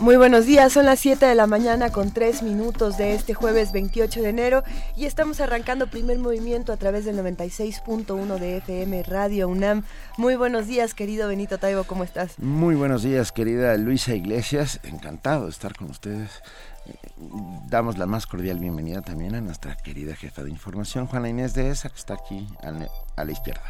Muy 0.00 0.16
buenos 0.16 0.46
días, 0.46 0.72
son 0.72 0.86
las 0.86 0.98
7 1.00 1.26
de 1.26 1.34
la 1.34 1.46
mañana 1.46 1.92
con 1.92 2.10
3 2.10 2.42
minutos 2.42 2.96
de 2.96 3.14
este 3.14 3.34
jueves 3.34 3.70
28 3.70 4.22
de 4.22 4.30
enero 4.30 4.62
y 4.96 5.04
estamos 5.04 5.40
arrancando 5.40 5.88
primer 5.88 6.18
movimiento 6.18 6.72
a 6.72 6.78
través 6.78 7.04
del 7.04 7.18
96.1 7.18 8.38
de 8.38 8.56
FM 8.56 9.02
Radio 9.02 9.46
UNAM. 9.48 9.84
Muy 10.16 10.36
buenos 10.36 10.66
días, 10.66 10.94
querido 10.94 11.28
Benito 11.28 11.58
Taibo, 11.58 11.84
¿cómo 11.84 12.02
estás? 12.02 12.38
Muy 12.38 12.76
buenos 12.76 13.02
días, 13.02 13.30
querida 13.30 13.76
Luisa 13.76 14.14
Iglesias, 14.14 14.80
encantado 14.84 15.44
de 15.44 15.50
estar 15.50 15.76
con 15.76 15.90
ustedes. 15.90 16.30
Damos 17.68 17.98
la 17.98 18.06
más 18.06 18.26
cordial 18.26 18.58
bienvenida 18.58 19.02
también 19.02 19.34
a 19.34 19.42
nuestra 19.42 19.76
querida 19.76 20.16
jefa 20.16 20.42
de 20.42 20.48
información, 20.48 21.08
Juana 21.08 21.28
Inés 21.28 21.52
de 21.52 21.68
ESA, 21.68 21.90
que 21.90 21.98
está 21.98 22.14
aquí 22.14 22.48
a 22.62 23.24
la 23.24 23.32
izquierda. 23.32 23.62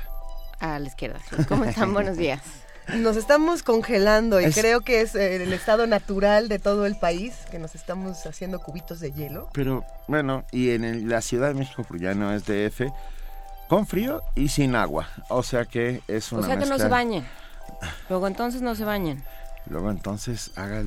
A 0.60 0.79
la 0.79 0.87
izquierda, 0.87 1.19
¿cómo 1.49 1.65
están? 1.65 1.93
buenos 1.93 2.16
días. 2.16 2.41
Nos 2.89 3.16
estamos 3.16 3.62
congelando 3.62 4.41
y 4.41 4.51
creo 4.51 4.80
que 4.80 5.01
es 5.01 5.15
eh, 5.15 5.43
el 5.43 5.52
estado 5.52 5.87
natural 5.87 6.48
de 6.48 6.59
todo 6.59 6.87
el 6.87 6.97
país, 6.97 7.34
que 7.51 7.59
nos 7.59 7.75
estamos 7.75 8.27
haciendo 8.27 8.61
cubitos 8.61 9.01
de 9.01 9.12
hielo. 9.12 9.48
Pero 9.52 9.84
bueno, 10.09 10.45
y 10.51 10.71
en 10.71 11.09
la 11.09 11.21
Ciudad 11.21 11.48
de 11.48 11.55
México, 11.55 11.85
porque 11.87 12.05
ya 12.05 12.15
no 12.15 12.33
es 12.33 12.45
DF, 12.47 12.91
con 13.69 13.87
frío 13.87 14.23
y 14.35 14.48
sin 14.48 14.74
agua. 14.74 15.09
O 15.29 15.43
sea 15.43 15.65
que 15.65 16.02
es 16.09 16.33
una 16.33 16.43
O 16.43 16.45
sea 16.45 16.59
que 16.59 16.66
no 16.66 16.79
se 16.79 16.88
bañen. 16.88 17.24
Luego 18.09 18.27
entonces 18.27 18.62
no 18.62 18.74
se 18.74 18.85
bañen. 18.85 19.23
Luego 19.66 19.91
entonces 19.91 20.50
haga... 20.56 20.85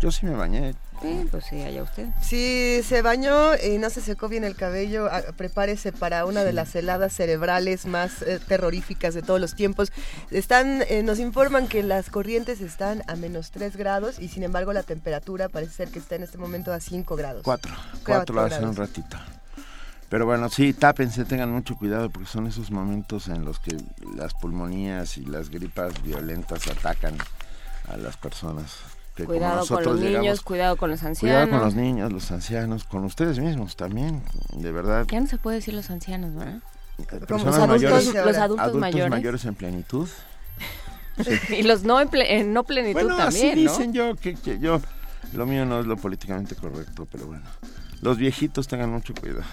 Yo 0.00 0.10
sí 0.10 0.26
me 0.26 0.34
bañé. 0.34 0.74
Sí, 1.02 1.26
pues 1.30 1.44
sí, 1.44 1.60
allá 1.60 1.82
usted. 1.82 2.08
Si 2.22 2.80
se 2.82 3.02
bañó 3.02 3.54
y 3.56 3.78
no 3.78 3.90
se 3.90 4.00
secó 4.00 4.28
bien 4.28 4.44
el 4.44 4.56
cabello, 4.56 5.08
ah, 5.10 5.22
prepárese 5.36 5.92
para 5.92 6.24
una 6.24 6.44
de 6.44 6.52
las 6.52 6.74
heladas 6.74 7.12
cerebrales 7.12 7.84
más 7.86 8.22
eh, 8.22 8.40
terroríficas 8.46 9.14
de 9.14 9.22
todos 9.22 9.40
los 9.40 9.54
tiempos. 9.54 9.92
Están, 10.30 10.82
eh, 10.88 11.02
nos 11.02 11.18
informan 11.18 11.66
que 11.66 11.82
las 11.82 12.08
corrientes 12.08 12.60
están 12.60 13.02
a 13.08 13.16
menos 13.16 13.50
3 13.50 13.76
grados 13.76 14.18
y 14.18 14.28
sin 14.28 14.44
embargo 14.44 14.72
la 14.72 14.82
temperatura 14.82 15.48
parece 15.48 15.72
ser 15.72 15.88
que 15.90 15.98
está 15.98 16.14
en 16.14 16.22
este 16.22 16.38
momento 16.38 16.72
a 16.72 16.80
5 16.80 17.16
grados. 17.16 17.42
4, 17.42 17.72
4 18.06 18.40
hace 18.40 18.64
un 18.64 18.76
ratito. 18.76 19.18
Pero 20.08 20.26
bueno, 20.26 20.48
sí, 20.48 20.72
tápense, 20.72 21.24
tengan 21.24 21.50
mucho 21.50 21.76
cuidado 21.76 22.08
porque 22.08 22.28
son 22.28 22.46
esos 22.46 22.70
momentos 22.70 23.28
en 23.28 23.44
los 23.44 23.58
que 23.58 23.76
las 24.16 24.32
pulmonías 24.34 25.18
y 25.18 25.24
las 25.24 25.50
gripas 25.50 26.02
violentas 26.02 26.68
atacan 26.68 27.16
a 27.88 27.96
las 27.96 28.16
personas. 28.16 28.76
cuidado 29.26 29.66
con 29.66 29.84
los 29.84 30.00
niños, 30.00 30.40
cuidado 30.40 30.76
con 30.76 30.90
los 30.90 31.02
ancianos. 31.02 31.46
Cuidado 31.46 31.50
con 31.50 31.60
los 31.60 31.74
niños, 31.74 32.12
los 32.12 32.30
ancianos, 32.30 32.84
con 32.84 33.04
ustedes 33.04 33.38
mismos 33.38 33.76
también, 33.76 34.22
de 34.52 34.72
verdad. 34.72 35.06
Ya 35.10 35.20
no 35.20 35.26
se 35.26 35.38
puede 35.38 35.56
decir 35.56 35.74
los 35.74 35.90
ancianos, 35.90 36.34
¿verdad? 36.34 36.60
Como 37.28 37.44
los 37.44 37.56
adultos, 37.56 38.14
los 38.14 38.36
adultos, 38.36 38.74
mayores. 38.74 39.44
en 39.44 39.54
plenitud. 39.54 40.08
y 41.50 41.62
los 41.62 41.84
no 41.84 42.00
en, 42.00 42.52
no 42.52 42.64
plenitud 42.64 43.00
bueno, 43.00 43.16
también, 43.16 43.52
así 43.52 43.60
dicen 43.60 43.92
yo 43.92 44.16
que, 44.16 44.34
que 44.34 44.58
yo 44.58 44.80
lo 45.32 45.46
mío 45.46 45.64
no 45.64 45.80
es 45.80 45.86
lo 45.86 45.96
políticamente 45.96 46.56
correcto, 46.56 47.06
pero 47.10 47.26
bueno. 47.26 47.44
Los 48.00 48.18
viejitos 48.18 48.68
tengan 48.68 48.90
mucho 48.90 49.14
cuidado 49.14 49.44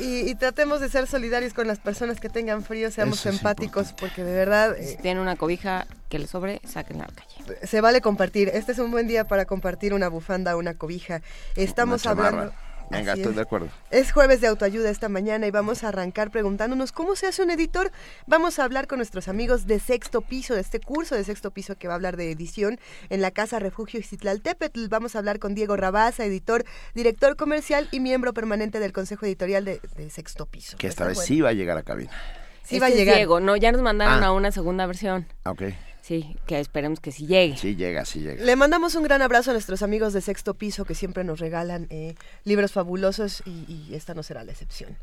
y, 0.00 0.34
tratemos 0.36 0.80
de 0.80 0.88
ser 0.88 1.06
solidarios 1.06 1.52
con 1.52 1.66
las 1.66 1.78
personas 1.78 2.20
que 2.20 2.28
tengan 2.28 2.62
frío, 2.62 2.90
seamos 2.90 3.24
empáticos, 3.26 3.92
porque 3.92 4.24
de 4.24 4.32
verdad... 4.32 4.76
Si 4.78 4.94
eh, 4.94 4.98
tienen 5.00 5.22
una 5.22 5.36
cobija 5.36 5.86
que 6.08 6.18
les 6.18 6.30
sobre, 6.30 6.60
sáquenla 6.64 7.04
a 7.04 7.08
la 7.08 7.14
calle. 7.14 7.66
Se 7.66 7.80
vale 7.80 8.00
compartir. 8.00 8.50
Este 8.52 8.72
es 8.72 8.78
un 8.78 8.90
buen 8.90 9.06
día 9.06 9.26
para 9.26 9.44
compartir 9.44 9.94
una 9.94 10.08
bufanda, 10.08 10.56
una 10.56 10.74
cobija. 10.74 11.22
Estamos 11.54 12.06
hablando... 12.06 12.52
Venga, 12.90 13.14
estoy 13.14 13.34
de 13.34 13.40
acuerdo. 13.40 13.68
Es 13.90 14.12
jueves 14.12 14.40
de 14.40 14.46
autoayuda 14.46 14.90
esta 14.90 15.08
mañana 15.08 15.46
y 15.46 15.50
vamos 15.50 15.84
a 15.84 15.88
arrancar 15.88 16.30
preguntándonos 16.30 16.92
cómo 16.92 17.16
se 17.16 17.26
hace 17.26 17.42
un 17.42 17.50
editor. 17.50 17.90
Vamos 18.26 18.58
a 18.58 18.64
hablar 18.64 18.86
con 18.86 18.98
nuestros 18.98 19.28
amigos 19.28 19.66
de 19.66 19.80
sexto 19.80 20.20
piso, 20.20 20.54
de 20.54 20.60
este 20.60 20.80
curso 20.80 21.14
de 21.14 21.24
sexto 21.24 21.50
piso 21.50 21.76
que 21.76 21.88
va 21.88 21.94
a 21.94 21.96
hablar 21.96 22.16
de 22.16 22.30
edición 22.30 22.78
en 23.10 23.20
la 23.20 23.30
Casa 23.30 23.58
Refugio 23.58 24.00
Iztlaltépetl. 24.00 24.88
Vamos 24.88 25.16
a 25.16 25.18
hablar 25.18 25.38
con 25.38 25.54
Diego 25.54 25.76
Rabaza, 25.76 26.24
editor, 26.24 26.64
director 26.94 27.36
comercial 27.36 27.88
y 27.90 28.00
miembro 28.00 28.32
permanente 28.32 28.80
del 28.80 28.92
Consejo 28.92 29.26
Editorial 29.26 29.64
de, 29.64 29.80
sexto 30.10 30.46
piso. 30.46 30.76
Que 30.76 30.86
esta 30.86 31.06
vez 31.06 31.18
sí 31.18 31.40
va 31.40 31.50
a 31.50 31.52
llegar 31.52 31.78
a 31.78 31.82
cabina. 31.82 32.12
Sí 32.62 32.78
va 32.78 32.86
a 32.86 32.90
llegar. 32.90 33.16
Diego, 33.16 33.40
no, 33.40 33.56
ya 33.56 33.72
nos 33.72 33.82
mandaron 33.82 34.24
ah. 34.24 34.28
a 34.28 34.32
una 34.32 34.50
segunda 34.50 34.86
versión. 34.86 35.26
Ok. 35.44 35.62
Sí, 36.06 36.36
que 36.46 36.60
esperemos 36.60 37.00
que 37.00 37.10
sí 37.10 37.26
llegue. 37.26 37.56
Sí 37.56 37.74
llega, 37.74 38.04
sí 38.04 38.20
llega. 38.20 38.44
Le 38.44 38.54
mandamos 38.54 38.94
un 38.94 39.02
gran 39.02 39.22
abrazo 39.22 39.50
a 39.50 39.54
nuestros 39.54 39.82
amigos 39.82 40.12
de 40.12 40.20
Sexto 40.20 40.54
Piso 40.54 40.84
que 40.84 40.94
siempre 40.94 41.24
nos 41.24 41.40
regalan 41.40 41.88
eh, 41.90 42.14
libros 42.44 42.70
fabulosos 42.70 43.42
y, 43.44 43.92
esta 43.92 44.14
no 44.14 44.22
será 44.22 44.44
la 44.44 44.52
excepción. 44.52 44.96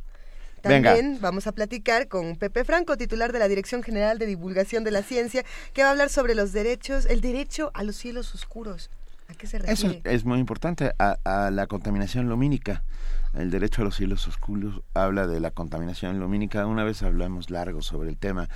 También 0.61 1.17
vamos 1.19 1.45
a 1.45 1.51
platicar 1.51 2.07
con 2.07 2.37
Pepe 2.37 2.63
Franco, 2.63 2.95
titular 2.95 3.33
de 3.33 3.39
la 3.39 3.49
Dirección 3.49 3.83
General 3.83 4.17
de 4.17 4.27
Divulgación 4.27 4.85
de 4.85 4.91
la 4.91 5.03
Ciencia, 5.03 5.43
que 5.73 5.81
va 5.81 5.89
a 5.89 5.91
hablar 5.91 6.07
sobre 6.07 6.35
los 6.35 6.53
derechos, 6.53 7.05
el 7.07 7.19
derecho 7.19 7.71
a 7.73 7.83
los 7.83 7.97
cielos 7.97 8.33
oscuros. 8.33 8.89
¿A 9.27 9.33
qué 9.33 9.45
se 9.45 9.59
refiere? 9.59 9.97
Eso 9.97 10.09
es 10.09 10.23
muy 10.23 10.39
importante, 10.39 10.93
a 10.99 11.51
la 11.51 11.67
contaminación 11.67 12.29
lumínica. 12.29 12.81
El 13.33 13.49
derecho 13.49 13.81
a 13.81 13.85
los 13.85 13.95
cielos 13.95 14.27
oscuros 14.27 14.81
habla 14.93 15.25
de 15.27 15.39
la 15.39 15.51
contaminación 15.51 16.19
lumínica. 16.19 16.65
Una 16.67 16.83
vez 16.83 17.01
hablamos 17.01 17.49
largo 17.49 17.81
sobre 17.81 18.09
el 18.09 18.17
tema. 18.17 18.47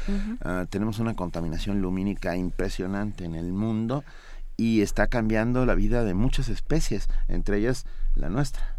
Ah, 0.41 0.65
tenemos 0.69 0.99
una 0.99 1.15
contaminación 1.15 1.81
lumínica 1.81 2.35
impresionante 2.35 3.25
en 3.25 3.35
el 3.35 3.51
mundo 3.53 4.03
y 4.55 4.81
está 4.81 5.07
cambiando 5.07 5.65
la 5.65 5.75
vida 5.75 6.03
de 6.03 6.13
muchas 6.13 6.49
especies, 6.49 7.07
entre 7.27 7.57
ellas 7.57 7.85
la 8.15 8.29
nuestra 8.29 8.77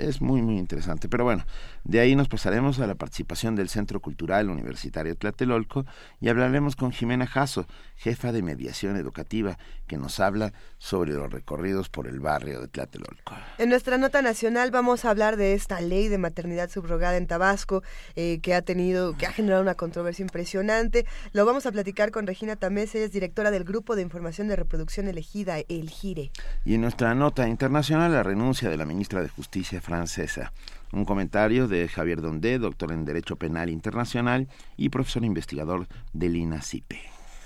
es 0.00 0.20
muy, 0.20 0.42
muy 0.42 0.58
interesante. 0.58 1.08
Pero 1.08 1.24
bueno, 1.24 1.44
de 1.84 2.00
ahí 2.00 2.14
nos 2.14 2.28
pasaremos 2.28 2.78
a 2.78 2.86
la 2.86 2.94
participación 2.94 3.56
del 3.56 3.68
Centro 3.68 4.00
Cultural 4.00 4.50
Universitario 4.50 5.16
Tlatelolco 5.16 5.86
y 6.20 6.28
hablaremos 6.28 6.76
con 6.76 6.92
Jimena 6.92 7.26
Jasso, 7.26 7.66
jefa 7.96 8.32
de 8.32 8.42
mediación 8.42 8.96
educativa, 8.96 9.58
que 9.86 9.96
nos 9.96 10.20
habla 10.20 10.52
sobre 10.78 11.12
los 11.12 11.32
recorridos 11.32 11.88
por 11.88 12.06
el 12.06 12.20
barrio 12.20 12.60
de 12.60 12.68
Tlatelolco. 12.68 13.34
En 13.58 13.70
nuestra 13.70 13.98
nota 13.98 14.22
nacional 14.22 14.70
vamos 14.70 15.04
a 15.04 15.10
hablar 15.10 15.36
de 15.36 15.54
esta 15.54 15.80
ley 15.80 16.08
de 16.08 16.18
maternidad 16.18 16.70
subrogada 16.70 17.16
en 17.16 17.26
Tabasco, 17.26 17.82
eh, 18.14 18.40
que 18.40 18.54
ha 18.54 18.62
tenido, 18.62 19.16
que 19.16 19.26
ha 19.26 19.32
generado 19.32 19.62
una 19.62 19.74
controversia 19.74 20.22
impresionante. 20.22 21.06
Lo 21.32 21.44
vamos 21.46 21.66
a 21.66 21.72
platicar 21.72 22.10
con 22.10 22.26
Regina 22.26 22.56
Tamés, 22.56 22.94
ella 22.94 23.06
es 23.06 23.12
directora 23.12 23.50
del 23.50 23.64
Grupo 23.64 23.96
de 23.96 24.02
Información 24.02 24.48
de 24.48 24.56
Reproducción 24.56 25.08
Elegida, 25.08 25.58
el 25.68 25.90
GIRE. 25.90 26.30
Y 26.64 26.74
en 26.74 26.82
nuestra 26.82 27.14
nota 27.14 27.48
internacional, 27.48 28.12
la 28.12 28.22
renuncia 28.22 28.68
de 28.68 28.76
la 28.76 28.84
ministra 28.84 29.22
de 29.22 29.28
Justicia 29.28 29.80
francesa. 29.80 30.52
Un 30.92 31.04
comentario 31.04 31.68
de 31.68 31.88
Javier 31.88 32.20
Dondé, 32.20 32.58
doctor 32.58 32.92
en 32.92 33.04
Derecho 33.04 33.36
Penal 33.36 33.70
Internacional 33.70 34.48
y 34.76 34.88
profesor 34.88 35.24
investigador 35.24 35.86
del 36.12 36.36
INACIPE. 36.36 37.00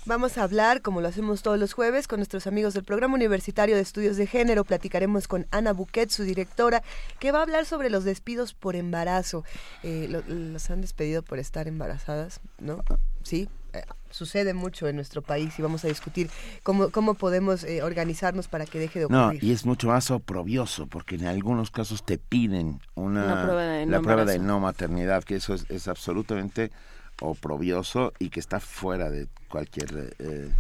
Vamos 0.06 0.36
a 0.36 0.42
hablar, 0.42 0.82
como 0.82 1.00
lo 1.00 1.08
hacemos 1.08 1.40
todos 1.42 1.58
los 1.58 1.72
jueves, 1.72 2.06
con 2.06 2.18
nuestros 2.18 2.46
amigos 2.46 2.74
del 2.74 2.84
Programa 2.84 3.14
Universitario 3.14 3.74
de 3.74 3.80
Estudios 3.80 4.18
de 4.18 4.26
Género. 4.26 4.64
Platicaremos 4.64 5.26
con 5.28 5.46
Ana 5.50 5.72
Buquet, 5.72 6.10
su 6.10 6.24
directora, 6.24 6.82
que 7.20 7.32
va 7.32 7.38
a 7.38 7.42
hablar 7.42 7.64
sobre 7.64 7.88
los 7.88 8.04
despidos 8.04 8.52
por 8.52 8.76
embarazo. 8.76 9.44
Eh, 9.82 10.22
los 10.28 10.70
han 10.70 10.82
despedido 10.82 11.22
por 11.22 11.38
estar 11.38 11.68
embarazadas, 11.68 12.40
¿no? 12.58 12.84
Sí, 13.22 13.48
eh, 13.48 13.63
sucede 14.14 14.54
mucho 14.54 14.86
en 14.86 14.94
nuestro 14.94 15.22
país 15.22 15.58
y 15.58 15.62
vamos 15.62 15.84
a 15.84 15.88
discutir 15.88 16.30
cómo, 16.62 16.90
cómo 16.90 17.14
podemos 17.14 17.64
eh, 17.64 17.82
organizarnos 17.82 18.46
para 18.46 18.64
que 18.64 18.78
deje 18.78 19.00
de 19.00 19.04
ocurrir. 19.06 19.42
No, 19.42 19.48
y 19.48 19.50
es 19.50 19.66
mucho 19.66 19.88
más 19.88 20.10
oprobioso 20.12 20.86
porque 20.86 21.16
en 21.16 21.26
algunos 21.26 21.72
casos 21.72 22.04
te 22.04 22.16
piden 22.16 22.80
una, 22.94 23.42
prueba 23.42 23.62
de 23.62 23.86
la 23.86 23.96
no 23.96 24.02
prueba 24.02 24.24
de 24.24 24.38
no 24.38 24.60
maternidad, 24.60 25.24
que 25.24 25.36
eso 25.36 25.54
es, 25.54 25.88
absolutamente 25.88 26.70
oprobioso 27.20 28.12
y 28.20 28.28
que 28.28 28.40
está 28.40 28.60
fuera 28.60 29.10
de 29.10 29.26
cualquier... 29.48 30.14
Eh, 30.20 30.50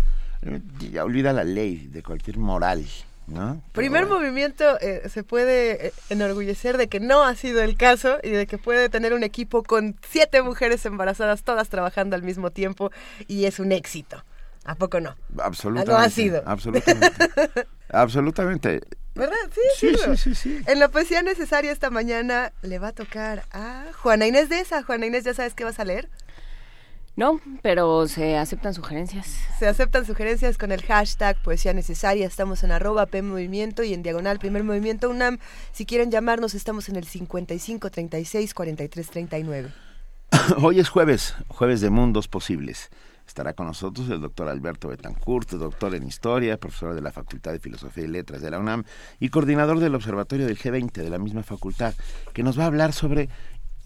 ya 0.90 1.04
olvida 1.04 1.32
la 1.32 1.44
ley, 1.44 1.86
de 1.86 2.02
cualquier 2.02 2.36
moral. 2.36 2.84
Primer 3.72 4.06
movimiento 4.06 4.78
eh, 4.80 5.08
se 5.08 5.22
puede 5.24 5.88
eh, 5.88 5.92
enorgullecer 6.10 6.76
de 6.76 6.88
que 6.88 7.00
no 7.00 7.24
ha 7.24 7.34
sido 7.34 7.62
el 7.62 7.76
caso 7.76 8.18
y 8.22 8.30
de 8.30 8.46
que 8.46 8.58
puede 8.58 8.88
tener 8.88 9.14
un 9.14 9.24
equipo 9.24 9.62
con 9.62 9.96
siete 10.08 10.42
mujeres 10.42 10.84
embarazadas 10.84 11.42
todas 11.42 11.68
trabajando 11.68 12.16
al 12.16 12.22
mismo 12.22 12.50
tiempo 12.50 12.90
y 13.26 13.46
es 13.46 13.58
un 13.58 13.72
éxito. 13.72 14.22
¿A 14.64 14.76
poco 14.76 15.00
no? 15.00 15.14
Absolutamente. 15.38 15.92
No 15.92 15.98
ha 15.98 16.08
sido. 16.08 16.42
Absolutamente. 16.46 17.12
absolutamente. 17.90 18.80
¿Verdad? 19.14 19.36
Sí, 19.76 19.94
sí, 19.94 20.16
sí, 20.16 20.34
sí, 20.34 20.60
En 20.66 20.80
la 20.80 20.88
poesía 20.88 21.22
necesaria 21.22 21.70
esta 21.70 21.90
mañana 21.90 22.52
le 22.62 22.78
va 22.80 22.88
a 22.88 22.92
tocar 22.92 23.44
a 23.52 23.84
Juana 24.02 24.26
Inés 24.26 24.48
de 24.48 24.60
esa. 24.60 24.82
Juana 24.82 25.06
Inés, 25.06 25.24
¿ya 25.24 25.34
sabes 25.34 25.54
qué 25.54 25.64
vas 25.64 25.78
a 25.78 25.84
leer? 25.84 26.08
No, 27.16 27.40
pero 27.62 28.08
se 28.08 28.36
aceptan 28.36 28.74
sugerencias. 28.74 29.38
Se 29.58 29.68
aceptan 29.68 30.04
sugerencias 30.04 30.58
con 30.58 30.72
el 30.72 30.82
hashtag 30.82 31.40
Poesía 31.42 31.72
Necesaria. 31.72 32.26
Estamos 32.26 32.64
en 32.64 32.72
arroba 32.72 33.06
P 33.06 33.22
Movimiento 33.22 33.84
y 33.84 33.94
en 33.94 34.02
diagonal 34.02 34.40
Primer 34.40 34.64
Movimiento 34.64 35.08
UNAM. 35.08 35.38
Si 35.70 35.86
quieren 35.86 36.10
llamarnos, 36.10 36.54
estamos 36.54 36.88
en 36.88 36.96
el 36.96 37.04
55 37.04 37.90
36 37.90 38.52
43 38.52 39.10
39. 39.10 39.72
Hoy 40.60 40.80
es 40.80 40.88
jueves, 40.88 41.36
jueves 41.46 41.80
de 41.80 41.90
mundos 41.90 42.26
posibles. 42.26 42.90
Estará 43.26 43.54
con 43.54 43.66
nosotros 43.66 44.10
el 44.10 44.20
doctor 44.20 44.48
Alberto 44.48 44.88
Betancourt, 44.88 45.50
doctor 45.52 45.94
en 45.94 46.06
Historia, 46.06 46.58
profesor 46.58 46.94
de 46.94 47.00
la 47.00 47.10
Facultad 47.10 47.52
de 47.52 47.58
Filosofía 47.58 48.04
y 48.04 48.08
Letras 48.08 48.42
de 48.42 48.50
la 48.50 48.58
UNAM 48.58 48.84
y 49.18 49.30
coordinador 49.30 49.78
del 49.78 49.94
Observatorio 49.94 50.46
del 50.46 50.58
G20 50.58 50.92
de 50.92 51.10
la 51.10 51.18
misma 51.18 51.42
facultad, 51.42 51.94
que 52.34 52.42
nos 52.42 52.58
va 52.58 52.64
a 52.64 52.66
hablar 52.66 52.92
sobre 52.92 53.30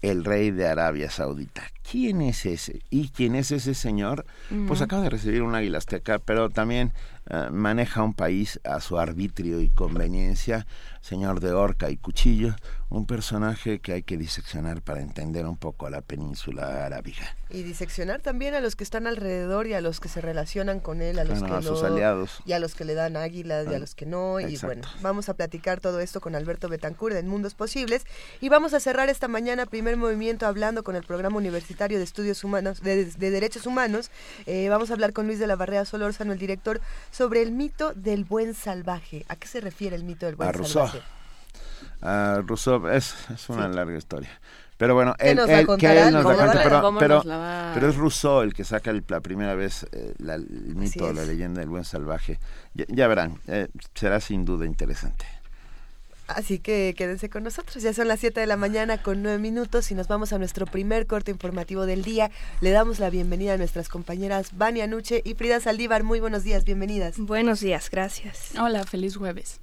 el 0.01 0.23
rey 0.23 0.51
de 0.51 0.67
Arabia 0.67 1.09
Saudita. 1.09 1.63
¿Quién 1.89 2.21
es 2.21 2.45
ese? 2.45 2.81
¿Y 2.89 3.09
quién 3.09 3.35
es 3.35 3.51
ese 3.51 3.73
señor? 3.73 4.25
Pues 4.67 4.81
acaba 4.81 5.01
de 5.03 5.09
recibir 5.09 5.41
un 5.41 5.55
águila 5.55 5.79
azteca, 5.79 6.19
pero 6.19 6.49
también 6.49 6.93
eh, 7.29 7.49
maneja 7.51 8.03
un 8.03 8.13
país 8.13 8.59
a 8.63 8.79
su 8.79 8.99
arbitrio 8.99 9.59
y 9.61 9.69
conveniencia, 9.69 10.67
señor 11.01 11.39
de 11.39 11.51
horca 11.51 11.89
y 11.89 11.97
cuchillo, 11.97 12.55
un 12.89 13.05
personaje 13.05 13.79
que 13.79 13.93
hay 13.93 14.03
que 14.03 14.17
diseccionar 14.17 14.81
para 14.81 15.01
entender 15.01 15.45
un 15.45 15.57
poco 15.57 15.85
a 15.85 15.91
la 15.91 16.01
península 16.01 16.85
arábiga. 16.85 17.35
Y 17.51 17.61
diseccionar 17.61 18.21
también 18.21 18.55
a 18.55 18.61
los 18.61 18.75
que 18.75 18.83
están 18.83 19.05
alrededor 19.05 19.67
y 19.67 19.73
a 19.73 19.81
los 19.81 19.99
que 19.99 20.09
se 20.09 20.21
relacionan 20.21 20.79
con 20.79 21.01
él, 21.01 21.19
a 21.19 21.23
los 21.23 21.43
que 21.43 21.51
a 21.51 21.61
sus 21.61 21.83
aliados. 21.83 22.41
Y 22.45 22.53
a 22.53 22.59
los 22.59 22.73
que 22.73 22.85
le 22.85 22.95
dan 22.95 23.15
águilas 23.15 23.67
y 23.67 23.73
a 23.73 23.77
ah, 23.77 23.79
los 23.79 23.93
que 23.93 24.07
no. 24.07 24.39
Y 24.39 24.57
bueno, 24.57 24.87
vamos 25.01 25.29
a 25.29 25.35
platicar 25.35 25.79
todo 25.79 25.99
esto 25.99 26.19
con 26.19 26.35
Alberto 26.35 26.67
Betancourt 26.67 27.15
en 27.15 27.27
Mundos 27.27 27.53
Posibles. 27.53 28.05
Y 28.41 28.49
vamos 28.49 28.73
a 28.73 28.79
cerrar 28.79 29.09
esta 29.09 29.27
mañana 29.27 29.67
primer 29.67 29.95
movimiento 29.95 30.47
hablando 30.47 30.83
con 30.83 30.95
el 30.95 31.03
Programa 31.03 31.37
Universitario 31.37 31.99
de 31.99 32.03
Estudios 32.03 32.43
Humanos, 32.43 32.81
de, 32.81 33.05
Derechos 33.05 33.67
Humanos. 33.67 34.09
Eh, 34.47 34.67
vamos 34.69 34.89
a 34.89 34.93
hablar 34.93 35.13
con 35.13 35.27
Luis 35.27 35.37
de 35.37 35.45
la 35.45 35.55
Barrea 35.55 35.85
Solórzano, 35.85 36.33
el 36.33 36.39
director, 36.39 36.81
sobre 37.11 37.43
el 37.43 37.51
mito 37.51 37.93
del 37.93 38.25
buen 38.25 38.55
salvaje. 38.55 39.25
¿A 39.27 39.35
qué 39.35 39.47
se 39.47 39.61
refiere 39.61 39.95
el 39.95 40.03
mito 40.03 40.25
del 40.25 40.35
buen 40.35 40.51
salvaje? 40.65 41.01
A 42.01 42.41
Rousseau 42.45 42.87
es, 42.87 43.15
es 43.33 43.49
una 43.49 43.67
larga 43.67 43.97
historia. 43.97 44.29
Pero 44.79 44.95
bueno, 44.95 45.13
él, 45.19 45.35
nos 45.35 45.49
él, 45.49 45.67
que 45.77 45.87
él 45.87 46.13
nos 46.13 46.25
pero, 46.25 46.95
pero, 46.97 47.21
pero, 47.73 47.89
es 47.89 47.97
Rousseau 47.97 48.43
el 48.43 48.53
que 48.53 48.63
saca 48.63 48.93
la 49.09 49.19
primera 49.19 49.53
vez 49.53 49.85
eh, 49.91 50.13
el 50.17 50.75
mito, 50.75 51.11
la 51.11 51.25
leyenda 51.25 51.59
del 51.59 51.67
buen 51.67 51.83
salvaje. 51.83 52.39
Ya, 52.73 53.07
verán, 53.09 53.39
eh, 53.47 53.67
será 53.93 54.21
sin 54.21 54.45
duda 54.45 54.65
interesante. 54.65 55.25
Así 56.29 56.59
que 56.59 56.93
quédense 56.95 57.29
con 57.29 57.43
nosotros. 57.43 57.83
Ya 57.83 57.91
son 57.91 58.07
las 58.07 58.21
7 58.21 58.39
de 58.39 58.45
la 58.45 58.55
mañana 58.55 59.01
con 59.01 59.21
9 59.21 59.37
minutos 59.39 59.91
y 59.91 59.95
nos 59.95 60.07
vamos 60.07 60.31
a 60.31 60.37
nuestro 60.37 60.65
primer 60.65 61.07
corte 61.07 61.31
informativo 61.31 61.85
del 61.85 62.03
día. 62.03 62.31
Le 62.61 62.71
damos 62.71 62.99
la 62.99 63.09
bienvenida 63.09 63.55
a 63.55 63.57
nuestras 63.57 63.89
compañeras 63.89 64.51
Vania 64.57 64.87
Nuche 64.87 65.21
y 65.25 65.33
Frida 65.33 65.59
Saldívar. 65.59 66.03
Muy 66.03 66.21
buenos 66.21 66.45
días, 66.45 66.63
bienvenidas. 66.63 67.17
Buenos 67.17 67.59
días, 67.59 67.89
gracias. 67.89 68.51
Hola, 68.57 68.85
feliz 68.85 69.17
jueves. 69.17 69.59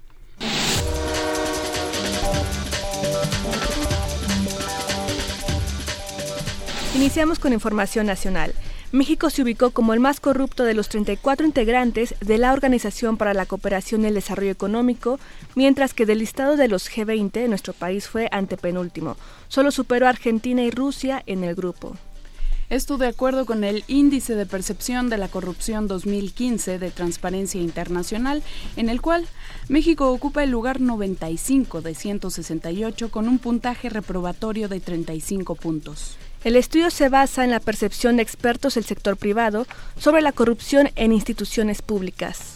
Iniciamos 6.95 7.39
con 7.39 7.53
información 7.53 8.07
nacional. 8.07 8.53
México 8.91 9.29
se 9.29 9.43
ubicó 9.43 9.71
como 9.71 9.93
el 9.93 9.99
más 9.99 10.19
corrupto 10.19 10.63
de 10.63 10.73
los 10.73 10.87
34 10.89 11.45
integrantes 11.45 12.15
de 12.21 12.37
la 12.37 12.53
Organización 12.53 13.17
para 13.17 13.33
la 13.33 13.45
Cooperación 13.45 14.03
y 14.03 14.07
el 14.07 14.13
Desarrollo 14.13 14.51
Económico, 14.51 15.19
mientras 15.55 15.93
que 15.93 16.05
del 16.05 16.19
listado 16.19 16.55
de 16.55 16.67
los 16.67 16.89
G20 16.89 17.49
nuestro 17.49 17.73
país 17.73 18.07
fue 18.07 18.29
antepenúltimo. 18.31 19.17
Solo 19.47 19.71
superó 19.71 20.07
a 20.07 20.09
Argentina 20.09 20.63
y 20.63 20.71
Rusia 20.71 21.21
en 21.27 21.43
el 21.43 21.53
grupo. 21.53 21.97
Esto 22.69 22.97
de 22.97 23.07
acuerdo 23.07 23.45
con 23.45 23.63
el 23.63 23.85
Índice 23.87 24.35
de 24.35 24.45
Percepción 24.45 25.09
de 25.09 25.17
la 25.17 25.29
Corrupción 25.29 25.87
2015 25.87 26.79
de 26.79 26.91
Transparencia 26.91 27.61
Internacional, 27.61 28.43
en 28.75 28.89
el 28.89 29.01
cual 29.01 29.25
México 29.69 30.11
ocupa 30.11 30.43
el 30.43 30.49
lugar 30.49 30.81
95 30.81 31.81
de 31.81 31.95
168 31.95 33.09
con 33.09 33.29
un 33.29 33.39
puntaje 33.39 33.87
reprobatorio 33.87 34.67
de 34.67 34.81
35 34.81 35.55
puntos. 35.55 36.17
El 36.43 36.57
estudio 36.57 36.89
se 36.89 37.07
basa 37.07 37.45
en 37.45 37.51
la 37.51 37.61
percepción 37.61 38.17
de 38.17 38.23
expertos 38.23 38.75
del 38.75 38.83
sector 38.83 39.15
privado 39.15 39.65
sobre 39.97 40.21
la 40.21 40.33
corrupción 40.33 40.89
en 40.97 41.13
instituciones 41.13 41.81
públicas. 41.81 42.55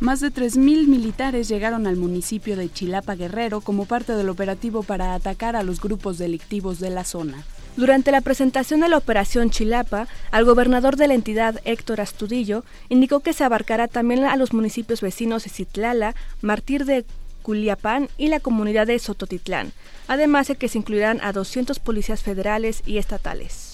Más 0.00 0.20
de 0.20 0.32
3.000 0.32 0.86
militares 0.86 1.46
llegaron 1.46 1.86
al 1.86 1.96
municipio 1.96 2.56
de 2.56 2.72
Chilapa 2.72 3.16
Guerrero 3.16 3.60
como 3.60 3.84
parte 3.84 4.14
del 4.14 4.30
operativo 4.30 4.82
para 4.82 5.12
atacar 5.12 5.56
a 5.56 5.62
los 5.62 5.78
grupos 5.78 6.16
delictivos 6.16 6.80
de 6.80 6.88
la 6.88 7.04
zona. 7.04 7.44
Durante 7.76 8.10
la 8.10 8.22
presentación 8.22 8.80
de 8.80 8.88
la 8.88 8.96
operación 8.96 9.50
Chilapa, 9.50 10.08
al 10.30 10.46
gobernador 10.46 10.96
de 10.96 11.06
la 11.06 11.12
entidad, 11.12 11.60
Héctor 11.66 12.00
Astudillo, 12.00 12.64
indicó 12.88 13.20
que 13.20 13.34
se 13.34 13.44
abarcará 13.44 13.88
también 13.88 14.24
a 14.24 14.36
los 14.36 14.54
municipios 14.54 15.02
vecinos 15.02 15.44
de 15.44 15.50
Citlala, 15.50 16.14
Martir 16.40 16.86
de 16.86 17.04
Culiapán 17.42 18.08
y 18.16 18.28
la 18.28 18.40
comunidad 18.40 18.86
de 18.86 18.98
Sototitlán, 18.98 19.72
además 20.08 20.48
de 20.48 20.56
que 20.56 20.68
se 20.68 20.78
incluirán 20.78 21.20
a 21.22 21.32
200 21.32 21.78
policías 21.78 22.22
federales 22.22 22.82
y 22.86 22.96
estatales. 22.96 23.69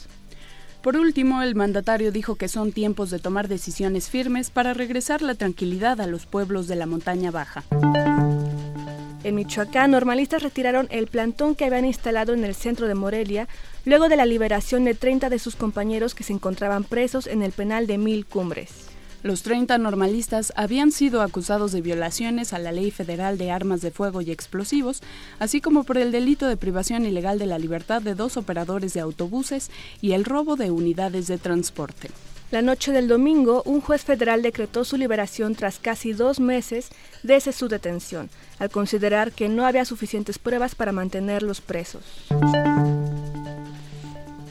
Por 0.86 0.96
último, 0.96 1.42
el 1.42 1.56
mandatario 1.56 2.12
dijo 2.12 2.36
que 2.36 2.46
son 2.46 2.70
tiempos 2.70 3.10
de 3.10 3.18
tomar 3.18 3.48
decisiones 3.48 4.08
firmes 4.08 4.50
para 4.50 4.72
regresar 4.72 5.20
la 5.20 5.34
tranquilidad 5.34 6.00
a 6.00 6.06
los 6.06 6.26
pueblos 6.26 6.68
de 6.68 6.76
la 6.76 6.86
montaña 6.86 7.32
baja. 7.32 7.64
En 9.24 9.34
Michoacán, 9.34 9.90
normalistas 9.90 10.44
retiraron 10.44 10.86
el 10.92 11.08
plantón 11.08 11.56
que 11.56 11.64
habían 11.64 11.86
instalado 11.86 12.34
en 12.34 12.44
el 12.44 12.54
centro 12.54 12.86
de 12.86 12.94
Morelia 12.94 13.48
luego 13.84 14.08
de 14.08 14.14
la 14.14 14.26
liberación 14.26 14.84
de 14.84 14.94
30 14.94 15.28
de 15.28 15.40
sus 15.40 15.56
compañeros 15.56 16.14
que 16.14 16.22
se 16.22 16.32
encontraban 16.32 16.84
presos 16.84 17.26
en 17.26 17.42
el 17.42 17.50
penal 17.50 17.88
de 17.88 17.98
Mil 17.98 18.24
Cumbres. 18.24 18.95
Los 19.22 19.42
30 19.42 19.78
normalistas 19.78 20.52
habían 20.56 20.92
sido 20.92 21.22
acusados 21.22 21.72
de 21.72 21.80
violaciones 21.80 22.52
a 22.52 22.58
la 22.58 22.72
Ley 22.72 22.90
Federal 22.90 23.38
de 23.38 23.50
Armas 23.50 23.80
de 23.80 23.90
Fuego 23.90 24.20
y 24.20 24.30
Explosivos, 24.30 25.02
así 25.38 25.60
como 25.60 25.84
por 25.84 25.98
el 25.98 26.12
delito 26.12 26.46
de 26.46 26.56
privación 26.56 27.04
ilegal 27.06 27.38
de 27.38 27.46
la 27.46 27.58
libertad 27.58 28.02
de 28.02 28.14
dos 28.14 28.36
operadores 28.36 28.94
de 28.94 29.00
autobuses 29.00 29.70
y 30.00 30.12
el 30.12 30.24
robo 30.24 30.56
de 30.56 30.70
unidades 30.70 31.26
de 31.26 31.38
transporte. 31.38 32.10
La 32.52 32.62
noche 32.62 32.92
del 32.92 33.08
domingo, 33.08 33.62
un 33.66 33.80
juez 33.80 34.04
federal 34.04 34.40
decretó 34.40 34.84
su 34.84 34.96
liberación 34.96 35.56
tras 35.56 35.80
casi 35.80 36.12
dos 36.12 36.38
meses 36.38 36.90
desde 37.24 37.52
su 37.52 37.66
detención, 37.66 38.30
al 38.60 38.70
considerar 38.70 39.32
que 39.32 39.48
no 39.48 39.66
había 39.66 39.84
suficientes 39.84 40.38
pruebas 40.38 40.76
para 40.76 40.92
mantenerlos 40.92 41.60
presos. 41.60 42.04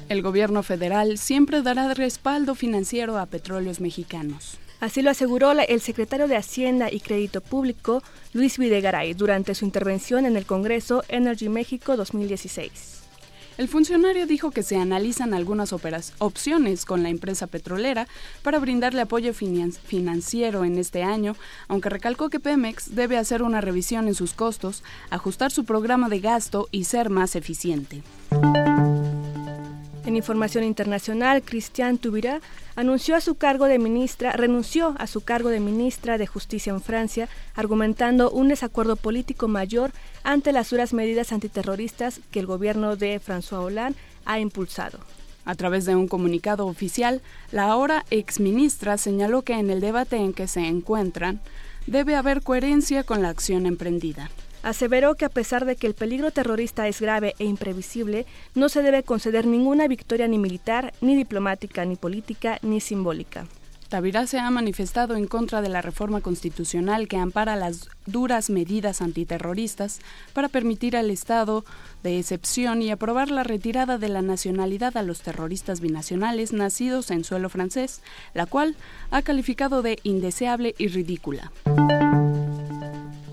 El 0.08 0.22
gobierno 0.22 0.62
federal 0.62 1.18
siempre 1.18 1.64
dará 1.64 1.94
respaldo 1.94 2.54
financiero 2.54 3.18
a 3.18 3.26
petróleos 3.26 3.80
mexicanos. 3.80 4.60
Así 4.80 5.02
lo 5.02 5.10
aseguró 5.10 5.52
el 5.52 5.82
secretario 5.82 6.28
de 6.28 6.36
Hacienda 6.36 6.92
y 6.92 7.00
Crédito 7.00 7.42
Público, 7.42 8.04
Luis 8.34 8.60
Videgaray, 8.60 9.16
durante 9.16 9.56
su 9.56 9.66
intervención 9.66 10.28
en 10.28 10.38
el 10.38 10.46
Congreso 10.46 11.04
Energy 11.08 11.50
México 11.50 11.98
2016. 11.98 13.02
El 13.58 13.68
funcionario 13.68 14.28
dijo 14.28 14.52
que 14.52 14.64
se 14.64 14.76
analizan 14.76 15.34
algunas 15.34 15.74
opciones 15.74 16.86
con 16.86 17.04
la 17.04 17.10
empresa 17.10 17.48
petrolera 17.48 18.06
para 18.44 18.60
brindarle 18.60 19.02
apoyo 19.02 19.34
financiero 19.34 20.66
en 20.66 20.78
este 20.78 21.04
año, 21.04 21.36
aunque 21.70 21.90
recalcó 21.90 22.30
que 22.30 22.42
Pemex 22.42 22.94
debe 22.94 23.18
hacer 23.18 23.42
una 23.42 23.62
revisión 23.62 24.08
en 24.10 24.14
sus 24.14 24.34
costos, 24.34 24.84
ajustar 25.10 25.52
su 25.52 25.64
programa 25.64 26.10
de 26.10 26.20
gasto 26.20 26.68
y 26.70 26.84
ser 26.84 27.10
más 27.10 27.38
eficiente. 27.38 28.04
En 30.06 30.16
información 30.16 30.64
internacional, 30.64 31.42
Christian 31.42 31.98
Taubira 31.98 32.40
anunció 32.76 33.16
a 33.16 33.22
su 33.22 33.36
cargo 33.36 33.66
de 33.66 33.80
ministra, 33.80 34.34
renunció 34.34 34.94
a 35.00 35.08
su 35.08 35.22
cargo 35.22 35.50
de 35.50 35.60
ministra 35.60 36.20
de 36.20 36.28
Justicia 36.28 36.72
en 36.72 36.82
Francia, 36.82 37.28
argumentando 37.56 38.30
un 38.30 38.50
desacuerdo 38.50 38.98
político 38.98 39.48
mayor 39.48 39.92
ante 40.24 40.52
las 40.52 40.70
duras 40.70 40.94
medidas 40.94 41.32
antiterroristas 41.32 42.22
que 42.30 42.40
el 42.40 42.46
gobierno 42.46 42.96
de 42.96 43.20
François 43.20 43.64
Hollande 43.64 43.98
ha 44.26 44.40
impulsado. 44.40 45.00
A 45.44 45.56
través 45.56 45.86
de 45.86 45.96
un 45.96 46.08
comunicado 46.08 46.68
oficial, 46.68 47.24
la 47.52 47.64
ahora 47.64 48.06
exministra 48.12 49.00
señaló 49.00 49.42
que 49.42 49.54
en 49.54 49.72
el 49.72 49.82
debate 49.82 50.18
en 50.18 50.34
que 50.34 50.48
se 50.48 50.68
encuentran 50.68 51.42
debe 51.88 52.16
haber 52.16 52.44
coherencia 52.44 53.04
con 53.04 53.24
la 53.24 53.30
acción 53.30 53.66
emprendida 53.66 54.30
aseveró 54.66 55.14
que 55.14 55.26
a 55.26 55.30
pesar 55.30 55.64
de 55.64 55.76
que 55.76 55.86
el 55.86 55.94
peligro 55.94 56.32
terrorista 56.32 56.88
es 56.88 57.00
grave 57.00 57.36
e 57.38 57.46
imprevisible, 57.46 58.26
no 58.56 58.68
se 58.68 58.82
debe 58.82 59.04
conceder 59.04 59.46
ninguna 59.46 59.88
victoria 59.88 60.28
ni 60.28 60.40
militar, 60.40 60.92
ni 61.02 61.16
diplomática, 61.16 61.86
ni 61.86 61.96
política, 61.96 62.58
ni 62.64 62.82
simbólica. 62.82 63.46
Tavira 63.90 64.26
se 64.26 64.40
ha 64.40 64.50
manifestado 64.50 65.16
en 65.16 65.28
contra 65.28 65.62
de 65.62 65.70
la 65.70 65.84
reforma 65.84 66.20
constitucional 66.22 67.08
que 67.08 67.18
ampara 67.18 67.56
las 67.56 67.88
duras 68.08 68.50
medidas 68.50 69.02
antiterroristas 69.04 70.00
para 70.34 70.50
permitir 70.50 70.98
al 70.98 71.12
Estado 71.12 71.64
de 72.02 72.18
excepción 72.18 72.82
y 72.82 72.90
aprobar 72.90 73.30
la 73.30 73.44
retirada 73.44 74.00
de 74.00 74.10
la 74.10 74.24
nacionalidad 74.24 74.98
a 74.98 75.04
los 75.04 75.22
terroristas 75.22 75.80
binacionales 75.80 76.52
nacidos 76.52 77.12
en 77.12 77.24
suelo 77.24 77.50
francés, 77.50 78.02
la 78.34 78.48
cual 78.48 78.76
ha 79.12 79.22
calificado 79.22 79.84
de 79.84 80.00
indeseable 80.02 80.74
y 80.80 80.88
ridícula. 80.88 81.52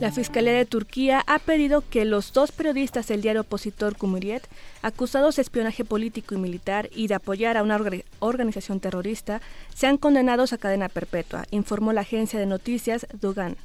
La 0.02 0.10
Fiscalía 0.10 0.54
de 0.54 0.66
Turquía 0.66 1.22
ha 1.28 1.38
pedido 1.38 1.84
que 1.88 2.04
los 2.04 2.32
dos 2.32 2.50
periodistas 2.50 3.06
del 3.06 3.22
diario 3.22 3.42
opositor 3.42 3.96
Cumhuriyet, 3.96 4.48
acusados 4.82 5.36
de 5.36 5.42
espionaje 5.42 5.84
político 5.84 6.34
y 6.34 6.38
militar 6.38 6.90
y 6.92 7.06
de 7.06 7.14
apoyar 7.14 7.56
a 7.56 7.62
una 7.62 7.78
organización 8.18 8.80
terrorista, 8.80 9.40
sean 9.72 9.98
condenados 9.98 10.52
a 10.52 10.58
cadena 10.58 10.88
perpetua, 10.88 11.44
informó 11.52 11.92
la 11.92 12.00
agencia 12.00 12.40
de 12.40 12.46
noticias 12.46 13.06
Dugan. 13.20 13.56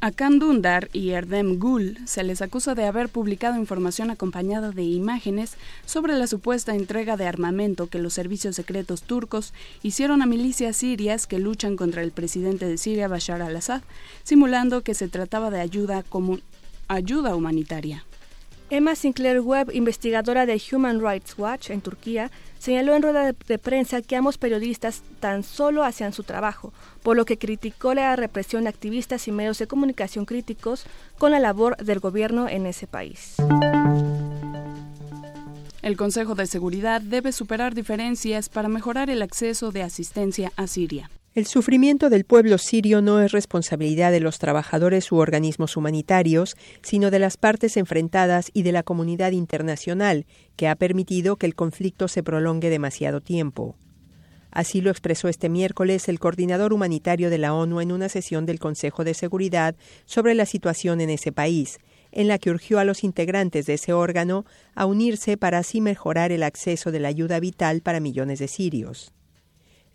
A 0.00 0.10
Kandundar 0.10 0.90
y 0.92 1.10
Erdem 1.10 1.58
Gul 1.58 1.98
se 2.04 2.22
les 2.22 2.42
acusa 2.42 2.74
de 2.74 2.84
haber 2.84 3.08
publicado 3.08 3.56
información 3.56 4.10
acompañada 4.10 4.70
de 4.70 4.82
imágenes 4.82 5.56
sobre 5.86 6.14
la 6.14 6.26
supuesta 6.26 6.74
entrega 6.74 7.16
de 7.16 7.26
armamento 7.26 7.86
que 7.86 7.98
los 7.98 8.12
servicios 8.12 8.56
secretos 8.56 9.02
turcos 9.02 9.54
hicieron 9.82 10.20
a 10.20 10.26
milicias 10.26 10.76
sirias 10.76 11.26
que 11.26 11.38
luchan 11.38 11.76
contra 11.76 12.02
el 12.02 12.12
presidente 12.12 12.66
de 12.66 12.76
Siria, 12.76 13.08
Bashar 13.08 13.40
al-Assad, 13.40 13.82
simulando 14.22 14.82
que 14.82 14.92
se 14.92 15.08
trataba 15.08 15.50
de 15.50 15.60
ayuda, 15.60 16.04
ayuda 16.88 17.34
humanitaria. 17.34 18.04
Emma 18.68 18.96
Sinclair 18.96 19.40
Webb, 19.40 19.70
investigadora 19.72 20.44
de 20.44 20.60
Human 20.72 21.00
Rights 21.00 21.38
Watch 21.38 21.70
en 21.70 21.80
Turquía, 21.80 22.32
señaló 22.58 22.96
en 22.96 23.02
rueda 23.02 23.32
de, 23.32 23.58
prensa 23.58 24.02
que 24.02 24.16
ambos 24.16 24.38
periodistas 24.38 25.02
tan 25.20 25.44
solo 25.44 25.84
hacían 25.84 26.12
su 26.12 26.24
trabajo, 26.24 26.72
por 27.04 27.16
lo 27.16 27.24
que 27.24 27.38
criticó 27.38 27.94
la 27.94 28.16
represión 28.16 28.64
de 28.64 28.70
activistas 28.70 29.28
y 29.28 29.32
medios 29.32 29.58
de 29.58 29.68
comunicación 29.68 30.24
críticos 30.24 30.84
con 31.16 31.30
la 31.30 31.38
labor 31.38 31.76
del 31.76 32.00
gobierno 32.00 32.48
en 32.48 32.66
ese 32.66 32.88
país. 32.88 33.36
El 35.82 35.96
Consejo 35.96 36.34
de 36.34 36.46
Seguridad 36.46 37.00
debe 37.00 37.30
superar 37.30 37.72
diferencias 37.72 38.48
para 38.48 38.68
mejorar 38.68 39.10
el 39.10 39.22
acceso 39.22 39.70
de 39.70 39.84
asistencia 39.84 40.50
a 40.56 40.66
Siria. 40.66 41.08
El 41.36 41.44
sufrimiento 41.44 42.08
del 42.08 42.24
pueblo 42.24 42.56
sirio 42.56 43.02
no 43.02 43.20
es 43.20 43.30
responsabilidad 43.30 44.10
de 44.10 44.20
los 44.20 44.38
trabajadores 44.38 45.12
u 45.12 45.16
organismos 45.16 45.76
humanitarios, 45.76 46.56
sino 46.80 47.10
de 47.10 47.18
las 47.18 47.36
partes 47.36 47.76
enfrentadas 47.76 48.50
y 48.54 48.62
de 48.62 48.72
la 48.72 48.82
comunidad 48.82 49.32
internacional, 49.32 50.24
que 50.56 50.66
ha 50.66 50.76
permitido 50.76 51.36
que 51.36 51.44
el 51.44 51.54
conflicto 51.54 52.08
se 52.08 52.22
prolongue 52.22 52.70
demasiado 52.70 53.20
tiempo. 53.20 53.76
Así 54.50 54.80
lo 54.80 54.90
expresó 54.90 55.28
este 55.28 55.50
miércoles 55.50 56.08
el 56.08 56.20
coordinador 56.20 56.72
humanitario 56.72 57.28
de 57.28 57.36
la 57.36 57.52
ONU 57.52 57.82
en 57.82 57.92
una 57.92 58.08
sesión 58.08 58.46
del 58.46 58.58
Consejo 58.58 59.04
de 59.04 59.12
Seguridad 59.12 59.76
sobre 60.06 60.34
la 60.34 60.46
situación 60.46 61.02
en 61.02 61.10
ese 61.10 61.32
país, 61.32 61.80
en 62.12 62.28
la 62.28 62.38
que 62.38 62.48
urgió 62.48 62.78
a 62.78 62.86
los 62.86 63.04
integrantes 63.04 63.66
de 63.66 63.74
ese 63.74 63.92
órgano 63.92 64.46
a 64.74 64.86
unirse 64.86 65.36
para 65.36 65.58
así 65.58 65.82
mejorar 65.82 66.32
el 66.32 66.42
acceso 66.42 66.92
de 66.92 67.00
la 67.00 67.08
ayuda 67.08 67.40
vital 67.40 67.82
para 67.82 68.00
millones 68.00 68.38
de 68.38 68.48
sirios. 68.48 69.12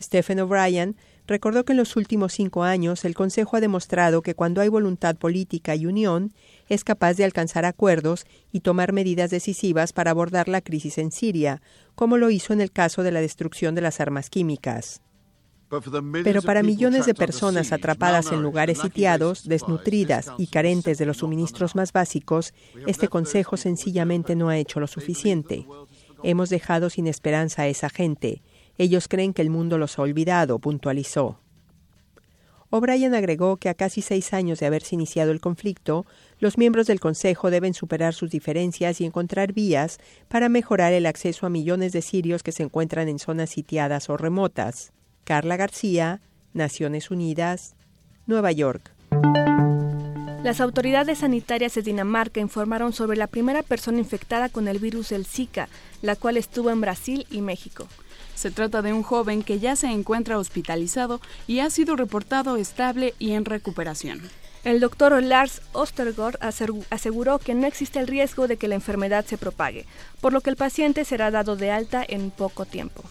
Stephen 0.01 0.39
O'Brien 0.39 0.95
recordó 1.31 1.63
que 1.65 1.73
en 1.73 1.77
los 1.77 1.95
últimos 1.95 2.33
cinco 2.33 2.63
años 2.63 3.05
el 3.05 3.15
Consejo 3.15 3.57
ha 3.57 3.61
demostrado 3.61 4.21
que 4.21 4.35
cuando 4.35 4.61
hay 4.61 4.67
voluntad 4.67 5.15
política 5.15 5.75
y 5.75 5.85
unión, 5.85 6.33
es 6.69 6.83
capaz 6.83 7.15
de 7.15 7.23
alcanzar 7.23 7.65
acuerdos 7.65 8.25
y 8.51 8.59
tomar 8.59 8.93
medidas 8.93 9.31
decisivas 9.31 9.93
para 9.93 10.11
abordar 10.11 10.47
la 10.47 10.61
crisis 10.61 10.97
en 10.97 11.11
Siria, 11.11 11.61
como 11.95 12.17
lo 12.17 12.29
hizo 12.29 12.53
en 12.53 12.61
el 12.61 12.71
caso 12.71 13.01
de 13.01 13.11
la 13.11 13.21
destrucción 13.21 13.73
de 13.73 13.81
las 13.81 13.99
armas 13.99 14.29
químicas. 14.29 15.01
Pero 16.23 16.41
para 16.41 16.63
millones 16.63 17.05
de 17.05 17.13
personas 17.13 17.71
atrapadas 17.71 18.33
en 18.33 18.41
lugares 18.41 18.79
sitiados, 18.79 19.47
desnutridas 19.47 20.27
y 20.37 20.47
carentes 20.47 20.97
de 20.97 21.05
los 21.05 21.17
suministros 21.17 21.75
más 21.75 21.93
básicos, 21.93 22.53
este 22.87 23.07
Consejo 23.07 23.55
sencillamente 23.55 24.35
no 24.35 24.49
ha 24.49 24.57
hecho 24.57 24.81
lo 24.81 24.87
suficiente. 24.87 25.65
Hemos 26.23 26.49
dejado 26.49 26.89
sin 26.89 27.07
esperanza 27.07 27.61
a 27.61 27.67
esa 27.67 27.89
gente 27.89 28.41
ellos 28.81 29.07
creen 29.07 29.33
que 29.33 29.41
el 29.41 29.49
mundo 29.49 29.77
los 29.77 29.99
ha 29.99 30.01
olvidado, 30.01 30.59
puntualizó. 30.59 31.39
O'Brien 32.71 33.13
agregó 33.13 33.57
que 33.57 33.67
a 33.67 33.73
casi 33.73 34.01
seis 34.01 34.33
años 34.33 34.59
de 34.59 34.65
haberse 34.65 34.95
iniciado 34.95 35.31
el 35.31 35.41
conflicto, 35.41 36.05
los 36.39 36.57
miembros 36.57 36.87
del 36.87 37.01
Consejo 37.01 37.51
deben 37.51 37.73
superar 37.73 38.13
sus 38.13 38.31
diferencias 38.31 39.01
y 39.01 39.05
encontrar 39.05 39.51
vías 39.51 39.99
para 40.29 40.47
mejorar 40.47 40.93
el 40.93 41.05
acceso 41.05 41.45
a 41.45 41.49
millones 41.49 41.91
de 41.91 42.01
sirios 42.01 42.43
que 42.43 42.53
se 42.53 42.63
encuentran 42.63 43.09
en 43.09 43.19
zonas 43.19 43.49
sitiadas 43.49 44.09
o 44.09 44.15
remotas. 44.15 44.93
Carla 45.25 45.57
García, 45.57 46.21
Naciones 46.53 47.11
Unidas, 47.11 47.75
Nueva 48.25 48.53
York. 48.53 48.93
Las 50.43 50.59
autoridades 50.59 51.19
sanitarias 51.19 51.75
de 51.75 51.83
Dinamarca 51.83 52.39
informaron 52.39 52.93
sobre 52.93 53.17
la 53.17 53.27
primera 53.27 53.61
persona 53.61 53.99
infectada 53.99 54.49
con 54.49 54.67
el 54.67 54.79
virus 54.79 55.09
del 55.09 55.25
Zika, 55.25 55.67
la 56.01 56.15
cual 56.15 56.37
estuvo 56.37 56.71
en 56.71 56.81
Brasil 56.81 57.27
y 57.29 57.41
México. 57.41 57.87
Se 58.41 58.49
trata 58.49 58.81
de 58.81 58.91
un 58.91 59.03
joven 59.03 59.43
que 59.43 59.59
ya 59.59 59.75
se 59.75 59.85
encuentra 59.85 60.39
hospitalizado 60.39 61.21
y 61.45 61.59
ha 61.59 61.69
sido 61.69 61.95
reportado 61.95 62.57
estable 62.57 63.13
y 63.19 63.33
en 63.33 63.45
recuperación. 63.45 64.19
El 64.63 64.79
doctor 64.79 65.21
Lars 65.21 65.61
Ostergaard 65.73 66.39
aseguró 66.89 67.37
que 67.37 67.53
no 67.53 67.67
existe 67.67 67.99
el 67.99 68.07
riesgo 68.07 68.47
de 68.47 68.57
que 68.57 68.67
la 68.67 68.73
enfermedad 68.73 69.25
se 69.25 69.37
propague, 69.37 69.85
por 70.21 70.33
lo 70.33 70.41
que 70.41 70.49
el 70.49 70.55
paciente 70.55 71.05
será 71.05 71.29
dado 71.29 71.55
de 71.55 71.69
alta 71.69 72.03
en 72.07 72.31
poco 72.31 72.65
tiempo. 72.65 73.03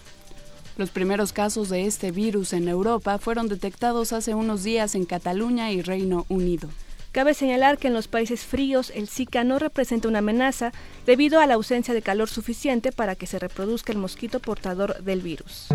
Los 0.77 0.91
primeros 0.91 1.33
casos 1.33 1.69
de 1.69 1.87
este 1.87 2.11
virus 2.11 2.53
en 2.53 2.67
Europa 2.67 3.19
fueron 3.19 3.47
detectados 3.47 4.13
hace 4.13 4.35
unos 4.35 4.65
días 4.65 4.97
en 4.97 5.05
Cataluña 5.05 5.71
y 5.71 5.81
Reino 5.81 6.27
Unido. 6.29 6.69
Cabe 7.13 7.35
señalar 7.35 7.79
que 7.79 7.89
en 7.89 7.95
los 7.95 8.07
países 8.07 8.45
fríos 8.45 8.93
el 8.95 9.09
Zika 9.09 9.43
no 9.43 9.59
representa 9.59 10.07
una 10.07 10.21
amenaza 10.21 10.71
debido 11.07 11.41
a 11.41 11.47
la 11.47 11.55
ausencia 11.55 11.93
de 11.93 12.03
calor 12.03 12.29
suficiente 12.29 12.93
para 12.93 13.17
que 13.17 13.27
se 13.27 13.41
reproduzca 13.41 13.93
el 13.93 13.99
mosquito 13.99 14.39
portador 14.39 15.03
del 15.03 15.21
virus. 15.21 15.67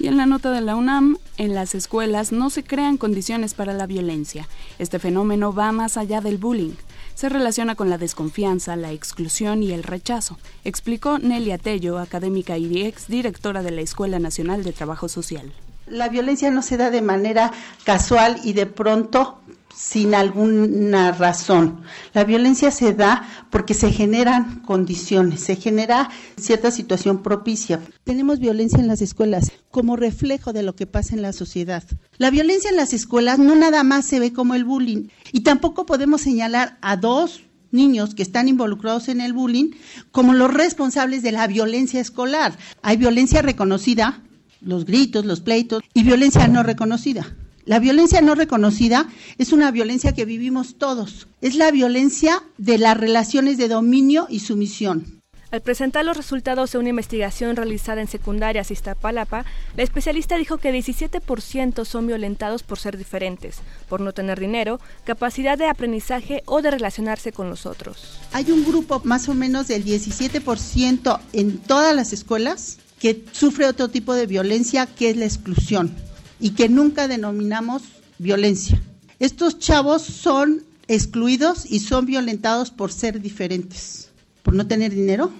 Y 0.00 0.08
en 0.08 0.16
la 0.16 0.26
nota 0.26 0.50
de 0.50 0.60
la 0.60 0.74
UNAM, 0.74 1.16
en 1.36 1.54
las 1.54 1.76
escuelas 1.76 2.32
no 2.32 2.50
se 2.50 2.64
crean 2.64 2.96
condiciones 2.96 3.54
para 3.54 3.72
la 3.72 3.86
violencia. 3.86 4.48
Este 4.80 4.98
fenómeno 4.98 5.52
va 5.52 5.70
más 5.70 5.96
allá 5.96 6.20
del 6.20 6.38
bullying. 6.38 6.74
Se 7.14 7.28
relaciona 7.28 7.76
con 7.76 7.90
la 7.90 7.98
desconfianza, 7.98 8.74
la 8.74 8.92
exclusión 8.92 9.62
y 9.62 9.72
el 9.72 9.84
rechazo, 9.84 10.38
explicó 10.64 11.18
Nelia 11.18 11.58
Tello, 11.58 11.98
académica 11.98 12.58
y 12.58 12.84
ex 12.84 13.06
directora 13.06 13.62
de 13.62 13.70
la 13.70 13.80
Escuela 13.80 14.18
Nacional 14.18 14.64
de 14.64 14.72
Trabajo 14.72 15.08
Social. 15.08 15.52
La 15.90 16.08
violencia 16.08 16.50
no 16.50 16.62
se 16.62 16.76
da 16.76 16.90
de 16.90 17.02
manera 17.02 17.52
casual 17.84 18.40
y 18.44 18.52
de 18.52 18.66
pronto 18.66 19.40
sin 19.78 20.14
alguna 20.14 21.12
razón. 21.12 21.82
La 22.12 22.24
violencia 22.24 22.72
se 22.72 22.94
da 22.94 23.28
porque 23.50 23.74
se 23.74 23.92
generan 23.92 24.60
condiciones, 24.60 25.40
se 25.40 25.54
genera 25.54 26.10
cierta 26.36 26.72
situación 26.72 27.22
propicia. 27.22 27.80
Tenemos 28.02 28.40
violencia 28.40 28.80
en 28.80 28.88
las 28.88 29.02
escuelas 29.02 29.52
como 29.70 29.94
reflejo 29.94 30.52
de 30.52 30.64
lo 30.64 30.74
que 30.74 30.86
pasa 30.86 31.14
en 31.14 31.22
la 31.22 31.32
sociedad. 31.32 31.84
La 32.16 32.30
violencia 32.30 32.70
en 32.70 32.76
las 32.76 32.92
escuelas 32.92 33.38
no 33.38 33.54
nada 33.54 33.84
más 33.84 34.04
se 34.04 34.18
ve 34.18 34.32
como 34.32 34.54
el 34.54 34.64
bullying 34.64 35.08
y 35.32 35.40
tampoco 35.40 35.86
podemos 35.86 36.22
señalar 36.22 36.76
a 36.80 36.96
dos 36.96 37.42
niños 37.70 38.14
que 38.14 38.22
están 38.22 38.48
involucrados 38.48 39.08
en 39.08 39.20
el 39.20 39.32
bullying 39.32 39.70
como 40.10 40.34
los 40.34 40.52
responsables 40.52 41.22
de 41.22 41.32
la 41.32 41.46
violencia 41.46 42.00
escolar. 42.00 42.56
Hay 42.82 42.96
violencia 42.96 43.42
reconocida 43.42 44.22
los 44.60 44.84
gritos, 44.84 45.24
los 45.24 45.40
pleitos 45.40 45.82
y 45.94 46.02
violencia 46.02 46.48
no 46.48 46.62
reconocida. 46.62 47.34
La 47.64 47.78
violencia 47.78 48.22
no 48.22 48.34
reconocida 48.34 49.08
es 49.36 49.52
una 49.52 49.70
violencia 49.70 50.14
que 50.14 50.24
vivimos 50.24 50.76
todos. 50.78 51.28
Es 51.42 51.54
la 51.54 51.70
violencia 51.70 52.42
de 52.56 52.78
las 52.78 52.96
relaciones 52.96 53.58
de 53.58 53.68
dominio 53.68 54.26
y 54.30 54.40
sumisión. 54.40 55.18
Al 55.50 55.62
presentar 55.62 56.04
los 56.04 56.16
resultados 56.16 56.72
de 56.72 56.78
una 56.78 56.90
investigación 56.90 57.56
realizada 57.56 58.02
en 58.02 58.08
secundarias 58.08 58.70
Iztapalapa, 58.70 59.46
la 59.76 59.82
especialista 59.82 60.36
dijo 60.36 60.58
que 60.58 60.74
17% 60.74 61.86
son 61.86 62.06
violentados 62.06 62.62
por 62.62 62.78
ser 62.78 62.98
diferentes, 62.98 63.56
por 63.88 64.02
no 64.02 64.12
tener 64.12 64.38
dinero, 64.38 64.78
capacidad 65.04 65.56
de 65.56 65.66
aprendizaje 65.66 66.42
o 66.44 66.60
de 66.60 66.70
relacionarse 66.70 67.32
con 67.32 67.48
los 67.48 67.64
otros. 67.64 68.18
Hay 68.32 68.50
un 68.50 68.62
grupo 68.64 69.00
más 69.04 69.28
o 69.30 69.34
menos 69.34 69.68
del 69.68 69.86
17% 69.86 71.20
en 71.32 71.58
todas 71.58 71.96
las 71.96 72.12
escuelas 72.12 72.78
que 72.98 73.24
sufre 73.32 73.66
otro 73.66 73.88
tipo 73.88 74.14
de 74.14 74.26
violencia 74.26 74.86
que 74.86 75.10
es 75.10 75.16
la 75.16 75.24
exclusión 75.24 75.94
y 76.40 76.50
que 76.50 76.68
nunca 76.68 77.08
denominamos 77.08 77.82
violencia. 78.18 78.80
Estos 79.18 79.58
chavos 79.58 80.02
son 80.02 80.62
excluidos 80.88 81.64
y 81.66 81.80
son 81.80 82.06
violentados 82.06 82.70
por 82.70 82.92
ser 82.92 83.20
diferentes, 83.20 84.10
por 84.42 84.54
no 84.54 84.66
tener 84.66 84.94
dinero, 84.94 85.30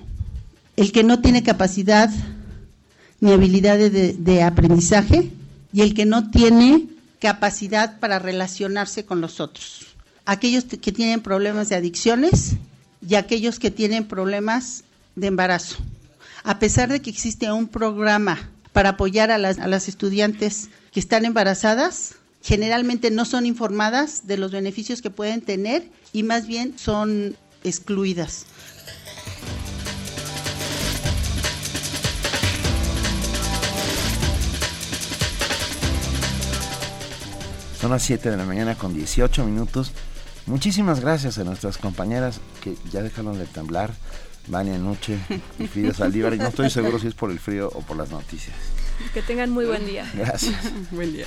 el 0.77 0.93
que 0.93 1.05
no 1.05 1.21
tiene 1.21 1.43
capacidad 1.43 2.11
ni 3.21 3.33
habilidad 3.33 3.79
de, 3.79 4.43
aprendizaje 4.43 5.33
y 5.73 5.81
el 5.81 5.95
que 5.95 6.07
no 6.07 6.31
tiene 6.31 6.87
capacidad 7.19 7.99
para 7.99 8.21
relacionarse 8.21 9.05
con 9.05 9.21
los 9.21 9.41
otros. 9.41 9.87
Aquellos 10.25 10.65
que 10.65 10.93
tienen 10.93 11.21
problemas 11.21 11.69
de 11.69 11.77
adicciones 11.77 12.57
y 13.07 13.17
aquellos 13.17 13.59
que 13.59 13.71
tienen 13.71 14.07
problemas 14.07 14.85
de 15.17 15.29
embarazo 15.29 15.79
a 16.45 16.59
pesar 16.59 16.89
de 16.89 17.01
que 17.01 17.11
existe 17.11 17.51
un 17.51 17.69
programa 17.69 18.51
para 18.73 18.91
apoyar 18.91 19.31
a 19.31 19.39
las, 19.39 19.89
estudiantes 19.89 20.69
que 20.93 21.01
están 21.01 21.25
embarazadas, 21.25 22.17
generalmente 22.43 23.11
no 23.11 23.25
son 23.25 23.47
informadas 23.47 24.27
de 24.27 24.37
los 24.39 24.53
beneficios 24.53 25.03
que 25.03 25.11
pueden 25.11 25.41
tener 25.41 25.91
y 26.13 26.23
más 26.23 26.47
bien 26.47 26.79
son 26.79 27.37
excluidas. 27.65 28.47
Son 37.81 37.91
las 37.91 38.03
7 38.03 38.31
de 38.31 38.37
la 38.37 38.45
mañana 38.45 38.75
con 38.77 38.93
18 38.93 39.45
minutos. 39.45 39.93
Muchísimas 40.47 41.01
gracias 41.01 41.39
a 41.39 41.45
nuestras 41.45 41.79
compañeras 41.79 42.41
que 42.61 42.77
ya 42.91 43.03
dejaron 43.03 43.39
de 43.39 43.47
temblar 43.47 43.93
Dania 44.49 44.79
Nuche 44.79 45.19
y 45.59 45.67
Frida 45.67 45.95
Saldívar. 45.95 46.35
Y 46.35 46.39
no 46.39 46.49
estoy 46.49 46.71
seguro 46.71 46.99
si 46.99 47.09
es 47.09 47.15
por 47.15 47.31
el 47.31 47.39
frío 47.39 47.71
o 47.75 47.81
por 47.83 47.97
las 47.97 48.11
noticias. 48.11 48.57
Que 49.15 49.23
tengan 49.23 49.51
muy 49.51 49.65
buen 49.67 49.87
día. 49.87 50.11
Gracias. 50.15 50.55
buen 50.91 51.13
día. 51.13 51.27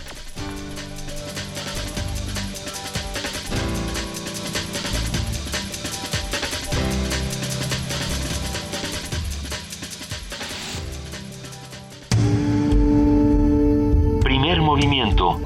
Primer 14.23 14.61
movimiento. 14.61 15.39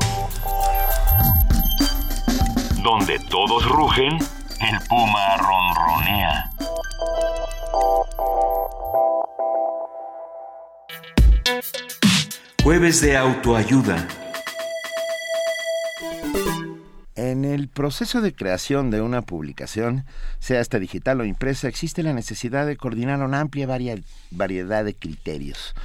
Donde 2.83 3.19
todos 3.29 3.65
rugen, 3.67 4.17
el 4.61 4.87
puma 4.87 5.37
ronronea. 5.37 6.51
Jueves 12.63 13.01
de 13.01 13.15
autoayuda. 13.17 14.07
En 17.15 17.45
el 17.45 17.69
proceso 17.69 18.21
de 18.21 18.33
creación 18.33 18.91
de 18.91 19.01
una 19.01 19.21
publicación, 19.21 20.05
sea 20.39 20.61
esta 20.61 20.79
digital 20.79 21.21
o 21.21 21.25
impresa, 21.25 21.67
existe 21.67 22.03
la 22.03 22.13
necesidad 22.13 22.65
de 22.65 22.75
coordinar 22.75 23.21
una 23.21 23.39
amplia 23.39 23.67
variedad 23.67 24.85
de 24.85 24.95
criterios 24.95 25.75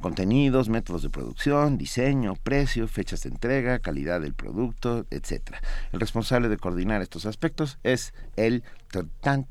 contenidos, 0.00 0.68
métodos 0.68 1.02
de 1.02 1.10
producción, 1.10 1.78
diseño, 1.78 2.34
precio, 2.34 2.88
fechas 2.88 3.22
de 3.22 3.30
entrega, 3.30 3.78
calidad 3.78 4.20
del 4.20 4.34
producto, 4.34 5.06
etc. 5.10 5.56
El 5.92 6.00
responsable 6.00 6.48
de 6.48 6.56
coordinar 6.56 7.02
estos 7.02 7.26
aspectos 7.26 7.78
es 7.82 8.12
el 8.36 8.64
tan 9.20 9.46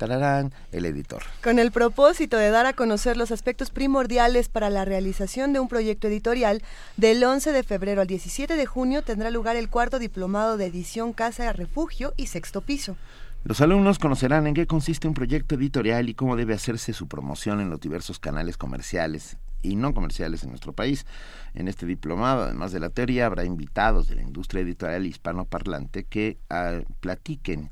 el 0.72 0.84
editor. 0.84 1.22
Con 1.42 1.58
el 1.58 1.72
propósito 1.72 2.36
de 2.36 2.50
dar 2.50 2.66
a 2.66 2.74
conocer 2.74 3.16
los 3.16 3.30
aspectos 3.30 3.70
primordiales 3.70 4.48
para 4.48 4.68
la 4.68 4.84
realización 4.84 5.52
de 5.52 5.60
un 5.60 5.68
proyecto 5.68 6.08
editorial, 6.08 6.62
del 6.96 7.24
11 7.24 7.52
de 7.52 7.62
febrero 7.62 8.02
al 8.02 8.06
17 8.06 8.56
de 8.56 8.66
junio 8.66 9.02
tendrá 9.02 9.30
lugar 9.30 9.56
el 9.56 9.70
cuarto 9.70 9.98
diplomado 9.98 10.56
de 10.56 10.66
edición 10.66 11.12
Casa 11.12 11.52
Refugio 11.52 12.12
y 12.16 12.26
Sexto 12.26 12.60
Piso. 12.60 12.96
Los 13.42 13.62
alumnos 13.62 13.98
conocerán 13.98 14.46
en 14.46 14.54
qué 14.54 14.66
consiste 14.66 15.08
un 15.08 15.14
proyecto 15.14 15.54
editorial 15.54 16.10
y 16.10 16.14
cómo 16.14 16.36
debe 16.36 16.52
hacerse 16.52 16.92
su 16.92 17.08
promoción 17.08 17.60
en 17.60 17.70
los 17.70 17.80
diversos 17.80 18.18
canales 18.18 18.58
comerciales, 18.58 19.38
y 19.62 19.76
no 19.76 19.94
comerciales 19.94 20.42
en 20.42 20.50
nuestro 20.50 20.72
país. 20.72 21.06
En 21.54 21.68
este 21.68 21.86
diplomado, 21.86 22.44
además 22.44 22.72
de 22.72 22.80
la 22.80 22.90
teoría, 22.90 23.26
habrá 23.26 23.44
invitados 23.44 24.08
de 24.08 24.16
la 24.16 24.22
industria 24.22 24.62
editorial 24.62 25.06
hispanoparlante 25.06 26.04
que 26.04 26.38
ah, 26.48 26.80
platiquen 27.00 27.70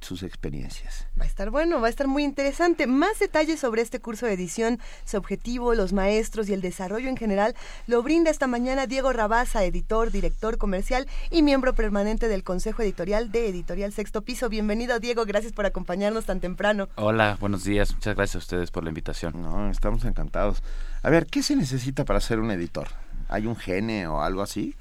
sus 0.00 0.22
experiencias. 0.22 1.06
Va 1.18 1.24
a 1.24 1.28
estar 1.28 1.50
bueno, 1.50 1.80
va 1.80 1.86
a 1.86 1.90
estar 1.90 2.08
muy 2.08 2.24
interesante. 2.24 2.86
Más 2.86 3.18
detalles 3.18 3.60
sobre 3.60 3.82
este 3.82 4.00
curso 4.00 4.26
de 4.26 4.32
edición, 4.32 4.78
su 5.04 5.16
objetivo, 5.16 5.74
los 5.74 5.92
maestros 5.92 6.48
y 6.48 6.54
el 6.54 6.60
desarrollo 6.60 7.08
en 7.08 7.16
general 7.16 7.54
lo 7.86 8.02
brinda 8.02 8.30
esta 8.30 8.46
mañana 8.46 8.86
Diego 8.86 9.12
Rabaza, 9.12 9.64
editor, 9.64 10.10
director 10.10 10.58
comercial 10.58 11.06
y 11.30 11.42
miembro 11.42 11.74
permanente 11.74 12.28
del 12.28 12.44
Consejo 12.44 12.82
Editorial 12.82 13.30
de 13.30 13.48
Editorial 13.48 13.92
Sexto 13.92 14.22
Piso. 14.22 14.48
Bienvenido 14.48 14.98
Diego, 15.00 15.24
gracias 15.24 15.52
por 15.52 15.66
acompañarnos 15.66 16.26
tan 16.26 16.40
temprano. 16.40 16.88
Hola, 16.96 17.36
buenos 17.40 17.64
días, 17.64 17.94
muchas 17.94 18.16
gracias 18.16 18.36
a 18.36 18.38
ustedes 18.38 18.70
por 18.70 18.84
la 18.84 18.90
invitación. 18.90 19.40
No, 19.42 19.70
estamos 19.70 20.04
encantados. 20.04 20.62
A 21.02 21.10
ver, 21.10 21.26
¿qué 21.26 21.42
se 21.42 21.56
necesita 21.56 22.04
para 22.04 22.20
ser 22.20 22.40
un 22.40 22.50
editor? 22.50 22.88
¿Hay 23.28 23.46
un 23.46 23.56
gene 23.56 24.06
o 24.06 24.22
algo 24.22 24.42
así? 24.42 24.74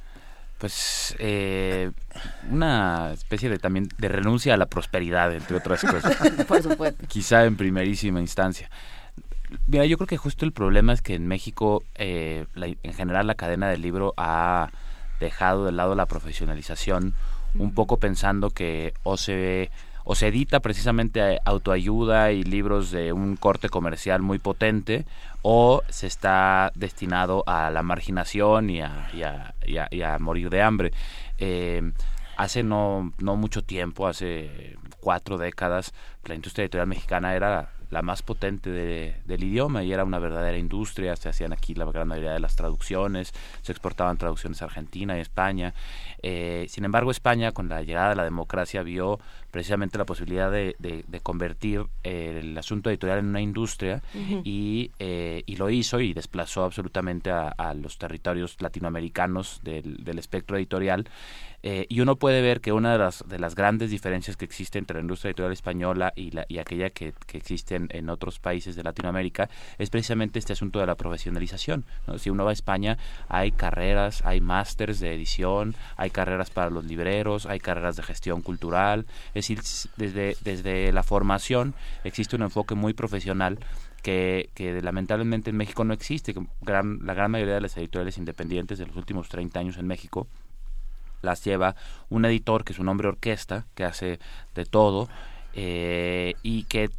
Pues 0.58 1.16
eh, 1.20 1.92
una 2.50 3.12
especie 3.14 3.50
de 3.50 3.58
también 3.58 3.88
de 3.98 4.08
renuncia 4.08 4.54
a 4.54 4.58
la 4.58 4.66
prosperidad, 4.66 5.34
entre 5.34 5.58
otras 5.58 5.82
cosas. 5.82 6.16
Por 6.48 6.62
supuesto. 6.62 7.06
Quizá 7.08 7.46
en 7.46 7.56
primerísima 7.56 8.20
instancia. 8.20 8.70
Mira, 9.68 9.86
yo 9.86 9.98
creo 9.98 10.08
que 10.08 10.18
justo 10.18 10.46
el 10.46 10.52
problema 10.52 10.94
es 10.94 11.02
que 11.02 11.16
en 11.16 11.28
México, 11.28 11.84
eh, 11.96 12.46
en 12.56 12.94
general, 12.94 13.28
la 13.28 13.36
cadena 13.36 13.70
del 13.70 13.82
libro 13.82 14.14
ha 14.18 14.70
dejado 15.20 15.66
de 15.66 15.72
lado 15.72 15.96
la 15.96 16.06
profesionalización, 16.06 17.14
un 17.54 17.74
poco 17.74 17.98
pensando 17.98 18.50
que 18.50 18.94
o 19.04 19.18
se 19.18 19.70
o 20.06 20.14
se 20.14 20.28
edita 20.28 20.60
precisamente 20.60 21.40
autoayuda 21.46 22.32
y 22.32 22.44
libros 22.44 22.92
de 22.92 23.12
un 23.12 23.38
corte 23.38 23.70
comercial 23.70 24.22
muy 24.22 24.38
potente, 24.38 25.06
o 25.42 25.82
se 25.90 26.06
está 26.06 26.72
destinado 26.76 27.44
a 27.48 27.72
la 27.72 27.82
marginación 27.82 28.70
y 28.70 28.82
a, 28.82 29.10
y 29.66 30.02
a, 30.02 30.20
morir 30.20 30.52
de 30.52 30.62
hambre. 30.62 30.92
Eh, 31.40 31.92
hace 32.38 32.64
no, 32.64 33.14
no 33.20 33.36
mucho 33.36 33.64
tiempo, 33.64 34.08
hace 34.08 34.78
cuatro 35.00 35.38
décadas, 35.38 35.94
la 36.26 36.36
industria 36.36 36.64
editorial 36.64 36.88
mexicana 36.88 37.36
era 37.36 37.70
la 37.90 38.02
más 38.02 38.22
potente 38.22 38.72
del 38.72 39.44
idioma 39.44 39.84
y 39.84 39.94
era 39.94 40.04
una 40.04 40.20
verdadera 40.20 40.58
industria, 40.58 41.16
se 41.16 41.30
hacían 41.30 41.54
aquí 41.54 41.74
la 41.76 41.86
gran 41.86 42.08
mayoría 42.08 42.34
de 42.34 42.40
las 42.40 42.56
traducciones, 42.56 43.34
se 43.62 43.72
exportaban 43.72 44.18
traducciones 44.18 44.62
a 44.62 44.66
Argentina 44.66 45.18
y 45.18 45.22
España. 45.22 45.74
Eh, 46.22 46.66
sin 46.70 46.86
embargo, 46.86 47.12
España, 47.12 47.52
con 47.52 47.70
la 47.70 47.84
llegada 47.84 48.10
de 48.10 48.16
la 48.16 48.24
democracia, 48.24 48.84
vio 48.84 49.20
precisamente 49.52 49.98
la 49.98 50.06
posibilidad 50.06 50.52
de, 50.52 50.76
convertir 51.24 51.86
el 52.04 52.58
asunto 52.58 52.90
editorial 52.90 53.20
en 53.20 53.28
una 53.28 53.42
industria 53.42 54.02
y, 54.44 54.92
eh, 55.00 55.44
y, 55.46 55.56
lo 55.56 55.70
hizo 55.70 56.02
y 56.02 56.14
desplazó 56.14 56.66
absolutamente 56.66 57.32
a, 57.32 57.74
los 57.76 57.98
territorios 57.98 58.62
latinoamericanos 58.62 59.62
del, 59.64 60.04
del 60.04 60.20
espectro 60.20 60.58
editorial. 60.58 61.08
Eh, 61.68 61.88
y 61.90 62.02
uno 62.02 62.16
puede 62.16 62.44
ver 62.44 62.62
que 62.62 62.72
una 62.72 62.92
de 62.92 63.00
las, 63.00 63.28
de 63.28 63.40
las 63.40 63.56
grandes 63.56 63.90
diferencias 63.90 64.38
que 64.38 64.46
existe 64.46 64.78
entre 64.78 64.98
la 64.98 65.02
industria 65.02 65.30
editorial 65.30 65.52
española 65.52 66.14
y, 66.16 66.30
la, 66.30 66.46
y 66.48 66.60
aquella 66.60 66.92
que, 66.92 67.16
que 67.26 67.40
existe 67.40 67.74
en, 67.76 68.10
otros 68.12 68.38
países 68.38 68.76
de 68.76 68.84
Latinoamérica 68.84 69.50
es 69.80 69.90
precisamente 69.90 70.38
este 70.38 70.54
asunto 70.54 70.78
de 70.78 70.86
la 70.86 70.94
profesionalización. 70.94 71.84
Si 72.20 72.30
uno 72.30 72.46
va 72.46 72.52
a 72.52 72.54
España, 72.54 73.00
hay 73.30 73.52
carreras, 73.52 74.24
hay 74.26 74.42
másters 74.42 75.00
de 75.00 75.16
edición, 75.16 75.74
hay 75.98 76.12
carreras 76.12 76.52
para 76.52 76.70
los 76.70 76.86
libreros, 76.86 77.48
hay 77.48 77.60
carreras 77.60 77.96
de 77.96 78.04
gestión 78.04 78.44
cultural. 78.44 79.08
Es 79.34 79.48
decir, 79.48 79.62
desde, 79.98 80.38
desde 80.44 80.92
la 80.92 81.02
formación 81.02 81.74
existe 82.04 82.36
un 82.36 82.44
enfoque 82.44 82.76
muy 82.76 82.94
profesional 82.94 83.58
que, 84.04 84.52
que, 84.54 84.84
lamentablemente 84.84 85.50
en 85.50 85.58
México 85.58 85.84
no 85.84 85.96
existe. 85.96 86.36
Gran, 86.62 87.00
la 87.04 87.16
gran 87.16 87.32
mayoría 87.32 87.56
de 87.56 87.62
las 87.62 87.76
editoriales 87.76 88.20
independientes 88.20 88.78
de 88.78 88.86
los 88.86 88.96
últimos 88.98 89.30
30 89.30 89.60
años 89.60 89.78
en 89.78 89.88
México 89.88 90.28
las 91.26 91.44
lleva 91.44 91.76
un 92.10 92.24
editor 92.26 92.64
que 92.64 92.74
es 92.74 92.80
un 92.80 92.88
hombre 92.88 93.08
orquesta, 93.08 93.66
que 93.76 93.84
hace 93.84 94.20
de 94.54 94.66
todo 94.66 95.10
eh, 95.54 96.36
y 96.44 96.64
que 96.64 96.90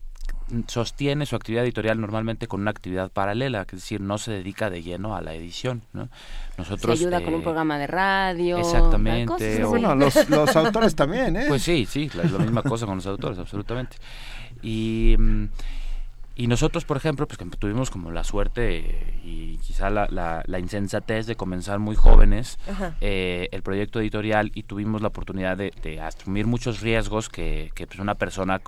sostiene 0.69 1.27
su 1.27 1.35
actividad 1.35 1.65
editorial 1.65 2.01
normalmente 2.01 2.47
con 2.47 2.61
una 2.61 2.71
actividad 2.71 3.11
paralela, 3.11 3.63
es 3.63 3.67
decir, 3.67 4.01
no 4.01 4.19
se 4.19 4.31
dedica 4.31 4.71
de 4.71 4.83
lleno 4.83 5.17
a 5.17 5.21
la 5.21 5.35
edición. 5.35 5.83
¿no? 5.93 6.09
Nosotros, 6.57 6.99
se 6.99 7.05
ayuda 7.05 7.23
con 7.23 7.35
un 7.35 7.41
eh, 7.41 7.45
programa 7.45 7.79
de 7.79 7.87
radio. 7.87 8.59
Exactamente. 8.59 9.65
bueno, 9.65 9.95
los, 9.95 10.29
los, 10.31 10.55
autores 10.57 10.95
también, 10.95 11.37
¿eh? 11.37 11.47
Pues 11.49 11.63
sí, 11.63 11.87
sí, 11.87 12.11
es 12.23 12.33
la 12.33 12.39
misma 12.39 12.63
cosa 12.63 12.87
con 12.87 12.97
los 12.97 13.07
autores, 13.07 13.39
absolutamente. 13.39 13.97
Y... 14.63 15.17
Y 16.39 16.49
nosotros, 16.49 16.85
por 16.85 16.99
ejemplo, 16.99 17.27
pues 17.27 17.39
que 17.39 17.47
tuvimos 17.57 17.91
como 17.91 18.11
la 18.11 18.23
suerte 18.23 19.19
y 19.25 19.57
quizá 19.57 19.89
la, 19.89 20.07
la, 20.11 20.59
insensatez 20.59 21.25
de 21.27 21.35
comenzar 21.35 21.79
muy 21.79 21.97
jóvenes 21.97 22.59
eh, 23.01 23.49
el 23.53 23.63
proyecto 23.63 24.01
editorial 24.01 24.53
y 24.55 24.65
tuvimos 24.65 25.01
la 25.01 25.09
oportunidad 25.09 25.57
de, 25.57 26.01
asumir 26.01 26.47
muchos 26.47 26.83
riesgos 26.83 27.31
que, 27.31 27.71
que 27.75 27.87
pues 27.87 28.01
una 28.01 28.17
persona 28.17 28.61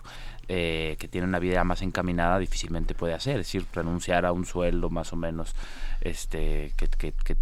eh, 0.49 0.97
que 0.99 1.09
tiene 1.09 1.27
una 1.27 1.39
vida 1.39 1.63
más 1.63 1.83
encaminada 1.83 2.39
difícilmente 2.39 2.95
puede 2.95 3.13
hacer, 3.13 3.39
es 3.39 3.47
decir, 3.47 3.67
renunciar 3.75 4.25
a 4.25 4.33
un 4.33 4.47
sueldo 4.47 4.89
más 4.89 5.13
o 5.13 5.17
menos 5.17 5.55
este 6.01 6.73
que, 6.79 6.89
que, 6.89 7.13
que, 7.13 7.37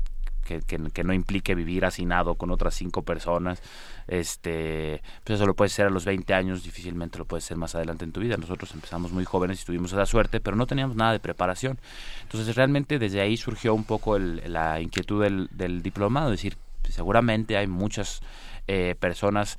que, 0.47 1.05
no 1.05 1.13
implique 1.13 1.55
vivir 1.55 1.85
hacinado 1.85 2.37
con 2.37 2.51
otras 2.51 2.75
cinco 2.75 3.03
personas 3.03 3.63
este 4.07 5.03
pues 5.25 5.37
eso 5.37 5.47
lo 5.47 5.55
puedes 5.55 5.73
hacer 5.73 5.87
a 5.87 5.91
los 5.91 6.05
20 6.05 6.33
años 6.33 6.63
difícilmente 6.63 7.19
lo 7.19 7.25
puedes 7.25 7.45
hacer 7.45 7.57
más 7.57 7.75
adelante 7.75 8.05
en 8.05 8.13
tu 8.13 8.21
vida. 8.21 8.37
Nosotros 8.37 8.73
empezamos 8.75 9.13
muy 9.13 9.25
jóvenes 9.25 9.63
y 9.63 9.65
tuvimos 9.65 9.93
esa 9.93 10.07
suerte 10.07 10.41
pero 10.41 10.57
no 10.57 10.67
teníamos 10.67 10.97
nada 10.97 11.13
de 11.13 11.21
preparación. 11.21 11.79
Entonces 12.23 12.55
realmente 12.55 12.99
desde 12.99 13.21
ahí 13.21 13.37
surgió 13.37 13.75
un 13.75 13.85
poco 13.85 14.19
la 14.19 14.81
inquietud 14.81 15.23
del, 15.23 15.49
del 15.51 15.83
diplomado 15.83 16.33
es 16.33 16.39
decir 16.39 16.57
seguramente 16.89 17.57
hay 17.57 17.67
muchas 17.67 18.21
eh, 18.69 18.97
personas 18.99 19.59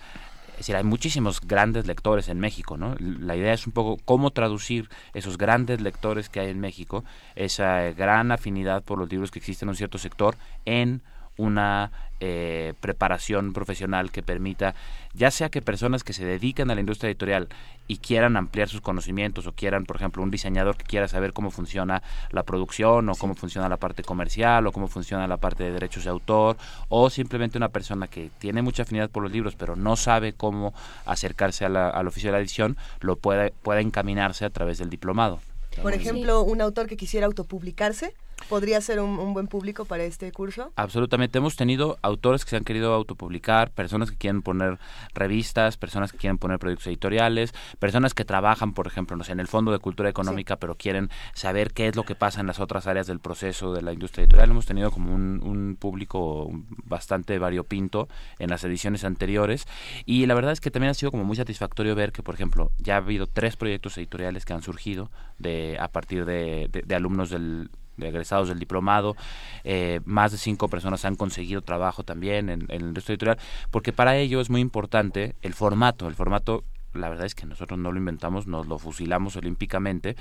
es 0.57 0.61
decir, 0.61 0.75
hay 0.75 0.83
muchísimos 0.83 1.39
grandes 1.39 1.85
lectores 1.85 2.29
en 2.29 2.39
México, 2.39 2.77
¿no? 2.77 2.95
La 2.99 3.35
idea 3.35 3.53
es 3.53 3.67
un 3.67 3.73
poco 3.73 4.01
cómo 4.03 4.31
traducir 4.31 4.89
esos 5.13 5.37
grandes 5.37 5.81
lectores 5.81 6.29
que 6.29 6.39
hay 6.39 6.49
en 6.49 6.59
México, 6.59 7.05
esa 7.35 7.91
gran 7.91 8.31
afinidad 8.31 8.83
por 8.83 8.97
los 8.97 9.07
libros 9.07 9.29
que 9.29 9.37
existen 9.37 9.67
en 9.67 9.71
un 9.71 9.75
cierto 9.75 9.99
sector, 9.99 10.35
en 10.65 11.03
una 11.37 11.91
eh, 12.19 12.73
preparación 12.79 13.53
profesional 13.53 14.11
que 14.11 14.23
permita, 14.23 14.73
ya 15.13 15.29
sea 15.29 15.49
que 15.49 15.61
personas 15.61 16.03
que 16.03 16.13
se 16.13 16.25
dedican 16.25 16.71
a 16.71 16.73
la 16.73 16.81
industria 16.81 17.09
editorial 17.09 17.47
y 17.87 17.97
quieran 17.97 18.35
ampliar 18.37 18.69
sus 18.69 18.81
conocimientos 18.81 19.45
o 19.45 19.51
quieran, 19.51 19.85
por 19.85 19.97
ejemplo, 19.97 20.23
un 20.23 20.31
diseñador 20.31 20.77
que 20.77 20.83
quiera 20.83 21.07
saber 21.07 21.33
cómo 21.33 21.51
funciona 21.51 22.01
la 22.31 22.41
producción 22.41 23.07
o 23.09 23.15
cómo 23.15 23.35
funciona 23.35 23.69
la 23.69 23.77
parte 23.77 24.03
comercial 24.03 24.65
o 24.65 24.71
cómo 24.71 24.87
funciona 24.87 25.27
la 25.27 25.37
parte 25.37 25.63
de 25.63 25.71
derechos 25.71 26.05
de 26.05 26.09
autor 26.09 26.57
o 26.89 27.09
simplemente 27.11 27.57
una 27.59 27.69
persona 27.69 28.07
que 28.07 28.31
tiene 28.39 28.63
mucha 28.63 28.81
afinidad 28.81 29.09
por 29.11 29.21
los 29.21 29.31
libros 29.31 29.55
pero 29.55 29.75
no 29.75 29.95
sabe 29.95 30.33
cómo 30.33 30.73
acercarse 31.05 31.65
a 31.65 31.69
la, 31.69 31.89
al 31.89 32.07
oficio 32.07 32.29
de 32.29 32.33
la 32.33 32.39
edición, 32.39 32.77
lo 32.99 33.15
pueda, 33.15 33.51
pueda 33.61 33.79
encaminarse 33.81 34.43
a 34.43 34.49
través 34.49 34.79
del 34.79 34.89
diplomado. 34.89 35.39
Por 35.81 35.93
ejemplo, 35.93 36.41
un 36.41 36.61
autor 36.61 36.87
que 36.87 36.97
quisiera 36.97 37.27
autopublicarse 37.27 38.15
podría 38.49 38.79
ser 38.81 38.99
un, 38.99 39.33
buen 39.33 39.47
público 39.47 39.85
para 39.85 40.03
este 40.03 40.31
curso. 40.31 40.71
Absolutamente. 40.75 41.37
Hemos 41.37 41.55
tenido 41.55 41.97
autores 42.01 42.45
que 42.45 42.51
se 42.51 42.57
han 42.57 42.63
querido 42.63 42.93
autopublicar, 42.93 43.71
personas 43.71 44.11
que 44.11 44.17
quieren 44.17 44.41
poner 44.41 44.79
revistas, 45.13 45.77
personas 45.77 46.11
que 46.11 46.17
quieren 46.17 46.37
poner 46.37 46.59
proyectos 46.59 46.87
editoriales, 46.87 47.53
personas 47.79 48.13
que 48.13 48.25
trabajan, 48.25 48.73
por 48.73 48.87
ejemplo, 48.87 49.17
no 49.17 49.23
sé, 49.23 49.33
en 49.33 49.39
el 49.39 49.47
Fondo 49.47 49.71
de 49.71 49.79
Cultura 49.79 50.09
Económica, 50.09 50.57
pero 50.57 50.75
quieren 50.75 51.09
saber 51.33 51.73
qué 51.73 51.87
es 51.87 51.95
lo 51.95 52.03
que 52.03 52.15
pasa 52.15 52.39
en 52.39 52.47
las 52.47 52.59
otras 52.59 52.87
áreas 52.87 53.07
del 53.07 53.19
proceso 53.19 53.73
de 53.73 53.81
la 53.81 53.93
industria 53.93 54.23
editorial. 54.23 54.49
Hemos 54.49 54.65
tenido 54.65 54.91
como 54.91 55.13
un, 55.13 55.41
un 55.43 55.77
público 55.79 56.49
bastante 56.83 57.37
variopinto 57.39 58.07
en 58.39 58.49
las 58.49 58.63
ediciones 58.63 59.03
anteriores 59.03 59.67
y 60.05 60.25
la 60.25 60.35
verdad 60.35 60.53
es 60.53 60.61
que 60.61 60.71
también 60.71 60.91
ha 60.91 60.93
sido 60.93 61.11
como 61.11 61.23
muy 61.23 61.35
satisfactorio 61.35 61.95
ver 61.95 62.11
que, 62.11 62.23
por 62.23 62.35
ejemplo, 62.35 62.71
ya 62.77 62.95
ha 62.95 62.97
habido 62.97 63.27
tres 63.27 63.57
proyectos 63.57 63.97
editoriales 63.97 64.45
que 64.45 64.53
han 64.53 64.61
surgido 64.61 65.11
de 65.37 65.77
a 65.79 65.89
partir 65.89 66.25
de, 66.25 66.69
de 66.71 66.95
alumnos 66.95 67.29
del 67.29 67.69
de 67.97 68.07
egresados 68.09 68.49
del 68.49 68.59
diplomado, 68.59 69.15
eh, 69.63 69.99
más 70.05 70.31
de 70.31 70.37
cinco 70.37 70.69
personas 70.69 71.03
han 71.05 71.15
conseguido 71.15 71.61
trabajo 71.61 72.03
también 72.03 72.49
en, 72.49 72.65
la 72.67 72.75
industria 72.75 73.13
editorial, 73.13 73.39
porque 73.71 73.93
para 73.93 74.17
ello 74.17 74.39
es 74.39 74.49
muy 74.49 74.61
importante 74.61 75.35
el 75.41 75.53
formato, 75.53 76.07
el 76.07 76.15
formato 76.15 76.63
la 76.93 77.09
verdad 77.09 77.25
es 77.25 77.35
que 77.35 77.45
nosotros 77.45 77.79
no 77.79 77.91
lo 77.91 77.99
inventamos, 77.99 78.47
nos 78.47 78.65
lo 78.65 78.79
fusilamos 78.79 79.35
olímpicamente, 79.35 80.15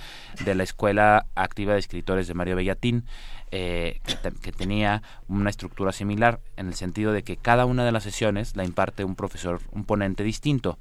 de 0.45 0.55
la 0.55 0.63
Escuela 0.63 1.27
Activa 1.35 1.73
de 1.73 1.79
Escritores 1.79 2.29
de 2.29 2.35
Mario 2.35 2.57
Bellatín, 2.57 3.05
eh, 3.51 4.01
que, 4.43 4.53
tenía 4.53 5.03
una 5.29 5.51
estructura 5.51 5.93
similar, 5.93 6.41
en 6.57 6.67
el 6.67 6.75
sentido 6.75 7.13
de 7.13 7.23
que 7.23 7.37
cada 7.37 7.65
una 7.65 7.85
de 7.85 7.93
las 7.93 8.03
sesiones 8.03 8.57
la 8.57 8.65
imparte 8.65 9.05
un 9.05 9.15
profesor, 9.15 9.61
un 9.73 9.85
ponente 9.85 10.23
distinto. 10.23 10.79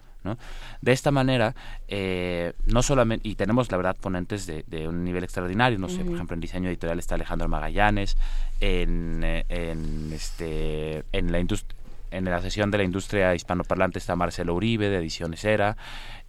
De 0.81 0.91
esta 0.91 1.11
manera, 1.11 1.55
eh, 1.87 2.53
no 2.65 2.81
solamente, 2.81 3.27
y 3.27 3.35
tenemos 3.35 3.71
la 3.71 3.77
verdad 3.77 3.95
ponentes 3.99 4.45
de, 4.45 4.87
un 4.87 5.03
nivel 5.03 5.23
extraordinario, 5.23 5.79
no 5.79 5.89
sé, 5.89 6.03
por 6.03 6.15
ejemplo, 6.15 6.33
en 6.33 6.41
diseño 6.41 6.69
editorial 6.69 6.99
está 6.99 7.15
Alejandro 7.15 7.47
Magallanes, 7.47 8.17
en, 8.59 9.21
en, 9.23 10.11
este, 10.13 11.03
en 11.11 11.31
la 11.31 11.39
industria 11.39 11.75
en 12.11 12.25
la 12.25 12.41
sesión 12.41 12.71
de 12.71 12.77
la 12.77 12.83
industria 12.83 13.35
hispanoparlante 13.35 13.99
está 13.99 14.15
Marcelo 14.15 14.53
Uribe 14.53 14.89
de 14.89 14.97
Ediciones 14.97 15.43
Era. 15.43 15.75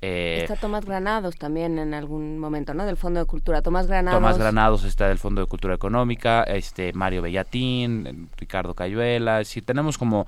Eh, 0.03 0.41
está 0.43 0.57
Tomás 0.57 0.85
Granados 0.85 1.37
también 1.37 1.79
en 1.79 1.95
algún 1.95 2.39
momento, 2.39 2.75
¿no? 2.75 2.85
Del 2.85 2.97
Fondo 2.97 3.21
de 3.21 3.27
Cultura. 3.27 3.63
Tomás 3.63 3.87
Granados. 3.87 4.19
Tomás 4.21 4.39
Granados 4.39 4.85
está 4.85 5.09
del 5.09 5.19
Fondo 5.19 5.41
de 5.41 5.47
Cultura 5.47 5.75
Económica, 5.75 6.43
este 6.43 6.93
Mario 6.93 7.23
Bellatín, 7.23 8.29
Ricardo 8.37 8.75
Cayuela. 8.75 9.45
Sí, 9.45 9.63
tenemos 9.63 9.97
como 9.97 10.27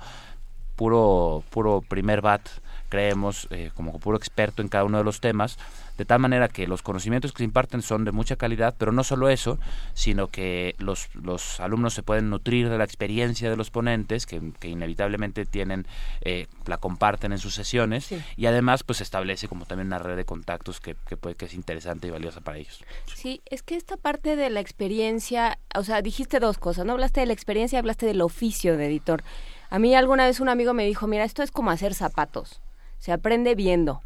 puro 0.75 1.43
puro 1.49 1.81
primer 1.81 2.21
bat 2.21 2.41
creemos, 2.89 3.47
eh, 3.51 3.71
como 3.75 3.97
puro 3.99 4.17
experto 4.17 4.61
en 4.61 4.67
cada 4.67 4.83
uno 4.83 4.97
de 4.97 5.03
los 5.03 5.21
temas, 5.21 5.57
de 5.99 6.05
tal 6.05 6.19
manera 6.19 6.47
que 6.47 6.65
los 6.65 6.81
conocimientos 6.81 7.33
que 7.33 7.39
se 7.39 7.43
imparten 7.43 7.81
son 7.81 8.05
de 8.05 8.11
mucha 8.11 8.37
calidad, 8.37 8.73
pero 8.77 8.93
no 8.93 9.03
solo 9.03 9.27
eso, 9.27 9.59
sino 9.93 10.27
que 10.27 10.75
los, 10.79 11.09
los 11.13 11.59
alumnos 11.59 11.93
se 11.93 12.03
pueden 12.03 12.29
nutrir 12.29 12.69
de 12.69 12.77
la 12.77 12.85
experiencia 12.85 13.49
de 13.49 13.57
los 13.57 13.69
ponentes, 13.69 14.25
que, 14.25 14.41
inevitablemente 14.63 15.45
tienen, 15.45 15.85
eh, 16.21 16.47
la 16.65 16.77
comparten 16.77 17.33
en 17.33 17.37
sus 17.37 17.53
sesiones, 17.53 18.09
y 18.37 18.45
además 18.45 18.83
pues 18.83 19.01
establece 19.01 19.49
como 19.49 19.65
también 19.65 19.87
una 19.87 19.99
red 19.99 20.15
de 20.15 20.23
contactos 20.23 20.79
que, 20.79 20.95
que, 21.07 21.17
puede, 21.17 21.35
que 21.35 21.45
es 21.45 21.53
interesante 21.53 22.07
y 22.07 22.11
valiosa 22.11 22.39
para 22.39 22.57
ellos. 22.57 22.81
Sí, 23.13 23.41
es 23.45 23.61
que 23.61 23.75
esta 23.75 23.97
parte 23.97 24.37
de 24.37 24.49
la 24.49 24.61
experiencia, 24.61 25.59
o 25.75 25.83
sea, 25.83 26.01
dijiste 26.01 26.39
dos 26.39 26.57
cosas, 26.57 26.85
¿no? 26.85 26.93
Hablaste 26.93 27.19
de 27.19 27.25
la 27.25 27.33
experiencia, 27.33 27.77
hablaste 27.77 28.05
del 28.05 28.21
oficio 28.21 28.77
de 28.77 28.85
editor. 28.85 29.21
A 29.69 29.79
mí 29.79 29.93
alguna 29.93 30.25
vez 30.25 30.39
un 30.39 30.47
amigo 30.47 30.73
me 30.73 30.85
dijo, 30.85 31.07
mira, 31.07 31.25
esto 31.25 31.43
es 31.43 31.51
como 31.51 31.71
hacer 31.71 31.93
zapatos 31.93 32.61
se 32.99 33.11
aprende 33.11 33.55
viendo, 33.55 34.01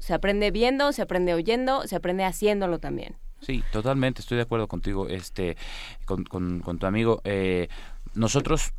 Se 0.00 0.14
aprende 0.14 0.50
viendo, 0.50 0.92
se 0.92 1.02
aprende 1.02 1.34
oyendo, 1.34 1.86
se 1.88 1.96
aprende 1.96 2.24
haciéndolo 2.24 2.78
también. 2.78 3.16
Sí, 3.40 3.64
totalmente, 3.72 4.20
estoy 4.20 4.36
de 4.36 4.44
acuerdo 4.44 4.68
contigo, 4.68 5.08
este, 5.08 5.56
con, 6.04 6.24
con, 6.24 6.78
tu 6.78 6.86
amigo. 6.86 7.20
Eh, 7.24 7.68
nosotros 8.14 8.72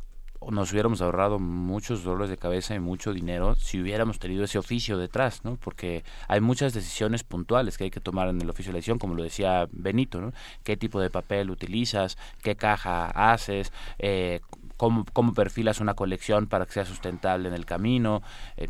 nos 0.50 0.72
hubiéramos 0.72 1.00
ahorrado 1.02 1.38
muchos 1.38 2.02
dolores 2.02 2.30
de 2.30 2.36
cabeza 2.36 2.74
y 2.74 2.80
mucho 2.80 3.12
dinero 3.12 3.54
si 3.56 3.80
hubiéramos 3.80 4.18
tenido 4.18 4.44
ese 4.44 4.58
oficio 4.58 4.98
detrás, 4.98 5.44
¿no? 5.44 5.56
Porque 5.56 6.04
hay 6.28 6.40
muchas 6.40 6.72
decisiones 6.72 7.24
puntuales 7.24 7.76
que 7.78 7.84
hay 7.84 7.90
que 7.90 8.00
tomar 8.00 8.28
en 8.28 8.40
el 8.40 8.48
oficio 8.48 8.72
de 8.72 8.78
edición, 8.78 8.98
como 8.98 9.14
lo 9.14 9.22
decía 9.22 9.68
Benito, 9.72 10.20
¿no? 10.20 10.32
¿Qué 10.62 10.76
tipo 10.76 11.00
de 11.00 11.10
papel 11.10 11.50
utilizas? 11.50 12.16
¿Qué 12.42 12.56
caja 12.56 13.06
haces? 13.32 13.72
Eh, 13.98 14.40
cómo, 14.76 15.04
cómo 15.12 15.32
perfilas 15.34 15.80
una 15.80 15.94
colección 15.94 16.46
para 16.46 16.66
que 16.66 16.72
sea 16.72 16.84
sustentable 16.84 17.48
en 17.48 17.54
el 17.54 17.64
camino, 17.64 18.22
eh, 18.56 18.68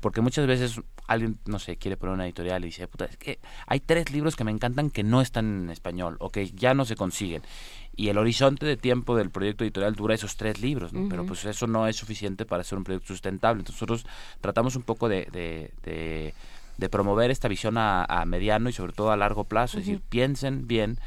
porque 0.00 0.20
muchas 0.20 0.46
veces 0.46 0.80
alguien, 1.06 1.38
no 1.46 1.58
sé, 1.58 1.76
quiere 1.76 1.96
poner 1.96 2.14
una 2.14 2.24
editorial 2.24 2.62
y 2.62 2.66
dice, 2.66 2.86
puta, 2.86 3.06
es 3.06 3.16
que 3.16 3.40
hay 3.66 3.80
tres 3.80 4.12
libros 4.12 4.36
que 4.36 4.44
me 4.44 4.52
encantan 4.52 4.90
que 4.90 5.02
no 5.02 5.20
están 5.20 5.64
en 5.64 5.70
español 5.70 6.16
o 6.20 6.30
que 6.30 6.50
ya 6.50 6.74
no 6.74 6.84
se 6.84 6.94
consiguen. 6.94 7.42
Y 7.96 8.08
el 8.08 8.18
horizonte 8.18 8.64
de 8.64 8.76
tiempo 8.76 9.16
del 9.16 9.30
proyecto 9.30 9.64
editorial 9.64 9.94
dura 9.94 10.14
esos 10.14 10.36
tres 10.36 10.60
libros, 10.60 10.92
pero 11.08 11.26
pues 11.26 11.44
eso 11.44 11.66
no 11.66 11.86
es 11.86 11.96
suficiente 11.96 12.46
para 12.46 12.62
hacer 12.62 12.78
un 12.78 12.84
proyecto 12.84 13.08
sustentable. 13.08 13.60
Entonces 13.60 13.82
nosotros 13.82 14.06
tratamos 14.40 14.76
un 14.76 14.82
poco 14.82 15.08
de, 15.08 15.26
de, 15.32 16.32
de, 16.78 16.88
promover 16.88 17.30
esta 17.30 17.48
visión 17.48 17.74
a, 17.76 18.24
mediano 18.26 18.70
y 18.70 18.72
sobre 18.72 18.92
todo 18.92 19.10
a 19.10 19.16
largo 19.16 19.44
plazo, 19.44 19.78
es 19.78 19.86
decir, 19.86 20.00
piensen 20.08 20.66
bien 20.66 20.98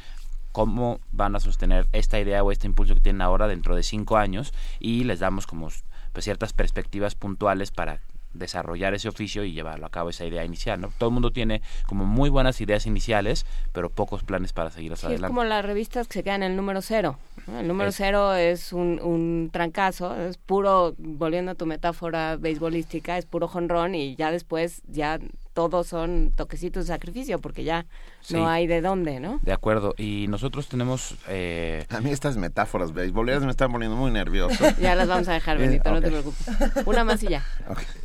cómo 0.53 1.01
van 1.11 1.35
a 1.35 1.41
sostener 1.41 1.87
esta 1.91 2.19
idea 2.19 2.43
o 2.43 2.51
este 2.51 2.67
impulso 2.67 2.93
que 2.93 3.01
tienen 3.01 3.21
ahora 3.21 3.47
dentro 3.47 3.75
de 3.75 3.83
cinco 3.83 4.15
años 4.17 4.53
y 4.79 5.03
les 5.03 5.19
damos 5.19 5.47
como 5.47 5.67
pues, 6.13 6.23
ciertas 6.23 6.53
perspectivas 6.53 7.15
puntuales 7.15 7.71
para 7.71 7.99
desarrollar 8.33 8.93
ese 8.93 9.09
oficio 9.09 9.43
y 9.43 9.53
llevarlo 9.53 9.85
a 9.85 9.89
cabo 9.89 10.09
esa 10.09 10.25
idea 10.25 10.43
inicial, 10.43 10.81
¿no? 10.81 10.91
Todo 10.97 11.09
el 11.09 11.13
mundo 11.13 11.31
tiene 11.31 11.61
como 11.87 12.05
muy 12.05 12.29
buenas 12.29 12.59
ideas 12.61 12.85
iniciales, 12.85 13.45
pero 13.71 13.89
pocos 13.89 14.23
planes 14.23 14.53
para 14.53 14.69
seguir 14.71 14.93
hacia 14.93 15.09
adelante. 15.09 15.27
Es 15.27 15.29
como 15.29 15.43
las 15.43 15.63
revistas 15.63 16.07
que 16.07 16.13
se 16.13 16.23
quedan 16.23 16.43
en 16.43 16.51
el 16.51 16.57
número 16.57 16.81
cero. 16.81 17.17
El 17.47 17.67
número 17.67 17.91
cero 17.91 18.33
es 18.33 18.73
un, 18.73 18.99
un 19.01 19.49
trancazo, 19.51 20.15
es 20.15 20.37
puro, 20.37 20.95
volviendo 20.97 21.51
a 21.51 21.55
tu 21.55 21.65
metáfora 21.65 22.35
beisbolística, 22.37 23.17
es 23.17 23.25
puro 23.25 23.47
jonrón 23.47 23.95
y 23.95 24.15
ya 24.15 24.31
después 24.31 24.81
ya 24.87 25.19
todos 25.53 25.87
son 25.87 26.33
toquecitos 26.35 26.87
de 26.87 26.93
sacrificio 26.93 27.39
porque 27.39 27.63
ya 27.63 27.85
no 28.29 28.47
hay 28.47 28.67
de 28.67 28.81
dónde, 28.81 29.19
¿no? 29.19 29.39
De 29.43 29.53
acuerdo. 29.53 29.93
Y 29.97 30.25
nosotros 30.27 30.67
tenemos... 30.67 31.15
Eh... 31.27 31.85
A 31.89 32.01
mí 32.01 32.11
estas 32.11 32.37
metáforas 32.37 32.93
beisboleras 32.93 33.43
me 33.43 33.51
están 33.51 33.71
poniendo 33.71 33.95
muy 33.95 34.11
nervioso. 34.11 34.63
ya 34.81 34.95
las 34.95 35.07
vamos 35.07 35.27
a 35.27 35.33
dejar, 35.33 35.57
Benito, 35.57 35.91
no 35.91 36.01
te 36.01 36.09
preocupes. 36.09 36.47
Una 36.85 37.03
más 37.03 37.23
y 37.23 37.27
ya. 37.27 37.45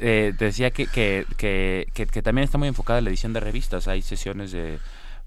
Eh, 0.01 0.33
te 0.39 0.47
decía 0.47 0.71
que, 0.71 0.87
que, 0.87 1.27
que, 1.37 1.87
que, 1.93 2.23
también 2.23 2.45
está 2.45 2.57
muy 2.57 2.69
enfocada 2.69 3.01
en 3.01 3.05
la 3.05 3.11
edición 3.11 3.33
de 3.33 3.41
revistas. 3.41 3.89
Hay 3.89 4.03
sesiones 4.03 4.53
de... 4.53 4.79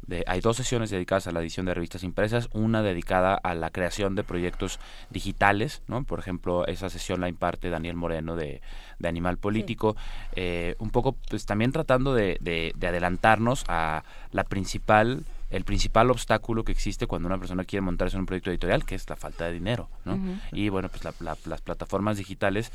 De, 0.08 0.24
hay 0.28 0.42
dos 0.42 0.58
sesiones 0.58 0.90
dedicadas 0.90 1.28
a 1.28 1.32
la 1.32 1.42
edición 1.42 1.66
de 1.66 1.74
revistas 1.74 2.04
impresas, 2.04 2.50
una 2.54 2.82
dedicada 2.82 3.36
a 3.36 3.54
la 3.54 3.70
creación 3.70 4.16
de 4.16 4.24
proyectos 4.24 4.80
digitales, 5.10 5.84
¿no? 5.88 6.04
Por 6.04 6.20
ejemplo, 6.20 6.66
esa 6.68 6.90
sesión 6.90 7.22
la 7.22 7.30
imparte 7.30 7.70
Daniel 7.70 7.96
Moreno 7.96 8.36
de, 8.36 8.62
de 9.00 9.08
Animal 9.08 9.38
Político, 9.38 9.96
eh, 10.36 10.76
un 10.80 10.90
poco 10.90 11.16
pues 11.30 11.46
también 11.46 11.72
tratando 11.72 12.14
de, 12.14 12.38
de, 12.42 12.88
adelantarnos 12.88 13.64
a 13.68 14.04
la 14.32 14.44
principal 14.44 15.24
el 15.50 15.66
principal 15.66 16.10
obstáculo 16.10 16.64
que 16.64 16.72
existe 16.72 17.08
cuando 17.08 17.28
una 17.28 17.38
persona 17.38 17.66
quiere 17.66 17.82
montarse 17.82 18.16
en 18.16 18.22
un 18.22 18.26
proyecto 18.26 18.52
editorial, 18.52 18.86
que 18.86 18.96
es 18.96 19.10
la 19.10 19.18
falta 19.18 19.46
de 19.46 19.52
dinero, 19.52 19.90
¿no? 20.06 20.18
Y 20.54 20.70
bueno, 20.70 20.88
pues 20.88 21.04
las 21.46 21.62
plataformas 21.62 22.18
digitales 22.18 22.72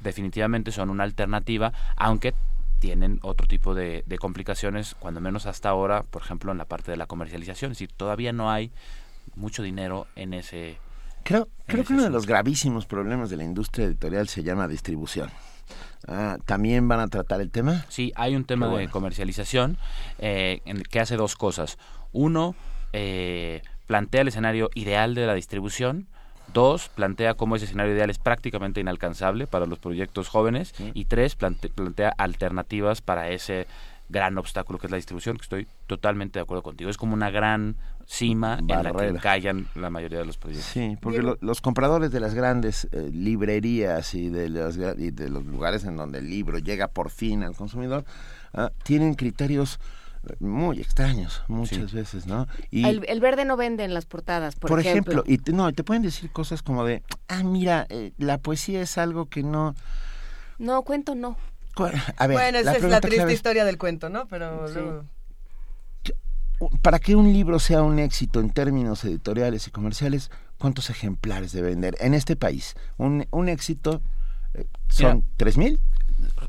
definitivamente 0.00 0.72
son 0.72 0.90
una 0.90 1.04
alternativa, 1.04 1.72
aunque 1.96 2.34
tienen 2.82 3.20
otro 3.22 3.46
tipo 3.46 3.76
de, 3.76 4.02
de, 4.06 4.18
complicaciones, 4.18 4.96
cuando 4.98 5.20
menos 5.20 5.46
hasta 5.46 5.68
ahora, 5.68 6.02
por 6.02 6.20
ejemplo, 6.20 6.50
en 6.50 6.58
la 6.58 6.64
parte 6.64 6.90
de 6.90 6.96
la 6.96 7.06
comercialización. 7.06 7.70
Es 7.70 7.78
decir, 7.78 7.92
todavía 7.96 8.32
no 8.32 8.50
hay 8.50 8.72
mucho 9.36 9.62
dinero 9.62 10.08
en 10.16 10.34
ese 10.34 10.78
Creo, 11.22 11.48
creo 11.66 11.84
que 11.84 11.92
uno 11.92 12.02
de 12.02 12.10
los 12.10 12.26
gravísimos 12.26 12.86
problemas 12.86 13.30
de 13.30 13.36
la 13.36 13.44
industria 13.44 13.86
editorial 13.86 14.26
se 14.26 14.42
llama 14.42 14.66
distribución. 14.66 15.30
Ah, 16.08 16.38
¿También 16.44 16.88
van 16.88 16.98
a 16.98 17.06
tratar 17.06 17.40
el 17.40 17.52
tema? 17.52 17.86
Sí, 17.88 18.12
hay 18.16 18.34
un 18.34 18.44
tema 18.44 18.66
de 18.76 18.88
comercialización 18.88 19.78
eh, 20.18 20.60
que 20.90 20.98
hace 20.98 21.16
dos 21.16 21.36
cosas. 21.36 21.78
Uno, 22.10 22.56
eh, 22.92 23.62
plantea 23.86 24.22
el 24.22 24.28
escenario 24.28 24.70
ideal 24.74 25.14
de 25.14 25.24
la 25.26 25.34
distribución. 25.34 26.08
Dos, 26.52 26.88
plantea 26.88 27.34
cómo 27.34 27.56
ese 27.56 27.64
escenario 27.66 27.94
ideal 27.94 28.10
es 28.10 28.18
prácticamente 28.18 28.80
inalcanzable 28.80 29.46
para 29.46 29.66
los 29.66 29.78
proyectos 29.78 30.28
jóvenes. 30.28 30.74
Y 30.94 31.06
tres, 31.06 31.36
plantea 31.36 32.14
alternativas 32.18 33.00
para 33.00 33.30
ese 33.30 33.66
gran 34.08 34.36
obstáculo 34.36 34.78
que 34.78 34.86
es 34.86 34.90
la 34.90 34.96
distribución, 34.96 35.36
que 35.36 35.42
estoy 35.42 35.66
totalmente 35.86 36.38
de 36.38 36.42
acuerdo 36.42 36.62
contigo. 36.62 36.90
Es 36.90 36.98
como 36.98 37.14
una 37.14 37.30
gran 37.30 37.76
cima 38.06 38.58
en 38.58 38.66
la 38.68 38.92
que 38.92 39.14
callan 39.14 39.66
la 39.74 39.88
mayoría 39.88 40.18
de 40.18 40.26
los 40.26 40.36
proyectos. 40.36 40.66
Sí, 40.66 40.96
porque 41.00 41.22
los 41.40 41.60
compradores 41.60 42.10
de 42.10 42.20
las 42.20 42.34
grandes 42.34 42.88
eh, 42.92 43.10
librerías 43.12 44.14
y 44.14 44.28
de, 44.28 44.48
los, 44.48 44.76
de 44.76 45.28
los 45.30 45.44
lugares 45.46 45.84
en 45.84 45.96
donde 45.96 46.18
el 46.18 46.28
libro 46.28 46.58
llega 46.58 46.88
por 46.88 47.10
fin 47.10 47.42
al 47.42 47.56
consumidor, 47.56 48.04
ah, 48.52 48.70
tienen 48.82 49.14
criterios 49.14 49.80
muy 50.40 50.80
extraños 50.80 51.42
muchas 51.48 51.92
veces, 51.92 52.26
¿no? 52.26 52.46
Y 52.70 52.84
el, 52.86 53.20
verde 53.20 53.44
no 53.44 53.56
vende 53.56 53.84
en 53.84 53.94
las 53.94 54.06
portadas, 54.06 54.56
por, 54.56 54.70
por 54.70 54.80
ejemplo. 54.80 55.24
y 55.26 55.38
te, 55.38 55.52
no, 55.52 55.72
te 55.72 55.84
pueden 55.84 56.02
decir 56.02 56.30
cosas 56.30 56.62
como 56.62 56.84
de, 56.84 57.02
ah, 57.28 57.42
mira, 57.42 57.86
eh, 57.88 58.12
la 58.18 58.38
poesía 58.38 58.80
es 58.80 58.98
algo 58.98 59.26
que 59.26 59.42
no... 59.42 59.74
No, 60.58 60.82
cuento 60.82 61.14
no. 61.14 61.36
A 62.16 62.26
ver, 62.26 62.36
bueno, 62.36 62.58
esa 62.58 62.76
es 62.76 62.82
la 62.82 63.00
triste 63.00 63.32
historia 63.32 63.64
del 63.64 63.78
cuento, 63.78 64.10
¿no? 64.10 64.26
Pero 64.28 64.66
para 66.82 66.98
que 66.98 67.16
un 67.16 67.32
libro 67.32 67.58
sea 67.58 67.82
un 67.82 67.98
éxito 67.98 68.40
en 68.40 68.50
términos 68.50 69.04
editoriales 69.04 69.66
y 69.66 69.70
comerciales, 69.70 70.30
¿cuántos 70.58 70.90
ejemplares 70.90 71.52
debe 71.52 71.70
vender 71.70 71.96
en 71.98 72.14
este 72.14 72.36
país? 72.36 72.76
Un, 72.98 73.26
un 73.30 73.48
éxito 73.48 74.00
eh, 74.54 74.66
son 74.88 75.24
tres 75.36 75.56
mil 75.56 75.80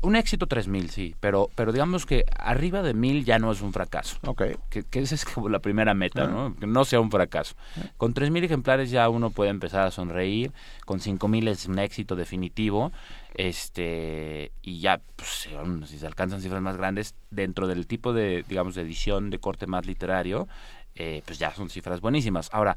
un 0.04 0.16
éxito 0.16 0.46
3000, 0.46 0.90
sí, 0.90 1.14
pero, 1.18 1.50
pero 1.54 1.72
digamos 1.72 2.06
que 2.06 2.24
arriba 2.38 2.82
de 2.82 2.94
1000 2.94 3.24
ya 3.24 3.38
no 3.38 3.50
es 3.50 3.60
un 3.62 3.72
fracaso. 3.72 4.18
Ok. 4.26 4.42
Que, 4.70 4.84
que 4.84 5.00
esa 5.00 5.14
es 5.14 5.24
como 5.24 5.48
la 5.48 5.58
primera 5.58 5.94
meta, 5.94 6.24
Ah. 6.24 6.28
¿no? 6.28 6.56
Que 6.56 6.66
no 6.66 6.84
sea 6.84 7.00
un 7.00 7.10
fracaso. 7.10 7.54
Con 7.96 8.14
3000 8.14 8.44
ejemplares 8.44 8.90
ya 8.90 9.08
uno 9.08 9.30
puede 9.30 9.50
empezar 9.50 9.86
a 9.86 9.90
sonreír, 9.90 10.52
con 10.84 11.00
5000 11.00 11.48
es 11.48 11.66
un 11.66 11.78
éxito 11.78 12.14
definitivo, 12.16 12.92
este 13.34 14.52
y 14.62 14.80
ya 14.80 15.00
pues, 15.16 15.48
si 15.88 15.98
se 15.98 16.06
alcanzan 16.06 16.40
cifras 16.40 16.62
más 16.62 16.76
grandes 16.76 17.14
dentro 17.30 17.66
del 17.66 17.86
tipo 17.86 18.12
de, 18.12 18.44
digamos, 18.48 18.74
de 18.74 18.82
edición 18.82 19.30
de 19.30 19.38
corte 19.38 19.66
más 19.66 19.86
literario, 19.86 20.48
eh, 20.94 21.22
pues 21.26 21.38
ya 21.38 21.52
son 21.54 21.68
cifras 21.70 22.00
buenísimas. 22.00 22.48
Ahora, 22.52 22.76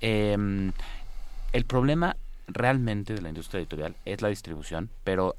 em, 0.00 0.72
el 1.52 1.64
problema 1.64 2.16
realmente 2.46 3.14
de 3.14 3.20
la 3.20 3.28
industria 3.28 3.60
editorial 3.60 3.94
es 4.06 4.22
la 4.22 4.28
distribución, 4.28 4.88
pero 5.04 5.36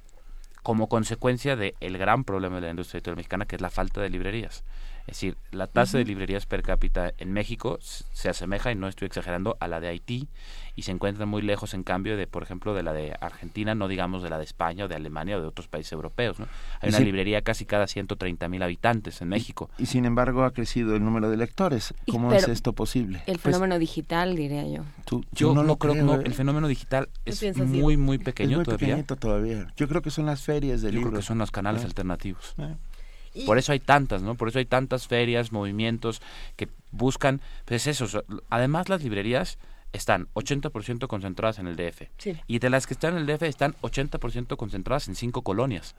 como 0.63 0.89
consecuencia 0.89 1.55
del 1.55 1.97
gran 1.97 2.23
problema 2.23 2.55
de 2.55 2.61
la 2.61 2.69
industria 2.69 2.97
editorial 2.97 3.17
mexicana, 3.17 3.45
que 3.45 3.55
es 3.55 3.61
la 3.61 3.69
falta 3.69 4.01
de 4.01 4.09
librerías. 4.09 4.63
Es 5.01 5.15
decir, 5.15 5.37
la 5.51 5.67
tasa 5.67 5.97
de 5.97 6.05
librerías 6.05 6.45
per 6.45 6.61
cápita 6.61 7.13
en 7.17 7.31
México 7.33 7.79
se 7.81 8.29
asemeja, 8.29 8.71
y 8.71 8.75
no 8.75 8.87
estoy 8.87 9.07
exagerando, 9.07 9.57
a 9.59 9.67
la 9.67 9.79
de 9.79 9.87
Haití 9.87 10.27
y 10.75 10.83
se 10.83 10.91
encuentra 10.91 11.25
muy 11.25 11.41
lejos, 11.41 11.73
en 11.73 11.83
cambio, 11.83 12.15
de, 12.15 12.25
por 12.27 12.43
ejemplo, 12.43 12.73
de 12.73 12.83
la 12.83 12.93
de 12.93 13.15
Argentina, 13.19 13.75
no 13.75 13.87
digamos 13.87 14.21
de 14.23 14.29
la 14.29 14.37
de 14.37 14.43
España 14.45 14.85
o 14.85 14.87
de 14.87 14.95
Alemania 14.95 15.37
o 15.37 15.41
de 15.41 15.47
otros 15.47 15.67
países 15.67 15.91
europeos. 15.91 16.39
¿no? 16.39 16.47
Hay 16.79 16.89
Y 16.89 16.93
una 16.95 16.99
librería 17.01 17.41
casi 17.41 17.65
cada 17.65 17.87
130 17.87 18.47
mil 18.47 18.61
habitantes 18.63 19.21
en 19.21 19.29
México. 19.29 19.69
Y 19.77 19.87
sin 19.87 20.05
embargo 20.05 20.43
ha 20.43 20.51
crecido 20.51 20.95
el 20.95 21.03
número 21.03 21.29
de 21.29 21.37
lectores. 21.37 21.93
Y- 22.05 22.11
¿Cómo 22.11 22.31
es 22.31 22.47
esto 22.47 22.73
posible? 22.73 23.17
El 23.25 23.39
Pues, 23.39 23.55
fenómeno 23.55 23.77
digital, 23.79 24.35
diría 24.35 24.65
yo. 24.67 24.83
Tú- 25.05 25.25
Yo 25.31 25.53
no, 25.53 25.63
lo 25.63 25.77
creo, 25.77 25.93
creo, 25.93 26.05
no, 26.05 26.15
¿eh? 26.15 26.23
el 26.25 26.33
fenómeno 26.33 26.67
digital 26.67 27.09
¿Qué 27.25 27.31
es 27.31 27.57
muy, 27.57 27.97
muy 27.97 28.17
Es 28.17 28.23
pequeño 28.23 28.57
muy 28.57 28.65
todavía. 28.65 29.73
Yo 29.75 29.87
creo 29.87 30.01
que 30.01 30.11
son 30.11 30.27
las 30.27 30.41
ferias 30.43 30.81
de 30.81 30.89
Yo 30.89 30.91
creo 30.99 31.03
libros. 31.05 31.19
que 31.23 31.27
son 31.27 31.39
los 31.39 31.51
canales 31.51 31.81
Ah. 31.83 31.87
alternativos. 31.87 32.53
Ah. 32.57 32.75
Y- 33.33 33.45
Por 33.45 33.57
eso 33.57 33.71
hay 33.71 33.79
tantas, 33.79 34.21
¿no? 34.21 34.35
Por 34.35 34.49
eso 34.49 34.59
hay 34.59 34.65
tantas 34.65 35.07
ferias, 35.07 35.51
movimientos 35.51 36.21
que 36.55 36.67
buscan, 36.91 37.41
pues 37.65 37.87
eso, 37.87 38.07
so- 38.07 38.23
además 38.49 38.89
las 38.89 39.03
librerías 39.03 39.57
están 39.91 40.27
80% 40.35 41.07
concentradas 41.07 41.57
en 41.57 41.65
el 41.67 41.75
DF. 41.75 42.09
Sí. 42.19 42.37
Y 42.47 42.59
de 42.59 42.69
las 42.69 42.85
que 42.85 42.93
están 42.93 43.13
en 43.15 43.21
el 43.21 43.25
DF 43.25 43.43
están 43.47 43.73
80% 43.81 44.55
concentradas 44.55 45.07
en 45.07 45.15
cinco 45.15 45.41
colonias. 45.41 45.95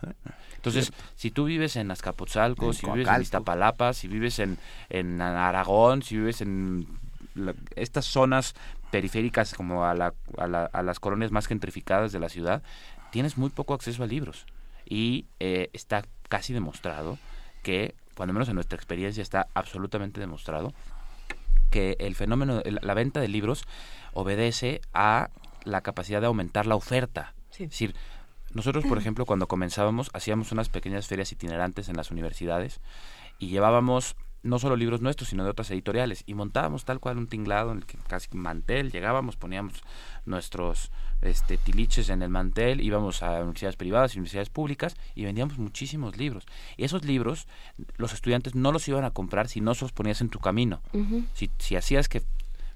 Entonces, 0.56 0.92
si 1.16 1.30
tú 1.32 1.44
vives 1.44 1.74
en 1.76 1.90
Azcapotzalco, 1.90 2.66
En 2.66 2.74
si 2.74 2.86
vives 2.86 3.08
en. 3.16 3.22
Iztapalapa, 3.22 3.92
si 3.92 4.06
vives 4.06 4.38
en, 4.38 4.58
en 4.90 5.20
Aragón, 5.20 6.02
si 6.02 6.16
vives 6.16 6.40
en 6.40 6.86
la- 7.34 7.54
estas 7.74 8.04
zonas 8.04 8.54
periféricas 8.92 9.54
como 9.54 9.84
a, 9.84 9.94
la- 9.94 10.14
a 10.38 10.46
la- 10.46 10.66
a 10.66 10.82
las 10.82 11.00
colonias 11.00 11.30
más 11.32 11.46
gentrificadas 11.46 12.12
de 12.12 12.20
la 12.20 12.28
ciudad, 12.28 12.62
tienes 13.10 13.38
muy 13.38 13.50
poco 13.50 13.74
acceso 13.74 14.02
a 14.04 14.06
libros. 14.06 14.46
Y 14.90 15.24
eh, 15.38 15.70
está 15.72 16.04
casi 16.28 16.52
demostrado 16.52 17.18
que, 17.62 17.94
cuando 18.14 18.34
menos 18.34 18.48
en 18.50 18.56
nuestra 18.56 18.76
experiencia 18.76 19.22
está 19.22 19.46
absolutamente 19.54 20.20
demostrado, 20.20 20.74
que 21.70 21.96
el 22.00 22.14
fenómeno, 22.16 22.60
el- 22.64 22.80
la 22.82 22.94
venta 22.94 23.20
de 23.20 23.28
libros 23.28 23.64
obedece 24.12 24.80
a 24.92 25.30
la 25.64 25.80
capacidad 25.80 26.20
de 26.20 26.26
aumentar 26.26 26.66
la 26.66 26.74
oferta. 26.74 27.34
Sí. 27.50 27.64
Es 27.64 27.70
decir, 27.70 27.94
nosotros, 28.52 28.84
por 28.84 28.98
ejemplo, 28.98 29.24
cuando 29.26 29.46
comenzábamos, 29.46 30.10
hacíamos 30.12 30.50
unas 30.50 30.68
pequeñas 30.68 31.06
ferias 31.06 31.30
itinerantes 31.30 31.88
en 31.88 31.96
las 31.96 32.10
universidades 32.10 32.80
y 33.38 33.46
llevábamos 33.48 34.16
no 34.42 34.58
solo 34.58 34.76
libros 34.76 35.00
nuestros, 35.00 35.28
sino 35.28 35.44
de 35.44 35.50
otras 35.50 35.70
editoriales. 35.70 36.22
Y 36.26 36.34
montábamos 36.34 36.84
tal 36.84 37.00
cual 37.00 37.18
un 37.18 37.26
tinglado 37.26 37.72
en 37.72 37.78
el 37.78 37.86
que 37.86 37.98
casi 37.98 38.28
mantel, 38.36 38.90
llegábamos, 38.90 39.36
poníamos 39.36 39.82
nuestros 40.24 40.90
este, 41.22 41.56
tiliches 41.58 42.08
en 42.08 42.22
el 42.22 42.30
mantel, 42.30 42.80
íbamos 42.80 43.22
a 43.22 43.40
universidades 43.40 43.76
privadas 43.76 44.14
y 44.14 44.18
universidades 44.18 44.50
públicas 44.50 44.96
y 45.14 45.24
vendíamos 45.24 45.58
muchísimos 45.58 46.16
libros. 46.16 46.46
Y 46.76 46.84
esos 46.84 47.04
libros, 47.04 47.46
los 47.96 48.12
estudiantes 48.12 48.54
no 48.54 48.72
los 48.72 48.86
iban 48.88 49.04
a 49.04 49.10
comprar 49.10 49.48
si 49.48 49.60
no 49.60 49.74
se 49.74 49.84
los 49.84 49.92
ponías 49.92 50.20
en 50.20 50.30
tu 50.30 50.38
camino. 50.38 50.80
Si, 51.34 51.50
si 51.58 51.76
hacías 51.76 52.08
que 52.08 52.22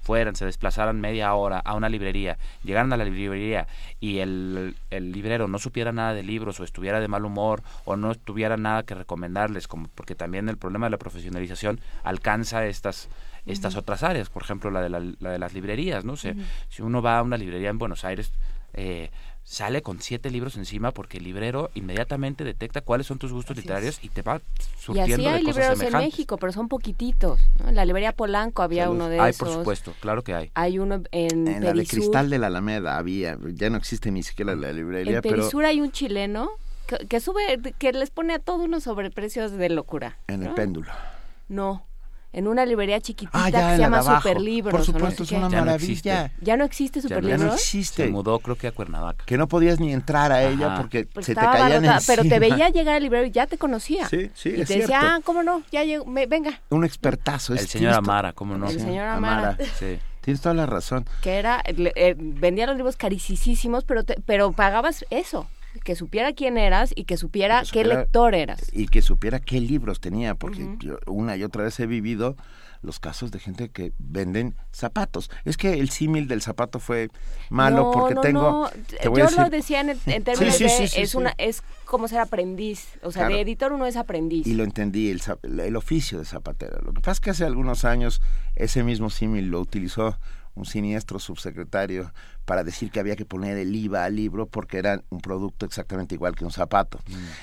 fueran, 0.05 0.37
se 0.37 0.45
desplazaran 0.45 1.01
media 1.01 1.35
hora 1.35 1.59
a 1.59 1.75
una 1.75 1.89
librería, 1.89 2.39
llegaran 2.63 2.93
a 2.93 2.97
la 2.97 3.05
librería 3.05 3.67
y 4.01 4.19
el, 4.19 4.77
el 4.91 5.13
librero 5.13 5.49
no 5.49 5.59
supiera 5.59 5.93
nada 5.93 6.15
de 6.15 6.23
libros 6.23 6.61
o 6.61 6.65
estuviera 6.65 7.01
de 7.01 7.09
mal 7.09 7.25
humor 7.25 7.63
o 7.87 7.97
no 7.97 8.15
tuviera 8.15 8.57
nada 8.57 8.83
que 8.83 8.95
recomendarles, 8.95 9.67
como 9.67 9.89
porque 9.95 10.15
también 10.15 10.49
el 10.49 10.59
problema 10.59 10.87
de 10.87 10.91
la 10.91 10.99
profesionalización 10.99 11.81
alcanza 12.05 12.67
estas 12.67 13.09
estas 13.47 13.77
otras 13.77 14.03
áreas, 14.03 14.31
por 14.31 14.43
ejemplo 14.43 14.71
la 14.71 14.81
de, 14.81 14.89
la, 14.89 15.01
la 15.21 15.31
de 15.31 15.39
las 15.39 15.53
librerías, 15.53 16.05
¿no? 16.05 16.17
sé. 16.17 16.35
Si 16.71 16.81
uno 16.81 17.03
va 17.03 17.19
a 17.19 17.23
una 17.23 17.37
librería 17.37 17.69
en 17.69 17.77
Buenos 17.77 18.05
Aires, 18.05 18.33
eh, 18.73 19.11
sale 19.47 19.83
con 19.83 20.01
siete 20.01 20.31
libros 20.31 20.57
encima 20.57 20.91
porque 20.91 21.19
el 21.19 21.25
librero 21.25 21.71
inmediatamente 21.75 22.45
detecta 22.45 22.81
cuáles 22.81 23.07
son 23.07 23.19
tus 23.19 23.31
gustos 23.33 23.57
literarios 23.57 23.99
y 24.03 24.09
te 24.09 24.23
va 24.23 24.37
Y 24.39 24.81
surtiendo 24.81 25.15
así 25.15 25.23
de 25.23 25.29
hay 25.29 25.43
cosas 25.43 25.55
libreros 25.57 25.73
en 25.75 25.79
semejantes. 25.87 26.07
México, 26.13 26.37
pero 26.39 26.53
son 26.53 26.69
poquititos. 26.69 27.39
¿no? 27.61 27.69
En 27.69 27.75
la 27.75 27.85
librería 27.85 28.13
Polanco 28.13 28.63
había 28.63 28.85
Salud. 28.85 28.97
uno 28.97 29.09
de 29.09 29.21
Hay, 29.21 29.31
esos. 29.31 29.47
por 29.49 29.59
supuesto, 29.59 29.93
claro 30.01 30.25
que 30.25 30.35
hay. 30.35 30.51
Hay 30.55 30.79
uno 30.79 31.03
en, 31.13 31.47
En 31.47 31.63
la 31.65 31.73
de. 31.73 31.87
Cristal 31.87 32.31
de 32.31 32.39
la 32.39 32.47
Alameda 32.47 32.97
había, 32.97 33.39
ya 33.53 33.69
no 33.71 33.77
existe 33.77 34.11
ni 34.11 34.23
siquiera 34.23 34.55
la 34.57 34.73
librería, 34.73 35.17
En 35.17 35.23
pero 35.23 35.37
Perisur 35.37 35.65
hay 35.67 35.81
un 35.83 35.93
chileno 35.93 36.51
que, 36.87 37.07
que 37.07 37.21
sube, 37.21 37.61
que 37.79 37.93
les 37.93 38.11
pone 38.11 38.35
a 38.35 38.39
todo 38.39 38.65
unos 38.65 38.85
sobreprecios 38.85 39.53
de 39.53 39.69
locura. 39.69 40.19
en 40.27 40.43
el 40.43 40.55
péndulo. 40.55 40.91
No, 41.49 41.87
en 42.35 42.49
una 42.49 42.67
librería 42.67 43.01
chiquitita 43.01 43.39
Ah, 43.39 43.47
que 43.47 43.53
ya, 43.53 43.77
se 43.77 43.83
llama. 43.83 44.03
Superlibros. 44.03 44.71
Por 44.73 44.81
no 44.81 44.85
supuesto, 44.85 45.25
sé 45.25 45.35
es 45.35 45.39
una 45.41 45.49
qué. 45.49 45.53
Ya 45.55 45.61
no 45.61 45.65
maravilla. 45.67 46.25
existe. 46.25 46.45
¿Ya 46.45 46.57
no 46.57 46.65
existe 46.65 46.99
Ya 47.01 47.03
Superlibros? 47.03 47.41
no 47.41 47.55
existe. 47.55 48.05
Se 48.05 48.11
mudó 48.11 48.39
creo 48.41 48.57
que 48.57 48.67
a 48.69 48.73
Cuernavaca. 48.73 49.25
Que 49.25 49.39
no 49.39 49.49
podías 49.49 49.81
ni 49.81 49.93
entrar 49.93 50.33
a 50.33 50.43
ella 50.43 50.67
Ajá. 50.73 50.77
porque 50.83 51.05
Pues 51.07 51.27
se 51.27 51.35
te 51.35 51.41
caían 51.41 51.57
abarrotada, 51.57 52.01
pero 52.07 52.23
te 52.23 52.35
encima. 52.35 52.55
veía 52.57 52.69
llegar 52.71 52.95
al 52.97 53.03
librero 53.03 53.27
y 53.27 53.31
ya 53.31 53.47
te 53.47 53.57
conocía. 53.59 54.09
Sí, 54.09 54.31
sí, 54.35 54.51
Y 54.57 54.61
es 54.63 54.69
te 54.69 54.79
decía, 54.81 55.01
ah, 55.03 55.21
¿cómo 55.25 55.43
no? 55.43 55.63
Ya 55.73 55.85
llegó, 55.85 56.05
me- 56.07 56.27
venga. 56.27 56.61
Un 56.71 56.85
expertazo. 56.85 57.53
El 57.55 57.61
es- 57.61 57.71
señor 57.71 57.81
tienes 57.93 57.95
to- 57.97 58.11
Amara, 58.11 58.33
¿cómo 58.33 58.57
no? 58.59 58.69
El 58.69 58.81
señor 58.81 59.07
Amara. 59.07 59.57
Sí. 59.79 59.99
Tienes 60.21 60.41
toda 60.41 60.55
la 60.55 60.65
razón. 60.65 61.05
Que 61.21 61.35
era, 61.39 61.63
le- 61.77 61.93
eh, 61.97 62.15
vendía 62.19 62.67
los 62.67 62.77
libros 62.77 62.97
carísimos, 62.97 63.85
pero, 63.85 64.05
te- 64.05 64.17
pero 64.25 64.53
pagabas 64.53 65.05
eso. 65.11 65.47
Que 65.83 65.97
supiera 65.97 66.33
quién 66.33 66.57
eras 66.59 66.93
y 66.95 67.05
que 67.05 67.17
supiera, 67.17 67.63
Que 67.63 67.71
qué 67.71 67.85
lector 67.85 68.35
eras. 68.35 68.71
Y 68.73 68.87
que 68.89 69.03
supiera 69.03 69.41
qué 69.41 69.61
libros 69.61 70.01
tenía, 70.01 70.35
porque 70.35 70.77
yo 70.81 70.99
una 71.07 71.37
y 71.37 71.43
otra 71.43 71.65
vez 71.65 71.79
he 71.81 71.87
vivido 71.87 72.37
los 72.83 73.01
casos 73.01 73.31
de 73.31 73.39
gente 73.39 73.71
que 73.71 73.93
venden 73.99 74.55
zapatos. 74.71 75.31
Es 75.47 75.57
que 75.57 75.73
el 75.73 75.89
símil 75.89 76.29
del 76.29 76.43
zapato 76.43 76.79
fue 76.81 77.09
malo 77.49 77.77
no, 77.85 77.91
porque 77.93 78.15
no, 78.15 78.21
tengo... 78.21 78.43
no. 78.43 78.71
te 79.01 79.09
voy 79.09 79.21
Yo 79.21 79.25
a 79.25 79.29
decir- 79.31 79.43
lo 79.43 79.49
decía 79.51 79.81
en, 79.81 79.91
en 80.05 80.23
términos 80.25 80.55
sí, 80.57 80.65
de 80.65 80.69
sí, 80.71 80.89
sí, 80.89 81.01
es 81.01 81.11
sí. 81.13 81.17
una 81.17 81.35
es 81.39 81.63
como 81.87 82.09
ser 82.09 82.19
aprendiz, 82.21 82.89
o 83.03 83.11
sea, 83.11 83.23
Claro. 83.23 83.37
de 83.37 83.41
editor 83.41 83.73
uno 83.73 83.87
es 83.87 83.97
aprendiz. 83.97 84.47
Y 84.47 84.53
lo 84.53 84.65
entendí, 84.65 85.11
el, 85.11 85.23
el 85.61 85.77
oficio 85.77 86.19
de 86.19 86.27
zapatero. 86.27 86.79
Lo 86.83 86.93
que 86.93 87.01
pasa 87.01 87.13
es 87.13 87.21
que 87.21 87.31
hace 87.31 87.45
algunos 87.45 87.87
años 87.87 88.21
ese 88.55 88.83
mismo 88.85 89.09
símil 89.09 89.49
lo 89.49 89.61
utilizó 89.61 90.19
un 90.55 90.65
siniestro 90.67 91.19
subsecretario 91.19 92.13
para 92.45 92.63
decir 92.63 92.91
que 92.91 93.01
había 93.01 93.17
que 93.17 93.25
poner 93.25 93.57
el 93.57 93.75
IVA 93.75 94.05
al 94.05 94.17
libro 94.17 94.47
porque 94.47 94.79
era 94.79 95.03
un 95.11 95.21
producto 95.21 95.65
exactamente 95.67 96.15
igual 96.15 96.35
que 96.35 96.45
un 96.45 96.51
zapato. 96.51 97.01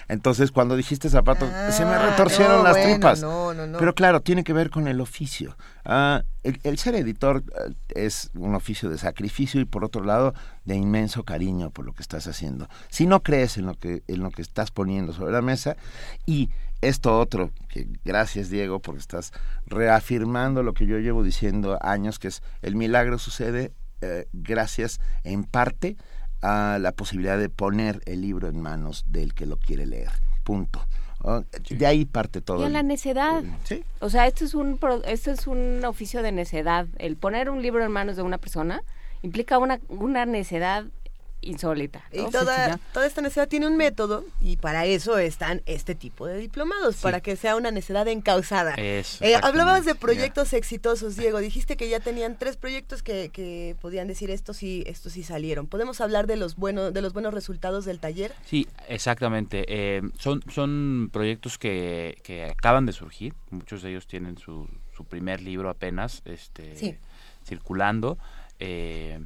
Entonces, 0.08 0.52
cuando 0.52 0.76
dijiste 0.78 1.10
zapato, 1.10 1.45
se 1.71 1.86
me 1.86 1.91
Ah, 1.91 2.10
retorcieron 2.12 2.58
no, 2.60 2.63
las 2.63 2.74
bueno, 2.74 2.89
tripas. 2.93 3.21
no, 3.21 3.54
no, 3.54 3.65
no. 3.67 3.80
Pero 3.80 3.95
claro, 3.95 4.21
tiene 4.21 4.43
que 4.43 4.54
ver 4.54 4.69
con 4.69 4.88
el 4.88 5.02
oficio. 5.02 5.58
Ah, 5.86 6.24
el, 6.43 6.60
el 6.63 6.78
ser 6.78 6.95
editor 6.95 7.43
eh, 7.67 7.74
es 7.89 8.30
un 8.36 8.54
oficio 8.56 8.89
de 8.89 8.97
sacrificio 8.97 9.60
y 9.60 9.65
por 9.65 9.84
otro 9.84 10.04
lado 10.04 10.34
de 10.65 10.76
inmenso 10.76 11.24
cariño 11.24 11.71
por 11.71 11.86
lo 11.86 11.93
que 11.93 12.02
estás 12.04 12.28
haciendo. 12.28 12.69
Si 12.89 13.08
no 13.08 13.21
crees 13.24 13.58
en 13.58 13.65
lo 13.65 13.74
que 13.74 14.04
en 14.08 14.21
lo 14.21 14.30
que 14.32 14.41
estás 14.43 14.71
poniendo 14.71 15.13
sobre 15.13 15.32
la 15.34 15.41
mesa 15.41 15.76
y 16.26 16.50
esto 16.82 17.17
otro, 17.20 17.52
que 17.70 17.88
gracias 18.04 18.50
Diego 18.50 18.80
porque 18.80 19.00
estás 19.00 19.32
reafirmando 19.86 20.63
lo 20.63 20.74
que 20.74 20.86
yo 20.86 20.98
llevo 21.00 21.24
diciendo 21.24 21.78
años, 21.82 22.20
que 22.20 22.28
es 22.30 22.41
el 22.62 22.76
milagro 22.76 23.17
sucede 23.20 23.72
eh, 24.02 24.28
gracias 24.34 25.00
en 25.24 25.44
parte 25.44 25.98
a 26.41 26.78
la 26.80 26.91
posibilidad 26.91 27.38
de 27.38 27.50
poner 27.50 28.02
el 28.06 28.22
libro 28.22 28.48
en 28.48 28.60
manos 28.62 29.06
del 29.08 29.34
que 29.34 29.46
lo 29.46 29.58
quiere 29.58 29.86
leer. 29.86 30.10
Punto. 30.44 30.86
Oh, 31.24 31.44
De 31.70 31.86
ahí 31.86 32.06
parte 32.06 32.41
todo. 32.41 32.63
y 32.63 32.65
en 32.65 32.74
la 32.74 32.82
necedad. 32.82 33.44
Sí. 33.63 33.84
O 34.00 34.10
sea, 34.10 34.26
esto 34.26 34.44
es 34.44 34.56
un 34.56 34.80
pro- 34.80 35.04
esto 35.04 35.30
es 35.30 35.46
un 35.46 35.86
oficio 35.86 36.24
de 36.24 36.32
necedad. 36.32 36.88
El 36.98 37.15
poner 37.15 37.52
un 37.52 37.62
libro 37.62 37.86
en 37.86 37.91
manos 37.91 38.15
de 38.15 38.24
una 38.24 38.39
persona 38.39 38.82
implica 39.22 39.60
una 39.60 39.80
una 39.88 40.26
necedad 40.26 40.86
insólita. 41.41 42.04
Y 42.12 42.30
toda, 42.30 42.80
toda 42.93 43.06
esta 43.08 43.21
necedad 43.21 43.47
tiene 43.47 43.67
un 43.67 43.75
método 43.77 44.23
y 44.39 44.58
para 44.58 44.86
eso 44.86 45.17
están 45.17 45.62
este 45.65 45.95
tipo 45.95 46.27
de 46.27 46.38
diplomados, 46.38 46.97
para 46.97 47.19
que 47.21 47.36
sea 47.36 47.56
una 47.56 47.71
necedad 47.71 48.08
encausada. 48.08 48.75
Eso, 48.75 49.23
Eh, 49.25 49.36
hablabas 49.41 49.86
de 49.86 49.95
proyectos 49.95 50.54
exitosos, 50.54 51.15
Diego. 51.15 51.39
Dijiste 51.39 51.77
que 51.77 51.89
ya 51.89 51.99
tenían 51.99 52.38
tres 52.38 52.58
proyectos 52.58 53.01
que, 53.04 53.30
que 53.34 53.75
podían 53.82 54.08
decir 54.08 54.30
estos 54.30 54.58
sí, 54.58 54.84
estos 54.86 55.13
sí 55.13 55.23
salieron. 55.23 55.67
¿Podemos 55.67 55.99
hablar 56.01 56.27
de 56.27 56.36
los 56.38 56.56
buenos, 56.56 56.93
de 56.93 57.01
los 57.01 57.13
buenos 57.13 57.34
resultados 57.34 57.86
del 57.86 57.99
taller? 57.99 58.34
Sí, 58.45 58.67
exactamente. 58.88 59.65
Eh, 59.67 60.01
son, 60.19 60.43
son 60.49 61.10
proyectos 61.12 61.58
que, 61.58 62.19
que 62.23 62.45
acaban 62.45 62.86
de 62.86 62.93
surgir. 62.93 63.34
Muchos 63.49 63.82
de 63.82 63.89
ellos 63.89 64.06
tienen 64.08 64.38
su, 64.38 64.67
su 64.95 65.06
primer 65.06 65.41
libro 65.41 65.69
apenas 65.69 66.21
este 66.25 66.75
Sí. 66.77 66.95
circulando 67.45 68.17
eh, 68.60 69.19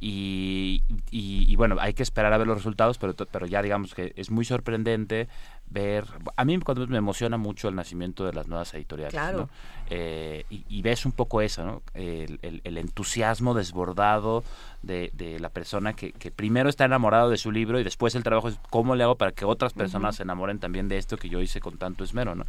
y, 0.00 0.82
y- 1.10 1.46
y 1.52 1.56
bueno 1.56 1.76
hay 1.80 1.94
que 1.94 2.02
esperar 2.02 2.32
a 2.32 2.38
ver 2.38 2.46
los 2.46 2.56
resultados 2.58 2.98
pero 2.98 3.14
pero 3.14 3.46
ya 3.46 3.62
digamos 3.62 3.94
que 3.94 4.12
es 4.16 4.30
muy 4.30 4.44
sorprendente 4.44 5.28
ver 5.70 6.04
a 6.36 6.44
mí 6.46 6.58
cuando 6.60 6.86
me 6.86 6.96
emociona 6.96 7.36
mucho 7.36 7.68
el 7.68 7.74
nacimiento 7.74 8.24
de 8.24 8.32
las 8.32 8.48
nuevas 8.48 8.72
editoriales 8.74 9.12
Claro. 9.12 9.38
¿no? 9.40 9.48
Eh, 9.90 10.44
y, 10.48 10.64
y 10.68 10.80
ves 10.82 11.04
un 11.04 11.12
poco 11.12 11.42
eso 11.42 11.64
¿no? 11.64 11.82
el, 11.94 12.38
el- 12.42 12.60
el 12.64 12.78
entusiasmo 12.78 13.52
desbordado 13.54 14.44
de, 14.82 15.10
de 15.12 15.38
la 15.40 15.50
persona 15.50 15.92
que, 15.94 16.12
que 16.12 16.30
primero 16.30 16.68
está 16.70 16.84
enamorado 16.86 17.28
de 17.28 17.36
su 17.36 17.52
libro 17.52 17.78
y 17.80 17.84
después 17.84 18.14
el 18.14 18.22
trabajo 18.22 18.48
es 18.48 18.58
cómo 18.70 18.94
le 18.96 19.04
hago 19.04 19.16
para 19.16 19.32
que 19.32 19.44
otras 19.44 19.72
personas 19.74 20.16
se 20.16 20.22
enamoren 20.22 20.58
también 20.58 20.88
de 20.88 20.96
esto 20.98 21.16
que 21.18 21.28
yo 21.28 21.40
hice 21.40 21.60
con 21.60 21.76
tanto 21.76 22.02
esmero 22.04 22.34
¿no? 22.34 22.44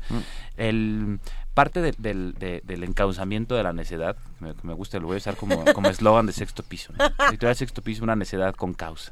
el 0.58 1.20
parte 1.54 1.82
de- 1.82 1.96
del, 1.98 2.36
de- 2.36 2.62
del 2.64 2.84
encauzamiento 2.86 3.56
de 3.56 3.64
la 3.64 3.74
necedad 3.74 4.16
me, 4.40 4.54
me 4.64 4.74
gusta 4.74 4.98
lo 5.00 5.08
voy 5.08 5.16
a 5.16 5.18
usar 5.18 5.36
como 5.36 5.66
como 5.74 5.90
eslogan 5.90 6.26
de 6.26 6.32
sexto 6.34 6.64
piso 6.64 6.94
¿no? 6.98 7.06
editorial 7.30 7.56
sexto 7.56 7.82
piso 7.82 8.04
una 8.04 8.16
necedad 8.16 8.56
con 8.56 8.74
causa 8.74 9.12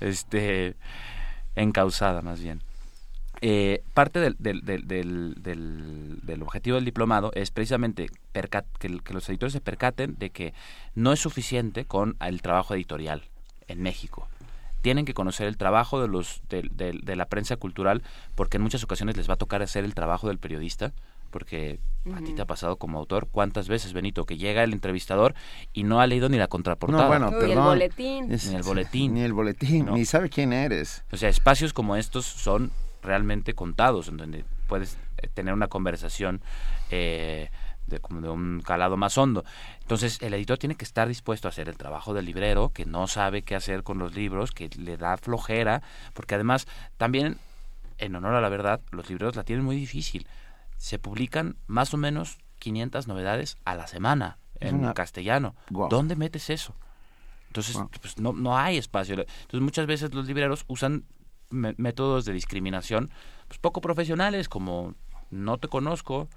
este 0.00 0.74
encausada 1.56 2.22
más 2.22 2.40
bien 2.40 2.62
eh, 3.42 3.82
parte 3.94 4.18
del, 4.20 4.36
del, 4.38 4.60
del, 4.62 4.86
del, 4.86 5.34
del- 5.42 6.18
del 6.22 6.42
objetivo 6.42 6.74
del 6.76 6.84
diplomado 6.84 7.30
es 7.34 7.50
precisamente 7.50 8.08
percat- 8.34 8.66
que, 8.78 8.88
los 9.12 9.28
editores 9.28 9.52
se 9.52 9.60
percaten 9.60 10.16
de 10.18 10.30
que 10.30 10.52
no 10.94 11.12
es 11.12 11.20
suficiente 11.20 11.84
con 11.86 12.16
el 12.20 12.42
trabajo 12.42 12.74
editorial 12.74 13.22
en 13.68 13.82
México. 13.82 14.28
Tienen 14.82 15.04
que 15.04 15.14
conocer 15.14 15.46
el 15.46 15.56
trabajo 15.56 16.00
de, 16.02 16.08
los, 16.08 16.42
de, 16.48 16.68
de- 16.72 16.98
de 17.02 17.16
la 17.16 17.26
prensa 17.26 17.56
cultural 17.56 18.02
porque 18.34 18.56
en 18.58 18.62
muchas 18.62 18.84
ocasiones 18.84 19.16
les 19.16 19.28
va 19.28 19.34
a 19.34 19.38
tocar 19.38 19.62
hacer 19.62 19.84
el 19.84 19.94
trabajo 19.94 20.28
del 20.28 20.38
periodista 20.38 20.92
porque 21.30 21.78
a 22.12 22.18
ti 22.24 22.32
te 22.32 22.42
ha 22.42 22.46
pasado 22.46 22.74
como 22.76 22.98
autor 22.98 23.28
cuántas 23.30 23.68
veces 23.68 23.92
Benito 23.92 24.24
que 24.26 24.36
llega 24.36 24.64
el 24.64 24.72
entrevistador 24.72 25.34
y 25.72 25.84
no 25.84 26.00
ha 26.00 26.06
leído 26.08 26.28
ni 26.28 26.38
la 26.38 26.48
contraportada 26.48 27.04
No, 27.04 27.08
bueno, 27.08 27.38
Uy, 27.38 27.52
el 27.52 27.58
boletín. 27.58 28.32
Es- 28.32 28.46
Ni 28.50 28.56
el 28.56 28.62
boletín. 28.64 29.14
Ni 29.14 29.20
el 29.22 29.32
boletín, 29.32 29.86
No. 29.86 29.92
ni 29.94 30.04
sabe 30.04 30.28
quién 30.28 30.52
eres. 30.52 31.04
O 31.12 31.16
sea, 31.16 31.28
espacios 31.28 31.72
como 31.72 31.94
estos 31.94 32.26
son 32.26 32.72
realmente 33.02 33.54
contados, 33.54 34.08
en 34.08 34.16
donde 34.16 34.44
puedes 34.66 34.96
eh, 35.18 35.28
tener 35.32 35.54
una 35.54 35.68
conversación 35.68 36.40
eh, 36.90 37.50
de, 37.86 37.98
como 38.00 38.20
de 38.20 38.28
un 38.28 38.60
calado 38.64 38.96
más 38.96 39.16
hondo. 39.18 39.44
Entonces, 39.80 40.20
el 40.22 40.34
editor 40.34 40.58
tiene 40.58 40.74
que 40.76 40.84
estar 40.84 41.08
dispuesto 41.08 41.48
a 41.48 41.50
hacer 41.50 41.68
el 41.68 41.76
trabajo 41.76 42.14
del 42.14 42.26
librero, 42.26 42.70
que 42.72 42.84
no 42.86 43.06
sabe 43.08 43.42
qué 43.42 43.56
hacer 43.56 43.82
con 43.82 43.98
los 43.98 44.14
libros, 44.14 44.52
que 44.52 44.68
le 44.78 44.96
da 44.96 45.16
flojera, 45.16 45.82
porque 46.14 46.34
además, 46.36 46.66
también, 46.96 47.38
en 47.98 48.14
honor 48.14 48.34
a 48.34 48.40
la 48.40 48.48
verdad, 48.48 48.80
los 48.92 49.08
libreros 49.08 49.34
la 49.36 49.42
tienen 49.44 49.64
muy 49.64 49.76
difícil. 49.76 50.26
Se 50.76 50.98
publican 50.98 51.56
más 51.66 51.92
o 51.92 51.96
menos 51.96 52.38
500 52.60 53.08
novedades 53.08 53.56
a 53.64 53.74
la 53.74 53.86
semana 53.86 54.38
en 54.60 54.76
una- 54.76 54.94
castellano. 54.94 55.54
¿Dónde 55.68 56.14
metes 56.16 56.48
eso? 56.50 56.74
Entonces, 57.48 57.74
Wow. 57.76 57.90
pues 58.00 58.18
no, 58.18 58.32
no 58.32 58.56
hay 58.56 58.76
espacio. 58.78 59.14
Entonces, 59.14 59.60
muchas 59.60 59.86
veces 59.86 60.14
los 60.14 60.26
libreros 60.26 60.64
usan 60.68 61.04
métodos 61.50 62.24
de 62.24 62.32
discriminación 62.32 63.10
pues, 63.48 63.58
poco 63.58 63.80
profesionales, 63.80 64.48
como 64.48 64.94
no 65.30 65.58
te 65.58 65.68
conozco, 65.68 66.28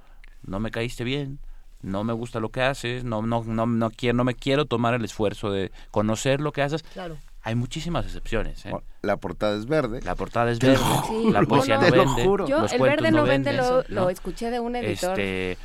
no 0.43 0.60
me 0.60 0.71
caíste 0.71 1.04
bien, 1.04 1.39
no 1.82 2.04
me 2.04 2.13
gusta 2.13 2.39
lo 2.39 2.49
que 2.49 2.62
haces, 2.62 3.04
no, 3.04 3.21
no, 3.21 3.43
no, 3.43 3.65
no, 3.65 3.89
quiero, 3.91 4.17
no 4.17 4.23
me 4.23 4.36
quiero 4.36 4.65
tomar 4.65 4.93
el 4.93 5.06
esfuerzo 5.06 5.52
de 5.52 5.71
conocer 5.91 6.41
lo 6.41 6.52
que 6.52 6.62
haces. 6.62 6.84
Claro. 6.84 7.17
Hay 7.43 7.56
muchísimas 7.56 8.06
excepciones. 8.06 8.65
¿eh? 8.65 8.73
La 9.02 9.17
portada 9.17 9.58
es 9.58 9.65
verde. 9.65 10.02
La 10.02 10.15
portada 10.15 10.49
es 10.49 10.60
Te 10.60 10.67
lo 10.67 10.73
verde, 10.73 10.86
juro. 10.86 11.32
la 11.32 11.41
poesía 11.43 11.78
no 11.78 11.91
vende, 11.91 12.23
juro. 12.23 12.47
Yo, 12.47 12.60
los 12.62 12.71
el 12.71 12.82
verde 12.82 13.12
no 13.12 13.23
vende, 13.23 13.52
venden, 13.52 13.58
lo, 13.58 13.84
¿no? 13.89 14.04
lo 14.04 14.10
escuché 14.10 14.49
de 14.49 14.62
un 14.62 14.78
editor. 14.78 15.19
Este, 15.19 15.58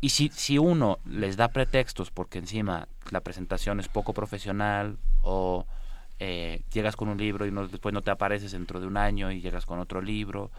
y 0.00 0.08
si, 0.08 0.30
si 0.30 0.56
uno 0.56 0.98
les 1.04 1.36
da 1.36 1.48
pretextos 1.48 2.10
porque 2.10 2.38
encima 2.38 2.88
la 3.10 3.20
presentación 3.20 3.78
es 3.78 3.88
poco 3.88 4.14
profesional 4.14 4.96
o 5.22 5.66
eh, 6.20 6.62
llegas 6.72 6.94
con 6.96 7.08
un 7.08 7.18
libro 7.18 7.46
y 7.46 7.50
no- 7.50 7.66
después 7.66 7.92
no 7.92 8.02
te 8.02 8.10
apareces 8.10 8.52
dentro 8.52 8.78
de 8.80 8.86
un 8.86 8.96
año 8.96 9.30
y 9.32 9.40
llegas 9.40 9.66
con 9.66 9.78
otro 9.80 10.00
libro, 10.02 10.50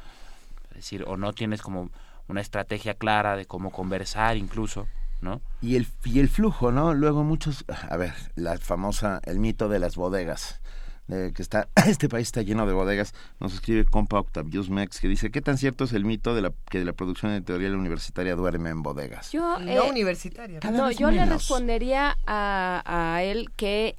es 0.72 0.78
decir, 0.78 1.04
o 1.08 1.16
no 1.18 1.34
tienes 1.34 1.62
como 1.62 1.90
una 2.28 2.42
estrategia 2.42 2.96
clara 2.96 3.36
de 3.36 3.46
cómo 3.46 3.72
conversar 3.72 4.38
incluso, 4.38 4.88
¿no? 5.22 5.42
Y 5.62 5.76
el, 5.76 5.88
y 6.04 6.20
el 6.20 6.30
flujo, 6.30 6.72
¿no? 6.72 6.94
Luego 6.94 7.24
muchos, 7.24 7.64
a 7.90 7.96
ver, 7.98 8.14
la 8.36 8.58
famosa, 8.58 9.22
el 9.26 9.38
mito 9.40 9.70
de 9.70 9.80
las 9.80 9.96
bodegas, 9.96 10.62
de 11.08 11.34
que 11.34 11.42
está, 11.42 11.68
este 11.88 12.08
país 12.10 12.30
está 12.30 12.42
lleno 12.42 12.66
de 12.66 12.74
bodegas, 12.74 13.14
nos 13.40 13.54
escribe 13.54 13.84
compa 13.86 14.20
Octavius 14.20 14.70
Mex, 14.70 15.00
que 15.00 15.08
dice, 15.10 15.30
¿qué 15.30 15.42
tan 15.42 15.58
cierto 15.58 15.84
es 15.84 15.94
el 15.94 16.06
mito 16.06 16.34
de 16.34 16.42
la, 16.42 16.54
que 16.70 16.84
la 16.86 16.94
producción 16.94 17.34
editorial 17.34 17.76
universitaria 17.76 18.36
duerme 18.36 18.70
en 18.70 18.82
bodegas? 18.82 19.32
Yo, 19.32 19.60
No 19.60 19.70
eh, 19.72 19.90
universitaria. 19.90 20.60
No, 20.72 20.90
yo 20.90 21.12
le 21.12 21.26
respondería 21.26 22.18
a, 22.26 22.82
a 22.86 23.24
él 23.24 23.52
que 23.58 23.96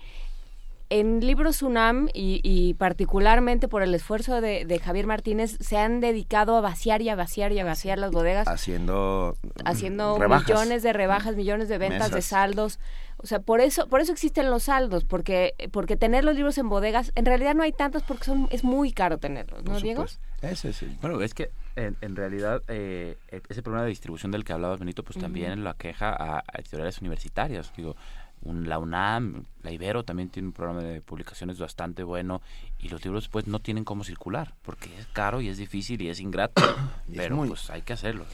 en 0.93 1.21
Libros 1.21 1.63
UNAM 1.63 2.09
y, 2.13 2.41
y 2.45 2.75
particularmente 2.75 3.67
por 3.67 3.83
el 3.83 3.95
esfuerzo 3.95 4.43
de, 4.43 4.67
de 4.67 4.79
Javier 4.79 5.07
Martínez 5.07 5.57
se 5.59 5.79
han 5.79 6.01
dedicado 6.01 6.55
a 6.55 6.61
vaciar 6.61 7.01
y 7.01 7.09
a 7.09 7.17
vaciar 7.17 7.51
y 7.53 7.59
a 7.61 7.65
vaciar 7.65 7.99
las 7.99 8.11
bodegas, 8.11 8.47
Haciendo... 8.47 9.37
haciendo 9.65 10.19
rebajas. 10.19 10.49
millones 10.49 10.83
de 10.83 10.93
rebajas, 10.93 11.35
millones 11.35 11.69
de 11.71 11.79
ventas 11.79 12.11
de 12.11 12.21
saldos. 12.21 12.79
O 13.17 13.27
sea, 13.27 13.41
por 13.41 13.61
eso, 13.61 13.89
por 13.89 14.01
eso 14.01 14.13
existen 14.13 14.51
los 14.51 14.65
saldos, 14.65 15.05
porque, 15.05 15.55
porque 15.71 15.97
tener 15.97 16.25
los 16.25 16.35
libros 16.35 16.59
en 16.59 16.69
bodegas, 16.69 17.13
en 17.15 17.25
realidad 17.25 17.55
no 17.55 17.63
hay 17.63 17.73
tantos 17.73 18.03
porque 18.03 18.25
son, 18.25 18.49
es 18.51 18.65
muy 18.65 18.93
caro 18.93 19.19
tenerlos, 19.19 19.63
¿no, 19.65 19.81
Diego? 19.81 20.05
Ese 20.43 20.71
es 20.71 20.83
el... 20.83 20.91
Bueno, 21.01 21.21
es 21.23 21.33
que 21.33 21.51
en, 21.77 21.97
en 22.01 22.17
realidad 22.17 22.63
eh, 22.69 23.17
ese 23.49 23.63
problema 23.63 23.85
de 23.85 23.91
distribución 23.91 24.33
del 24.33 24.45
que 24.45 24.53
hablabas, 24.53 24.81
Benito, 24.81 25.05
pues 25.05 25.19
también 25.19 25.63
lo 25.63 25.71
aqueja 25.71 26.11
a, 26.11 26.39
a 26.41 26.59
editoriales 26.59 27.01
universitarias. 27.01 27.73
Digo, 27.77 27.95
un- 28.43 28.69
la 28.69 28.79
UNAM, 28.79 29.45
la 29.63 29.71
Ibero 29.73 30.05
también 30.05 30.29
tiene 30.29 30.49
un 30.49 30.53
programa 30.53 30.83
de 30.83 31.01
publicaciones 31.01 31.59
bastante 31.59 32.03
bueno 32.03 32.43
y 32.79 32.89
los 32.89 33.05
libros 33.05 33.29
pues 33.29 33.47
no 33.47 33.59
tienen 33.61 33.85
cómo 33.85 34.05
circular 34.05 34.55
porque 34.63 34.91
es 34.99 35.07
caro 35.09 35.41
y 35.41 35.49
es 35.49 35.57
difícil 35.59 36.03
y 36.03 36.09
es 36.09 36.21
ingrato, 36.21 36.61
Y 37.09 37.13
es 37.13 37.19
pero 37.19 37.37
muy- 37.37 37.49
pues 37.49 37.71
hay 37.71 37.83
que 37.83 37.93
hacerlo. 37.93 38.27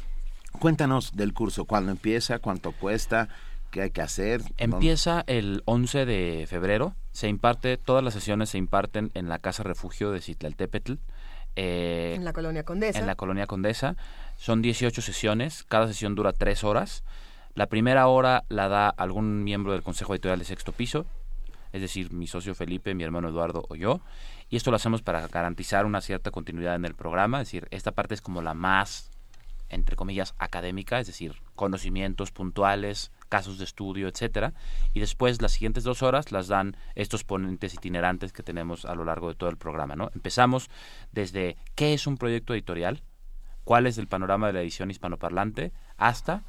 Cuéntanos 0.59 1.15
del 1.15 1.35
curso, 1.35 1.67
cuándo 1.67 1.93
empieza, 1.93 2.39
cuánto 2.39 2.73
cuesta, 2.73 3.29
qué 3.71 3.83
hay 3.83 3.91
que 3.91 4.01
hacer. 4.01 4.41
dónde- 4.41 4.65
Empieza 4.65 5.25
el 5.27 5.63
11 5.67 6.07
de 6.07 6.47
febrero, 6.49 6.95
se 7.13 7.29
imparte, 7.29 7.77
todas 7.77 8.03
las 8.03 8.15
sesiones 8.15 8.49
se 8.51 8.59
imparten 8.59 9.11
en 9.15 9.29
la 9.29 9.39
Casa 9.39 9.63
Refugio 9.63 10.11
de 10.11 10.21
Citlaltépetl. 10.21 10.95
eh, 11.61 12.15
En 12.17 12.25
la 12.25 12.33
colonia 12.33 12.63
Condesa. 12.65 12.99
en 13.01 13.07
la 13.07 13.17
colonia 13.17 13.47
Condesa. 13.47 13.97
Son 14.37 14.63
18 14.63 15.03
sesiones, 15.03 15.65
cada 15.65 15.89
sesión 15.89 16.15
dura 16.15 16.33
3 16.33 16.63
horas. 16.63 17.03
La 17.59 17.67
primera 17.67 18.07
hora 18.07 18.45
la 18.49 18.69
da 18.69 18.89
algún 18.89 19.43
miembro 19.43 19.73
del 19.73 19.83
Consejo 19.83 20.15
Editorial 20.15 20.39
de 20.39 20.45
Sexto 20.45 20.71
Piso, 20.71 21.07
es 21.73 21.81
decir, 21.81 22.13
mi 22.13 22.29
socio 22.29 22.55
Felipe, 22.55 22.95
mi 22.95 23.03
hermano 23.03 23.31
Eduardo 23.31 23.65
o 23.69 23.75
yo. 23.75 24.01
Y 24.49 24.55
esto 24.55 24.71
lo 24.71 24.77
hacemos 24.77 25.03
para 25.03 25.27
garantizar 25.27 25.85
una 25.85 26.01
cierta 26.01 26.31
continuidad 26.31 26.77
en 26.77 26.85
el 26.85 26.95
programa, 26.95 27.41
es 27.41 27.49
decir, 27.49 27.67
esta 27.73 27.91
parte 27.91 28.15
es 28.15 28.23
como 28.23 28.43
la 28.43 28.55
más, 28.55 29.11
entre 29.71 29.97
comillas, 29.97 30.37
académica, 30.39 31.01
es 31.01 31.09
decir, 31.09 31.35
conocimientos 31.57 32.31
puntuales, 32.31 33.11
casos 33.29 33.59
de 33.59 33.65
estudio, 33.65 34.07
etcétera. 34.07 34.53
Y 34.95 35.01
después 35.01 35.43
las 35.43 35.51
siguientes 35.51 35.83
dos 35.83 36.05
horas 36.05 36.31
las 36.31 36.47
dan 36.47 36.77
estos 36.95 37.25
ponentes 37.25 37.75
itinerantes 37.75 38.33
que 38.33 38.45
tenemos 38.45 38.85
a 38.85 38.95
lo 38.95 39.05
largo 39.05 39.31
de 39.31 39.35
todo 39.35 39.51
el 39.51 39.57
programa. 39.57 39.97
¿no? 39.97 40.13
Empezamos 40.15 40.71
desde 41.11 41.57
qué 41.75 41.93
es 41.93 42.07
un 42.07 42.19
proyecto 42.19 42.55
editorial, 42.55 43.03
cuál 43.65 43.89
es 43.89 43.99
el 43.99 44.07
panorama 44.07 44.47
de 44.47 44.53
la 44.53 44.61
edición 44.61 44.93
hispanoparlante, 44.93 45.73
hasta 45.97 46.45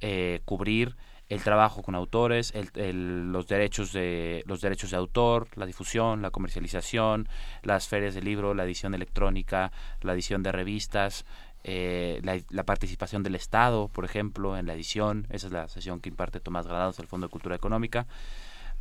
eh, 0.00 0.40
cubrir 0.44 0.96
el 1.28 1.42
trabajo 1.42 1.82
con 1.82 1.94
autores, 1.94 2.52
el- 2.54 3.30
los 3.32 3.46
derechos 3.46 3.92
de 3.92 4.42
los 4.46 4.60
derechos 4.60 4.90
de 4.90 4.96
autor, 4.96 5.46
la 5.54 5.64
difusión, 5.64 6.22
la 6.22 6.30
comercialización, 6.30 7.28
las 7.62 7.86
ferias 7.86 8.14
de 8.14 8.22
libro, 8.22 8.52
la 8.54 8.64
edición 8.64 8.94
electrónica, 8.94 9.70
la 10.00 10.12
edición 10.12 10.42
de 10.42 10.50
revistas, 10.50 11.24
eh, 11.62 12.20
la, 12.22 12.64
participación 12.64 13.22
del 13.22 13.34
Estado, 13.34 13.88
por 13.88 14.04
ejemplo, 14.04 14.56
en 14.56 14.66
la 14.66 14.74
edición. 14.74 15.26
Esa 15.30 15.46
es 15.46 15.52
la 15.52 15.68
sesión 15.68 16.00
que 16.00 16.08
imparte 16.08 16.40
Tomás 16.40 16.66
Gradados 16.66 16.96
del 16.96 17.06
Fondo 17.06 17.26
de 17.28 17.30
Cultura 17.30 17.54
Económica. 17.54 18.06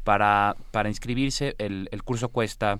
Para, 0.03 0.55
para 0.71 0.89
inscribirse, 0.89 1.55
el, 1.59 1.89
el 1.91 2.03
curso 2.03 2.29
cuesta, 2.29 2.79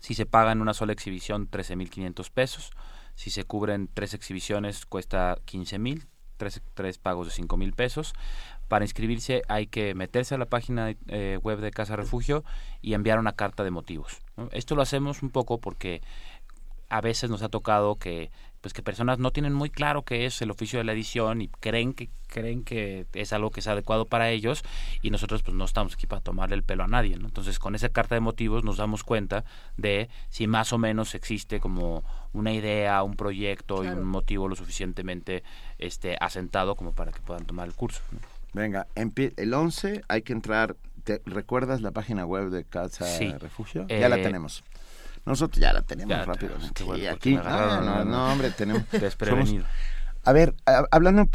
si 0.00 0.14
se 0.14 0.26
paga 0.26 0.52
en 0.52 0.60
una 0.62 0.74
sola 0.74 0.92
exhibición, 0.92 1.50
13.500 1.50 2.30
pesos. 2.30 2.70
Si 3.14 3.30
se 3.30 3.44
cubren 3.44 3.88
tres 3.92 4.14
exhibiciones, 4.14 4.86
cuesta 4.86 5.36
15.000, 5.46 6.06
tres, 6.36 6.62
tres 6.74 6.98
pagos 6.98 7.26
de 7.26 7.42
5.000 7.42 7.74
pesos. 7.74 8.14
Para 8.68 8.84
inscribirse 8.84 9.42
hay 9.48 9.66
que 9.66 9.94
meterse 9.94 10.34
a 10.34 10.38
la 10.38 10.46
página 10.46 10.94
eh, 11.08 11.38
web 11.42 11.60
de 11.60 11.70
Casa 11.70 11.96
Refugio 11.96 12.44
y 12.82 12.94
enviar 12.94 13.18
una 13.18 13.32
carta 13.32 13.62
de 13.64 13.70
motivos. 13.70 14.22
Esto 14.52 14.74
lo 14.74 14.82
hacemos 14.82 15.22
un 15.22 15.30
poco 15.30 15.58
porque 15.58 16.02
a 16.88 17.00
veces 17.00 17.30
nos 17.30 17.42
ha 17.42 17.48
tocado 17.48 17.96
que 17.96 18.30
pues 18.60 18.72
que 18.72 18.82
personas 18.82 19.20
no 19.20 19.30
tienen 19.30 19.54
muy 19.54 19.70
claro 19.70 20.02
qué 20.02 20.26
es 20.26 20.42
el 20.42 20.50
oficio 20.50 20.80
de 20.80 20.84
la 20.84 20.92
edición 20.92 21.40
y 21.40 21.46
creen 21.46 21.92
que 21.92 22.08
creen 22.26 22.64
que 22.64 23.06
es 23.12 23.32
algo 23.32 23.50
que 23.50 23.60
es 23.60 23.68
adecuado 23.68 24.06
para 24.06 24.30
ellos 24.30 24.64
y 25.02 25.10
nosotros 25.10 25.44
pues 25.44 25.56
no 25.56 25.64
estamos 25.64 25.94
aquí 25.94 26.08
para 26.08 26.20
tomarle 26.20 26.56
el 26.56 26.64
pelo 26.64 26.82
a 26.82 26.88
nadie. 26.88 27.14
Entonces, 27.14 27.60
con 27.60 27.76
esa 27.76 27.90
carta 27.90 28.16
de 28.16 28.20
motivos 28.20 28.64
nos 28.64 28.78
damos 28.78 29.04
cuenta 29.04 29.44
de 29.76 30.08
si 30.30 30.48
más 30.48 30.72
o 30.72 30.78
menos 30.78 31.14
existe 31.14 31.60
como 31.60 32.02
una 32.36 32.52
idea, 32.52 33.02
un 33.02 33.16
proyecto 33.16 33.82
y 33.82 33.88
un 33.88 34.04
motivo 34.04 34.48
lo 34.48 34.56
suficientemente 34.56 35.42
este 35.78 36.16
asentado 36.20 36.76
como 36.76 36.92
para 36.92 37.12
que 37.12 37.20
puedan 37.20 37.46
tomar 37.46 37.66
el 37.66 37.74
curso. 37.74 38.02
Venga, 38.52 38.86
el 38.94 39.54
11 39.54 40.02
hay 40.08 40.22
que 40.22 40.32
entrar. 40.32 40.76
¿Te 41.04 41.22
recuerdas 41.24 41.82
la 41.82 41.92
página 41.92 42.26
web 42.26 42.50
de 42.50 42.64
Casa 42.64 43.06
Refugio? 43.38 43.86
ya 43.86 44.08
la 44.08 44.18
eh, 44.18 44.22
tenemos. 44.22 44.64
Nosotros 45.24 45.60
ya 45.60 45.72
la 45.72 45.82
tenemos 45.82 46.26
rápido. 46.26 46.54
aquí, 47.10 47.36
no, 47.36 48.04
no, 48.04 48.32
hombre, 48.32 48.50
tenemos. 48.50 48.82
a 50.24 50.32
ver, 50.32 50.54
hablando, 50.90 51.28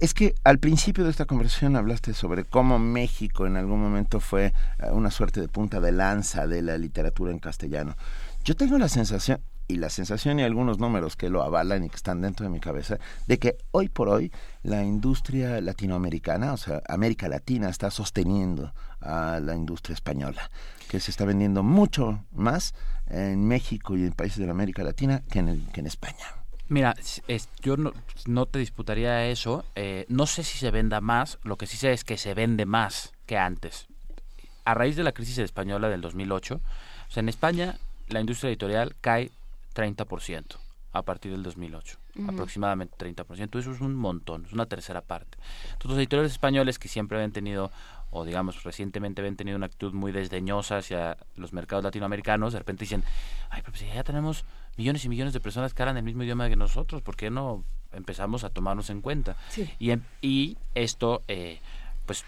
es 0.00 0.14
que 0.14 0.34
al 0.44 0.58
principio 0.58 1.04
de 1.04 1.10
esta 1.10 1.24
conversación 1.24 1.76
hablaste 1.76 2.14
sobre 2.14 2.44
cómo 2.44 2.78
México 2.78 3.46
en 3.46 3.56
algún 3.56 3.80
momento 3.80 4.20
fue 4.20 4.46
eh, 4.78 4.90
una 4.90 5.10
suerte 5.10 5.40
de 5.40 5.48
punta 5.48 5.80
de 5.80 5.92
lanza 5.92 6.46
de 6.46 6.62
la 6.62 6.78
literatura 6.78 7.32
en 7.32 7.38
castellano. 7.38 7.96
Yo 8.44 8.56
tengo 8.56 8.78
la 8.78 8.88
sensación, 8.88 9.40
y 9.68 9.76
la 9.76 9.90
sensación 9.90 10.38
y 10.38 10.42
algunos 10.42 10.78
números 10.78 11.16
que 11.16 11.30
lo 11.30 11.42
avalan 11.42 11.84
y 11.84 11.88
que 11.88 11.96
están 11.96 12.20
dentro 12.20 12.44
de 12.44 12.50
mi 12.50 12.60
cabeza, 12.60 12.98
de 13.26 13.38
que 13.38 13.58
hoy 13.70 13.88
por 13.88 14.08
hoy 14.08 14.32
la 14.62 14.82
industria 14.84 15.60
latinoamericana, 15.60 16.52
o 16.52 16.56
sea, 16.56 16.82
América 16.88 17.28
Latina, 17.28 17.68
está 17.68 17.90
sosteniendo 17.90 18.72
a 19.00 19.40
la 19.40 19.54
industria 19.54 19.94
española, 19.94 20.50
que 20.88 21.00
se 21.00 21.10
está 21.10 21.24
vendiendo 21.24 21.62
mucho 21.62 22.24
más 22.32 22.74
en 23.06 23.46
México 23.46 23.96
y 23.96 24.04
en 24.04 24.12
países 24.12 24.38
de 24.44 24.50
América 24.50 24.82
Latina 24.82 25.22
que 25.30 25.38
en, 25.40 25.66
que 25.66 25.80
en 25.80 25.86
España. 25.86 26.44
Mira, 26.68 26.94
yo 27.60 27.76
no, 27.76 28.46
te 28.46 28.58
disputaría 28.58 29.26
eso. 29.26 29.64
Eh, 29.74 30.06
no 30.08 30.26
sé 30.26 30.42
si 30.42 30.56
se 30.58 30.70
venda 30.70 31.00
más, 31.00 31.38
lo 31.42 31.56
que 31.56 31.66
sí 31.66 31.76
sé 31.76 31.92
es 31.92 32.04
que 32.04 32.16
se 32.16 32.32
vende 32.32 32.64
más 32.64 33.12
que 33.26 33.36
antes. 33.36 33.86
A 34.64 34.72
raíz 34.72 34.96
de 34.96 35.04
la 35.04 35.12
crisis 35.12 35.38
española 35.38 35.90
del 35.90 36.00
2008, 36.00 36.54
o 36.54 37.10
sea, 37.10 37.20
en 37.20 37.28
España 37.28 37.78
la 38.08 38.20
industria 38.20 38.48
editorial 38.48 38.96
cae 39.00 39.30
30% 39.74 40.56
a 40.94 41.02
partir 41.02 41.32
del 41.32 41.42
2008, 41.42 41.98
aproximadamente 42.28 42.96
30%. 42.96 43.58
Eso 43.58 43.72
es 43.72 43.80
un 43.80 43.96
montón, 43.96 44.46
es 44.46 44.52
una 44.52 44.66
tercera 44.66 45.00
parte. 45.00 45.36
Entonces, 45.72 45.90
los 45.90 45.98
editoriales 45.98 46.32
españoles 46.32 46.78
que 46.78 46.86
siempre 46.86 47.18
habían 47.18 47.32
tenido, 47.32 47.72
o 48.10 48.24
digamos 48.24 48.62
recientemente 48.62 49.20
habían 49.20 49.34
tenido 49.34 49.56
una 49.56 49.66
actitud 49.66 49.92
muy 49.92 50.12
desdeñosa 50.12 50.78
hacia 50.78 51.16
los 51.34 51.52
mercados 51.52 51.82
latinoamericanos, 51.82 52.52
de 52.52 52.60
repente 52.60 52.84
dicen, 52.84 53.02
ay, 53.50 53.62
pero 53.64 53.76
si 53.76 53.86
ya 53.86 54.04
tenemos 54.04 54.44
millones 54.76 55.04
y 55.04 55.08
millones 55.08 55.32
de 55.32 55.40
personas 55.40 55.74
que 55.74 55.82
hablan 55.82 55.96
el 55.96 56.04
mismo 56.04 56.22
idioma 56.22 56.48
que 56.48 56.54
nosotros, 56.54 57.02
¿por 57.02 57.16
qué 57.16 57.28
no 57.28 57.64
empezamos 57.92 58.44
a 58.44 58.50
tomarnos 58.50 58.88
en 58.88 59.00
cuenta? 59.00 59.36
Y, 59.80 59.90
em, 59.90 60.02
y 60.22 60.56
esto, 60.76 61.22
eh, 61.26 61.58
pues 62.06 62.24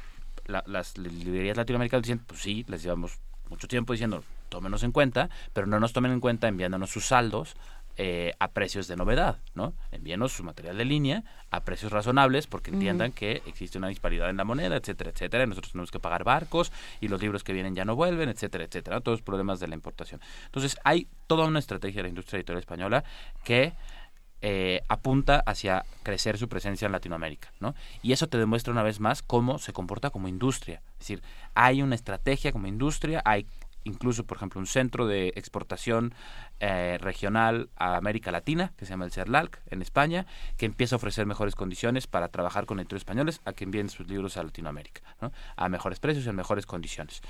las 0.47 0.99
librerías 0.99 1.57
latinoamericanas 1.57 2.03
dicen, 2.03 2.19
pues 2.27 2.41
sí, 2.41 2.65
les 2.67 2.83
llevamos 2.83 3.19
mucho 3.49 3.69
tiempo 3.69 3.93
diciendo, 3.93 4.25
tómenos 4.49 4.83
en 4.83 4.93
cuenta, 4.93 5.31
pero 5.53 5.67
no 5.67 5.81
nos 5.81 5.93
tomen 5.93 6.13
en 6.13 6.21
cuenta 6.21 6.49
enviándonos 6.49 6.91
sus 6.91 7.07
saldos 7.07 7.57
eh, 7.99 8.35
a 8.41 8.49
precios 8.49 8.89
de 8.89 8.97
novedad, 8.97 9.39
¿no? 9.55 9.73
Envíenos 9.91 10.33
su 10.33 10.45
material 10.45 10.77
de 10.77 10.85
línea 10.85 11.25
a 11.51 11.65
precios 11.65 11.91
razonables 11.91 12.47
porque 12.47 12.71
entiendan 12.71 13.11
que 13.11 13.41
existe 13.47 13.79
una 13.79 13.89
disparidad 13.89 14.29
en 14.29 14.37
la 14.37 14.45
moneda, 14.45 14.77
etcétera, 14.77 15.13
etcétera. 15.13 15.45
Y 15.45 15.47
nosotros 15.47 15.73
tenemos 15.73 15.91
que 15.91 15.99
pagar 15.99 16.23
barcos 16.23 16.73
y 17.01 17.09
los 17.09 17.23
libros 17.23 17.43
que 17.43 17.55
vienen 17.55 17.75
ya 17.75 17.87
no 17.87 17.97
vuelven, 17.97 18.29
etcétera, 18.29 18.65
etcétera. 18.65 19.01
Todos 19.01 19.21
los 19.21 19.25
problemas 19.25 19.61
de 19.61 19.69
la 19.69 19.75
importación. 19.75 20.21
Entonces, 20.45 20.77
hay 20.85 21.09
toda 21.27 21.47
una 21.47 21.59
estrategia 21.59 22.01
de 22.01 22.03
la 22.03 22.09
industria 22.11 22.37
editorial 22.37 22.61
española 22.61 23.05
que 23.45 23.73
eh, 24.43 24.83
apunta 24.89 25.43
hacia 25.47 25.87
crecer 26.03 26.37
su 26.37 26.51
presencia 26.51 26.85
en 26.85 26.93
Latinoamérica, 26.93 27.51
¿no? 27.61 27.75
Y 28.03 28.13
eso 28.13 28.27
te 28.27 28.37
demuestra 28.37 28.73
una 28.75 28.83
vez 28.83 29.01
más 29.01 29.23
cómo 29.23 29.59
se 29.59 29.73
comporta 29.73 30.11
como 30.11 30.29
industria. 30.29 30.83
Es 30.93 30.99
decir, 30.99 31.23
hay 31.55 31.81
una 31.81 31.95
estrategia 31.95 32.53
como 32.53 32.67
industria, 32.67 33.23
hay 33.25 33.47
incluso, 33.87 34.25
por 34.25 34.37
ejemplo, 34.37 34.61
un 34.61 34.67
centro 34.67 35.07
de 35.07 35.29
exportación 35.37 36.15
eh, 36.61 36.99
regional 37.01 37.71
a 37.77 37.97
América 37.97 38.31
Latina, 38.31 38.73
que 38.77 38.85
se 38.85 38.91
llama 38.91 39.05
el 39.05 39.13
CERLALC, 39.13 39.61
en 39.71 39.83
España, 39.83 40.27
que 40.57 40.67
empieza 40.67 40.97
a 40.97 40.99
ofrecer 40.99 41.27
mejores 41.27 41.55
condiciones 41.55 42.07
para 42.07 42.29
trabajar 42.29 42.67
con 42.67 42.79
editores 42.79 43.03
españoles 43.03 43.41
a 43.45 43.53
que 43.53 43.65
envíen 43.65 43.89
sus 43.89 44.09
libros 44.09 44.37
a 44.37 44.43
Latinoamérica, 44.43 45.03
a 45.57 45.69
mejores 45.69 46.01
precios 46.01 46.27
y 46.27 46.29
en 46.29 46.37
mejores 46.37 46.67
condiciones. 46.67 47.21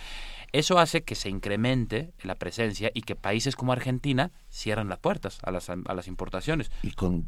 Eso 0.52 0.78
hace 0.78 1.04
que 1.04 1.14
se 1.14 1.28
incremente 1.28 2.12
la 2.22 2.36
presencia 2.36 2.90
y 2.94 3.02
que 3.02 3.16
países 3.16 3.56
como 3.56 3.72
Argentina 3.72 4.32
cierran 4.48 4.88
las 4.88 4.98
puertas 4.98 5.38
a 5.42 5.50
las, 5.50 5.68
a 5.68 5.94
las 5.94 6.08
importaciones. 6.08 6.70
Y 6.82 6.92
con 6.92 7.26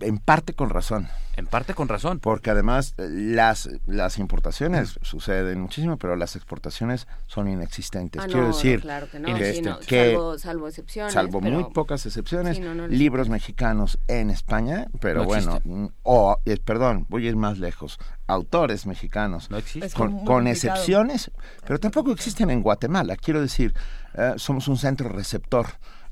en 0.00 0.18
parte 0.18 0.54
con 0.54 0.70
razón. 0.70 1.08
En 1.36 1.46
parte 1.46 1.74
con 1.74 1.88
razón. 1.88 2.20
Porque 2.20 2.50
además 2.50 2.94
eh, 2.98 3.08
las, 3.10 3.68
las 3.86 4.18
importaciones 4.18 4.98
suceden 5.02 5.60
muchísimo, 5.60 5.96
pero 5.96 6.16
las 6.16 6.36
exportaciones 6.36 7.06
son 7.26 7.48
inexistentes. 7.48 8.22
Ah, 8.22 8.26
Quiero 8.26 8.48
decir 8.48 8.80
claro 8.80 9.08
que, 9.10 9.18
no, 9.18 9.78
que 9.80 10.16
salvo, 10.38 10.68
excepciones. 10.68 11.12
Salvo 11.12 11.40
muy 11.40 11.64
pocas 11.72 12.06
excepciones, 12.06 12.60
libros 12.88 13.28
mexicanos 13.28 13.98
en 14.08 14.30
España, 14.30 14.88
pero 15.00 15.24
bueno, 15.24 15.60
o, 16.02 16.38
eh, 16.44 16.58
perdón, 16.64 17.06
voy 17.08 17.26
a 17.26 17.30
ir 17.30 17.36
más 17.36 17.58
lejos, 17.58 17.98
autores 18.26 18.86
mexicanos. 18.86 19.50
No 19.50 19.56
existen. 19.56 20.24
Con, 20.24 20.46
excepciones, 20.46 21.30
pero 21.66 21.80
tampoco 21.80 22.12
existen 22.12 22.50
en 22.50 22.62
Guatemala. 22.62 23.16
Quiero 23.16 23.40
decir, 23.40 23.74
eh, 24.14 24.34
somos 24.36 24.68
un 24.68 24.76
centro 24.76 25.08
receptor 25.08 25.66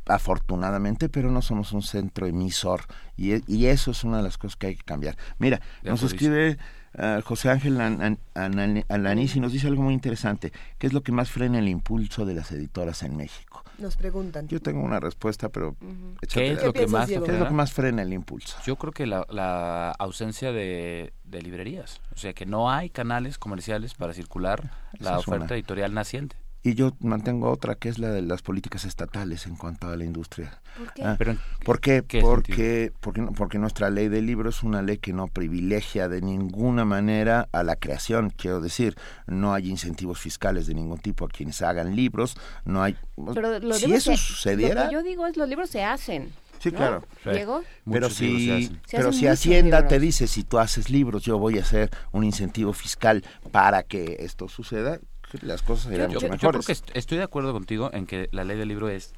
afortunadamente, 0.07 1.09
pero 1.09 1.31
no 1.31 1.43
somos 1.43 1.73
un 1.73 1.83
centro 1.83 2.27
emisor 2.27 2.83
y, 3.17 3.35
y, 3.53 3.67
eso 3.67 3.93
es 3.93 4.05
una 4.05 4.19
de 4.19 4.23
las 4.25 4.39
cosas 4.39 4.57
que 4.57 4.69
hay 4.69 4.77
que 4.77 4.85
cambiar. 4.85 5.17
Mira, 5.39 5.61
nos 5.83 6.03
escribe 6.03 6.59
uh, 6.99 7.21
José 7.23 7.51
Ángel 7.51 7.79
Alanís 8.89 9.37
y 9.37 9.41
nos 9.41 9.53
dice 9.53 9.69
algo 9.69 9.83
muy 9.83 9.95
interesante, 9.95 10.53
¿qué 10.79 10.87
es 10.87 10.93
lo 10.93 11.03
que 11.03 11.13
más 11.13 11.31
frena 11.31 11.59
el 11.59 11.69
impulso 11.69 12.25
de 12.25 12.35
las 12.35 12.51
editoras 12.53 13.03
en 13.03 13.17
México? 13.17 13.65
Nos 13.79 13.97
preguntan. 13.97 14.49
Yo 14.49 14.61
tengo 14.61 14.83
una 14.83 15.01
respuesta, 15.01 15.49
pero 15.49 15.77
¿Qué, 16.33 16.53
es 16.53 16.63
lo 16.63 16.73
que 16.73 16.87
más, 16.87 17.09
¿Qué 17.09 17.15
es 17.15 17.39
lo 17.39 17.49
que 17.49 17.55
más 17.55 17.73
frena 17.73 18.03
el 18.03 18.13
impulso? 18.13 18.57
Yo 18.65 18.77
creo 18.77 18.93
que 18.93 19.07
la, 19.07 19.27
la 19.31 19.93
ausencia 19.93 20.53
de, 20.53 21.13
de, 21.25 21.43
librerías, 21.43 22.01
o 22.15 22.19
sea, 22.19 22.33
que 22.33 22.47
no 22.47 22.71
hay 22.71 22.91
canales 22.91 23.39
comerciales 23.39 23.95
para 23.95 24.13
circular 24.13 24.71
la 24.99 25.19
oferta 25.19 25.55
editorial 25.55 25.95
naciente. 25.95 26.37
Y 26.65 26.75
yo 26.75 26.93
mantengo 27.01 27.51
otra 27.51 27.75
que 27.75 27.89
es 27.89 27.99
la 27.99 28.11
de 28.11 28.23
las 28.23 28.41
políticas 28.43 28.85
estatales 28.85 29.47
en 29.47 29.57
cuanto 29.57 29.89
a 29.89 29.97
la 29.97 30.05
industria. 30.05 30.61
¿Por 30.79 30.93
qué? 30.93 31.03
Ah, 31.05 31.17
¿Por 31.65 31.81
qué? 31.81 32.03
Porque, 32.21 32.93
porque, 33.01 33.23
porque 33.37 33.59
nuestra 33.59 33.91
ley 33.91 34.09
del 34.09 34.27
libro 34.27 34.49
es 34.49 34.63
una 34.63 34.81
ley 34.81 34.99
que 34.99 35.13
no 35.13 35.27
privilegia 35.27 36.09
de 36.09 36.21
ninguna 36.21 36.85
manera 36.85 37.49
a 37.51 37.65
la 37.65 37.75
creación. 37.75 38.31
Quiero 38.31 38.61
decir, 38.61 38.97
no 39.27 39.55
hay 39.55 39.69
incentivos 39.69 40.21
fiscales 40.21 40.69
de 40.69 40.75
ningún 40.75 40.99
tipo 40.99 41.25
a 41.25 41.29
quienes 41.29 41.63
hagan 41.63 41.97
libros. 41.97 42.37
No 42.65 42.83
hay. 42.83 42.97
Pero 43.35 43.75
si 43.75 43.93
eso 43.93 44.17
sucediera. 44.17 44.85
Lo 44.85 44.89
que 44.91 44.95
yo 44.95 45.03
digo 45.03 45.27
es 45.27 45.37
los 45.37 45.49
libros 45.49 45.69
se 45.69 45.83
hacen. 45.83 46.33
Sí, 46.61 46.71
claro. 46.71 47.03
¿Diego? 47.25 47.65
Pero 47.91 48.09
si, 48.09 48.71
pero 48.89 49.13
si 49.13 49.27
Hacienda 49.27 49.89
te 49.89 49.99
dice, 49.99 50.29
si 50.29 50.45
tú 50.45 50.61
haces 50.61 50.91
libros, 50.91 51.25
yo 51.25 51.37
voy 51.37 51.59
a 51.59 51.63
hacer 51.63 51.91
un 52.13 52.23
incentivo 52.23 52.73
fiscal 52.73 53.25
para 53.51 53.83
que 53.83 54.19
esto 54.21 54.49
suceda, 54.49 55.01
las 55.41 55.63
cosas 55.63 55.91
serían 55.91 56.09
mucho 56.09 56.21
mejores. 56.21 56.41
Yo 56.41 56.51
creo 56.51 56.63
que 56.63 56.99
estoy 56.99 57.19
de 57.19 57.25
acuerdo 57.25 57.53
contigo 57.53 57.91
en 57.93 58.07
que 58.07 58.29
la 58.33 58.45
ley 58.45 58.57
del 58.57 58.69
libro 58.69 58.89
es 58.89 59.15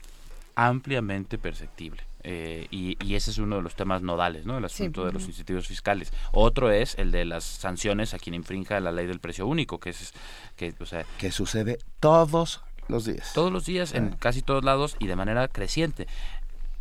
ampliamente 0.55 1.39
perceptible. 1.39 2.03
Eh, 2.27 2.69
y, 2.71 3.15
ese 3.15 3.31
es 3.31 3.39
uno 3.39 3.57
de 3.57 3.63
los 3.63 3.75
temas 3.75 4.01
nodales, 4.01 4.47
¿no? 4.47 4.57
El 4.57 4.65
asunto 4.65 5.05
de 5.05 5.13
los 5.13 5.27
incentivos 5.27 5.69
fiscales. 5.69 6.11
Otro 6.33 6.71
es 6.71 6.97
el 6.99 7.13
de 7.13 7.27
las 7.27 7.45
sanciones 7.45 8.15
a 8.15 8.19
quien 8.19 8.35
infrinja 8.35 8.81
la 8.81 8.93
ley 8.93 9.07
del 9.07 9.21
precio 9.21 9.47
único, 9.47 9.79
que 9.79 9.91
es 9.91 10.15
que, 10.57 10.75
o 10.81 10.87
sea, 10.87 11.05
que 11.19 11.31
sucede 11.31 11.79
todos 12.01 12.63
los 12.89 13.05
días. 13.05 13.33
Todos 13.35 13.53
los 13.53 13.67
días, 13.67 13.93
en 13.93 14.13
ah. 14.15 14.17
casi 14.19 14.41
todos 14.41 14.65
lados 14.65 14.97
y 14.99 15.07
de 15.07 15.17
manera 15.17 15.49
creciente. 15.49 16.07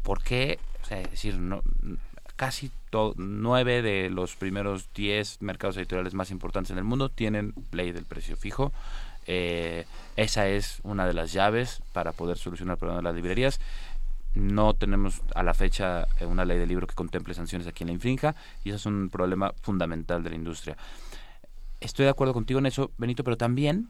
¿Por 0.02 0.24
qué? 0.24 0.60
O 0.82 0.86
sea, 0.86 1.02
es 1.02 1.12
decir, 1.12 1.38
no, 1.38 1.62
casi 2.38 2.72
nueve 3.18 3.82
de 3.82 4.10
los 4.10 4.36
primeros 4.36 4.90
diez 4.94 5.42
mercados 5.42 5.78
editoriales 5.78 6.14
más 6.14 6.32
importantes 6.32 6.72
en 6.72 6.78
el 6.78 6.84
mundo 6.84 7.10
tienen 7.10 7.54
ley 7.72 7.92
del 7.92 8.06
precio 8.06 8.38
fijo. 8.38 8.72
Eh, 9.26 9.86
esa 10.15 10.47
es 10.47 10.80
una 10.84 11.07
de 11.07 11.13
las 11.13 11.34
llaves 11.34 11.82
para 11.91 12.11
poder 12.11 12.38
solucionar 12.38 12.74
el 12.74 12.80
problema 12.80 12.99
de 12.99 13.03
las 13.03 13.15
librerías. 13.15 13.59
No 14.36 14.74
tenemos 14.74 15.21
a 15.36 15.43
la 15.43 15.53
fecha 15.53 16.07
eh, 16.19 16.26
una 16.26 16.45
ley 16.45 16.57
de 16.57 16.65
libro 16.65 16.88
que 16.88 16.95
contemple 16.95 17.34
sanciones 17.34 17.67
a 17.67 17.71
quien 17.71 17.88
la 17.88 17.93
infrinja 17.93 18.36
y 18.63 18.69
eso 18.69 18.78
es 18.78 18.86
un 18.86 19.09
problema 19.09 19.53
fundamental 19.61 20.24
de 20.24 20.32
la 20.32 20.36
industria. 20.36 20.78
Estoy 21.80 22.05
de 22.05 22.11
acuerdo 22.11 22.34
contigo 22.34 22.59
en 22.59 22.65
eso, 22.65 22.91
Benito, 22.97 23.24
pero 23.24 23.38
también 23.38 23.89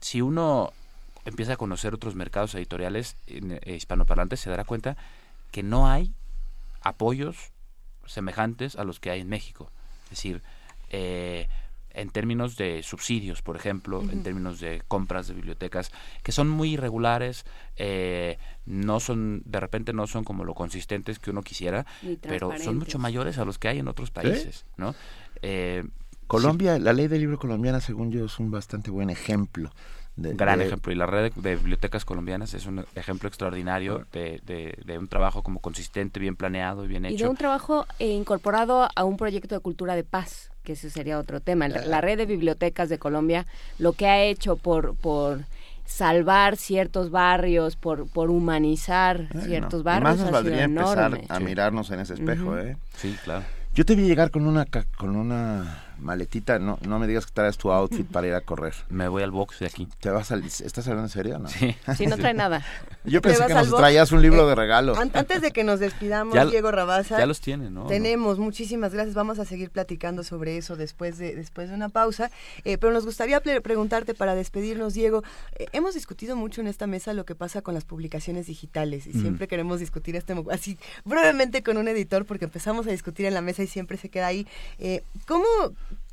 si 0.00 0.20
uno 0.20 0.72
empieza 1.24 1.54
a 1.54 1.56
conocer 1.56 1.94
otros 1.94 2.14
mercados 2.14 2.54
editoriales 2.54 3.16
eh, 3.26 3.74
hispanoparlantes 3.76 4.40
se 4.40 4.50
dará 4.50 4.64
cuenta 4.64 4.96
que 5.50 5.62
no 5.62 5.88
hay 5.88 6.12
apoyos 6.82 7.52
semejantes 8.04 8.76
a 8.76 8.84
los 8.84 9.00
que 9.00 9.10
hay 9.10 9.20
en 9.20 9.28
México. 9.28 9.70
Es 10.04 10.10
decir, 10.10 10.42
en 11.94 12.10
términos 12.10 12.56
de 12.56 12.82
subsidios, 12.82 13.40
por 13.40 13.56
ejemplo, 13.56 14.02
en 14.02 14.22
términos 14.22 14.60
de 14.60 14.82
compras 14.86 15.28
de 15.28 15.34
bibliotecas, 15.34 15.92
que 16.22 16.32
son 16.32 16.48
muy 16.48 16.74
irregulares, 16.74 17.46
eh, 17.76 18.38
no 18.66 19.00
son, 19.00 19.42
de 19.46 19.60
repente 19.60 19.92
no 19.92 20.06
son 20.06 20.24
como 20.24 20.44
lo 20.44 20.54
consistentes 20.54 21.18
que 21.18 21.30
uno 21.30 21.42
quisiera, 21.42 21.86
pero 22.22 22.52
son 22.58 22.78
mucho 22.78 22.98
mayores 22.98 23.38
a 23.38 23.44
los 23.44 23.58
que 23.58 23.68
hay 23.68 23.78
en 23.78 23.88
otros 23.88 24.10
países, 24.10 24.66
¿no? 24.76 24.94
Eh, 25.40 25.84
Colombia, 26.26 26.78
la 26.78 26.92
ley 26.92 27.06
del 27.06 27.20
libro 27.20 27.38
colombiana, 27.38 27.80
según 27.80 28.10
yo, 28.10 28.24
es 28.24 28.38
un 28.38 28.50
bastante 28.50 28.90
buen 28.90 29.10
ejemplo 29.10 29.70
Gran 30.16 30.60
ejemplo. 30.60 30.92
Y 30.92 30.94
la 30.94 31.06
red 31.06 31.32
de, 31.32 31.56
bibliotecas 31.56 32.04
colombianas 32.04 32.54
es 32.54 32.66
un 32.66 32.84
ejemplo 32.94 33.28
extraordinario 33.28 34.06
de, 34.12 34.40
de, 34.84 34.98
un 34.98 35.08
trabajo 35.08 35.42
como 35.42 35.60
consistente, 35.60 36.20
bien 36.20 36.36
planeado 36.36 36.84
y 36.84 36.88
bien 36.88 37.04
hecho. 37.04 37.14
Y 37.14 37.18
de 37.18 37.28
un 37.28 37.36
trabajo 37.36 37.86
eh, 37.98 38.10
incorporado 38.10 38.88
a 38.94 39.04
un 39.04 39.16
proyecto 39.16 39.54
de 39.54 39.60
cultura 39.60 39.96
de 39.96 40.04
paz, 40.04 40.50
que 40.62 40.72
ese 40.72 40.90
sería 40.90 41.18
otro 41.18 41.40
tema. 41.40 41.68
La, 41.68 42.00
red 42.00 42.16
de 42.16 42.26
bibliotecas 42.26 42.88
de 42.88 42.98
Colombia, 42.98 43.46
lo 43.78 43.92
que 43.92 44.06
ha 44.06 44.22
hecho 44.22 44.56
por... 44.56 44.94
por 44.96 45.40
salvar 45.86 46.56
ciertos 46.56 47.10
barrios, 47.10 47.76
por, 47.76 48.08
por 48.08 48.30
humanizar 48.30 49.28
ciertos 49.44 49.82
barrios. 49.82 50.12
Más 50.12 50.18
nos 50.18 50.30
valdría 50.30 50.64
empezar 50.64 51.20
a 51.28 51.40
mirarnos 51.40 51.90
en 51.90 52.00
ese 52.00 52.14
espejo, 52.14 52.56
¿eh? 52.58 52.78
Sí, 52.96 53.14
claro. 53.22 53.44
Yo 53.74 53.84
te 53.84 53.94
vi 53.94 54.04
llegar 54.04 54.30
con 54.30 54.46
una 54.46 54.64
con 54.96 55.14
una 55.14 55.83
maletita, 55.98 56.58
no, 56.58 56.78
no 56.86 56.98
me 56.98 57.06
digas 57.06 57.26
que 57.26 57.32
traes 57.32 57.58
tu 57.58 57.70
outfit 57.70 58.06
para 58.06 58.26
ir 58.26 58.34
a 58.34 58.40
correr. 58.40 58.74
Me 58.88 59.08
voy 59.08 59.22
al 59.22 59.30
box 59.30 59.60
de 59.60 59.66
aquí. 59.66 59.88
¿Te 60.00 60.10
vas 60.10 60.30
al, 60.32 60.44
¿Estás 60.44 60.86
hablando 60.86 61.06
en 61.06 61.10
serio 61.10 61.38
no? 61.38 61.48
Sí. 61.48 61.74
Sí, 61.96 62.06
no 62.06 62.16
trae 62.16 62.34
nada. 62.34 62.64
Yo 63.04 63.22
pensé 63.22 63.46
que 63.46 63.54
nos 63.54 63.74
traías 63.74 64.10
un 64.10 64.20
libro 64.20 64.46
de 64.46 64.52
eh, 64.52 64.56
regalo. 64.56 64.96
Antes 64.96 65.40
de 65.42 65.52
que 65.52 65.64
nos 65.64 65.80
despidamos, 65.80 66.34
Diego 66.50 66.70
Rabasa. 66.70 67.18
Ya 67.18 67.26
los 67.26 67.40
tiene, 67.40 67.70
¿no? 67.70 67.86
Tenemos, 67.86 68.38
muchísimas 68.38 68.92
gracias. 68.92 69.14
Vamos 69.14 69.38
a 69.38 69.44
seguir 69.44 69.70
platicando 69.70 70.24
sobre 70.24 70.56
eso 70.56 70.76
después 70.76 71.18
de, 71.18 71.34
después 71.34 71.68
de 71.68 71.74
una 71.74 71.88
pausa. 71.88 72.30
Eh, 72.64 72.78
pero 72.78 72.92
nos 72.92 73.04
gustaría 73.04 73.40
preguntarte 73.40 74.14
para 74.14 74.34
despedirnos, 74.34 74.94
Diego. 74.94 75.22
Eh, 75.56 75.66
hemos 75.72 75.94
discutido 75.94 76.36
mucho 76.36 76.60
en 76.60 76.66
esta 76.66 76.86
mesa 76.86 77.12
lo 77.12 77.24
que 77.24 77.34
pasa 77.34 77.62
con 77.62 77.74
las 77.74 77.84
publicaciones 77.84 78.46
digitales 78.46 79.06
y 79.06 79.10
mm. 79.10 79.20
siempre 79.20 79.48
queremos 79.48 79.80
discutir 79.80 80.16
este 80.16 80.34
así 80.50 80.78
brevemente 81.04 81.62
con 81.62 81.76
un 81.76 81.86
editor 81.88 82.24
porque 82.24 82.46
empezamos 82.46 82.86
a 82.86 82.90
discutir 82.90 83.26
en 83.26 83.34
la 83.34 83.40
mesa 83.40 83.62
y 83.62 83.66
siempre 83.66 83.98
se 83.98 84.08
queda 84.08 84.26
ahí. 84.26 84.46
¿Cómo 85.26 85.44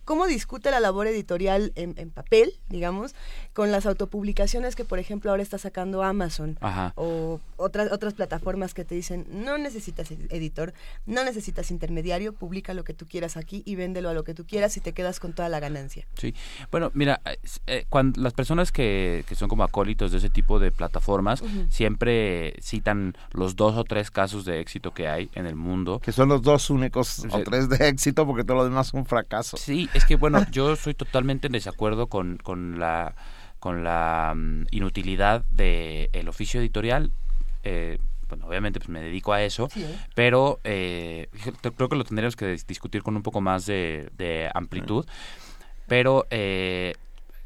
cómo 0.06 0.28
discute 0.28 0.72
la 0.72 0.80
labor 0.80 1.08
editorial 1.08 1.72
en, 1.76 2.12
papel, 2.12 2.54
digamos, 2.70 3.16
con 3.54 3.72
las 3.72 3.86
autopublicaciones 3.86 4.76
que, 4.76 4.86
por 4.86 5.00
ejemplo, 5.00 5.32
ahora 5.32 5.44
está 5.44 5.58
sacando 5.58 6.04
Amazon 6.04 6.58
o 6.96 7.40
otras, 7.58 7.92
otras 7.92 8.14
plataformas 8.14 8.74
que 8.74 8.86
te 8.86 8.96
dicen, 8.96 9.26
no 9.30 9.58
necesitas 9.58 10.12
editor, 10.12 10.74
no 11.06 11.24
necesitas 11.24 11.72
intermediario, 11.72 12.34
publica 12.34 12.74
lo 12.74 12.84
que 12.84 12.94
tú 12.94 13.06
quieras 13.08 13.38
aquí 13.38 13.64
y 13.66 13.76
véndelo 13.76 14.10
a 14.10 14.14
lo 14.14 14.24
que 14.24 14.34
tú 14.34 14.46
quieras 14.46 14.76
y 14.78 14.82
te 14.82 14.94
quedas 14.94 15.20
con 15.20 15.34
toda 15.34 15.50
la 15.50 15.60
ganancia. 15.60 16.06
Sí, 16.18 16.34
bueno, 16.72 16.92
mira, 16.94 17.22
eh, 17.68 17.86
cuando 17.90 18.22
las 18.22 18.34
personas 18.34 18.72
que, 18.72 19.24
que, 19.28 19.36
son 19.36 19.48
como 19.48 19.64
acólitos 19.64 20.12
de 20.12 20.18
ese 20.18 20.30
tipo 20.30 20.60
de 20.60 20.72
plataformas 20.72 21.44
siempre 21.70 22.56
citan 22.62 23.16
los 23.32 23.56
dos 23.56 23.78
o 23.78 23.84
tres 23.84 24.12
casos 24.12 24.46
de 24.46 24.60
éxito 24.60 24.94
que 24.94 25.08
hay 25.08 25.30
en 25.34 25.46
el 25.46 25.56
mundo. 25.56 26.00
Que 26.00 26.12
son 26.12 26.30
los 26.30 26.42
dos 26.42 26.70
únicos 26.70 27.26
o 27.30 27.40
tres 27.44 27.70
de 27.70 27.88
éxito 27.88 28.26
porque 28.26 28.44
todo 28.44 28.58
lo 28.58 28.64
demás 28.64 28.88
es 28.88 28.94
un 28.94 29.06
fracaso. 29.06 29.58
Sí, 29.58 29.90
es 29.94 30.01
que 30.06 30.16
bueno, 30.16 30.46
yo 30.52 30.76
soy 30.76 30.94
totalmente 30.94 31.48
en 31.48 31.54
desacuerdo 31.54 32.08
con, 32.08 32.38
con 32.38 32.80
la 32.80 33.16
con 33.60 33.84
la 33.84 34.34
mm, 34.36 34.66
inutilidad 34.72 35.46
del 35.50 36.10
el 36.14 36.28
oficio 36.28 36.60
editorial. 36.60 37.12
Eh, 37.64 38.00
bueno, 38.28 38.48
obviamente 38.48 38.80
pues 38.80 38.90
me 38.90 39.02
dedico 39.02 39.34
a 39.34 39.44
eso, 39.44 39.70
pero 40.16 40.60
eh, 40.64 41.28
creo 41.76 41.90
que 41.90 41.96
lo 41.98 42.06
tendríamos 42.06 42.36
que 42.38 42.58
discutir 42.66 43.04
con 43.04 43.16
un 43.18 43.24
poco 43.24 43.42
más 43.42 43.66
de, 43.66 44.10
de 44.18 44.50
amplitud. 44.54 45.06
Pero 45.88 46.26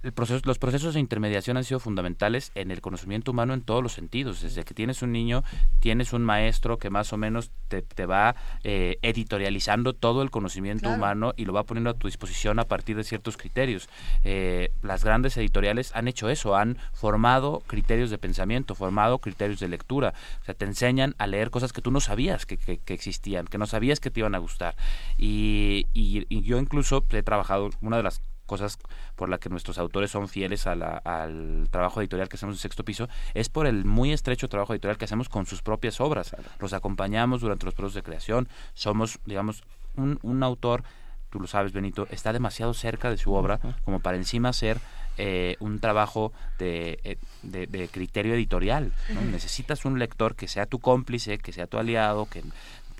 eh, 0.05 0.41
los 0.43 0.59
procesos 0.59 0.93
de 0.93 0.99
intermediación 0.99 1.57
han 1.57 1.63
sido 1.63 1.79
fundamentales 1.79 2.51
en 2.55 2.69
el 2.69 2.81
conocimiento 2.81 3.31
humano 3.31 3.53
en 3.53 3.61
todos 3.61 3.81
los 3.81 3.93
sentidos. 3.93 4.41
Desde 4.41 4.63
que 4.63 4.73
tienes 4.73 5.01
un 5.01 5.11
niño, 5.11 5.43
tienes 5.79 6.13
un 6.13 6.23
maestro 6.23 6.77
que 6.77 6.89
más 6.89 7.11
o 7.11 7.17
menos 7.17 7.51
te, 7.67 8.05
va 8.05 8.35
eh, 8.63 8.99
editorializando 9.01 9.93
todo 9.93 10.21
el 10.21 10.29
conocimiento 10.29 10.89
humano 10.89 11.33
y 11.35 11.45
lo 11.45 11.53
va 11.53 11.63
poniendo 11.63 11.89
a 11.89 11.93
tu 11.95 12.07
disposición 12.07 12.59
a 12.59 12.65
partir 12.65 12.95
de 12.95 13.03
ciertos 13.03 13.35
criterios. 13.35 13.89
Eh, 14.23 14.71
las 14.83 15.03
grandes 15.03 15.35
editoriales 15.37 15.91
han 15.95 16.07
hecho 16.07 16.29
eso, 16.29 16.55
han 16.55 16.77
formado 16.93 17.63
criterios 17.65 18.11
de 18.11 18.17
pensamiento, 18.17 18.75
formado 18.75 19.17
criterios 19.19 19.59
de 19.59 19.67
lectura. 19.67 20.13
O 20.41 20.45
sea, 20.45 20.53
te 20.53 20.65
enseñan 20.65 21.15
a 21.17 21.25
leer 21.25 21.49
cosas 21.49 21.73
que 21.73 21.81
tú 21.81 21.89
no 21.89 21.99
sabías 21.99 22.45
que, 22.45 22.59
existían, 22.87 23.47
que 23.47 23.57
no 23.57 23.65
sabías 23.65 23.99
que 23.99 24.11
te 24.11 24.19
iban 24.19 24.35
a 24.35 24.39
gustar. 24.39 24.75
Y, 25.17 25.87
y 25.93 26.41
yo 26.43 26.59
incluso 26.59 27.03
he 27.09 27.23
trabajado, 27.23 27.71
una 27.81 27.97
de 27.97 28.03
las 28.03 28.21
cosas 28.45 28.77
por 29.15 29.29
las 29.29 29.39
que 29.39 29.49
nuestros 29.49 29.77
autores 29.77 30.11
son 30.11 30.27
fieles 30.27 30.67
al 30.67 31.67
trabajo 31.71 32.01
editorial 32.01 32.29
que 32.29 32.37
hacemos 32.37 32.55
en 32.55 32.59
sexto 32.59 32.85
piso, 32.85 33.07
es 33.33 33.49
por 33.49 33.67
el 33.67 33.85
muy 33.85 34.13
estrecho 34.13 34.47
trabajo 34.47 34.73
editorial 34.73 34.97
que 34.97 35.05
hacemos 35.05 35.29
con 35.29 35.45
sus 35.45 35.61
propias 35.61 35.99
obras. 35.99 36.35
Los 36.59 36.73
acompañamos 36.73 37.41
durante 37.41 37.65
los 37.65 37.73
procesos 37.73 37.95
de 37.95 38.03
creación, 38.03 38.47
somos, 38.73 39.19
digamos, 39.25 39.63
un, 39.95 40.19
un 40.23 40.43
autor, 40.43 40.83
tú 41.29 41.39
lo 41.39 41.47
sabes 41.47 41.73
Benito, 41.73 42.07
está 42.11 42.33
demasiado 42.33 42.73
cerca 42.73 43.09
de 43.09 43.17
su 43.17 43.33
obra 43.33 43.59
como 43.83 43.99
para 43.99 44.17
encima 44.17 44.53
ser 44.53 44.79
eh, 45.17 45.55
un 45.59 45.79
trabajo 45.79 46.33
de, 46.59 46.99
eh, 47.05 47.17
de, 47.41 47.87
criterio 47.87 48.33
editorial. 48.33 48.91
Necesitas 49.31 49.85
un 49.85 49.97
lector 49.97 50.35
que 50.35 50.49
sea 50.49 50.65
tu 50.65 50.79
cómplice, 50.79 51.37
que 51.37 51.53
sea 51.53 51.67
tu 51.67 51.77
aliado, 51.77 52.25
que 52.25 52.43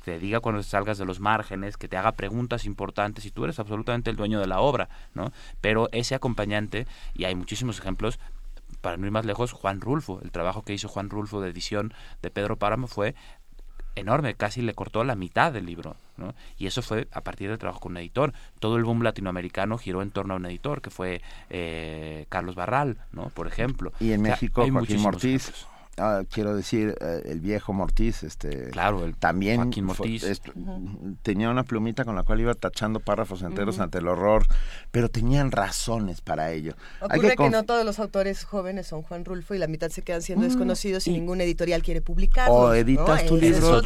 te 0.06 0.20
diga 0.20 0.40
cuando 0.40 0.62
salgas 0.62 1.00
de 1.00 1.06
los 1.06 1.20
márgenes, 1.20 1.78
que 1.78 1.88
te 1.88 1.98
haga 1.98 2.12
preguntas 2.12 2.66
importantes 2.66 3.26
y 3.26 3.32
tú 3.32 3.44
eres 3.44 3.58
absolutamente 3.58 4.12
el 4.12 4.16
dueño 4.16 4.40
de 4.40 4.46
la 4.46 4.60
obra, 4.60 4.88
¿no? 5.16 5.32
Pero 5.62 5.90
ese 5.92 6.14
acompañante, 6.14 6.86
y 7.16 7.24
hay 7.26 7.34
muchísimos 7.34 7.80
ejemplos, 7.80 8.20
para 8.82 8.98
no 8.98 9.08
ir 9.08 9.12
más 9.12 9.26
lejos, 9.26 9.52
Juan 9.52 9.82
Rulfo, 9.82 10.22
el 10.24 10.32
trabajo 10.32 10.62
que 10.62 10.74
hizo 10.74 10.88
Juan 10.88 11.10
Rulfo 11.10 11.42
de 11.42 11.50
edición 11.50 11.92
de 12.22 12.30
Pedro 12.30 12.56
Páramo 12.56 12.86
fue 12.86 13.16
enorme, 13.96 14.36
casi 14.36 14.62
le 14.62 14.76
cortó 14.76 15.04
la 15.04 15.16
mitad 15.16 15.52
del 15.52 15.66
libro, 15.66 15.96
¿no? 16.18 16.36
Y 16.60 16.68
eso 16.68 16.84
fue 16.84 17.08
a 17.12 17.22
partir 17.22 17.50
del 17.50 17.58
trabajo 17.58 17.80
con 17.80 17.94
un 17.94 17.98
editor. 17.98 18.32
Todo 18.60 18.78
el 18.78 18.84
boom 18.84 19.02
latinoamericano 19.02 19.80
giró 19.80 20.04
en 20.04 20.12
torno 20.12 20.36
a 20.36 20.38
un 20.38 20.46
editor, 20.46 20.84
que 20.84 20.92
fue 20.92 21.24
eh, 21.50 22.28
Carlos 22.30 22.54
Barral, 22.54 23.00
¿no? 23.12 23.30
Por 23.30 23.48
ejemplo. 23.48 23.92
Y 24.00 24.12
en 24.12 24.22
México, 24.22 24.68
Joaquín 24.70 25.02
Mortiz. 25.02 25.66
Ah, 25.98 26.24
quiero 26.30 26.54
decir, 26.54 26.94
eh, 27.00 27.22
el 27.26 27.40
viejo 27.40 27.72
Mortiz, 27.72 28.24
este, 28.24 28.70
claro, 28.72 29.06
el 29.06 29.16
también 29.16 29.72
tenía 31.22 31.50
una 31.50 31.64
plumita 31.64 32.04
con 32.04 32.18
la 32.18 32.24
cual 32.24 32.42
iba 32.42 32.54
tachando 32.54 33.00
párrafos 33.00 33.44
enteros 33.44 33.80
ante 33.80 34.00
el 34.00 34.08
horror, 34.10 34.46
pero 34.92 35.10
tenían 35.10 35.52
razones 35.52 36.20
para 36.20 36.52
ello. 36.52 36.76
Ocurre 37.00 37.38
que, 37.38 37.50
no 37.50 37.64
todos 37.64 37.86
los 37.86 38.00
autores 38.00 38.44
jóvenes 38.44 38.88
son 38.88 39.04
Juan 39.04 39.24
Rulfo 39.24 39.56
y 39.56 39.58
la 39.58 39.68
mitad 39.68 39.90
se 39.90 40.02
quedan 40.02 40.22
siendo 40.22 40.46
desconocidos 40.46 41.08
y, 41.08 41.12
ningún 41.12 41.40
editorial 41.40 41.82
quiere 41.82 42.02
publicar. 42.02 42.50
O 42.52 42.74
editas 42.74 43.26
tu 43.26 43.38
libro 43.38 43.82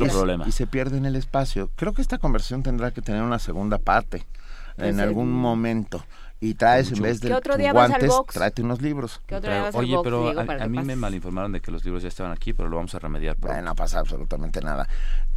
y, 0.48 0.52
se 0.52 0.66
pierde 0.66 0.98
en 0.98 1.06
el 1.06 1.16
espacio. 1.16 1.70
Creo 1.76 1.94
que 1.94 2.02
esta 2.02 2.18
conversión 2.18 2.64
tendrá 2.64 2.90
que 2.90 3.04
tener 3.04 3.22
una 3.22 3.38
segunda 3.38 3.78
parte 3.78 4.26
en 4.78 5.00
algún 5.00 5.32
momento 5.32 6.04
y 6.42 6.54
traes 6.54 6.92
en 6.92 7.02
vez 7.02 7.20
de 7.20 7.30
guantes, 7.72 8.12
tráete 8.32 8.62
unos 8.62 8.82
libros. 8.82 9.20
oye, 9.74 9.98
pero 10.04 10.30
a, 10.40 10.68
mí 10.68 10.80
me 10.84 10.96
malinformaron 10.96 11.52
de 11.52 11.62
que 11.62 11.72
los 11.72 11.84
libros 11.84 12.04
ya 12.04 12.10
estaban 12.10 12.32
aquí, 12.32 12.54
pero 12.54 12.70
lo 12.70 12.78
vamos 12.78 12.96
a 12.96 13.00
remediar. 13.00 13.36
Bueno, 13.40 13.62
no 13.62 13.76
pasa 13.76 14.00
absolutamente 14.00 14.62
nada. 14.62 14.88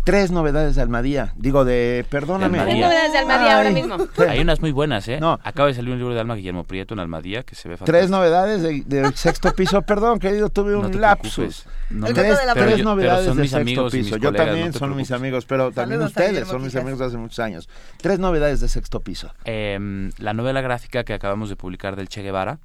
Tres 0.04 0.30
novedades 0.32 0.74
de 0.74 0.82
Almadía. 0.82 1.32
Digo, 1.36 1.64
de. 1.64 2.04
Perdóname. 2.08 2.58
Tres 2.58 2.76
novedades 2.76 3.12
de 3.12 3.18
Almadía 3.18 3.56
ahora 3.56 3.70
mismo. 3.70 3.96
Hay 4.28 4.40
unas 4.40 4.60
muy 4.60 4.72
buenas, 4.72 5.06
¿eh? 5.08 5.20
No. 5.20 5.38
Acaba 5.44 5.68
de 5.68 5.74
salir 5.74 5.92
un 5.92 5.98
libro 5.98 6.14
de 6.14 6.20
Alma 6.20 6.34
Guillermo 6.34 6.64
Prieto 6.64 6.94
en 6.94 7.00
Almadía 7.00 7.44
que 7.44 7.54
se 7.54 7.68
ve 7.68 7.76
fantástico. 7.76 7.98
Tres 7.98 8.10
novedades 8.10 8.88
del 8.88 9.14
sexto 9.14 9.54
piso. 9.54 9.82
Perdón, 9.82 10.18
querido, 10.18 10.48
tuve 10.48 10.74
un 10.74 11.00
lapsus. 11.00 11.66
tres, 12.14 12.38
tres 12.54 12.84
novedades 12.84 13.36
del 13.36 13.48
sexto 13.48 13.88
piso. 13.88 14.16
Yo 14.16 14.32
también 14.32 14.72
son 14.72 14.96
mis 14.96 15.10
amigos, 15.12 15.44
pero 15.44 15.70
también 15.70 16.02
ustedes 16.02 16.48
son 16.48 16.62
mis 16.62 16.74
amigos 16.76 16.98
de 16.98 17.06
hace 17.06 17.16
muchos 17.16 17.38
años. 17.38 17.68
Tres 18.00 18.18
novedades 18.18 18.60
de 18.60 18.68
sexto 18.68 19.00
piso. 19.00 19.32
Em, 19.44 20.10
la 20.18 20.34
novela 20.34 20.60
gráfica 20.60 21.04
que 21.04 21.14
acabamos 21.14 21.48
de 21.48 21.56
publicar 21.56 21.96
del 21.96 22.08
Che 22.08 22.22
Guevara 22.22 22.58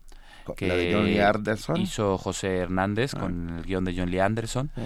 que 0.56 0.68
la 0.68 0.76
de 0.76 0.94
John 0.94 1.06
Lee 1.06 1.20
Anderson. 1.20 1.78
hizo 1.78 2.18
José 2.18 2.58
Hernández 2.58 3.14
ah. 3.16 3.20
con 3.20 3.58
el 3.58 3.64
guion 3.64 3.84
de 3.84 3.96
John 3.98 4.10
Lee 4.10 4.20
Anderson. 4.20 4.72
Eh, 4.78 4.82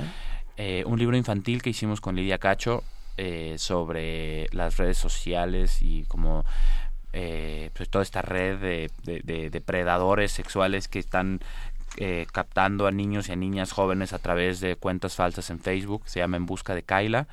un 0.86 1.00
libro 1.00 1.18
infantil 1.18 1.62
que 1.62 1.72
hicimos 1.72 2.02
con 2.02 2.16
Lidia 2.16 2.38
Cacho 2.38 2.84
eh, 3.18 3.56
sobre 3.58 4.48
las 4.52 4.78
redes 4.78 4.98
sociales 4.98 5.82
y 5.82 6.04
como 6.04 6.46
eh, 7.14 7.70
pues 7.74 7.90
toda 7.90 8.04
esta 8.04 8.22
red 8.22 8.60
de, 8.60 9.50
depredadores 9.52 10.32
sexuales 10.32 10.88
que 10.88 11.00
están 11.00 11.40
captando 12.32 12.88
a 12.88 12.92
niños 12.92 13.28
y 13.28 13.34
a 13.34 13.36
niñas 13.36 13.74
jóvenes 13.74 14.14
a 14.14 14.20
través 14.20 14.62
de 14.62 14.78
cuentas 14.78 15.16
falsas 15.16 15.50
en 15.50 15.60
Facebook. 15.60 16.04
Se 16.06 16.20
llama 16.20 16.38
En 16.38 16.46
Busca 16.46 16.74
de 16.74 16.84
Kaila. 16.84 17.28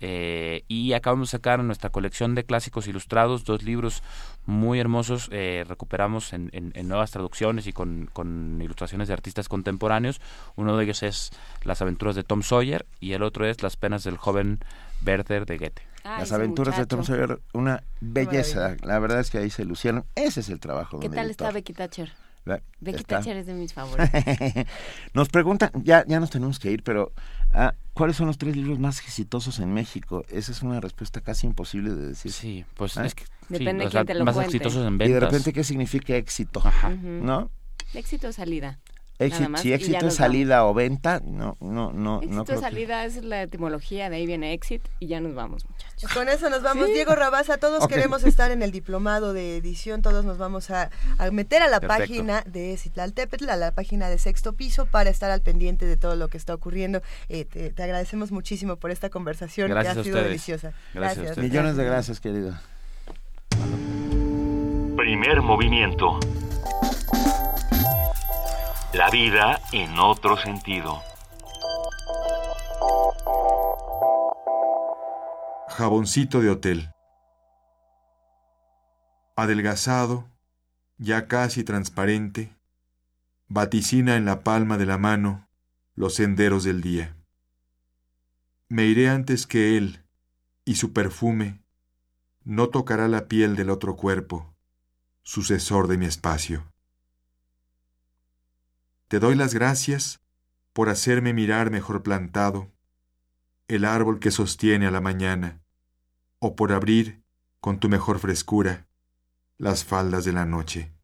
y 0.00 0.92
acabamos 0.92 1.28
de 1.28 1.38
sacar 1.38 1.60
en 1.60 1.66
nuestra 1.66 1.90
colección 1.90 2.34
de 2.34 2.44
clásicos 2.44 2.86
ilustrados 2.88 3.44
dos 3.44 3.62
libros 3.62 4.02
muy 4.46 4.80
hermosos. 4.80 5.28
Eh, 5.32 5.64
recuperamos 5.68 6.32
en, 6.32 6.50
nuevas 6.84 7.10
traducciones 7.10 7.66
y 7.66 7.72
con, 7.72 8.58
ilustraciones 8.60 9.08
de 9.08 9.14
artistas 9.14 9.48
contemporáneos. 9.48 10.20
Uno 10.56 10.76
de 10.76 10.84
ellos 10.84 11.02
es 11.02 11.30
Las 11.64 11.82
aventuras 11.82 12.16
de 12.16 12.24
Tom 12.24 12.42
Sawyer 12.42 12.86
y 13.00 13.12
el 13.12 13.22
otro 13.22 13.46
es 13.46 13.62
Las 13.62 13.76
penas 13.76 14.04
del 14.04 14.16
joven 14.16 14.60
Werther 15.04 15.46
de 15.46 15.58
Goethe. 15.58 15.82
Ay, 16.04 16.20
Las 16.20 16.32
aventuras 16.32 16.76
de. 16.76 16.86
Tom 16.86 17.04
Sawyer, 17.04 17.40
una 17.52 17.84
belleza. 18.00 18.76
La 18.82 18.98
verdad 18.98 19.20
es 19.20 19.30
que 19.30 19.38
ahí 19.38 19.50
se 19.50 19.64
lucieron. 19.64 20.04
Ese 20.14 20.40
es 20.40 20.48
el 20.48 20.58
trabajo 20.58 20.98
de 20.98 21.08
¿Qué 21.08 21.14
tal 21.14 21.30
está. 21.30 21.50
Becky 21.52 21.72
Thatcher? 21.72 22.12
La- 22.44 22.60
Becky 22.80 22.98
está- 23.02 23.16
Thatcher 23.16 23.36
es 23.36 23.46
de 23.46 23.54
mis 23.54 23.72
favoritos. 23.72 24.08
nos 25.14 25.28
preguntan, 25.28 25.70
ya, 25.84 26.04
ya 26.06 26.18
nos 26.18 26.30
tenemos 26.30 26.58
que 26.58 26.72
ir, 26.72 26.82
pero 26.82 27.12
ah, 27.52 27.74
¿cuáles 27.94 28.16
son 28.16 28.26
los 28.26 28.38
tres 28.38 28.56
libros 28.56 28.78
más 28.78 28.98
exitosos 29.00 29.58
en 29.58 29.72
México? 29.72 30.24
Esa 30.28 30.52
es 30.52 30.62
una 30.62 30.80
respuesta 30.80 31.20
casi 31.20 31.46
imposible 31.46 31.90
de 31.94 32.08
decir. 32.08 32.32
Sí, 32.32 32.64
pues 32.74 32.96
es 32.96 33.14
que 33.14 33.24
Depende 33.48 33.72
sí, 33.72 33.78
de 33.80 33.86
o 33.86 33.90
sea, 33.90 34.00
quién 34.04 34.06
te 34.06 34.14
lo 34.14 34.24
más 34.24 34.34
cuente. 34.34 34.56
exitosos 34.56 34.86
en 34.86 34.94
Y 34.94 34.98
ventas. 34.98 35.08
de 35.14 35.20
repente, 35.20 35.52
¿qué 35.52 35.64
significa 35.64 36.16
éxito? 36.16 36.60
Ujú. 36.60 37.06
¿No? 37.24 37.50
Éxito 37.94 38.26
de 38.28 38.32
salida. 38.32 38.78
Éxito- 39.18 39.40
Nada 39.42 39.48
más, 39.50 39.60
si 39.60 39.72
éxito 39.72 40.08
es 40.08 40.14
salida 40.16 40.64
o 40.66 40.74
venta, 40.74 41.20
no, 41.24 41.56
no, 41.60 41.92
no, 41.92 42.16
Éxito 42.16 42.34
no 42.34 42.44
creo 42.44 42.58
que- 42.60 42.64
salida 42.66 43.04
es 43.04 43.22
la 43.22 43.42
etimología, 43.42 44.10
de 44.10 44.16
ahí 44.16 44.26
viene 44.26 44.52
exit 44.52 44.82
y 44.98 45.06
ya 45.06 45.20
nos 45.20 45.34
vamos, 45.34 45.64
muchachos. 45.68 46.12
Con 46.12 46.28
eso 46.28 46.50
nos 46.50 46.62
vamos. 46.62 46.88
Diego 46.88 47.14
Rabasa, 47.14 47.58
todos 47.58 47.86
queremos 47.86 48.24
estar 48.24 48.50
en 48.50 48.62
el 48.62 48.72
diplomado 48.72 49.32
de 49.32 49.56
edición, 49.58 50.02
todos 50.02 50.24
nos 50.24 50.38
vamos 50.38 50.70
a, 50.70 50.90
a 51.18 51.30
meter 51.30 51.62
a 51.62 51.68
la 51.68 51.78
Perfecto. 51.78 52.02
página 52.02 52.42
de 52.46 52.76
Citlaltépetl, 52.76 53.48
a 53.50 53.56
la 53.56 53.70
página 53.72 54.08
de 54.08 54.18
Sexto 54.18 54.54
Piso, 54.54 54.86
para 54.86 55.10
estar 55.10 55.30
al 55.30 55.40
pendiente 55.42 55.86
de 55.86 55.96
todo 55.96 56.16
lo 56.16 56.26
que 56.28 56.36
está 56.38 56.52
ocurriendo. 56.54 57.00
Eh, 57.28 57.44
te, 57.44 57.70
te 57.70 57.82
agradecemos 57.82 58.32
muchísimo 58.32 58.76
por 58.76 58.90
esta 58.90 59.08
conversación 59.08 59.68
Gracias 59.68 59.94
que 59.94 60.00
ha 60.00 60.04
sido 60.04 60.16
ustedes. 60.16 60.28
deliciosa. 60.30 60.72
Gracias 60.94 61.26
a 61.26 61.30
ustedes. 61.30 61.48
Millones 61.50 61.76
de 61.76 61.84
gracias, 61.84 62.18
querido. 62.18 62.58
Primer 64.96 65.42
movimiento. 65.42 66.18
La 68.94 69.08
vida 69.08 69.58
en 69.72 69.98
otro 69.98 70.36
sentido. 70.36 71.00
Jaboncito 75.68 76.42
de 76.42 76.50
hotel. 76.50 76.90
Adelgazado, 79.34 80.28
ya 80.98 81.26
casi 81.26 81.64
transparente, 81.64 82.54
vaticina 83.48 84.16
en 84.16 84.26
la 84.26 84.40
palma 84.40 84.76
de 84.76 84.84
la 84.84 84.98
mano 84.98 85.48
los 85.94 86.16
senderos 86.16 86.62
del 86.62 86.82
día. 86.82 87.16
Me 88.68 88.84
iré 88.84 89.08
antes 89.08 89.46
que 89.46 89.78
él, 89.78 90.04
y 90.66 90.74
su 90.74 90.92
perfume 90.92 91.62
no 92.44 92.68
tocará 92.68 93.08
la 93.08 93.26
piel 93.26 93.56
del 93.56 93.70
otro 93.70 93.96
cuerpo, 93.96 94.54
sucesor 95.22 95.88
de 95.88 95.96
mi 95.96 96.04
espacio. 96.04 96.71
Te 99.12 99.20
doy 99.20 99.34
las 99.34 99.52
gracias 99.52 100.22
por 100.72 100.88
hacerme 100.88 101.34
mirar 101.34 101.70
mejor 101.70 102.02
plantado 102.02 102.72
el 103.68 103.84
árbol 103.84 104.20
que 104.20 104.30
sostiene 104.30 104.86
a 104.86 104.90
la 104.90 105.02
mañana, 105.02 105.60
o 106.38 106.56
por 106.56 106.72
abrir, 106.72 107.22
con 107.60 107.78
tu 107.78 107.90
mejor 107.90 108.20
frescura, 108.20 108.86
las 109.58 109.84
faldas 109.84 110.24
de 110.24 110.32
la 110.32 110.46
noche. 110.46 110.94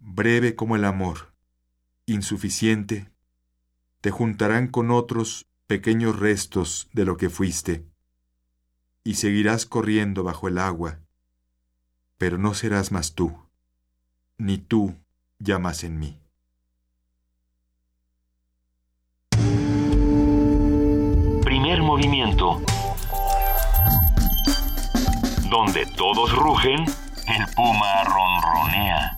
Breve 0.00 0.54
como 0.54 0.76
el 0.76 0.84
amor, 0.84 1.32
insuficiente, 2.04 3.10
te 4.02 4.10
juntarán 4.10 4.68
con 4.68 4.90
otros 4.90 5.46
pequeños 5.66 6.18
restos 6.18 6.90
de 6.92 7.06
lo 7.06 7.16
que 7.16 7.30
fuiste, 7.30 7.86
y 9.02 9.14
seguirás 9.14 9.64
corriendo 9.64 10.24
bajo 10.24 10.46
el 10.46 10.58
agua, 10.58 11.00
pero 12.18 12.36
no 12.36 12.52
serás 12.52 12.92
más 12.92 13.14
tú, 13.14 13.34
ni 14.36 14.58
tú 14.58 15.02
ya 15.38 15.58
más 15.58 15.84
en 15.84 15.98
mí. 15.98 16.18
Primer 21.42 21.82
movimiento. 21.82 22.60
Donde 25.50 25.86
todos 25.96 26.32
rugen, 26.32 26.84
el 27.26 27.54
puma 27.54 28.04
ronronea. 28.04 29.16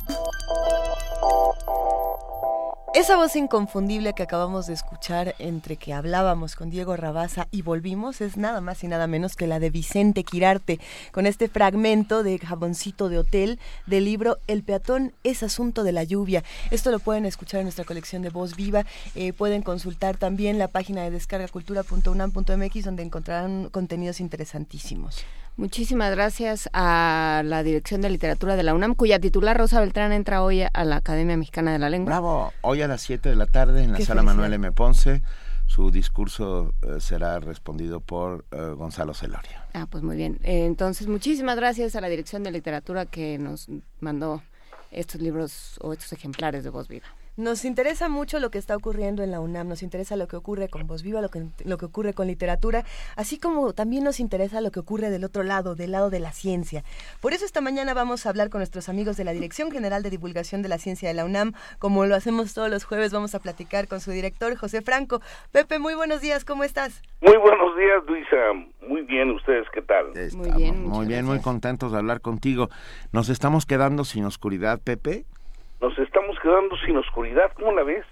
Esa 2.97 3.19
voz 3.19 3.37
inconfundible 3.37 4.15
que 4.15 4.23
acabamos 4.23 4.69
de 4.69 4.73
escuchar 4.73 5.35
entre 5.39 5.77
que 5.77 5.93
hablábamos 5.93 6.57
con 6.57 6.71
Diego 6.71 6.97
Rabasa 6.97 7.47
y 7.51 7.61
volvimos 7.61 8.23
es 8.23 8.39
nada 8.39 8.63
más 8.63 8.83
y 8.85 8.89
nada 8.89 9.07
menos 9.07 9.37
que 9.37 9.47
la 9.47 9.61
de 9.61 9.69
Vicente 9.69 10.25
Quirarte, 10.25 10.81
con 11.13 11.27
este 11.27 11.49
fragmento 11.49 12.23
de 12.23 12.39
Jaboncito 12.39 13.11
de 13.11 13.19
Hotel 13.19 13.61
del 13.85 14.07
libro 14.07 14.39
El 14.47 14.63
peatón 14.63 15.13
es 15.25 15.43
asunto 15.43 15.85
de 15.85 15.93
la 15.93 16.05
lluvia. 16.05 16.43
Esto 16.71 16.91
lo 16.91 16.99
pueden 16.99 17.27
escuchar 17.27 17.61
en 17.61 17.67
nuestra 17.67 17.85
colección 17.85 18.23
de 18.23 18.31
Voz 18.31 18.57
Viva. 18.57 18.87
Eh, 19.15 19.35
pueden 19.35 19.61
consultar 19.61 20.17
también 20.17 20.59
la 20.59 20.69
página 20.69 21.03
de 21.03 21.11
descargacultura.unam.mx 21.11 22.83
donde 22.83 23.03
encontrarán 23.03 23.69
contenidos 23.69 24.21
interesantísimos. 24.21 25.23
Muchísimas 25.57 26.11
gracias 26.11 26.69
a 26.75 27.41
la 27.43 27.63
Dirección 27.63 28.03
de 28.03 28.11
Literatura 28.11 28.57
de 28.57 28.63
la 28.63 28.75
UNAM, 28.75 28.95
cuya 28.95 29.19
titular 29.19 29.57
Rosa 29.57 29.81
Beltrán 29.81 30.13
entra 30.13 30.43
hoy 30.43 30.63
a 30.71 30.85
la 30.85 30.97
Academia 30.97 31.35
Mexicana 31.39 31.73
de 31.73 31.79
la 31.79 31.89
Lengua. 31.89 32.11
Bravo, 32.11 32.53
hoy 32.61 32.83
a 32.83 32.89
las 32.89 33.01
7 33.01 33.31
de 33.31 33.37
la 33.37 33.47
tarde 33.47 33.83
en 33.83 33.93
la 33.93 33.97
Qué 33.97 34.05
sala 34.05 34.21
felicidad. 34.21 34.37
Manuel 34.37 34.53
M. 34.53 34.73
Ponce. 34.73 35.23
Su 35.65 35.91
discurso 35.91 36.75
eh, 36.83 37.01
será 37.01 37.41
respondido 37.41 38.01
por 38.01 38.45
eh, 38.51 38.75
Gonzalo 38.77 39.15
Celoria. 39.15 39.67
Ah, 39.73 39.87
pues 39.91 40.05
muy 40.05 40.17
bien. 40.17 40.39
Eh, 40.43 40.67
entonces, 40.67 41.09
muchísimas 41.09 41.57
gracias 41.57 41.97
a 41.97 42.03
la 42.03 42.09
Dirección 42.09 42.43
de 42.43 42.53
Literatura 42.53 43.07
que 43.07 43.39
nos 43.39 43.69
mandó 43.99 44.43
estos 44.91 45.23
libros 45.23 45.79
o 45.81 45.95
estos 45.95 46.13
ejemplares 46.13 46.65
de 46.65 46.71
Voz 46.71 46.87
Viva. 46.87 47.07
Nos 47.37 47.67
interesa 47.67 48.09
mucho 48.09 48.41
lo 48.41 48.51
que 48.51 48.57
está 48.57 48.75
ocurriendo 48.75 49.23
en 49.23 49.31
la 49.31 49.41
UNAM, 49.41 49.69
nos 49.69 49.83
interesa 49.83 50.17
lo 50.17 50.27
que 50.27 50.37
ocurre 50.37 50.71
con 50.71 50.87
Voz 50.87 51.03
Viva, 51.03 51.21
lo 51.21 51.29
que, 51.29 51.45
lo 51.67 51.77
que 51.77 51.85
ocurre 51.85 52.15
con 52.15 52.29
literatura, 52.29 52.83
así 53.15 53.39
como 53.39 53.75
también 53.75 54.05
nos 54.05 54.21
interesa 54.21 54.63
lo 54.63 54.71
que 54.71 54.81
ocurre 54.81 55.11
del 55.11 55.23
otro 55.23 55.43
lado, 55.43 55.75
del 55.75 55.93
lado 55.93 56.09
de 56.09 56.19
la 56.19 56.33
ciencia. 56.33 56.83
Por 57.21 57.35
eso 57.35 57.45
esta 57.45 57.61
mañana 57.61 57.93
vamos 57.93 58.25
a 58.25 58.31
hablar 58.31 58.49
con 58.49 58.61
nuestros 58.61 58.89
amigos 58.89 59.19
de 59.19 59.25
la 59.25 59.33
Dirección 59.33 59.71
General 59.71 60.03
de 60.03 60.09
Divulgación 60.09 60.63
de 60.63 60.71
la 60.71 60.79
Ciencia 60.79 61.09
de 61.09 61.15
la 61.15 61.27
UNAM. 61.27 61.53
Como 61.79 62.07
lo 62.07 62.15
hacemos 62.15 62.55
todos 62.55 62.71
los 62.71 62.85
jueves, 62.85 63.13
vamos 63.13 63.35
a 63.35 63.39
platicar 63.39 63.87
con 63.87 64.01
su 64.01 64.13
director, 64.13 64.57
José 64.57 64.81
Franco. 64.81 65.21
Pepe, 65.53 65.79
muy 65.79 65.95
buenos 65.95 66.23
días, 66.23 66.47
¿cómo 66.47 66.65
estás? 66.65 67.03
Muy 67.21 67.37
buenos 67.37 67.77
días, 67.77 68.03
Luisa. 68.09 68.71
Muy 68.89 69.03
bien, 69.03 69.33
¿ustedes 69.33 69.67
qué 69.75 69.83
tal? 69.83 70.07
Muy 70.33 70.53
bien, 70.53 70.89
muy 70.89 71.07
bien, 71.07 71.27
muy 71.27 71.41
contentos 71.43 71.93
de 71.93 71.99
hablar 71.99 72.23
contigo. 72.23 72.71
Nos 73.13 73.29
estamos 73.29 73.67
quedando 73.67 74.05
sin 74.05 74.25
oscuridad, 74.25 74.81
Pepe. 74.83 75.27
Nos 75.81 75.99
estamos 75.99 76.39
quedando 76.41 76.77
sin 76.79 76.97
oscuridad, 76.97 77.53
¿cómo 77.55 77.73
la 77.73 77.83
ves? 77.83 78.05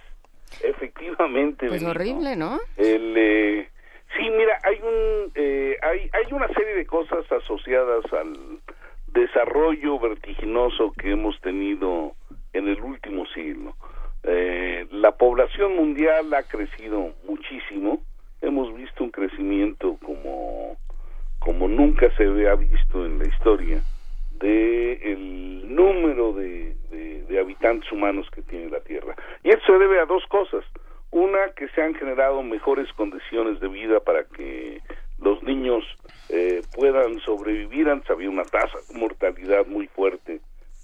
Efectivamente. 0.62 1.66
Pues 1.68 1.82
Benito. 1.82 1.90
horrible, 1.90 2.36
¿no? 2.36 2.58
El, 2.76 3.14
eh, 3.16 3.68
sí, 4.16 4.30
mira, 4.30 4.58
hay 4.62 4.78
un, 4.82 5.32
eh, 5.34 5.76
hay, 5.82 6.10
hay 6.12 6.32
una 6.32 6.48
serie 6.48 6.74
de 6.74 6.86
cosas 6.86 7.30
asociadas 7.32 8.04
al 8.12 8.60
desarrollo 9.08 9.98
vertiginoso 9.98 10.92
que 10.92 11.12
hemos 11.12 11.40
tenido 11.40 12.12
en 12.52 12.68
el 12.68 12.80
último 12.82 13.26
siglo. 13.26 13.74
Eh, 14.24 14.86
la 14.90 15.12
población 15.12 15.76
mundial 15.76 16.32
ha 16.34 16.42
crecido 16.42 17.12
muchísimo. 17.26 18.02
Hemos 18.42 18.74
visto 18.74 19.04
un 19.04 19.10
crecimiento 19.10 19.96
como, 20.04 20.76
como 21.38 21.68
nunca 21.68 22.14
se 22.16 22.24
había 22.24 22.54
visto 22.54 23.06
en 23.06 23.18
la 23.18 23.28
historia 23.28 23.82
de 24.40 24.92
el 25.12 25.74
número 25.74 26.32
de, 26.32 26.74
de- 26.90 27.22
de 27.24 27.40
habitantes 27.40 27.90
humanos 27.92 28.28
que 28.34 28.42
tiene 28.42 28.68
la 28.70 28.80
Tierra. 28.80 29.14
Y 29.42 29.50
esto 29.50 29.64
se 29.72 29.78
debe 29.78 29.98
a 30.00 30.06
dos 30.06 30.24
cosas. 30.28 30.64
Una, 31.10 31.50
que 31.56 31.68
se 31.68 31.80
han 31.82 31.94
generado 31.94 32.42
mejores 32.42 32.92
condiciones 32.94 33.60
de 33.60 33.68
vida 33.68 34.00
para 34.00 34.24
que 34.24 34.80
los 35.20 35.42
niños 35.44 35.84
eh, 36.28 36.60
puedan 36.74 37.18
sobrevivir. 37.20 37.88
Antes 37.88 38.10
había 38.10 38.28
una 38.30 38.42
tasa 38.44 38.76
de 38.92 38.98
mortalidad 38.98 39.66
muy 39.66 39.86
fuerte 39.88 40.40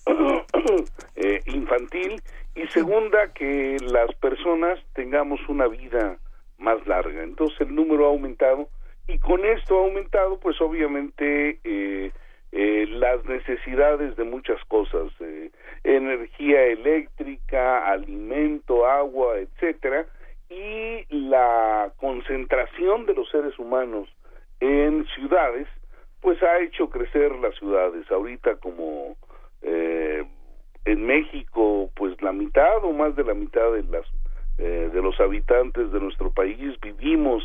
eh, 1.17 1.41
infantil. 1.47 2.21
Y 2.55 2.67
segunda, 2.69 3.33
que 3.33 3.77
las 3.81 4.13
personas 4.17 4.79
tengamos 4.95 5.41
una 5.49 5.67
vida 5.69 6.17
más 6.59 6.85
larga. 6.87 7.23
Entonces 7.23 7.61
el 7.63 7.75
número 7.75 8.07
ha 8.07 8.09
aumentado 8.11 8.69
y 9.09 9.19
con 9.19 9.45
esto 9.45 9.79
ha 9.79 9.85
aumentado 9.85 10.39
pues 10.41 10.61
obviamente 10.61 11.59
eh, 11.65 12.13
eh, 12.53 12.87
las 12.89 13.25
necesidades 13.27 14.17
de 14.17 14.25
muchas 14.25 14.63
cosas, 14.65 15.13
eh, 15.21 15.51
energía 15.85 16.65
eléctrica, 16.65 17.87
alimento, 17.91 18.87
agua, 18.87 19.39
etcétera, 19.39 20.07
y 20.49 21.07
la 21.11 21.93
concentración 21.97 23.07
de 23.07 23.15
los 23.15 23.29
seres 23.31 23.57
humanos 23.59 24.09
en 24.59 25.07
ciudades, 25.15 25.69
pues 26.21 26.43
ha 26.43 26.59
hecho 26.59 26.91
crecer 26.91 27.33
las 27.37 27.55
ciudades. 27.57 28.11
Ahorita 28.11 28.57
como 28.57 29.17
eh, 29.63 30.25
en 30.85 31.07
México, 31.07 31.91
pues 31.95 32.21
la 32.21 32.33
mitad 32.33 32.85
o 32.85 32.93
más 32.93 33.15
de 33.17 33.25
la 33.25 33.35
mitad 33.35 33.73
de 33.73 33.85
las 33.85 34.07
eh, 34.59 34.91
de 34.93 35.01
los 35.01 35.19
habitantes 35.21 35.91
de 35.91 36.01
nuestro 36.01 36.31
país 36.33 36.79
vivimos 36.83 37.43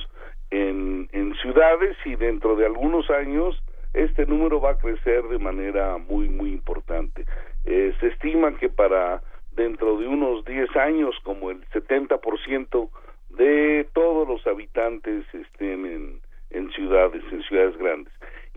en, 0.52 1.08
en 1.14 1.34
ciudades 1.36 1.96
y 2.04 2.16
dentro 2.16 2.58
de 2.58 2.66
algunos 2.66 3.10
años 3.10 3.56
este 3.96 4.26
número 4.26 4.60
va 4.60 4.72
a 4.72 4.78
crecer 4.78 5.24
de 5.24 5.40
manera 5.40 5.98
muy 5.98 6.30
muy 6.30 6.52
importante. 6.52 7.26
Eh, 7.66 7.94
se 8.00 8.08
estima 8.08 8.56
que 8.58 8.70
para 8.70 9.22
dentro 9.56 9.98
de 9.98 10.08
unos 10.08 10.46
10 10.46 10.76
años 10.76 11.16
como 11.24 11.50
el 11.50 11.66
70% 11.70 12.90
de 13.30 13.88
todos 13.94 14.28
los 14.28 14.46
habitantes 14.48 15.26
estén 15.34 15.86
en, 15.86 16.20
en 16.52 16.72
ciudades, 16.72 17.24
en 17.32 17.42
ciudades 17.44 17.78
grandes. 17.78 18.14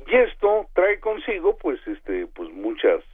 Y 0.07 0.17
esto 0.17 0.67
trae 0.75 1.01
consigo, 1.01 1.57
pues, 1.59 1.81
este, 1.87 2.27
pues 2.29 2.51
muchas 2.53 3.05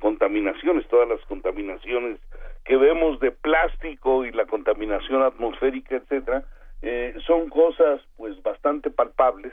contaminaciones, 0.00 0.86
todas 0.88 1.08
las 1.08 1.20
contaminaciones 1.22 2.18
que 2.64 2.76
vemos 2.76 3.20
de 3.20 3.30
plástico 3.30 4.24
y 4.24 4.32
la 4.32 4.44
contaminación 4.44 5.22
atmosférica, 5.22 5.96
etcétera, 5.96 6.44
eh, 6.82 7.14
son 7.26 7.48
cosas, 7.48 8.02
pues, 8.16 8.42
bastante 8.42 8.90
palpables 8.90 9.52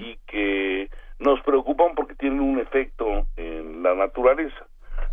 y 0.00 0.16
que 0.26 0.88
nos 1.18 1.40
preocupan 1.42 1.94
porque 1.94 2.14
tienen 2.14 2.40
un 2.40 2.58
efecto 2.58 3.26
en 3.36 3.82
la 3.82 3.94
naturaleza. 3.94 4.66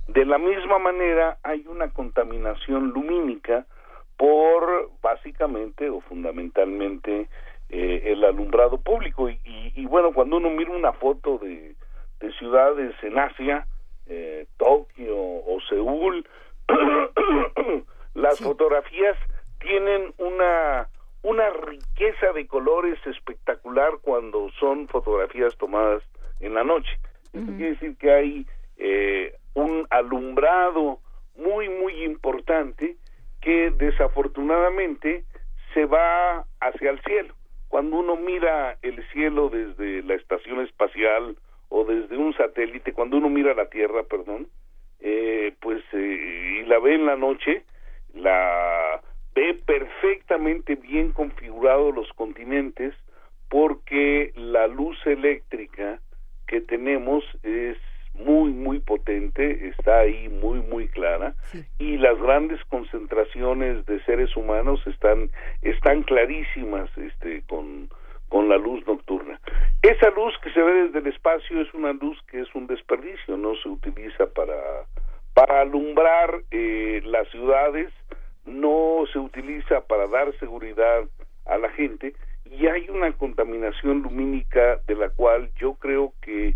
De 0.08 0.26
la 0.26 0.38
misma 0.38 0.80
manera, 0.80 1.38
hay 1.44 1.66
una 1.68 1.90
contaminación 1.90 2.90
lumínica 2.90 3.66
por 4.18 4.92
básicamente 5.02 5.90
o 5.90 6.02
fundamentalmente 6.02 7.28
eh, 7.70 8.04
el 8.06 8.24
alumbrado 8.24 8.80
público 8.80 9.30
y, 9.30 9.40
y, 9.44 9.86
bueno 9.86 10.14
cuando 10.14 10.38
uno 10.38 10.50
mira 10.50 10.72
una 10.72 10.94
foto 10.94 11.40
de, 11.40 11.76
de 12.20 12.32
ciudades 12.34 12.94
en 13.02 13.18
Asia 13.18 13.66
eh, 14.06 14.46
Tokio 14.58 15.18
o 15.18 15.58
Seúl 15.68 16.28
las 18.14 18.40
fotografías 18.40 19.18
tienen 19.60 20.14
una 20.20 20.88
una 21.24 21.50
riqueza 21.50 22.34
de 22.34 22.46
colores 22.48 23.00
espectacular 23.06 23.92
cuando 24.02 24.50
son 24.60 24.88
fotografías 24.90 25.58
tomadas 25.58 26.04
en 26.40 26.54
la 26.54 26.64
noche. 26.64 26.92
Quiere 27.32 27.72
decir 27.72 27.98
que 27.98 28.12
hay 28.12 28.46
eh, 28.78 29.34
un 29.56 29.88
alumbrado 29.90 31.00
muy, 31.36 31.70
muy 31.70 32.04
importante 32.04 32.98
que 33.42 33.72
desafortunadamente 33.72 35.24
se 35.74 35.86
va 35.86 36.46
hacia 36.60 36.92
el 36.92 37.02
cielo. 37.02 37.34
Cuando 37.70 37.98
uno 37.98 38.16
mira 38.16 38.78
el 38.82 39.04
cielo 39.12 39.50
desde 39.50 40.04
la 40.04 40.14
estación 40.14 40.62
espacial 40.62 41.36
o 41.70 41.86
desde 41.86 42.18
un 42.18 42.34
satélite, 42.36 42.94
cuando 42.94 43.18
uno 43.18 43.30
mira 43.30 43.56
la 43.56 43.70
Tierra, 43.70 44.04
perdón, 44.04 44.48
eh, 45.00 45.56
pues 45.60 45.82
eh, 45.94 46.62
y 46.62 46.66
la 46.66 46.80
ve 46.80 46.96
en 46.96 47.06
la 47.06 47.16
noche, 47.16 47.64
la 48.14 49.02
ve 49.36 49.54
perfectamente 49.66 50.76
bien 50.76 51.12
configurados 51.12 51.94
los 51.94 52.12
continentes 52.14 52.94
porque 53.50 54.32
la 54.36 54.68
luz 54.68 54.98
eléctrica 55.06 56.00
que 56.48 56.62
tenemos 56.62 57.24
es 57.44 57.78
muy 58.14 58.52
muy 58.52 58.80
potente, 58.80 59.70
está 59.70 60.00
ahí 60.00 60.30
muy 60.30 60.60
muy 60.60 60.88
clara 60.88 61.34
y 61.80 61.98
las 61.98 62.20
grandes 62.20 62.64
concentraciones 62.66 63.86
de 63.88 64.04
seres 64.06 64.36
humanos 64.36 64.86
están 64.86 65.30
están 65.62 66.04
clarísimas 66.04 66.90
este 66.98 67.42
con 67.48 67.90
con 68.30 68.50
la 68.50 68.58
luz 68.58 68.86
nocturna. 68.88 69.40
Esa 69.84 70.10
luz 70.10 70.34
que 70.44 70.52
se 70.52 70.62
ve 70.62 70.86
desde 70.86 71.00
el 71.00 71.08
espacio 71.08 71.62
es 71.62 71.72
una 71.74 71.94
luz 71.94 72.18
que 72.32 72.42
es 72.42 72.56
un 72.56 72.66
desperdicio, 72.66 73.38
no 73.38 73.56
se 73.56 73.70
utiliza 73.70 74.26
para 74.28 74.56
para 75.34 75.62
alumbrar 75.62 76.42
eh, 76.52 77.02
las 77.06 77.28
ciudades, 77.30 77.92
no 78.46 79.06
se 79.12 79.20
utiliza 79.20 79.82
para 79.82 80.08
dar 80.08 80.38
seguridad 80.40 81.04
a 81.46 81.58
la 81.58 81.70
gente 81.70 82.14
y 82.46 82.68
hay 82.68 82.90
una 82.90 83.12
contaminación 83.14 84.02
lumínica 84.02 84.80
de 84.88 84.96
la 84.96 85.10
cual 85.10 85.50
yo 85.60 85.76
creo 85.76 86.14
que 86.22 86.56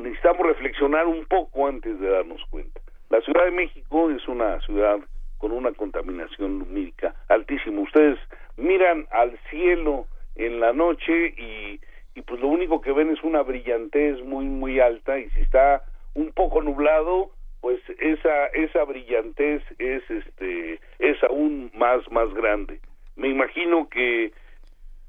necesitamos 0.00 0.46
reflexionar 0.46 1.06
un 1.06 1.24
poco 1.26 1.66
antes 1.66 1.98
de 1.98 2.08
darnos 2.08 2.42
cuenta. 2.50 2.80
La 3.08 3.20
Ciudad 3.22 3.44
de 3.44 3.50
México 3.50 4.10
es 4.10 4.26
una 4.28 4.60
ciudad 4.60 4.98
con 5.38 5.52
una 5.52 5.72
contaminación 5.72 6.60
lumínica 6.60 7.14
altísima. 7.28 7.80
Ustedes 7.80 8.18
miran 8.56 9.06
al 9.10 9.38
cielo 9.50 10.06
en 10.36 10.60
la 10.60 10.72
noche 10.72 11.34
y, 11.36 11.80
y 12.14 12.22
pues 12.22 12.40
lo 12.40 12.48
único 12.48 12.80
que 12.80 12.92
ven 12.92 13.10
es 13.10 13.22
una 13.24 13.42
brillantez 13.42 14.22
muy 14.22 14.44
muy 14.44 14.80
alta 14.80 15.18
y 15.18 15.28
si 15.30 15.40
está 15.40 15.82
un 16.14 16.32
poco 16.32 16.62
nublado 16.62 17.30
pues 17.60 17.80
esa 17.98 18.46
esa 18.46 18.84
brillantez 18.84 19.62
es 19.78 20.02
este 20.10 20.80
es 20.98 21.22
aún 21.24 21.70
más 21.74 22.10
más 22.10 22.32
grande. 22.34 22.80
Me 23.16 23.28
imagino 23.28 23.88
que 23.88 24.32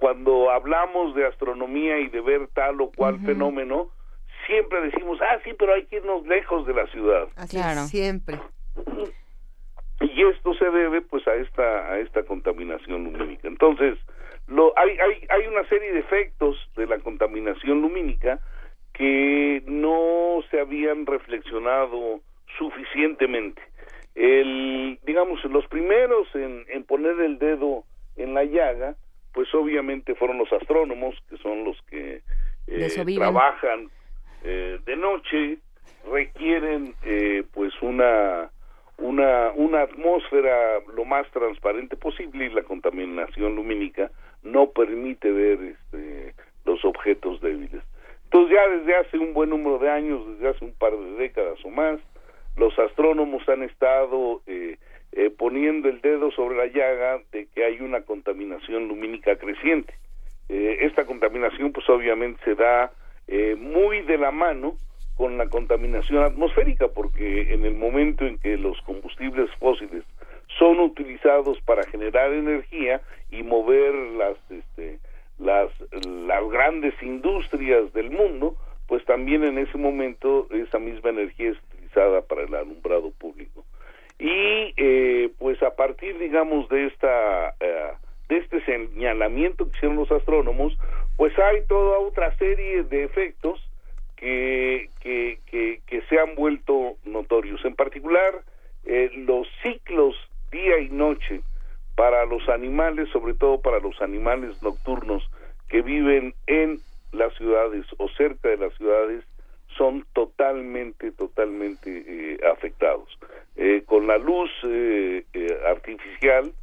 cuando 0.01 0.49
hablamos 0.49 1.15
de 1.15 1.27
astronomía 1.27 1.99
y 1.99 2.09
de 2.09 2.21
ver 2.21 2.47
tal 2.55 2.81
o 2.81 2.91
cual 2.91 3.19
fenómeno, 3.19 3.91
siempre 4.47 4.81
decimos, 4.81 5.19
ah, 5.21 5.39
sí, 5.43 5.51
pero 5.57 5.75
hay 5.75 5.85
que 5.85 5.97
irnos 5.97 6.25
lejos 6.25 6.65
de 6.65 6.73
la 6.73 6.87
ciudad. 6.87 7.27
Así 7.35 7.57
claro. 7.57 7.81
siempre. 7.81 8.39
Y 10.01 10.23
esto 10.25 10.55
se 10.55 10.65
debe, 10.65 11.01
pues, 11.01 11.27
a 11.27 11.35
esta, 11.35 11.91
a 11.91 11.99
esta 11.99 12.23
contaminación 12.23 13.03
lumínica. 13.03 13.47
Entonces, 13.47 13.99
lo, 14.47 14.73
hay, 14.75 14.97
hay, 14.97 15.27
hay 15.29 15.47
una 15.47 15.63
serie 15.69 15.93
de 15.93 15.99
efectos 15.99 16.57
de 16.75 16.87
la 16.87 16.97
contaminación 16.97 17.81
lumínica 17.81 18.39
que 18.93 19.61
no 19.67 20.39
se 20.49 20.59
habían 20.59 21.05
reflexionado 21.05 22.21
suficientemente. 22.57 23.61
El, 24.15 24.99
digamos, 25.03 25.43
los 25.45 25.65
primeros 25.67 26.27
en, 26.35 26.65
en 26.69 26.83
poner 26.83 27.19
el 27.21 27.39
dedo 27.39 27.85
en 28.17 28.33
la 28.33 28.43
llaga, 28.43 28.95
pues 29.33 29.53
obviamente 29.53 30.15
fueron 30.15 30.37
los 30.37 30.51
astrónomos, 30.51 31.15
que 31.29 31.37
son 31.37 31.63
los 31.63 31.81
que 31.83 32.21
eh, 32.67 33.15
trabajan 33.15 33.89
eh, 34.43 34.79
de 34.85 34.95
noche 34.95 35.57
requieren 36.09 36.95
eh, 37.03 37.43
pues 37.53 37.73
una 37.81 38.49
una 38.97 39.51
una 39.55 39.81
atmósfera 39.81 40.79
lo 40.95 41.05
más 41.05 41.29
transparente 41.31 41.95
posible 41.95 42.45
y 42.45 42.49
la 42.49 42.63
contaminación 42.63 43.55
lumínica 43.55 44.11
no 44.43 44.71
permite 44.71 45.31
ver 45.31 45.59
este, 45.61 46.33
los 46.65 46.83
objetos 46.85 47.39
débiles. 47.41 47.83
Entonces 48.25 48.55
ya 48.55 48.67
desde 48.69 48.95
hace 48.95 49.17
un 49.17 49.33
buen 49.33 49.49
número 49.49 49.77
de 49.77 49.89
años, 49.89 50.25
desde 50.27 50.49
hace 50.49 50.65
un 50.65 50.73
par 50.73 50.97
de 50.97 51.11
décadas 51.17 51.59
o 51.63 51.69
más, 51.69 51.99
los 52.57 52.77
astrónomos 52.79 53.47
han 53.49 53.63
estado 53.63 54.41
eh, 54.47 54.77
poniendo 55.37 55.89
el 55.89 56.01
dedo 56.01 56.31
sobre 56.31 56.57
la 56.57 56.67
llaga 56.67 57.21
de 57.31 57.47
que 57.47 57.65
hay 57.65 57.79
una 57.81 58.01
contaminación 58.01 58.87
lumínica 58.87 59.35
creciente. 59.37 59.93
esta 60.49 61.05
contaminación 61.05 61.71
pues 61.71 61.87
obviamente 61.89 62.41
se 62.43 62.55
da 62.55 62.91
eh, 63.33 63.55
muy 63.55 64.01
de 64.01 64.17
la 64.17 64.31
mano 64.31 64.75
con 65.15 65.37
la 65.37 65.47
contaminación 65.47 66.23
atmosférica, 66.23 66.89
porque 66.89 67.53
en 67.53 67.65
el 67.65 67.75
momento 67.75 68.25
en 68.25 68.37
que 68.39 68.57
los 68.57 68.81
combustibles 68.81 69.49
fósiles 69.59 70.03
son 70.59 70.81
utilizados 70.81 71.61
para 71.61 71.83
generar 71.83 72.33
energía 72.33 72.99
y 73.29 73.43
mover 73.43 73.93
las 73.93 74.37
este, 74.49 74.99
las 75.39 75.69
las 76.05 76.49
grandes 76.49 76.93
industrias 77.01 77.93
del 77.93 78.11
mundo, 78.11 78.57
pues 78.87 79.05
también 79.05 79.45
en 79.45 79.59
ese 79.59 79.77
momento 79.77 80.47
esa 80.49 80.79
misma 80.79 81.11
energía 81.11 81.51
es 81.51 81.57
para 82.27 82.43
el 82.43 82.55
alumbrado 82.55 83.11
público. 83.11 83.65
Y 84.19 84.73
eh, 84.77 85.31
pues 85.39 85.61
a 85.63 85.75
partir, 85.75 86.17
digamos, 86.19 86.69
de 86.69 86.87
esta 86.87 87.55
eh, 87.59 87.91
de 88.29 88.37
este 88.37 88.63
señalamiento 88.63 89.65
que 89.65 89.77
hicieron 89.77 89.97
los 89.97 90.11
astrónomos, 90.11 90.77
pues 91.17 91.37
hay 91.37 91.65
toda 91.67 91.99
otra 91.99 92.35
serie 92.37 92.83
de 92.83 93.03
efectos 93.03 93.59
que, 94.15 94.89
que, 95.01 95.39
que, 95.45 96.01
se 96.07 96.19
han 96.19 96.35
vuelto 96.35 96.95
notorios. 97.03 97.65
En 97.65 97.75
particular, 97.75 98.41
eh, 98.85 99.09
los 99.15 99.47
ciclos 99.63 100.15
día 100.51 100.79
y 100.79 100.89
noche 100.89 101.41
para 101.95 102.25
los 102.25 102.47
animales, 102.47 103.09
sobre 103.09 103.33
todo 103.33 103.59
para 103.59 103.79
los 103.79 103.99
animales 104.01 104.61
nocturnos 104.63 105.29
que 105.67 105.81
viven 105.81 106.33
en 106.47 106.79
las 107.11 107.33
ciudades 107.35 107.85
o 107.97 108.07
cerca 108.09 108.49
de 108.49 108.57
las 108.57 108.73
ciudades, 108.75 109.25
son 109.81 110.05
totalmente, 110.13 111.11
totalmente 111.11 111.89
eh, 111.89 112.37
afectados. 112.53 113.17
Eh, 113.55 113.81
con 113.87 114.05
la 114.05 114.19
luz 114.19 114.51
artificial, 115.65 116.53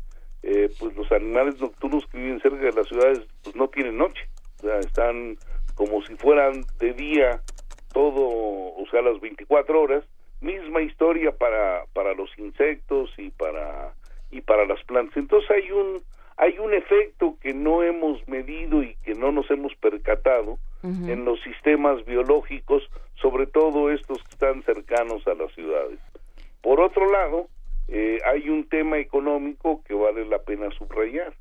pues 0.79 0.97
los 0.97 1.11
animales 1.11 1.61
nocturnos 1.61 2.07
que 2.07 2.19
viven 2.19 2.41
cerca 2.41 2.59
de 2.59 2.73
las 2.73 2.87
ciudades 2.87 3.27
pues 3.43 3.57
no 3.57 3.69
tienen 3.69 3.99
noche 3.99 4.23
o 4.59 4.63
sea, 4.63 4.79
están 4.79 5.37
como 5.75 6.01
si 6.03 6.15
fueran 6.17 6.65
de 6.79 6.93
día 6.93 7.43
todo, 7.93 8.23
o 8.23 8.85
sea, 8.91 9.03
las 9.03 9.21
24 9.21 9.81
horas, 9.81 10.05
misma 10.41 10.81
historia 10.83 11.33
para 11.33 11.85
para 11.93 12.15
los 12.15 12.31
insectos 12.39 13.11
y 13.19 13.31
para 13.31 13.95
y 14.31 14.41
para 14.43 14.65
las 14.65 14.83
plantas. 14.85 15.17
Entonces 15.17 15.51
hay 15.51 15.73
un 15.73 16.03
hay 16.37 16.57
un 16.61 16.73
efecto 16.73 17.37
que 17.41 17.53
no 17.53 17.83
hemos 17.83 18.27
medido 18.29 18.85
y 18.85 18.95
que 19.05 19.15
no 19.15 19.33
nos 19.33 19.51
hemos 19.51 19.75
percatado 19.75 20.59
en 20.83 21.25
los 21.25 21.41
sistemas 21.43 22.05
biológicos, 22.05 22.89
sobre 23.15 23.47
todo 23.47 23.91
estos 23.91 24.23
que 24.25 24.31
están 24.31 24.63
cercanos 24.63 25.27
a 25.27 25.35
las 25.35 25.53
ciudades. 25.55 25.99
Por 26.63 26.81
otro 26.81 27.11
lado, 27.11 27.49
eh, 27.89 28.19
hay 28.25 28.49
un 28.49 28.69
tema 28.69 28.99
económico 28.99 29.83
que 29.85 29.95
vale 29.95 30.25
la 30.27 30.39
pena 30.39 30.71
subrayar 30.71 31.33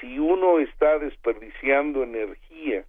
si 0.00 0.18
uno 0.18 0.58
está 0.58 0.98
desperdiciando 0.98 2.02
energía 2.02 2.84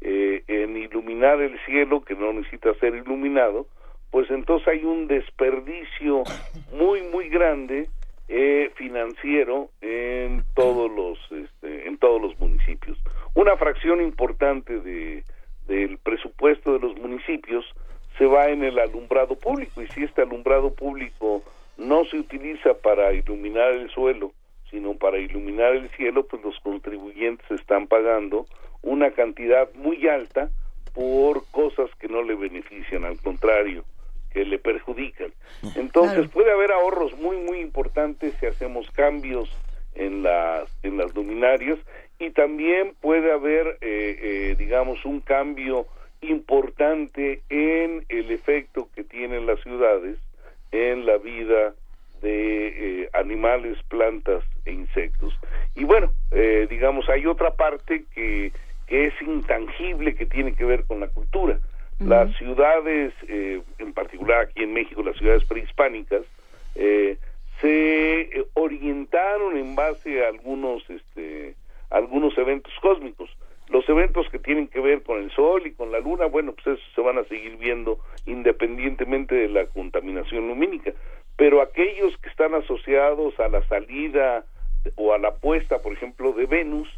eh, 0.00 0.42
en 0.46 0.76
iluminar 0.76 1.40
el 1.40 1.58
cielo 1.66 2.02
que 2.02 2.14
no 2.14 2.32
necesita 2.32 2.72
ser 2.74 2.94
iluminado, 2.94 3.66
pues 4.10 4.30
entonces 4.30 4.68
hay 4.68 4.84
un 4.84 5.06
desperdicio 5.06 6.22
muy 6.72 7.02
muy 7.02 7.28
grande 7.28 7.88
eh, 8.28 8.70
financiero 8.76 9.70
en 9.80 10.44
todos 10.54 10.90
los 10.90 11.18
este, 11.32 11.88
en 11.88 11.98
todos 11.98 12.20
los 12.20 12.38
municipios. 12.38 12.98
una 13.34 13.56
fracción 13.56 14.00
importante 14.00 14.80
de, 14.80 15.24
del 15.66 15.98
presupuesto 15.98 16.72
de 16.72 16.80
los 16.80 16.96
municipios 16.98 17.64
se 18.18 18.26
va 18.26 18.48
en 18.48 18.64
el 18.64 18.78
alumbrado 18.78 19.36
público. 19.36 19.82
Y 19.82 19.88
si 19.88 20.04
este 20.04 20.22
alumbrado 20.22 20.74
público 20.74 21.42
no 21.78 22.04
se 22.04 22.18
utiliza 22.18 22.74
para 22.74 23.12
iluminar 23.12 23.72
el 23.72 23.90
suelo, 23.90 24.32
sino 24.70 24.94
para 24.94 25.18
iluminar 25.18 25.74
el 25.74 25.88
cielo, 25.90 26.26
pues 26.26 26.42
los 26.42 26.58
contribuyentes 26.60 27.50
están 27.50 27.86
pagando 27.86 28.46
una 28.82 29.10
cantidad 29.10 29.68
muy 29.74 30.06
alta 30.08 30.50
por 30.94 31.46
cosas 31.50 31.90
que 31.98 32.08
no 32.08 32.22
le 32.22 32.34
benefician, 32.34 33.04
al 33.04 33.18
contrario, 33.18 33.84
que 34.32 34.44
le 34.44 34.58
perjudican. 34.58 35.32
Entonces 35.76 36.28
puede 36.28 36.52
haber 36.52 36.72
ahorros 36.72 37.16
muy 37.18 37.36
muy 37.38 37.60
importantes 37.60 38.34
si 38.38 38.46
hacemos 38.46 38.90
cambios 38.90 39.50
en 39.94 40.22
las 40.22 40.68
en 40.82 40.96
las 40.96 41.14
luminarias 41.14 41.78
y 42.20 42.30
también 42.30 42.92
puede 43.00 43.32
haber 43.32 43.78
eh, 43.80 44.18
eh, 44.20 44.54
digamos 44.58 45.04
un 45.06 45.20
cambio 45.20 45.86
importante 46.20 47.40
en 47.48 48.04
el 48.10 48.30
efecto 48.30 48.88
que 48.94 49.02
tienen 49.04 49.46
las 49.46 49.58
ciudades 49.62 50.18
en 50.70 51.06
la 51.06 51.16
vida 51.16 51.74
de 52.20 53.04
eh, 53.04 53.10
animales, 53.14 53.78
plantas 53.88 54.44
e 54.66 54.72
insectos. 54.72 55.34
Y 55.74 55.84
bueno, 55.84 56.12
digamos, 56.68 57.08
hay 57.08 57.24
otra 57.24 57.54
parte 57.54 58.04
que, 58.14 58.52
que 58.86 59.06
es 59.06 59.14
intangible 59.22 60.14
que 60.14 60.26
tiene 60.26 60.54
que 60.54 60.66
ver 60.66 60.84
con 60.84 61.00
la 61.00 61.08
cultura. 61.08 61.58
Las 61.98 62.36
ciudades, 62.36 63.14
en 63.26 63.92
particular 63.94 64.42
aquí 64.42 64.62
en 64.62 64.74
México, 64.74 65.02
las 65.02 65.16
ciudades 65.16 65.44
prehispánicas, 65.44 66.22
se 67.60 68.44
orientaron 68.54 69.56
en 69.56 69.74
base 69.74 70.24
a 70.24 70.28
algunos 70.28 70.88
este, 70.90 71.54
algunos 71.90 72.36
eventos 72.38 72.72
cósmicos. 72.80 73.30
Los 73.68 73.88
eventos 73.88 74.28
que 74.30 74.38
tienen 74.38 74.66
que 74.66 74.80
ver 74.80 75.02
con 75.02 75.22
el 75.22 75.30
Sol 75.30 75.64
y 75.64 75.72
con 75.72 75.92
la 75.92 76.00
Luna, 76.00 76.26
bueno, 76.26 76.52
pues 76.52 76.78
eso 76.78 76.82
se 76.94 77.00
van 77.00 77.18
a 77.18 77.24
seguir 77.24 77.56
viendo 77.56 77.98
independientemente 78.26 79.34
de 79.34 79.48
la 79.48 79.66
contaminación 79.66 80.48
lumínica. 80.48 80.92
Pero 81.36 81.62
aquellos 81.62 82.16
que 82.18 82.28
están 82.28 82.54
asociados 82.54 83.38
a 83.38 83.48
la 83.48 83.66
salida 83.68 84.44
o 84.96 85.12
a 85.12 85.18
la 85.18 85.34
puesta, 85.36 85.80
por 85.82 85.92
ejemplo, 85.92 86.32
de 86.32 86.46
Venus, 86.46 86.88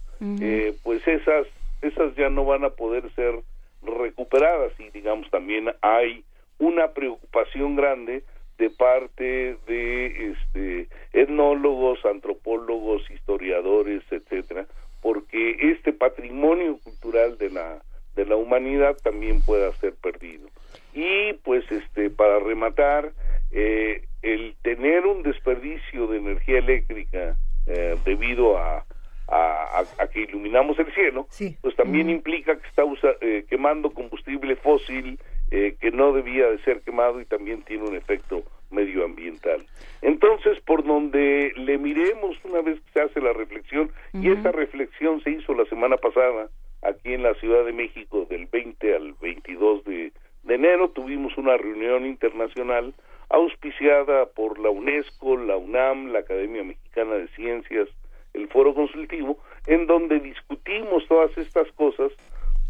eh, 0.40 0.74
pues 0.84 1.06
esas, 1.06 1.46
esas 1.82 2.14
ya 2.14 2.30
no 2.30 2.44
van 2.44 2.64
a 2.64 2.70
poder 2.70 3.10
ser 3.14 3.40
recuperadas 3.82 4.72
y 4.78 4.88
digamos 4.90 5.28
también 5.30 5.72
hay 5.80 6.24
una 6.58 6.92
preocupación 6.92 7.74
grande 7.74 8.22
de 8.58 8.70
parte 8.70 9.56
de 9.66 10.30
este 10.30 10.88
etnólogos, 11.12 12.04
antropólogos, 12.04 13.02
historiadores, 13.10 14.02
etcétera, 14.10 14.66
porque 15.02 15.56
este 15.72 15.92
patrimonio 15.92 16.78
cultural 16.82 17.36
de 17.36 17.50
la 17.50 17.82
de 18.14 18.26
la 18.26 18.36
humanidad 18.36 18.96
también 19.02 19.40
pueda 19.42 19.72
ser 19.76 19.94
perdido. 19.94 20.48
Y 20.94 21.32
pues 21.44 21.70
este 21.70 22.10
para 22.10 22.38
rematar 22.38 23.12
eh, 23.50 24.04
el 24.22 24.54
tener 24.62 25.06
un 25.06 25.22
desperdicio 25.22 26.06
de 26.06 26.18
energía 26.18 26.58
eléctrica 26.58 27.36
eh, 27.66 27.96
debido 28.04 28.58
a, 28.58 28.84
a, 29.28 29.84
a, 29.98 30.06
que 30.08 30.20
iluminamos 30.20 30.78
el 30.78 30.92
cielo, 30.92 31.26
pues 31.60 31.74
también 31.76 32.10
implica 32.10 32.56
que 32.56 32.68
está 32.68 32.84
usa, 32.84 33.10
eh, 33.20 33.44
quemando 33.48 33.90
combustible 33.90 34.56
fósil 34.56 35.18
eh, 35.50 35.76
que 35.80 35.90
no 35.90 36.12
debía 36.12 36.48
de 36.48 36.58
ser 36.64 36.80
quemado 36.80 37.20
y 37.20 37.24
también 37.24 37.62
tiene 37.62 37.84
un 37.84 37.96
efecto 37.96 38.42
medioambiental. 38.72 39.64
Entonces, 40.00 40.58
por 40.60 40.84
donde 40.84 41.52
le 41.56 41.78
miremos 41.78 42.36
una 42.44 42.60
vez 42.62 42.80
que 42.80 42.92
se 42.92 43.00
hace 43.00 43.20
la 43.20 43.32
reflexión, 43.32 43.90
y 44.12 44.30
esta 44.30 44.52
reflexión 44.52 45.22
se 45.22 45.30
hizo 45.30 45.54
la 45.54 45.64
semana 45.66 45.96
pasada 45.96 46.48
aquí 46.82 47.14
en 47.14 47.22
la 47.22 47.34
Ciudad 47.34 47.64
de 47.64 47.72
México 47.72 48.26
del 48.28 48.46
20 48.46 48.94
al 48.96 49.12
22 49.20 49.84
de, 49.84 50.12
de 50.42 50.54
enero, 50.54 50.90
tuvimos 50.90 51.36
una 51.38 51.56
reunión 51.56 52.04
internacional 52.06 52.94
auspiciada 53.28 54.26
por 54.26 54.58
la 54.58 54.70
UNESCO, 54.70 55.36
la 55.36 55.56
UNAM, 55.56 56.12
la 56.12 56.20
Academia 56.20 56.64
Mexicana 56.64 57.14
de 57.14 57.28
Ciencias, 57.28 57.88
el 58.34 58.48
Foro 58.48 58.74
Consultivo, 58.74 59.38
en 59.66 59.86
donde 59.86 60.20
discutimos 60.20 61.06
todas 61.06 61.36
estas 61.38 61.70
cosas 61.72 62.12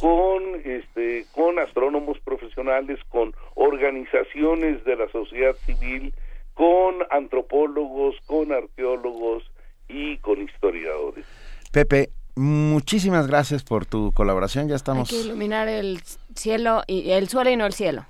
con 0.03 0.43
este 0.65 1.27
con 1.33 1.61
astrónomos 1.61 2.19
profesionales, 2.25 2.99
con 3.09 3.33
organizaciones 3.55 4.85
de 4.85 4.97
la 4.97 5.09
sociedad 5.13 5.55
civil, 5.65 6.13
con 6.55 6.97
antropólogos, 7.09 8.17
con 8.27 8.51
arqueólogos 8.51 9.45
y 9.87 10.17
con 10.19 10.43
historiadores. 10.43 11.25
Pepe, 11.71 12.11
muchísimas 12.35 13.29
gracias 13.29 13.63
por 13.63 13.87
tu 13.87 14.11
colaboración. 14.11 14.67
Ya 14.67 14.75
estamos. 14.75 15.09
Hay 15.13 15.19
que 15.19 15.25
iluminar 15.25 15.69
el 15.69 16.01
cielo 16.35 16.83
y 16.89 17.13
el 17.13 17.29
suelo 17.29 17.51
y 17.51 17.57
no 17.57 17.65
el 17.65 17.73
cielo. 17.73 18.05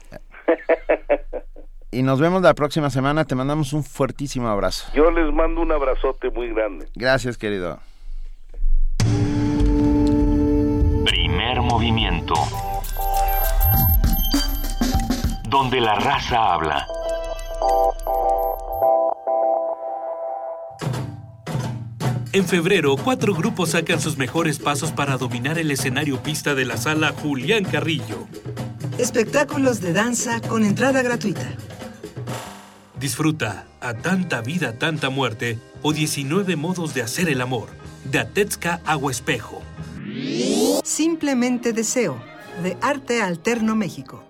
y 1.90 2.02
nos 2.02 2.22
vemos 2.22 2.40
la 2.40 2.54
próxima 2.54 2.88
semana. 2.88 3.26
Te 3.26 3.34
mandamos 3.34 3.74
un 3.74 3.84
fuertísimo 3.84 4.48
abrazo. 4.48 4.90
Yo 4.94 5.10
les 5.10 5.30
mando 5.30 5.60
un 5.60 5.72
abrazote 5.72 6.30
muy 6.30 6.54
grande. 6.54 6.86
Gracias, 6.94 7.36
querido. 7.36 7.80
Movimiento. 11.72 12.34
Donde 15.48 15.80
la 15.80 15.94
raza 15.94 16.52
habla. 16.52 16.86
En 22.34 22.44
febrero, 22.44 22.96
cuatro 23.02 23.32
grupos 23.32 23.70
sacan 23.70 24.02
sus 24.02 24.18
mejores 24.18 24.58
pasos 24.58 24.92
para 24.92 25.16
dominar 25.16 25.58
el 25.58 25.70
escenario 25.70 26.22
pista 26.22 26.54
de 26.54 26.66
la 26.66 26.76
sala 26.76 27.14
Julián 27.22 27.64
Carrillo. 27.64 28.26
Espectáculos 28.98 29.80
de 29.80 29.94
danza 29.94 30.42
con 30.42 30.64
entrada 30.64 31.00
gratuita. 31.00 31.54
Disfruta 33.00 33.64
A 33.80 33.94
tanta 33.94 34.42
vida, 34.42 34.78
tanta 34.78 35.08
muerte 35.08 35.58
o 35.80 35.94
19 35.94 36.54
modos 36.56 36.92
de 36.92 37.00
hacer 37.00 37.30
el 37.30 37.40
amor, 37.40 37.70
de 38.04 38.18
Atetska 38.18 38.82
Agua 38.84 39.10
Espejo. 39.10 39.62
Simplemente 40.84 41.72
Deseo, 41.72 42.22
de 42.62 42.76
Arte 42.82 43.22
Alterno 43.22 43.74
México. 43.74 44.22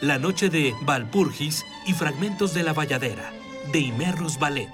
La 0.00 0.18
noche 0.18 0.48
de 0.48 0.74
Valpurgis 0.82 1.64
y 1.86 1.92
Fragmentos 1.92 2.54
de 2.54 2.64
la 2.64 2.72
Valladera, 2.72 3.32
de 3.70 3.78
Imerrus 3.80 4.38
Ballet. 4.38 4.72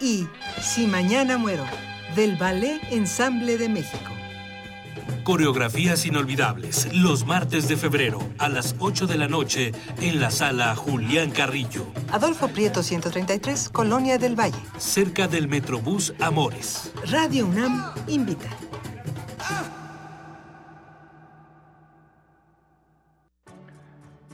Y 0.00 0.26
Si 0.62 0.86
Mañana 0.86 1.36
Muero, 1.36 1.64
del 2.16 2.36
Ballet 2.36 2.80
Ensamble 2.90 3.58
de 3.58 3.68
México. 3.68 4.12
Coreografías 5.24 6.04
inolvidables, 6.04 6.94
los 6.94 7.24
martes 7.24 7.66
de 7.66 7.78
febrero 7.78 8.18
a 8.38 8.50
las 8.50 8.76
8 8.78 9.06
de 9.06 9.16
la 9.16 9.26
noche 9.26 9.72
en 10.02 10.20
la 10.20 10.30
sala 10.30 10.76
Julián 10.76 11.30
Carrillo. 11.30 11.86
Adolfo 12.12 12.48
Prieto 12.48 12.82
133, 12.82 13.70
Colonia 13.70 14.18
del 14.18 14.38
Valle. 14.38 14.58
Cerca 14.76 15.26
del 15.26 15.48
Metrobús 15.48 16.12
Amores. 16.20 16.92
Radio 17.10 17.46
UNAM 17.46 17.94
invita. 18.06 18.50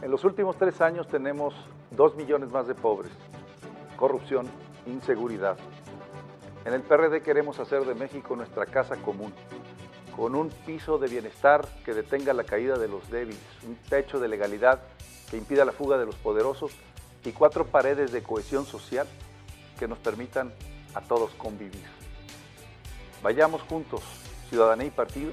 En 0.03 0.11
los 0.11 0.25
últimos 0.25 0.57
tres 0.59 0.81
años 0.81 1.07
tenemos 1.07 1.55
dos 1.93 2.17
millones 2.17 2.51
más 2.51 2.67
de 2.67 2.75
pobres, 2.75 3.13
corrupción, 3.97 4.49
inseguridad. 4.87 5.57
En 6.65 6.73
el 6.75 6.83
PRD 6.83 7.23
queremos 7.23 7.61
hacer 7.61 7.85
de 7.85 7.95
México 7.95 8.35
nuestra 8.35 8.67
casa 8.67 8.97
común, 8.97 9.33
con 10.21 10.35
un 10.35 10.51
piso 10.51 10.99
de 10.99 11.09
bienestar 11.09 11.67
que 11.83 11.95
detenga 11.95 12.35
la 12.35 12.45
caída 12.45 12.77
de 12.77 12.89
los 12.89 13.11
débiles, 13.11 13.41
un 13.67 13.75
techo 13.89 14.21
de 14.21 14.29
legalidad 14.29 14.83
que 15.31 15.39
impida 15.39 15.65
la 15.65 15.73
fuga 15.73 15.97
de 15.97 16.05
los 16.05 16.15
poderosos 16.17 16.73
y 17.25 17.33
cuatro 17.33 17.65
paredes 17.65 18.13
de 18.13 18.23
cohesión 18.23 18.67
social 18.67 19.07
que 19.79 19.89
nos 19.89 19.97
permitan 19.97 20.53
a 20.93 21.01
todos 21.01 21.31
convivir. 21.39 21.87
Vayamos 23.23 23.63
juntos, 23.63 24.03
ciudadanía 24.51 24.89
y 24.89 24.91
partido, 24.91 25.33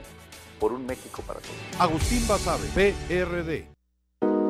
por 0.58 0.72
un 0.72 0.86
México 0.86 1.22
para 1.28 1.42
todos. 1.42 1.82
Agustín 1.82 2.26
Basabe, 2.26 2.94
PRD. 3.10 3.77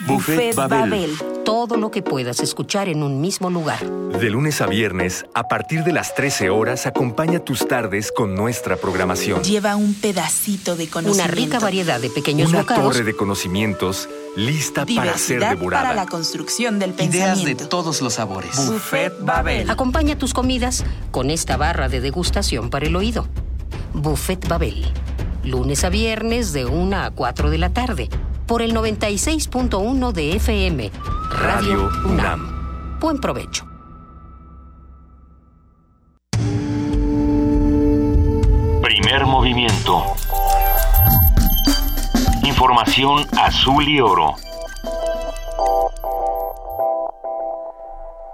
Buffet, 0.00 0.54
Babel. 0.54 1.10
Todo 1.44 1.76
lo 1.76 1.90
que 1.90 2.02
puedas 2.02 2.40
escuchar 2.40 2.88
en 2.88 3.02
un 3.02 3.20
mismo 3.20 3.48
lugar. 3.48 3.82
De 3.86 4.28
lunes 4.28 4.60
a 4.60 4.66
viernes, 4.66 5.24
a 5.32 5.48
partir 5.48 5.84
de 5.84 5.92
las 5.92 6.14
13 6.14 6.50
horas, 6.50 6.86
acompaña 6.86 7.38
tus 7.40 7.66
tardes 7.66 8.12
con 8.12 8.34
nuestra 8.34 8.76
programación. 8.76 9.42
Lleva 9.42 9.74
un 9.76 9.94
pedacito 9.94 10.76
de 10.76 10.88
conocimiento. 10.88 11.24
Una 11.24 11.34
rica 11.34 11.58
variedad 11.58 11.98
de 12.00 12.10
pequeños 12.10 12.50
Una 12.50 12.60
bocados. 12.60 12.84
torre 12.92 13.04
de 13.04 13.16
conocimientos 13.16 14.08
lista 14.36 14.84
para 14.84 15.16
ser 15.16 15.40
devorada. 15.40 15.84
para 15.90 15.94
la 15.94 16.06
construcción 16.06 16.78
del 16.78 16.90
Ideas 16.90 17.10
de 17.12 17.18
pensamiento. 17.20 17.68
todos 17.68 18.02
los 18.02 18.14
sabores. 18.14 18.54
Buffet 18.66 19.14
Babel. 19.20 19.70
Acompaña 19.70 20.18
tus 20.18 20.34
comidas 20.34 20.84
con 21.10 21.30
esta 21.30 21.56
barra 21.56 21.88
de 21.88 22.00
degustación 22.02 22.68
para 22.68 22.86
el 22.86 22.96
oído. 22.96 23.26
Buffet 23.94 24.46
Babel. 24.46 24.84
Lunes 25.46 25.84
a 25.84 25.90
viernes 25.90 26.52
de 26.52 26.66
1 26.66 26.96
a 26.96 27.10
4 27.12 27.50
de 27.50 27.58
la 27.58 27.72
tarde. 27.72 28.08
Por 28.46 28.62
el 28.62 28.74
96.1 28.74 30.12
de 30.12 30.34
FM. 30.34 30.90
Radio 31.30 31.88
UNAM. 32.04 32.98
Buen 32.98 33.18
provecho. 33.18 33.64
Primer 38.82 39.26
movimiento. 39.26 40.02
Información 42.42 43.24
azul 43.38 43.88
y 43.88 44.00
oro. 44.00 44.34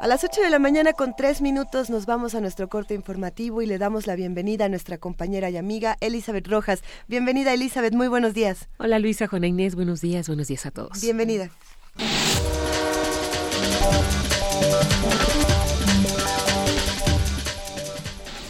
A 0.03 0.09
las 0.09 0.25
8 0.25 0.41
de 0.41 0.51
la 0.51 0.59
mañana 0.59 0.95
con 0.95 1.15
3 1.15 1.43
minutos 1.43 1.89
nos 1.89 2.07
vamos 2.07 2.35
a 2.35 2.41
nuestro 2.41 2.69
corte 2.69 2.93
informativo 2.93 3.63
y 3.63 3.67
le 3.67 3.79
damos 3.79 4.09
la 4.09 4.17
bienvenida 4.17 4.65
a 4.65 4.69
nuestra 4.69 4.99
compañera 4.99 5.49
y 5.49 5.57
amiga 5.57 5.97
Elizabeth 6.01 6.49
Rojas. 6.49 6.83
Bienvenida 7.07 7.55
Elizabeth, 7.55 7.95
muy 7.95 8.09
buenos 8.09 8.35
días. 8.35 8.69
Hola 8.79 8.99
Luisa, 8.99 9.29
Juana 9.29 9.47
Inés, 9.47 9.77
buenos 9.77 10.01
días, 10.01 10.27
buenos 10.27 10.49
días 10.49 10.67
a 10.67 10.73
todos. 10.73 11.01
Bienvenida. 11.01 11.53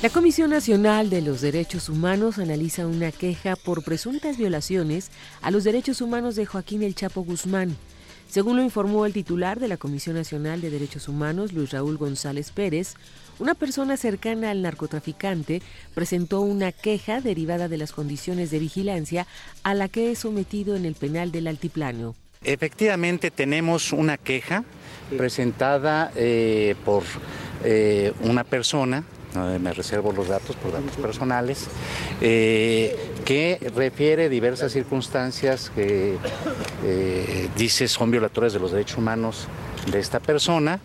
La 0.02 0.08
Comisión 0.08 0.48
Nacional 0.48 1.10
de 1.10 1.20
los 1.20 1.42
Derechos 1.42 1.90
Humanos 1.90 2.38
analiza 2.38 2.86
una 2.86 3.12
queja 3.12 3.56
por 3.56 3.84
presuntas 3.84 4.38
violaciones 4.38 5.10
a 5.42 5.50
los 5.50 5.64
derechos 5.64 6.00
humanos 6.00 6.34
de 6.34 6.46
Joaquín 6.46 6.82
El 6.82 6.94
Chapo 6.94 7.20
Guzmán. 7.20 7.76
Según 8.32 8.56
lo 8.56 8.62
informó 8.62 9.04
el 9.04 9.12
titular 9.12 9.60
de 9.60 9.68
la 9.68 9.76
Comisión 9.76 10.16
Nacional 10.16 10.62
de 10.62 10.70
Derechos 10.70 11.06
Humanos, 11.06 11.52
Luis 11.52 11.70
Raúl 11.70 11.98
González 11.98 12.50
Pérez, 12.50 12.94
una 13.38 13.52
persona 13.52 13.98
cercana 13.98 14.50
al 14.50 14.62
narcotraficante 14.62 15.60
presentó 15.92 16.40
una 16.40 16.72
queja 16.72 17.20
derivada 17.20 17.68
de 17.68 17.76
las 17.76 17.92
condiciones 17.92 18.50
de 18.50 18.58
vigilancia 18.58 19.26
a 19.64 19.74
la 19.74 19.88
que 19.88 20.10
es 20.10 20.20
sometido 20.20 20.76
en 20.76 20.86
el 20.86 20.94
penal 20.94 21.30
del 21.30 21.46
Altiplano. 21.46 22.14
Efectivamente 22.42 23.30
tenemos 23.30 23.92
una 23.92 24.16
queja 24.16 24.64
presentada 25.14 26.10
eh, 26.16 26.74
por 26.86 27.02
eh, 27.64 28.14
una 28.22 28.44
persona, 28.44 29.04
me 29.34 29.72
reservo 29.72 30.12
los 30.12 30.28
datos 30.28 30.56
por 30.56 30.72
datos 30.72 30.96
personales, 30.96 31.66
eh, 32.20 32.96
que 33.24 33.58
refiere 33.74 34.28
diversas 34.28 34.72
circunstancias 34.72 35.70
que 35.74 36.16
eh, 36.84 37.48
dice 37.56 37.88
son 37.88 38.10
violatorias 38.10 38.52
de 38.52 38.60
los 38.60 38.72
derechos 38.72 38.98
humanos 38.98 39.48
de 39.90 39.98
esta 39.98 40.20
persona. 40.20 40.80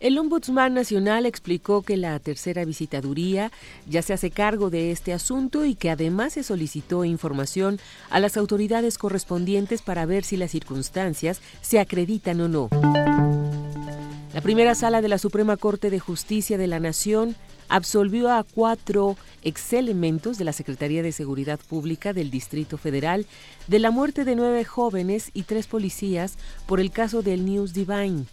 El 0.00 0.16
Ombudsman 0.16 0.72
Nacional 0.72 1.26
explicó 1.26 1.82
que 1.82 1.98
la 1.98 2.18
tercera 2.20 2.64
visitaduría 2.64 3.52
ya 3.86 4.00
se 4.00 4.14
hace 4.14 4.30
cargo 4.30 4.70
de 4.70 4.92
este 4.92 5.12
asunto 5.12 5.66
y 5.66 5.74
que 5.74 5.90
además 5.90 6.32
se 6.32 6.42
solicitó 6.42 7.04
información 7.04 7.78
a 8.08 8.18
las 8.18 8.38
autoridades 8.38 8.96
correspondientes 8.96 9.82
para 9.82 10.06
ver 10.06 10.24
si 10.24 10.38
las 10.38 10.52
circunstancias 10.52 11.42
se 11.60 11.80
acreditan 11.80 12.40
o 12.40 12.48
no. 12.48 12.70
La 14.32 14.40
primera 14.40 14.76
sala 14.76 15.02
de 15.02 15.08
la 15.08 15.18
Suprema 15.18 15.56
Corte 15.56 15.90
de 15.90 15.98
Justicia 15.98 16.56
de 16.56 16.68
la 16.68 16.78
Nación 16.78 17.34
absolvió 17.68 18.30
a 18.30 18.44
cuatro 18.44 19.16
exelementos 19.42 20.38
de 20.38 20.44
la 20.44 20.52
Secretaría 20.52 21.02
de 21.02 21.10
Seguridad 21.10 21.58
Pública 21.58 22.12
del 22.12 22.30
Distrito 22.30 22.78
Federal 22.78 23.26
de 23.66 23.78
la 23.80 23.90
muerte 23.90 24.24
de 24.24 24.36
nueve 24.36 24.64
jóvenes 24.64 25.32
y 25.34 25.42
tres 25.42 25.66
policías 25.66 26.36
por 26.66 26.78
el 26.78 26.92
caso 26.92 27.22
del 27.22 27.44
News 27.44 27.72
Divine. 27.72 28.26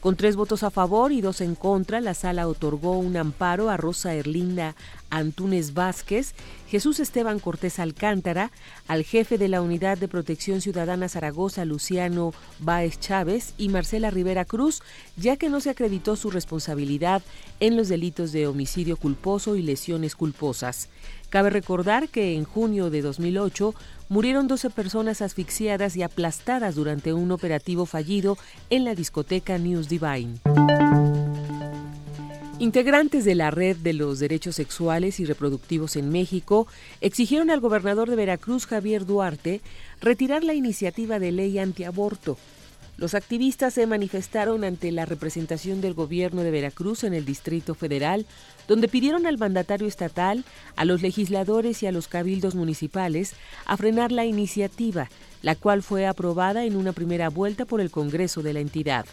Con 0.00 0.14
tres 0.14 0.36
votos 0.36 0.62
a 0.62 0.70
favor 0.70 1.10
y 1.10 1.20
dos 1.20 1.40
en 1.40 1.56
contra, 1.56 2.00
la 2.00 2.14
sala 2.14 2.46
otorgó 2.46 2.96
un 2.96 3.16
amparo 3.16 3.68
a 3.68 3.76
Rosa 3.76 4.14
Erlinda 4.14 4.76
Antúnez 5.10 5.74
Vázquez, 5.74 6.34
Jesús 6.68 7.00
Esteban 7.00 7.40
Cortés 7.40 7.80
Alcántara, 7.80 8.52
al 8.86 9.02
jefe 9.02 9.38
de 9.38 9.48
la 9.48 9.60
Unidad 9.60 9.98
de 9.98 10.06
Protección 10.06 10.60
Ciudadana 10.60 11.08
Zaragoza, 11.08 11.64
Luciano 11.64 12.32
Báez 12.60 13.00
Chávez, 13.00 13.54
y 13.58 13.70
Marcela 13.70 14.10
Rivera 14.10 14.44
Cruz, 14.44 14.82
ya 15.16 15.36
que 15.36 15.48
no 15.48 15.58
se 15.58 15.70
acreditó 15.70 16.14
su 16.14 16.30
responsabilidad 16.30 17.22
en 17.58 17.76
los 17.76 17.88
delitos 17.88 18.30
de 18.30 18.46
homicidio 18.46 18.98
culposo 18.98 19.56
y 19.56 19.62
lesiones 19.62 20.14
culposas. 20.14 20.90
Cabe 21.28 21.50
recordar 21.50 22.08
que 22.08 22.36
en 22.36 22.44
junio 22.44 22.88
de 22.88 23.02
2008 23.02 23.74
murieron 24.08 24.48
12 24.48 24.70
personas 24.70 25.22
asfixiadas 25.22 25.96
y 25.96 26.02
aplastadas 26.02 26.74
durante 26.74 27.12
un 27.12 27.30
operativo 27.30 27.86
fallido 27.86 28.38
en 28.70 28.84
la 28.84 28.94
discoteca 28.94 29.58
News 29.58 29.88
Divine. 29.88 30.34
Integrantes 32.60 33.24
de 33.24 33.36
la 33.36 33.52
Red 33.52 33.76
de 33.76 33.92
los 33.92 34.18
Derechos 34.18 34.56
Sexuales 34.56 35.20
y 35.20 35.24
Reproductivos 35.24 35.94
en 35.94 36.10
México 36.10 36.66
exigieron 37.00 37.50
al 37.50 37.60
gobernador 37.60 38.10
de 38.10 38.16
Veracruz, 38.16 38.66
Javier 38.66 39.06
Duarte, 39.06 39.60
retirar 40.00 40.42
la 40.42 40.54
iniciativa 40.54 41.20
de 41.20 41.30
ley 41.30 41.58
antiaborto. 41.60 42.36
Los 42.96 43.14
activistas 43.14 43.74
se 43.74 43.86
manifestaron 43.86 44.64
ante 44.64 44.90
la 44.90 45.06
representación 45.06 45.80
del 45.80 45.94
gobierno 45.94 46.42
de 46.42 46.50
Veracruz 46.50 47.04
en 47.04 47.14
el 47.14 47.24
Distrito 47.24 47.76
Federal, 47.76 48.26
donde 48.68 48.86
pidieron 48.86 49.26
al 49.26 49.38
mandatario 49.38 49.88
estatal, 49.88 50.44
a 50.76 50.84
los 50.84 51.02
legisladores 51.02 51.82
y 51.82 51.86
a 51.86 51.92
los 51.92 52.06
cabildos 52.06 52.54
municipales 52.54 53.34
a 53.64 53.76
frenar 53.76 54.12
la 54.12 54.26
iniciativa, 54.26 55.08
la 55.42 55.56
cual 55.56 55.82
fue 55.82 56.06
aprobada 56.06 56.64
en 56.64 56.76
una 56.76 56.92
primera 56.92 57.30
vuelta 57.30 57.64
por 57.64 57.80
el 57.80 57.90
Congreso 57.90 58.42
de 58.42 58.52
la 58.52 58.60
entidad. 58.60 59.06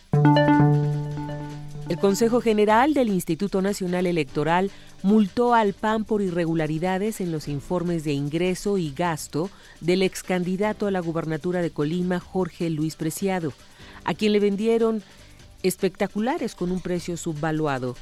El 1.87 1.99
Consejo 1.99 2.41
General 2.41 2.93
del 2.93 3.09
Instituto 3.09 3.61
Nacional 3.61 4.07
Electoral 4.07 4.71
multó 5.03 5.53
al 5.53 5.73
PAN 5.73 6.03
por 6.03 6.21
irregularidades 6.21 7.21
en 7.21 7.31
los 7.31 7.47
informes 7.47 8.03
de 8.03 8.11
ingreso 8.11 8.77
y 8.77 8.91
gasto 8.91 9.51
del 9.81 10.01
ex 10.01 10.23
candidato 10.23 10.87
a 10.87 10.91
la 10.91 10.99
gubernatura 10.99 11.61
de 11.61 11.69
Colima, 11.69 12.19
Jorge 12.19 12.71
Luis 12.71 12.95
Preciado, 12.95 13.53
a 14.03 14.15
quien 14.15 14.33
le 14.33 14.39
vendieron 14.39 15.03
espectaculares 15.61 16.55
con 16.55 16.71
un 16.71 16.81
precio 16.81 17.17
subvaluado. 17.17 17.95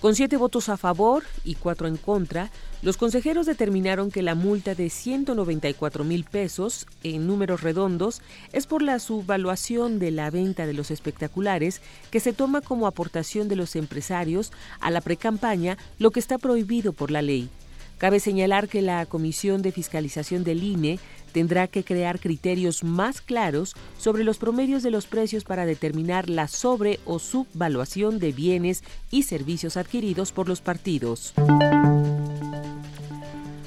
Con 0.00 0.14
siete 0.14 0.36
votos 0.36 0.68
a 0.68 0.76
favor 0.76 1.24
y 1.42 1.54
cuatro 1.54 1.88
en 1.88 1.96
contra, 1.96 2.50
los 2.82 2.98
consejeros 2.98 3.46
determinaron 3.46 4.10
que 4.10 4.20
la 4.20 4.34
multa 4.34 4.74
de 4.74 4.90
194 4.90 6.04
mil 6.04 6.24
pesos, 6.24 6.86
en 7.02 7.26
números 7.26 7.62
redondos, 7.62 8.20
es 8.52 8.66
por 8.66 8.82
la 8.82 8.98
subvaluación 8.98 9.98
de 9.98 10.10
la 10.10 10.30
venta 10.30 10.66
de 10.66 10.74
los 10.74 10.90
espectaculares 10.90 11.80
que 12.10 12.20
se 12.20 12.34
toma 12.34 12.60
como 12.60 12.86
aportación 12.86 13.48
de 13.48 13.56
los 13.56 13.74
empresarios 13.74 14.52
a 14.80 14.90
la 14.90 15.00
precampaña, 15.00 15.78
lo 15.98 16.10
que 16.10 16.20
está 16.20 16.36
prohibido 16.36 16.92
por 16.92 17.10
la 17.10 17.22
ley. 17.22 17.48
Cabe 17.96 18.20
señalar 18.20 18.68
que 18.68 18.82
la 18.82 19.06
Comisión 19.06 19.62
de 19.62 19.72
Fiscalización 19.72 20.44
del 20.44 20.62
INE 20.62 20.98
tendrá 21.36 21.66
que 21.66 21.84
crear 21.84 22.18
criterios 22.18 22.82
más 22.82 23.20
claros 23.20 23.74
sobre 23.98 24.24
los 24.24 24.38
promedios 24.38 24.82
de 24.82 24.90
los 24.90 25.06
precios 25.06 25.44
para 25.44 25.66
determinar 25.66 26.30
la 26.30 26.48
sobre 26.48 26.98
o 27.04 27.18
subvaluación 27.18 28.18
de 28.18 28.32
bienes 28.32 28.82
y 29.10 29.24
servicios 29.24 29.76
adquiridos 29.76 30.32
por 30.32 30.48
los 30.48 30.62
partidos. 30.62 31.34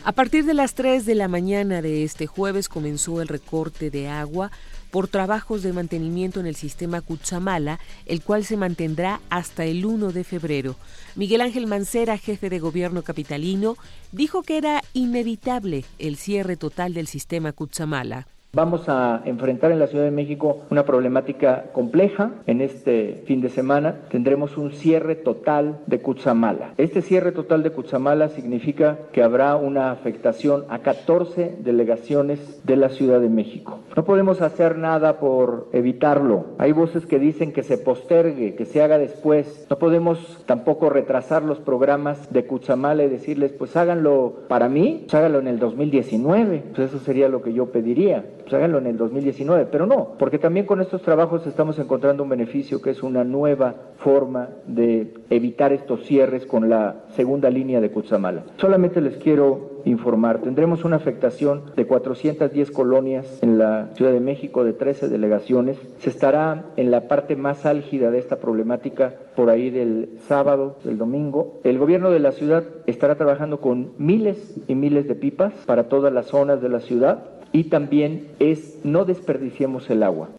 A 0.03 0.11
partir 0.13 0.45
de 0.45 0.55
las 0.55 0.73
3 0.73 1.05
de 1.05 1.13
la 1.13 1.27
mañana 1.27 1.83
de 1.83 2.03
este 2.03 2.25
jueves 2.25 2.69
comenzó 2.69 3.21
el 3.21 3.27
recorte 3.27 3.91
de 3.91 4.07
agua 4.07 4.49
por 4.91 5.07
trabajos 5.07 5.63
de 5.63 5.73
mantenimiento 5.73 6.39
en 6.39 6.45
el 6.45 6.55
sistema 6.55 7.01
Cutzamala, 7.01 7.79
el 8.05 8.21
cual 8.21 8.45
se 8.45 8.57
mantendrá 8.57 9.21
hasta 9.29 9.65
el 9.65 9.85
1 9.85 10.11
de 10.11 10.23
febrero. 10.23 10.75
Miguel 11.15 11.41
Ángel 11.41 11.67
Mancera, 11.67 12.17
jefe 12.17 12.49
de 12.49 12.59
gobierno 12.59 13.03
capitalino, 13.03 13.77
dijo 14.11 14.43
que 14.43 14.57
era 14.57 14.83
inevitable 14.93 15.85
el 15.99 16.17
cierre 16.17 16.57
total 16.57 16.93
del 16.93 17.07
sistema 17.07 17.51
Cutzamala. 17.51 18.27
Vamos 18.51 18.89
a 18.89 19.21
enfrentar 19.25 19.71
en 19.71 19.77
la 19.77 19.85
Ciudad 19.85 20.05
de 20.05 20.09
México 20.09 20.65
una 20.71 20.83
problemática 20.83 21.65
compleja. 21.71 22.31
En 22.47 22.61
este 22.61 23.21
fin 23.27 23.41
de 23.41 23.49
semana 23.49 24.07
tendremos 24.09 24.57
un 24.57 24.71
cierre 24.71 25.13
total 25.13 25.81
de 25.85 26.01
Cutzamala. 26.01 26.73
Este 26.77 27.03
cierre 27.03 27.31
total 27.31 27.61
de 27.61 27.69
Cutzamala 27.69 28.29
significa 28.29 28.97
que 29.11 29.21
habrá 29.21 29.55
una 29.55 29.91
afectación 29.91 30.65
a 30.69 30.79
14 30.79 31.57
delegaciones 31.59 32.65
de 32.65 32.75
la 32.75 32.89
Ciudad 32.89 33.21
de 33.21 33.29
México. 33.29 33.81
No 33.95 34.03
podemos 34.03 34.41
hacer 34.41 34.79
nada 34.79 35.19
por 35.19 35.69
evitarlo. 35.71 36.45
Hay 36.57 36.71
voces 36.71 37.05
que 37.05 37.19
dicen 37.19 37.53
que 37.53 37.61
se 37.61 37.77
postergue, 37.77 38.55
que 38.55 38.65
se 38.65 38.81
haga 38.81 38.97
después. 38.97 39.67
No 39.69 39.77
podemos 39.77 40.43
tampoco 40.47 40.89
retrasar 40.89 41.43
los 41.43 41.59
programas 41.59 42.33
de 42.33 42.47
Cutzamala 42.47 43.03
y 43.03 43.09
decirles, 43.09 43.51
pues 43.51 43.77
háganlo 43.77 44.39
para 44.47 44.69
mí, 44.69 45.03
pues 45.03 45.13
háganlo 45.13 45.37
en 45.37 45.49
el 45.49 45.59
2019. 45.59 46.63
Pues 46.75 46.89
eso 46.89 46.97
sería 46.97 47.29
lo 47.29 47.43
que 47.43 47.53
yo 47.53 47.67
pediría 47.67 48.25
pues 48.49 48.57
háganlo 48.57 48.79
en 48.79 48.87
el 48.87 48.97
2019, 48.97 49.67
pero 49.71 49.85
no, 49.85 50.15
porque 50.17 50.39
también 50.39 50.65
con 50.65 50.81
estos 50.81 51.03
trabajos 51.03 51.45
estamos 51.45 51.77
encontrando 51.77 52.23
un 52.23 52.29
beneficio 52.29 52.81
que 52.81 52.89
es 52.89 53.03
una 53.03 53.23
nueva 53.23 53.75
forma 53.97 54.49
de 54.65 55.13
evitar 55.29 55.71
estos 55.71 56.03
cierres 56.05 56.47
con 56.47 56.67
la 56.67 57.03
segunda 57.11 57.51
línea 57.51 57.79
de 57.79 57.91
Cutzamala. 57.91 58.45
Solamente 58.57 59.01
les 59.01 59.17
quiero 59.17 59.81
informar, 59.85 60.41
tendremos 60.41 60.83
una 60.83 60.95
afectación 60.95 61.65
de 61.75 61.85
410 61.85 62.71
colonias 62.71 63.37
en 63.43 63.59
la 63.59 63.89
Ciudad 63.93 64.11
de 64.11 64.19
México, 64.19 64.63
de 64.63 64.73
13 64.73 65.09
delegaciones. 65.09 65.77
Se 65.99 66.09
estará 66.09 66.65
en 66.75 66.89
la 66.89 67.07
parte 67.07 67.35
más 67.35 67.67
álgida 67.67 68.09
de 68.09 68.17
esta 68.17 68.37
problemática 68.37 69.13
por 69.35 69.51
ahí 69.51 69.69
del 69.69 70.17
sábado, 70.27 70.77
del 70.83 70.97
domingo. 70.97 71.59
El 71.63 71.77
gobierno 71.77 72.09
de 72.09 72.19
la 72.19 72.31
ciudad 72.31 72.63
estará 72.87 73.13
trabajando 73.13 73.61
con 73.61 73.91
miles 73.99 74.59
y 74.67 74.73
miles 74.73 75.07
de 75.07 75.13
pipas 75.13 75.53
para 75.67 75.87
todas 75.87 76.11
las 76.11 76.25
zonas 76.25 76.63
de 76.63 76.69
la 76.69 76.79
ciudad 76.79 77.38
y 77.51 77.65
también 77.65 78.27
es 78.39 78.77
no 78.83 79.05
desperdiciemos 79.05 79.89
el 79.89 80.03
agua. 80.03 80.29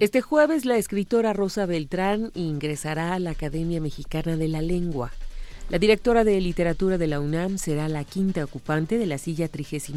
Este 0.00 0.20
jueves 0.20 0.64
la 0.64 0.76
escritora 0.76 1.32
Rosa 1.32 1.66
Beltrán 1.66 2.30
ingresará 2.34 3.14
a 3.14 3.18
la 3.18 3.30
Academia 3.30 3.80
Mexicana 3.80 4.36
de 4.36 4.46
la 4.46 4.62
Lengua. 4.62 5.10
La 5.70 5.78
directora 5.78 6.24
de 6.24 6.40
literatura 6.40 6.96
de 6.96 7.08
la 7.08 7.20
UNAM 7.20 7.58
será 7.58 7.88
la 7.88 8.04
quinta 8.04 8.42
ocupante 8.42 8.96
de 8.96 9.06
la 9.06 9.18
silla 9.18 9.48
36 9.48 9.92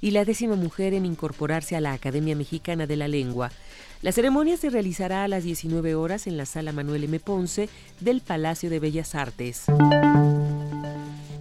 y 0.00 0.12
la 0.12 0.24
décima 0.24 0.54
mujer 0.54 0.94
en 0.94 1.04
incorporarse 1.04 1.74
a 1.74 1.80
la 1.80 1.94
Academia 1.94 2.36
Mexicana 2.36 2.86
de 2.86 2.96
la 2.96 3.08
Lengua. 3.08 3.50
La 4.02 4.12
ceremonia 4.12 4.56
se 4.56 4.70
realizará 4.70 5.24
a 5.24 5.28
las 5.28 5.42
19 5.42 5.96
horas 5.96 6.28
en 6.28 6.36
la 6.36 6.46
sala 6.46 6.72
Manuel 6.72 7.04
M. 7.04 7.18
Ponce 7.18 7.68
del 7.98 8.20
Palacio 8.20 8.70
de 8.70 8.78
Bellas 8.78 9.16
Artes. 9.16 9.64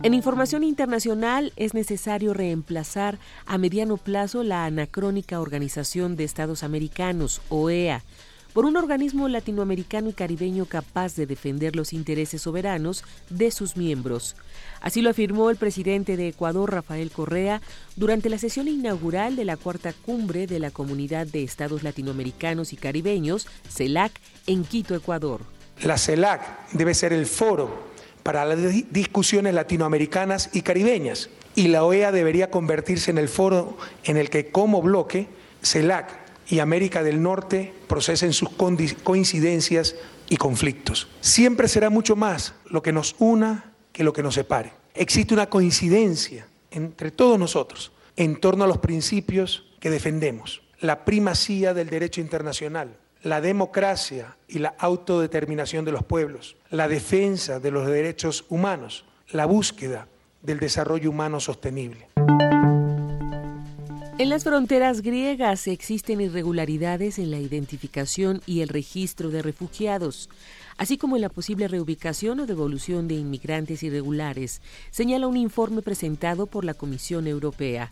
En 0.07 0.13
información 0.13 0.63
internacional 0.63 1.51
es 1.57 1.73
necesario 1.73 2.33
reemplazar 2.33 3.19
a 3.45 3.57
mediano 3.57 3.97
plazo 3.97 4.41
la 4.41 4.63
anacrónica 4.63 5.41
Organización 5.41 6.15
de 6.15 6.23
Estados 6.23 6.63
Americanos, 6.63 7.41
OEA, 7.49 8.05
por 8.53 8.63
un 8.63 8.77
organismo 8.77 9.27
latinoamericano 9.27 10.07
y 10.07 10.13
caribeño 10.13 10.65
capaz 10.65 11.17
de 11.17 11.25
defender 11.25 11.75
los 11.75 11.91
intereses 11.91 12.43
soberanos 12.43 13.03
de 13.29 13.51
sus 13.51 13.75
miembros. 13.75 14.37
Así 14.79 15.01
lo 15.01 15.09
afirmó 15.09 15.49
el 15.49 15.57
presidente 15.57 16.15
de 16.15 16.29
Ecuador, 16.29 16.71
Rafael 16.71 17.11
Correa, 17.11 17.61
durante 17.97 18.29
la 18.29 18.37
sesión 18.37 18.69
inaugural 18.69 19.35
de 19.35 19.43
la 19.43 19.57
cuarta 19.57 19.91
cumbre 19.91 20.47
de 20.47 20.59
la 20.59 20.71
Comunidad 20.71 21.27
de 21.27 21.43
Estados 21.43 21.83
Latinoamericanos 21.83 22.71
y 22.71 22.77
Caribeños, 22.77 23.45
CELAC, 23.69 24.13
en 24.45 24.63
Quito, 24.63 24.95
Ecuador. 24.95 25.41
La 25.83 25.97
CELAC 25.97 26.71
debe 26.71 26.93
ser 26.93 27.11
el 27.11 27.25
foro 27.25 27.96
para 28.27 28.43
las 28.43 28.59
discusiones 28.91 29.53
latinoamericanas 29.53 30.49
y 30.51 30.61
caribeñas. 30.61 31.29
Y 31.55 31.69
la 31.69 31.85
OEA 31.85 32.11
debería 32.11 32.51
convertirse 32.51 33.09
en 33.09 33.17
el 33.17 33.29
foro 33.29 33.77
en 34.03 34.17
el 34.17 34.29
que 34.29 34.51
como 34.51 34.81
bloque 34.81 35.29
CELAC 35.63 36.09
y 36.49 36.59
América 36.59 37.03
del 37.03 37.21
Norte 37.21 37.73
procesen 37.87 38.33
sus 38.33 38.49
coincidencias 38.49 39.95
y 40.27 40.35
conflictos. 40.35 41.07
Siempre 41.21 41.69
será 41.69 41.89
mucho 41.89 42.17
más 42.17 42.53
lo 42.65 42.81
que 42.81 42.91
nos 42.91 43.15
una 43.17 43.71
que 43.93 44.03
lo 44.03 44.11
que 44.11 44.23
nos 44.23 44.33
separe. 44.33 44.73
Existe 44.93 45.33
una 45.33 45.49
coincidencia 45.49 46.47
entre 46.69 47.11
todos 47.11 47.39
nosotros 47.39 47.93
en 48.17 48.41
torno 48.41 48.65
a 48.65 48.67
los 48.67 48.79
principios 48.79 49.63
que 49.79 49.89
defendemos. 49.89 50.63
La 50.81 51.05
primacía 51.05 51.73
del 51.73 51.89
derecho 51.89 52.19
internacional, 52.19 52.97
la 53.23 53.41
democracia 53.41 54.37
y 54.47 54.59
la 54.59 54.75
autodeterminación 54.77 55.85
de 55.85 55.91
los 55.91 56.03
pueblos, 56.03 56.55
la 56.69 56.87
defensa 56.87 57.59
de 57.59 57.71
los 57.71 57.87
derechos 57.87 58.45
humanos, 58.49 59.05
la 59.31 59.45
búsqueda 59.45 60.07
del 60.41 60.59
desarrollo 60.59 61.09
humano 61.09 61.39
sostenible. 61.39 62.07
En 64.19 64.29
las 64.29 64.43
fronteras 64.43 65.01
griegas 65.01 65.67
existen 65.67 66.21
irregularidades 66.21 67.19
en 67.19 67.29
la 67.29 67.37
identificación 67.37 68.41
y 68.47 68.61
el 68.61 68.69
registro 68.69 69.29
de 69.29 69.43
refugiados, 69.43 70.27
así 70.77 70.97
como 70.97 71.17
en 71.17 71.21
la 71.21 71.29
posible 71.29 71.67
reubicación 71.67 72.39
o 72.39 72.47
devolución 72.47 73.07
de 73.07 73.13
inmigrantes 73.13 73.83
irregulares, 73.83 74.61
señala 74.89 75.27
un 75.27 75.37
informe 75.37 75.83
presentado 75.83 76.47
por 76.47 76.65
la 76.65 76.73
Comisión 76.73 77.27
Europea. 77.27 77.91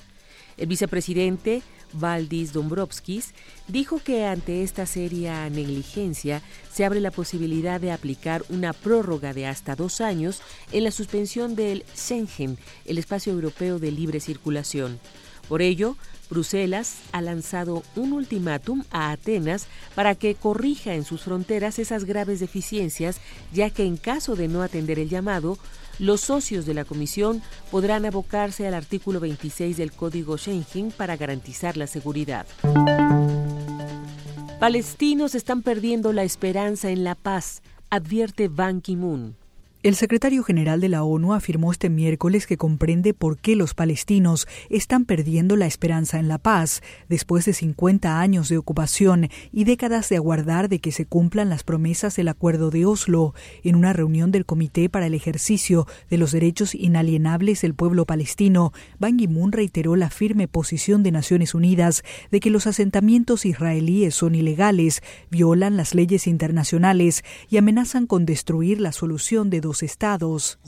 El 0.57 0.65
vicepresidente 0.65 1.61
Valdis 1.99 2.53
Dombrovskis, 2.53 3.33
dijo 3.67 3.99
que 4.03 4.25
ante 4.25 4.63
esta 4.63 4.85
seria 4.85 5.49
negligencia 5.49 6.41
se 6.71 6.85
abre 6.85 6.99
la 6.99 7.11
posibilidad 7.11 7.79
de 7.79 7.91
aplicar 7.91 8.43
una 8.49 8.73
prórroga 8.73 9.33
de 9.33 9.47
hasta 9.47 9.75
dos 9.75 10.01
años 10.01 10.41
en 10.71 10.83
la 10.83 10.91
suspensión 10.91 11.55
del 11.55 11.83
Schengen, 11.95 12.57
el 12.85 12.97
espacio 12.97 13.33
europeo 13.33 13.79
de 13.79 13.91
libre 13.91 14.19
circulación. 14.19 14.99
Por 15.47 15.61
ello, 15.61 15.95
Bruselas 16.29 16.97
ha 17.11 17.21
lanzado 17.21 17.83
un 17.95 18.13
ultimátum 18.13 18.83
a 18.89 19.11
Atenas 19.11 19.67
para 19.93 20.15
que 20.15 20.33
corrija 20.33 20.95
en 20.95 21.03
sus 21.05 21.21
fronteras 21.21 21.77
esas 21.77 22.05
graves 22.05 22.39
deficiencias, 22.39 23.19
ya 23.53 23.69
que 23.69 23.85
en 23.85 23.97
caso 23.97 24.35
de 24.35 24.47
no 24.47 24.63
atender 24.63 24.97
el 24.97 25.09
llamado, 25.09 25.59
los 25.99 26.21
socios 26.21 26.65
de 26.65 26.73
la 26.73 26.85
comisión 26.85 27.41
podrán 27.71 28.05
abocarse 28.05 28.67
al 28.67 28.73
artículo 28.73 29.19
26 29.19 29.77
del 29.77 29.91
Código 29.91 30.37
Schengen 30.37 30.91
para 30.91 31.17
garantizar 31.17 31.77
la 31.77 31.87
seguridad. 31.87 32.45
Palestinos 34.59 35.35
están 35.35 35.61
perdiendo 35.61 36.13
la 36.13 36.23
esperanza 36.23 36.89
en 36.89 37.03
la 37.03 37.15
paz, 37.15 37.61
advierte 37.89 38.47
Ban 38.47 38.81
Ki-moon. 38.81 39.35
El 39.85 39.93
secretario 39.93 40.41
general 40.41 40.81
de 40.81 40.89
la 40.89 41.03
ONU 41.03 41.35
afirmó 41.35 41.71
este 41.71 41.91
miércoles 41.91 42.47
que 42.47 42.57
comprende 42.57 43.13
por 43.13 43.37
qué 43.37 43.55
los 43.55 43.75
palestinos 43.75 44.47
están 44.71 45.05
perdiendo 45.05 45.55
la 45.55 45.67
esperanza 45.67 46.17
en 46.17 46.27
la 46.27 46.39
paz 46.39 46.81
después 47.07 47.45
de 47.45 47.53
50 47.53 48.19
años 48.19 48.49
de 48.49 48.57
ocupación 48.57 49.29
y 49.51 49.63
décadas 49.63 50.09
de 50.09 50.15
aguardar 50.15 50.69
de 50.69 50.79
que 50.79 50.91
se 50.91 51.05
cumplan 51.05 51.49
las 51.49 51.61
promesas 51.61 52.15
del 52.15 52.29
Acuerdo 52.29 52.71
de 52.71 52.87
Oslo. 52.87 53.35
En 53.63 53.75
una 53.75 53.93
reunión 53.93 54.31
del 54.31 54.47
Comité 54.47 54.89
para 54.89 55.05
el 55.05 55.13
Ejercicio 55.13 55.85
de 56.09 56.17
los 56.17 56.31
Derechos 56.31 56.73
Inalienables 56.73 57.61
del 57.61 57.75
Pueblo 57.75 58.05
Palestino, 58.05 58.73
Ban 58.97 59.17
Ki-moon 59.17 59.51
reiteró 59.51 59.95
la 59.95 60.09
firme 60.09 60.47
posición 60.47 61.03
de 61.03 61.11
Naciones 61.11 61.53
Unidas 61.53 62.03
de 62.31 62.39
que 62.39 62.49
los 62.49 62.65
asentamientos 62.65 63.45
israelíes 63.45 64.15
son 64.15 64.33
ilegales, 64.33 65.03
violan 65.29 65.77
las 65.77 65.93
leyes 65.93 66.25
internacionales 66.25 67.23
y 67.51 67.57
amenazan 67.57 68.07
con 68.07 68.25
destruir 68.25 68.81
la 68.81 68.91
solución 68.91 69.51
de 69.51 69.61
dos 69.61 69.74
estados. 69.83 70.59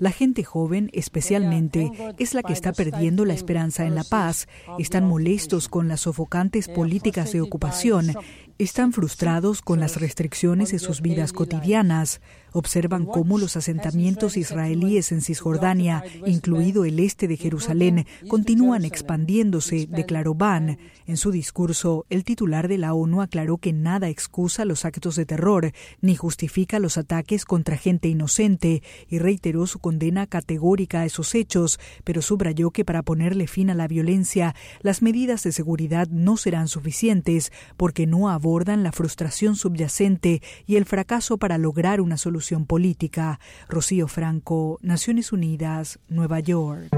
La 0.00 0.10
gente 0.10 0.42
joven, 0.42 0.90
especialmente, 0.92 1.90
es 2.18 2.34
la 2.34 2.42
que 2.42 2.52
está 2.52 2.72
perdiendo 2.72 3.24
la 3.24 3.34
esperanza 3.34 3.86
en 3.86 3.94
la 3.94 4.04
paz. 4.04 4.48
Están 4.78 5.06
molestos 5.06 5.68
con 5.68 5.88
las 5.88 6.00
sofocantes 6.00 6.68
políticas 6.68 7.32
de 7.32 7.40
ocupación. 7.40 8.12
Están 8.58 8.92
frustrados 8.92 9.62
con 9.62 9.80
las 9.80 10.00
restricciones 10.00 10.72
de 10.72 10.78
sus 10.78 11.00
vidas 11.00 11.32
cotidianas 11.32 12.20
observan 12.54 13.04
cómo 13.04 13.36
los 13.36 13.56
asentamientos 13.56 14.36
israelíes 14.36 15.10
en 15.10 15.22
Cisjordania, 15.22 16.04
incluido 16.24 16.84
el 16.84 17.00
este 17.00 17.26
de 17.26 17.36
Jerusalén, 17.36 18.06
continúan 18.28 18.84
expandiéndose, 18.84 19.88
declaró 19.90 20.34
Ban. 20.34 20.78
En 21.06 21.16
su 21.16 21.32
discurso, 21.32 22.06
el 22.10 22.22
titular 22.22 22.68
de 22.68 22.78
la 22.78 22.94
ONU 22.94 23.22
aclaró 23.22 23.58
que 23.58 23.72
nada 23.72 24.08
excusa 24.08 24.64
los 24.64 24.84
actos 24.84 25.16
de 25.16 25.26
terror 25.26 25.72
ni 26.00 26.14
justifica 26.14 26.78
los 26.78 26.96
ataques 26.96 27.44
contra 27.44 27.76
gente 27.76 28.08
inocente 28.08 28.82
y 29.08 29.18
reiteró 29.18 29.66
su 29.66 29.80
condena 29.80 30.28
categórica 30.28 31.00
a 31.00 31.06
esos 31.06 31.34
hechos, 31.34 31.80
pero 32.04 32.22
subrayó 32.22 32.70
que 32.70 32.84
para 32.84 33.02
ponerle 33.02 33.48
fin 33.48 33.68
a 33.68 33.74
la 33.74 33.88
violencia, 33.88 34.54
las 34.80 35.02
medidas 35.02 35.42
de 35.42 35.50
seguridad 35.50 36.06
no 36.08 36.36
serán 36.36 36.68
suficientes 36.68 37.52
porque 37.76 38.06
no 38.06 38.30
abordan 38.30 38.84
la 38.84 38.92
frustración 38.92 39.56
subyacente 39.56 40.40
y 40.66 40.76
el 40.76 40.84
fracaso 40.84 41.36
para 41.36 41.58
lograr 41.58 42.00
una 42.00 42.16
solución 42.16 42.43
política. 42.66 43.40
Rocío 43.68 44.06
Franco, 44.08 44.78
Naciones 44.82 45.32
Unidas, 45.32 45.98
Nueva 46.08 46.40
York. 46.40 46.90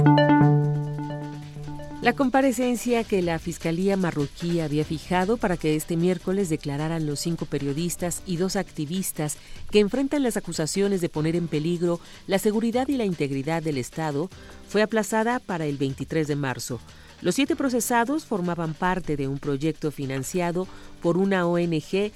La 2.03 2.13
comparecencia 2.13 3.03
que 3.05 3.23
la 3.23 3.39
Fiscalía 3.39 3.97
marroquí 3.97 4.61
había 4.61 4.85
fijado 4.85 5.39
para 5.39 5.57
que 5.57 5.75
este 5.75 5.97
miércoles 5.97 6.49
declararan 6.49 7.07
los 7.07 7.21
cinco 7.21 7.47
periodistas 7.47 8.23
y 8.27 8.37
dos 8.37 8.55
activistas 8.55 9.39
que 9.71 9.81
enfrentan 9.81 10.23
las 10.23 10.37
acusaciones 10.37 11.01
de 11.01 11.09
poner 11.09 11.35
en 11.35 11.49
peligro 11.49 11.99
la 12.27 12.39
seguridad 12.39 12.87
y 12.89 12.97
la 12.97 13.05
integridad 13.05 13.63
del 13.63 13.79
Estado 13.79 14.29
fue 14.69 14.83
aplazada 14.83 15.41
para 15.41 15.67
el 15.67 15.79
23 15.79 16.29
de 16.29 16.37
marzo. 16.37 16.81
Los 17.23 17.35
siete 17.35 17.57
procesados 17.57 18.27
formaban 18.27 18.75
parte 18.75 19.17
de 19.17 19.27
un 19.27 19.39
proyecto 19.39 19.91
financiado 19.91 20.69
por 21.01 21.17
una 21.17 21.47
ONG 21.47 22.13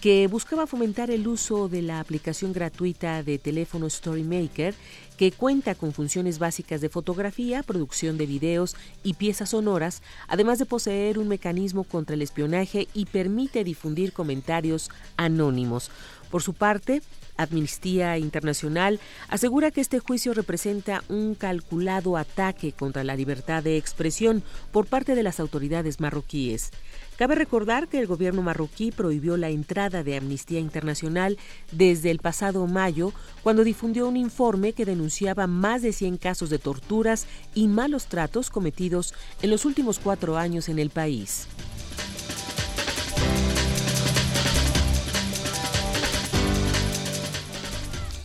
que 0.00 0.26
buscaba 0.28 0.66
fomentar 0.66 1.10
el 1.10 1.28
uso 1.28 1.68
de 1.68 1.82
la 1.82 2.00
aplicación 2.00 2.52
gratuita 2.52 3.22
de 3.22 3.38
teléfono 3.38 3.90
StoryMaker, 3.90 4.74
que 5.18 5.30
cuenta 5.30 5.74
con 5.74 5.92
funciones 5.92 6.38
básicas 6.38 6.80
de 6.80 6.88
fotografía, 6.88 7.62
producción 7.62 8.16
de 8.16 8.24
videos 8.24 8.76
y 9.02 9.14
piezas 9.14 9.50
sonoras, 9.50 10.02
además 10.26 10.58
de 10.58 10.64
poseer 10.64 11.18
un 11.18 11.28
mecanismo 11.28 11.84
contra 11.84 12.14
el 12.14 12.22
espionaje 12.22 12.88
y 12.94 13.04
permite 13.04 13.62
difundir 13.62 14.14
comentarios 14.14 14.88
anónimos. 15.18 15.90
Por 16.30 16.42
su 16.42 16.54
parte, 16.54 17.02
Amnistía 17.36 18.16
Internacional 18.18 19.00
asegura 19.28 19.70
que 19.70 19.80
este 19.80 19.98
juicio 19.98 20.32
representa 20.32 21.02
un 21.08 21.34
calculado 21.34 22.16
ataque 22.16 22.72
contra 22.72 23.02
la 23.02 23.16
libertad 23.16 23.62
de 23.62 23.76
expresión 23.76 24.42
por 24.70 24.86
parte 24.86 25.14
de 25.14 25.22
las 25.22 25.40
autoridades 25.40 26.00
marroquíes. 26.00 26.70
Cabe 27.16 27.34
recordar 27.34 27.88
que 27.88 27.98
el 27.98 28.06
gobierno 28.06 28.42
marroquí 28.42 28.92
prohibió 28.92 29.36
la 29.36 29.50
entrada 29.50 30.02
de 30.02 30.16
Amnistía 30.16 30.60
Internacional 30.60 31.36
desde 31.72 32.10
el 32.10 32.18
pasado 32.18 32.66
mayo, 32.66 33.12
cuando 33.42 33.64
difundió 33.64 34.08
un 34.08 34.16
informe 34.16 34.72
que 34.72 34.84
denunciaba 34.84 35.46
más 35.46 35.82
de 35.82 35.92
100 35.92 36.16
casos 36.16 36.48
de 36.48 36.58
torturas 36.58 37.26
y 37.54 37.68
malos 37.68 38.06
tratos 38.06 38.50
cometidos 38.50 39.14
en 39.42 39.50
los 39.50 39.64
últimos 39.64 39.98
cuatro 39.98 40.38
años 40.38 40.68
en 40.68 40.78
el 40.78 40.90
país. 40.90 41.46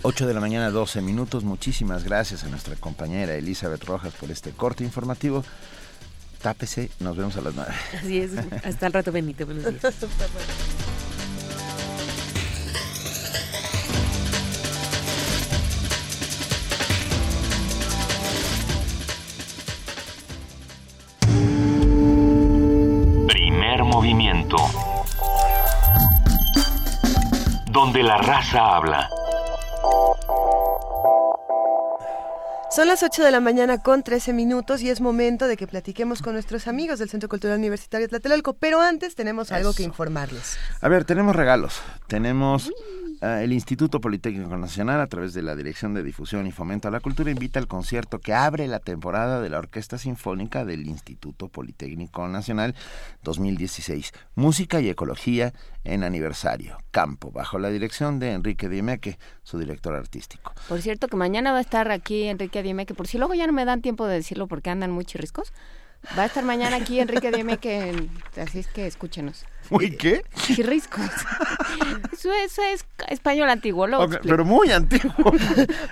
8 0.08 0.28
de 0.28 0.34
la 0.36 0.40
mañana, 0.40 0.70
12 0.70 1.02
minutos. 1.02 1.44
Muchísimas 1.44 2.04
gracias 2.04 2.44
a 2.44 2.48
nuestra 2.48 2.76
compañera 2.76 3.34
Elizabeth 3.34 3.84
Rojas 3.86 4.14
por 4.14 4.30
este 4.30 4.52
corte 4.52 4.84
informativo 4.84 5.44
tápese, 6.46 6.92
nos 7.00 7.18
vemos 7.18 7.36
a 7.38 7.42
las 7.42 7.56
nueve. 7.56 7.74
Así 8.00 8.20
es, 8.20 8.34
hasta 8.64 8.86
el 8.86 8.94
rato 8.94 9.12
Benito, 9.12 9.48
buenos 9.48 9.66
días. 9.66 9.82
Primer 23.28 23.84
movimiento. 23.84 24.58
Donde 27.72 28.04
la 28.04 28.20
raza 28.20 28.76
habla. 28.76 29.10
Son 32.76 32.90
las 32.90 33.04
8 33.04 33.24
de 33.24 33.32
la 33.32 33.40
mañana 33.40 33.78
con 33.78 34.04
13 34.04 34.34
minutos 34.34 34.82
y 34.82 34.90
es 34.90 35.00
momento 35.00 35.48
de 35.48 35.56
que 35.56 35.66
platiquemos 35.66 36.22
con 36.22 36.34
nuestros 36.34 36.68
amigos 36.68 37.00
del 37.00 37.10
Centro 37.10 37.30
Cultural 37.30 37.58
Universitario 37.58 38.10
Tlatelolco, 38.10 38.56
pero 38.56 38.82
antes 38.82 39.16
tenemos 39.16 39.54
algo 39.54 39.74
que 39.74 39.84
informarles. 39.84 40.58
A 40.82 40.90
ver, 40.90 41.06
tenemos 41.06 41.38
regalos. 41.38 41.82
Tenemos 42.08 42.70
el 43.26 43.54
Instituto 43.54 44.00
Politécnico 44.00 44.56
Nacional, 44.56 45.02
a 45.02 45.08
través 45.08 45.34
de 45.34 45.42
la 45.42 45.56
Dirección 45.56 45.94
de 45.94 46.04
Difusión 46.04 46.46
y 46.46 46.52
Fomento 46.52 46.88
a 46.88 46.92
la 46.92 47.00
Cultura, 47.00 47.32
invita 47.32 47.60
al 47.60 47.68
concierto 47.68 48.20
que 48.20 48.34
abre 48.34 48.68
la 48.68 48.80
temporada 48.80 49.42
de 49.42 49.50
la 49.50 49.58
Orquesta 49.58 49.98
Sinfónica 49.98 50.64
del 50.64 50.88
Instituto 50.88 51.48
Politécnico 51.48 52.28
Nacional 52.28 52.76
2016. 53.24 54.12
Música 54.36 54.80
y 54.80 54.90
Ecología 54.90 55.54
en 55.84 56.04
aniversario. 56.04 56.78
Campo, 56.92 57.32
bajo 57.32 57.58
la 57.58 57.70
dirección 57.70 58.20
de 58.20 58.32
Enrique 58.32 58.70
Diemeque, 58.70 59.18
su 59.44 59.58
director 59.58 59.96
artístico. 59.96 60.54
Por 60.70 60.82
cierto, 60.82 61.08
que 61.08 61.18
mañana 61.18 61.52
va 61.52 61.58
a 61.58 61.62
estar 61.62 61.92
aquí 61.92 62.24
Enrique 62.24 62.62
Diemeque, 62.62 62.94
por 62.94 63.08
si 63.08 63.18
luego 63.18 63.34
ya 63.34 63.48
no 63.48 63.54
me 63.54 63.66
dan 63.66 63.82
tiempo 63.82 64.06
de 64.06 64.16
decirlo 64.16 64.48
porque 64.48 64.70
andan 64.70 64.92
muy 64.92 65.06
chirriscos. 65.06 65.52
Va 66.18 66.24
a 66.24 66.26
estar 66.26 66.44
mañana 66.44 66.78
aquí 66.78 67.00
Enrique 67.00 67.32
Diemeque, 67.32 68.10
así 68.42 68.60
es 68.60 68.68
que 68.68 68.86
escúchenos. 68.88 69.46
¿Muy 69.70 69.96
qué? 69.98 70.22
Chirriscos. 70.36 71.02
Eso, 72.14 72.32
eso 72.34 72.62
es 72.74 72.86
español 73.10 73.50
antiguo, 73.50 73.88
lo 73.88 74.02
Ok, 74.04 74.18
pero 74.24 74.46
muy 74.46 74.72
antiguo. 74.72 75.14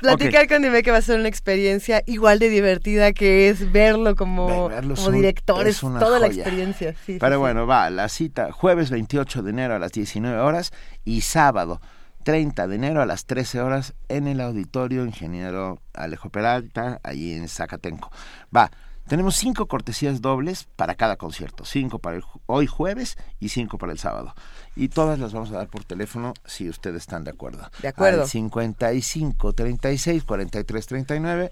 Platicar 0.02 0.48
con 0.48 0.62
Dime 0.62 0.84
que 0.84 0.92
va 0.92 0.98
a 0.98 1.02
ser 1.02 1.20
una 1.20 1.28
experiencia 1.28 2.04
igual 2.06 2.40
de 2.40 2.50
divertida 2.50 3.14
que 3.14 3.50
es 3.50 3.72
verlo 3.72 4.16
como, 4.16 4.70
Verlo 4.70 4.96
como 4.96 5.06
son- 5.06 5.16
director, 5.16 5.68
es 5.68 5.78
es 5.78 5.84
una 5.84 6.00
toda 6.00 6.20
la 6.20 6.28
joya. 6.28 6.42
experiencia. 6.44 6.96
sí, 7.06 7.18
Pero 7.20 7.36
sí, 7.36 7.40
bueno, 7.40 7.66
va, 7.68 7.90
la 7.90 8.10
cita 8.10 8.52
jueves 8.52 8.90
28 8.92 9.42
de 9.44 9.50
enero 9.50 9.76
a 9.76 9.80
las 9.80 9.92
19 9.92 10.40
horas 10.40 10.72
y 11.04 11.22
sábado 11.22 11.82
30 12.24 12.68
de 12.68 12.76
enero 12.76 13.02
a 13.02 13.06
las 13.06 13.26
13 13.26 13.60
horas 13.62 13.94
en 14.08 14.28
el 14.28 14.40
auditorio 14.40 15.04
Ingeniero 15.06 15.82
Alejo 15.94 16.30
Peralta, 16.30 17.00
allí 17.04 17.34
en 17.34 17.48
Zacatenco. 17.50 18.12
Va, 18.56 18.72
tenemos 19.08 19.36
cinco 19.36 19.68
cortesías 19.68 20.22
dobles 20.22 20.68
para 20.76 20.96
cada 20.96 21.16
concierto, 21.18 21.66
cinco 21.66 22.00
para 22.00 22.18
el 22.18 22.24
hoy 22.46 22.68
jueves 22.68 23.18
y 23.40 23.50
cinco 23.50 23.78
para 23.78 23.92
el 23.92 24.00
sábado. 24.00 24.34
Y 24.76 24.90
todas 24.90 25.20
las 25.20 25.34
vamos 25.34 25.52
a 25.52 25.58
dar 25.58 25.68
por 25.68 25.84
teléfono 25.84 26.34
si 26.46 26.70
ustedes 26.70 27.02
están 27.04 27.24
de 27.24 27.32
acuerdo. 27.32 27.70
De 27.82 27.88
acuerdo. 27.90 28.24
Al 28.24 28.28
55 28.28 29.54
36 29.54 30.24
43 30.24 30.86
39 30.88 31.52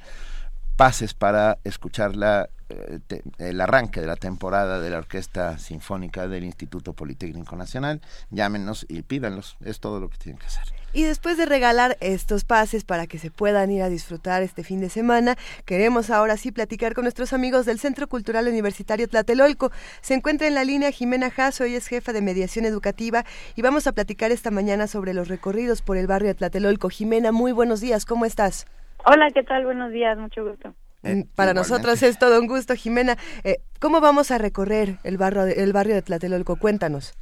pases 0.76 1.14
para 1.14 1.60
escuchar 1.64 2.16
la, 2.16 2.50
eh, 2.70 3.00
te- 3.06 3.24
el 3.38 3.62
arranque 3.62 4.02
de 4.02 4.08
la 4.08 4.16
temporada 4.16 4.80
de 4.80 4.90
la 4.90 4.98
Orquesta 4.98 5.60
Sinfónica 5.60 6.28
del 6.28 6.44
Instituto 6.44 6.94
Politécnico 6.94 7.56
Nacional. 7.56 8.02
Llámenos 8.32 8.86
y 8.90 9.04
pídanlos, 9.04 9.58
es 9.64 9.80
todo 9.80 10.00
lo 10.00 10.10
que 10.10 10.18
tienen 10.18 10.40
que 10.40 10.48
hacer. 10.48 10.64
Y 10.94 11.04
después 11.04 11.38
de 11.38 11.46
regalar 11.46 11.96
estos 12.02 12.44
pases 12.44 12.84
para 12.84 13.08
que 13.08 13.18
se 13.18 13.32
puedan 13.32 13.72
ir 13.72 13.82
a 13.82 13.88
disfrutar 13.88 14.44
este 14.44 14.62
fin 14.64 14.82
de 14.82 14.90
semana, 14.90 15.38
queremos 15.64 16.10
ahora 16.10 16.36
sí 16.36 16.52
platicar 16.52 16.94
con 16.94 17.06
nuestros 17.06 17.32
amigos 17.32 17.66
del 17.66 17.80
Centro 17.80 18.08
Cultural 18.08 18.48
Universitario 18.48 19.08
Tlatelolco. 19.08 19.72
Se 20.02 20.16
encuentra 20.16 20.48
en 20.48 20.56
la 20.56 20.66
línea 20.66 20.92
Jimena 20.92 21.32
Jasso, 21.32 21.64
ella 21.64 21.78
es 21.78 21.88
jefa 21.88 22.12
de 22.12 22.22
mediación 22.22 22.66
educativa 22.66 23.24
y 23.56 23.62
vamos 23.62 23.88
a 23.88 23.94
platicar 23.94 24.32
esta 24.34 24.52
mañana 24.52 24.88
sobre 24.88 25.14
los 25.14 25.30
recorridos 25.30 25.82
por 25.82 25.96
el 25.96 26.08
barrio 26.08 26.28
de 26.28 26.36
Tlatelolco. 26.36 26.90
Jimena, 26.90 27.32
muy 27.32 27.54
buenos 27.54 27.80
días, 27.80 28.06
¿cómo 28.06 28.26
estás? 28.26 28.68
Hola, 29.06 29.30
¿qué 29.34 29.44
tal? 29.44 29.64
Buenos 29.64 29.94
días, 29.94 30.18
mucho 30.18 30.46
gusto. 30.46 30.76
Mm, 31.04 31.22
Para 31.36 31.54
nosotros 31.54 32.04
es 32.04 32.20
todo 32.20 32.38
un 32.40 32.48
gusto, 32.48 32.76
Jimena. 32.76 33.18
Eh, 33.46 33.60
¿Cómo 33.80 34.02
vamos 34.02 34.30
a 34.32 34.38
recorrer 34.38 34.98
el 35.06 35.18
barrio, 35.18 35.46
de, 35.46 35.54
el 35.64 35.72
barrio 35.72 35.96
de 35.96 36.02
Tlatelolco? 36.02 36.58
Cuéntanos. 36.58 37.14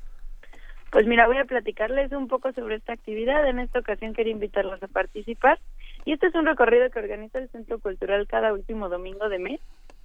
Pues 0.91 1.05
mira, 1.05 1.27
voy 1.27 1.37
a 1.37 1.45
platicarles 1.45 2.11
un 2.11 2.27
poco 2.27 2.51
sobre 2.53 2.75
esta 2.75 2.93
actividad. 2.93 3.47
En 3.47 3.59
esta 3.59 3.79
ocasión 3.79 4.13
quería 4.13 4.33
invitarlos 4.33 4.81
a 4.81 4.87
participar. 4.87 5.59
Y 6.05 6.13
este 6.13 6.27
es 6.27 6.35
un 6.35 6.45
recorrido 6.45 6.89
que 6.89 6.99
organiza 6.99 7.39
el 7.39 7.49
Centro 7.49 7.79
Cultural 7.79 8.27
cada 8.27 8.53
último 8.53 8.89
domingo 8.89 9.29
de 9.29 9.37
mes 9.37 9.59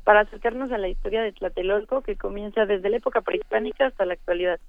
para 0.04 0.20
acercarnos 0.20 0.70
a 0.72 0.78
la 0.78 0.88
historia 0.88 1.22
de 1.22 1.32
Tlatelolco 1.32 2.02
que 2.02 2.16
comienza 2.16 2.66
desde 2.66 2.90
la 2.90 2.98
época 2.98 3.22
prehispánica 3.22 3.86
hasta 3.86 4.04
la 4.04 4.14
actualidad. 4.14 4.60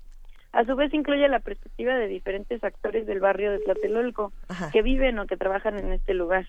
A 0.53 0.63
su 0.63 0.77
vez 0.77 0.93
incluye 0.93 1.27
la 1.27 1.39
perspectiva 1.39 1.95
de 1.95 2.07
diferentes 2.07 2.63
actores 2.63 3.05
del 3.05 3.19
barrio 3.19 3.51
de 3.51 3.59
Tlatelolco 3.59 4.31
que 4.71 4.81
viven 4.81 5.19
o 5.19 5.27
que 5.27 5.35
trabajan 5.35 5.77
en 5.77 5.91
este 5.91 6.13
lugar. 6.13 6.47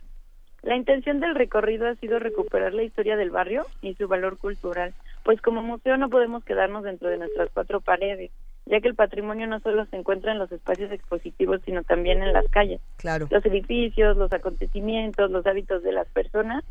La 0.63 0.77
intención 0.77 1.19
del 1.19 1.35
recorrido 1.35 1.89
ha 1.89 1.97
sido 1.97 2.21
recuperar 2.21 2.73
la 2.73 2.85
historia 2.85 3.17
del 3.17 3.31
barrio 3.31 3.67
y 3.83 3.95
su 3.95 4.07
valor 4.07 4.39
cultural, 4.39 4.95
pues 5.25 5.41
como 5.41 5.63
museo 5.63 5.97
no 5.97 6.09
podemos 6.09 6.45
quedarnos 6.45 6.85
dentro 6.85 7.09
de 7.09 7.19
nuestras 7.19 7.51
cuatro 7.53 7.81
paredes, 7.81 8.31
ya 8.67 8.81
que 8.81 8.89
el 8.89 8.97
patrimonio 8.97 9.47
no 9.47 9.61
solo 9.61 9.87
se 9.87 9.97
encuentra 9.97 10.33
en 10.33 10.39
los 10.39 10.51
espacios 10.51 10.91
expositivos, 10.91 11.61
sino 11.65 11.85
también 11.85 12.23
en 12.23 12.33
las 12.33 12.47
calles. 12.49 12.81
Claro. 12.97 13.29
Los 13.31 13.47
edificios, 13.47 14.17
los 14.17 14.33
acontecimientos, 14.33 15.31
los 15.31 15.47
hábitos 15.47 15.83
de 15.85 15.93
las 15.93 16.09
personas, 16.09 16.65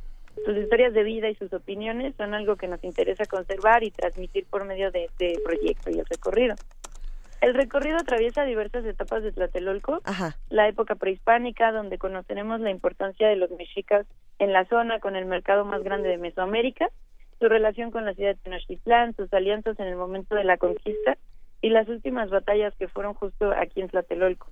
sus 0.45 0.57
historias 0.57 0.93
de 0.93 1.03
vida 1.03 1.29
y 1.29 1.35
sus 1.35 1.53
opiniones 1.53 2.13
son 2.17 2.33
algo 2.33 2.57
que 2.57 2.67
nos 2.67 2.83
interesa 2.83 3.25
conservar 3.25 3.83
y 3.83 3.91
transmitir 3.91 4.45
por 4.45 4.65
medio 4.65 4.91
de 4.91 5.05
este 5.05 5.39
proyecto 5.43 5.89
y 5.89 5.99
el 5.99 6.05
recorrido. 6.05 6.55
El 7.39 7.53
recorrido 7.53 7.97
atraviesa 7.97 8.43
diversas 8.43 8.83
etapas 8.85 9.23
de 9.23 9.31
Tlatelolco, 9.31 10.01
la 10.49 10.67
época 10.67 10.95
prehispánica, 10.95 11.71
donde 11.71 11.97
conoceremos 11.97 12.59
la 12.59 12.71
importancia 12.71 13.27
de 13.27 13.35
los 13.37 13.51
mexicas 13.51 14.05
en 14.39 14.51
la 14.51 14.65
zona 14.65 14.99
con 14.99 15.15
el 15.15 15.25
mercado 15.25 15.63
más 15.63 15.83
grande 15.83 16.09
de 16.09 16.17
Mesoamérica, 16.17 16.89
su 17.39 17.47
relación 17.47 17.91
con 17.91 18.05
la 18.05 18.13
ciudad 18.13 18.31
de 18.31 18.41
Tenochtitlán, 18.41 19.15
sus 19.15 19.31
alianzas 19.33 19.79
en 19.79 19.87
el 19.87 19.95
momento 19.95 20.35
de 20.35 20.43
la 20.43 20.57
conquista 20.57 21.17
y 21.61 21.69
las 21.69 21.87
últimas 21.87 22.29
batallas 22.29 22.73
que 22.75 22.87
fueron 22.87 23.13
justo 23.13 23.51
aquí 23.51 23.81
en 23.81 23.89
Tlatelolco. 23.89 24.47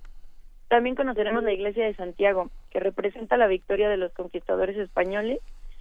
También 0.68 0.96
conoceremos 0.96 1.44
la 1.44 1.52
iglesia 1.52 1.84
de 1.84 1.94
Santiago, 1.94 2.50
que 2.70 2.80
representa 2.80 3.36
la 3.36 3.46
victoria 3.46 3.88
de 3.88 3.96
los 3.96 4.12
conquistadores 4.12 4.76
españoles 4.76 5.38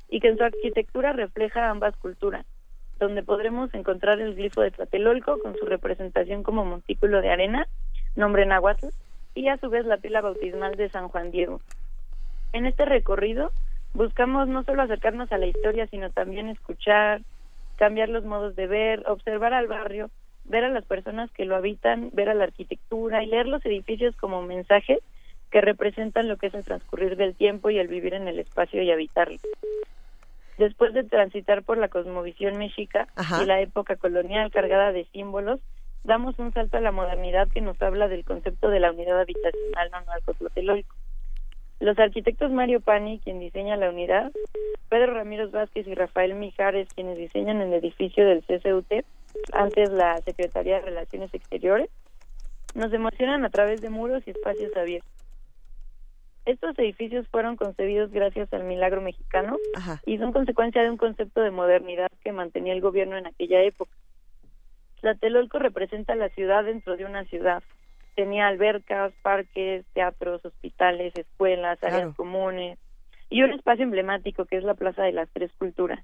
y 0.10 0.20
que 0.20 0.28
en 0.28 0.38
su 0.38 0.44
arquitectura 0.44 1.14
refleja 1.14 1.70
ambas 1.70 1.96
culturas, 1.98 2.46
donde 3.00 3.24
podremos 3.24 3.74
encontrar 3.74 4.20
el 4.20 4.36
glifo 4.36 4.62
de 4.62 4.72
Tlatelolco 4.72 5.40
con 5.40 5.58
su 5.58 5.66
representación 5.66 6.44
como 6.44 6.66
montículo 6.66 7.22
de 7.22 7.32
arena, 7.32 7.68
nombre 8.16 8.46
náhuatl, 8.46 8.88
y 9.34 9.48
a 9.48 9.58
su 9.58 9.70
vez 9.70 9.86
la 9.86 9.98
pila 9.98 10.22
bautismal 10.22 10.76
de 10.76 10.90
San 10.90 11.08
Juan 11.08 11.32
Diego. 11.32 11.62
En 12.52 12.68
este 12.68 12.86
recorrido 12.86 13.52
buscamos 13.94 14.48
no 14.48 14.64
solo 14.64 14.84
acercarnos 14.84 15.32
a 15.32 15.38
la 15.38 15.48
historia, 15.48 15.88
sino 15.88 16.12
también 16.12 16.50
escuchar, 16.50 17.22
cambiar 17.78 18.10
los 18.10 18.26
modos 18.26 18.56
de 18.56 18.68
ver, 18.68 19.04
observar 19.08 19.54
al 19.54 19.68
barrio, 19.68 20.10
ver 20.46 20.64
a 20.64 20.70
las 20.70 20.86
personas 20.86 21.32
que 21.32 21.46
lo 21.46 21.56
habitan, 21.56 22.10
ver 22.14 22.30
a 22.30 22.34
la 22.34 22.46
arquitectura 22.46 23.24
y 23.24 23.28
leer 23.28 23.48
los 23.48 23.66
edificios 23.66 24.16
como 24.16 24.42
mensajes 24.42 25.00
que 25.52 25.62
representan 25.62 26.28
lo 26.28 26.38
que 26.38 26.48
es 26.48 26.54
el 26.54 26.64
transcurrir 26.64 27.16
del 27.16 27.36
tiempo 27.36 27.70
y 27.70 27.78
el 27.78 27.88
vivir 27.88 28.16
en 28.16 28.28
el 28.28 28.40
espacio 28.40 28.82
y 28.82 28.92
habitarlo. 28.92 29.38
Después 30.58 30.94
de 30.94 31.04
transitar 31.04 31.64
por 31.64 31.78
la 31.78 31.88
cosmovisión 31.88 32.58
mexica 32.58 33.08
y 33.42 33.46
la 33.46 33.62
época 33.62 33.96
colonial 33.96 34.52
cargada 34.52 34.92
de 34.92 35.06
símbolos, 35.06 35.60
damos 36.04 36.38
un 36.40 36.54
salto 36.54 36.78
a 36.78 36.82
la 36.82 36.92
modernidad 36.92 37.48
que 37.50 37.62
nos 37.62 37.82
habla 37.82 38.08
del 38.08 38.26
concepto 38.26 38.70
de 38.70 38.80
la 38.80 38.92
unidad 38.92 39.20
habitacional 39.20 39.90
Tlatelolco. 40.38 40.96
Los 41.80 42.00
arquitectos 42.00 42.52
Mario 42.52 42.82
Pani, 42.82 43.20
quien 43.20 43.40
diseña 43.40 43.76
la 43.76 43.90
unidad, 43.90 44.32
Pedro 44.90 45.16
Ramírez 45.16 45.52
Vázquez 45.52 45.86
y 45.88 45.94
Rafael 45.96 46.36
Mijares, 46.36 46.88
quienes 46.94 47.18
diseñan 47.18 47.62
el 47.62 47.74
edificio 47.74 48.26
del 48.26 48.44
CCUT, 48.44 49.06
antes 49.52 49.90
la 49.90 50.22
Secretaría 50.22 50.76
de 50.76 50.82
Relaciones 50.82 51.34
Exteriores, 51.34 51.90
nos 52.76 52.92
emocionan 52.94 53.46
a 53.46 53.50
través 53.50 53.82
de 53.82 53.90
muros 53.90 54.24
y 54.26 54.32
espacios 54.32 54.76
abiertos. 54.76 55.12
Estos 56.46 56.78
edificios 56.78 57.28
fueron 57.30 57.56
concebidos 57.56 58.12
gracias 58.12 58.52
al 58.54 58.66
milagro 58.66 59.02
mexicano 59.02 59.58
y 60.06 60.18
son 60.18 60.34
consecuencia 60.34 60.82
de 60.82 60.90
un 60.90 60.98
concepto 60.98 61.42
de 61.42 61.52
modernidad 61.52 62.10
que 62.22 62.34
mantenía 62.34 62.74
el 62.74 62.82
gobierno 62.82 63.18
en 63.18 63.28
aquella 63.28 63.62
época. 63.62 63.94
Tlatelolco 65.00 65.60
representa 65.60 66.16
la 66.16 66.30
ciudad 66.30 66.66
dentro 66.66 66.98
de 66.98 67.06
una 67.06 67.24
ciudad. 67.26 67.64
Tenía 68.16 68.48
albercas, 68.48 69.14
parques, 69.22 69.86
teatros, 69.94 70.44
hospitales, 70.44 71.14
escuelas, 71.16 71.82
áreas 71.84 72.14
comunes 72.16 72.78
y 73.30 73.44
un 73.44 73.52
espacio 73.52 73.84
emblemático 73.84 74.46
que 74.46 74.58
es 74.58 74.64
la 74.64 74.76
Plaza 74.76 75.04
de 75.04 75.14
las 75.14 75.30
Tres 75.32 75.52
Culturas. 75.58 76.04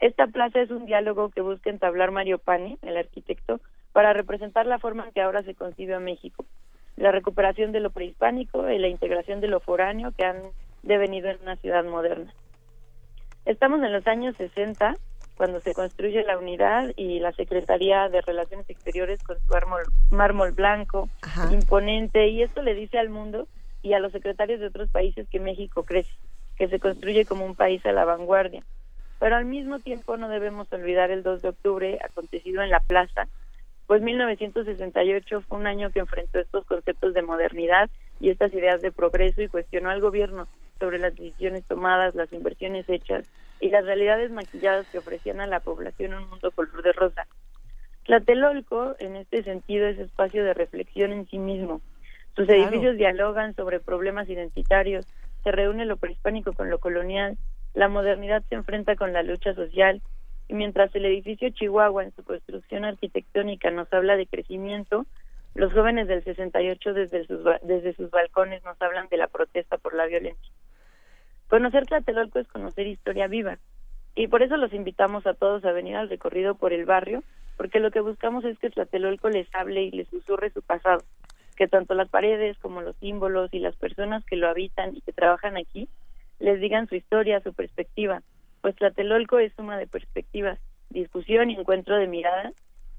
Esta 0.00 0.28
plaza 0.28 0.60
es 0.60 0.70
un 0.70 0.86
diálogo 0.86 1.30
que 1.30 1.40
busca 1.40 1.70
entablar 1.70 2.12
Mario 2.12 2.38
Pani, 2.38 2.78
el 2.82 2.96
arquitecto, 2.96 3.60
para 3.92 4.12
representar 4.12 4.66
la 4.66 4.78
forma 4.78 5.06
en 5.06 5.12
que 5.12 5.20
ahora 5.20 5.42
se 5.42 5.54
concibe 5.54 5.94
a 5.94 6.00
México, 6.00 6.44
la 6.96 7.10
recuperación 7.10 7.72
de 7.72 7.80
lo 7.80 7.90
prehispánico 7.90 8.70
y 8.70 8.78
la 8.78 8.88
integración 8.88 9.40
de 9.40 9.48
lo 9.48 9.60
foráneo 9.60 10.12
que 10.12 10.24
han 10.24 10.36
devenido 10.82 11.28
en 11.28 11.40
una 11.42 11.56
ciudad 11.56 11.84
moderna. 11.84 12.32
Estamos 13.44 13.82
en 13.82 13.92
los 13.92 14.06
años 14.06 14.36
60, 14.36 14.96
cuando 15.36 15.60
se 15.60 15.72
construye 15.72 16.22
la 16.24 16.38
unidad 16.38 16.92
y 16.96 17.20
la 17.20 17.32
Secretaría 17.32 18.08
de 18.08 18.20
Relaciones 18.20 18.68
Exteriores 18.68 19.22
con 19.22 19.36
su 19.38 19.54
mármol, 20.10 20.52
blanco, 20.52 21.08
imponente, 21.50 22.28
y 22.28 22.42
esto 22.42 22.62
le 22.62 22.74
dice 22.74 22.98
al 22.98 23.08
mundo 23.08 23.48
y 23.82 23.94
a 23.94 24.00
los 24.00 24.12
secretarios 24.12 24.60
de 24.60 24.66
otros 24.66 24.90
países 24.90 25.28
que 25.28 25.40
México 25.40 25.84
crece, 25.84 26.12
que 26.56 26.68
se 26.68 26.80
construye 26.80 27.24
como 27.24 27.44
un 27.46 27.54
país 27.54 27.84
a 27.86 27.92
la 27.92 28.04
vanguardia. 28.04 28.64
Pero 29.18 29.36
al 29.36 29.44
mismo 29.44 29.78
tiempo 29.80 30.16
no 30.16 30.28
debemos 30.28 30.72
olvidar 30.72 31.10
el 31.10 31.22
2 31.22 31.42
de 31.42 31.48
octubre 31.48 31.98
acontecido 32.04 32.62
en 32.62 32.70
la 32.70 32.80
plaza, 32.80 33.28
pues 33.88 34.02
1968 34.02 35.40
fue 35.40 35.58
un 35.58 35.66
año 35.66 35.90
que 35.90 36.00
enfrentó 36.00 36.38
estos 36.38 36.66
conceptos 36.66 37.14
de 37.14 37.22
modernidad 37.22 37.88
y 38.20 38.28
estas 38.28 38.52
ideas 38.52 38.82
de 38.82 38.92
progreso 38.92 39.40
y 39.40 39.48
cuestionó 39.48 39.88
al 39.88 40.02
gobierno 40.02 40.46
sobre 40.78 40.98
las 40.98 41.16
decisiones 41.16 41.64
tomadas, 41.64 42.14
las 42.14 42.30
inversiones 42.34 42.86
hechas 42.88 43.24
y 43.60 43.70
las 43.70 43.86
realidades 43.86 44.30
maquilladas 44.30 44.86
que 44.88 44.98
ofrecían 44.98 45.40
a 45.40 45.46
la 45.46 45.60
población 45.60 46.12
un 46.12 46.28
mundo 46.28 46.50
color 46.50 46.82
de 46.82 46.92
rosa. 46.92 47.26
Tlatelolco, 48.04 48.94
en 48.98 49.16
este 49.16 49.42
sentido, 49.42 49.86
es 49.86 49.98
espacio 49.98 50.44
de 50.44 50.52
reflexión 50.52 51.12
en 51.12 51.26
sí 51.26 51.38
mismo. 51.38 51.80
Sus 52.36 52.48
edificios 52.50 52.96
dialogan 52.96 53.54
sobre 53.54 53.80
problemas 53.80 54.28
identitarios, 54.28 55.06
se 55.44 55.50
reúne 55.50 55.86
lo 55.86 55.96
prehispánico 55.96 56.52
con 56.52 56.68
lo 56.68 56.78
colonial, 56.78 57.38
la 57.78 57.86
modernidad 57.86 58.42
se 58.48 58.56
enfrenta 58.56 58.96
con 58.96 59.12
la 59.12 59.22
lucha 59.22 59.54
social 59.54 60.02
y 60.48 60.54
mientras 60.54 60.92
el 60.96 61.04
edificio 61.04 61.50
Chihuahua 61.50 62.02
en 62.02 62.12
su 62.12 62.24
construcción 62.24 62.84
arquitectónica 62.84 63.70
nos 63.70 63.92
habla 63.92 64.16
de 64.16 64.26
crecimiento, 64.26 65.06
los 65.54 65.72
jóvenes 65.72 66.08
del 66.08 66.24
68 66.24 66.92
desde 66.92 67.24
sus, 67.24 67.38
desde 67.62 67.94
sus 67.94 68.10
balcones 68.10 68.64
nos 68.64 68.82
hablan 68.82 69.06
de 69.08 69.16
la 69.18 69.28
protesta 69.28 69.78
por 69.78 69.94
la 69.94 70.06
violencia. 70.06 70.52
Conocer 71.46 71.86
Tlatelolco 71.86 72.40
es 72.40 72.48
conocer 72.48 72.88
historia 72.88 73.28
viva 73.28 73.58
y 74.16 74.26
por 74.26 74.42
eso 74.42 74.56
los 74.56 74.72
invitamos 74.72 75.24
a 75.28 75.34
todos 75.34 75.64
a 75.64 75.70
venir 75.70 75.94
al 75.94 76.08
recorrido 76.08 76.56
por 76.56 76.72
el 76.72 76.84
barrio, 76.84 77.22
porque 77.56 77.78
lo 77.78 77.92
que 77.92 78.00
buscamos 78.00 78.44
es 78.44 78.58
que 78.58 78.70
Tlatelolco 78.70 79.28
les 79.28 79.46
hable 79.54 79.84
y 79.84 79.92
les 79.92 80.08
susurre 80.08 80.50
su 80.50 80.62
pasado, 80.62 81.04
que 81.56 81.68
tanto 81.68 81.94
las 81.94 82.08
paredes 82.08 82.58
como 82.58 82.82
los 82.82 82.96
símbolos 82.96 83.54
y 83.54 83.60
las 83.60 83.76
personas 83.76 84.24
que 84.24 84.34
lo 84.34 84.48
habitan 84.48 84.96
y 84.96 85.00
que 85.00 85.12
trabajan 85.12 85.56
aquí 85.56 85.88
les 86.38 86.60
digan 86.60 86.88
su 86.88 86.94
historia, 86.94 87.40
su 87.40 87.52
perspectiva, 87.52 88.22
pues 88.60 88.76
Tlatelolco 88.76 89.38
es 89.38 89.52
suma 89.54 89.78
de 89.78 89.86
perspectivas, 89.86 90.58
discusión 90.90 91.50
y 91.50 91.54
encuentro 91.54 91.96
de 91.96 92.06
miradas 92.06 92.54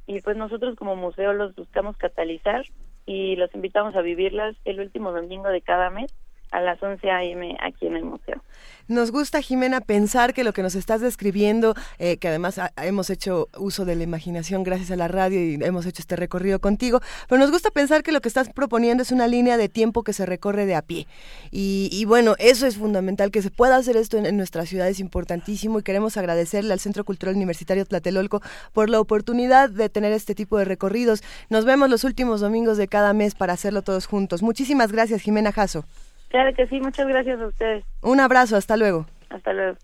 y 0.08 0.22
pues 0.22 0.38
nosotros 0.38 0.76
como 0.76 0.96
museo 0.96 1.34
los 1.34 1.56
buscamos 1.56 1.98
catalizar 1.98 2.64
y 3.06 3.36
los 3.36 3.54
invitamos 3.54 3.96
a 3.96 4.02
vivirlas 4.02 4.56
el 4.66 4.80
último 4.80 5.12
domingo 5.12 5.50
de 5.50 5.62
cada 5.62 5.90
mes 5.90 6.14
a 6.52 6.62
las 6.62 6.82
11 6.82 7.10
a.m. 7.10 7.58
aquí 7.62 7.88
en 7.88 7.96
el 7.96 8.06
museo. 8.06 8.42
Nos 8.90 9.12
gusta, 9.12 9.44
Jimena, 9.44 9.82
pensar 9.82 10.34
que 10.34 10.44
lo 10.44 10.52
que 10.52 10.64
nos 10.64 10.74
estás 10.74 11.00
describiendo, 11.00 11.76
eh, 12.00 12.18
que 12.18 12.28
además 12.28 12.60
hemos 12.78 13.12
hecho 13.12 13.48
uso 13.56 13.86
de 13.86 13.96
la 13.96 14.02
imaginación 14.02 14.64
gracias 14.64 14.90
a 14.90 14.96
la 14.96 15.08
radio 15.08 15.40
y 15.40 15.64
hemos 15.64 15.86
hecho 15.86 16.02
este 16.02 16.16
recorrido 16.16 16.60
contigo, 16.60 17.00
pero 17.28 17.40
nos 17.40 17.52
gusta 17.52 17.70
pensar 17.70 18.02
que 18.02 18.12
lo 18.12 18.20
que 18.20 18.28
estás 18.28 18.50
proponiendo 18.50 19.04
es 19.04 19.12
una 19.12 19.28
línea 19.28 19.58
de 19.58 19.70
tiempo 19.70 20.02
que 20.02 20.12
se 20.12 20.26
recorre 20.26 20.66
de 20.66 20.74
a 20.74 20.82
pie. 20.82 21.06
Y, 21.52 22.04
bueno, 22.06 22.34
eso 22.40 22.66
es 22.66 22.78
fundamental, 22.78 23.30
que 23.30 23.44
se 23.44 23.52
pueda 23.52 23.76
hacer 23.76 23.96
esto 23.96 24.18
en, 24.18 24.36
nuestra 24.38 24.66
ciudad 24.66 24.88
es 24.88 25.00
importantísimo 25.00 25.78
y 25.78 25.84
queremos 25.84 26.18
agradecerle 26.18 26.74
al 26.74 26.80
Centro 26.80 27.04
Cultural 27.04 27.36
Universitario 27.36 27.86
Tlatelolco 27.86 28.42
por 28.74 28.90
la 28.90 29.00
oportunidad 29.00 29.70
de 29.70 29.90
tener 29.90 30.14
este 30.14 30.34
tipo 30.34 30.58
de 30.58 30.66
recorridos. 30.66 31.22
Nos 31.52 31.64
vemos 31.64 31.92
los 31.92 32.04
últimos 32.04 32.42
domingos 32.42 32.78
de 32.78 32.88
cada 32.88 33.14
mes 33.14 33.36
para 33.36 33.54
hacerlo 33.54 33.84
todos 33.84 34.08
juntos. 34.08 34.42
Muchísimas 34.42 34.92
gracias, 34.92 35.22
Jimena 35.22 35.52
Jasso. 35.52 35.86
Claro 36.30 36.54
que 36.54 36.68
sí, 36.68 36.80
muchas 36.80 37.08
gracias 37.08 37.40
a 37.42 37.48
ustedes. 37.48 37.84
Un 38.02 38.20
abrazo, 38.20 38.56
hasta 38.56 38.78
luego. 38.78 39.08
Hasta 39.30 39.52
luego. 39.52 39.78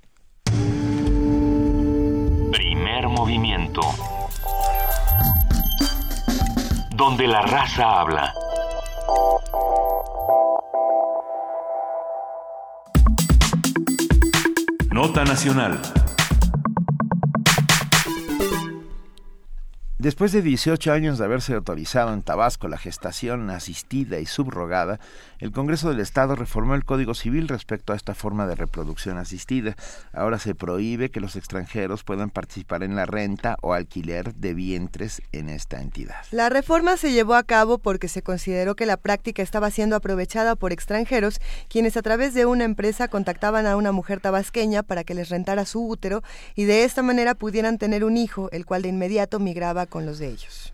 Primer 2.52 3.08
movimiento. 3.10 3.82
Donde 6.96 7.28
la 7.28 7.42
raza 7.42 8.00
habla. 8.00 8.34
Nota 14.92 15.26
Nacional. 15.26 15.82
Después 20.06 20.32
de 20.32 20.44
18 20.44 20.94
años 20.94 21.18
de 21.18 21.26
haberse 21.26 21.56
autorizado 21.56 22.14
en 22.14 22.22
Tabasco 22.22 22.68
la 22.68 22.78
gestación 22.78 23.50
asistida 23.50 24.20
y 24.20 24.28
subrogada, 24.28 25.00
el 25.40 25.52
Congreso 25.52 25.90
del 25.90 26.00
Estado 26.00 26.36
reformó 26.36 26.76
el 26.76 26.86
Código 26.86 27.14
Civil 27.14 27.48
respecto 27.48 27.94
a 27.94 27.96
esta 27.96 28.16
forma 28.16 28.48
de 28.48 28.56
reproducción 28.56 29.18
asistida. 29.18 29.76
Ahora 30.14 30.40
se 30.40 30.56
prohíbe 30.56 31.10
que 31.12 31.20
los 31.20 31.36
extranjeros 31.36 32.04
puedan 32.04 32.30
participar 32.30 32.84
en 32.84 32.96
la 32.96 33.06
renta 33.06 33.58
o 33.62 33.74
alquiler 33.74 34.34
de 34.36 34.54
vientres 34.54 35.22
en 35.32 35.50
esta 35.50 35.82
entidad. 35.82 36.16
La 36.32 36.50
reforma 36.50 36.98
se 36.98 37.12
llevó 37.12 37.36
a 37.36 37.44
cabo 37.44 37.78
porque 37.78 38.08
se 38.08 38.22
consideró 38.22 38.76
que 38.76 38.86
la 38.86 38.98
práctica 38.98 39.44
estaba 39.44 39.72
siendo 39.72 39.96
aprovechada 39.96 40.56
por 40.56 40.72
extranjeros, 40.72 41.40
quienes 41.68 41.98
a 41.98 42.02
través 42.02 42.34
de 42.34 42.46
una 42.46 42.64
empresa 42.64 43.08
contactaban 43.08 43.66
a 43.66 43.76
una 43.76 43.92
mujer 43.92 44.22
tabasqueña 44.22 44.84
para 44.84 45.04
que 45.04 45.16
les 45.16 45.30
rentara 45.30 45.66
su 45.66 45.88
útero 45.88 46.24
y 46.56 46.66
de 46.66 46.84
esta 46.84 47.04
manera 47.04 47.36
pudieran 47.36 47.78
tener 47.78 48.04
un 48.04 48.18
hijo, 48.18 48.50
el 48.52 48.66
cual 48.66 48.82
de 48.84 48.90
inmediato 48.90 49.40
migraba 49.40 49.86
con 49.86 50.06
los 50.06 50.20
de 50.20 50.28
ellos. 50.30 50.74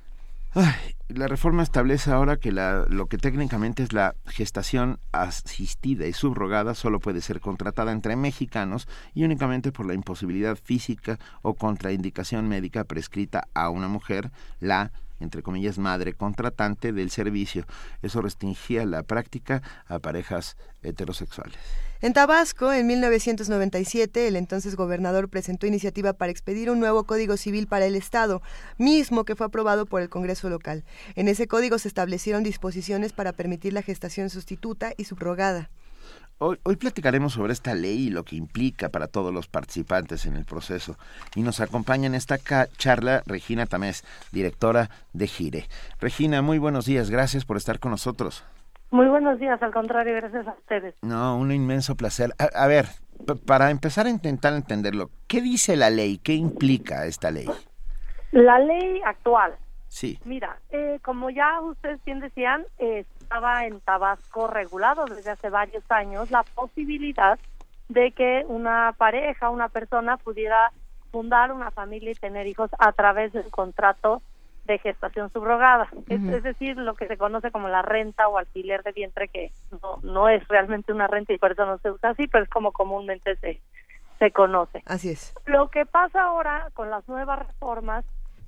La 1.08 1.28
reforma 1.28 1.64
establece 1.64 2.12
ahora 2.12 2.38
que 2.38 2.52
la, 2.52 2.86
lo 2.90 3.08
que 3.08 3.18
técnicamente 3.18 3.84
es 3.84 3.94
la 3.94 4.16
gestación 4.26 5.00
asistida 5.12 6.08
y 6.08 6.14
subrogada 6.14 6.76
solo 6.76 7.00
puede 7.00 7.22
ser 7.22 7.40
contratada 7.40 7.92
entre 7.92 8.16
mexicanos 8.16 8.88
y 9.14 9.24
únicamente 9.24 9.72
por 9.72 9.86
la 9.86 9.94
imposibilidad 9.94 10.58
física 10.58 11.20
o 11.42 11.54
contraindicación 11.54 12.48
médica 12.48 12.84
prescrita 12.84 13.48
a 13.54 13.70
una 13.70 13.88
mujer, 13.88 14.32
la 14.60 14.92
entre 15.22 15.44
comillas, 15.44 15.78
madre 15.78 16.14
contratante 16.14 16.94
del 16.94 17.12
servicio. 17.12 17.66
Eso 18.02 18.22
restringía 18.22 18.86
la 18.86 19.04
práctica 19.04 19.62
a 19.88 20.00
parejas 20.00 20.58
heterosexuales. 20.82 21.60
En 22.04 22.14
Tabasco, 22.14 22.74
en 22.74 22.88
1997, 22.88 24.28
el 24.28 24.36
entonces 24.36 24.76
gobernador 24.76 25.30
presentó 25.30 25.68
iniciativa 25.68 26.14
para 26.14 26.32
expedir 26.32 26.72
un 26.72 26.80
nuevo 26.80 27.04
Código 27.04 27.38
Civil 27.38 27.68
para 27.68 27.86
el 27.86 27.96
Estado, 27.96 28.42
mismo 28.80 29.24
que 29.24 29.36
fue 29.36 29.46
aprobado 29.46 29.86
por 29.86 30.02
el 30.02 30.10
Congreso 30.10 30.50
local. 30.50 30.84
En 31.14 31.28
ese 31.28 31.48
código 31.48 31.78
se 31.78 31.88
establecieron 31.88 32.42
disposiciones 32.42 33.14
para 33.14 33.34
permitir 33.34 33.74
la 33.74 33.84
gestación 33.84 34.32
sustituta 34.32 34.94
y 34.98 35.04
subrogada. 35.04 35.70
Hoy, 36.40 36.76
platicaremos 36.76 37.34
sobre 37.34 37.54
esta 37.54 37.76
ley 37.76 38.08
y 38.08 38.10
lo 38.10 38.26
que 38.26 38.36
implica 38.36 38.90
para 38.90 39.06
todos 39.06 39.32
los 39.32 39.48
participantes 39.48 40.26
en 40.26 40.36
el 40.36 40.46
proceso. 40.46 40.98
Y 41.36 41.44
nos 41.44 41.60
acompaña 41.60 42.08
en 42.08 42.16
esta 42.16 42.40
charla 42.80 43.22
Regina 43.28 43.68
Tamés, 43.68 44.04
directora 44.32 44.90
de 45.14 45.28
Gire. 45.28 45.70
Regina, 46.00 46.42
muy 46.42 46.58
buenos 46.58 46.88
días, 46.88 47.12
gracias 47.12 47.46
por 47.46 47.58
estar 47.58 47.78
con 47.78 47.92
nosotros. 47.92 48.44
Muy 48.92 49.08
buenos 49.08 49.40
días, 49.40 49.62
al 49.64 49.72
contrario, 49.72 50.14
gracias 50.16 50.46
a 50.46 50.52
ustedes. 50.52 50.96
No, 51.02 51.38
un 51.38 51.54
inmenso 51.54 51.96
placer. 51.96 52.32
A, 52.38 52.68
ver, 52.68 52.88
para 53.48 53.70
empezar 53.72 54.06
a 54.06 54.10
intentar 54.10 54.54
entenderlo, 54.54 55.10
¿qué 55.28 55.42
dice 55.42 55.78
la 55.78 55.90
ley? 55.90 56.18
¿Qué 56.18 56.34
implica 56.34 57.06
esta 57.06 57.32
ley? 57.32 57.50
La 58.32 58.60
ley 58.60 59.02
actual. 59.06 59.56
Sí. 59.88 60.20
Mira, 60.26 60.58
eh, 60.72 61.00
como 61.04 61.30
ya 61.30 61.62
ustedes 61.62 62.04
bien 62.04 62.20
decían, 62.20 62.66
estaba 62.78 63.66
en 63.66 63.80
Tabasco 63.80 64.48
regulado 64.48 65.06
desde 65.06 65.32
hace 65.32 65.50
varios 65.50 65.90
años 65.90 66.30
la 66.30 66.44
posibilidad 66.44 67.40
de 67.88 68.12
que 68.12 68.44
una 68.48 68.94
pareja, 68.98 69.50
una 69.50 69.70
persona 69.70 70.18
pudiera 70.18 70.72
fundar 71.12 71.54
una 71.54 71.72
familia 71.72 72.12
y 72.12 72.16
tener 72.16 72.46
hijos 72.46 72.72
a 72.78 72.92
través 72.92 73.32
del 73.32 73.50
contrato 73.52 74.22
de 74.66 74.78
gestación 74.80 75.32
subrogada, 75.32 75.90
es, 76.08 76.44
decir, 76.44 76.78
lo 76.78 76.94
que 76.94 77.08
se 77.08 77.18
conoce 77.18 77.52
como 77.52 77.68
la 77.68 77.82
renta 77.82 78.28
o 78.28 78.38
alquiler 78.38 78.84
de 78.84 78.92
vientre, 78.92 79.28
que 79.28 79.52
no, 79.82 79.98
no 80.04 80.30
es 80.30 80.48
realmente 80.48 80.94
una 80.94 81.08
renta 81.08 81.34
y 81.34 81.38
por 81.38 81.54
eso 81.54 81.66
no 81.66 81.78
se 81.80 81.92
usa 81.92 82.12
así, 82.12 82.28
pero 82.28 82.44
es 82.44 82.50
como 82.50 82.72
comúnmente 82.72 83.36
se, 83.38 83.60
se 84.20 84.32
conoce. 84.32 84.84
Así 84.86 85.10
es. 85.10 85.34
Lo 85.46 85.70
que 85.70 85.86
pasa 85.86 86.22
ahora 86.22 86.68
con 86.74 86.90
las 86.90 87.08
nuevas 87.08 87.40
reformas 87.40 88.06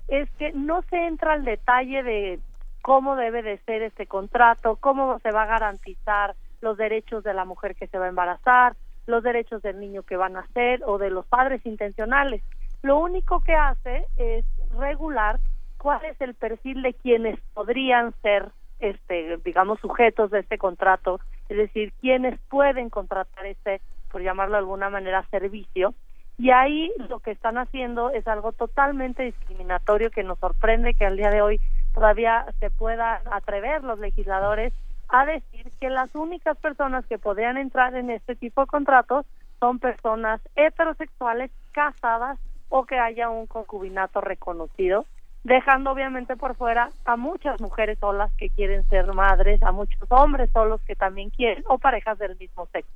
es 0.07 0.29
que 0.37 0.51
no 0.53 0.83
se 0.83 1.07
entra 1.07 1.33
al 1.33 1.45
detalle 1.45 2.03
de 2.03 2.39
cómo 2.83 3.15
debe 3.15 3.41
de 3.41 3.57
ser 3.59 3.81
este 3.81 4.05
contrato, 4.05 4.77
cómo 4.79 5.17
se 5.19 5.31
va 5.31 5.43
a 5.43 5.47
garantizar 5.47 6.35
los 6.61 6.77
derechos 6.77 7.23
de 7.23 7.33
la 7.33 7.45
mujer 7.45 7.75
que 7.75 7.87
se 7.87 7.97
va 7.97 8.05
a 8.05 8.09
embarazar, 8.09 8.75
los 9.07 9.23
derechos 9.23 9.61
del 9.61 9.79
niño 9.79 10.03
que 10.03 10.17
van 10.17 10.37
a 10.37 10.41
nacer 10.41 10.81
o 10.85 10.97
de 10.97 11.09
los 11.09 11.25
padres 11.25 11.65
intencionales. 11.65 12.43
Lo 12.83 12.99
único 12.99 13.39
que 13.39 13.55
hace 13.55 14.05
es 14.17 14.45
regular 14.77 15.39
cuál 15.83 16.05
es 16.05 16.19
el 16.21 16.33
perfil 16.33 16.81
de 16.81 16.93
quienes 16.93 17.37
podrían 17.53 18.13
ser 18.21 18.49
este 18.79 19.37
digamos 19.43 19.81
sujetos 19.81 20.31
de 20.31 20.39
este 20.39 20.57
contrato, 20.57 21.19
es 21.49 21.57
decir, 21.57 21.91
quienes 21.99 22.39
pueden 22.49 22.89
contratar 22.89 23.45
este 23.45 23.81
por 24.09 24.21
llamarlo 24.21 24.53
de 24.53 24.59
alguna 24.59 24.89
manera 24.89 25.27
servicio. 25.29 25.93
Y 26.37 26.51
ahí 26.51 26.91
lo 27.09 27.19
que 27.19 27.31
están 27.31 27.57
haciendo 27.57 28.11
es 28.11 28.27
algo 28.29 28.53
totalmente 28.53 29.23
discriminatorio 29.23 30.09
que 30.09 30.23
nos 30.23 30.39
sorprende 30.39 30.93
que 30.93 31.05
al 31.05 31.17
día 31.17 31.29
de 31.29 31.41
hoy 31.41 31.59
todavía 31.93 32.45
se 32.61 32.69
pueda 32.69 33.21
atrever 33.29 33.83
los 33.83 33.99
legisladores 33.99 34.73
a 35.09 35.25
decir 35.25 35.69
que 35.81 35.89
las 35.89 36.15
únicas 36.15 36.57
personas 36.57 37.05
que 37.07 37.19
podrían 37.19 37.57
entrar 37.57 37.93
en 37.95 38.09
este 38.09 38.35
tipo 38.35 38.61
de 38.61 38.67
contratos 38.67 39.25
son 39.59 39.79
personas 39.79 40.39
heterosexuales 40.55 41.51
casadas 41.73 42.39
o 42.69 42.85
que 42.85 42.97
haya 42.97 43.29
un 43.29 43.47
concubinato 43.47 44.21
reconocido, 44.21 45.05
dejando 45.43 45.91
obviamente 45.91 46.35
por 46.35 46.55
fuera 46.55 46.89
a 47.05 47.17
muchas 47.17 47.59
mujeres 47.59 47.99
solas 47.99 48.31
que 48.37 48.49
quieren 48.49 48.87
ser 48.89 49.11
madres, 49.13 49.61
a 49.63 49.71
muchos 49.71 50.09
hombres 50.09 50.49
solos 50.51 50.81
que 50.87 50.95
también 50.95 51.29
quieren 51.29 51.63
o 51.67 51.77
parejas 51.77 52.17
del 52.17 52.37
mismo 52.37 52.67
sexo. 52.71 52.91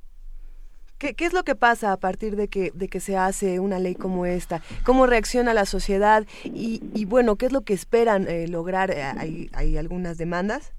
¿Qué, 0.98 1.14
¿Qué, 1.14 1.26
es 1.26 1.32
lo 1.32 1.44
que 1.44 1.54
pasa 1.54 1.92
a 1.92 1.96
partir 1.96 2.34
de 2.34 2.48
que, 2.48 2.72
de 2.74 2.88
que 2.88 2.98
se 2.98 3.16
hace 3.16 3.60
una 3.60 3.78
ley 3.78 3.94
como 3.94 4.26
esta? 4.26 4.62
¿Cómo 4.84 5.06
reacciona 5.06 5.54
la 5.54 5.64
sociedad? 5.64 6.26
Y, 6.42 6.82
y 6.92 7.04
bueno, 7.04 7.36
¿qué 7.36 7.46
es 7.46 7.52
lo 7.52 7.60
que 7.60 7.72
esperan 7.72 8.26
eh, 8.26 8.48
lograr? 8.48 8.90
¿Hay, 8.90 9.48
¿Hay 9.52 9.76
algunas 9.76 10.18
demandas? 10.18 10.72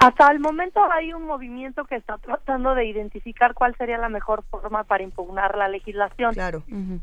Hasta 0.00 0.30
el 0.30 0.38
momento 0.38 0.80
hay 0.92 1.12
un 1.12 1.24
movimiento 1.24 1.84
que 1.84 1.96
está 1.96 2.18
tratando 2.18 2.76
de 2.76 2.86
identificar 2.86 3.54
cuál 3.54 3.74
sería 3.76 3.98
la 3.98 4.08
mejor 4.08 4.44
forma 4.44 4.84
para 4.84 5.02
impugnar 5.02 5.56
la 5.56 5.66
legislación. 5.66 6.34
Claro. 6.34 6.62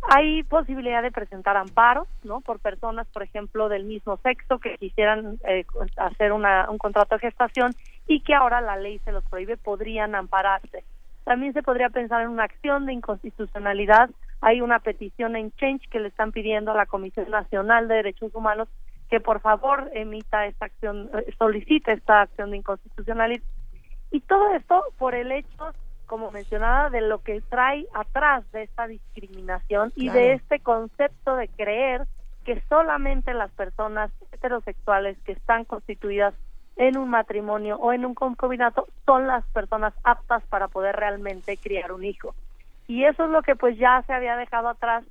Hay 0.10 0.44
posibilidad 0.44 1.04
de 1.04 1.12
presentar 1.12 1.58
amparos, 1.58 2.08
¿no? 2.24 2.40
Por 2.40 2.60
personas, 2.60 3.06
por 3.08 3.24
ejemplo, 3.24 3.68
del 3.68 3.84
mismo 3.84 4.18
sexo 4.24 4.60
que 4.60 4.78
quisieran 4.78 5.40
eh, 5.46 5.66
hacer 5.98 6.32
una, 6.32 6.70
un 6.70 6.78
contrato 6.78 7.16
de 7.16 7.20
gestación 7.20 7.76
y 8.08 8.22
que 8.22 8.34
ahora 8.34 8.62
la 8.62 8.78
ley 8.78 9.00
se 9.00 9.12
los 9.12 9.26
prohíbe, 9.26 9.58
podrían 9.58 10.16
ampararse. 10.16 10.86
También 11.26 11.52
se 11.52 11.64
podría 11.64 11.90
pensar 11.90 12.22
en 12.22 12.30
una 12.30 12.44
acción 12.44 12.86
de 12.86 12.94
inconstitucionalidad. 12.94 14.10
Hay 14.40 14.62
una 14.62 14.80
petición 14.80 15.36
en 15.36 15.52
Change 15.54 15.90
que 15.90 16.00
le 16.00 16.08
están 16.08 16.32
pidiendo 16.32 16.72
a 16.72 16.76
la 16.76 16.86
Comisión 16.86 17.30
Nacional 17.30 17.90
de 17.90 17.96
Derechos 17.96 18.34
Humanos 18.34 18.70
que 19.10 19.20
por 19.20 19.40
favor 19.40 19.90
emita 19.94 20.46
esta 20.48 20.66
acción, 20.66 21.10
eh, 21.14 21.34
solicite 21.38 21.94
esta 21.94 22.22
acción 22.22 22.52
de 22.52 22.58
inconstitucionalidad. 22.58 23.44
Y 24.12 24.22
todo 24.22 24.54
esto 24.54 24.84
por 24.98 25.16
el 25.16 25.32
hecho, 25.32 25.74
como 26.06 26.32
mencionaba, 26.32 26.90
de 26.90 27.02
lo 27.02 27.22
que 27.22 27.42
trae 27.42 27.86
atrás 27.94 28.50
de 28.52 28.64
esta 28.64 28.88
discriminación 28.88 29.92
y 29.96 30.10
de 30.10 30.34
este 30.34 30.60
concepto 30.60 31.36
de 31.36 31.48
creer 31.50 32.08
que 32.46 32.62
solamente 32.70 33.34
las 33.34 33.52
personas 33.52 34.12
heterosexuales 34.32 35.18
que 35.26 35.34
están 35.34 35.66
constituidas 35.66 36.34
en 36.78 36.98
un 36.98 37.10
matrimonio 37.10 37.78
o 37.78 37.94
en 37.94 38.06
un 38.06 38.14
concubinato 38.14 38.88
son 39.06 39.28
las 39.28 39.46
personas 39.48 39.94
aptas 40.04 40.44
para 40.48 40.68
poder 40.68 40.96
realmente 40.96 41.58
criar 41.58 41.92
un 41.92 42.04
hijo. 42.04 42.36
Y 42.88 43.06
eso 43.06 43.26
es 43.26 43.32
lo 43.32 43.42
que 43.42 43.56
pues 43.56 43.78
ya 43.78 44.04
se 44.06 44.14
había 44.14 44.36
dejado 44.36 44.70
atrás 44.70 45.04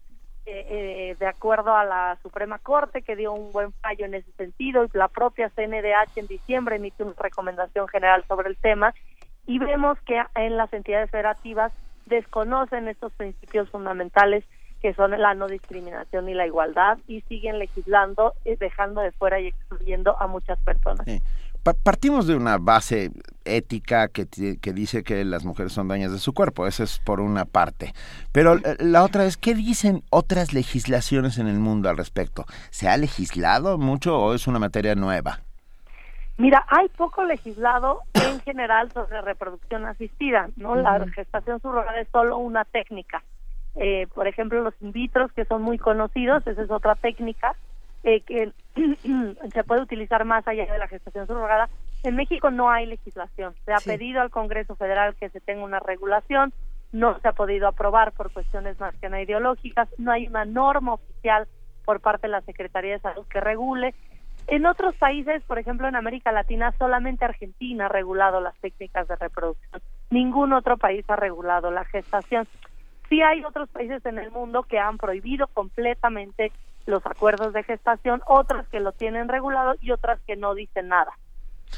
eh, 0.46 0.66
eh, 0.68 1.16
de 1.18 1.26
acuerdo 1.26 1.74
a 1.74 1.84
la 1.84 2.18
Suprema 2.22 2.58
Corte 2.58 3.00
que 3.00 3.16
dio 3.16 3.32
un 3.32 3.50
buen 3.50 3.72
fallo 3.72 4.04
en 4.04 4.12
ese 4.12 4.30
sentido 4.32 4.84
y 4.84 4.88
la 4.92 5.08
propia 5.08 5.48
CNDH 5.48 6.16
en 6.16 6.26
diciembre 6.26 6.76
emitió 6.76 7.06
una 7.06 7.14
recomendación 7.18 7.88
general 7.88 8.24
sobre 8.28 8.50
el 8.50 8.56
tema 8.58 8.94
y 9.46 9.58
vemos 9.58 9.98
que 10.06 10.22
en 10.34 10.58
las 10.58 10.70
entidades 10.74 11.10
federativas 11.10 11.72
desconocen 12.04 12.88
estos 12.88 13.12
principios 13.14 13.70
fundamentales 13.70 14.44
que 14.82 14.92
son 14.92 15.12
la 15.12 15.32
no 15.32 15.48
discriminación 15.48 16.28
y 16.28 16.34
la 16.34 16.46
igualdad 16.46 16.98
y 17.06 17.22
siguen 17.22 17.58
legislando 17.58 18.34
eh, 18.44 18.58
dejando 18.60 19.00
de 19.00 19.12
fuera 19.12 19.40
y 19.40 19.46
excluyendo 19.46 20.14
a 20.20 20.26
muchas 20.26 20.58
personas 20.58 21.06
partimos 21.72 22.26
de 22.26 22.36
una 22.36 22.58
base 22.58 23.10
ética 23.44 24.08
que, 24.08 24.26
que, 24.26 24.72
dice 24.72 25.02
que 25.02 25.24
las 25.24 25.44
mujeres 25.44 25.72
son 25.72 25.88
dueñas 25.88 26.12
de 26.12 26.18
su 26.18 26.34
cuerpo, 26.34 26.66
eso 26.66 26.82
es 26.82 26.98
por 26.98 27.20
una 27.20 27.46
parte. 27.46 27.94
Pero 28.32 28.56
eh, 28.56 28.76
la 28.80 29.02
otra 29.02 29.24
es, 29.24 29.36
¿qué 29.36 29.54
dicen 29.54 30.02
otras 30.10 30.52
legislaciones 30.52 31.38
en 31.38 31.48
el 31.48 31.58
mundo 31.58 31.88
al 31.88 31.96
respecto? 31.96 32.44
¿Se 32.70 32.88
ha 32.88 32.96
legislado 32.96 33.78
mucho 33.78 34.18
o 34.18 34.34
es 34.34 34.46
una 34.46 34.58
materia 34.58 34.94
nueva? 34.94 35.40
Mira, 36.36 36.66
hay 36.68 36.88
poco 36.88 37.24
legislado 37.24 38.00
en 38.14 38.40
general 38.40 38.90
sobre 38.92 39.20
reproducción 39.22 39.86
asistida, 39.86 40.50
¿no? 40.56 40.74
La 40.74 41.06
gestación 41.14 41.60
subrogada 41.60 42.00
es 42.00 42.08
solo 42.10 42.38
una 42.38 42.64
técnica. 42.64 43.22
Eh, 43.76 44.06
por 44.14 44.26
ejemplo, 44.26 44.62
los 44.62 44.74
in 44.80 44.92
vitro, 44.92 45.28
que 45.28 45.44
son 45.44 45.62
muy 45.62 45.78
conocidos, 45.78 46.46
esa 46.46 46.62
es 46.62 46.70
otra 46.70 46.94
técnica 46.96 47.54
eh, 48.02 48.20
que 48.20 48.52
se 49.52 49.64
puede 49.64 49.82
utilizar 49.82 50.24
más 50.24 50.46
allá 50.48 50.66
de 50.66 50.78
la 50.78 50.88
gestación 50.88 51.26
subrogada. 51.26 51.68
En 52.02 52.16
México 52.16 52.50
no 52.50 52.70
hay 52.70 52.86
legislación. 52.86 53.54
Se 53.64 53.72
ha 53.72 53.78
pedido 53.78 54.20
al 54.20 54.30
Congreso 54.30 54.76
Federal 54.76 55.14
que 55.14 55.30
se 55.30 55.40
tenga 55.40 55.64
una 55.64 55.80
regulación, 55.80 56.52
no 56.92 57.18
se 57.20 57.28
ha 57.28 57.32
podido 57.32 57.66
aprobar 57.68 58.12
por 58.12 58.32
cuestiones 58.32 58.78
más 58.78 58.94
que 58.96 59.08
no 59.08 59.18
ideológicas, 59.18 59.88
no 59.98 60.12
hay 60.12 60.26
una 60.26 60.44
norma 60.44 60.94
oficial 60.94 61.48
por 61.84 62.00
parte 62.00 62.26
de 62.26 62.32
la 62.32 62.40
Secretaría 62.42 62.92
de 62.92 63.00
Salud 63.00 63.26
que 63.28 63.40
regule. 63.40 63.94
En 64.46 64.66
otros 64.66 64.94
países, 64.96 65.42
por 65.44 65.58
ejemplo 65.58 65.88
en 65.88 65.96
América 65.96 66.30
Latina, 66.30 66.72
solamente 66.78 67.24
Argentina 67.24 67.86
ha 67.86 67.88
regulado 67.88 68.40
las 68.40 68.56
técnicas 68.60 69.08
de 69.08 69.16
reproducción. 69.16 69.80
Ningún 70.10 70.52
otro 70.52 70.76
país 70.76 71.04
ha 71.08 71.16
regulado 71.16 71.70
la 71.70 71.84
gestación. 71.84 72.46
Sí 73.08 73.22
hay 73.22 73.44
otros 73.44 73.68
países 73.70 74.04
en 74.04 74.18
el 74.18 74.30
mundo 74.30 74.62
que 74.64 74.78
han 74.78 74.98
prohibido 74.98 75.46
completamente 75.48 76.52
los 76.86 77.04
acuerdos 77.06 77.52
de 77.52 77.62
gestación, 77.62 78.22
otras 78.26 78.68
que 78.68 78.80
lo 78.80 78.92
tienen 78.92 79.28
regulado 79.28 79.74
y 79.80 79.90
otras 79.90 80.20
que 80.26 80.36
no 80.36 80.54
dicen 80.54 80.88
nada. 80.88 81.12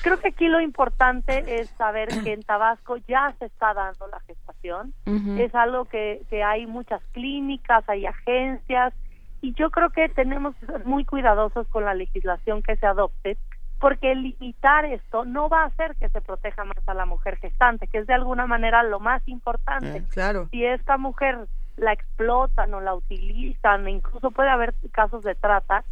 Creo 0.03 0.19
que 0.21 0.29
aquí 0.29 0.49
lo 0.49 0.61
importante 0.61 1.61
es 1.61 1.71
saber 1.71 2.09
que 2.23 2.33
en 2.33 2.43
Tabasco 2.43 2.97
ya 3.09 3.35
se 3.39 3.47
está 3.47 3.73
dando 3.73 4.07
la 4.09 4.21
gestación, 4.21 4.93
es 5.39 5.55
algo 5.55 5.85
que, 5.87 6.23
que 6.29 6.43
hay 6.43 6.67
muchas 6.67 7.01
clínicas, 7.13 7.89
hay 7.89 8.05
agencias, 8.05 8.93
y 9.41 9.55
yo 9.55 9.71
creo 9.71 9.91
que 9.91 10.09
tenemos 10.09 10.55
que 10.57 10.67
ser 10.67 10.85
muy 10.85 11.05
cuidadosos 11.05 11.67
con 11.69 11.85
la 11.85 11.95
legislación 11.95 12.63
que 12.63 12.77
se 12.77 12.87
adopte, 12.87 13.39
porque 13.79 14.15
limitar 14.15 14.85
esto 14.87 15.25
no 15.25 15.49
va 15.49 15.63
a 15.63 15.67
hacer 15.67 15.95
que 15.97 16.09
se 16.09 16.21
proteja 16.21 16.65
más 16.65 16.87
a 16.87 16.95
la 16.95 17.07
mujer 17.07 17.37
gestante, 17.37 17.87
que 17.87 17.99
es 17.99 18.07
de 18.07 18.15
alguna 18.15 18.47
manera 18.47 18.83
lo 18.83 19.01
más 19.01 19.23
importante. 19.29 19.99
Eh, 19.99 20.05
claro. 20.09 20.49
Si 20.51 20.65
esta 20.65 20.97
mujer 20.97 21.47
la 21.77 21.93
explotan 21.93 22.73
o 22.75 22.81
la 22.81 22.95
utilizan, 22.95 23.89
incluso 23.89 24.31
puede 24.31 24.49
haber 24.49 24.75
casos 24.93 25.23
de 25.23 25.35
trata. 25.35 25.85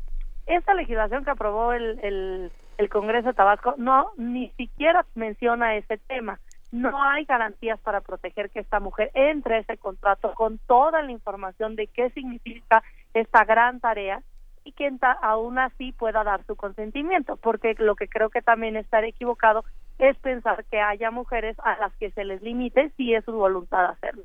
Esta 0.46 0.74
legislación 0.74 1.24
que 1.24 1.30
aprobó 1.30 1.72
el, 1.72 1.98
el, 2.02 2.52
el 2.78 2.88
Congreso 2.88 3.28
de 3.28 3.34
Tabasco 3.34 3.74
no 3.78 4.10
ni 4.16 4.50
siquiera 4.50 5.06
menciona 5.14 5.76
ese 5.76 5.98
tema. 5.98 6.40
No 6.72 7.00
hay 7.02 7.24
garantías 7.24 7.78
para 7.80 8.00
proteger 8.00 8.50
que 8.50 8.58
esta 8.58 8.80
mujer 8.80 9.10
entre 9.14 9.54
a 9.54 9.58
ese 9.58 9.76
contrato 9.78 10.34
con 10.34 10.58
toda 10.58 11.02
la 11.02 11.12
información 11.12 11.76
de 11.76 11.86
qué 11.86 12.10
significa 12.10 12.82
esta 13.14 13.44
gran 13.44 13.78
tarea 13.78 14.22
y 14.64 14.72
que 14.72 14.90
aún 15.22 15.58
así 15.58 15.92
pueda 15.92 16.24
dar 16.24 16.44
su 16.46 16.56
consentimiento, 16.56 17.36
porque 17.36 17.74
lo 17.78 17.94
que 17.94 18.08
creo 18.08 18.30
que 18.30 18.42
también 18.42 18.76
estar 18.76 19.04
equivocado 19.04 19.64
es 19.98 20.16
pensar 20.18 20.64
que 20.64 20.80
haya 20.80 21.10
mujeres 21.10 21.56
a 21.62 21.78
las 21.78 21.94
que 21.96 22.10
se 22.10 22.24
les 22.24 22.42
limite 22.42 22.90
si 22.96 23.14
es 23.14 23.24
su 23.24 23.32
voluntad 23.32 23.84
hacerlo. 23.84 24.24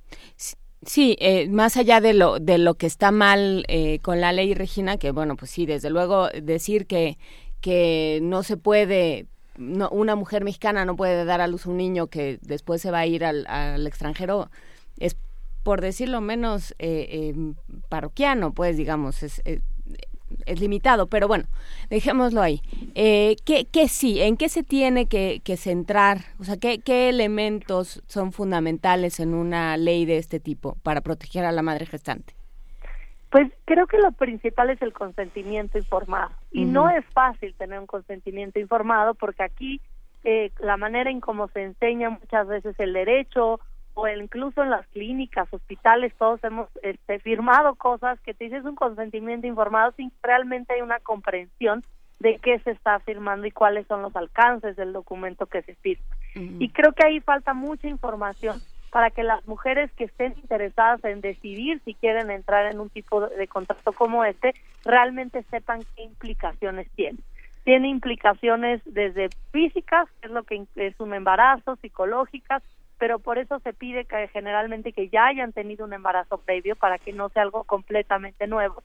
Sí, 0.85 1.17
eh, 1.19 1.49
más 1.49 1.75
allá 1.75 1.99
de 1.99 2.13
lo, 2.13 2.39
de 2.39 2.57
lo 2.57 2.75
que 2.75 2.87
está 2.87 3.11
mal 3.11 3.65
eh, 3.67 3.99
con 3.99 4.21
la 4.21 4.31
ley, 4.31 4.53
Regina, 4.53 4.97
que 4.97 5.11
bueno, 5.11 5.35
pues 5.35 5.51
sí, 5.51 5.65
desde 5.65 5.89
luego 5.89 6.29
decir 6.29 6.87
que, 6.87 7.17
que 7.59 8.19
no 8.21 8.43
se 8.43 8.55
puede, 8.55 9.27
no, 9.57 9.89
una 9.89 10.15
mujer 10.15 10.43
mexicana 10.45 10.85
no 10.85 10.95
puede 10.95 11.25
dar 11.25 11.41
a 11.41 11.47
luz 11.47 11.65
un 11.65 11.75
niño 11.77 12.07
que 12.07 12.39
después 12.41 12.81
se 12.81 12.91
va 12.91 12.99
a 12.99 13.05
ir 13.05 13.25
al, 13.25 13.45
al 13.47 13.85
extranjero, 13.87 14.49
es 14.99 15.17
por 15.63 15.81
decirlo 15.81 16.21
menos 16.21 16.73
eh, 16.79 17.33
parroquiano, 17.89 18.53
pues 18.53 18.77
digamos, 18.77 19.21
es, 19.23 19.41
es 20.45 20.59
limitado, 20.59 21.07
pero 21.07 21.27
bueno, 21.27 21.45
dejémoslo 21.89 22.41
ahí. 22.41 22.61
Eh, 22.95 23.35
¿qué, 23.45 23.65
¿qué, 23.65 23.87
sí? 23.87 24.21
¿En 24.21 24.37
qué 24.37 24.49
se 24.49 24.63
tiene 24.63 25.07
que, 25.07 25.41
centrar? 25.57 26.19
O 26.39 26.43
sea, 26.43 26.57
¿qué, 26.57 26.79
¿qué, 26.79 27.09
elementos 27.09 28.01
son 28.07 28.31
fundamentales 28.31 29.19
en 29.19 29.33
una 29.33 29.77
ley 29.77 30.05
de 30.05 30.17
este 30.17 30.39
tipo 30.39 30.75
para 30.83 31.01
proteger 31.01 31.45
a 31.45 31.51
la 31.51 31.61
madre 31.61 31.85
gestante? 31.85 32.33
Pues 33.29 33.51
creo 33.65 33.85
que 33.85 33.99
lo 33.99 34.11
principal 34.11 34.71
es 34.71 34.81
el 34.81 34.91
consentimiento 34.91 35.77
informado. 35.77 36.31
Y 36.51 36.65
no 36.65 36.89
es 36.89 37.05
fácil 37.13 37.53
tener 37.55 37.79
un 37.79 37.85
consentimiento 37.85 38.59
informado 38.59 39.13
porque 39.13 39.43
aquí 39.43 39.81
eh, 40.23 40.51
la 40.59 40.77
manera 40.77 41.09
en 41.09 41.21
cómo 41.21 41.47
se 41.49 41.63
enseña 41.63 42.09
muchas 42.09 42.47
veces 42.47 42.75
el 42.79 42.93
derecho 42.93 43.59
o 43.93 44.07
incluso 44.07 44.63
en 44.63 44.69
las 44.69 44.87
clínicas, 44.87 45.47
hospitales, 45.51 46.13
todos 46.17 46.43
hemos 46.43 46.69
este, 46.81 47.19
firmado 47.19 47.75
cosas 47.75 48.19
que 48.21 48.33
te 48.33 48.45
dices 48.45 48.65
un 48.65 48.75
consentimiento 48.75 49.47
informado 49.47 49.91
sin 49.97 50.11
realmente 50.21 50.73
hay 50.73 50.81
una 50.81 50.99
comprensión 50.99 51.83
de 52.19 52.37
qué 52.39 52.59
se 52.59 52.71
está 52.71 52.99
firmando 52.99 53.47
y 53.47 53.51
cuáles 53.51 53.87
son 53.87 54.01
los 54.01 54.15
alcances 54.15 54.75
del 54.75 54.93
documento 54.93 55.45
que 55.45 55.61
se 55.61 55.75
firma. 55.75 56.05
Y 56.35 56.69
creo 56.69 56.93
que 56.93 57.05
ahí 57.05 57.19
falta 57.21 57.53
mucha 57.53 57.87
información 57.87 58.61
para 58.91 59.09
que 59.09 59.23
las 59.23 59.45
mujeres 59.47 59.91
que 59.93 60.05
estén 60.05 60.33
interesadas 60.37 61.03
en 61.03 61.21
decidir 61.21 61.81
si 61.85 61.93
quieren 61.93 62.31
entrar 62.31 62.71
en 62.71 62.79
un 62.79 62.89
tipo 62.89 63.27
de 63.27 63.47
contrato 63.47 63.91
como 63.93 64.23
este 64.25 64.53
realmente 64.83 65.43
sepan 65.49 65.81
qué 65.95 66.03
implicaciones 66.03 66.89
tiene. 66.95 67.19
Tiene 67.63 67.89
implicaciones 67.89 68.81
desde 68.85 69.29
físicas, 69.51 70.07
que 70.19 70.27
es 70.27 70.33
lo 70.33 70.43
que 70.43 70.65
es 70.75 70.99
un 70.99 71.13
embarazo, 71.13 71.75
psicológicas, 71.77 72.63
pero 72.99 73.17
por 73.17 73.39
eso 73.39 73.59
se 73.59 73.73
pide 73.73 74.05
que 74.05 74.27
generalmente 74.27 74.93
que 74.93 75.09
ya 75.09 75.25
hayan 75.25 75.53
tenido 75.53 75.85
un 75.85 75.93
embarazo 75.93 76.37
previo 76.37 76.75
para 76.75 76.99
que 76.99 77.13
no 77.13 77.29
sea 77.29 77.41
algo 77.41 77.63
completamente 77.63 78.45
nuevo 78.45 78.83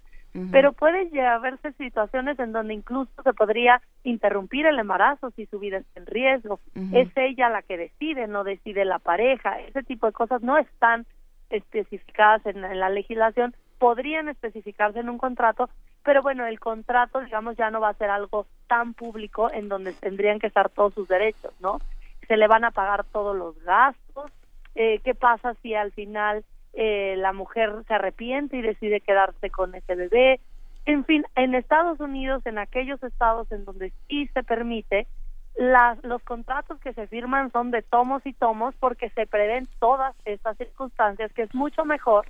pero 0.51 0.73
puede 0.73 1.09
haberse 1.25 1.73
situaciones 1.75 2.37
en 2.41 2.51
donde 2.51 2.75
incluso 2.75 3.11
se 3.23 3.33
podría 3.35 3.81
interrumpir 4.03 4.67
el 4.67 4.81
embarazo 4.81 5.31
si 5.31 5.47
su 5.47 5.61
vida 5.61 5.79
está 5.79 6.01
en 6.01 6.07
riesgo. 6.07 6.59
Es 6.93 7.09
ella 7.15 7.49
la 7.51 7.63
que 7.63 7.77
decide, 7.77 8.27
no 8.27 8.43
decide 8.43 8.85
la 8.85 8.99
pareja. 8.99 9.61
Ese 9.61 9.85
tipo 9.85 10.07
de 10.07 10.13
cosas 10.13 10.43
no 10.43 10.59
están 10.59 11.07
especificadas 11.51 12.45
en, 12.47 12.63
la 12.63 12.91
legislación, 12.91 13.55
podrían 13.79 14.29
especificarse 14.29 14.99
en 14.99 15.09
un 15.09 15.19
contrato, 15.19 15.71
pero 16.03 16.21
bueno, 16.21 16.47
el 16.47 16.59
contrato, 16.59 17.21
digamos, 17.21 17.57
ya 17.57 17.71
no 17.71 17.81
va 17.81 17.91
a 17.91 17.95
ser 17.95 18.11
algo 18.11 18.47
tan 18.67 18.95
público 18.95 19.53
en 19.53 19.69
donde 19.69 19.93
tendrían 19.93 20.41
que 20.41 20.49
estar 20.49 20.69
todos 20.69 20.95
sus 20.95 21.07
derechos, 21.07 21.53
¿no? 21.61 21.79
Se 22.27 22.37
le 22.37 22.47
van 22.47 22.65
a 22.65 22.71
pagar 22.71 23.05
todos 23.05 23.37
los 23.37 23.59
gastos. 23.65 24.31
Eh, 24.75 25.01
¿Qué 25.05 25.15
pasa 25.15 25.55
si 25.63 25.75
al 25.75 25.93
final 25.93 26.45
eh, 26.77 27.15
la 27.19 27.33
mujer 27.33 27.73
se 27.87 27.95
arrepiente 27.95 28.57
y 28.57 28.63
decide 28.63 29.01
quedarse 29.01 29.49
con 29.51 29.75
ese 29.77 29.95
bebé. 29.95 30.41
En 30.87 31.05
fin, 31.05 31.25
en 31.37 31.55
Estados 31.55 32.01
Unidos, 32.01 32.45
en 32.47 32.59
aquellos 32.59 33.01
estados 33.03 33.51
en 33.53 33.65
donde 33.65 33.93
sí 34.09 34.29
se 34.35 34.43
permite, 34.43 35.07
las, 35.55 36.03
los 36.03 36.21
contratos 36.25 36.81
que 36.81 36.93
se 36.93 37.07
firman 37.07 37.53
son 37.53 37.71
de 37.71 37.83
tomos 37.83 38.27
y 38.27 38.33
tomos 38.33 38.75
porque 38.81 39.09
se 39.11 39.25
prevén 39.27 39.69
todas 39.79 40.17
estas 40.25 40.57
circunstancias, 40.57 41.33
que 41.33 41.43
es 41.43 41.55
mucho 41.55 41.85
mejor 41.85 42.27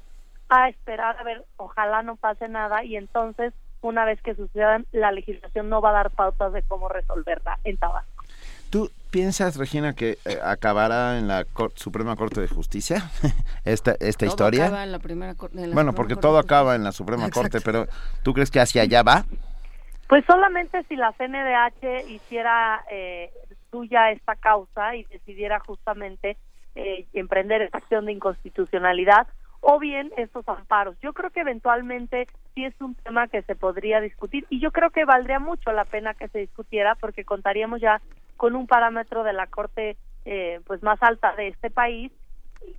a 0.51 0.69
esperar 0.69 1.17
a 1.19 1.25
ver, 1.25 1.43
ojalá 1.57 2.03
no 2.03 2.17
pase 2.17 2.47
nada 2.49 2.85
y 2.85 2.97
entonces, 2.97 3.55
una 3.81 4.05
vez 4.05 4.21
que 4.21 4.35
sucedan, 4.35 4.85
la 4.93 5.11
legislación 5.11 5.71
no 5.71 5.81
va 5.81 5.89
a 5.89 5.95
dar 5.95 6.11
pautas 6.11 6.53
de 6.53 6.63
cómo 6.63 6.91
resolverla 6.91 7.59
en 7.65 7.79
Tabasco. 7.79 8.25
¿Tú 8.71 8.91
piensas, 9.15 9.57
Regina, 9.57 9.95
que 9.95 10.19
eh, 10.25 10.41
acabará 10.43 11.19
en 11.19 11.29
la 11.29 11.47
Suprema 11.77 12.17
Corte 12.17 12.41
de 12.41 12.49
Justicia 12.49 12.97
esta, 13.65 13.95
esta 14.01 14.27
historia? 14.27 14.65
Acaba 14.65 14.83
en 14.83 14.91
la 14.91 14.99
primera 14.99 15.37
bueno, 15.73 15.93
porque 15.93 16.17
todo 16.17 16.37
acaba 16.37 16.75
en 16.75 16.83
la 16.83 16.91
Suprema 16.91 17.31
Corte, 17.31 17.61
pero 17.65 17.87
¿tú 18.25 18.35
crees 18.35 18.51
que 18.51 18.59
hacia 18.59 18.83
allá 18.83 19.05
va? 19.05 19.25
Pues 20.09 20.25
solamente 20.27 20.83
si 20.89 20.97
la 20.97 21.13
CNDH 21.13 22.11
hiciera 22.11 22.83
eh, 22.91 23.31
suya 23.71 24.11
esta 24.11 24.35
causa 24.35 24.97
y 24.97 25.05
decidiera 25.05 25.61
justamente 25.61 26.37
eh, 26.75 27.07
emprender 27.13 27.63
esta 27.63 27.79
acción 27.79 28.07
de 28.07 28.13
inconstitucionalidad 28.13 29.29
o 29.61 29.79
bien 29.79 30.11
estos 30.17 30.47
amparos. 30.49 30.97
Yo 31.01 31.13
creo 31.13 31.31
que 31.31 31.41
eventualmente 31.41 32.27
sí 32.57 32.65
es 32.65 32.75
un 32.81 32.97
tema 32.97 33.29
que 33.29 33.43
se 33.43 33.55
podría 33.55 34.01
discutir 34.01 34.45
y 34.51 34.59
yo 34.59 34.73
creo 34.73 34.91
que 34.91 35.05
valdría 35.05 35.39
mucho 35.39 35.71
la 35.71 35.85
pena 35.85 36.15
que 36.15 36.27
se 36.27 36.41
discutiera 36.41 36.97
porque 36.97 37.25
contaríamos 37.25 37.81
ya 37.81 38.03
con 38.45 38.57
un 38.57 38.67
parámetro 38.67 39.25
de 39.25 39.33
la 39.33 39.47
corte 39.47 39.97
eh, 40.27 40.61
pues 40.67 40.83
más 40.83 41.03
alta 41.03 41.35
de 41.35 41.49
este 41.49 41.71
país 41.71 42.13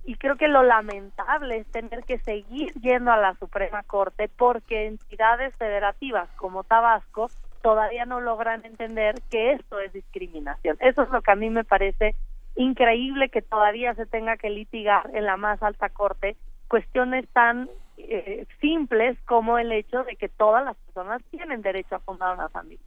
y 0.04 0.14
creo 0.14 0.36
que 0.36 0.46
lo 0.46 0.62
lamentable 0.62 1.56
es 1.56 1.66
tener 1.72 2.04
que 2.04 2.20
seguir 2.20 2.72
yendo 2.74 3.10
a 3.10 3.16
la 3.16 3.34
Suprema 3.34 3.82
Corte 3.82 4.28
porque 4.28 4.86
entidades 4.86 5.52
federativas 5.56 6.30
como 6.36 6.62
Tabasco 6.62 7.30
todavía 7.62 8.04
no 8.04 8.20
logran 8.20 8.64
entender 8.64 9.16
que 9.28 9.54
esto 9.54 9.80
es 9.80 9.92
discriminación. 9.92 10.76
Eso 10.78 11.02
es 11.02 11.10
lo 11.10 11.20
que 11.20 11.32
a 11.32 11.34
mí 11.34 11.50
me 11.50 11.64
parece 11.64 12.14
increíble 12.54 13.28
que 13.28 13.42
todavía 13.42 13.92
se 13.96 14.06
tenga 14.06 14.36
que 14.36 14.50
litigar 14.50 15.10
en 15.14 15.24
la 15.24 15.36
más 15.36 15.60
alta 15.64 15.88
corte 15.88 16.36
cuestiones 16.68 17.26
tan 17.30 17.68
eh, 17.96 18.46
simples 18.60 19.18
como 19.24 19.58
el 19.58 19.72
hecho 19.72 20.04
de 20.04 20.14
que 20.14 20.28
todas 20.28 20.64
las 20.64 20.76
personas 20.76 21.24
tienen 21.32 21.60
derecho 21.60 21.96
a 21.96 21.98
fundar 21.98 22.36
una 22.36 22.50
familia 22.50 22.86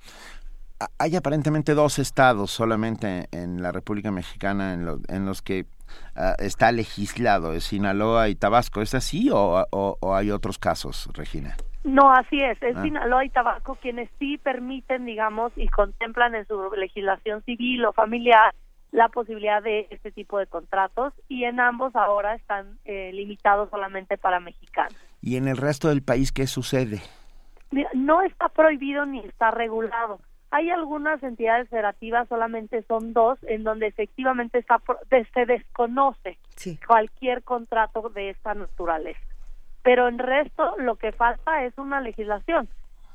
hay 0.98 1.16
aparentemente 1.16 1.74
dos 1.74 2.00
estados 2.00 2.52
solamente 2.52 3.28
en 3.32 3.62
la 3.62 3.72
República 3.72 4.12
Mexicana 4.12 4.74
en, 4.74 4.88
en 5.08 5.26
los 5.26 5.42
que 5.42 5.66
ah, 6.16 6.36
está 6.40 6.72
legislado, 6.72 7.54
es 7.54 7.66
Sinaloa 7.66 8.30
y 8.30 8.36
Tabasco. 8.36 8.82
¿Es 8.82 8.94
así 8.94 9.30
o, 9.32 9.66
o, 9.72 10.16
hay 10.16 10.32
otros 10.32 10.58
casos, 10.58 11.10
Regina? 11.14 11.58
No, 11.84 12.12
así 12.12 12.42
es. 12.42 12.62
Es 12.62 12.76
ah. 12.76 12.84
Sinaloa 12.84 13.26
y 13.26 13.30
Tabasco 13.30 13.76
quienes 13.82 14.10
sí 14.20 14.38
permiten, 14.38 15.06
digamos, 15.06 15.52
y 15.56 15.68
contemplan 15.68 16.36
en 16.36 16.48
su 16.48 16.72
legislación 16.76 17.44
civil 17.44 17.86
o 17.86 17.94
familiar 17.94 18.54
la 18.92 19.10
posibilidad 19.10 19.62
de 19.62 19.88
este 19.92 20.12
tipo 20.12 20.40
de 20.40 20.48
contratos 20.48 21.14
y 21.28 21.44
en 21.44 21.60
ambos 21.60 21.96
ahora 21.96 22.34
están 22.36 22.80
eh, 22.86 23.12
limitados 23.14 23.70
solamente 23.70 24.18
para 24.18 24.40
mexicanos. 24.40 24.96
¿Y 25.22 25.36
en 25.36 25.48
el 25.48 25.58
resto 25.58 25.90
del 25.90 26.02
país 26.02 26.32
qué 26.32 26.48
sucede? 26.48 27.02
no 27.94 28.24
está 28.24 28.50
prohibido 28.50 29.06
ni 29.06 29.20
está 29.20 29.52
regulado. 29.52 30.20
Hay 30.52 30.72
algunas 30.72 31.22
entidades 31.22 31.70
federativas, 31.70 32.28
solamente 32.28 32.82
son 32.84 33.14
dos, 33.14 33.38
en 33.44 33.64
donde 33.64 33.88
efectivamente 33.88 34.58
está, 34.58 34.82
se 35.34 35.46
desconoce 35.46 36.38
cualquier 36.88 37.44
contrato 37.44 38.10
de 38.10 38.32
esta 38.32 38.56
naturaleza. 38.56 39.20
Pero 39.84 40.08
en 40.08 40.18
resto 40.18 40.76
lo 40.78 40.96
que 40.96 41.12
falta 41.12 41.66
es 41.66 41.78
una 41.78 42.02
legislación. 42.02 42.68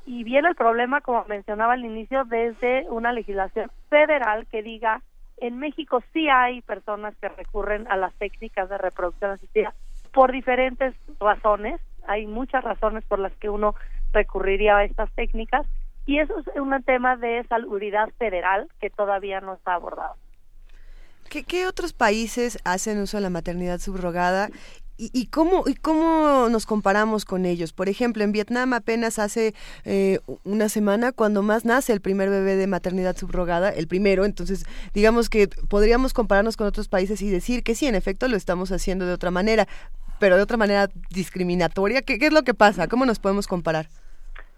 Y 0.06 0.22
viene 0.22 0.48
el 0.48 0.54
problema, 0.54 1.00
como 1.00 1.24
mencionaba 1.24 1.72
al 1.72 1.84
inicio, 1.84 2.24
desde 2.24 2.88
una 2.88 3.12
legislación 3.12 3.70
federal 3.88 4.46
que 4.46 4.62
diga, 4.62 5.02
en 5.38 5.58
México 5.58 6.02
sí 6.12 6.28
hay 6.28 6.60
personas 6.62 7.16
que 7.16 7.28
recurren 7.28 7.88
a 7.88 7.96
las 7.96 8.14
técnicas 8.14 8.68
de 8.68 8.78
reproducción 8.78 9.32
asistida 9.32 9.74
por 10.12 10.30
diferentes 10.30 10.94
razones. 11.18 11.80
Hay 12.06 12.26
muchas 12.26 12.62
razones 12.62 13.04
por 13.04 13.18
las 13.18 13.32
que 13.36 13.48
uno 13.48 13.74
recurriría 14.12 14.76
a 14.76 14.84
estas 14.84 15.10
técnicas 15.12 15.66
y 16.06 16.18
eso 16.18 16.34
es 16.38 16.60
un 16.60 16.82
tema 16.82 17.16
de 17.16 17.44
salubridad 17.48 18.10
federal 18.18 18.68
que 18.80 18.90
todavía 18.90 19.40
no 19.40 19.54
está 19.54 19.74
abordado. 19.74 20.16
¿Qué, 21.30 21.66
otros 21.66 21.92
países 21.92 22.58
hacen 22.64 23.00
uso 23.00 23.16
de 23.16 23.22
la 23.22 23.30
maternidad 23.30 23.80
subrogada 23.80 24.50
¿Y, 24.96 25.26
cómo, 25.26 25.64
¿Y 25.66 25.74
cómo 25.74 26.48
nos 26.48 26.66
comparamos 26.66 27.24
con 27.24 27.46
ellos? 27.46 27.72
Por 27.72 27.88
ejemplo, 27.88 28.22
en 28.22 28.30
Vietnam 28.30 28.74
apenas 28.74 29.18
hace 29.18 29.52
eh, 29.84 30.20
una 30.44 30.68
semana, 30.68 31.10
cuando 31.10 31.42
más 31.42 31.64
nace 31.64 31.92
el 31.92 32.00
primer 32.00 32.30
bebé 32.30 32.54
de 32.54 32.68
maternidad 32.68 33.16
subrogada, 33.16 33.70
el 33.70 33.88
primero, 33.88 34.24
entonces 34.24 34.64
digamos 34.92 35.28
que 35.28 35.48
podríamos 35.48 36.12
compararnos 36.12 36.56
con 36.56 36.68
otros 36.68 36.86
países 36.86 37.22
y 37.22 37.28
decir 37.28 37.64
que 37.64 37.74
sí, 37.74 37.88
en 37.88 37.96
efecto 37.96 38.28
lo 38.28 38.36
estamos 38.36 38.70
haciendo 38.70 39.04
de 39.04 39.14
otra 39.14 39.32
manera, 39.32 39.66
pero 40.20 40.36
de 40.36 40.42
otra 40.42 40.58
manera 40.58 40.88
discriminatoria. 41.10 42.02
¿Qué, 42.02 42.20
qué 42.20 42.26
es 42.26 42.32
lo 42.32 42.44
que 42.44 42.54
pasa? 42.54 42.86
¿Cómo 42.86 43.04
nos 43.04 43.18
podemos 43.18 43.48
comparar? 43.48 43.88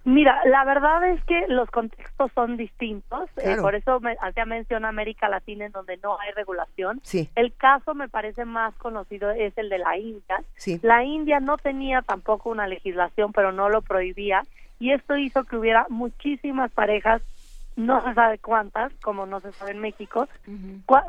Mira, 0.06 0.40
la 0.44 0.64
verdad 0.64 1.04
es 1.10 1.22
que 1.24 1.48
los 1.48 1.68
contextos 1.68 2.30
son 2.32 2.56
distintos, 2.56 3.28
eh, 3.38 3.56
por 3.60 3.74
eso 3.74 3.98
me, 3.98 4.16
ya 4.36 4.44
menciona 4.44 4.88
América 4.88 5.28
Latina 5.28 5.66
en 5.66 5.72
donde 5.72 5.96
no 5.96 6.16
hay 6.20 6.30
regulación. 6.30 7.00
Sí. 7.02 7.28
El 7.34 7.52
caso 7.52 7.92
me 7.92 8.08
parece 8.08 8.44
más 8.44 8.72
conocido 8.76 9.32
es 9.32 9.52
el 9.58 9.68
de 9.68 9.78
la 9.78 9.98
India. 9.98 10.44
La 10.82 11.02
India 11.02 11.40
no 11.40 11.58
tenía 11.58 12.02
tampoco 12.02 12.50
una 12.50 12.68
legislación, 12.68 13.32
pero 13.32 13.50
no 13.50 13.68
lo 13.68 13.82
prohibía 13.82 14.44
y 14.78 14.92
esto 14.92 15.16
hizo 15.16 15.42
que 15.42 15.56
hubiera 15.56 15.86
muchísimas 15.88 16.70
parejas, 16.70 17.20
no 17.74 18.00
se 18.04 18.14
sabe 18.14 18.38
cuántas, 18.38 18.92
como 19.02 19.26
no 19.26 19.40
se 19.40 19.52
sabe 19.54 19.72
en 19.72 19.80
México, 19.80 20.28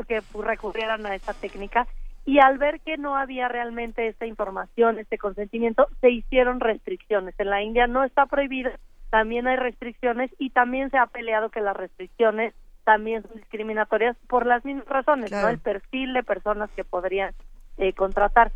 que 0.08 0.24
recurrieran 0.34 1.06
a 1.06 1.14
esta 1.14 1.36
técnica 1.36 1.86
y 2.28 2.40
al 2.40 2.58
ver 2.58 2.82
que 2.82 2.98
no 2.98 3.16
había 3.16 3.48
realmente 3.48 4.06
esta 4.06 4.26
información, 4.26 5.00
este 5.00 5.18
consentimiento, 5.18 5.88
se 6.02 6.10
hicieron 6.10 6.60
restricciones. 6.60 7.34
En 7.38 7.50
la 7.50 7.62
India 7.62 7.88
no 7.88 8.04
está 8.04 8.26
prohibido, 8.26 8.70
también 9.10 9.48
hay 9.48 9.56
restricciones 9.56 10.30
y 10.38 10.50
también 10.50 10.92
se 10.92 10.98
ha 10.98 11.06
peleado 11.06 11.50
que 11.50 11.62
las 11.62 11.78
restricciones 11.78 12.54
también 12.84 13.24
son 13.24 13.38
discriminatorias 13.38 14.18
por 14.28 14.46
las 14.46 14.66
mismas 14.66 14.88
razones, 14.88 15.32
¿no? 15.32 15.48
El 15.48 15.60
perfil 15.60 16.14
de 16.14 16.24
personas 16.24 16.70
que 16.72 16.84
podrían 16.84 17.34
eh, 17.78 17.94
contratar. 17.94 18.52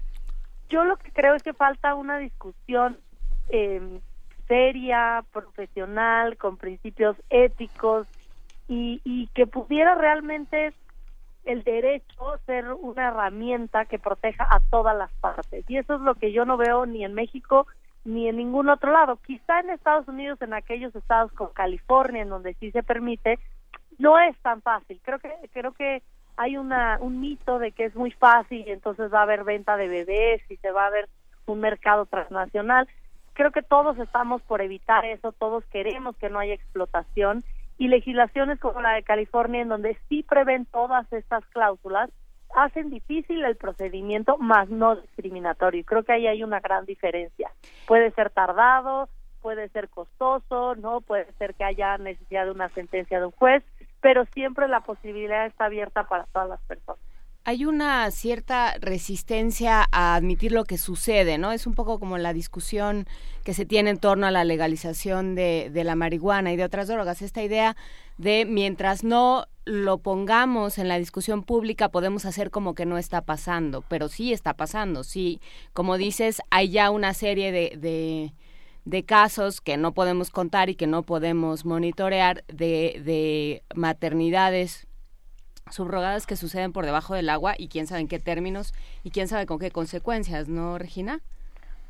Yo 0.70 0.84
lo 0.84 0.98
que 0.98 1.14
creo 1.14 1.36
es 1.36 1.42
que 1.42 1.54
falta 1.54 1.96
una 1.96 2.18
discusión 2.18 2.98
eh, 3.48 4.02
seria, 4.50 5.24
profesional, 5.32 6.36
con 6.36 6.58
principios 6.58 7.16
éticos 7.30 8.06
y, 8.68 9.00
y 9.06 9.28
que 9.28 9.48
pudiera 9.48 9.96
realmente 9.96 10.74
el 11.46 11.64
derecho 11.64 12.38
ser 12.46 12.72
una 12.74 13.08
herramienta 13.08 13.86
que 13.86 14.00
proteja 14.00 14.48
a 14.50 14.60
todas 14.60 14.96
las 14.96 15.12
partes. 15.14 15.66
Y 15.68 15.78
eso 15.78 15.96
es 15.96 16.02
lo 16.02 16.16
que 16.16 16.32
yo 16.32 16.46
no 16.46 16.58
veo 16.58 16.86
ni 16.86 17.04
en 17.04 17.14
México 17.14 17.68
ni 18.04 18.28
en 18.28 18.38
ningún 18.38 18.70
otro 18.70 18.92
lado. 18.92 19.18
Quizá 19.18 19.60
en 19.60 19.70
Estados 19.70 20.08
Unidos, 20.08 20.42
en 20.42 20.54
aquellos 20.54 20.96
estados 20.96 21.32
como 21.34 21.52
California, 21.52 22.24
en 22.24 22.30
donde 22.30 22.56
sí 22.56 22.72
se 22.72 22.84
permite, 22.84 23.40
no 23.98 24.20
es 24.20 24.36
tan 24.42 24.62
fácil. 24.62 25.00
Creo 25.04 25.20
que 25.20 25.32
creo 25.52 25.72
que 25.74 26.02
hay 26.38 26.58
una 26.58 26.98
un 27.00 27.20
mito 27.20 27.60
de 27.60 27.72
que 27.72 27.86
es 27.86 27.96
muy 27.96 28.12
fácil 28.12 28.64
y 28.68 28.72
entonces 28.72 29.14
va 29.14 29.20
a 29.20 29.24
haber 29.24 29.44
venta 29.44 29.78
de 29.78 29.88
bebés 29.88 30.42
y 30.50 30.58
se 30.58 30.72
va 30.72 30.88
a 30.88 30.92
ver 30.92 31.10
un 31.46 31.60
mercado 31.60 32.06
transnacional. 32.06 32.88
Creo 33.34 33.52
que 33.52 33.62
todos 33.62 33.98
estamos 34.00 34.42
por 34.44 34.62
evitar 34.62 35.06
eso, 35.06 35.32
todos 35.32 35.64
queremos 35.66 36.18
que 36.18 36.30
no 36.30 36.40
haya 36.40 36.54
explotación 36.54 37.44
y 37.82 37.88
legislaciones 37.88 38.60
como 38.60 38.80
la 38.80 38.94
de 38.94 39.02
California 39.02 39.60
en 39.60 39.70
donde 39.70 39.98
sí 40.08 40.22
prevén 40.22 40.68
todas 40.68 41.12
estas 41.12 41.44
cláusulas 41.48 42.12
hacen 42.56 42.92
difícil 42.92 43.44
el 43.44 43.56
procedimiento 43.56 44.38
más 44.38 44.70
no 44.70 44.98
discriminatorio. 44.98 45.84
Creo 45.84 46.04
que 46.04 46.12
ahí 46.12 46.28
hay 46.28 46.44
una 46.44 46.60
gran 46.60 46.86
diferencia. 46.86 47.50
Puede 47.88 48.12
ser 48.12 48.30
tardado, 48.30 49.10
puede 49.42 49.68
ser 49.70 49.90
costoso, 49.90 50.76
no 50.76 51.02
puede 51.02 51.26
ser 51.40 51.56
que 51.56 51.64
haya 51.64 51.98
necesidad 51.98 52.46
de 52.46 52.52
una 52.52 52.70
sentencia 52.70 53.20
de 53.20 53.26
un 53.26 53.32
juez, 53.32 53.64
pero 54.00 54.26
siempre 54.26 54.68
la 54.68 54.82
posibilidad 54.82 55.48
está 55.48 55.66
abierta 55.66 56.04
para 56.04 56.26
todas 56.26 56.50
las 56.50 56.62
personas. 56.62 57.02
Hay 57.44 57.66
una 57.66 58.10
cierta 58.12 58.76
resistencia 58.80 59.88
a 59.92 60.16
admitir 60.16 60.52
lo 60.52 60.64
que 60.64 60.78
sucede, 60.78 61.40
¿no? 61.40 61.52
Es 61.52 61.66
un 61.66 61.74
poco 61.74 62.00
como 62.00 62.20
la 62.20 62.34
discusión 62.34 63.08
que 63.44 63.56
se 63.56 63.66
tiene 63.66 63.90
en 63.90 63.98
torno 63.98 64.28
a 64.28 64.32
la 64.32 64.44
legalización 64.44 65.34
de, 65.34 65.72
de 65.74 65.84
la 65.84 65.96
marihuana 65.96 66.54
y 66.54 66.56
de 66.56 66.64
otras 66.64 66.88
drogas. 66.88 67.24
Esta 67.24 67.42
idea 67.42 67.76
de 68.18 68.46
mientras 68.46 69.04
no 69.04 69.48
lo 69.66 70.00
pongamos 70.00 70.78
en 70.78 70.88
la 70.88 70.98
discusión 70.98 71.44
pública 71.44 71.90
podemos 71.90 72.26
hacer 72.26 72.50
como 72.50 72.74
que 72.74 72.86
no 72.86 72.98
está 72.98 73.22
pasando, 73.22 73.84
pero 73.88 74.08
sí 74.08 74.34
está 74.34 74.54
pasando, 74.54 75.04
sí. 75.04 75.40
Como 75.74 75.98
dices, 75.98 76.42
hay 76.50 76.70
ya 76.70 76.90
una 76.90 77.14
serie 77.14 77.52
de, 77.52 78.32
de, 78.86 79.04
casos 79.04 79.62
que 79.62 79.78
no 79.78 79.94
podemos 79.94 80.30
contar 80.32 80.70
y 80.70 80.76
que 80.76 80.88
no 80.88 81.04
podemos 81.04 81.66
monitorear 81.66 82.44
de, 82.48 83.02
de 83.04 83.64
maternidades 83.76 84.88
subrogadas 85.72 86.28
que 86.28 86.36
suceden 86.36 86.74
por 86.74 86.86
debajo 86.86 87.16
del 87.16 87.30
agua 87.30 87.54
y 87.58 87.68
quién 87.68 87.88
sabe 87.88 88.02
en 88.02 88.08
qué 88.08 88.20
términos 88.20 88.74
y 89.04 89.12
quién 89.12 89.28
sabe 89.28 89.46
con 89.46 89.60
qué 89.60 89.72
consecuencias, 89.72 90.48
¿no, 90.48 90.78
Regina? 90.78 91.20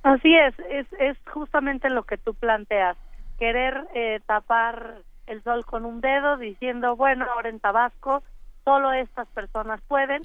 Así 0.03 0.35
es, 0.35 0.55
es, 0.69 0.87
es 0.99 1.17
justamente 1.31 1.89
lo 1.89 2.03
que 2.03 2.17
tú 2.17 2.33
planteas, 2.33 2.97
querer 3.37 3.87
eh, 3.93 4.19
tapar 4.25 5.01
el 5.27 5.43
sol 5.43 5.65
con 5.65 5.85
un 5.85 6.01
dedo 6.01 6.37
diciendo, 6.37 6.95
bueno, 6.95 7.25
ahora 7.25 7.49
en 7.49 7.59
Tabasco 7.59 8.23
solo 8.63 8.91
estas 8.93 9.27
personas 9.29 9.81
pueden. 9.87 10.23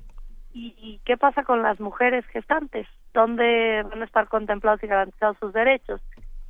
¿Y, 0.59 1.01
qué 1.05 1.19
pasa 1.19 1.43
con 1.43 1.63
las 1.63 1.79
mujeres 1.81 2.25
gestantes? 2.29 2.87
¿Dónde 3.13 3.83
van 3.91 4.01
a 4.01 4.07
estar 4.07 4.27
contemplados 4.29 4.83
y 4.83 4.87
garantizados 4.87 5.37
sus 5.39 5.53
derechos? 5.53 6.01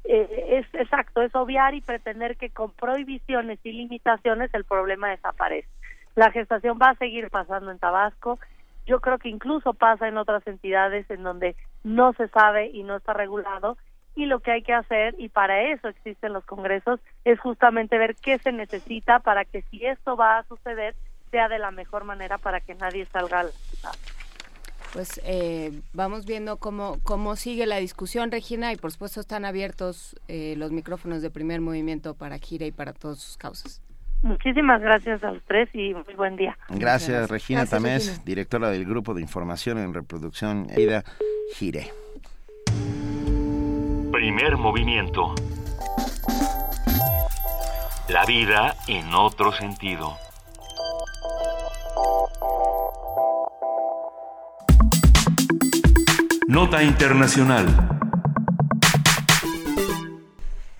Eh, 0.04 0.60
es 0.60 0.80
exacto, 0.80 1.22
es 1.22 1.34
obviar 1.34 1.74
y 1.74 1.80
pretender 1.80 2.36
que 2.36 2.50
con 2.50 2.70
prohibiciones 2.70 3.58
y 3.64 3.72
limitaciones 3.72 4.54
el 4.54 4.64
problema 4.64 5.10
desaparece. 5.10 5.68
La 6.16 6.32
gestación 6.32 6.78
va 6.80 6.90
a 6.90 6.96
seguir 6.96 7.30
pasando 7.30 7.70
en 7.70 7.78
Tabasco. 7.78 8.38
Yo 8.86 9.00
creo 9.00 9.18
que 9.18 9.28
incluso 9.28 9.74
pasa 9.74 10.08
en 10.08 10.16
otras 10.16 10.46
entidades 10.46 11.08
en 11.10 11.22
donde 11.22 11.56
no 11.84 12.14
se 12.14 12.28
sabe 12.28 12.70
y 12.72 12.82
no 12.82 12.96
está 12.96 13.12
regulado. 13.12 13.76
Y 14.14 14.24
lo 14.24 14.40
que 14.40 14.50
hay 14.50 14.62
que 14.62 14.72
hacer, 14.72 15.14
y 15.18 15.28
para 15.28 15.70
eso 15.72 15.88
existen 15.88 16.32
los 16.32 16.44
congresos, 16.46 17.00
es 17.24 17.38
justamente 17.38 17.98
ver 17.98 18.16
qué 18.16 18.38
se 18.38 18.50
necesita 18.50 19.18
para 19.18 19.44
que 19.44 19.60
si 19.70 19.84
esto 19.84 20.16
va 20.16 20.38
a 20.38 20.44
suceder, 20.44 20.94
sea 21.30 21.48
de 21.48 21.58
la 21.58 21.70
mejor 21.70 22.04
manera 22.04 22.38
para 22.38 22.60
que 22.60 22.74
nadie 22.74 23.04
salga 23.06 23.40
a 23.40 23.44
la 23.44 23.50
ciudad. 23.50 23.92
Pues 24.94 25.20
eh, 25.24 25.82
vamos 25.92 26.24
viendo 26.24 26.56
cómo, 26.56 26.96
cómo 27.02 27.36
sigue 27.36 27.66
la 27.66 27.76
discusión, 27.76 28.30
Regina, 28.30 28.72
y 28.72 28.76
por 28.76 28.90
supuesto 28.90 29.20
están 29.20 29.44
abiertos 29.44 30.16
eh, 30.28 30.54
los 30.56 30.72
micrófonos 30.72 31.20
de 31.20 31.28
primer 31.28 31.60
movimiento 31.60 32.14
para 32.14 32.38
Gira 32.38 32.64
y 32.64 32.72
para 32.72 32.94
todas 32.94 33.18
sus 33.18 33.36
causas. 33.36 33.82
Muchísimas 34.22 34.80
gracias 34.80 35.22
a 35.22 35.30
los 35.30 35.42
tres 35.44 35.68
y 35.72 35.94
muy 35.94 36.14
buen 36.16 36.36
día. 36.36 36.56
Gracias, 36.68 37.30
Regina 37.30 37.66
Tamés, 37.66 38.24
directora 38.24 38.70
del 38.70 38.84
Grupo 38.84 39.14
de 39.14 39.20
Información 39.22 39.78
en 39.78 39.94
Reproducción 39.94 40.66
Vida 40.74 41.04
Gire. 41.54 41.92
Primer 44.12 44.56
movimiento. 44.56 45.34
La 48.08 48.24
vida 48.24 48.74
en 48.88 49.12
otro 49.14 49.52
sentido. 49.52 50.16
Nota 56.48 56.82
Internacional. 56.82 57.95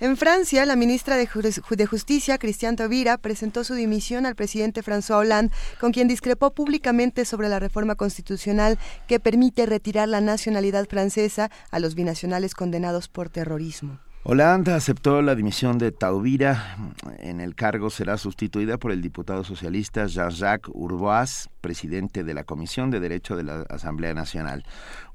En 0.06 0.16
Francia, 0.16 0.64
la 0.66 0.76
ministra 0.76 1.16
de, 1.16 1.26
Justicia, 1.26 2.38
Christiane 2.38 2.76
Taubira, 2.76 3.18
presentó 3.18 3.64
su 3.64 3.74
dimisión 3.74 4.24
al 4.24 4.36
presidente 4.36 4.84
François 4.84 5.16
Hollande, 5.16 5.52
con 5.80 5.90
quien 5.90 6.06
discrepó 6.06 6.54
públicamente 6.54 7.24
sobre 7.24 7.48
la 7.48 7.58
reforma 7.58 7.96
constitucional 7.96 8.78
que 9.08 9.18
permite 9.18 9.66
retirar 9.66 10.08
la 10.08 10.20
nacionalidad 10.20 10.86
francesa 10.86 11.50
a 11.72 11.80
los 11.80 11.96
binacionales 11.96 12.54
condenados 12.54 13.08
por 13.08 13.30
terrorismo. 13.30 13.98
Hollande 14.22 14.72
aceptó 14.72 15.22
la 15.22 15.34
dimisión 15.34 15.76
de 15.78 15.90
Taubira. 15.90 16.76
En 17.18 17.40
el 17.40 17.56
cargo 17.56 17.90
será 17.90 18.16
sustituida 18.16 18.78
por 18.78 18.92
el 18.92 19.02
diputado 19.02 19.42
socialista 19.42 20.06
Jean-Jacques 20.06 20.72
Urboas, 20.72 21.48
presidente 21.66 22.22
de 22.22 22.32
la 22.32 22.44
Comisión 22.44 22.92
de 22.92 23.00
Derecho 23.00 23.34
de 23.34 23.42
la 23.42 23.62
Asamblea 23.62 24.14
Nacional. 24.14 24.64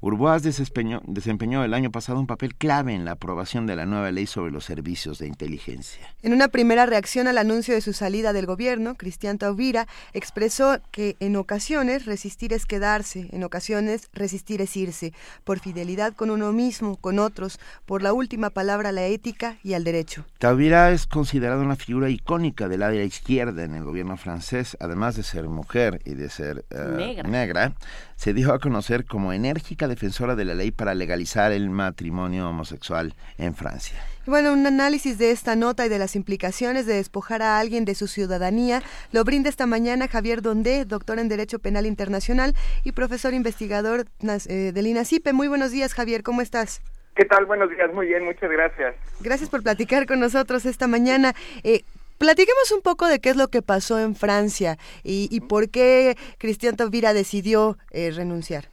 Urboas 0.02 0.42
desempeñó, 0.42 1.64
el 1.64 1.72
año 1.72 1.90
pasado 1.90 2.20
un 2.20 2.26
papel 2.26 2.54
clave 2.56 2.92
en 2.92 3.06
la 3.06 3.12
aprobación 3.12 3.66
de 3.66 3.74
la 3.74 3.86
nueva 3.86 4.10
ley 4.10 4.26
sobre 4.26 4.50
los 4.50 4.66
servicios 4.66 5.18
de 5.18 5.28
inteligencia. 5.28 6.14
En 6.22 6.34
una 6.34 6.48
primera 6.48 6.84
reacción 6.84 7.26
al 7.26 7.38
anuncio 7.38 7.72
de 7.72 7.80
su 7.80 7.94
salida 7.94 8.34
del 8.34 8.44
gobierno, 8.44 8.96
Cristian 8.96 9.38
Taubira 9.38 9.86
expresó 10.12 10.78
que 10.90 11.16
en 11.20 11.36
ocasiones 11.36 12.04
resistir 12.04 12.52
es 12.52 12.66
quedarse, 12.66 13.30
en 13.32 13.44
ocasiones 13.44 14.10
resistir 14.12 14.60
es 14.60 14.76
irse, 14.76 15.14
por 15.44 15.58
fidelidad 15.58 16.12
con 16.12 16.28
uno 16.28 16.52
mismo, 16.52 16.96
con 16.96 17.18
otros, 17.18 17.60
por 17.86 18.02
la 18.02 18.12
última 18.12 18.50
palabra 18.50 18.90
a 18.90 18.92
la 18.92 19.06
ética 19.06 19.56
y 19.62 19.72
al 19.72 19.84
derecho. 19.84 20.26
Taubira 20.36 20.90
es 20.90 21.06
considerada 21.06 21.62
una 21.62 21.76
figura 21.76 22.10
icónica 22.10 22.68
del 22.68 22.82
área 22.82 23.04
izquierda 23.04 23.64
en 23.64 23.74
el 23.74 23.84
gobierno 23.84 24.18
francés, 24.18 24.76
además 24.80 25.16
de 25.16 25.22
ser 25.22 25.48
mujer 25.48 26.02
y 26.04 26.12
de 26.14 26.28
ser 26.28 26.41
eh, 26.42 27.22
negra 27.24 27.74
se 28.16 28.34
dio 28.34 28.52
a 28.52 28.58
conocer 28.58 29.04
como 29.04 29.32
enérgica 29.32 29.88
defensora 29.88 30.36
de 30.36 30.44
la 30.44 30.54
ley 30.54 30.70
para 30.70 30.94
legalizar 30.94 31.52
el 31.52 31.70
matrimonio 31.70 32.48
homosexual 32.48 33.14
en 33.38 33.54
Francia. 33.54 33.98
Bueno, 34.26 34.52
un 34.52 34.64
análisis 34.64 35.18
de 35.18 35.32
esta 35.32 35.56
nota 35.56 35.84
y 35.84 35.88
de 35.88 35.98
las 35.98 36.14
implicaciones 36.14 36.86
de 36.86 36.94
despojar 36.94 37.42
a 37.42 37.58
alguien 37.58 37.84
de 37.84 37.96
su 37.96 38.06
ciudadanía 38.06 38.80
lo 39.10 39.24
brinda 39.24 39.48
esta 39.48 39.66
mañana 39.66 40.06
Javier 40.06 40.42
Dondé, 40.42 40.84
doctor 40.84 41.18
en 41.18 41.28
Derecho 41.28 41.58
Penal 41.58 41.86
Internacional 41.86 42.54
y 42.84 42.92
profesor 42.92 43.34
investigador 43.34 44.06
eh, 44.22 44.70
del 44.72 44.86
INACIPE. 44.86 45.32
Muy 45.32 45.48
buenos 45.48 45.72
días, 45.72 45.94
Javier, 45.94 46.22
¿cómo 46.22 46.40
estás? 46.40 46.80
¿Qué 47.16 47.24
tal? 47.24 47.44
Buenos 47.46 47.68
días, 47.70 47.92
muy 47.92 48.06
bien, 48.06 48.24
muchas 48.24 48.50
gracias. 48.50 48.94
Gracias 49.20 49.50
por 49.50 49.62
platicar 49.62 50.06
con 50.06 50.20
nosotros 50.20 50.64
esta 50.64 50.86
mañana. 50.86 51.34
Eh, 51.62 51.82
Platiquemos 52.22 52.70
un 52.70 52.82
poco 52.82 53.08
de 53.08 53.18
qué 53.18 53.30
es 53.30 53.36
lo 53.36 53.48
que 53.48 53.62
pasó 53.62 53.98
en 53.98 54.14
Francia 54.14 54.76
y, 55.02 55.40
por 55.40 55.70
qué 55.72 56.14
Cristian 56.38 56.76
Taubira 56.76 57.14
decidió 57.14 57.76
eh, 57.90 58.12
renunciar. 58.12 58.66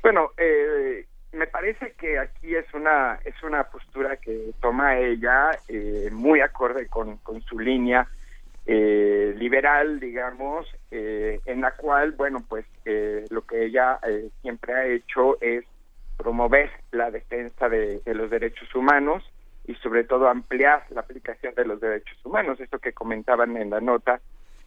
Bueno, 0.00 0.30
eh, 0.38 1.04
me 1.32 1.46
parece 1.48 1.92
que 2.00 2.18
aquí 2.18 2.56
es 2.56 2.64
una 2.72 3.18
es 3.26 3.34
una 3.42 3.64
postura 3.64 4.16
que 4.16 4.52
toma 4.62 4.98
ella 4.98 5.50
eh, 5.68 6.08
muy 6.12 6.40
acorde 6.40 6.86
con, 6.86 7.18
con 7.18 7.42
su 7.42 7.58
línea 7.58 8.08
liberal, 8.64 10.00
digamos, 10.00 10.66
en 10.90 11.60
la 11.60 11.72
cual, 11.72 12.12
bueno, 12.12 12.42
pues 12.48 12.64
lo 13.28 13.42
que 13.42 13.66
ella 13.66 14.00
siempre 14.40 14.72
ha 14.72 14.86
hecho 14.86 15.36
es 15.42 15.66
promover 16.16 16.70
la 16.90 17.10
defensa 17.10 17.68
de 17.68 18.00
los 18.06 18.30
derechos 18.30 18.74
humanos 18.74 19.22
y 19.66 19.74
sobre 19.76 20.04
todo 20.04 20.28
ampliar 20.28 20.84
la 20.90 21.02
aplicación 21.02 21.54
de 21.54 21.64
los 21.64 21.80
derechos 21.80 22.18
humanos. 22.24 22.60
Esto 22.60 22.78
que 22.78 22.92
comentaban 22.92 23.56
en 23.56 23.70
la 23.70 23.80
nota 23.80 24.20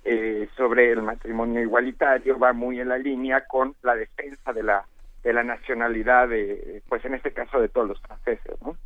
eh, 0.04 0.48
sobre 0.56 0.92
el 0.92 1.02
matrimonio 1.02 1.62
igualitario 1.62 2.38
va 2.38 2.54
muy 2.54 2.80
en 2.80 2.90
la 2.90 2.98
línea 2.98 3.46
con 3.48 3.76
la 3.82 3.96
defensa 3.96 4.54
de 4.54 4.64
la 4.64 4.86
de 5.24 5.34
la 5.34 5.44
nacionalidad 5.44 6.30
de, 6.30 6.84
pues 6.88 7.04
en 7.04 7.16
este 7.16 7.34
caso 7.34 7.60
de 7.60 7.68
todos 7.68 7.88
los 7.88 8.00
franceses, 8.02 8.62
¿no? 8.62 8.78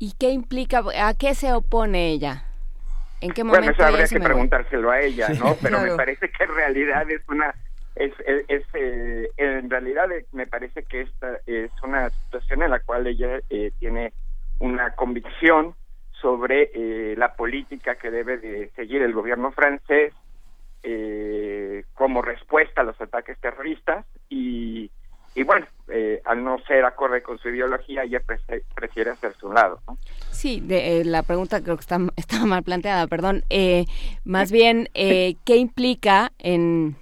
¿Y 0.00 0.14
qué 0.18 0.30
implica, 0.30 0.82
a 1.00 1.14
qué 1.14 1.36
se 1.36 1.52
opone 1.52 2.08
ella? 2.08 2.42
¿En 3.20 3.30
qué 3.30 3.44
momento? 3.44 3.66
Bueno, 3.66 3.72
eso 3.72 3.84
habría 3.84 4.08
que 4.08 4.18
preguntárselo 4.18 4.90
a 4.90 5.00
ella, 5.00 5.28
¿no? 5.38 5.56
Pero 5.62 5.80
me 5.80 5.94
parece 5.94 6.28
que 6.30 6.42
en 6.42 6.52
realidad 6.52 7.08
es 7.08 7.22
una 7.28 7.54
es, 7.94 8.12
es, 8.48 8.62
eh, 8.74 9.30
en 9.38 9.70
realidad 9.70 10.08
me 10.32 10.46
parece 10.46 10.82
que 10.82 11.02
esta 11.02 11.40
es 11.46 11.70
una 11.82 12.10
situación 12.10 12.62
en 12.62 12.70
la 12.70 12.80
cual 12.80 13.06
ella 13.06 13.40
eh, 13.48 13.70
tiene 13.78 14.12
una 14.58 14.92
convicción 14.92 15.74
sobre 16.20 16.70
eh, 16.74 17.14
la 17.16 17.34
política 17.34 17.96
que 17.96 18.10
debe 18.10 18.38
de 18.38 18.70
seguir 18.74 19.02
el 19.02 19.12
gobierno 19.12 19.52
francés 19.52 20.14
eh, 20.82 21.84
como 21.94 22.22
respuesta 22.22 22.80
a 22.80 22.84
los 22.84 23.00
ataques 23.00 23.38
terroristas 23.38 24.06
y, 24.28 24.90
y 25.34 25.42
bueno, 25.42 25.66
eh, 25.88 26.22
al 26.24 26.42
no 26.42 26.58
ser 26.60 26.84
acorde 26.84 27.22
con 27.22 27.38
su 27.38 27.48
ideología, 27.48 28.04
ella 28.04 28.22
prefiere 28.74 29.10
hacerse 29.10 29.44
un 29.44 29.54
lado. 29.54 29.80
Sí, 30.30 30.60
de, 30.60 31.04
la 31.04 31.22
pregunta 31.22 31.62
creo 31.62 31.76
que 31.76 31.82
está, 31.82 31.98
está 32.16 32.44
mal 32.46 32.62
planteada, 32.62 33.06
perdón. 33.06 33.44
más 34.24 34.50
bien, 34.50 34.88
¿qué 34.94 35.56
implica 35.56 36.32
en, 36.38 36.96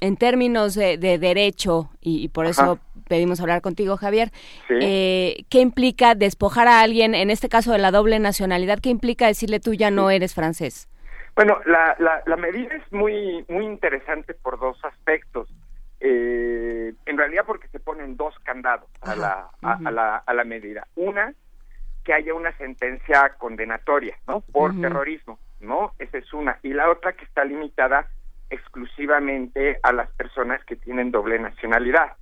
en 0.00 0.16
términos 0.16 0.74
de, 0.74 0.98
derecho, 0.98 1.90
y, 2.00 2.28
por 2.28 2.46
eso 2.46 2.80
pedimos 3.12 3.42
hablar 3.42 3.60
contigo, 3.60 3.98
Javier. 3.98 4.30
Eh, 4.70 5.44
¿Qué 5.50 5.58
implica 5.58 6.14
despojar 6.14 6.66
a 6.66 6.80
alguien, 6.80 7.14
en 7.14 7.28
este 7.28 7.50
caso 7.50 7.72
de 7.72 7.76
la 7.76 7.90
doble 7.90 8.18
nacionalidad? 8.18 8.78
¿Qué 8.82 8.88
implica 8.88 9.26
decirle 9.26 9.60
tú 9.60 9.74
ya 9.74 9.90
no 9.90 10.08
eres 10.08 10.34
francés? 10.34 10.88
Bueno, 11.36 11.60
la, 11.66 11.94
la, 11.98 12.22
la 12.24 12.36
medida 12.36 12.74
es 12.74 12.90
muy, 12.90 13.44
muy 13.50 13.66
interesante 13.66 14.32
por 14.32 14.58
dos 14.58 14.82
aspectos. 14.82 15.46
Eh, 16.00 16.94
en 17.04 17.18
realidad 17.18 17.44
porque 17.46 17.68
se 17.68 17.80
ponen 17.80 18.16
dos 18.16 18.34
candados 18.44 18.88
a 19.02 19.14
la, 19.14 19.50
a, 19.60 19.78
a 19.84 19.90
la, 19.90 20.16
a 20.16 20.32
la 20.32 20.44
medida. 20.44 20.86
Una, 20.96 21.34
que 22.04 22.14
haya 22.14 22.32
una 22.32 22.56
sentencia 22.56 23.34
condenatoria, 23.36 24.16
¿no? 24.26 24.40
Por 24.40 24.80
terrorismo, 24.80 25.38
¿no? 25.60 25.92
Esa 25.98 26.16
es 26.16 26.32
una. 26.32 26.58
Y 26.62 26.72
la 26.72 26.88
otra 26.88 27.12
que 27.12 27.26
está 27.26 27.44
limitada 27.44 28.08
exclusivamente 28.48 29.78
a 29.82 29.92
las 29.92 30.10
personas 30.12 30.64
que 30.64 30.76
tienen 30.76 31.10
doble 31.10 31.38
nacionalidad. 31.38 32.16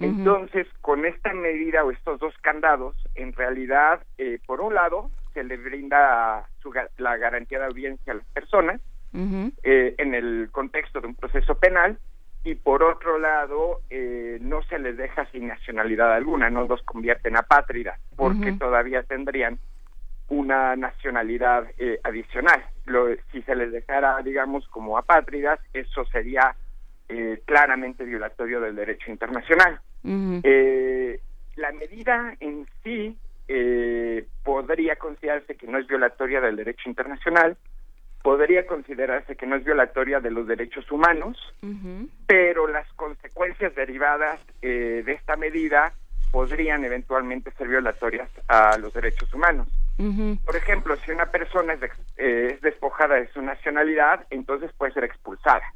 Entonces, 0.00 0.66
con 0.80 1.04
esta 1.04 1.32
medida 1.34 1.84
o 1.84 1.90
estos 1.90 2.18
dos 2.20 2.34
candados, 2.40 2.96
en 3.14 3.32
realidad, 3.32 4.02
eh, 4.18 4.38
por 4.46 4.60
un 4.60 4.74
lado, 4.74 5.10
se 5.34 5.44
le 5.44 5.56
brinda 5.56 6.48
su 6.62 6.72
la 6.98 7.16
garantía 7.16 7.58
de 7.58 7.66
audiencia 7.66 8.12
a 8.12 8.16
las 8.16 8.26
personas 8.26 8.80
eh, 9.12 9.94
en 9.98 10.14
el 10.14 10.48
contexto 10.52 11.00
de 11.00 11.08
un 11.08 11.14
proceso 11.14 11.56
penal 11.56 11.98
y 12.42 12.54
por 12.54 12.82
otro 12.82 13.18
lado, 13.18 13.82
eh, 13.90 14.38
no 14.40 14.62
se 14.62 14.78
les 14.78 14.96
deja 14.96 15.26
sin 15.30 15.48
nacionalidad 15.48 16.12
alguna, 16.12 16.48
no 16.48 16.66
los 16.66 16.82
convierten 16.82 17.36
a 17.36 17.40
apátridas, 17.40 18.00
porque 18.16 18.52
todavía 18.52 19.02
tendrían 19.02 19.58
una 20.28 20.74
nacionalidad 20.76 21.64
eh, 21.76 22.00
adicional. 22.02 22.64
Lo, 22.86 23.08
si 23.30 23.42
se 23.42 23.54
les 23.54 23.72
dejara, 23.72 24.22
digamos, 24.22 24.66
como 24.68 24.96
apátridas, 24.96 25.60
eso 25.74 26.04
sería 26.06 26.54
eh, 27.10 27.42
claramente 27.44 28.04
violatorio 28.04 28.60
del 28.60 28.76
derecho 28.76 29.10
internacional. 29.10 29.80
Eh, 30.04 31.20
la 31.56 31.72
medida 31.72 32.34
en 32.40 32.66
sí 32.82 33.16
eh, 33.48 34.24
podría 34.44 34.96
considerarse 34.96 35.56
que 35.56 35.66
no 35.66 35.78
es 35.78 35.86
violatoria 35.86 36.40
del 36.40 36.56
derecho 36.56 36.88
internacional, 36.88 37.56
podría 38.22 38.66
considerarse 38.66 39.36
que 39.36 39.46
no 39.46 39.56
es 39.56 39.64
violatoria 39.64 40.20
de 40.20 40.30
los 40.30 40.46
derechos 40.46 40.90
humanos, 40.90 41.38
pero 42.26 42.68
las 42.68 42.86
consecuencias 42.94 43.74
derivadas 43.74 44.40
eh, 44.62 45.02
de 45.04 45.12
esta 45.12 45.36
medida 45.36 45.92
podrían 46.30 46.84
eventualmente 46.84 47.50
ser 47.52 47.68
violatorias 47.68 48.30
a 48.48 48.76
los 48.78 48.92
derechos 48.92 49.32
humanos. 49.34 49.68
Por 50.44 50.56
ejemplo, 50.56 50.96
si 51.04 51.10
una 51.10 51.26
persona 51.26 51.74
es, 51.74 51.82
eh, 52.16 52.52
es 52.54 52.60
despojada 52.62 53.16
de 53.16 53.28
su 53.32 53.42
nacionalidad, 53.42 54.26
entonces 54.30 54.70
puede 54.78 54.92
ser 54.92 55.04
expulsada 55.04 55.74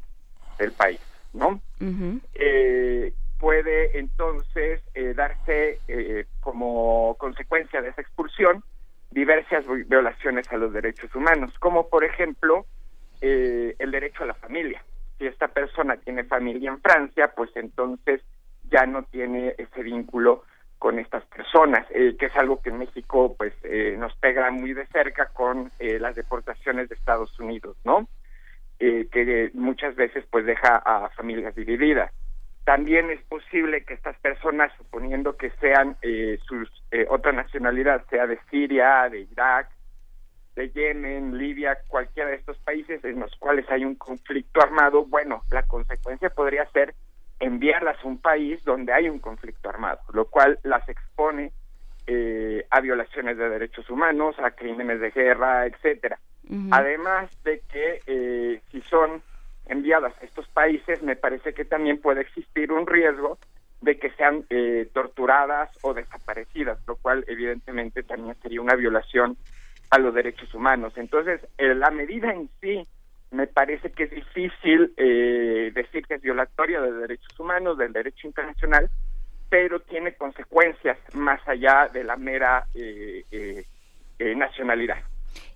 del 0.58 0.72
país, 0.72 1.00
¿no? 1.34 1.60
eh, 2.34 3.12
puede 3.44 3.98
entonces 3.98 4.80
eh, 4.94 5.12
darse 5.12 5.78
eh, 5.86 6.24
como 6.40 7.14
consecuencia 7.18 7.82
de 7.82 7.90
esa 7.90 8.00
expulsión 8.00 8.64
diversas 9.10 9.66
vi- 9.68 9.82
violaciones 9.82 10.50
a 10.50 10.56
los 10.56 10.72
derechos 10.72 11.14
humanos, 11.14 11.52
como 11.58 11.90
por 11.90 12.04
ejemplo 12.04 12.64
eh, 13.20 13.74
el 13.78 13.90
derecho 13.90 14.24
a 14.24 14.28
la 14.28 14.34
familia. 14.34 14.82
Si 15.18 15.26
esta 15.26 15.48
persona 15.48 15.98
tiene 15.98 16.24
familia 16.24 16.70
en 16.70 16.80
Francia, 16.80 17.32
pues 17.36 17.50
entonces 17.54 18.22
ya 18.70 18.86
no 18.86 19.02
tiene 19.02 19.54
ese 19.58 19.82
vínculo 19.82 20.44
con 20.78 20.98
estas 20.98 21.22
personas, 21.26 21.86
eh, 21.90 22.16
que 22.18 22.26
es 22.26 22.36
algo 22.36 22.62
que 22.62 22.70
en 22.70 22.78
México 22.78 23.36
pues 23.36 23.52
eh, 23.62 23.94
nos 23.98 24.16
pega 24.16 24.50
muy 24.52 24.72
de 24.72 24.86
cerca 24.86 25.26
con 25.34 25.70
eh, 25.78 25.98
las 26.00 26.16
deportaciones 26.16 26.88
de 26.88 26.94
Estados 26.94 27.38
Unidos, 27.38 27.76
¿no? 27.84 28.08
eh, 28.78 29.06
que 29.12 29.50
muchas 29.52 29.94
veces 29.96 30.24
pues 30.30 30.46
deja 30.46 30.76
a 30.78 31.10
familias 31.10 31.54
divididas. 31.54 32.10
También 32.64 33.10
es 33.10 33.22
posible 33.24 33.84
que 33.84 33.94
estas 33.94 34.18
personas, 34.20 34.72
suponiendo 34.78 35.36
que 35.36 35.50
sean 35.60 35.96
eh, 36.02 36.38
sus 36.46 36.70
eh, 36.90 37.06
otra 37.10 37.32
nacionalidad, 37.32 38.04
sea 38.08 38.26
de 38.26 38.38
Siria, 38.50 39.08
de 39.10 39.20
Irak, 39.20 39.68
de 40.56 40.70
Yemen, 40.70 41.36
Libia, 41.36 41.78
cualquiera 41.88 42.30
de 42.30 42.36
estos 42.36 42.56
países 42.58 43.04
en 43.04 43.20
los 43.20 43.34
cuales 43.36 43.68
hay 43.70 43.84
un 43.84 43.96
conflicto 43.96 44.62
armado, 44.62 45.04
bueno, 45.04 45.42
la 45.50 45.64
consecuencia 45.64 46.30
podría 46.30 46.64
ser 46.70 46.94
enviarlas 47.40 47.98
a 48.02 48.06
un 48.06 48.18
país 48.18 48.64
donde 48.64 48.92
hay 48.92 49.08
un 49.08 49.18
conflicto 49.18 49.68
armado, 49.68 50.00
lo 50.12 50.26
cual 50.26 50.58
las 50.62 50.88
expone 50.88 51.52
eh, 52.06 52.66
a 52.70 52.80
violaciones 52.80 53.36
de 53.36 53.48
derechos 53.48 53.88
humanos, 53.90 54.36
a 54.38 54.52
crímenes 54.52 55.00
de 55.00 55.10
guerra, 55.10 55.66
etcétera. 55.66 56.18
Además 56.70 57.30
de 57.42 57.60
que 57.72 58.00
eh, 58.06 58.60
si 58.70 58.82
son 58.82 59.22
enviadas 59.66 60.14
a 60.20 60.24
estos 60.24 60.46
países, 60.48 61.02
me 61.02 61.16
parece 61.16 61.54
que 61.54 61.64
también 61.64 62.00
puede 62.00 62.22
existir 62.22 62.72
un 62.72 62.86
riesgo 62.86 63.38
de 63.80 63.98
que 63.98 64.10
sean 64.10 64.44
eh, 64.50 64.88
torturadas 64.92 65.70
o 65.82 65.94
desaparecidas, 65.94 66.78
lo 66.86 66.96
cual 66.96 67.24
evidentemente 67.28 68.02
también 68.02 68.34
sería 68.42 68.60
una 68.60 68.74
violación 68.74 69.36
a 69.90 69.98
los 69.98 70.14
derechos 70.14 70.52
humanos. 70.54 70.94
Entonces, 70.96 71.46
eh, 71.58 71.74
la 71.74 71.90
medida 71.90 72.32
en 72.32 72.48
sí 72.60 72.86
me 73.30 73.46
parece 73.46 73.90
que 73.90 74.04
es 74.04 74.10
difícil 74.10 74.94
eh, 74.96 75.72
decir 75.74 76.06
que 76.06 76.14
es 76.14 76.22
violatoria 76.22 76.80
de 76.80 76.92
derechos 76.92 77.38
humanos, 77.38 77.76
del 77.76 77.92
derecho 77.92 78.26
internacional, 78.26 78.88
pero 79.54 79.80
tiene 79.80 80.14
consecuencias 80.14 80.98
más 81.14 81.40
allá 81.46 81.88
de 81.92 82.04
la 82.04 82.16
mera 82.16 82.66
eh, 82.74 83.24
eh, 83.30 83.64
eh, 84.18 84.34
nacionalidad. 84.34 84.98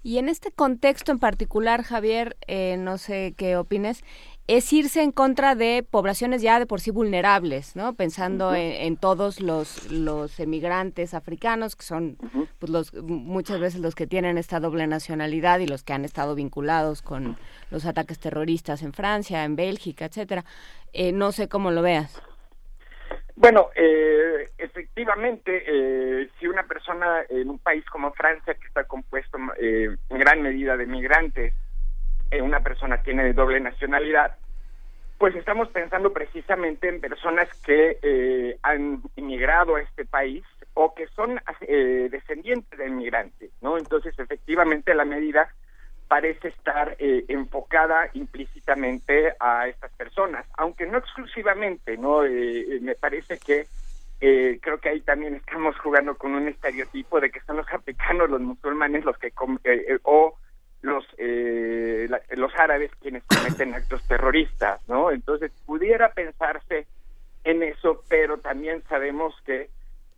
Y 0.03 0.19
en 0.19 0.29
este 0.29 0.51
contexto 0.51 1.13
en 1.13 1.19
particular, 1.19 1.83
Javier, 1.83 2.37
eh, 2.47 2.77
no 2.79 2.99
sé 2.99 3.35
qué 3.37 3.57
opines, 3.57 4.05
es 4.49 4.73
irse 4.73 5.03
en 5.03 5.13
contra 5.13 5.55
de 5.55 5.87
poblaciones 5.89 6.41
ya 6.41 6.59
de 6.59 6.65
por 6.65 6.81
sí 6.81 6.91
vulnerables, 6.91 7.77
¿no? 7.77 7.95
Pensando 7.95 8.55
en, 8.55 8.73
en 8.73 8.97
todos 8.97 9.41
los, 9.41 9.91
los 9.93 10.41
emigrantes 10.41 11.13
africanos, 11.13 11.77
que 11.77 11.85
son 11.85 12.17
pues, 12.59 12.73
los, 12.73 12.95
muchas 12.95 13.61
veces 13.61 13.81
los 13.81 13.95
que 13.95 14.07
tienen 14.07 14.39
esta 14.39 14.59
doble 14.59 14.87
nacionalidad 14.87 15.59
y 15.59 15.67
los 15.67 15.83
que 15.83 15.93
han 15.93 16.07
estado 16.07 16.35
vinculados 16.35 17.03
con 17.03 17.37
los 17.71 17.85
ataques 17.85 18.19
terroristas 18.19 18.83
en 18.83 18.95
Francia, 18.95 19.45
en 19.45 19.55
Bélgica, 19.55 20.07
etcétera. 20.07 20.47
Eh, 20.95 21.13
no 21.13 21.31
sé 21.33 21.49
cómo 21.49 21.71
lo 21.71 21.83
veas. 21.83 22.19
Bueno, 23.41 23.69
eh, 23.77 24.51
efectivamente, 24.59 25.63
eh, 25.65 26.29
si 26.39 26.49
una 26.49 26.65
persona 26.65 27.23
en 27.29 27.49
un 27.49 27.61
país 27.61 27.85
como 27.87 28.13
Francia, 28.13 28.55
que 28.55 28.67
está 28.67 28.83
compuesto 28.83 29.39
eh, 29.61 29.97
en 30.09 30.19
gran 30.19 30.43
medida 30.43 30.77
de 30.77 30.87
migrantes, 30.87 31.55
eh, 32.33 32.43
una 32.43 32.59
persona 32.65 33.01
tiene 33.01 33.33
doble 33.35 33.61
nacionalidad, 33.61 34.35
pues 35.19 35.37
estamos 35.37 35.69
pensando 35.69 36.13
precisamente 36.13 36.89
en 36.89 37.01
personas 37.01 37.49
que 37.65 37.99
eh, 38.03 38.59
han 38.63 39.03
inmigrado 39.15 39.77
a 39.77 39.83
este 39.83 40.05
país 40.05 40.45
o 40.75 40.93
que 40.97 41.07
son 41.15 41.41
eh, 41.61 42.09
descendientes 42.11 42.77
de 42.77 42.89
inmigrantes, 42.89 43.53
¿no? 43.61 43.79
Entonces, 43.79 44.19
efectivamente, 44.19 44.93
la 44.95 45.05
medida 45.05 45.49
parece 46.09 46.49
estar 46.49 46.97
eh, 46.99 47.25
enfocada 47.29 48.09
implícitamente 48.15 49.35
a 49.39 49.69
estas 49.69 49.93
personas, 49.93 50.47
aunque 50.57 50.87
no 50.87 50.99
exclusivamente, 50.99 51.97
¿no? 51.99 52.25
Eh, 52.25 52.61
eh, 52.77 52.79
me 52.81 52.95
parece 52.95 53.39
que 53.39 53.67
eh, 54.21 54.59
creo 54.61 54.79
que 54.79 54.89
ahí 54.89 55.01
también 55.03 55.35
estamos 55.37 55.79
jugando 55.79 56.17
con 56.17 56.35
un 56.35 56.49
estereotipo 56.49 57.21
de 57.21 57.31
que 57.31 57.41
son 57.43 57.59
los 57.59 57.69
africanos, 57.73 58.31
los 58.31 58.41
musulmanes, 58.41 59.05
los 59.05 59.17
que 59.19 59.31
com- 59.31 59.59
eh, 59.65 59.85
eh, 59.89 59.99
o 60.03 60.37
los 60.83 61.05
la- 61.19 62.23
los 62.37 62.55
árabes 62.57 62.91
quienes 63.01 63.23
cometen 63.25 63.75
actos 63.75 64.03
terroristas, 64.09 64.81
¿no? 64.89 65.11
Entonces 65.11 65.51
pudiera 65.67 66.13
pensarse 66.13 66.87
en 67.45 67.63
eso, 67.63 68.03
pero 68.09 68.39
también 68.39 68.83
sabemos 68.89 69.35
que 69.45 69.69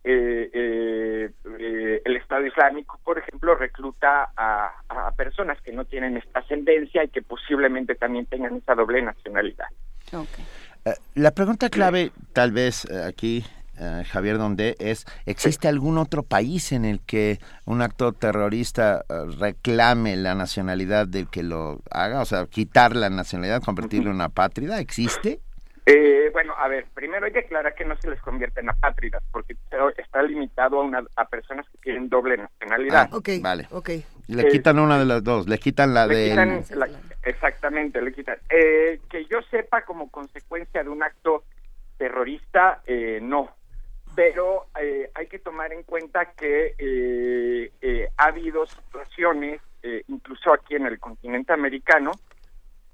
eh, 0.03 0.49
eh, 0.53 1.29
eh, 1.59 2.01
el 2.03 2.15
Estado 2.17 2.45
Islámico, 2.45 2.99
por 3.03 3.19
ejemplo, 3.19 3.55
recluta 3.55 4.31
a, 4.35 4.71
a 4.89 5.11
personas 5.11 5.61
que 5.61 5.71
no 5.71 5.85
tienen 5.85 6.17
esta 6.17 6.39
ascendencia 6.39 7.03
y 7.03 7.09
que 7.09 7.21
posiblemente 7.21 7.95
también 7.95 8.25
tengan 8.25 8.55
esa 8.55 8.73
doble 8.75 9.01
nacionalidad. 9.01 9.67
Eh, 10.85 10.93
la 11.15 11.31
pregunta 11.31 11.69
clave, 11.69 12.11
tal 12.33 12.51
vez 12.51 12.85
eh, 12.85 13.03
aquí, 13.07 13.45
eh, 13.79 14.03
Javier 14.09 14.37
Donde, 14.37 14.75
es, 14.79 15.05
¿existe 15.25 15.67
algún 15.67 15.97
otro 15.97 16.23
país 16.23 16.71
en 16.71 16.85
el 16.85 16.99
que 17.01 17.39
un 17.65 17.81
acto 17.81 18.11
terrorista 18.11 19.03
reclame 19.39 20.15
la 20.17 20.35
nacionalidad 20.35 21.07
del 21.07 21.29
que 21.29 21.43
lo 21.43 21.81
haga? 21.91 22.21
O 22.21 22.25
sea, 22.25 22.45
quitar 22.47 22.95
la 22.95 23.09
nacionalidad, 23.09 23.61
convertirlo 23.61 24.09
en 24.09 24.15
una 24.15 24.25
apátrida, 24.25 24.79
¿existe? 24.79 25.39
Eh, 25.85 26.29
bueno, 26.31 26.53
a 26.57 26.67
ver, 26.67 26.85
primero 26.93 27.25
hay 27.25 27.31
que 27.31 27.39
aclarar 27.39 27.73
que 27.73 27.85
no 27.85 27.95
se 27.97 28.09
les 28.09 28.21
convierte 28.21 28.59
en 28.59 28.69
apátridas, 28.69 29.23
porque 29.31 29.55
está 29.97 30.21
limitado 30.21 30.79
a, 30.79 30.83
una, 30.83 31.03
a 31.15 31.25
personas 31.27 31.67
que 31.69 31.77
tienen 31.79 32.07
doble 32.07 32.37
nacionalidad. 32.37 33.09
Ah, 33.11 33.19
vale. 33.41 33.67
ok. 33.71 33.89
Le 34.27 34.43
Eh, 34.43 34.49
quitan 34.51 34.79
una 34.79 34.99
de 34.99 35.05
las 35.05 35.23
dos, 35.23 35.47
le 35.49 35.57
quitan 35.57 35.93
la 35.93 36.05
Le 36.05 36.15
de... 36.15 36.29
quitan 36.29 36.63
la- 36.79 36.89
exactamente, 37.23 38.01
le 38.01 38.13
quitan. 38.13 38.37
Eh, 38.49 38.99
que 39.09 39.25
yo 39.25 39.41
sepa 39.49 39.81
como 39.81 40.09
consecuencia 40.11 40.83
de 40.83 40.89
un 40.89 41.01
acto 41.03 41.43
terrorista, 41.97 42.81
eh, 42.85 43.19
no. 43.21 43.49
Pero 44.15 44.67
eh, 44.79 45.09
hay 45.15 45.27
que 45.27 45.39
tomar 45.39 45.71
en 45.73 45.83
cuenta 45.83 46.25
que 46.33 46.75
eh, 46.77 47.71
eh, 47.81 48.07
ha 48.17 48.25
habido 48.25 48.65
situaciones, 48.65 49.61
eh, 49.83 50.03
incluso 50.09 50.53
aquí 50.53 50.75
en 50.75 50.85
el 50.85 50.99
continente 50.99 51.53
americano, 51.53 52.11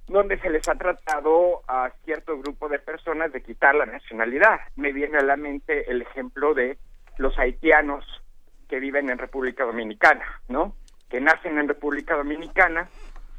donde 0.08 0.40
se 0.40 0.50
les 0.50 0.68
ha 0.70 0.76
tratado 0.76 1.62
a 1.68 1.92
cierto 2.06 2.38
grupo 2.40 2.70
de 2.70 2.80
personas 2.80 3.32
de 3.34 3.44
quitar 3.44 3.76
la 3.76 3.86
nacionalidad. 3.86 4.60
Me 4.76 4.94
viene 4.94 5.18
a 5.18 5.24
la 5.24 5.36
mente 5.36 5.90
el 5.92 6.02
ejemplo 6.02 6.54
de 6.54 6.78
los 7.18 7.38
haitianos 7.38 8.06
que 8.70 8.80
viven 8.80 9.10
en 9.10 9.18
República 9.18 9.66
Dominicana, 9.66 10.26
¿no? 10.48 10.76
Que 11.10 11.20
nacen 11.20 11.58
en 11.58 11.68
República 11.68 12.16
Dominicana, 12.16 12.90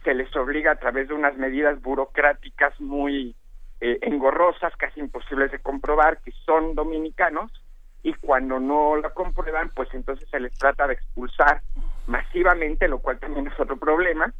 se 0.04 0.14
les 0.14 0.34
obliga 0.36 0.72
a 0.72 0.78
través 0.78 1.08
de 1.08 1.14
unas 1.14 1.36
medidas 1.36 1.80
burocráticas 1.82 2.78
muy 2.80 3.34
eh, 3.80 3.98
engorrosas, 4.02 4.74
casi 4.76 5.00
imposibles 5.00 5.52
de 5.52 5.58
comprobar, 5.58 6.18
que 6.22 6.32
son 6.44 6.74
dominicanos 6.74 7.52
y 8.02 8.14
cuando 8.14 8.60
no 8.60 8.96
la 8.96 9.10
comprueban, 9.10 9.70
pues 9.70 9.88
entonces 9.92 10.28
se 10.30 10.40
les 10.40 10.56
trata 10.56 10.86
de 10.86 10.94
expulsar 10.94 11.62
masivamente, 12.06 12.88
lo 12.88 13.00
cual 13.00 13.18
también 13.18 13.46
es 13.48 13.60
otro 13.60 13.76
problema, 13.76 14.32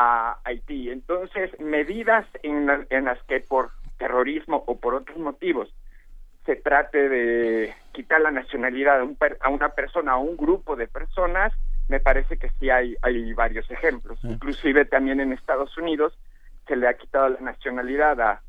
a 0.00 0.38
Haití. 0.44 0.90
Entonces, 0.90 1.50
medidas 1.58 2.24
en, 2.44 2.86
en 2.88 3.04
las 3.06 3.20
que 3.24 3.40
por 3.40 3.70
terrorismo 3.98 4.62
o 4.68 4.78
por 4.78 4.94
otros 4.94 5.18
motivos 5.18 5.74
se 6.46 6.54
trate 6.54 7.08
de 7.08 7.74
quitar 7.92 8.20
la 8.20 8.30
nacionalidad 8.30 9.00
a, 9.00 9.02
un 9.04 9.18
a 9.40 9.48
una 9.48 9.70
persona 9.70 10.16
o 10.16 10.20
un 10.20 10.36
grupo 10.36 10.76
de 10.76 10.86
personas, 10.86 11.52
me 11.88 11.98
parece 11.98 12.36
que 12.36 12.48
sí 12.60 12.70
hay, 12.70 12.94
hay 13.02 13.32
varios 13.32 13.68
ejemplos. 13.72 14.20
Inclusive 14.22 14.84
también 14.84 15.18
en 15.18 15.32
Estados 15.32 15.76
Unidos 15.76 16.16
se 16.68 16.76
le 16.76 16.86
ha 16.86 16.94
quitado 16.94 17.30
la 17.30 17.40
nacionalidad 17.40 18.20
a, 18.20 18.40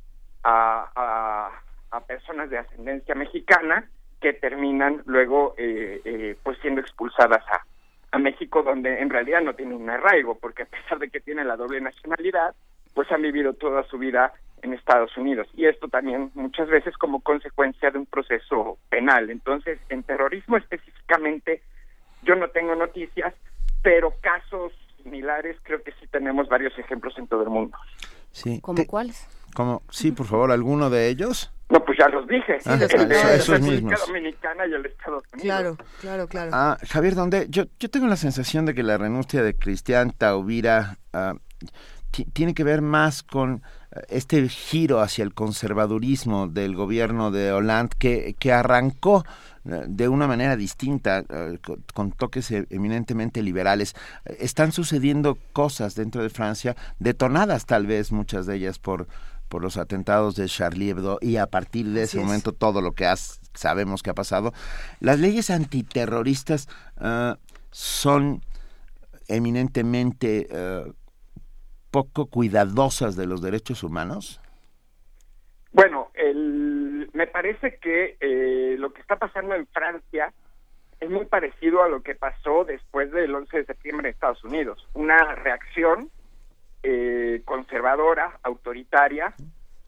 a, 0.44 1.52
a, 1.90 2.00
personas 2.02 2.52
de 2.52 2.60
ascendencia 2.60 3.16
mexicana 3.16 3.90
que 4.22 4.34
terminan 4.34 5.02
luego 5.08 5.56
eh, 5.58 6.00
eh, 6.06 6.38
pues 6.44 6.60
siendo 6.60 6.80
expulsadas 6.80 7.44
a, 7.48 7.66
a 8.12 8.18
México 8.18 8.64
donde 8.64 9.02
en 9.02 9.10
realidad 9.10 9.42
no 9.42 9.54
tienen 9.54 9.76
un 9.76 9.90
arraigo 9.90 10.36
porque 10.36 10.64
a 10.64 10.66
pesar 10.66 11.00
de 11.00 11.10
que 11.10 11.20
tienen 11.20 11.48
la 11.48 11.58
doble 11.58 11.82
nacionalidad 11.82 12.56
pues 12.94 13.12
han 13.12 13.22
vivido 13.22 13.54
toda 13.54 13.84
su 13.84 13.98
vida 13.98 14.34
en 14.62 14.74
Estados 14.74 15.16
Unidos. 15.16 15.48
Y 15.54 15.66
esto 15.66 15.88
también 15.88 16.32
muchas 16.34 16.68
veces 16.68 16.98
como 16.98 17.22
consecuencia 17.22 17.92
de 17.92 18.00
un 18.00 18.06
proceso 18.06 18.78
penal. 18.90 19.30
Entonces 19.30 19.80
en 19.90 20.04
terrorismo 20.04 20.58
específicamente 20.58 21.62
yo 22.24 22.36
no 22.36 22.50
tengo 22.50 22.76
noticias 22.76 23.34
pero 23.82 24.14
casos 24.22 24.74
similares 25.02 25.56
creo 25.64 25.82
que 25.82 25.94
sí 25.94 26.08
tenemos 26.08 26.50
varios 26.50 26.78
ejemplos 26.78 27.18
en 27.18 27.28
todo 27.28 27.44
el 27.44 27.50
mundo. 27.50 27.78
Sí 28.32 28.60
¿Como 28.62 28.86
cuáles? 28.86 29.28
como 29.56 29.82
sí 29.90 30.12
por 30.12 30.26
favor 30.26 30.52
alguno 30.52 30.90
de 30.90 31.10
ellos 31.10 31.52
no, 31.70 31.84
pues 31.86 31.98
ya 32.00 32.08
los 32.10 32.28
dije. 32.28 32.58
Ah, 32.66 32.74
el 32.74 32.80
de 32.80 32.86
esos 33.36 33.50
la 33.50 33.56
República 33.56 33.60
mismos. 33.82 34.08
Dominicana 34.08 34.68
y 34.68 34.74
el 34.74 34.84
de 34.84 34.90
Estados 34.90 35.24
Unidos. 35.34 35.42
Claro, 35.44 35.78
claro, 36.02 36.28
claro. 36.28 36.52
Ah, 36.54 36.78
Javier, 36.90 37.16
¿dónde? 37.16 37.48
Yo, 37.50 37.66
yo 37.80 37.90
tengo 37.90 38.08
la 38.08 38.16
sensación 38.18 38.66
de 38.66 38.74
que 38.74 38.84
la 38.84 38.98
renuncia 38.98 39.44
de 39.44 39.54
Cristian 39.56 40.12
Taubira 40.12 40.98
ah, 41.14 41.36
ti- 42.12 42.26
tiene 42.26 42.54
que 42.54 42.64
ver 42.64 42.82
más 42.82 43.22
con 43.24 43.62
eh, 43.92 44.02
este 44.10 44.48
giro 44.50 45.00
hacia 45.00 45.24
el 45.24 45.34
conservadurismo 45.34 46.48
del 46.48 46.76
gobierno 46.76 47.32
de 47.32 47.52
Hollande 47.52 47.96
que, 48.00 48.36
que 48.40 48.52
arrancó 48.52 49.24
eh, 49.66 49.84
de 49.88 50.08
una 50.08 50.26
manera 50.28 50.56
distinta, 50.56 51.24
eh, 51.30 51.60
con, 51.94 52.12
toques 52.14 52.50
eh, 52.52 52.66
eminentemente 52.72 53.44
liberales. 53.44 53.96
Están 54.26 54.72
sucediendo 54.72 55.38
cosas 55.54 55.94
dentro 55.96 56.24
de 56.24 56.30
Francia, 56.30 56.76
detonadas 56.98 57.66
tal 57.66 57.86
vez 57.86 58.12
muchas 58.12 58.46
de 58.48 58.56
ellas 58.56 58.80
por 58.80 59.08
por 59.50 59.62
los 59.62 59.76
atentados 59.78 60.36
de 60.36 60.46
Charlie 60.46 60.92
Hebdo 60.92 61.18
y 61.22 61.36
a 61.38 61.48
partir 61.48 61.88
de 61.88 62.04
ese 62.04 62.18
Así 62.18 62.20
es. 62.20 62.26
momento 62.26 62.54
todo 62.54 62.82
lo 62.82 62.94
que 62.94 63.06
has- 63.06 63.42
sabemos 63.54 64.02
que 64.04 64.12
ha 64.12 64.14
pasado. 64.14 64.54
Las 65.02 65.20
leyes 65.20 65.50
antiterroristas 65.50 66.70
ah, 66.98 67.38
son 67.72 68.42
eminentemente 69.28 70.48
eh, 70.50 70.92
poco 71.92 72.28
cuidadosas 72.28 73.16
de 73.16 73.26
los 73.26 73.42
derechos 73.42 73.84
humanos. 73.84 74.40
Bueno, 75.72 76.10
el, 76.16 77.10
me 77.14 77.28
parece 77.28 77.78
que 77.80 78.18
eh, 78.20 78.76
lo 78.78 78.92
que 78.94 79.02
está 79.02 79.18
pasando 79.18 79.54
en 79.56 79.68
Francia 79.68 80.34
es 81.00 81.10
muy 81.10 81.26
parecido 81.26 81.84
a 81.84 81.88
lo 81.88 82.02
que 82.02 82.16
pasó 82.16 82.66
después 82.66 83.12
del 83.12 83.34
11 83.34 83.58
de 83.58 83.66
septiembre 83.66 84.10
en 84.10 84.14
Estados 84.16 84.44
Unidos. 84.44 84.88
Una 84.94 85.36
reacción 85.36 86.10
eh, 86.84 87.42
conservadora, 87.46 88.40
autoritaria, 88.44 89.34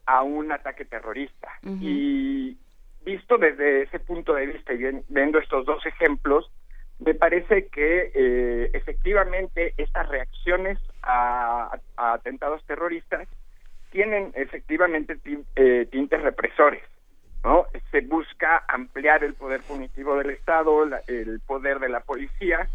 a 0.06 0.22
un 0.22 0.50
ataque 0.52 0.84
terrorista. 0.84 1.48
Y 1.80 2.56
visto 3.04 3.38
desde 3.38 3.82
ese 3.82 3.98
punto 4.00 4.34
de 4.34 4.46
vista 4.46 4.72
y 4.72 4.76
bien- 4.78 5.04
viendo 5.08 5.38
estos 5.38 5.64
dos 5.66 5.84
ejemplos, 5.86 6.50
me 6.98 7.14
parece 7.14 7.66
que 7.68 8.12
eh, 8.14 8.70
efectivamente 8.74 9.74
estas 9.76 10.08
reacciones 10.08 10.78
a, 11.02 11.78
a 11.96 12.12
atentados 12.14 12.64
terroristas 12.64 13.28
tienen 13.90 14.32
efectivamente 14.34 15.18
eh, 15.56 15.86
tintes 15.90 16.22
represores. 16.22 16.82
¿no? 17.44 17.66
Se 17.90 18.02
busca 18.02 18.64
ampliar 18.68 19.24
el 19.24 19.34
poder 19.34 19.62
punitivo 19.62 20.16
del 20.16 20.30
Estado, 20.30 20.86
la- 20.86 21.02
el 21.08 21.40
poder 21.40 21.80
de 21.80 21.88
la 21.88 22.00
policía, 22.00 22.68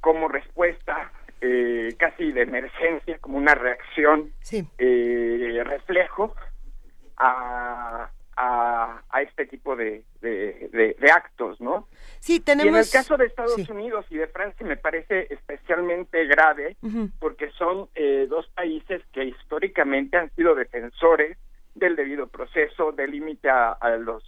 como 0.00 0.28
respuesta 0.28 1.10
eh, 1.40 1.94
casi 1.98 2.32
de 2.32 2.42
emergencia, 2.42 3.18
como 3.18 3.38
una 3.38 3.54
reacción 3.54 4.30
Sí. 4.42 4.64
eh, 4.78 5.62
reflejo 5.64 6.34
a, 7.16 8.10
a, 8.36 9.02
a 9.10 9.22
este 9.22 9.46
tipo 9.46 9.76
de, 9.76 10.04
de, 10.20 10.68
de- 10.72 10.96
de 10.98 11.10
actos, 11.10 11.60
¿no? 11.60 11.88
Sí, 12.20 12.34
Y 12.34 12.36
en 12.36 12.44
tenemos... 12.44 12.86
el 12.86 12.92
caso 12.92 13.16
de 13.16 13.26
Estados 13.26 13.54
sí. 13.54 13.66
Unidos 13.70 14.06
y 14.10 14.16
de 14.16 14.26
Francia 14.28 14.66
me 14.66 14.76
parece 14.76 15.26
especialmente 15.30 16.24
grave 16.26 16.76
porque 17.18 17.50
son 17.52 17.88
eh, 17.94 18.26
dos 18.28 18.46
países 18.54 19.02
que 19.12 19.24
históricamente 19.24 20.16
han 20.16 20.30
sido 20.34 20.54
defensores 20.54 21.36
del 21.74 21.96
debido 21.96 22.26
proceso, 22.26 22.92
del 22.92 23.10
límite 23.12 23.48
a, 23.50 23.72
a 23.72 23.90
los 23.96 24.22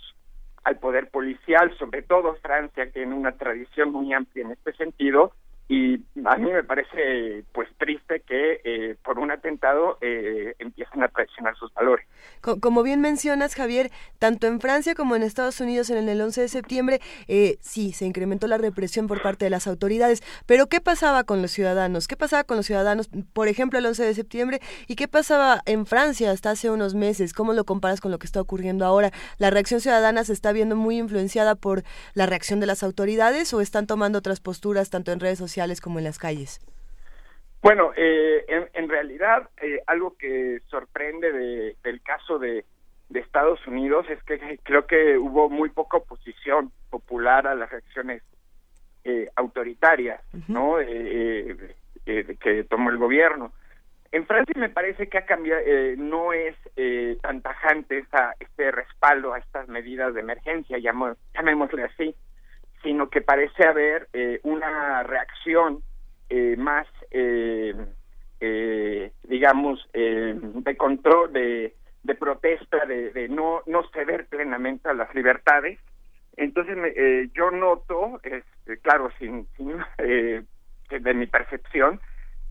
al 0.65 0.79
poder 0.79 1.11
policial, 1.11 1.77
sobre 1.77 2.03
todo 2.03 2.37
Francia, 2.37 2.85
que 2.87 2.93
tiene 2.93 3.15
una 3.17 3.33
tradición 3.33 3.91
muy 3.91 4.13
amplia 4.13 4.45
en 4.45 4.53
este 4.53 4.73
sentido, 4.75 5.33
y 5.69 5.95
a 6.27 6.37
mí 6.37 6.51
me 6.53 6.65
parece 6.65 7.45
pues 7.53 7.69
triste 7.79 8.21
que 8.21 8.61
eh, 8.65 8.97
por 9.03 9.19
un 9.19 9.31
atentado 9.31 9.97
eh, 10.03 10.55
empiecen 10.59 11.03
a 11.03 11.09
traicionar 11.09 11.57
sus 11.57 11.73
valores. 11.73 12.07
Co- 12.43 12.61
Como 12.61 12.83
bien 12.83 13.01
mencionas, 13.01 13.55
Javier, 13.55 13.91
tanto 14.19 14.47
en 14.49 14.61
Francia 14.61 14.95
como 14.95 15.17
en 15.17 15.23
Estados 15.23 15.61
Unidos 15.61 15.89
en 15.91 16.09
el 16.09 16.21
11 16.21 16.43
de 16.43 16.49
septiembre, 16.49 17.01
eh, 17.27 17.57
sí, 17.61 17.93
se 17.93 18.05
incrementó 18.05 18.49
la 18.49 18.59
represión 18.59 19.07
por 19.07 19.23
parte 19.23 19.47
de 19.47 19.51
las 19.51 19.67
autoridades. 19.67 20.23
Pero 20.47 20.67
¿qué 20.67 20.81
pasaba 20.81 21.25
con 21.25 21.41
los 21.41 21.51
ciudadanos? 21.53 22.07
¿Qué 22.07 22.17
pasaba 22.17 22.45
con 22.45 22.59
los 22.59 22.67
ciudadanos, 22.67 23.09
por 23.33 23.49
ejemplo, 23.49 23.79
el 23.79 23.87
11 23.87 24.05
de 24.05 24.15
septiembre? 24.15 24.61
¿Y 24.89 24.97
qué 24.97 25.09
pasaba 25.09 25.63
en 25.65 25.87
Francia 25.87 26.31
hasta 26.33 26.51
hace 26.51 26.71
unos 26.71 26.95
meses? 26.95 27.33
¿Cómo 27.33 27.55
lo 27.55 27.65
comparas 27.65 28.01
con 28.01 28.11
lo 28.11 28.19
que 28.19 28.27
está 28.27 28.41
ocurriendo 28.41 28.85
ahora? 28.85 29.11
¿La 29.39 29.49
reacción 29.51 29.81
ciudadana 29.81 30.25
se 30.25 30.33
está 30.35 30.53
viendo 30.53 30.77
muy 30.77 30.99
influenciada 30.99 31.55
por 31.55 31.83
la 32.15 32.27
reacción 32.27 32.61
de 32.61 32.67
las 32.67 32.83
autoridades 32.83 33.55
o 33.55 33.61
están 33.61 33.87
tomando 33.87 34.19
otras 34.19 34.41
posturas 34.41 34.91
tanto 34.91 35.13
en 35.13 35.21
redes 35.21 35.39
sociales 35.39 35.52
como 35.81 35.99
en 35.99 36.05
las 36.05 36.19
calles? 36.19 36.61
Bueno, 37.63 37.93
eh, 37.97 38.45
en, 38.49 38.69
en 38.75 38.89
realidad 38.89 39.49
eh, 39.61 39.81
algo 39.87 40.17
que 40.17 40.61
sorprende 40.69 41.31
de- 41.33 41.77
del 41.85 42.03
caso 42.03 42.39
de, 42.39 42.65
de 43.09 43.21
Estados 43.21 43.65
Unidos 43.67 44.07
es 44.11 44.23
que 44.25 44.59
creo 44.65 44.87
que 44.87 45.17
hubo 45.17 45.49
muy 45.49 45.71
poca 45.71 45.99
oposición 45.99 46.73
popular 46.91 47.47
a 47.47 47.55
las 47.55 47.71
reacciones 47.71 48.23
eh, 49.05 49.29
autoritarias, 49.37 50.21
¿no? 50.49 50.81
Eh, 50.81 51.57
eh, 52.07 52.37
que 52.41 52.65
tomó 52.65 52.91
el 52.91 52.99
gobierno. 52.99 53.53
En 54.11 54.27
Francia 54.27 54.55
me 54.59 54.69
parece 54.69 55.09
que 55.09 55.19
ha 55.19 55.25
cambiado, 55.25 55.61
eh, 55.65 55.95
no 55.97 56.33
es 56.33 56.55
eh, 56.77 57.17
tan 57.23 57.41
tajante 57.43 57.99
esa, 57.99 58.35
este 58.41 58.71
respaldo 58.71 59.33
a 59.33 59.39
estas 59.39 59.69
medidas 59.69 60.13
de 60.15 60.21
emergencia, 60.21 60.79
llamo- 60.79 61.17
llamémosle 61.35 61.85
así, 61.85 62.15
sino 62.83 63.09
que 63.09 63.21
parece 63.21 63.65
haber 63.65 64.09
eh, 64.13 64.41
una 64.43 65.03
reacción 65.03 65.83
eh, 66.35 66.57
más, 66.57 66.87
eh, 67.11 67.75
eh, 68.41 69.13
digamos, 69.25 69.87
eh, 69.93 70.35
de 70.41 70.77
control, 70.79 71.31
de, 71.31 71.75
de 72.03 72.15
protesta, 72.15 72.87
de, 72.87 73.11
de 73.11 73.29
no, 73.29 73.61
no 73.67 73.83
ceder 73.91 74.27
plenamente 74.29 74.89
a 74.89 74.95
las 74.95 75.15
libertades. 75.15 75.79
Entonces, 76.39 76.79
yo 77.35 77.51
noto, 77.51 78.19
claro, 78.81 79.11
sin, 79.19 79.47
sin 79.59 79.77
de 79.99 81.15
mi 81.15 81.27
percepción, 81.27 82.01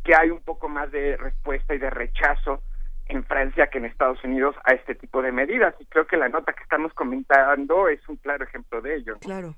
que 0.03 0.13
hay 0.13 0.29
un 0.29 0.41
poco 0.41 0.69
más 0.69 0.91
de 0.91 1.17
respuesta 1.17 1.73
y 1.73 1.79
de 1.79 1.89
rechazo 1.89 2.61
en 3.07 3.23
Francia 3.25 3.67
que 3.67 3.79
en 3.79 3.85
Estados 3.85 4.23
Unidos 4.23 4.55
a 4.63 4.75
este 4.75 4.93
tipo 4.93 5.23
de 5.23 5.31
medidas. 5.31 5.73
Y 5.79 5.85
creo 5.87 6.05
que 6.05 6.17
la 6.17 6.29
nota 6.29 6.53
que 6.53 6.61
estamos 6.61 6.93
comentando 6.93 7.89
es 7.89 8.07
un 8.07 8.17
claro 8.17 8.43
ejemplo 8.43 8.79
de 8.79 8.97
ello. 8.97 9.17
Claro. 9.21 9.55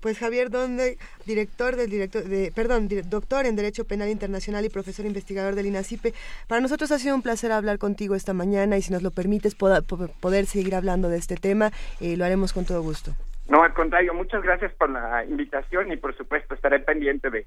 Pues 0.00 0.18
Javier 0.18 0.50
Donde, 0.50 0.96
director 1.26 1.74
del 1.76 1.90
director 1.90 2.22
de, 2.24 2.52
perdón, 2.54 2.88
doctor 3.06 3.46
en 3.46 3.56
Derecho 3.56 3.84
Penal 3.84 4.08
Internacional 4.08 4.64
y 4.64 4.68
profesor 4.68 5.06
investigador 5.06 5.54
del 5.56 5.66
INACIPE, 5.66 6.14
para 6.46 6.60
nosotros 6.60 6.92
ha 6.92 6.98
sido 6.98 7.14
un 7.16 7.22
placer 7.22 7.50
hablar 7.50 7.78
contigo 7.78 8.14
esta 8.14 8.32
mañana 8.32 8.76
y 8.76 8.82
si 8.82 8.92
nos 8.92 9.02
lo 9.02 9.10
permites 9.10 9.56
poda- 9.56 9.82
poder 9.82 10.46
seguir 10.46 10.74
hablando 10.76 11.08
de 11.08 11.18
este 11.18 11.34
tema, 11.36 11.72
eh, 12.00 12.16
lo 12.16 12.24
haremos 12.24 12.52
con 12.52 12.64
todo 12.64 12.80
gusto. 12.82 13.12
No, 13.48 13.62
al 13.64 13.72
contrario, 13.74 14.12
muchas 14.14 14.42
gracias 14.42 14.72
por 14.74 14.90
la 14.90 15.24
invitación 15.24 15.90
y 15.90 15.96
por 15.96 16.16
supuesto 16.16 16.54
estaré 16.54 16.80
pendiente 16.80 17.30
de, 17.30 17.46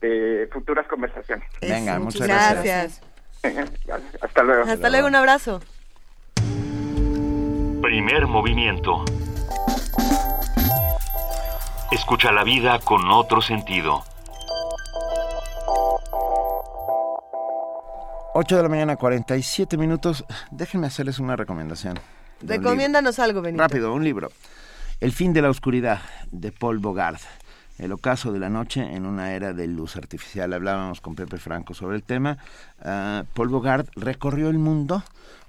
de 0.00 0.48
futuras 0.52 0.86
conversaciones. 0.88 1.46
Venga, 1.60 1.98
muchas 1.98 2.26
gracias. 2.26 3.00
Hasta 4.22 4.42
luego. 4.42 4.62
Hasta 4.70 4.88
luego, 4.90 5.06
un 5.08 5.14
abrazo. 5.14 5.60
Primer 7.82 8.26
movimiento. 8.26 9.04
Escucha 11.92 12.32
la 12.32 12.44
vida 12.44 12.78
con 12.80 13.10
otro 13.10 13.42
sentido. 13.42 14.02
8 18.34 18.56
de 18.56 18.62
la 18.62 18.68
mañana, 18.68 18.96
47 18.96 19.76
minutos. 19.76 20.24
Déjenme 20.50 20.86
hacerles 20.86 21.18
una 21.18 21.36
recomendación. 21.36 21.98
un 22.40 22.48
Recomiéndanos 22.48 23.18
algo. 23.18 23.42
Benito. 23.42 23.62
Rápido, 23.62 23.92
un 23.92 24.04
libro. 24.04 24.30
El 25.00 25.12
fin 25.12 25.32
de 25.32 25.42
la 25.42 25.50
oscuridad, 25.50 26.00
de 26.30 26.50
Paul 26.50 26.78
Bogart. 26.78 27.20
El 27.78 27.92
ocaso 27.92 28.32
de 28.32 28.38
la 28.38 28.48
noche 28.48 28.80
en 28.80 29.04
una 29.06 29.32
era 29.34 29.52
de 29.52 29.66
luz 29.66 29.96
artificial. 29.96 30.52
Hablábamos 30.52 31.00
con 31.00 31.14
Pepe 31.14 31.36
Franco 31.38 31.74
sobre 31.74 31.96
el 31.96 32.02
tema. 32.04 32.38
Ah, 32.82 33.24
Paul 33.34 33.48
Bogart 33.48 33.88
recorrió 33.96 34.48
el 34.48 34.58
mundo 34.58 35.02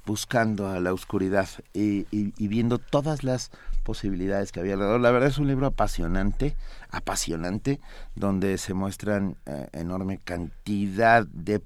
buscando 0.05 0.67
a 0.67 0.79
la 0.81 0.91
oscuridad 0.93 1.47
y, 1.73 1.99
y- 2.11 2.33
y 2.37 2.47
viendo 2.49 2.79
todas 2.79 3.23
las 3.23 3.51
posibilidades 3.83 4.51
que 4.51 4.59
había 4.59 4.73
alrededor. 4.73 5.01
La 5.01 5.11
verdad 5.11 5.29
es 5.29 5.37
un 5.37 5.47
libro 5.47 5.67
apasionante, 5.67 6.55
apasionante, 6.89 7.79
donde 8.15 8.57
se 8.57 8.73
muestran 8.73 9.35
eh, 9.45 9.67
enorme 9.73 10.17
cantidad 10.17 11.25
de, 11.27 11.61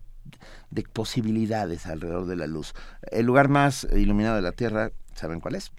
de 0.72 0.84
posibilidades 0.84 1.85
alrededor 1.88 2.26
de 2.26 2.35
la 2.35 2.48
luz. 2.48 2.73
El 3.11 3.26
lugar 3.26 3.48
más 3.48 3.88
iluminado 3.91 4.35
de 4.35 4.41
la 4.41 4.52
Tierra, 4.52 4.91
¿saben 5.15 5.39
cuál 5.39 5.56
es? 5.56 5.72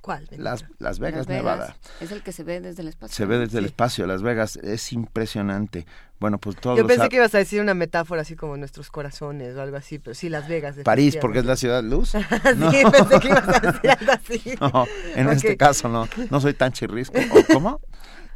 ¿Cuál? 0.00 0.26
Las, 0.30 0.64
Las 0.78 0.98
Vegas, 0.98 1.18
Las 1.18 1.26
Vegas. 1.26 1.28
Nevada. 1.28 1.76
Es 2.00 2.10
el 2.10 2.22
que 2.22 2.32
se 2.32 2.42
ve 2.42 2.60
desde 2.60 2.80
el 2.82 2.88
espacio. 2.88 3.14
Se 3.14 3.26
ve 3.26 3.38
desde 3.38 3.58
el 3.58 3.66
espacio, 3.66 4.06
Las 4.06 4.22
Vegas, 4.22 4.56
es 4.56 4.92
impresionante. 4.92 5.86
Bueno, 6.20 6.38
pues 6.38 6.54
todos 6.56 6.76
Yo 6.78 6.86
pensé 6.86 7.08
que 7.08 7.16
ibas 7.16 7.34
a 7.34 7.38
decir 7.38 7.62
una 7.62 7.72
metáfora 7.72 8.20
así 8.22 8.36
como 8.36 8.54
nuestros 8.58 8.90
corazones 8.90 9.56
o 9.56 9.62
algo 9.62 9.78
así, 9.78 9.98
pero 9.98 10.14
sí, 10.14 10.28
Las 10.28 10.46
Vegas. 10.48 10.76
París, 10.84 11.16
porque 11.18 11.38
es 11.38 11.46
la 11.46 11.56
ciudad 11.56 11.82
luz. 11.82 12.12
No. 12.56 12.70
sí, 12.70 12.82
pensé 12.92 13.20
que 13.20 13.28
ibas 13.28 13.48
a 13.48 13.60
decir 13.60 13.90
algo 13.90 14.12
así. 14.12 14.42
No, 14.60 14.86
en 15.16 15.26
Ok. 15.28 15.32
este 15.32 15.56
caso 15.56 15.88
no, 15.88 16.06
no 16.30 16.40
soy 16.40 16.52
tan 16.52 16.72
chirrisco. 16.72 17.18
¿O 17.18 17.52
cómo? 17.54 17.80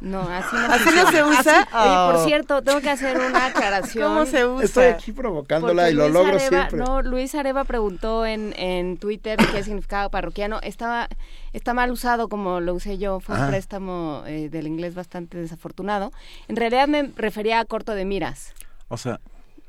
No, 0.05 0.21
así 0.21 0.55
no, 0.55 0.65
¿Así 0.71 0.89
no 0.95 1.09
se 1.11 1.23
usa? 1.23 1.61
Así- 1.61 1.75
Oye, 1.89 2.11
por 2.11 2.15
Oh. 2.21 2.25
cierto, 2.25 2.61
tengo 2.61 2.79
que 2.79 2.91
hacer 2.91 3.17
una 3.17 3.47
aclaración. 3.47 4.07
¿Cómo 4.13 4.25
se 4.27 4.45
usa? 4.45 4.63
Estoy 4.65 4.85
aquí 4.85 5.11
provocándola 5.11 5.81
Porque 5.83 5.91
y 5.91 5.95
lo 5.95 6.03
Luis 6.03 6.13
logro 6.13 6.37
Areva- 6.37 6.47
siempre. 6.49 6.77
No, 6.79 7.01
Luis 7.01 7.33
Areva 7.33 7.63
preguntó 7.63 8.23
en, 8.25 8.53
en 8.57 8.97
Twitter 8.97 9.39
qué 9.51 9.63
significaba 9.63 10.07
parroquiano. 10.09 10.59
Estaba, 10.61 11.09
está 11.53 11.73
mal 11.73 11.89
usado 11.91 12.29
como 12.29 12.59
lo 12.59 12.75
usé 12.75 12.99
yo. 12.99 13.19
Fue 13.19 13.35
Ah. 13.35 13.41
un 13.45 13.47
préstamo 13.49 14.21
eh, 14.27 14.49
del 14.49 14.67
inglés 14.67 14.93
bastante 14.93 15.39
desafortunado. 15.39 16.11
En 16.47 16.55
realidad 16.55 16.87
me 16.87 17.11
refería 17.15 17.59
a 17.59 17.65
corto 17.65 17.93
de 17.95 18.05
miras. 18.05 18.53
O 18.89 18.97
sea, 18.97 19.19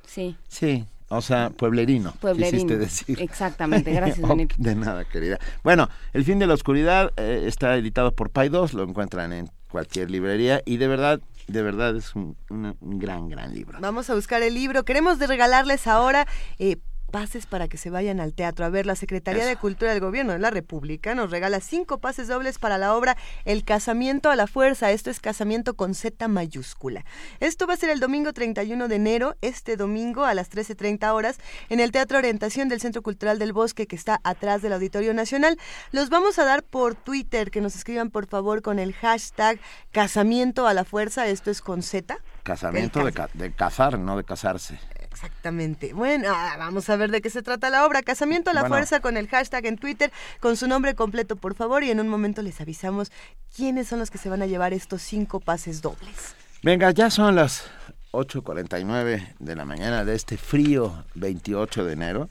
Sí. 0.07 0.37
sí, 0.49 0.85
o 1.09 1.21
sea, 1.23 1.51
pueblerino, 1.51 2.13
Pueblerino. 2.21 2.51
quisiste 2.51 2.79
decir. 2.79 3.21
Exactamente, 3.23 3.93
gracias, 3.93 4.21
Benito. 4.29 4.55
De 4.59 4.75
nada, 4.75 5.05
querida. 5.05 5.39
Bueno, 5.63 5.89
El 6.13 6.25
fin 6.25 6.39
de 6.39 6.47
la 6.47 6.55
oscuridad 6.55 7.13
eh, 7.17 7.45
está 7.47 7.77
editado 7.77 8.13
por 8.15 8.31
Pay 8.31 8.49
2, 8.49 8.75
lo 8.75 8.83
encuentran 8.83 9.33
en 9.33 9.51
cualquier 9.71 10.11
librería 10.11 10.63
y 10.65 10.79
de 10.79 10.89
verdad, 10.89 11.21
de 11.49 11.63
verdad 11.63 11.97
es 11.97 12.15
un, 12.15 12.37
un 12.49 12.99
gran, 12.99 13.29
gran 13.29 13.55
libro. 13.55 13.79
Vamos 13.81 14.09
a 14.11 14.15
buscar 14.15 14.43
el 14.43 14.55
libro. 14.55 14.85
Queremos 14.85 15.19
regalarles 15.19 15.87
ahora 15.87 16.27
eh, 16.59 16.77
pases 17.17 17.47
para 17.47 17.67
que 17.67 17.79
se 17.79 17.89
vayan 17.89 18.21
al 18.21 18.35
teatro. 18.35 18.67
A 18.67 18.69
ver, 18.69 18.85
la 18.85 18.95
Secretaría 18.95 19.47
de 19.47 19.57
Cultura 19.57 19.91
del 19.93 20.01
Gobierno 20.01 20.35
de 20.35 20.39
la 20.39 20.51
República 20.51 21.15
nos 21.15 21.31
regala 21.31 21.61
cinco 21.61 21.97
pases 21.97 22.29
dobles 22.29 22.59
para 22.59 22.77
la 22.77 22.95
obra 22.95 23.17
El 23.47 23.65
Casamiento 23.65 24.29
a 24.31 24.37
la 24.37 24.47
Fuerza. 24.47 24.91
Esto 24.91 25.09
es 25.09 25.19
casamiento 25.19 25.77
con 25.77 25.95
Z 25.95 26.29
mayúscula. 26.29 27.07
Esto 27.41 27.67
va 27.67 27.73
a 27.73 27.79
ser 27.79 27.89
el 27.89 28.01
domingo 28.01 28.35
31 28.35 28.89
de 28.89 28.97
enero, 28.97 29.35
este 29.41 29.79
domingo 29.79 30.27
a 30.27 30.35
las 30.35 30.51
13.30 30.51 31.11
horas, 31.15 31.39
en 31.71 31.81
el 31.81 31.91
Teatro 31.91 32.19
Orientación 32.19 32.69
del 32.69 32.83
Centro 32.83 33.01
Cultural 33.01 33.39
del 33.39 33.55
Bosque, 33.55 33.87
que 33.87 33.97
está 33.97 34.21
atrás 34.23 34.61
del 34.61 34.75
Auditorio 34.75 35.15
Nacional. 35.15 35.57
Los 35.93 36.11
vamos 36.11 36.39
a 36.39 36.45
dar 36.45 36.65
por 36.65 36.97
Twitter, 36.97 37.51
que 37.51 37.63
nos 37.63 37.77
escriban 37.77 38.11
por 38.11 38.27
favor 38.27 38.61
con 38.61 38.79
el 38.79 38.93
hashtag 38.93 39.59
Casamiento 39.91 40.67
a 40.67 40.75
la 40.75 40.85
Fuerza. 40.85 41.27
Esto 41.29 41.51
es 41.51 41.63
con 41.63 41.83
Z. 41.83 42.19
Casamiento 42.43 43.03
de, 43.03 43.13
ca- 43.13 43.31
de 43.33 43.53
cazar, 43.53 43.99
no 43.99 44.19
de 44.19 44.25
casarse. 44.25 44.79
Exactamente. 45.17 45.95
Bueno, 45.95 46.29
ah, 46.31 46.57
vamos 46.59 46.91
a 46.91 46.97
ver 46.97 47.11
de 47.11 47.23
qué 47.23 47.31
se 47.31 47.41
trata 47.43 47.71
la 47.71 47.87
obra. 47.87 48.03
Casamiento 48.03 48.51
a 48.51 48.53
la 48.53 48.61
Bueno. 48.61 48.75
fuerza 48.75 49.01
con 49.01 49.17
el 49.17 49.29
hashtag 49.29 49.65
en 49.65 49.79
Twitter, 49.79 50.13
con 50.41 50.59
su 50.59 50.69
nombre 50.69 50.95
completo, 50.95 51.37
por 51.37 51.55
favor, 51.55 51.83
y 51.83 51.91
en 51.91 52.01
un 52.01 52.09
momento 52.09 52.43
les 52.43 52.61
avisamos 52.61 53.11
quiénes 53.57 53.89
son 53.89 53.99
los 53.99 54.11
que 54.11 54.19
se 54.19 54.29
van 54.29 54.43
a 54.43 54.47
llevar 54.47 54.75
estos 54.75 55.01
cinco 55.01 55.41
pases 55.41 55.81
dobles. 55.81 56.37
Venga, 56.63 56.91
ya 56.91 57.09
son 57.09 57.35
las 57.35 57.71
8.49 58.13 59.37
de 59.39 59.57
la 59.57 59.65
mañana 59.65 60.05
de 60.05 60.15
este 60.15 60.37
frío 60.37 61.05
28 61.15 61.85
de 61.87 61.93
enero. 61.95 62.29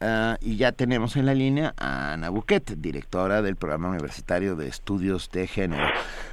Ah, 0.00 0.38
y 0.40 0.56
ya 0.56 0.72
tenemos 0.72 1.14
en 1.14 1.26
la 1.26 1.34
línea 1.34 1.72
a 1.76 2.14
Ana 2.14 2.30
Buquet, 2.30 2.68
directora 2.78 3.42
del 3.42 3.54
Programa 3.54 3.90
Universitario 3.90 4.56
de 4.56 4.66
Estudios 4.66 5.30
de 5.30 5.46
Género. 5.46 5.86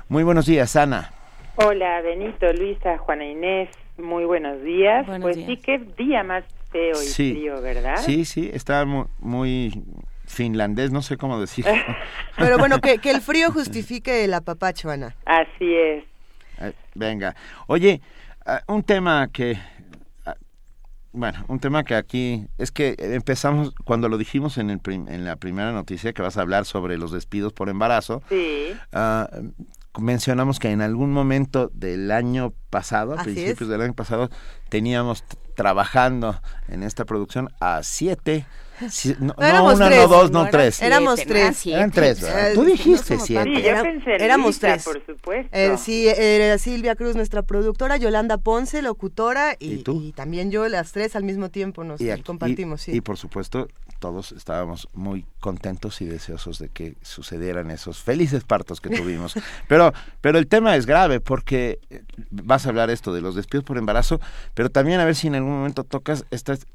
Muy 0.08 0.24
buenos 0.24 0.48
días, 0.48 0.76
Ana. 0.76 1.12
Hola, 1.58 2.02
Benito, 2.02 2.52
Luisa, 2.54 2.98
Juana 2.98 3.26
Inés, 3.26 3.70
muy 4.00 4.26
buenos 4.26 4.62
días. 4.64 5.06
Buenos 5.06 5.24
pues 5.24 5.36
días. 5.38 5.50
sí, 5.50 5.58
qué 5.58 5.78
día 5.98 6.24
más 6.24 6.44
feo 6.72 6.94
y 7.02 7.06
Sí. 7.06 7.32
frío, 7.34 7.62
¿verdad? 7.62 7.98
Sí, 7.98 8.26
sí, 8.26 8.50
está 8.54 8.86
mu- 8.86 9.08
muy, 9.20 9.84
finlandés, 10.26 10.92
no 10.92 11.02
sé 11.02 11.18
cómo 11.18 11.40
decir. 11.40 11.66
Pero 12.38 12.58
bueno, 12.58 12.80
que, 12.80 13.00
que 13.00 13.12
el 13.12 13.22
frío 13.22 13.52
justifique 13.52 14.24
el 14.24 14.34
apapacho, 14.34 14.90
Ana. 14.90 15.16
Así 15.26 15.74
es. 15.76 16.04
Eh, 16.62 16.74
Venga. 16.96 17.36
Oye, 17.68 18.02
ah, 18.46 18.62
un 18.68 18.84
tema 18.84 19.30
que... 19.34 19.58
ah, 20.26 20.36
Bueno, 21.12 21.44
un 21.48 21.60
tema 21.60 21.84
que 21.84 21.96
aquí 21.96 22.46
es 22.60 22.72
que 22.72 22.96
empezamos, 23.00 23.74
cuando 23.86 24.08
lo 24.10 24.18
dijimos 24.20 24.58
en, 24.60 24.70
el 24.70 24.80
prim- 24.80 25.08
en 25.08 25.26
la 25.26 25.36
primera 25.38 25.72
noticia 25.72 26.14
que 26.14 26.22
vas 26.22 26.38
a 26.38 26.42
hablar 26.42 26.66
sobre 26.66 26.98
los 26.98 27.12
despidos 27.12 27.52
por 27.54 27.68
embarazo, 27.70 28.22
Sí. 28.30 28.74
ah, 28.94 29.28
mencionamos 30.02 30.60
que 30.60 30.72
en 30.72 30.82
algún 30.82 31.12
momento 31.12 31.72
del 31.74 32.12
año 32.12 32.54
pasado, 32.70 33.14
a 33.14 33.24
principios 33.24 33.62
es. 33.62 33.68
del 33.68 33.82
año 33.82 33.94
pasado, 33.94 34.30
teníamos 34.70 35.24
trabajando 35.56 36.40
en 36.68 36.84
esta 36.84 37.06
producción 37.06 37.50
a 37.60 37.84
siete, 37.84 38.46
no, 39.20 39.34
no 39.38 39.46
Éramos 39.46 39.76
una, 39.76 39.88
tres. 39.88 40.00
no 40.02 40.08
dos, 40.08 40.32
no, 40.32 40.44
No, 40.46 40.50
tres. 40.50 40.76
siete, 40.76 40.88
Éramos 40.88 41.20
no 41.20 41.26
tres. 41.26 41.58
siete. 41.58 41.78
Eran 41.78 41.92
tres, 41.92 42.22
¿verdad? 42.22 42.52
Eh, 42.52 42.54
Tú 42.56 42.64
no 42.64 42.70
dijiste 42.70 43.14
como 43.16 43.26
siete. 43.26 43.44
Sí, 43.56 43.62
yo 43.62 43.70
Era- 43.70 43.82
pensé 43.84 44.16
en 44.16 44.22
éramos 44.22 44.46
Luisa, 44.48 44.60
tres. 44.68 44.84
por 44.86 45.06
supuesto. 45.06 45.50
Eh, 45.58 45.78
sí, 45.78 46.08
era 46.08 46.58
Silvia 46.58 46.96
Cruz, 46.96 47.16
nuestra 47.16 47.42
productora, 47.44 47.98
Yolanda 47.98 48.38
Ponce, 48.38 48.82
locutora, 48.82 49.56
y, 49.60 49.74
¿Y 49.74 49.78
tú? 49.84 50.02
y 50.02 50.12
también 50.14 50.52
yo, 50.52 50.68
las 50.70 50.92
tres 50.92 51.16
al 51.16 51.24
mismo 51.24 51.50
tiempo 51.50 51.84
nos 51.84 52.00
Y 52.02 52.10
aquí- 52.12 52.24
compartimos, 52.24 52.88
y- 52.88 52.92
sí. 52.92 52.98
y 52.98 53.02
por 53.02 53.18
supuesto, 53.18 53.68
todos 54.00 54.32
estábamos 54.32 54.88
muy 54.94 55.26
contentos 55.42 56.02
y 56.02 56.06
deseosos 56.06 56.58
de 56.60 56.70
que 56.70 56.96
sucedieran 57.02 57.70
esos 57.72 58.02
felices 58.02 58.44
partos 58.46 58.80
que 58.80 58.90
tuvimos. 58.90 59.34
pero, 59.68 59.94
pero 60.22 60.38
el 60.40 60.48
tema 60.48 60.76
es 60.78 60.86
grave 60.86 61.20
porque 61.20 61.80
eh, 61.90 62.02
vas 62.32 62.66
a 62.66 62.70
hablar 62.70 62.90
esto 62.90 63.14
de 63.14 63.20
los 63.22 63.36
despidos 63.36 63.66
por 63.66 63.78
embarazo, 63.78 64.22
pero 64.54 64.70
también 64.70 65.00
a 65.02 65.06
ver 65.06 65.16
si 65.16 65.28
en 65.28 65.36
algún 65.36 65.52
momento 65.52 65.84
tocas 65.84 66.26
estas 66.32 66.66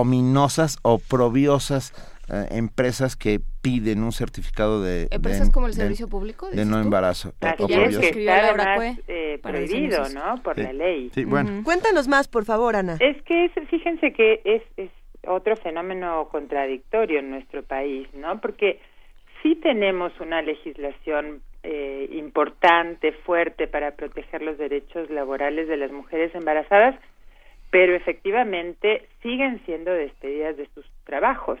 ominosas 0.00 0.78
o 0.82 0.98
probiosas 0.98 1.92
eh, 2.32 2.46
empresas 2.56 3.16
que 3.16 3.40
piden 3.60 4.02
un 4.02 4.12
certificado 4.12 4.82
de... 4.82 5.08
Empresas 5.10 5.48
de- 5.48 5.52
como 5.52 5.66
el 5.66 5.72
de- 5.74 5.82
servicio 5.82 6.08
público. 6.08 6.48
De 6.50 6.64
no 6.64 6.76
tú? 6.78 6.82
embarazo. 6.84 7.28
o- 7.28 7.66
que 7.66 8.08
está 8.20 8.48
además 8.48 8.76
Cue 8.76 8.96
eh, 9.08 9.38
prohibido, 9.42 10.08
¿no? 10.10 10.42
Por 10.42 10.54
Sí. 10.56 10.62
la 10.62 10.72
ley. 10.72 11.10
Sí, 11.14 11.24
bueno. 11.24 11.52
Ujú. 11.52 11.64
Cuéntanos 11.64 12.08
más, 12.08 12.28
por 12.28 12.44
favor, 12.44 12.76
Ana. 12.76 12.96
Es 13.00 13.20
que 13.22 13.44
es- 13.46 13.52
fíjense 13.68 14.12
que 14.12 14.40
es, 14.44 14.62
es 14.76 14.90
otro 15.26 15.56
fenómeno 15.56 16.28
contradictorio 16.30 17.18
en 17.20 17.30
nuestro 17.30 17.62
país, 17.62 18.08
¿no? 18.14 18.40
Porque 18.40 18.80
sí 19.42 19.54
tenemos 19.56 20.12
una 20.20 20.40
legislación 20.42 21.42
eh, 21.62 22.10
importante, 22.12 23.12
fuerte 23.24 23.66
para 23.66 23.92
proteger 23.92 24.42
los 24.42 24.58
derechos 24.58 25.08
laborales 25.10 25.66
de 25.66 25.78
las 25.78 25.90
mujeres 25.92 26.34
embarazadas, 26.34 26.94
pero 27.74 27.92
efectivamente 27.96 29.08
siguen 29.20 29.60
siendo 29.66 29.90
despedidas 29.90 30.56
de 30.56 30.68
sus 30.76 30.86
trabajos. 31.02 31.58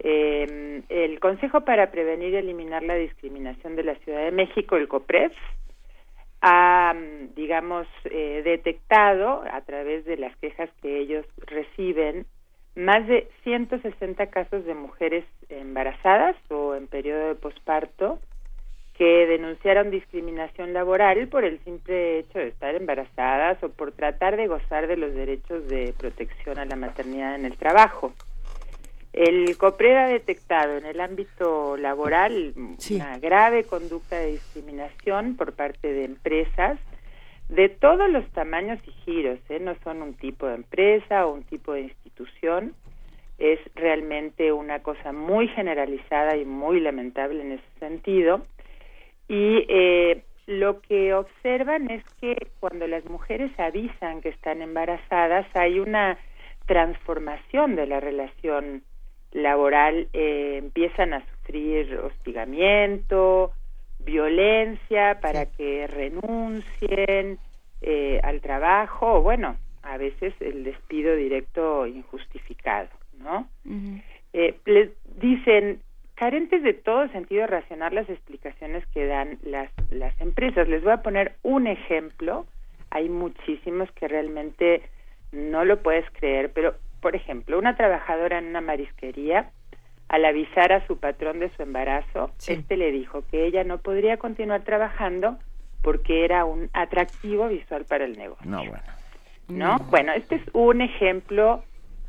Eh, 0.00 0.82
el 0.88 1.20
Consejo 1.20 1.60
para 1.60 1.92
Prevenir 1.92 2.32
y 2.32 2.38
Eliminar 2.38 2.82
la 2.82 2.96
Discriminación 2.96 3.76
de 3.76 3.84
la 3.84 3.94
Ciudad 4.00 4.24
de 4.24 4.32
México, 4.32 4.74
el 4.74 4.88
COPREF, 4.88 5.32
ha, 6.40 6.92
mm, 6.92 7.36
digamos, 7.36 7.86
eh, 8.06 8.42
detectado 8.44 9.44
a 9.52 9.60
través 9.60 10.04
de 10.06 10.16
las 10.16 10.36
quejas 10.38 10.70
que 10.82 10.98
ellos 10.98 11.24
reciben 11.46 12.26
más 12.74 13.06
de 13.06 13.28
160 13.44 14.26
casos 14.30 14.64
de 14.64 14.74
mujeres 14.74 15.24
embarazadas 15.50 16.34
o 16.50 16.74
en 16.74 16.88
periodo 16.88 17.28
de 17.28 17.34
posparto 17.36 18.18
que 18.98 19.26
denunciaron 19.28 19.92
discriminación 19.92 20.72
laboral 20.72 21.28
por 21.28 21.44
el 21.44 21.60
simple 21.60 22.18
hecho 22.18 22.40
de 22.40 22.48
estar 22.48 22.74
embarazadas 22.74 23.62
o 23.62 23.68
por 23.68 23.92
tratar 23.92 24.36
de 24.36 24.48
gozar 24.48 24.88
de 24.88 24.96
los 24.96 25.14
derechos 25.14 25.68
de 25.68 25.94
protección 25.96 26.58
a 26.58 26.64
la 26.64 26.74
maternidad 26.74 27.36
en 27.36 27.44
el 27.44 27.56
trabajo. 27.56 28.12
El 29.12 29.56
COPRED 29.56 29.96
ha 29.96 30.06
detectado 30.08 30.76
en 30.76 30.84
el 30.84 31.00
ámbito 31.00 31.76
laboral 31.76 32.52
una 32.56 33.18
grave 33.18 33.64
conducta 33.64 34.16
de 34.16 34.32
discriminación 34.32 35.36
por 35.36 35.52
parte 35.52 35.92
de 35.92 36.04
empresas 36.04 36.78
de 37.48 37.68
todos 37.68 38.10
los 38.10 38.28
tamaños 38.32 38.80
y 38.84 38.90
giros, 39.04 39.38
¿eh? 39.48 39.60
no 39.60 39.76
son 39.84 40.02
un 40.02 40.14
tipo 40.14 40.46
de 40.46 40.56
empresa 40.56 41.24
o 41.24 41.34
un 41.34 41.44
tipo 41.44 41.72
de 41.72 41.82
institución, 41.82 42.74
es 43.38 43.60
realmente 43.76 44.52
una 44.52 44.80
cosa 44.80 45.12
muy 45.12 45.46
generalizada 45.48 46.36
y 46.36 46.44
muy 46.44 46.80
lamentable 46.80 47.40
en 47.40 47.52
ese 47.52 47.78
sentido. 47.78 48.42
Y 49.28 49.66
eh, 49.68 50.24
lo 50.46 50.80
que 50.80 51.12
observan 51.14 51.90
es 51.90 52.02
que 52.20 52.48
cuando 52.60 52.86
las 52.86 53.04
mujeres 53.04 53.50
avisan 53.58 54.22
que 54.22 54.30
están 54.30 54.62
embarazadas 54.62 55.46
hay 55.54 55.78
una 55.78 56.18
transformación 56.66 57.76
de 57.76 57.86
la 57.86 58.00
relación 58.00 58.82
laboral 59.32 60.08
eh, 60.12 60.56
empiezan 60.58 61.12
a 61.12 61.24
sufrir 61.26 61.98
hostigamiento, 61.98 63.52
violencia 63.98 65.18
para 65.20 65.46
que 65.46 65.86
renuncien 65.86 67.38
eh, 67.82 68.20
al 68.22 68.40
trabajo 68.40 69.18
o 69.18 69.22
bueno, 69.22 69.56
a 69.82 69.96
veces 69.96 70.34
el 70.40 70.64
despido 70.64 71.14
directo 71.14 71.86
injustificado, 71.86 72.88
¿no? 73.18 73.48
eh, 74.32 74.56
les 74.64 74.90
dicen 75.20 75.80
carentes 76.18 76.62
de 76.62 76.74
todo 76.74 77.08
sentido 77.08 77.46
racional 77.46 77.94
las 77.94 78.08
explicaciones 78.10 78.84
que 78.88 79.06
dan 79.06 79.38
las 79.42 79.70
las 79.90 80.20
empresas. 80.20 80.68
Les 80.68 80.82
voy 80.82 80.92
a 80.92 81.02
poner 81.02 81.36
un 81.42 81.66
ejemplo. 81.66 82.46
Hay 82.90 83.08
muchísimos 83.08 83.90
que 83.92 84.08
realmente 84.08 84.82
no 85.30 85.64
lo 85.64 85.80
puedes 85.80 86.04
creer, 86.12 86.50
pero 86.52 86.74
por 87.00 87.14
ejemplo, 87.14 87.58
una 87.58 87.76
trabajadora 87.76 88.38
en 88.38 88.46
una 88.46 88.60
marisquería 88.60 89.50
al 90.08 90.24
avisar 90.24 90.72
a 90.72 90.86
su 90.86 90.98
patrón 90.98 91.38
de 91.38 91.50
su 91.54 91.62
embarazo, 91.62 92.30
este 92.46 92.76
le 92.76 92.90
dijo 92.90 93.22
que 93.30 93.44
ella 93.44 93.62
no 93.62 93.78
podría 93.78 94.16
continuar 94.16 94.62
trabajando 94.62 95.38
porque 95.82 96.24
era 96.24 96.46
un 96.46 96.70
atractivo 96.72 97.46
visual 97.48 97.84
para 97.84 98.06
el 98.06 98.16
negocio. 98.16 98.50
No, 98.50 98.58
bueno. 98.58 98.82
¿No? 99.48 99.78
Bueno, 99.90 100.12
este 100.12 100.36
es 100.36 100.42
un 100.54 100.80
ejemplo 100.80 101.62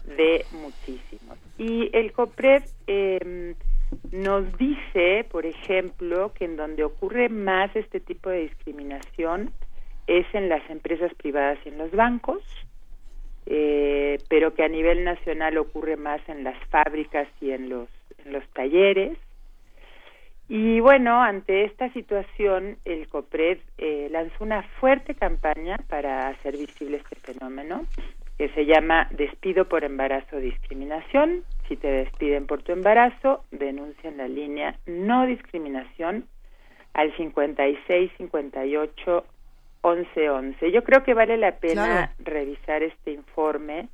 de 0.06 0.46
muchísimos. 0.54 1.38
Y 1.58 1.90
el 1.94 2.14
COPRED 2.14 2.64
eh, 2.88 3.56
nos 4.12 4.58
dice, 4.58 5.26
por 5.32 5.46
ejemplo, 5.46 6.34
que 6.34 6.46
en 6.46 6.56
donde 6.56 6.84
ocurre 6.84 7.30
más 7.30 7.76
este 7.76 8.00
tipo 8.00 8.30
de 8.30 8.42
discriminación 8.42 9.52
es 10.08 10.26
en 10.34 10.50
las 10.50 10.68
empresas 10.70 11.14
privadas 11.16 11.60
y 11.66 11.70
en 11.70 11.78
los 11.78 11.92
bancos, 11.92 12.42
eh, 13.46 14.18
pero 14.28 14.54
que 14.54 14.64
a 14.64 14.68
nivel 14.68 15.04
nacional 15.04 15.58
ocurre 15.58 15.98
más 15.98 16.22
en 16.28 16.44
las 16.44 16.58
fábricas 16.70 17.28
y 17.42 17.52
en 17.52 17.70
los, 17.70 17.88
talleres. 18.54 19.18
Y 20.48 20.80
bueno, 20.80 21.22
ante 21.22 21.66
esta 21.66 21.92
situación, 21.94 22.78
el 22.86 23.08
COPRED 23.08 23.60
eh, 23.78 24.08
lanzó 24.12 24.44
una 24.44 24.64
fuerte 24.80 25.14
campaña 25.14 25.78
para 25.88 26.30
hacer 26.30 26.58
visible 26.58 26.98
este 26.98 27.16
fenómeno, 27.16 27.86
que 28.40 28.48
se 28.50 28.66
llama 28.66 29.08
Despido 29.12 29.66
por 29.66 29.84
embarazo 29.84 30.38
discriminación. 30.38 31.44
Si 31.68 31.76
te 31.76 31.88
despiden 31.90 32.48
por 32.48 32.64
tu 32.64 32.72
embarazo, 32.72 33.44
denuncia 33.52 34.10
en 34.10 34.18
la 34.18 34.30
línea 34.30 34.76
no 34.88 35.26
discriminación 35.28 36.26
al 36.94 37.16
56 37.18 38.12
58 38.18 39.26
11 39.82 40.30
11. 40.30 40.72
Yo 40.72 40.84
creo 40.86 41.04
que 41.04 41.14
vale 41.14 41.38
la 41.38 41.58
pena 41.58 41.86
Claro. 41.86 42.12
revisar 42.20 42.82
este 42.82 43.12
informe 43.12 43.90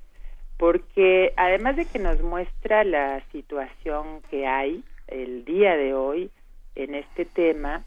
porque 0.58 1.34
además 1.38 1.76
de 1.76 1.86
que 1.86 1.98
nos 2.00 2.22
muestra 2.22 2.84
la 2.84 3.22
situación 3.32 4.22
que 4.30 4.46
hay 4.46 4.84
el 5.08 5.44
día 5.44 5.76
de 5.76 5.96
hoy 5.96 6.30
en 6.76 6.94
este 6.94 7.26
tema, 7.26 7.84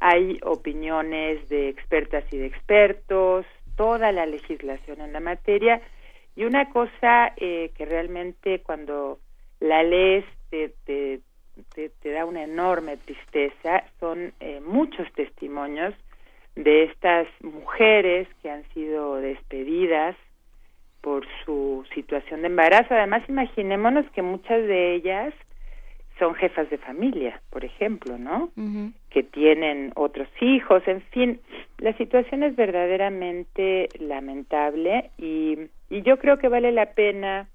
hay 0.00 0.38
opiniones 0.42 1.48
de 1.48 1.70
expertas 1.70 2.24
y 2.30 2.36
de 2.36 2.46
expertos, 2.46 3.46
toda 3.76 4.12
la 4.12 4.26
legislación 4.26 5.00
en 5.00 5.12
la 5.12 5.20
materia 5.20 5.80
y 6.36 6.44
una 6.44 6.70
cosa 6.70 7.32
eh, 7.36 7.70
que 7.76 7.84
realmente 7.84 8.60
cuando 8.60 9.18
la 9.60 9.82
lees 9.82 10.24
te, 10.50 10.70
te, 10.84 11.20
te- 11.74 12.12
da 12.12 12.24
una 12.26 12.42
enorme 12.42 12.96
tristeza 12.96 13.84
son 14.00 14.32
eh, 14.40 14.60
muchos 14.60 15.10
testimonios 15.12 15.94
de 16.56 16.84
estas 16.84 17.26
mujeres 17.42 18.28
que 18.42 18.50
han 18.50 18.64
sido 18.72 19.16
despedidas 19.16 20.16
por 21.00 21.26
su 21.44 21.84
situación 21.94 22.40
de 22.42 22.46
embarazo. 22.46 22.94
Además, 22.94 23.22
imaginémonos 23.28 24.08
que 24.12 24.22
muchas 24.22 24.66
de 24.66 24.94
ellas 24.94 25.34
son 26.18 26.34
jefas 26.34 26.70
de 26.70 26.78
familia, 26.78 27.40
por 27.50 27.64
ejemplo, 27.64 28.18
¿no? 28.18 28.50
Que 29.10 29.22
tienen 29.22 29.92
otros 29.96 30.28
hijos, 30.40 30.82
en 30.86 31.02
fin, 31.02 31.40
la 31.78 31.92
situación 31.96 32.42
es 32.42 32.54
verdaderamente 32.54 33.88
lamentable 33.98 35.10
y, 35.18 35.58
y 35.90 36.02
yo 36.02 36.18
creo 36.18 36.38
que 36.38 36.48
vale 36.48 36.72
la 36.72 36.92
pena 36.92 37.48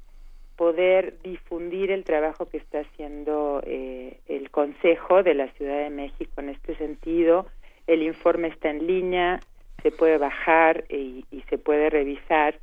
poder 0.57 1.15
difundir 1.23 1.89
el 1.89 2.03
trabajo 2.03 2.49
que 2.49 2.57
está 2.57 2.81
haciendo 2.81 3.61
eh, 3.65 4.19
el 4.27 4.51
Consejo 4.51 5.23
de 5.23 5.33
la 5.33 5.47
Ciudad 5.53 5.77
de 5.83 5.89
México 5.89 6.41
en 6.41 6.49
este 6.49 6.75
sentido. 6.75 7.47
El 7.87 8.03
informe 8.03 8.49
está 8.49 8.69
en 8.69 8.85
línea, 8.85 9.39
se 9.81 9.91
puede 9.91 10.17
bajar 10.17 10.83
y, 10.89 11.23
y 11.31 11.41
se 11.49 11.57
puede 11.57 11.89
revisar. 11.89 12.59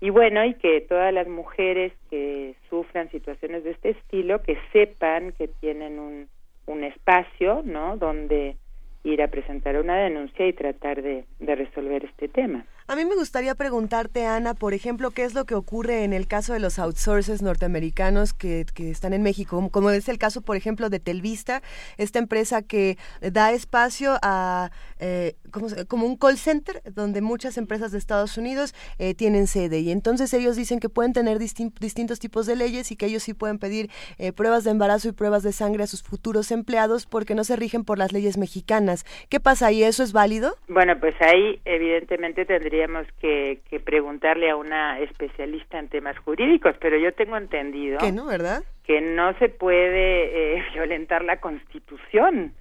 Y 0.00 0.10
bueno, 0.10 0.44
y 0.44 0.54
que 0.54 0.80
todas 0.80 1.12
las 1.12 1.26
mujeres 1.26 1.92
que 2.08 2.54
sufran 2.70 3.10
situaciones 3.10 3.64
de 3.64 3.72
este 3.72 3.90
estilo, 3.90 4.42
que 4.42 4.56
sepan 4.72 5.32
que 5.32 5.48
tienen 5.48 5.98
un, 5.98 6.28
un 6.66 6.84
espacio, 6.84 7.62
¿no? 7.64 7.96
Donde 7.96 8.56
ir 9.02 9.22
a 9.22 9.28
presentar 9.28 9.76
una 9.76 9.96
denuncia 9.96 10.46
y 10.46 10.52
tratar 10.52 11.02
de, 11.02 11.24
de 11.40 11.54
resolver 11.54 12.04
este 12.04 12.28
tema. 12.28 12.64
A 12.90 12.96
mí 12.96 13.04
me 13.04 13.16
gustaría 13.16 13.54
preguntarte, 13.54 14.24
Ana, 14.24 14.54
por 14.54 14.72
ejemplo, 14.72 15.10
qué 15.10 15.24
es 15.24 15.34
lo 15.34 15.44
que 15.44 15.54
ocurre 15.54 16.04
en 16.04 16.14
el 16.14 16.26
caso 16.26 16.54
de 16.54 16.58
los 16.58 16.78
outsources 16.78 17.42
norteamericanos 17.42 18.32
que, 18.32 18.64
que 18.74 18.90
están 18.90 19.12
en 19.12 19.22
México, 19.22 19.56
como- 19.56 19.70
como 19.70 19.90
es 19.90 20.08
el 20.08 20.16
caso, 20.16 20.40
por 20.40 20.56
ejemplo, 20.56 20.88
de 20.88 20.98
Telvista, 20.98 21.60
esta 21.98 22.18
empresa 22.18 22.62
que 22.62 22.96
da 23.20 23.52
espacio 23.52 24.16
a 24.22 24.70
eh, 25.00 25.36
¿cómo 25.52 25.68
se- 25.68 25.84
como 25.86 26.06
un 26.06 26.16
call 26.16 26.38
center 26.38 26.82
donde 26.94 27.20
muchas 27.20 27.58
empresas 27.58 27.92
de 27.92 27.98
Estados 27.98 28.36
Unidos 28.38 28.74
eh, 28.98 29.14
tienen 29.14 29.46
sede 29.46 29.78
y 29.80 29.90
entonces 29.92 30.32
ellos 30.34 30.56
dicen 30.56 30.80
que 30.80 30.88
pueden 30.88 31.12
tener 31.12 31.38
distin- 31.38 31.72
distintos 31.78 32.18
tipos 32.18 32.46
de 32.46 32.56
leyes 32.56 32.90
y 32.90 32.96
que 32.96 33.04
ellos 33.06 33.22
sí 33.22 33.32
pueden 33.34 33.58
pedir 33.58 33.90
eh, 34.16 34.32
pruebas 34.32 34.64
de 34.64 34.70
embarazo 34.70 35.08
y 35.08 35.12
pruebas 35.12 35.42
de 35.44 35.52
sangre 35.52 35.84
a 35.84 35.86
sus 35.86 36.02
futuros 36.02 36.50
empleados 36.50 37.04
porque 37.06 37.34
no 37.36 37.44
se 37.44 37.54
rigen 37.54 37.84
por 37.84 37.96
las 37.98 38.12
leyes 38.12 38.38
mexicanas. 38.38 39.04
¿Qué 39.28 39.38
pasa 39.40 39.66
ahí? 39.66 39.82
¿Eso 39.84 40.02
es 40.02 40.12
válido? 40.12 40.56
Bueno, 40.68 40.98
pues 40.98 41.14
ahí 41.20 41.60
evidentemente 41.66 42.44
tendríamos 42.78 43.12
que, 43.20 43.60
que 43.68 43.80
preguntarle 43.80 44.50
a 44.50 44.56
una 44.56 45.00
especialista 45.00 45.78
en 45.78 45.88
temas 45.88 46.16
jurídicos, 46.18 46.76
pero 46.80 46.96
yo 46.96 47.12
tengo 47.12 47.36
entendido 47.36 47.98
Que 47.98 48.12
no, 48.12 48.26
¿verdad? 48.26 48.62
que 48.84 49.00
no 49.00 49.36
se 49.38 49.48
puede 49.48 50.58
eh, 50.58 50.64
violentar 50.74 51.24
la 51.24 51.40
Constitución 51.40 52.52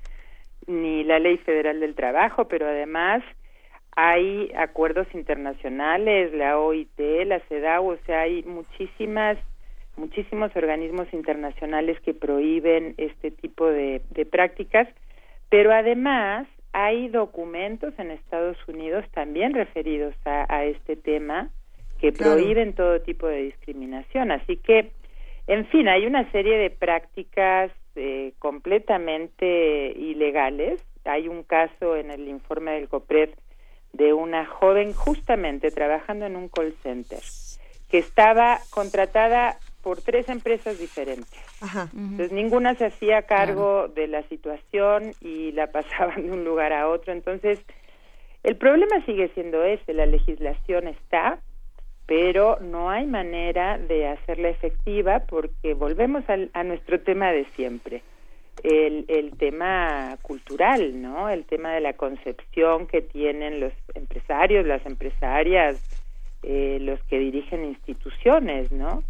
ni 0.66 1.04
la 1.04 1.20
Ley 1.20 1.38
Federal 1.38 1.80
del 1.80 1.94
Trabajo, 1.96 2.48
pero 2.48 2.68
además 2.68 3.24
hay 3.96 4.52
acuerdos 4.58 5.08
internacionales, 5.14 6.34
la 6.34 6.58
OIT, 6.60 7.00
la 7.26 7.40
CEDAW, 7.42 7.90
o 7.90 7.98
sea, 8.06 8.22
hay 8.22 8.44
muchísimas 8.44 9.38
muchísimos 9.98 10.56
organismos 10.56 11.12
internacionales 11.12 12.00
que 12.02 12.14
prohíben 12.14 12.94
este 12.98 13.32
tipo 13.32 13.66
de, 13.66 14.02
de 14.12 14.26
prácticas, 14.28 14.88
pero 15.50 15.74
además 15.74 16.48
hay 16.80 17.08
documentos 17.08 17.92
en 17.98 18.12
Estados 18.12 18.56
Unidos 18.68 19.04
también 19.12 19.56
referidos 19.56 20.14
a, 20.26 20.46
a 20.48 20.64
este 20.66 20.96
tema 20.96 21.50
que 22.00 22.14
Claro. 22.14 22.34
prohíben 22.36 22.74
todo 22.74 23.02
tipo 23.02 23.26
de 23.26 23.42
discriminación. 23.42 24.32
Así 24.32 24.58
que, 24.58 24.92
en 25.48 25.66
fin, 25.70 25.88
hay 25.88 26.06
una 26.06 26.32
serie 26.32 26.56
de 26.60 26.70
prácticas 26.70 27.72
eh, 27.96 28.34
completamente 28.38 29.92
ilegales. 29.98 30.80
Hay 31.06 31.28
un 31.28 31.42
caso 31.42 31.96
en 31.96 32.12
el 32.12 32.28
informe 32.28 32.74
del 32.74 32.90
COPRED 32.90 33.32
de 33.94 34.14
una 34.14 34.46
joven 34.46 34.94
justamente 34.94 35.72
trabajando 35.72 36.28
en 36.28 36.36
un 36.36 36.48
call 36.48 36.76
center 36.84 37.22
que 37.90 37.98
estaba 37.98 38.60
contratada 38.70 39.58
por 39.88 40.02
tres 40.02 40.28
empresas 40.28 40.78
diferentes. 40.78 41.40
Ajá. 41.62 41.88
Entonces 41.96 42.34
ninguna 42.34 42.76
se 42.76 42.88
hacía 42.88 43.22
cargo 43.22 43.88
de 43.88 44.08
la 44.08 44.22
situación 44.24 45.14
y 45.22 45.54
la 45.54 45.68
pasaban 45.72 46.24
de 46.26 46.32
un 46.34 46.44
lugar 46.44 46.74
a 46.74 46.90
otro. 46.90 47.14
Entonces 47.14 47.58
el 48.44 48.58
problema 48.58 49.00
sigue 49.06 49.30
siendo 49.30 49.64
ese, 49.64 49.94
la 49.94 50.06
legislación 50.06 50.90
está, 50.90 51.40
pero 52.06 52.58
no 52.60 52.90
hay 52.90 53.06
manera 53.06 53.78
de 53.78 54.08
hacerla 54.08 54.50
efectiva 54.50 55.20
porque 55.26 55.74
volvemos 55.74 56.30
al- 56.30 56.50
a 56.54 56.64
nuestro 56.64 57.00
tema 57.00 57.32
de 57.32 57.46
siempre, 57.56 58.02
el, 58.64 59.06
el 59.08 59.38
tema 59.38 60.18
cultural, 60.22 61.02
¿no? 61.02 61.30
El 61.30 61.46
tema 61.46 61.72
de 61.74 61.80
la 61.80 61.94
concepción 61.94 62.88
que 62.88 63.02
tienen 63.02 63.62
los 63.62 63.72
empresarios, 63.96 64.66
las 64.66 64.86
empresarias, 64.86 65.82
eh, 66.44 66.78
los 66.82 67.02
que 67.06 67.20
dirigen 67.20 67.64
instituciones, 67.64 68.70
¿no? 68.74 69.04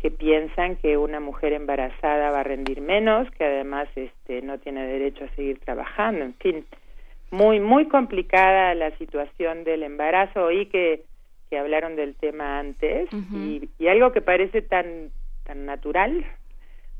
Que 0.00 0.10
piensan 0.10 0.76
que 0.76 0.96
una 0.96 1.20
mujer 1.20 1.52
embarazada 1.52 2.30
va 2.30 2.40
a 2.40 2.44
rendir 2.44 2.80
menos, 2.80 3.30
que 3.32 3.44
además 3.44 3.88
este 3.96 4.42
no 4.42 4.58
tiene 4.58 4.86
derecho 4.86 5.24
a 5.24 5.34
seguir 5.34 5.58
trabajando, 5.60 6.24
en 6.24 6.34
fin, 6.34 6.66
muy 7.30 7.60
muy 7.60 7.88
complicada 7.88 8.74
la 8.74 8.90
situación 8.98 9.64
del 9.64 9.82
embarazo, 9.82 10.44
oí 10.44 10.66
que 10.66 11.02
que 11.48 11.58
hablaron 11.58 11.94
del 11.94 12.16
tema 12.16 12.58
antes 12.58 13.08
y, 13.32 13.68
y 13.78 13.86
algo 13.86 14.10
que 14.12 14.20
parece 14.20 14.62
tan 14.62 15.10
tan 15.44 15.64
natural 15.64 16.24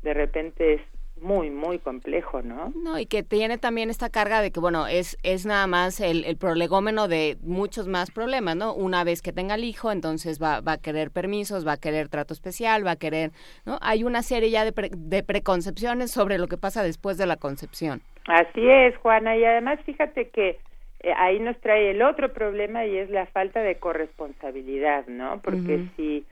de 0.03 0.13
repente 0.13 0.75
es 0.75 0.81
muy, 1.21 1.49
muy 1.49 1.79
complejo, 1.79 2.41
¿no? 2.41 2.73
No, 2.75 2.99
y 2.99 3.05
que 3.05 3.23
tiene 3.23 3.57
también 3.57 3.89
esta 3.89 4.09
carga 4.09 4.41
de 4.41 4.51
que, 4.51 4.59
bueno, 4.59 4.87
es, 4.87 5.17
es 5.23 5.45
nada 5.45 5.67
más 5.67 5.99
el, 5.99 6.25
el 6.25 6.37
prolegómeno 6.37 7.07
de 7.07 7.37
muchos 7.41 7.87
más 7.87 8.11
problemas, 8.11 8.55
¿no? 8.55 8.73
Una 8.73 9.03
vez 9.03 9.21
que 9.21 9.33
tenga 9.33 9.55
el 9.55 9.63
hijo, 9.63 9.91
entonces 9.91 10.41
va, 10.41 10.61
va 10.61 10.73
a 10.73 10.77
querer 10.77 11.11
permisos, 11.11 11.65
va 11.65 11.73
a 11.73 11.77
querer 11.77 12.09
trato 12.09 12.33
especial, 12.33 12.85
va 12.85 12.91
a 12.91 12.95
querer, 12.95 13.31
¿no? 13.65 13.77
Hay 13.81 14.03
una 14.03 14.23
serie 14.23 14.49
ya 14.49 14.65
de, 14.65 14.89
de 14.95 15.23
preconcepciones 15.23 16.11
sobre 16.11 16.37
lo 16.37 16.47
que 16.47 16.57
pasa 16.57 16.83
después 16.83 17.17
de 17.17 17.25
la 17.25 17.37
concepción. 17.37 18.01
Así 18.27 18.67
es, 18.69 18.95
Juana, 18.97 19.37
y 19.37 19.45
además 19.45 19.79
fíjate 19.85 20.29
que 20.29 20.59
eh, 20.99 21.13
ahí 21.15 21.39
nos 21.39 21.59
trae 21.61 21.91
el 21.91 22.01
otro 22.01 22.33
problema 22.33 22.85
y 22.85 22.97
es 22.97 23.09
la 23.09 23.25
falta 23.27 23.61
de 23.61 23.75
corresponsabilidad, 23.75 25.07
¿no? 25.07 25.41
Porque 25.41 25.85
si 25.95 26.25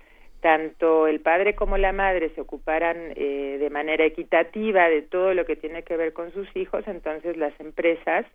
tanto 0.45 1.07
el 1.07 1.21
padre 1.21 1.55
como 1.55 1.75
la 1.75 1.91
madre 1.91 2.31
se 2.35 2.41
ocuparan 2.41 2.97
eh, 3.15 3.57
de 3.59 3.69
manera 3.71 4.05
equitativa 4.05 4.87
de 4.89 5.01
todo 5.01 5.33
lo 5.33 5.43
que 5.43 5.55
tiene 5.55 5.81
que 5.81 5.97
ver 5.97 6.13
con 6.13 6.31
sus 6.33 6.47
hijos, 6.55 6.83
entonces 6.85 7.35
las 7.35 7.59
empresas 7.59 8.27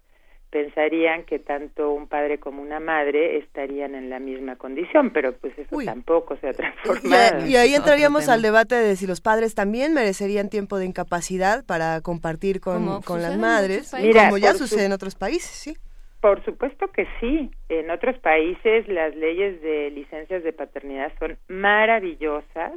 pensarían 0.51 1.23
que 1.23 1.39
tanto 1.39 1.93
un 1.93 2.09
padre 2.09 2.41
como 2.41 2.63
una 2.63 2.81
madre 2.81 3.39
estarían 3.39 3.95
en 3.95 4.11
la 4.11 4.19
misma 4.19 4.57
condición, 4.57 5.13
pero 5.13 5.37
pues 5.37 5.57
eso 5.57 5.79
tampoco 5.85 6.37
se 6.39 6.49
ha 6.49 6.53
transformado. 6.53 7.47
Y, 7.47 7.55
ahí 7.55 7.77
entraríamos 7.77 8.29
al 8.29 8.43
debate 8.43 8.75
de 8.75 8.97
si 8.97 9.07
los 9.07 9.21
padres 9.21 9.55
también 9.55 9.95
merecerían 9.95 10.49
tiempo 10.49 10.79
de 10.79 10.87
incapacidad 10.87 11.65
para 11.65 12.01
compartir 12.01 12.61
con, 12.61 13.03
con 13.03 13.23
las 13.23 13.39
madres, 13.39 13.93
como 13.93 14.37
ya 14.37 14.55
sucede 14.55 14.87
en 14.87 14.93
otros 14.93 15.15
países, 15.15 15.53
¿sí? 15.53 15.77
Por 16.21 16.45
supuesto 16.45 16.89
que 16.89 17.07
sí. 17.21 17.51
En 17.69 17.91
otros 17.91 18.19
países 18.19 18.87
las 18.89 19.15
leyes 19.17 19.61
de 19.63 19.91
licencias 19.91 20.43
de 20.43 20.53
paternidad 20.53 21.13
son 21.19 21.39
maravillosas. 21.49 22.73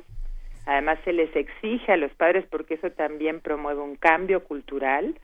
Además 0.65 0.97
se 1.03 1.11
les 1.11 1.35
exige 1.35 1.91
a 1.91 1.97
los 1.97 2.13
padres 2.13 2.45
porque 2.49 2.75
eso 2.75 2.89
también 2.91 3.41
promueve 3.41 3.81
un 3.81 3.95
cambio 3.95 4.43
cultural. 4.43 5.15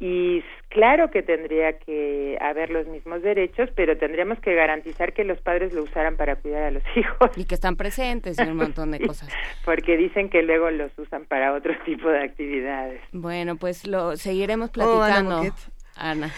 Y 0.00 0.42
claro 0.68 1.12
que 1.12 1.22
tendría 1.22 1.78
que 1.78 2.36
haber 2.40 2.70
los 2.70 2.88
mismos 2.88 3.22
derechos, 3.22 3.70
pero 3.76 3.96
tendríamos 3.96 4.40
que 4.40 4.52
garantizar 4.52 5.12
que 5.12 5.22
los 5.22 5.40
padres 5.40 5.72
lo 5.72 5.84
usaran 5.84 6.16
para 6.16 6.34
cuidar 6.34 6.64
a 6.64 6.70
los 6.72 6.82
hijos. 6.96 7.30
Y 7.36 7.44
que 7.44 7.54
están 7.54 7.76
presentes 7.76 8.36
en 8.40 8.50
un 8.50 8.56
montón 8.56 8.90
de 8.90 8.98
cosas. 9.06 9.32
Porque 9.64 9.96
dicen 9.96 10.28
que 10.28 10.42
luego 10.42 10.70
los 10.72 10.90
usan 10.98 11.24
para 11.26 11.52
otro 11.52 11.72
tipo 11.84 12.08
de 12.08 12.20
actividades. 12.20 13.00
Bueno, 13.12 13.54
pues 13.54 13.86
lo 13.86 14.16
seguiremos 14.16 14.70
oh, 14.70 14.72
platicando. 14.72 15.42
Ana. 15.96 16.30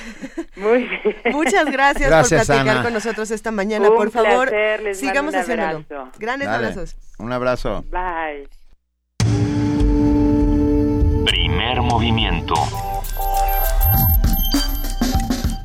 Muy 0.57 0.85
bien. 0.89 1.17
Muchas 1.33 1.67
gracias, 1.71 2.11
por 2.11 2.29
platicar 2.29 2.83
con 2.83 2.93
nosotros 2.93 3.31
esta 3.31 3.51
mañana. 3.51 3.89
por 3.89 4.11
favor, 4.11 4.51
sigamos 4.93 5.35
haciéndolo. 5.35 5.85
Grandes 6.19 6.49
abrazos. 6.49 6.97
Un 7.19 7.33
abrazo. 7.33 7.85
Bye. 7.91 8.49
Primer 11.25 11.81
movimiento. 11.83 12.55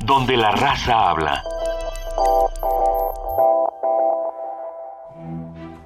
Donde 0.04 0.36
la 0.36 0.50
raza 0.52 1.10
habla. 1.10 1.42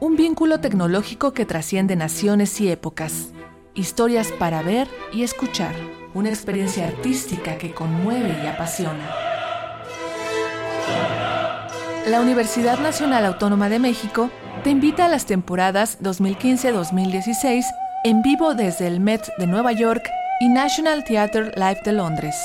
Un 0.01 0.17
vínculo 0.17 0.61
tecnológico 0.61 1.33
que 1.33 1.45
trasciende 1.47 1.97
naciones 1.97 2.61
y 2.61 2.71
épocas. 2.71 3.33
Historias 3.75 4.31
para 4.33 4.63
ver 4.63 4.89
y 5.13 5.25
escuchar 5.25 5.75
una 6.15 6.29
experiencia 6.29 6.87
artística 6.87 7.59
que 7.59 7.73
conmueve 7.73 8.37
y 8.43 8.47
apasiona. 8.47 9.11
La 12.07 12.21
Universidad 12.21 12.79
Nacional 12.79 13.27
Autónoma 13.27 13.69
de 13.69 13.79
México 13.79 14.31
te 14.63 14.71
invita 14.71 15.07
a 15.07 15.09
las 15.09 15.27
temporadas 15.27 15.99
2015-2016 16.03 17.65
en 18.05 18.23
vivo 18.23 18.55
desde 18.55 18.87
el 18.87 19.01
Met 19.01 19.27
de 19.39 19.47
Nueva 19.47 19.73
York 19.73 20.09
y 20.41 20.49
National 20.49 21.05
Theatre 21.05 21.53
Live 21.57 21.81
de 21.85 21.93
Londres. 21.93 22.37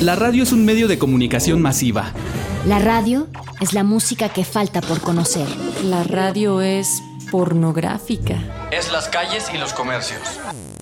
La 0.00 0.14
radio 0.14 0.42
es 0.42 0.52
un 0.52 0.66
medio 0.66 0.88
de 0.88 0.98
comunicación 0.98 1.62
masiva. 1.62 2.12
La 2.66 2.78
radio 2.78 3.28
es 3.60 3.72
la 3.72 3.82
música 3.82 4.28
que 4.28 4.44
falta 4.44 4.82
por 4.82 5.00
conocer. 5.00 5.48
La 5.84 6.04
radio 6.04 6.60
es 6.60 7.02
pornográfica. 7.30 8.68
Es 8.70 8.92
las 8.92 9.08
calles 9.08 9.46
y 9.54 9.56
los 9.56 9.72
comercios. 9.72 10.20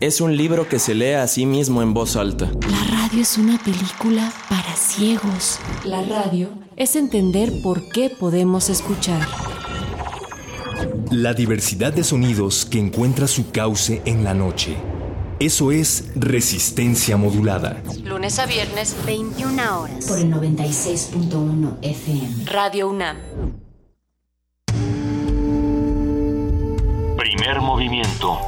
Es 0.01 0.21
un 0.21 0.37
libro 0.37 0.69
que 0.69 0.81
se 0.81 0.97
lee 0.97 1.13
a 1.13 1.29
sí 1.29 1.47
mismo 1.47 1.81
en 1.81 1.95
voz 1.95 2.17
alta. 2.17 2.51
La 2.69 2.99
radio 3.03 3.23
es 3.23 3.39
una 3.39 3.57
película 3.59 4.33
para 4.49 4.75
ciegos. 4.75 5.61
La 5.85 6.03
radio 6.03 6.49
es 6.75 6.97
entender 6.97 7.53
por 7.63 7.89
qué 7.91 8.11
podemos 8.11 8.69
escuchar. 8.69 9.29
La 11.13 11.35
diversidad 11.35 11.93
de 11.93 12.03
sonidos 12.03 12.65
que 12.65 12.81
encuentra 12.81 13.29
su 13.29 13.53
cauce 13.53 14.03
en 14.07 14.25
la 14.25 14.35
noche 14.35 14.77
eso 15.41 15.73
es 15.73 16.13
resistencia 16.15 17.17
modulada. 17.17 17.83
Lunes 18.03 18.39
a 18.39 18.47
viernes, 18.47 18.97
21 19.05 19.81
horas. 19.81 20.07
Por 20.07 20.19
el 20.19 20.33
96.1 20.33 21.79
FM. 21.83 22.45
Radio 22.47 22.89
UNAM. 22.89 23.17
Primer 27.17 27.61
movimiento. 27.61 28.39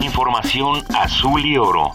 Información 0.00 0.82
azul 0.94 1.44
y 1.44 1.58
oro. 1.58 1.92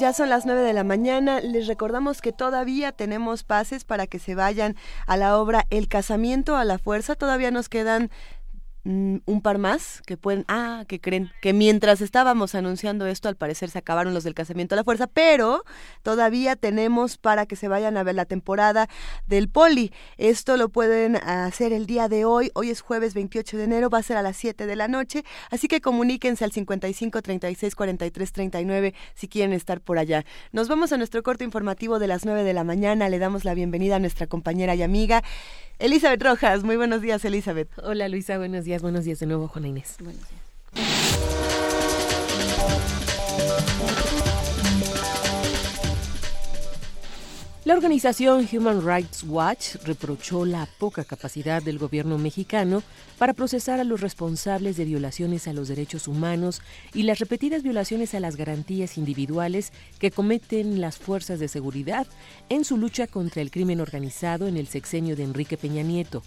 Ya 0.00 0.14
son 0.14 0.30
las 0.30 0.46
9 0.46 0.62
de 0.62 0.72
la 0.72 0.82
mañana. 0.82 1.40
Les 1.40 1.66
recordamos 1.66 2.22
que 2.22 2.32
todavía 2.32 2.90
tenemos 2.90 3.44
pases 3.44 3.84
para 3.84 4.06
que 4.06 4.18
se 4.18 4.34
vayan 4.34 4.76
a 5.06 5.18
la 5.18 5.36
obra 5.36 5.66
El 5.68 5.88
casamiento 5.88 6.56
a 6.56 6.64
la 6.64 6.78
fuerza. 6.78 7.16
Todavía 7.16 7.50
nos 7.50 7.68
quedan 7.68 8.10
un 8.84 9.40
par 9.42 9.58
más 9.58 10.02
que 10.06 10.16
pueden, 10.16 10.44
ah, 10.48 10.84
que 10.88 11.00
creen 11.00 11.30
que 11.42 11.52
mientras 11.52 12.00
estábamos 12.00 12.54
anunciando 12.54 13.06
esto, 13.06 13.28
al 13.28 13.36
parecer 13.36 13.70
se 13.70 13.78
acabaron 13.78 14.14
los 14.14 14.24
del 14.24 14.34
casamiento 14.34 14.74
a 14.74 14.76
la 14.76 14.84
fuerza, 14.84 15.06
pero 15.06 15.64
todavía 16.02 16.56
tenemos 16.56 17.18
para 17.18 17.44
que 17.46 17.56
se 17.56 17.68
vayan 17.68 17.96
a 17.96 18.02
ver 18.02 18.14
la 18.14 18.24
temporada 18.24 18.88
del 19.26 19.48
poli. 19.48 19.92
Esto 20.16 20.56
lo 20.56 20.70
pueden 20.70 21.16
hacer 21.16 21.72
el 21.72 21.86
día 21.86 22.08
de 22.08 22.24
hoy, 22.24 22.50
hoy 22.54 22.70
es 22.70 22.80
jueves 22.80 23.12
28 23.12 23.58
de 23.58 23.64
enero, 23.64 23.90
va 23.90 23.98
a 23.98 24.02
ser 24.02 24.16
a 24.16 24.22
las 24.22 24.36
7 24.38 24.66
de 24.66 24.76
la 24.76 24.88
noche, 24.88 25.24
así 25.50 25.68
que 25.68 25.80
comuníquense 25.80 26.44
al 26.44 26.52
55 26.52 27.20
36 27.20 27.74
43 27.74 28.32
39 28.32 28.94
si 29.14 29.28
quieren 29.28 29.52
estar 29.52 29.80
por 29.80 29.98
allá. 29.98 30.24
Nos 30.52 30.68
vamos 30.68 30.92
a 30.92 30.96
nuestro 30.96 31.22
corto 31.22 31.44
informativo 31.44 31.98
de 31.98 32.06
las 32.06 32.24
9 32.24 32.44
de 32.44 32.54
la 32.54 32.64
mañana, 32.64 33.10
le 33.10 33.18
damos 33.18 33.44
la 33.44 33.52
bienvenida 33.52 33.96
a 33.96 33.98
nuestra 33.98 34.26
compañera 34.26 34.74
y 34.74 34.82
amiga 34.82 35.22
Elizabeth 35.80 36.22
Rojas. 36.22 36.62
Muy 36.62 36.76
buenos 36.76 37.02
días, 37.02 37.24
Elizabeth. 37.24 37.70
Hola, 37.82 38.08
Luisa. 38.08 38.38
Buenos 38.38 38.64
días. 38.64 38.82
Buenos 38.82 39.04
días 39.04 39.18
de 39.18 39.26
nuevo, 39.26 39.48
Juana 39.48 39.68
Inés. 39.68 39.96
Buenos 39.98 40.22
días. 40.28 41.39
La 47.70 47.76
organización 47.76 48.48
Human 48.52 48.84
Rights 48.84 49.22
Watch 49.22 49.76
reprochó 49.84 50.44
la 50.44 50.66
poca 50.80 51.04
capacidad 51.04 51.62
del 51.62 51.78
gobierno 51.78 52.18
mexicano 52.18 52.82
para 53.16 53.32
procesar 53.32 53.78
a 53.78 53.84
los 53.84 54.00
responsables 54.00 54.76
de 54.76 54.84
violaciones 54.84 55.46
a 55.46 55.52
los 55.52 55.68
derechos 55.68 56.08
humanos 56.08 56.62
y 56.94 57.04
las 57.04 57.20
repetidas 57.20 57.62
violaciones 57.62 58.12
a 58.16 58.18
las 58.18 58.34
garantías 58.34 58.98
individuales 58.98 59.72
que 60.00 60.10
cometen 60.10 60.80
las 60.80 60.98
fuerzas 60.98 61.38
de 61.38 61.46
seguridad 61.46 62.08
en 62.48 62.64
su 62.64 62.76
lucha 62.76 63.06
contra 63.06 63.40
el 63.40 63.52
crimen 63.52 63.80
organizado 63.80 64.48
en 64.48 64.56
el 64.56 64.66
sexenio 64.66 65.14
de 65.14 65.22
Enrique 65.22 65.56
Peña 65.56 65.84
Nieto. 65.84 66.24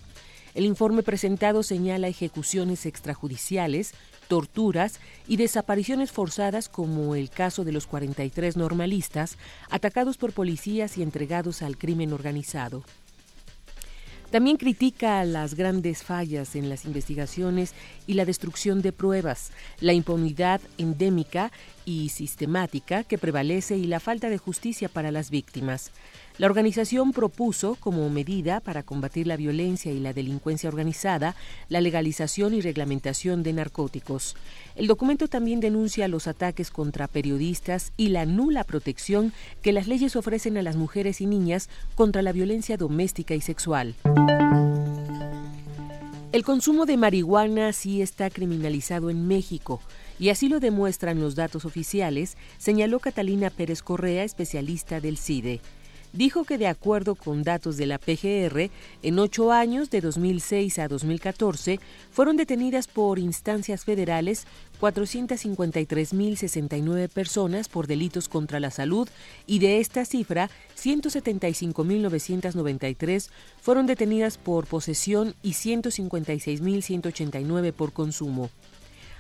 El 0.56 0.66
informe 0.66 1.02
presentado 1.04 1.64
señala 1.64 2.08
ejecuciones 2.08 2.86
extrajudiciales 2.86 3.94
torturas 4.28 5.00
y 5.28 5.38
desapariciones 5.38 6.12
forzadas 6.12 6.70
como 6.70 7.16
el 7.16 7.30
caso 7.30 7.64
de 7.64 7.72
los 7.72 7.88
43 7.88 8.58
normalistas 8.58 9.38
atacados 9.70 10.18
por 10.18 10.34
policías 10.34 10.98
y 10.98 11.04
entregados 11.04 11.62
al 11.62 11.78
crimen 11.78 12.14
organizado. 12.14 12.84
También 14.34 14.58
critica 14.58 15.24
las 15.26 15.54
grandes 15.54 16.02
fallas 16.02 16.56
en 16.56 16.68
las 16.68 16.86
investigaciones 16.86 17.76
y 18.08 18.16
la 18.16 18.26
destrucción 18.26 18.82
de 18.82 18.92
pruebas, 18.92 19.52
la 19.80 19.94
impunidad 19.94 20.60
endémica 20.80 21.52
y 21.86 22.10
sistemática 22.10 23.04
que 23.04 23.18
prevalece 23.18 23.78
y 23.78 23.86
la 23.86 24.00
falta 24.00 24.30
de 24.30 24.38
justicia 24.38 24.90
para 24.90 25.12
las 25.12 25.30
víctimas. 25.30 25.92
La 26.40 26.48
organización 26.48 27.12
propuso, 27.12 27.76
como 27.80 28.10
medida 28.10 28.60
para 28.60 28.82
combatir 28.82 29.28
la 29.28 29.38
violencia 29.38 29.92
y 29.92 30.00
la 30.00 30.14
delincuencia 30.14 30.68
organizada, 30.68 31.36
la 31.70 31.80
legalización 31.80 32.56
y 32.56 32.62
reglamentación 32.62 33.44
de 33.44 33.54
narcóticos. 33.54 34.36
El 34.76 34.88
documento 34.88 35.28
también 35.28 35.60
denuncia 35.60 36.08
los 36.08 36.28
ataques 36.28 36.72
contra 36.72 37.08
periodistas 37.08 37.94
y 37.98 38.10
la 38.10 38.26
nula 38.26 38.64
protección 38.64 39.32
que 39.62 39.74
las 39.74 39.88
leyes 39.88 40.16
ofrecen 40.16 40.58
a 40.58 40.64
las 40.64 40.76
mujeres 40.76 41.22
y 41.22 41.28
niñas 41.28 41.70
contra 41.94 42.24
la 42.24 42.32
violencia 42.32 42.78
doméstica 42.78 43.36
y 43.36 43.42
sexual. 43.42 43.94
El 46.32 46.44
consumo 46.44 46.88
de 46.88 46.98
marihuana 46.98 47.72
sí 47.74 48.02
está 48.02 48.32
criminalizado 48.32 49.12
en 49.12 49.28
México. 49.28 49.82
Y 50.24 50.30
así 50.30 50.48
lo 50.48 50.62
demuestran 50.62 51.20
los 51.20 51.36
datos 51.36 51.66
oficiales, 51.66 52.38
señaló 52.58 53.02
Catalina 53.02 53.50
Pérez 53.50 53.84
Correa, 53.84 54.24
especialista 54.24 55.02
del 55.02 55.18
CIDE 55.18 55.60
dijo 56.14 56.46
que 56.46 56.58
de 56.60 56.68
acuerdo 56.68 57.16
con 57.16 57.44
datos 57.44 57.76
de 57.76 57.88
la 57.88 57.98
PGR, 57.98 58.70
en 59.02 59.20
ocho 59.20 59.52
años, 59.52 59.90
de 59.90 60.00
2006 60.00 60.80
a 60.80 60.88
2014, 60.88 61.82
fueron 62.12 62.38
detenidas 62.38 62.88
por 62.88 63.20
instancias 63.20 63.84
federales 63.84 64.48
453.069 64.80 67.10
personas 67.10 67.68
por 67.68 67.88
delitos 67.88 68.30
contra 68.30 68.60
la 68.60 68.70
salud 68.70 69.10
y 69.48 69.58
de 69.60 69.80
esta 69.80 70.06
cifra, 70.06 70.52
175.993 70.78 73.30
fueron 73.62 73.88
detenidas 73.88 74.38
por 74.38 74.68
posesión 74.68 75.34
y 75.42 75.54
156.189 75.54 77.74
por 77.74 77.92
consumo. 77.92 78.52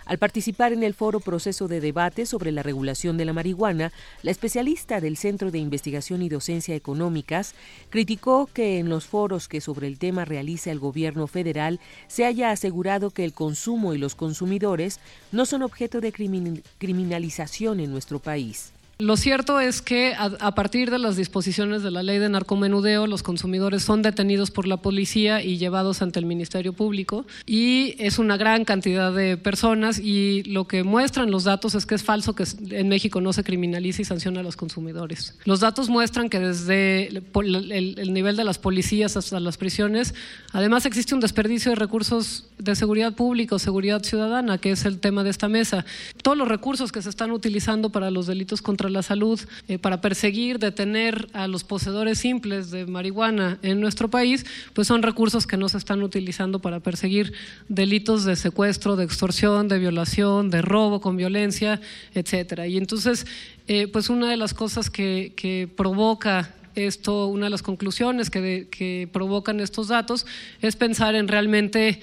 Al 0.05 0.17
participar 0.17 0.73
en 0.73 0.83
el 0.83 0.93
foro 0.93 1.21
Proceso 1.21 1.67
de 1.67 1.79
Debate 1.79 2.25
sobre 2.25 2.51
la 2.51 2.61
regulación 2.61 3.17
de 3.17 3.25
la 3.25 3.31
marihuana, 3.31 3.93
la 4.21 4.31
especialista 4.31 4.99
del 4.99 5.15
Centro 5.15 5.49
de 5.49 5.59
Investigación 5.59 6.21
y 6.21 6.29
Docencia 6.29 6.75
Económicas 6.75 7.55
criticó 7.89 8.49
que 8.53 8.79
en 8.79 8.89
los 8.89 9.05
foros 9.05 9.47
que 9.47 9.61
sobre 9.61 9.87
el 9.87 9.97
tema 9.97 10.25
realiza 10.25 10.71
el 10.71 10.79
gobierno 10.79 11.27
federal 11.27 11.79
se 12.07 12.25
haya 12.25 12.51
asegurado 12.51 13.11
que 13.11 13.23
el 13.23 13.33
consumo 13.33 13.93
y 13.93 13.97
los 13.97 14.15
consumidores 14.15 14.99
no 15.31 15.45
son 15.45 15.63
objeto 15.63 16.01
de 16.01 16.11
criminalización 16.11 17.79
en 17.79 17.91
nuestro 17.91 18.19
país. 18.19 18.73
Lo 19.03 19.17
cierto 19.17 19.59
es 19.59 19.81
que 19.81 20.13
a, 20.17 20.55
partir 20.55 20.89
de 20.89 20.97
las 20.97 21.17
disposiciones 21.17 21.83
de 21.83 21.91
la 21.91 22.03
ley 22.03 22.19
de 22.19 22.29
narcomenudeo, 22.29 23.05
los 23.05 23.21
consumidores 23.21 23.83
son 23.83 24.01
detenidos 24.01 24.49
por 24.49 24.65
la 24.65 24.77
policía 24.77 25.43
y 25.43 25.57
llevados 25.57 26.01
ante 26.01 26.19
el 26.19 26.25
Ministerio 26.25 26.71
Público 26.71 27.25
y 27.45 27.95
es 27.99 28.17
una 28.17 28.37
gran 28.37 28.63
cantidad 28.63 29.11
de 29.11 29.35
personas 29.35 29.99
y 29.99 30.43
lo 30.43 30.69
que 30.69 30.85
muestran 30.85 31.31
los 31.31 31.43
datos 31.43 31.75
es 31.75 31.85
que 31.85 31.95
es 31.95 32.03
falso 32.03 32.33
que 32.33 32.45
en 32.69 32.87
México 32.87 33.19
no 33.19 33.33
se 33.33 33.43
criminalice 33.43 34.03
y 34.03 34.05
sanciona 34.05 34.39
a 34.39 34.43
los 34.43 34.55
consumidores. 34.55 35.37
Los 35.43 35.59
datos 35.59 35.89
muestran 35.89 36.29
que 36.29 36.39
desde 36.39 37.07
el 37.09 38.13
nivel 38.13 38.37
de 38.37 38.45
las 38.45 38.57
policías 38.57 39.17
hasta 39.17 39.41
las 39.41 39.57
prisiones, 39.57 40.15
además 40.53 40.85
existe 40.85 41.13
un 41.13 41.19
desperdicio 41.19 41.71
de 41.71 41.75
recursos 41.75 42.45
de 42.57 42.73
seguridad 42.77 43.13
pública 43.13 43.55
o 43.55 43.59
seguridad 43.59 44.01
ciudadana, 44.01 44.59
que 44.59 44.71
es 44.71 44.85
el 44.85 44.99
tema 44.99 45.25
de 45.25 45.29
esta 45.29 45.49
mesa. 45.49 45.83
Todos 46.21 46.37
los 46.37 46.47
recursos 46.47 46.93
que 46.93 47.01
se 47.01 47.09
están 47.09 47.31
utilizando 47.31 47.89
para 47.89 48.09
los 48.09 48.27
delitos 48.27 48.61
contra 48.61 48.92
la 48.93 49.03
salud 49.03 49.39
eh, 49.67 49.77
para 49.77 49.99
perseguir, 49.99 50.59
detener 50.59 51.27
a 51.33 51.47
los 51.47 51.63
poseedores 51.63 52.19
simples 52.19 52.71
de 52.71 52.85
marihuana 52.85 53.59
en 53.61 53.81
nuestro 53.81 54.09
país, 54.09 54.45
pues 54.73 54.87
son 54.87 55.03
recursos 55.03 55.45
que 55.45 55.57
no 55.57 55.67
se 55.67 55.77
están 55.77 56.01
utilizando 56.03 56.59
para 56.59 56.79
perseguir 56.79 57.33
delitos 57.67 58.23
de 58.23 58.35
secuestro, 58.35 58.95
de 58.95 59.03
extorsión, 59.03 59.67
de 59.67 59.79
violación, 59.79 60.49
de 60.49 60.61
robo 60.61 61.01
con 61.01 61.17
violencia, 61.17 61.81
etcétera. 62.13 62.67
Y 62.67 62.77
entonces, 62.77 63.25
eh, 63.67 63.87
pues 63.87 64.09
una 64.09 64.29
de 64.29 64.37
las 64.37 64.53
cosas 64.53 64.89
que, 64.89 65.69
provoca 65.75 66.53
esto, 66.75 67.27
una 67.27 67.45
de 67.45 67.49
las 67.49 67.61
conclusiones 67.61 68.29
que, 68.29 68.67
que, 68.71 69.07
provocan 69.11 69.59
estos 69.59 69.89
datos 69.89 70.25
es 70.61 70.75
pensar 70.75 71.15
en 71.15 71.27
realmente 71.27 71.99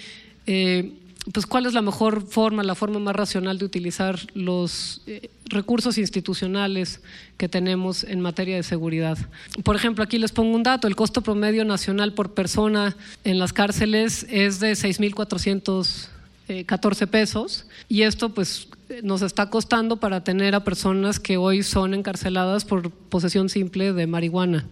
eh, 0.47 0.93
pues 1.33 1.47
cuál 1.47 1.67
es 1.67 1.75
la 1.75 1.83
mejor 1.83 2.27
forma, 2.27 2.63
la 2.63 2.75
forma 2.75 2.99
más 2.99 3.15
racional 3.15 3.59
de 3.59 3.65
utilizar 3.65 4.19
los 4.35 5.03
recursos 5.51 5.99
institucionales 5.99 7.03
que 7.37 7.49
tenemos 7.49 8.05
en 8.05 8.21
materia 8.21 8.55
de 8.57 8.63
seguridad. 8.63 9.19
Por 9.63 9.77
ejemplo, 9.77 10.03
aquí 10.03 10.19
les 10.19 10.33
pongo 10.33 10.57
un 10.57 10.63
dato, 10.63 10.89
el 10.89 10.97
costo 10.97 11.21
promedio 11.23 11.65
nacional 11.65 12.15
por 12.15 12.35
persona 12.35 12.97
en 13.25 13.39
las 13.39 13.53
cárceles 13.53 14.27
es 14.31 14.61
de 14.61 14.73
6.414 14.73 17.07
pesos 17.09 17.67
y 17.89 18.03
esto 18.03 18.31
pues 18.31 18.69
nos 19.03 19.23
está 19.23 19.51
costando 19.51 19.99
para 19.99 20.25
tener 20.25 20.55
a 20.55 20.65
personas 20.65 21.21
que 21.21 21.37
hoy 21.37 21.63
son 21.63 21.95
encarceladas 21.95 22.65
por 22.65 22.91
posesión 22.91 23.49
simple 23.49 23.93
de 23.93 24.07
marihuana. 24.07 24.67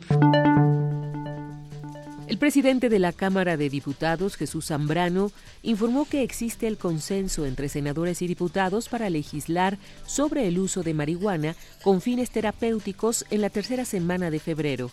El 2.29 2.37
presidente 2.37 2.91
de 2.91 2.99
la 2.99 3.15
Cámara 3.15 3.57
de 3.57 3.71
Diputados, 3.71 4.37
Jesús 4.37 4.67
Zambrano, 4.67 5.33
informó 5.63 6.05
que 6.05 6.23
existe 6.23 6.67
el 6.67 6.77
consenso 6.77 7.47
entre 7.47 7.71
senadores 7.71 8.21
y 8.21 8.27
diputados 8.27 8.91
para 8.91 9.09
legislar 9.09 9.79
sobre 10.07 10.47
el 10.47 10.59
uso 10.59 10.83
de 10.83 10.93
marihuana 10.93 11.57
con 11.83 12.03
fines 12.03 12.31
terapéuticos 12.31 13.25
en 13.31 13.41
la 13.41 13.49
tercera 13.49 13.87
semana 13.87 14.31
de 14.31 14.41
febrero. 14.41 14.91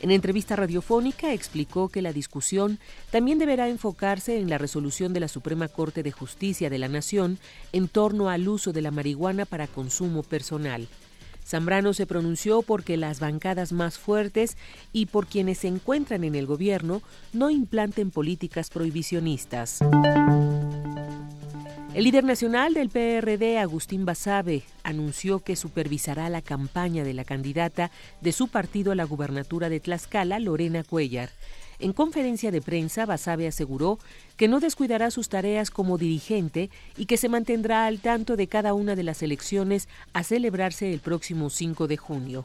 En 0.00 0.10
entrevista 0.10 0.56
radiofónica 0.56 1.32
explicó 1.32 1.88
que 1.88 2.02
la 2.02 2.12
discusión 2.12 2.80
también 3.12 3.38
deberá 3.38 3.68
enfocarse 3.68 4.40
en 4.40 4.50
la 4.50 4.58
resolución 4.58 5.12
de 5.12 5.20
la 5.20 5.28
Suprema 5.28 5.68
Corte 5.68 6.02
de 6.02 6.10
Justicia 6.10 6.68
de 6.68 6.80
la 6.80 6.88
Nación 6.88 7.38
en 7.72 7.86
torno 7.86 8.28
al 8.28 8.48
uso 8.48 8.72
de 8.72 8.82
la 8.82 8.90
marihuana 8.90 9.46
para 9.46 9.68
consumo 9.68 10.24
personal. 10.24 10.88
Zambrano 11.44 11.92
se 11.92 12.06
pronunció 12.06 12.62
porque 12.62 12.96
las 12.96 13.20
bancadas 13.20 13.72
más 13.72 13.98
fuertes 13.98 14.56
y 14.92 15.06
por 15.06 15.26
quienes 15.26 15.58
se 15.58 15.68
encuentran 15.68 16.24
en 16.24 16.34
el 16.34 16.46
gobierno 16.46 17.02
no 17.32 17.50
implanten 17.50 18.10
políticas 18.10 18.70
prohibicionistas. 18.70 19.80
El 21.94 22.04
líder 22.04 22.24
nacional 22.24 22.72
del 22.72 22.88
PRD, 22.88 23.58
Agustín 23.58 24.06
Basabe, 24.06 24.62
anunció 24.82 25.40
que 25.40 25.56
supervisará 25.56 26.30
la 26.30 26.40
campaña 26.40 27.04
de 27.04 27.12
la 27.12 27.24
candidata 27.24 27.90
de 28.22 28.32
su 28.32 28.48
partido 28.48 28.92
a 28.92 28.94
la 28.94 29.04
gubernatura 29.04 29.68
de 29.68 29.78
Tlaxcala, 29.78 30.38
Lorena 30.38 30.84
Cuellar. 30.84 31.28
En 31.82 31.92
conferencia 31.92 32.52
de 32.52 32.60
prensa, 32.60 33.06
Basabe 33.06 33.48
aseguró 33.48 33.98
que 34.36 34.46
no 34.46 34.60
descuidará 34.60 35.10
sus 35.10 35.28
tareas 35.28 35.72
como 35.72 35.98
dirigente 35.98 36.70
y 36.96 37.06
que 37.06 37.16
se 37.16 37.28
mantendrá 37.28 37.86
al 37.86 37.98
tanto 37.98 38.36
de 38.36 38.46
cada 38.46 38.72
una 38.72 38.94
de 38.94 39.02
las 39.02 39.20
elecciones 39.20 39.88
a 40.12 40.22
celebrarse 40.22 40.92
el 40.92 41.00
próximo 41.00 41.50
5 41.50 41.88
de 41.88 41.96
junio. 41.96 42.44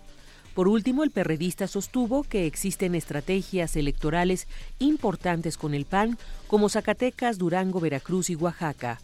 Por 0.56 0.68
último, 0.68 1.04
el 1.04 1.12
perredista 1.12 1.68
sostuvo 1.68 2.24
que 2.24 2.48
existen 2.48 2.96
estrategias 2.96 3.76
electorales 3.76 4.48
importantes 4.80 5.56
con 5.56 5.76
el 5.76 5.86
PAN, 5.86 6.18
como 6.48 6.68
Zacatecas, 6.68 7.38
Durango, 7.38 7.80
Veracruz 7.80 8.32
y 8.32 8.36
Oaxaca. 8.36 9.00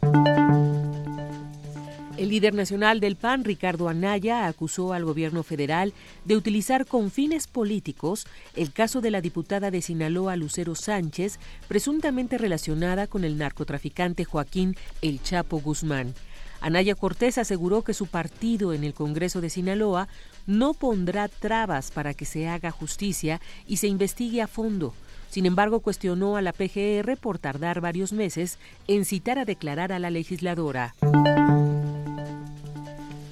El 2.16 2.30
líder 2.30 2.54
nacional 2.54 3.00
del 3.00 3.16
PAN, 3.16 3.44
Ricardo 3.44 3.90
Anaya, 3.90 4.46
acusó 4.46 4.94
al 4.94 5.04
gobierno 5.04 5.42
federal 5.42 5.94
de 6.26 6.38
utilizar 6.38 6.86
con 6.86 7.10
fines 7.10 7.48
políticos 7.48 8.28
el 8.56 8.72
caso 8.72 9.02
de 9.02 9.10
la 9.10 9.20
diputada 9.20 9.72
de 9.72 9.82
Sinaloa, 9.82 10.36
Lucero 10.36 10.76
Sánchez, 10.76 11.40
presuntamente 11.68 12.38
relacionada 12.38 13.08
con 13.08 13.24
el 13.24 13.38
narcotraficante 13.38 14.26
Joaquín 14.26 14.76
El 15.02 15.24
Chapo 15.24 15.60
Guzmán. 15.60 16.14
Anaya 16.62 16.96
Cortés 16.96 17.40
aseguró 17.40 17.82
que 17.82 17.94
su 17.94 18.06
partido 18.06 18.74
en 18.74 18.84
el 18.84 18.94
Congreso 18.94 19.42
de 19.42 19.50
Sinaloa 19.50 20.08
no 20.46 20.74
pondrá 20.74 21.28
trabas 21.28 21.92
para 21.92 22.14
que 22.14 22.26
se 22.26 22.48
haga 22.48 22.72
justicia 22.72 23.42
y 23.68 23.78
se 23.78 23.88
investigue 23.88 24.42
a 24.42 24.48
fondo. 24.48 24.94
Sin 25.30 25.48
embargo, 25.48 25.80
cuestionó 25.80 26.38
a 26.38 26.44
la 26.44 26.54
PGR 26.54 27.18
por 27.18 27.40
tardar 27.40 27.82
varios 27.82 28.14
meses 28.14 28.60
en 28.88 29.04
citar 29.04 29.40
a 29.40 29.46
declarar 29.46 29.92
a 29.92 29.98
la 29.98 30.12
legisladora. 30.12 30.94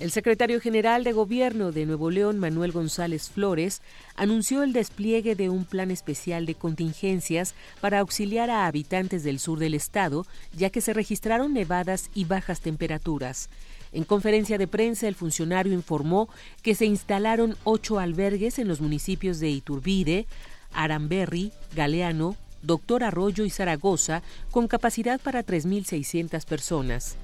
El 0.01 0.09
secretario 0.09 0.59
general 0.59 1.03
de 1.03 1.11
Gobierno 1.11 1.71
de 1.71 1.85
Nuevo 1.85 2.09
León, 2.09 2.39
Manuel 2.39 2.71
González 2.71 3.29
Flores, 3.29 3.83
anunció 4.15 4.63
el 4.63 4.73
despliegue 4.73 5.35
de 5.35 5.51
un 5.51 5.63
plan 5.63 5.91
especial 5.91 6.47
de 6.47 6.55
contingencias 6.55 7.53
para 7.81 7.99
auxiliar 7.99 8.49
a 8.49 8.65
habitantes 8.65 9.23
del 9.23 9.37
sur 9.37 9.59
del 9.59 9.75
estado, 9.75 10.25
ya 10.57 10.71
que 10.71 10.81
se 10.81 10.93
registraron 10.93 11.53
nevadas 11.53 12.09
y 12.15 12.25
bajas 12.25 12.61
temperaturas. 12.61 13.47
En 13.91 14.03
conferencia 14.03 14.57
de 14.57 14.67
prensa, 14.67 15.07
el 15.07 15.13
funcionario 15.13 15.71
informó 15.71 16.29
que 16.63 16.73
se 16.73 16.87
instalaron 16.87 17.55
ocho 17.63 17.99
albergues 17.99 18.57
en 18.57 18.67
los 18.67 18.81
municipios 18.81 19.39
de 19.39 19.51
Iturbide, 19.51 20.25
Aramberri, 20.73 21.51
Galeano, 21.75 22.35
Doctor 22.63 23.03
Arroyo 23.03 23.45
y 23.45 23.51
Zaragoza, 23.51 24.23
con 24.49 24.67
capacidad 24.67 25.21
para 25.21 25.45
3.600 25.45 26.43
personas. 26.45 27.17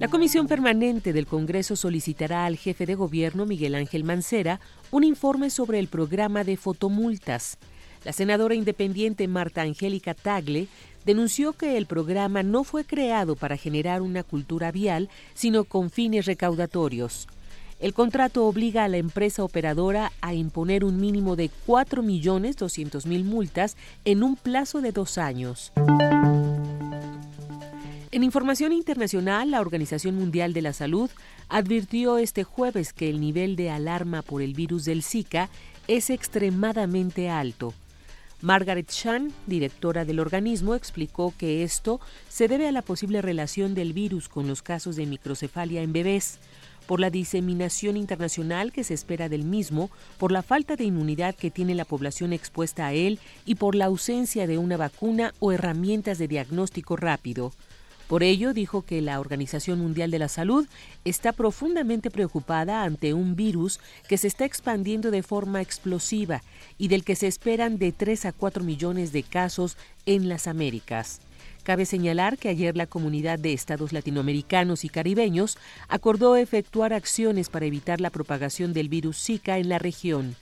La 0.00 0.08
Comisión 0.08 0.48
Permanente 0.48 1.12
del 1.12 1.26
Congreso 1.26 1.76
solicitará 1.76 2.46
al 2.46 2.56
jefe 2.56 2.84
de 2.84 2.96
gobierno, 2.96 3.46
Miguel 3.46 3.76
Ángel 3.76 4.02
Mancera, 4.02 4.60
un 4.90 5.04
informe 5.04 5.50
sobre 5.50 5.78
el 5.78 5.86
programa 5.86 6.42
de 6.42 6.56
fotomultas. 6.56 7.58
La 8.04 8.12
senadora 8.12 8.54
independiente 8.54 9.28
Marta 9.28 9.62
Angélica 9.62 10.12
Tagle 10.12 10.66
denunció 11.06 11.52
que 11.52 11.76
el 11.76 11.86
programa 11.86 12.42
no 12.42 12.64
fue 12.64 12.84
creado 12.84 13.36
para 13.36 13.56
generar 13.56 14.02
una 14.02 14.24
cultura 14.24 14.72
vial, 14.72 15.08
sino 15.32 15.64
con 15.64 15.90
fines 15.90 16.26
recaudatorios. 16.26 17.28
El 17.80 17.94
contrato 17.94 18.46
obliga 18.46 18.84
a 18.84 18.88
la 18.88 18.96
empresa 18.96 19.44
operadora 19.44 20.12
a 20.20 20.34
imponer 20.34 20.84
un 20.84 21.00
mínimo 21.00 21.36
de 21.36 21.50
4.200.000 21.66 23.24
multas 23.24 23.76
en 24.04 24.22
un 24.22 24.36
plazo 24.36 24.80
de 24.80 24.92
dos 24.92 25.18
años. 25.18 25.72
En 28.14 28.22
información 28.22 28.72
internacional, 28.72 29.50
la 29.50 29.60
Organización 29.60 30.14
Mundial 30.14 30.52
de 30.52 30.62
la 30.62 30.72
Salud 30.72 31.10
advirtió 31.48 32.18
este 32.18 32.44
jueves 32.44 32.92
que 32.92 33.10
el 33.10 33.20
nivel 33.20 33.56
de 33.56 33.70
alarma 33.70 34.22
por 34.22 34.40
el 34.40 34.54
virus 34.54 34.84
del 34.84 35.02
Zika 35.02 35.50
es 35.88 36.10
extremadamente 36.10 37.28
alto. 37.28 37.74
Margaret 38.40 38.86
Chan, 38.86 39.32
directora 39.48 40.04
del 40.04 40.20
organismo, 40.20 40.76
explicó 40.76 41.34
que 41.36 41.64
esto 41.64 42.00
se 42.28 42.46
debe 42.46 42.68
a 42.68 42.70
la 42.70 42.82
posible 42.82 43.20
relación 43.20 43.74
del 43.74 43.92
virus 43.92 44.28
con 44.28 44.46
los 44.46 44.62
casos 44.62 44.94
de 44.94 45.06
microcefalia 45.06 45.82
en 45.82 45.92
bebés, 45.92 46.38
por 46.86 47.00
la 47.00 47.10
diseminación 47.10 47.96
internacional 47.96 48.70
que 48.70 48.84
se 48.84 48.94
espera 48.94 49.28
del 49.28 49.42
mismo, 49.42 49.90
por 50.18 50.30
la 50.30 50.44
falta 50.44 50.76
de 50.76 50.84
inmunidad 50.84 51.34
que 51.34 51.50
tiene 51.50 51.74
la 51.74 51.84
población 51.84 52.32
expuesta 52.32 52.86
a 52.86 52.92
él 52.92 53.18
y 53.44 53.56
por 53.56 53.74
la 53.74 53.86
ausencia 53.86 54.46
de 54.46 54.56
una 54.56 54.76
vacuna 54.76 55.34
o 55.40 55.50
herramientas 55.50 56.18
de 56.18 56.28
diagnóstico 56.28 56.94
rápido. 56.94 57.52
Por 58.08 58.22
ello, 58.22 58.52
dijo 58.52 58.82
que 58.82 59.00
la 59.00 59.18
Organización 59.18 59.78
Mundial 59.78 60.10
de 60.10 60.18
la 60.18 60.28
Salud 60.28 60.66
está 61.04 61.32
profundamente 61.32 62.10
preocupada 62.10 62.84
ante 62.84 63.14
un 63.14 63.34
virus 63.34 63.80
que 64.08 64.18
se 64.18 64.28
está 64.28 64.44
expandiendo 64.44 65.10
de 65.10 65.22
forma 65.22 65.62
explosiva 65.62 66.42
y 66.76 66.88
del 66.88 67.02
que 67.02 67.16
se 67.16 67.26
esperan 67.26 67.78
de 67.78 67.92
3 67.92 68.26
a 68.26 68.32
4 68.32 68.62
millones 68.62 69.12
de 69.12 69.22
casos 69.22 69.78
en 70.04 70.28
las 70.28 70.46
Américas. 70.46 71.20
Cabe 71.64 71.86
señalar 71.86 72.36
que 72.36 72.50
ayer 72.50 72.76
la 72.76 72.86
comunidad 72.86 73.38
de 73.38 73.54
estados 73.54 73.94
latinoamericanos 73.94 74.84
y 74.84 74.90
caribeños 74.90 75.56
acordó 75.88 76.36
efectuar 76.36 76.92
acciones 76.92 77.48
para 77.48 77.64
evitar 77.64 78.02
la 78.02 78.10
propagación 78.10 78.74
del 78.74 78.90
virus 78.90 79.16
Zika 79.16 79.56
en 79.56 79.70
la 79.70 79.78
región. 79.78 80.36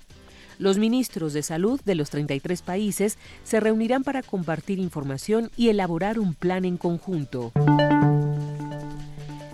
Los 0.63 0.79
ministros 0.79 1.33
de 1.33 1.43
salud 1.43 1.81
de 1.85 1.97
los 1.97 2.11
33 2.11 2.63
países 2.63 3.19
se 3.43 3.59
reunirán 3.59 4.05
para 4.05 4.23
compartir 4.23 4.79
información 4.79 5.51
y 5.57 5.71
elaborar 5.71 6.21
un 6.21 6.35
plan 6.35 6.65
en 6.65 6.77
conjunto. 6.77 7.51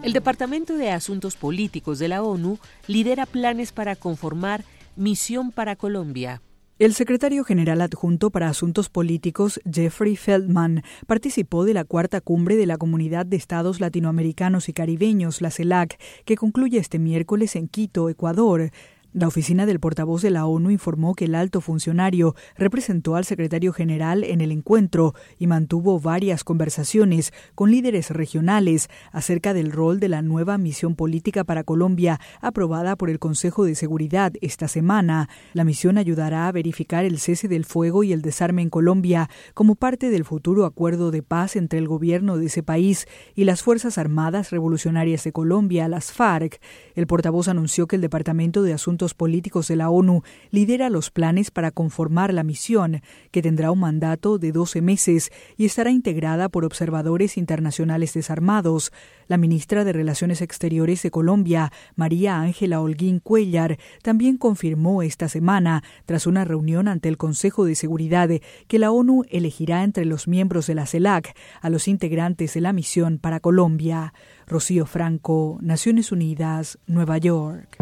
El 0.02 0.12
Departamento 0.12 0.76
de 0.76 0.90
Asuntos 0.90 1.36
Políticos 1.36 1.98
de 1.98 2.08
la 2.08 2.22
ONU 2.22 2.58
lidera 2.88 3.24
planes 3.24 3.72
para 3.72 3.96
conformar 3.96 4.64
Misión 4.96 5.50
para 5.50 5.76
Colombia. 5.76 6.42
El 6.78 6.94
secretario 6.94 7.42
general 7.42 7.80
adjunto 7.80 8.30
para 8.30 8.50
Asuntos 8.50 8.90
Políticos, 8.90 9.60
Jeffrey 9.68 10.14
Feldman, 10.14 10.84
participó 11.06 11.64
de 11.64 11.74
la 11.74 11.84
cuarta 11.84 12.20
cumbre 12.20 12.54
de 12.56 12.66
la 12.66 12.76
Comunidad 12.76 13.24
de 13.24 13.36
Estados 13.36 13.80
Latinoamericanos 13.80 14.68
y 14.68 14.74
Caribeños, 14.74 15.40
la 15.40 15.50
CELAC, 15.50 15.98
que 16.24 16.36
concluye 16.36 16.78
este 16.78 17.00
miércoles 17.00 17.56
en 17.56 17.66
Quito, 17.66 18.10
Ecuador. 18.10 18.70
La 19.18 19.26
oficina 19.26 19.66
del 19.66 19.80
portavoz 19.80 20.22
de 20.22 20.30
la 20.30 20.46
ONU 20.46 20.70
informó 20.70 21.16
que 21.16 21.24
el 21.24 21.34
alto 21.34 21.60
funcionario 21.60 22.36
representó 22.56 23.16
al 23.16 23.24
secretario 23.24 23.72
general 23.72 24.22
en 24.22 24.40
el 24.40 24.52
encuentro 24.52 25.12
y 25.40 25.48
mantuvo 25.48 25.98
varias 25.98 26.44
conversaciones 26.44 27.32
con 27.56 27.72
líderes 27.72 28.10
regionales 28.10 28.88
acerca 29.10 29.54
del 29.54 29.72
rol 29.72 29.98
de 29.98 30.08
la 30.08 30.22
nueva 30.22 30.56
misión 30.56 30.94
política 30.94 31.42
para 31.42 31.64
Colombia 31.64 32.20
aprobada 32.40 32.94
por 32.94 33.10
el 33.10 33.18
Consejo 33.18 33.64
de 33.64 33.74
Seguridad 33.74 34.34
esta 34.40 34.68
semana. 34.68 35.28
La 35.52 35.64
misión 35.64 35.98
ayudará 35.98 36.46
a 36.46 36.52
verificar 36.52 37.04
el 37.04 37.18
cese 37.18 37.48
del 37.48 37.64
fuego 37.64 38.04
y 38.04 38.12
el 38.12 38.22
desarme 38.22 38.62
en 38.62 38.70
Colombia 38.70 39.28
como 39.52 39.74
parte 39.74 40.10
del 40.10 40.24
futuro 40.24 40.64
acuerdo 40.64 41.10
de 41.10 41.24
paz 41.24 41.56
entre 41.56 41.80
el 41.80 41.88
gobierno 41.88 42.36
de 42.36 42.46
ese 42.46 42.62
país 42.62 43.08
y 43.34 43.42
las 43.42 43.64
Fuerzas 43.64 43.98
Armadas 43.98 44.50
Revolucionarias 44.50 45.24
de 45.24 45.32
Colombia, 45.32 45.88
las 45.88 46.12
FARC. 46.12 46.60
El 46.94 47.08
portavoz 47.08 47.48
anunció 47.48 47.88
que 47.88 47.96
el 47.96 48.02
Departamento 48.02 48.62
de 48.62 48.74
Asuntos 48.74 49.07
políticos 49.14 49.68
de 49.68 49.76
la 49.76 49.90
ONU 49.90 50.22
lidera 50.50 50.90
los 50.90 51.10
planes 51.10 51.50
para 51.50 51.70
conformar 51.70 52.32
la 52.32 52.42
misión, 52.42 53.02
que 53.30 53.42
tendrá 53.42 53.70
un 53.70 53.80
mandato 53.80 54.38
de 54.38 54.52
12 54.52 54.82
meses 54.82 55.30
y 55.56 55.64
estará 55.64 55.90
integrada 55.90 56.48
por 56.48 56.64
observadores 56.64 57.36
internacionales 57.36 58.14
desarmados. 58.14 58.92
La 59.26 59.36
ministra 59.36 59.84
de 59.84 59.92
Relaciones 59.92 60.40
Exteriores 60.40 61.02
de 61.02 61.10
Colombia, 61.10 61.70
María 61.96 62.40
Ángela 62.40 62.80
Holguín 62.80 63.20
Cuellar, 63.20 63.78
también 64.02 64.38
confirmó 64.38 65.02
esta 65.02 65.28
semana, 65.28 65.82
tras 66.06 66.26
una 66.26 66.44
reunión 66.44 66.88
ante 66.88 67.08
el 67.08 67.16
Consejo 67.16 67.64
de 67.64 67.74
Seguridad, 67.74 68.30
que 68.66 68.78
la 68.78 68.90
ONU 68.90 69.24
elegirá 69.28 69.84
entre 69.84 70.04
los 70.04 70.28
miembros 70.28 70.66
de 70.66 70.74
la 70.74 70.86
CELAC 70.86 71.36
a 71.60 71.70
los 71.70 71.88
integrantes 71.88 72.54
de 72.54 72.60
la 72.60 72.72
misión 72.72 73.18
para 73.18 73.40
Colombia. 73.40 74.12
Rocío 74.46 74.86
Franco, 74.86 75.58
Naciones 75.60 76.10
Unidas, 76.10 76.78
Nueva 76.86 77.18
York. 77.18 77.76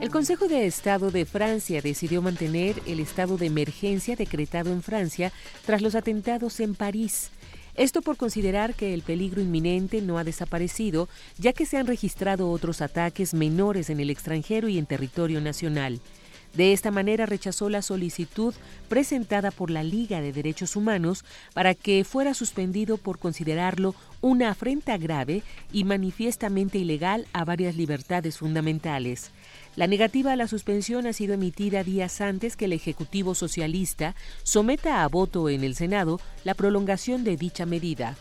El 0.00 0.08
Consejo 0.08 0.48
de 0.48 0.64
Estado 0.64 1.10
de 1.10 1.26
Francia 1.26 1.82
decidió 1.82 2.22
mantener 2.22 2.80
el 2.86 3.00
estado 3.00 3.36
de 3.36 3.44
emergencia 3.44 4.16
decretado 4.16 4.72
en 4.72 4.82
Francia 4.82 5.30
tras 5.66 5.82
los 5.82 5.94
atentados 5.94 6.58
en 6.60 6.74
París. 6.74 7.30
Esto 7.74 8.00
por 8.00 8.16
considerar 8.16 8.74
que 8.74 8.94
el 8.94 9.02
peligro 9.02 9.42
inminente 9.42 10.00
no 10.00 10.16
ha 10.16 10.24
desaparecido, 10.24 11.10
ya 11.36 11.52
que 11.52 11.66
se 11.66 11.76
han 11.76 11.86
registrado 11.86 12.50
otros 12.50 12.80
ataques 12.80 13.34
menores 13.34 13.90
en 13.90 14.00
el 14.00 14.08
extranjero 14.08 14.68
y 14.68 14.78
en 14.78 14.86
territorio 14.86 15.38
nacional. 15.42 16.00
De 16.54 16.72
esta 16.72 16.90
manera 16.90 17.26
rechazó 17.26 17.68
la 17.68 17.82
solicitud 17.82 18.54
presentada 18.88 19.50
por 19.50 19.70
la 19.70 19.84
Liga 19.84 20.20
de 20.20 20.32
Derechos 20.32 20.76
Humanos 20.76 21.24
para 21.52 21.74
que 21.74 22.04
fuera 22.04 22.32
suspendido 22.34 22.96
por 22.96 23.18
considerarlo 23.18 23.94
una 24.20 24.50
afrenta 24.50 24.96
grave 24.98 25.42
y 25.72 25.84
manifiestamente 25.84 26.78
ilegal 26.78 27.26
a 27.32 27.44
varias 27.44 27.76
libertades 27.76 28.38
fundamentales. 28.38 29.30
La 29.80 29.86
negativa 29.86 30.32
a 30.32 30.36
la 30.36 30.46
suspensión 30.46 31.06
ha 31.06 31.14
sido 31.14 31.32
emitida 31.32 31.82
días 31.82 32.20
antes 32.20 32.54
que 32.54 32.66
el 32.66 32.74
Ejecutivo 32.74 33.34
Socialista 33.34 34.14
someta 34.42 35.02
a 35.02 35.08
voto 35.08 35.48
en 35.48 35.64
el 35.64 35.74
Senado 35.74 36.20
la 36.44 36.52
prolongación 36.52 37.24
de 37.24 37.38
dicha 37.38 37.64
medida. 37.64 38.18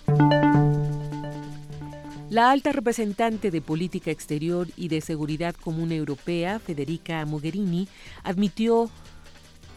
La 2.30 2.50
alta 2.50 2.72
representante 2.72 3.52
de 3.52 3.60
Política 3.60 4.10
Exterior 4.10 4.70
y 4.78 4.88
de 4.88 5.02
Seguridad 5.02 5.54
Común 5.54 5.92
Europea, 5.92 6.60
Federica 6.60 7.26
Mogherini, 7.26 7.90
admitió 8.24 8.90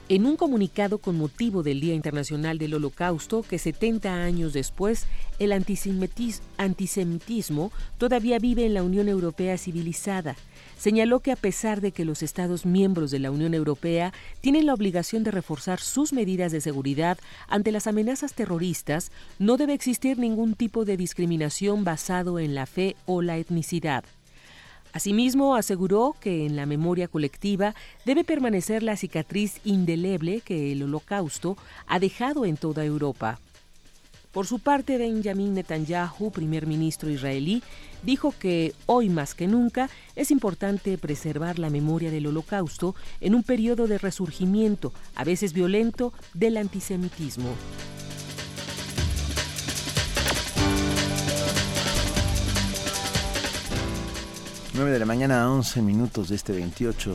en 0.09 0.25
un 0.25 0.37
comunicado 0.37 0.99
con 0.99 1.19
motivo 1.19 1.65
del 1.65 1.81
Día 1.81 1.95
Internacional 1.95 2.59
del 2.59 2.75
Holocausto 2.75 3.43
que 3.43 3.59
70 3.59 4.23
años 4.23 4.53
después 4.53 5.07
el 5.41 5.51
antisemitismo 5.51 7.73
todavía 7.99 8.39
vive 8.39 8.67
en 8.67 8.75
la 8.75 8.85
Unión 8.85 9.09
Europea 9.09 9.59
civilizada 9.59 10.37
señaló 10.83 11.21
que 11.21 11.31
a 11.31 11.37
pesar 11.37 11.81
de 11.81 11.93
que 11.93 12.05
los 12.05 12.25
Estados 12.25 12.67
miembros 12.67 13.13
de 13.13 13.21
la 13.21 13.31
Unión 13.31 13.55
Europea 13.55 14.13
tienen 14.41 14.67
la 14.67 14.75
obligación 14.75 15.23
de 15.23 15.31
reforzar 15.31 15.79
sus 15.79 16.13
medidas 16.13 16.51
de 16.51 16.61
seguridad 16.61 17.19
ante 17.47 17.71
las 17.71 17.87
amenazas 17.87 18.35
terroristas, 18.35 19.13
no 19.39 19.59
debe 19.59 19.75
existir 19.75 20.19
ningún 20.19 20.57
tipo 20.57 20.85
de 20.85 20.97
discriminación 20.97 21.85
basado 21.85 22.41
en 22.41 22.57
la 22.57 22.67
fe 22.67 22.97
o 23.07 23.23
la 23.23 23.39
etnicidad. 23.39 24.03
Asimismo, 24.93 25.55
aseguró 25.55 26.17
que 26.21 26.47
en 26.47 26.57
la 26.57 26.67
memoria 26.67 27.07
colectiva 27.07 27.77
debe 28.05 28.25
permanecer 28.25 28.83
la 28.83 28.97
cicatriz 28.97 29.61
indeleble 29.63 30.41
que 30.41 30.73
el 30.73 30.83
holocausto 30.83 31.57
ha 31.87 32.01
dejado 32.01 32.45
en 32.45 32.57
toda 32.57 32.85
Europa. 32.85 33.39
Por 34.33 34.47
su 34.47 34.61
parte, 34.61 34.97
Benjamin 34.97 35.53
Netanyahu, 35.53 36.31
primer 36.31 36.67
ministro 36.67 37.11
israelí, 37.11 37.63
dijo 38.03 38.35
que 38.39 38.75
hoy 38.87 39.11
más 39.11 39.35
que 39.35 39.47
nunca 39.47 39.91
es 40.17 40.31
importante 40.31 40.97
preservar 40.97 41.59
la 41.59 41.69
memoria 41.69 42.11
del 42.11 42.27
holocausto 42.27 42.95
en 43.21 43.35
un 43.35 43.43
periodo 43.43 43.87
de 43.87 43.99
resurgimiento, 43.99 44.95
a 45.17 45.25
veces 45.25 45.53
violento, 45.53 46.15
del 46.33 46.57
antisemitismo. 46.57 47.51
9 54.75 54.91
de 54.91 54.99
la 54.99 55.05
mañana, 55.05 55.53
11 55.53 55.83
minutos 55.83 56.31
de 56.31 56.37
este 56.37 56.55
28 56.55 57.15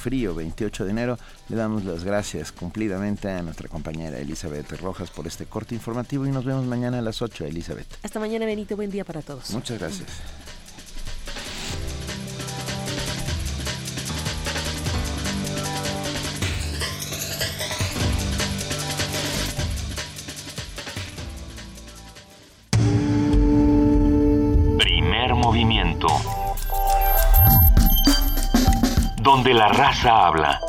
frío 0.00 0.34
28 0.34 0.84
de 0.84 0.90
enero. 0.90 1.18
Le 1.48 1.56
damos 1.56 1.84
las 1.84 2.02
gracias 2.02 2.50
cumplidamente 2.52 3.30
a 3.30 3.42
nuestra 3.42 3.68
compañera 3.68 4.18
Elizabeth 4.18 4.70
Rojas 4.80 5.10
por 5.10 5.26
este 5.26 5.46
corte 5.46 5.74
informativo 5.74 6.26
y 6.26 6.30
nos 6.30 6.44
vemos 6.44 6.64
mañana 6.66 6.98
a 6.98 7.02
las 7.02 7.22
8, 7.22 7.44
Elizabeth. 7.44 7.86
Hasta 8.02 8.18
mañana, 8.18 8.46
Benito. 8.46 8.76
Buen 8.76 8.90
día 8.90 9.04
para 9.04 9.22
todos. 9.22 9.50
Muchas 9.50 9.78
gracias. 9.78 10.08
Donde 29.32 29.54
la 29.54 29.68
raza 29.68 30.26
habla. 30.26 30.60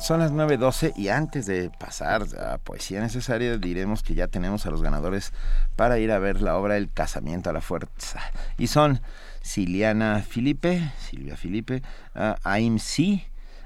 Son 0.00 0.20
las 0.20 0.32
9.12 0.32 0.94
y 0.96 1.08
antes 1.08 1.44
de 1.44 1.68
pasar 1.68 2.22
a 2.40 2.56
Poesía 2.56 3.02
Necesaria 3.02 3.58
diremos 3.58 4.02
que 4.02 4.14
ya 4.14 4.28
tenemos 4.28 4.64
a 4.64 4.70
los 4.70 4.80
ganadores 4.80 5.34
para 5.76 5.98
ir 5.98 6.12
a 6.12 6.18
ver 6.18 6.40
la 6.40 6.56
obra 6.56 6.78
El 6.78 6.90
Casamiento 6.90 7.50
a 7.50 7.52
la 7.52 7.60
Fuerza. 7.60 8.22
Y 8.56 8.68
son 8.68 9.02
Siliana 9.42 10.24
Filipe, 10.26 10.92
Silvia 10.98 11.36
Filipe, 11.36 11.82
uh, 12.14 12.36
Aim 12.42 12.78
Si, 12.78 13.22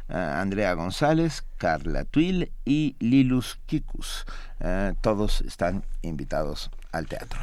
uh, 0.09 0.14
Andrea 0.14 0.74
González, 0.74 1.44
Carla 1.59 2.05
Tuil 2.05 2.51
y 2.64 2.97
Lilus 2.98 3.60
Kikus. 3.66 4.27
Uh, 4.59 4.94
todos 5.01 5.43
están 5.43 5.85
invitados 6.02 6.72
al 6.90 7.06
teatro. 7.06 7.39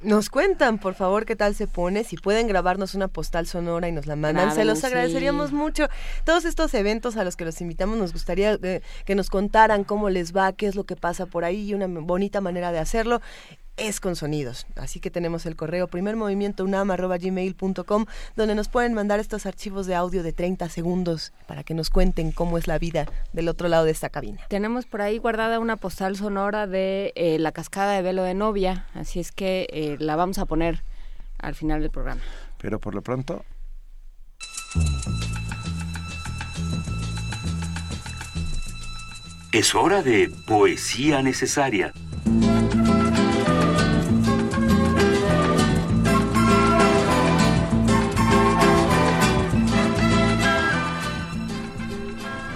Nos 0.00 0.28
cuentan, 0.28 0.78
por 0.78 0.94
favor, 0.94 1.24
qué 1.24 1.34
tal 1.34 1.54
se 1.54 1.66
pone. 1.66 2.04
Si 2.04 2.16
pueden 2.16 2.46
grabarnos 2.46 2.94
una 2.94 3.08
postal 3.08 3.46
sonora 3.46 3.88
y 3.88 3.92
nos 3.92 4.06
la 4.06 4.16
mandan, 4.16 4.54
se 4.54 4.64
los 4.64 4.84
agradeceríamos 4.84 5.52
mucho. 5.52 5.88
Todos 6.24 6.44
estos 6.44 6.74
eventos 6.74 7.16
a 7.16 7.24
los 7.24 7.36
que 7.36 7.44
los 7.44 7.60
invitamos, 7.60 7.96
nos 7.96 8.12
gustaría 8.12 8.58
eh, 8.62 8.82
que 9.06 9.14
nos 9.14 9.30
contaran 9.30 9.84
cómo 9.84 10.10
les 10.10 10.36
va, 10.36 10.52
qué 10.52 10.66
es 10.66 10.74
lo 10.74 10.84
que 10.84 10.96
pasa 10.96 11.26
por 11.26 11.44
ahí 11.44 11.70
y 11.70 11.74
una 11.74 11.86
bonita 11.86 12.40
manera 12.40 12.70
de 12.70 12.80
hacerlo 12.80 13.20
es 13.76 14.00
con 14.00 14.16
sonidos. 14.16 14.66
Así 14.76 15.00
que 15.00 15.10
tenemos 15.10 15.44
el 15.46 15.56
correo 15.56 15.88
primermovimientounam.gmail.com 15.88 18.06
donde 18.36 18.54
nos 18.54 18.68
pueden 18.68 18.94
mandar 18.94 19.20
estos 19.20 19.46
archivos 19.46 19.86
de 19.86 19.94
audio 19.94 20.22
de 20.22 20.32
30 20.32 20.68
segundos 20.68 21.32
para 21.46 21.64
que 21.64 21.74
nos 21.74 21.90
cuenten 21.90 22.32
cómo 22.32 22.58
es 22.58 22.66
la 22.66 22.78
vida 22.78 23.06
del 23.32 23.48
otro 23.48 23.68
lado 23.68 23.84
de 23.84 23.90
esta 23.90 24.08
cabina. 24.08 24.40
Tenemos 24.48 24.86
por 24.86 25.02
ahí 25.02 25.18
guardada 25.18 25.58
una 25.58 25.76
postal 25.76 26.16
sonora 26.16 26.66
de 26.66 27.12
eh, 27.16 27.38
la 27.38 27.52
cascada 27.52 27.94
de 27.94 28.02
velo 28.02 28.22
de 28.22 28.34
novia, 28.34 28.86
así 28.94 29.20
es 29.20 29.32
que 29.32 29.66
eh, 29.70 29.96
la 29.98 30.16
vamos 30.16 30.38
a 30.38 30.46
poner 30.46 30.82
al 31.38 31.54
final 31.54 31.80
del 31.80 31.90
programa. 31.90 32.22
Pero 32.58 32.80
por 32.80 32.94
lo 32.94 33.02
pronto... 33.02 33.44
Es 39.52 39.74
hora 39.76 40.02
de 40.02 40.32
poesía 40.48 41.22
necesaria. 41.22 41.92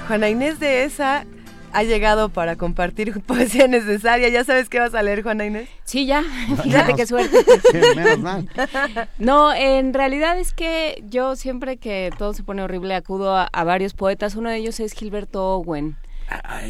Juana 0.09 0.31
Inés 0.31 0.59
de 0.59 0.85
esa 0.85 1.27
ha 1.75 1.83
llegado 1.83 2.31
para 2.31 2.57
compartir 2.57 3.21
poesía 3.27 3.69
necesaria. 3.69 4.31
¿Ya 4.31 4.43
sabes 4.43 4.71
qué 4.71 4.79
vas 4.79 4.95
a 4.95 5.03
leer, 5.03 5.23
Juana 5.23 5.45
Inés? 5.45 5.69
Sí, 5.85 6.07
ya. 6.07 6.25
Fíjate 6.63 6.95
qué 6.95 7.07
suerte. 7.07 7.37
no, 9.19 9.53
en 9.53 9.93
realidad 9.93 10.39
es 10.39 10.55
que 10.55 11.05
yo 11.07 11.37
siempre 11.37 11.77
que 11.77 12.11
todo 12.17 12.33
se 12.33 12.43
pone 12.43 12.63
horrible 12.63 12.95
acudo 12.95 13.37
a, 13.37 13.51
a 13.53 13.65
varios 13.65 13.93
poetas. 13.93 14.35
Uno 14.35 14.49
de 14.49 14.57
ellos 14.57 14.81
es 14.81 14.95
Gilberto 14.95 15.57
Owen, 15.57 15.99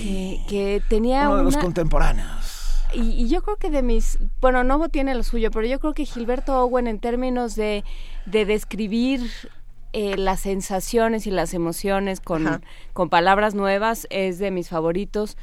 que, 0.00 0.40
que, 0.48 0.82
tenía 0.88 1.28
uno 1.28 1.36
de 1.36 1.42
una... 1.42 1.42
los 1.44 1.56
contemporáneos. 1.58 2.84
Y, 2.92 3.02
y, 3.10 3.28
yo 3.28 3.42
creo 3.42 3.56
que 3.56 3.70
de 3.70 3.82
mis, 3.82 4.18
bueno, 4.40 4.64
Novo 4.64 4.88
tiene 4.88 5.14
lo 5.14 5.22
suyo, 5.22 5.52
pero 5.52 5.64
yo 5.66 5.78
creo 5.78 5.92
que 5.92 6.06
Gilberto 6.06 6.58
Owen 6.58 6.88
en 6.88 6.98
términos 6.98 7.54
de, 7.54 7.84
de 8.26 8.46
describir 8.46 9.30
eh, 9.92 10.16
las 10.16 10.40
sensaciones 10.40 11.26
y 11.26 11.30
las 11.30 11.54
emociones 11.54 12.20
con, 12.20 12.62
con 12.92 13.08
palabras 13.08 13.54
nuevas 13.54 14.06
es 14.10 14.38
de 14.38 14.50
mis 14.50 14.68
favoritos. 14.68 15.36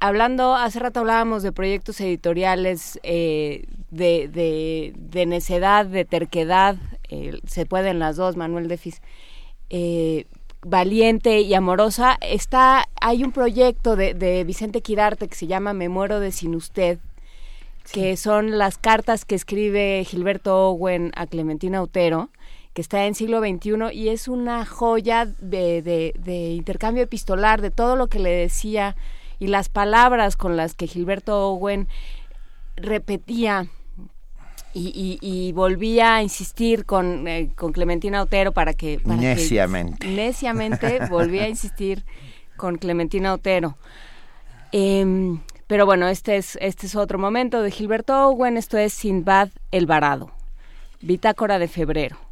Hablando, 0.00 0.56
hace 0.56 0.80
rato 0.80 0.98
hablábamos 0.98 1.44
de 1.44 1.52
proyectos 1.52 2.00
editoriales 2.00 2.98
eh, 3.04 3.66
de, 3.92 4.26
de, 4.26 4.92
de, 4.96 5.26
necedad, 5.26 5.86
de 5.86 6.04
terquedad, 6.04 6.74
eh, 7.08 7.38
se 7.46 7.66
pueden 7.66 8.00
las 8.00 8.16
dos, 8.16 8.36
Manuel 8.36 8.66
Defis. 8.66 9.00
Eh, 9.70 10.26
valiente 10.62 11.42
y 11.42 11.54
amorosa, 11.54 12.18
está, 12.20 12.88
hay 13.00 13.22
un 13.22 13.30
proyecto 13.30 13.94
de, 13.94 14.14
de, 14.14 14.42
Vicente 14.42 14.80
Quirarte 14.80 15.28
que 15.28 15.36
se 15.36 15.46
llama 15.46 15.72
Me 15.72 15.88
muero 15.88 16.18
de 16.18 16.32
sin 16.32 16.56
usted, 16.56 16.98
sí. 17.84 18.00
que 18.00 18.16
son 18.16 18.58
las 18.58 18.78
cartas 18.78 19.24
que 19.24 19.36
escribe 19.36 20.04
Gilberto 20.04 20.70
Owen 20.70 21.12
a 21.14 21.28
Clementina 21.28 21.80
Utero, 21.80 22.28
que 22.74 22.80
está 22.80 23.06
en 23.06 23.14
siglo 23.14 23.40
XXI 23.40 23.92
y 23.92 24.08
es 24.08 24.28
una 24.28 24.64
joya 24.64 25.26
de, 25.26 25.82
de, 25.82 26.14
de, 26.18 26.50
intercambio 26.52 27.02
epistolar 27.02 27.60
de 27.60 27.70
todo 27.70 27.96
lo 27.96 28.06
que 28.06 28.18
le 28.18 28.30
decía 28.30 28.96
y 29.38 29.48
las 29.48 29.68
palabras 29.68 30.36
con 30.36 30.56
las 30.56 30.74
que 30.74 30.86
Gilberto 30.86 31.48
Owen 31.48 31.86
repetía 32.76 33.66
y, 34.72 34.88
y, 34.88 35.18
y 35.20 35.52
volvía 35.52 36.16
a 36.16 36.22
insistir 36.22 36.86
con, 36.86 37.28
eh, 37.28 37.50
con 37.54 37.72
Clementina 37.72 38.22
Otero 38.22 38.52
para 38.52 38.72
que... 38.72 39.00
Para 39.00 39.16
neciamente. 39.16 40.06
Que, 40.06 40.14
neciamente 40.14 41.06
volvía 41.10 41.44
a 41.44 41.48
insistir 41.48 42.04
con 42.56 42.76
Clementina 42.78 43.34
Otero. 43.34 43.76
Eh, 44.70 45.36
pero 45.66 45.84
bueno, 45.84 46.08
este 46.08 46.36
es, 46.38 46.56
este 46.62 46.86
es 46.86 46.96
otro 46.96 47.18
momento 47.18 47.60
de 47.60 47.70
Gilberto 47.70 48.28
Owen, 48.28 48.56
esto 48.56 48.78
es 48.78 48.94
Sinbad 48.94 49.50
el 49.70 49.84
Varado, 49.84 50.30
bitácora 51.02 51.58
de 51.58 51.68
febrero 51.68 52.31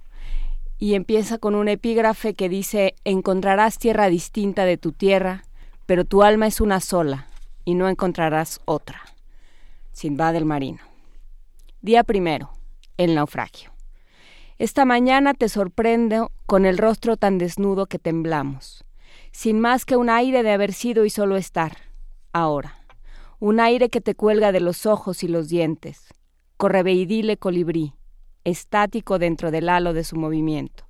y 0.80 0.94
empieza 0.94 1.36
con 1.36 1.54
un 1.54 1.68
epígrafe 1.68 2.32
que 2.32 2.48
dice, 2.48 2.94
encontrarás 3.04 3.78
tierra 3.78 4.08
distinta 4.08 4.64
de 4.64 4.78
tu 4.78 4.92
tierra, 4.92 5.44
pero 5.84 6.06
tu 6.06 6.22
alma 6.22 6.46
es 6.46 6.58
una 6.58 6.80
sola, 6.80 7.28
y 7.66 7.74
no 7.74 7.86
encontrarás 7.86 8.60
otra. 8.64 9.02
Sinbad 9.92 10.36
el 10.36 10.46
Marino. 10.46 10.80
Día 11.82 12.02
primero, 12.02 12.50
el 12.96 13.14
naufragio. 13.14 13.70
Esta 14.58 14.86
mañana 14.86 15.34
te 15.34 15.50
sorprendo 15.50 16.32
con 16.46 16.64
el 16.64 16.78
rostro 16.78 17.18
tan 17.18 17.36
desnudo 17.36 17.84
que 17.84 17.98
temblamos, 17.98 18.84
sin 19.32 19.60
más 19.60 19.84
que 19.84 19.96
un 19.96 20.08
aire 20.08 20.42
de 20.42 20.52
haber 20.52 20.72
sido 20.72 21.04
y 21.04 21.10
solo 21.10 21.36
estar, 21.36 21.76
ahora. 22.32 22.78
Un 23.38 23.60
aire 23.60 23.90
que 23.90 24.00
te 24.00 24.14
cuelga 24.14 24.50
de 24.50 24.60
los 24.60 24.86
ojos 24.86 25.22
y 25.24 25.28
los 25.28 25.50
dientes. 25.50 26.06
Correveidile 26.56 27.36
colibrí, 27.36 27.92
estático 28.44 29.18
dentro 29.18 29.50
del 29.50 29.68
halo 29.68 29.92
de 29.92 30.04
su 30.04 30.16
movimiento. 30.16 30.84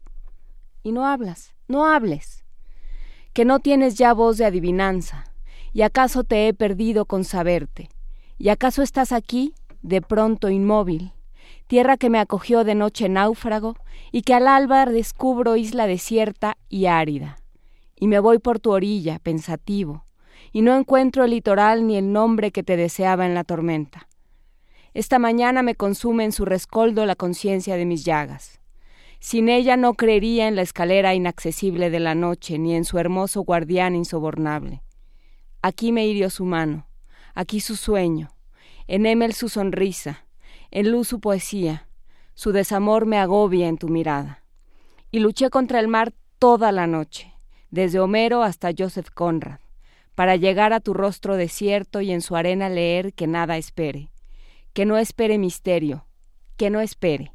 Y 0.83 0.93
no 0.93 1.07
hablas, 1.07 1.55
no 1.69 1.87
hables. 1.87 2.45
Que 3.33 3.45
no 3.45 3.61
tienes 3.61 3.97
ya 3.97 4.13
voz 4.13 4.39
de 4.39 4.45
adivinanza, 4.45 5.25
y 5.73 5.83
acaso 5.83 6.25
te 6.25 6.49
he 6.49 6.55
perdido 6.55 7.05
con 7.05 7.25
saberte, 7.25 7.89
y 8.39 8.49
acaso 8.49 8.83
estás 8.83 9.13
aquí, 9.13 9.55
de 9.83 10.03
pronto 10.03 10.49
inmóvil, 10.49 11.13
tierra 11.67 11.97
que 11.97 12.11
me 12.11 12.19
acogió 12.19 12.65
de 12.65 12.75
noche 12.75 13.09
náufrago, 13.09 13.77
y 14.13 14.23
que 14.23 14.35
al 14.35 14.49
alba 14.49 14.87
descubro 14.87 15.57
isla 15.57 15.87
desierta 15.87 16.57
y 16.69 16.87
árida, 16.87 17.39
y 17.95 18.09
me 18.09 18.19
voy 18.19 18.39
por 18.39 18.59
tu 18.59 18.73
orilla, 18.73 19.19
pensativo, 19.21 20.07
y 20.53 20.63
no 20.63 20.77
encuentro 20.77 21.25
el 21.25 21.31
litoral 21.31 21.87
ni 21.87 21.97
el 21.97 22.13
nombre 22.13 22.51
que 22.51 22.63
te 22.63 22.77
deseaba 22.77 23.27
en 23.27 23.35
la 23.35 23.45
tormenta. 23.45 24.09
Esta 24.93 25.21
mañana 25.21 25.63
me 25.63 25.77
consume 25.77 26.25
en 26.25 26.33
su 26.33 26.45
rescoldo 26.45 27.07
la 27.07 27.15
conciencia 27.15 27.77
de 27.77 27.85
mis 27.85 28.05
llagas. 28.05 28.61
Sin 29.21 29.49
ella 29.49 29.77
no 29.77 29.95
creería 29.95 30.49
en 30.49 30.57
la 30.57 30.63
escalera 30.63 31.15
inaccesible 31.15 31.91
de 31.91 32.01
la 32.01 32.17
noche, 32.17 32.59
ni 32.59 32.75
en 32.75 32.85
su 32.85 32.99
hermoso 32.99 33.43
guardián 33.43 33.95
insobornable. 33.95 34.83
Aquí 35.63 35.93
me 35.93 36.07
hirió 36.07 36.29
su 36.29 36.45
mano, 36.45 36.89
aquí 37.35 37.61
su 37.61 37.77
sueño, 37.77 38.31
en 38.89 39.07
Emel 39.07 39.33
su 39.33 39.49
sonrisa, 39.49 40.27
en 40.73 40.91
luz 40.91 41.07
su 41.07 41.21
poesía, 41.21 41.87
su 42.35 42.51
desamor 42.51 43.07
me 43.07 43.19
agobia 43.19 43.69
en 43.69 43.79
tu 43.79 43.89
mirada. 43.89 44.43
Y 45.13 45.21
luché 45.21 45.51
contra 45.51 45.79
el 45.79 45.87
mar 45.87 46.13
toda 46.41 46.73
la 46.73 46.89
noche, 46.89 47.33
desde 47.71 48.01
Homero 48.01 48.43
hasta 48.43 48.71
Joseph 48.77 49.11
Conrad, 49.15 49.61
para 50.17 50.35
llegar 50.35 50.73
a 50.73 50.81
tu 50.81 50.95
rostro 50.95 51.37
desierto 51.37 52.01
y 52.01 52.11
en 52.11 52.23
su 52.23 52.35
arena 52.35 52.69
leer 52.69 53.13
que 53.13 53.29
nada 53.29 53.57
espere 53.57 54.11
que 54.73 54.87
no 54.87 54.99
espere 54.99 55.39
misterio, 55.39 56.07
que 56.57 56.71
no 56.71 56.81
espere. 56.81 57.33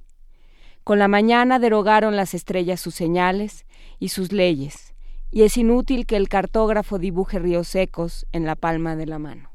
Con 0.84 1.00
la 1.00 1.08
mañana 1.08 1.60
derogaron 1.60 2.16
las 2.16 2.34
estrellas 2.34 2.80
sus 2.80 2.96
señales 2.96 3.66
y 4.00 4.10
sus 4.10 4.32
leyes, 4.32 4.94
y 5.32 5.44
es 5.44 5.58
inútil 5.58 6.06
que 6.06 6.16
el 6.16 6.30
cartógrafo 6.30 7.00
dibuje 7.00 7.40
ríos 7.40 7.68
secos 7.68 8.26
en 8.32 8.46
la 8.46 8.56
palma 8.56 8.96
de 8.96 9.06
la 9.06 9.20
mano. 9.20 9.50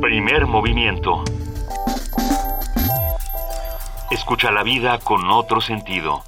Primer 0.00 0.46
movimiento. 0.46 1.24
Escucha 4.10 4.50
la 4.50 4.62
vida 4.62 4.98
con 4.98 5.30
otro 5.30 5.60
sentido. 5.60 6.22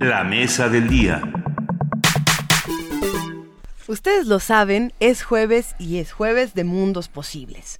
La 0.00 0.22
mesa 0.22 0.68
del 0.68 0.88
día. 0.88 1.22
Ustedes 3.94 4.26
lo 4.26 4.40
saben, 4.40 4.92
es 4.98 5.22
jueves 5.22 5.76
y 5.78 5.98
es 5.98 6.10
jueves 6.10 6.54
de 6.54 6.64
mundos 6.64 7.06
posibles. 7.06 7.78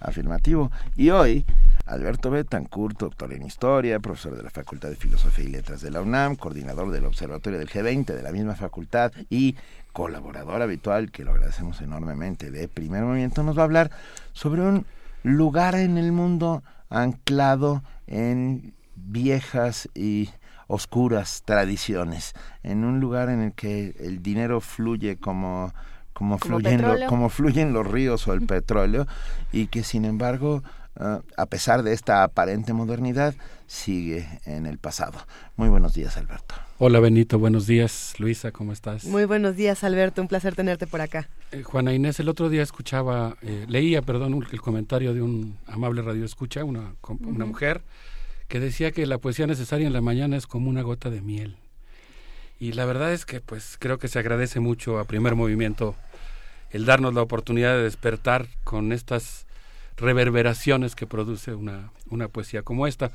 Afirmativo. 0.00 0.72
Y 0.96 1.10
hoy 1.10 1.44
Alberto 1.86 2.28
Betancourt, 2.32 2.98
doctor 2.98 3.32
en 3.32 3.46
Historia, 3.46 4.00
profesor 4.00 4.36
de 4.36 4.42
la 4.42 4.50
Facultad 4.50 4.88
de 4.88 4.96
Filosofía 4.96 5.44
y 5.44 5.52
Letras 5.52 5.80
de 5.80 5.92
la 5.92 6.00
UNAM, 6.00 6.34
coordinador 6.34 6.90
del 6.90 7.04
Observatorio 7.04 7.60
del 7.60 7.70
G20 7.70 8.04
de 8.04 8.22
la 8.24 8.32
misma 8.32 8.56
facultad 8.56 9.12
y 9.30 9.54
colaborador 9.92 10.60
habitual, 10.60 11.12
que 11.12 11.22
lo 11.22 11.30
agradecemos 11.30 11.80
enormemente, 11.80 12.50
de 12.50 12.66
Primer 12.66 13.04
Movimiento, 13.04 13.44
nos 13.44 13.56
va 13.56 13.62
a 13.62 13.66
hablar 13.66 13.92
sobre 14.32 14.62
un 14.62 14.86
lugar 15.22 15.76
en 15.76 15.98
el 15.98 16.10
mundo 16.10 16.64
anclado 16.90 17.84
en 18.08 18.74
viejas 18.96 19.88
y 19.94 20.30
oscuras 20.66 21.42
tradiciones, 21.44 22.34
en 22.62 22.84
un 22.84 23.00
lugar 23.00 23.28
en 23.28 23.40
el 23.40 23.52
que 23.52 23.94
el 24.00 24.22
dinero 24.22 24.60
fluye 24.60 25.16
como 25.16 25.72
como, 26.14 26.38
fluyen, 26.38 26.82
como 27.08 27.28
fluyen 27.28 27.72
los 27.72 27.86
ríos 27.86 28.26
o 28.28 28.32
el 28.32 28.42
petróleo 28.46 29.06
y 29.52 29.66
que 29.66 29.82
sin 29.82 30.04
embargo 30.04 30.62
ah, 30.96 31.20
a 31.36 31.46
pesar 31.46 31.82
de 31.82 31.92
esta 31.92 32.22
aparente 32.22 32.72
modernidad 32.72 33.34
sigue 33.66 34.28
en 34.46 34.66
el 34.66 34.78
pasado. 34.78 35.18
Muy 35.56 35.68
buenos 35.68 35.92
días 35.92 36.16
Alberto. 36.16 36.54
Hola 36.78 37.00
Benito, 37.00 37.38
buenos 37.38 37.66
días. 37.66 38.14
Luisa, 38.18 38.52
¿cómo 38.52 38.72
estás? 38.72 39.04
Muy 39.04 39.24
buenos 39.24 39.56
días 39.56 39.82
Alberto, 39.84 40.22
un 40.22 40.28
placer 40.28 40.54
tenerte 40.54 40.86
por 40.86 41.00
acá. 41.00 41.28
Eh, 41.50 41.62
Juana 41.62 41.92
Inés, 41.92 42.20
el 42.20 42.28
otro 42.28 42.48
día 42.48 42.62
escuchaba, 42.62 43.36
eh, 43.42 43.64
leía, 43.68 44.00
perdón, 44.02 44.46
el 44.50 44.60
comentario 44.60 45.14
de 45.14 45.22
un 45.22 45.58
amable 45.66 46.02
radio 46.02 46.24
escucha, 46.24 46.62
una, 46.64 46.94
una 47.26 47.44
mujer 47.44 47.82
que 48.54 48.60
decía 48.60 48.92
que 48.92 49.04
la 49.04 49.18
poesía 49.18 49.48
necesaria 49.48 49.84
en 49.84 49.92
la 49.92 50.00
mañana 50.00 50.36
es 50.36 50.46
como 50.46 50.70
una 50.70 50.82
gota 50.82 51.10
de 51.10 51.20
miel. 51.20 51.56
Y 52.60 52.70
la 52.70 52.84
verdad 52.84 53.12
es 53.12 53.26
que 53.26 53.40
pues 53.40 53.76
creo 53.80 53.98
que 53.98 54.06
se 54.06 54.20
agradece 54.20 54.60
mucho 54.60 55.00
a 55.00 55.06
primer 55.06 55.34
movimiento 55.34 55.96
el 56.70 56.84
darnos 56.84 57.14
la 57.14 57.22
oportunidad 57.22 57.74
de 57.74 57.82
despertar 57.82 58.46
con 58.62 58.92
estas 58.92 59.46
reverberaciones 59.96 60.94
que 60.94 61.08
produce 61.08 61.52
una, 61.52 61.90
una 62.10 62.28
poesía 62.28 62.62
como 62.62 62.86
esta. 62.86 63.10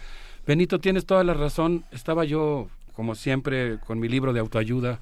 Benito, 0.46 0.80
tienes 0.80 1.06
toda 1.06 1.24
la 1.24 1.34
razón. 1.34 1.86
Estaba 1.94 2.26
yo, 2.26 2.68
como 2.94 3.16
siempre, 3.16 3.80
con 3.80 3.98
mi 3.98 4.10
libro 4.10 4.34
de 4.34 4.42
autoayuda 4.42 5.00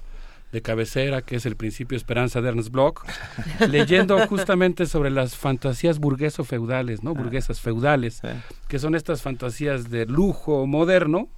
de 0.52 0.62
cabecera, 0.62 1.22
que 1.22 1.36
es 1.36 1.46
El 1.46 1.56
Principio 1.56 1.98
Esperanza 1.98 2.42
de 2.42 2.50
Ernst 2.50 2.72
Bloch, 2.72 3.04
leyendo 3.70 4.26
justamente 4.28 4.86
sobre 4.86 5.10
las 5.10 5.36
fantasías 5.36 6.00
burgueso-feudales, 6.00 7.04
¿no? 7.04 7.14
Burguesas 7.14 7.60
feudales, 7.60 8.22
que 8.68 8.80
son 8.80 8.96
estas 8.96 9.22
fantasías 9.22 9.90
de 9.90 10.06
lujo 10.06 10.66
moderno 10.66 11.30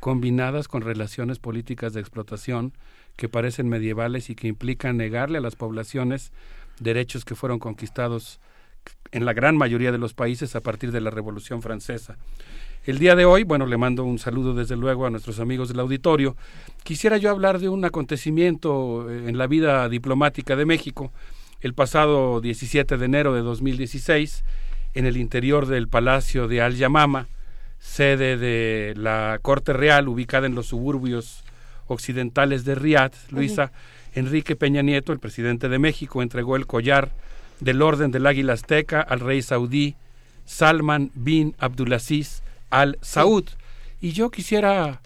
combinadas 0.00 0.66
con 0.66 0.82
relaciones 0.82 1.38
políticas 1.38 1.92
de 1.92 2.00
explotación 2.00 2.72
que 3.16 3.28
parecen 3.28 3.68
medievales 3.68 4.30
y 4.30 4.34
que 4.34 4.48
implican 4.48 4.96
negarle 4.96 5.38
a 5.38 5.42
las 5.42 5.54
poblaciones 5.54 6.32
derechos 6.80 7.24
que 7.24 7.36
fueron 7.36 7.58
conquistados 7.60 8.40
en 9.12 9.24
la 9.24 9.32
gran 9.32 9.56
mayoría 9.56 9.92
de 9.92 9.98
los 9.98 10.14
países 10.14 10.56
a 10.56 10.60
partir 10.60 10.90
de 10.90 11.00
la 11.00 11.10
Revolución 11.10 11.62
Francesa. 11.62 12.16
El 12.84 12.98
día 12.98 13.14
de 13.14 13.24
hoy, 13.24 13.44
bueno, 13.44 13.64
le 13.66 13.76
mando 13.76 14.02
un 14.02 14.18
saludo 14.18 14.54
desde 14.54 14.74
luego 14.74 15.06
a 15.06 15.10
nuestros 15.10 15.38
amigos 15.38 15.68
del 15.68 15.78
auditorio. 15.78 16.36
Quisiera 16.82 17.16
yo 17.16 17.30
hablar 17.30 17.60
de 17.60 17.68
un 17.68 17.84
acontecimiento 17.84 19.08
eh, 19.08 19.28
en 19.28 19.38
la 19.38 19.46
vida 19.46 19.88
diplomática 19.88 20.56
de 20.56 20.66
México. 20.66 21.12
El 21.60 21.74
pasado 21.74 22.40
17 22.40 22.96
de 22.96 23.04
enero 23.04 23.34
de 23.34 23.42
2016, 23.42 24.42
en 24.94 25.06
el 25.06 25.16
interior 25.16 25.66
del 25.66 25.86
Palacio 25.86 26.48
de 26.48 26.60
Al 26.60 26.74
Yamama, 26.74 27.28
sede 27.78 28.36
de 28.36 28.94
la 28.96 29.38
Corte 29.42 29.72
Real, 29.72 30.08
ubicada 30.08 30.48
en 30.48 30.56
los 30.56 30.66
suburbios 30.66 31.44
occidentales 31.86 32.64
de 32.64 32.74
Riad, 32.74 33.12
Luisa, 33.30 33.70
Enrique 34.12 34.56
Peña 34.56 34.82
Nieto, 34.82 35.12
el 35.12 35.20
presidente 35.20 35.68
de 35.68 35.78
México, 35.78 36.20
entregó 36.20 36.56
el 36.56 36.66
collar 36.66 37.12
del 37.60 37.80
Orden 37.80 38.10
del 38.10 38.26
Águila 38.26 38.54
Azteca 38.54 39.00
al 39.00 39.20
rey 39.20 39.40
saudí 39.40 39.94
Salman 40.46 41.12
bin 41.14 41.54
Abdulaziz 41.58 42.42
al 42.72 42.98
Saud. 43.02 43.44
Y 44.00 44.12
yo 44.12 44.30
quisiera 44.30 45.00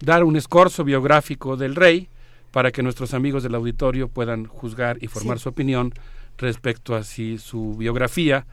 dar 0.00 0.24
un 0.24 0.36
escorzo 0.36 0.84
biográfico 0.84 1.56
del 1.56 1.76
rey 1.76 2.08
para 2.50 2.72
que 2.72 2.82
nuestros 2.82 3.14
amigos 3.14 3.42
del 3.42 3.54
auditorio 3.54 4.08
puedan 4.08 4.46
juzgar 4.46 4.98
y 5.00 5.06
formar 5.06 5.38
su 5.38 5.48
opinión 5.48 5.94
respecto 6.36 6.94
a 6.94 7.04
si 7.04 7.38
su 7.38 7.76
biografía 7.76 8.46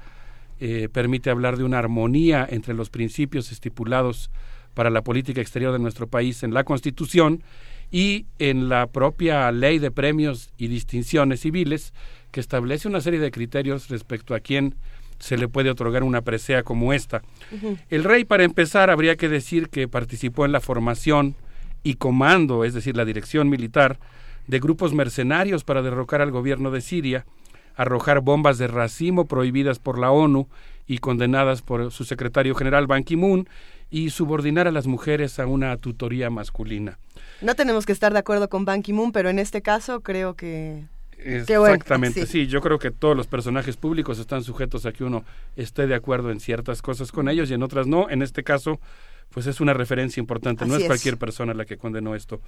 eh, 0.60 0.88
permite 0.94 1.32
hablar 1.32 1.58
de 1.58 1.64
una 1.64 1.80
armonía 1.80 2.48
entre 2.50 2.76
los 2.76 2.90
principios 2.90 3.52
estipulados 3.52 4.30
para 4.76 4.92
la 4.92 5.02
política 5.02 5.42
exterior 5.42 5.74
de 5.74 5.80
nuestro 5.80 6.08
país 6.08 6.44
en 6.44 6.54
la 6.54 6.64
Constitución 6.64 7.42
y 7.92 8.28
en 8.38 8.70
la 8.70 8.88
propia 8.88 9.52
ley 9.52 9.80
de 9.80 9.92
premios 9.92 10.52
y 10.58 10.68
distinciones 10.68 11.42
civiles 11.42 11.94
que 12.32 12.40
establece 12.40 12.88
una 12.88 13.02
serie 13.02 13.20
de 13.20 13.32
criterios 13.32 13.90
respecto 13.90 14.36
a 14.36 14.40
quién 14.40 14.76
se 15.22 15.38
le 15.38 15.48
puede 15.48 15.70
otorgar 15.70 16.04
una 16.04 16.22
presea 16.22 16.64
como 16.64 16.94
esta. 16.94 17.22
El 17.90 18.04
rey, 18.04 18.26
para 18.26 18.44
empezar, 18.44 18.90
habría 18.90 19.16
que 19.16 19.30
decir 19.30 19.70
que 19.70 19.88
participó 19.88 20.46
en 20.46 20.52
la 20.52 20.60
formación 20.60 21.36
y 21.84 21.96
comando, 21.96 22.66
es 22.66 22.74
decir, 22.74 22.98
la 22.98 23.06
dirección 23.06 23.50
militar, 23.50 24.00
de 24.48 24.60
grupos 24.60 24.94
mercenarios 24.94 25.64
para 25.64 25.82
derrocar 25.82 26.22
al 26.22 26.32
gobierno 26.32 26.72
de 26.72 26.82
Siria, 26.82 27.26
arrojar 27.76 28.22
bombas 28.22 28.58
de 28.58 28.68
racimo 28.68 29.26
prohibidas 29.26 29.80
por 29.80 29.98
la 29.98 30.12
ONU 30.12 30.48
y 30.88 30.98
condenadas 30.98 31.62
por 31.62 31.92
su 31.92 32.04
secretario 32.04 32.56
general 32.56 32.88
Ban 32.88 33.04
Ki-moon 33.04 33.48
y 33.90 34.10
subordinar 34.10 34.68
a 34.68 34.72
las 34.72 34.88
mujeres 34.88 35.40
a 35.40 35.46
una 35.46 35.78
tutoría 35.78 36.30
masculina. 36.30 36.98
No 37.42 37.56
tenemos 37.56 37.86
que 37.86 37.92
estar 37.92 38.14
de 38.14 38.20
acuerdo 38.20 38.50
con 38.50 38.66
Ban 38.66 38.82
Ki-moon, 38.82 39.12
pero 39.12 39.30
en 39.30 39.40
este 39.40 39.62
caso 39.62 40.02
creo 40.02 40.36
que 40.36 40.86
Exactamente, 41.24 42.26
sí. 42.26 42.48
yo 42.48 42.62
creo 42.62 42.80
que 42.80 42.92
todos 42.92 43.16
los 43.16 43.28
personajes 43.28 43.78
públicos 43.78 44.20
están 44.20 44.44
sujetos 44.44 44.86
a 44.86 44.92
que 44.92 45.04
uno 45.04 45.24
esté 45.56 45.88
de 45.88 45.96
acuerdo 45.96 46.32
en 46.32 46.40
ciertas 46.40 46.82
cosas 46.82 47.12
con 47.12 47.30
ellos 47.30 47.50
y 47.52 47.54
en 47.54 47.64
otras 47.64 47.88
no. 47.88 48.10
En 48.10 48.22
este 48.22 48.44
caso, 48.44 48.80
pues 49.30 49.48
es 49.48 49.62
una 49.62 49.74
referencia 49.74 50.20
importante, 50.20 50.66
no 50.66 50.76
es, 50.76 50.86
cualquier 50.86 51.18
persona 51.18 51.54
la 51.54 51.66
que 51.66 51.78
condenó 51.78 52.16
esto. 52.16 52.42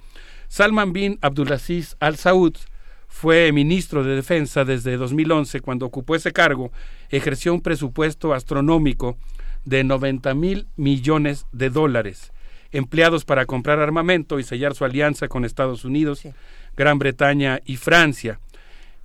Salman 0.48 0.92
bin 0.92 1.18
Abdulaziz 1.22 1.96
Al 2.00 2.16
Saud 2.16 2.54
fue 3.08 3.52
ministro 3.52 4.02
de 4.02 4.16
Defensa 4.16 4.64
desde 4.64 4.96
2011, 4.96 5.60
cuando 5.60 5.86
ocupó 5.86 6.16
ese 6.16 6.32
cargo, 6.32 6.72
ejerció 7.10 7.54
un 7.54 7.60
presupuesto 7.60 8.34
astronómico 8.34 9.16
de 9.64 9.84
90 9.84 10.34
mil 10.34 10.66
millones 10.76 11.46
de 11.52 11.70
dólares, 11.70 12.32
empleados 12.72 13.24
para 13.24 13.46
comprar 13.46 13.78
armamento 13.78 14.38
y 14.38 14.42
sellar 14.42 14.74
su 14.74 14.84
alianza 14.84 15.28
con 15.28 15.44
Estados 15.44 15.84
Unidos, 15.84 16.22
Gran 16.76 16.98
Bretaña 16.98 17.60
y 17.64 17.76
Francia. 17.76 18.40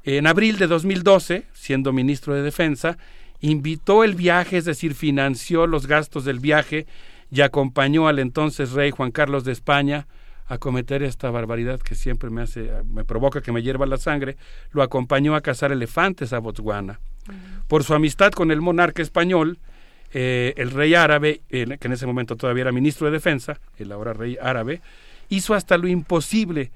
En 0.04 0.28
abril 0.28 0.58
de 0.58 0.68
2012, 0.68 1.46
siendo 1.54 1.92
ministro 1.92 2.34
de 2.34 2.42
Defensa, 2.42 2.98
invitó 3.42 4.04
el 4.04 4.16
viaje, 4.16 4.58
es 4.58 4.66
decir, 4.66 4.96
financió 4.96 5.68
los 5.68 5.88
gastos 5.88 6.26
del 6.26 6.40
viaje 6.40 6.88
y 7.32 7.42
acompañó 7.42 8.08
al 8.08 8.20
entonces 8.20 8.72
rey 8.72 8.92
Juan 8.92 9.12
Carlos 9.12 9.44
de 9.44 9.52
España 9.52 10.08
a 10.48 10.58
cometer 10.58 11.04
esta 11.04 11.30
barbaridad 11.30 11.80
que 11.80 11.96
siempre 11.96 12.30
me 12.30 12.42
hace, 12.42 12.72
me 12.92 13.06
provoca 13.06 13.42
que 13.42 13.52
me 13.52 13.62
hierva 13.62 13.86
la 13.86 13.98
sangre, 13.98 14.36
lo 14.72 14.82
acompañó 14.82 15.36
a 15.36 15.42
cazar 15.42 15.72
elefantes 15.72 16.34
a 16.34 16.40
Botswana. 16.40 17.00
Por 17.68 17.84
su 17.84 17.94
amistad 17.94 18.32
con 18.32 18.50
el 18.50 18.60
monarca 18.60 19.04
español, 19.04 19.60
eh, 20.12 20.56
el 20.58 20.72
rey 20.72 20.96
árabe, 20.96 21.42
que 21.50 21.78
en 21.80 21.92
ese 21.92 22.08
momento 22.08 22.36
todavía 22.36 22.62
era 22.62 22.72
ministro 22.72 23.06
de 23.06 23.14
Defensa, 23.14 23.60
el 23.78 23.92
ahora 23.92 24.14
rey 24.14 24.38
árabe, 24.42 24.82
hizo 25.30 25.54
hasta 25.54 25.78
lo 25.78 25.88
imposible 25.88 26.72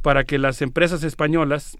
para 0.00 0.24
que 0.24 0.38
las 0.38 0.62
empresas 0.62 1.02
españolas 1.02 1.76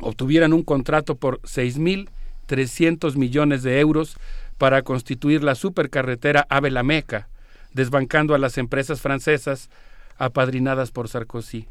obtuvieran 0.00 0.52
un 0.52 0.62
contrato 0.62 1.14
por 1.14 1.40
6.300 1.42 3.16
millones 3.16 3.62
de 3.62 3.80
euros 3.80 4.16
para 4.58 4.82
constituir 4.82 5.42
la 5.42 5.54
supercarretera 5.54 6.46
Ávila 6.50 6.82
Meca, 6.82 7.28
desbancando 7.72 8.34
a 8.34 8.38
las 8.38 8.58
empresas 8.58 9.00
francesas 9.00 9.70
apadrinadas 10.18 10.90
por 10.90 11.08
Sarkozy. 11.08 11.66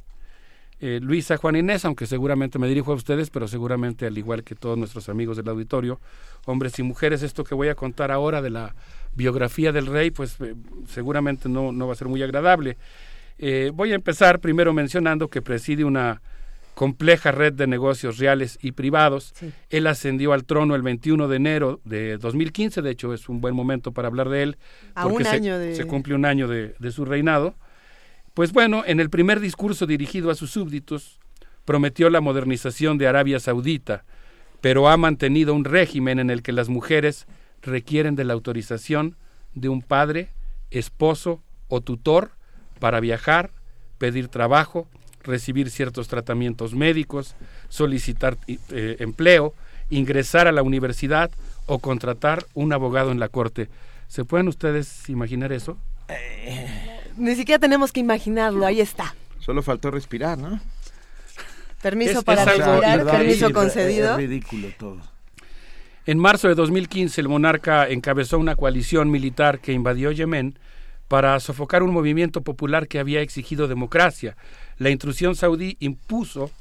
Eh, 0.81 0.99
Luisa 1.01 1.35
Juan 1.35 1.57
Inés, 1.57 1.83
aunque 1.83 2.05
seguramente 2.05 2.57
me 2.57 2.67
dirijo 2.67 2.93
a 2.93 2.95
ustedes, 2.95 3.29
pero 3.29 3.49
seguramente 3.49 4.05
al 4.05 4.17
igual 4.17 4.43
que 4.43 4.55
todos 4.55 4.77
nuestros 4.77 5.09
amigos 5.09 5.35
del 5.35 5.49
auditorio, 5.49 5.99
hombres 6.45 6.79
y 6.79 6.83
mujeres, 6.83 7.21
esto 7.21 7.43
que 7.43 7.53
voy 7.53 7.67
a 7.67 7.75
contar 7.75 8.11
ahora 8.11 8.41
de 8.41 8.49
la 8.49 8.75
biografía 9.13 9.73
del 9.73 9.87
rey, 9.87 10.09
pues 10.09 10.37
eh, 10.39 10.55
seguramente 10.87 11.49
no, 11.49 11.73
no 11.73 11.87
va 11.87 11.93
a 11.93 11.97
ser 11.97 12.07
muy 12.07 12.23
agradable. 12.23 12.77
Eh, 13.37 13.71
voy 13.73 13.91
a 13.91 13.95
empezar 13.95 14.39
primero 14.39 14.73
mencionando 14.73 15.27
que 15.27 15.41
preside 15.41 15.83
una 15.83 16.21
compleja 16.79 17.33
red 17.33 17.51
de 17.51 17.67
negocios 17.67 18.19
reales 18.19 18.57
y 18.61 18.71
privados. 18.71 19.33
Él 19.69 19.85
ascendió 19.85 20.31
al 20.31 20.45
trono 20.45 20.75
el 20.75 20.81
21 20.81 21.27
de 21.27 21.35
enero 21.35 21.81
de 21.83 22.17
2015, 22.17 22.81
de 22.81 22.89
hecho 22.89 23.13
es 23.13 23.27
un 23.27 23.41
buen 23.41 23.53
momento 23.53 23.91
para 23.91 24.07
hablar 24.07 24.29
de 24.29 24.43
él, 24.43 24.57
porque 25.03 25.25
se, 25.75 25.83
cumple 25.83 26.15
un 26.15 26.23
año 26.23 26.47
de, 26.47 26.75
de 26.79 26.91
su 26.93 27.03
reinado. 27.03 27.55
Pues 28.33 28.53
bueno, 28.53 28.83
en 28.85 29.01
el 29.01 29.09
primer 29.09 29.41
discurso 29.41 29.87
dirigido 29.87 30.31
a 30.31 30.35
sus 30.35 30.51
súbditos, 30.51 31.19
prometió 31.65 32.09
la 32.09 32.21
modernización 32.21 32.97
de 32.97 33.07
Arabia 33.07 33.41
Saudita, 33.41 34.05
pero 34.61 34.87
ha 34.87 34.95
mantenido 34.95 35.53
un 35.53 35.65
régimen 35.65 36.17
en 36.17 36.29
el 36.29 36.41
que 36.41 36.53
las 36.53 36.69
mujeres 36.69 37.27
requieren 37.61 38.15
de 38.15 38.23
la 38.23 38.31
autorización 38.31 39.17
de 39.53 39.67
un 39.67 39.81
padre, 39.81 40.29
esposo 40.71 41.43
o 41.67 41.81
tutor 41.81 42.31
para 42.79 43.01
viajar, 43.01 43.51
pedir 43.97 44.29
trabajo, 44.29 44.87
recibir 45.29 45.69
ciertos 45.69 46.09
tratamientos 46.09 46.73
médicos, 46.73 47.35
solicitar 47.69 48.37
eh, 48.47 48.97
empleo, 48.99 49.53
ingresar 49.89 50.47
a 50.47 50.51
la 50.51 50.63
universidad 50.63 51.31
o 51.67 51.79
contratar 51.79 52.45
un 52.53 52.73
abogado 52.73 53.11
en 53.11 53.19
la 53.19 53.29
corte. 53.29 53.69
¿Se 54.07 54.25
pueden 54.25 54.47
ustedes 54.47 55.07
imaginar 55.07 55.53
eso? 55.53 55.77
Ni 57.15 57.35
siquiera 57.35 57.59
tenemos 57.59 57.91
que 57.91 57.99
imaginarlo, 57.99 58.65
ahí 58.65 58.81
está. 58.81 59.15
Solo 59.39 59.61
faltó 59.61 59.91
respirar, 59.91 60.37
¿no? 60.37 60.59
Permiso 61.81 62.23
para 62.23 62.43
respirar, 62.43 63.05
permiso 63.05 63.53
concedido. 63.53 64.11
Es 64.13 64.17
ridículo 64.17 64.67
todo. 64.77 64.99
En 66.05 66.17
marzo 66.17 66.47
de 66.47 66.55
2015, 66.55 67.21
el 67.21 67.29
monarca 67.29 67.87
encabezó 67.87 68.39
una 68.39 68.55
coalición 68.55 69.11
militar 69.11 69.59
que 69.59 69.73
invadió 69.73 70.11
Yemen 70.11 70.57
para 71.09 71.39
sofocar 71.39 71.83
un 71.83 71.91
movimiento 71.91 72.41
popular 72.41 72.87
que 72.87 72.99
había 72.99 73.21
exigido 73.21 73.67
democracia. 73.67 74.37
La 74.77 74.91
intrusión 74.91 75.35
saudí 75.35 75.75
impuso 75.79 76.51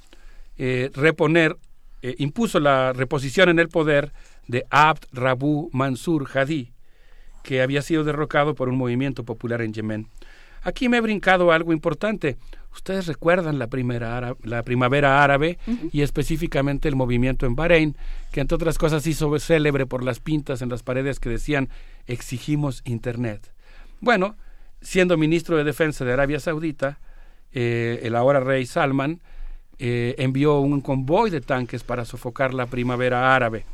eh, 0.56 0.90
reponer, 0.94 1.56
eh, 2.02 2.16
impuso 2.18 2.58
la 2.58 2.92
reposición 2.94 3.50
en 3.50 3.58
el 3.58 3.68
poder 3.68 4.10
de 4.48 4.64
Abd 4.70 5.04
Rabu 5.12 5.68
Mansur 5.72 6.26
Hadi, 6.34 6.72
que 7.44 7.60
había 7.60 7.82
sido 7.82 8.04
derrocado 8.04 8.54
por 8.54 8.70
un 8.70 8.78
movimiento 8.78 9.22
popular 9.22 9.60
en 9.60 9.74
Yemen. 9.74 10.08
Aquí 10.62 10.88
me 10.88 10.96
he 10.96 11.02
brincado 11.02 11.52
algo 11.52 11.74
importante. 11.74 12.38
Ustedes 12.74 13.06
recuerdan 13.06 13.58
la, 13.58 13.66
primera 13.66 14.34
la 14.42 14.62
primavera 14.62 15.22
árabe 15.22 15.58
y 15.92 16.00
específicamente 16.00 16.88
el 16.88 16.96
movimiento 16.96 17.44
en 17.44 17.54
Bahrein, 17.54 17.96
que 18.32 18.40
entre 18.40 18.56
otras 18.56 18.78
cosas 18.78 19.06
hizo 19.06 19.38
célebre 19.38 19.84
por 19.84 20.02
las 20.02 20.20
pintas 20.20 20.62
en 20.62 20.70
las 20.70 20.82
paredes 20.82 21.20
que 21.20 21.28
decían 21.28 21.68
exigimos 22.06 22.80
Internet. 22.84 23.52
Bueno, 24.00 24.36
siendo 24.80 25.16
ministro 25.16 25.56
de 25.56 25.64
Defensa 25.64 26.04
de 26.04 26.12
Arabia 26.12 26.38
Saudita, 26.38 26.98
eh, 27.52 28.00
el 28.02 28.14
ahora 28.14 28.40
rey 28.40 28.64
Salman 28.66 29.20
eh, 29.78 30.14
envió 30.18 30.60
un 30.60 30.80
convoy 30.80 31.30
de 31.30 31.40
tanques 31.40 31.82
para 31.82 32.04
sofocar 32.04 32.54
la 32.54 32.66
primavera 32.66 33.34
árabe. 33.34 33.64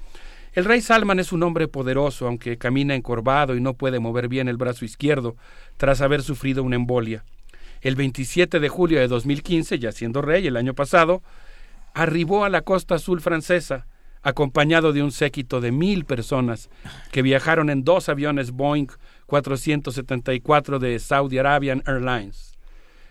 El 0.55 0.65
rey 0.65 0.81
Salman 0.81 1.19
es 1.19 1.33
un 1.33 1.43
hombre 1.43 1.67
poderoso, 1.69 2.27
aunque 2.27 2.59
camina 2.59 2.95
encorvado 2.95 3.57
y 3.57 3.61
no 3.61 3.75
puede 3.75 3.99
mover 3.99 4.29
bien 4.29 4.49
el 4.49 4.57
brazo 4.57 4.85
izquierdo 4.85 5.37
tras 5.77 6.01
haber 6.01 6.23
sufrido 6.23 6.63
una 6.63 6.77
embolia. 6.77 7.25
El 7.81 7.97
27 7.97 8.61
de 8.61 8.69
julio 8.69 9.01
de 9.01 9.09
2015, 9.09 9.79
ya 9.79 9.93
siendo 9.93 10.23
rey 10.23 10.47
el 10.47 10.57
año 10.57 10.75
pasado, 10.75 11.23
arribó 11.93 12.45
a 12.45 12.49
la 12.49 12.63
costa 12.63 12.95
azul 12.95 13.21
francesa, 13.21 13.87
acompañado 14.23 14.93
de 14.93 15.03
un 15.03 15.13
séquito 15.13 15.61
de 15.61 15.71
mil 15.71 16.05
personas 16.05 16.71
que 17.13 17.21
viajaron 17.21 17.69
en 17.69 17.85
dos 17.85 18.09
aviones 18.09 18.53
Boeing 18.53 18.89
474 19.27 20.79
de 20.79 20.99
Saudi 20.99 21.39
Arabian 21.39 21.83
Airlines. 21.87 22.55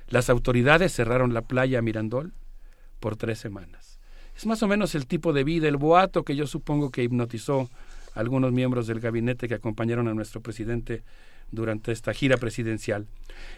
Las 0.08 0.30
autoridades 0.30 0.94
cerraron 0.94 1.34
la 1.34 1.42
playa 1.42 1.82
Mirandol 1.82 2.34
por 3.00 3.16
tres 3.16 3.40
semanas. 3.40 4.00
Es 4.36 4.46
más 4.46 4.64
o 4.64 4.68
menos 4.68 4.96
el 4.96 5.08
tipo 5.08 5.34
de 5.34 5.44
vida, 5.44 5.68
el 5.68 5.78
boato 5.78 6.24
que 6.24 6.36
yo 6.36 6.48
supongo 6.48 6.92
que 6.92 7.04
hipnotizó 7.04 7.70
a 8.16 8.20
algunos 8.20 8.52
miembros 8.52 8.88
del 8.88 9.00
gabinete 9.00 9.48
que 9.48 9.56
acompañaron 9.56 10.08
a 10.08 10.14
nuestro 10.14 10.42
presidente 10.42 11.04
durante 11.52 11.92
esta 11.92 12.14
gira 12.14 12.38
presidencial. 12.38 13.08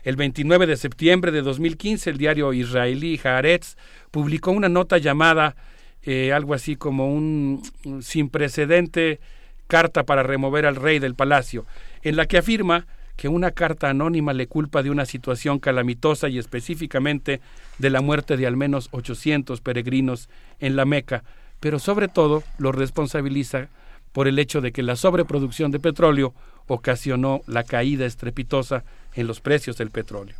El 0.04 0.16
29 0.16 0.68
de 0.68 0.78
septiembre 0.78 1.32
de 1.32 1.42
2015, 1.42 2.10
el 2.10 2.18
diario 2.18 2.54
israelí 2.54 3.20
Haaretz 3.24 3.76
publicó 4.12 4.52
una 4.52 4.70
nota 4.70 4.98
llamada 4.98 5.56
eh, 6.04 6.34
algo 6.34 6.54
así 6.54 6.76
como 6.76 7.12
un 7.12 7.64
sin 8.02 8.30
precedente 8.30 9.20
carta 9.68 10.04
para 10.04 10.24
remover 10.24 10.66
al 10.66 10.76
rey 10.76 11.00
del 11.00 11.16
palacio, 11.16 11.66
en 12.06 12.16
la 12.16 12.28
que 12.28 12.38
afirma 12.38 12.86
que 13.18 13.28
una 13.28 13.52
carta 13.52 13.90
anónima 13.90 14.32
le 14.32 14.48
culpa 14.48 14.84
de 14.84 14.92
una 14.92 15.06
situación 15.06 15.60
calamitosa 15.60 16.30
y 16.30 16.38
específicamente 16.38 17.42
de 17.80 17.90
la 17.90 18.02
muerte 18.02 18.38
de 18.38 18.46
al 18.46 18.56
menos 18.56 18.90
800 18.92 19.60
peregrinos 19.62 20.30
en 20.60 20.76
la 20.76 20.86
Meca, 20.86 21.24
pero 21.60 21.80
sobre 21.80 22.08
todo 22.08 22.44
lo 22.60 22.72
responsabiliza 22.72 23.70
por 24.12 24.28
el 24.28 24.38
hecho 24.38 24.62
de 24.62 24.72
que 24.72 24.84
la 24.84 24.96
sobreproducción 24.96 25.72
de 25.72 25.80
petróleo 25.80 26.34
ocasionó 26.68 27.42
la 27.48 27.64
caída 27.64 28.06
estrepitosa 28.06 28.84
en 29.16 29.26
los 29.26 29.42
precios 29.42 29.78
del 29.78 29.90
petróleo. 29.90 30.36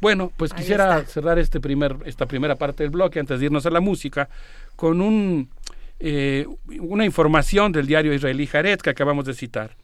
Bueno, 0.00 0.32
pues 0.36 0.54
quisiera 0.54 1.04
cerrar 1.04 1.38
este 1.38 1.60
primer, 1.60 1.96
esta 2.06 2.26
primera 2.26 2.54
parte 2.54 2.84
del 2.84 2.90
bloque 2.90 3.18
antes 3.18 3.40
de 3.40 3.46
irnos 3.46 3.66
a 3.66 3.70
la 3.70 3.80
música 3.80 4.28
con 4.76 5.00
un, 5.00 5.50
eh, 5.98 6.46
una 6.78 7.04
información 7.04 7.72
del 7.72 7.86
diario 7.86 8.14
israelí 8.14 8.48
Haaretz 8.50 8.82
que 8.82 8.90
acabamos 8.90 9.24
de 9.24 9.34
citar. 9.34 9.79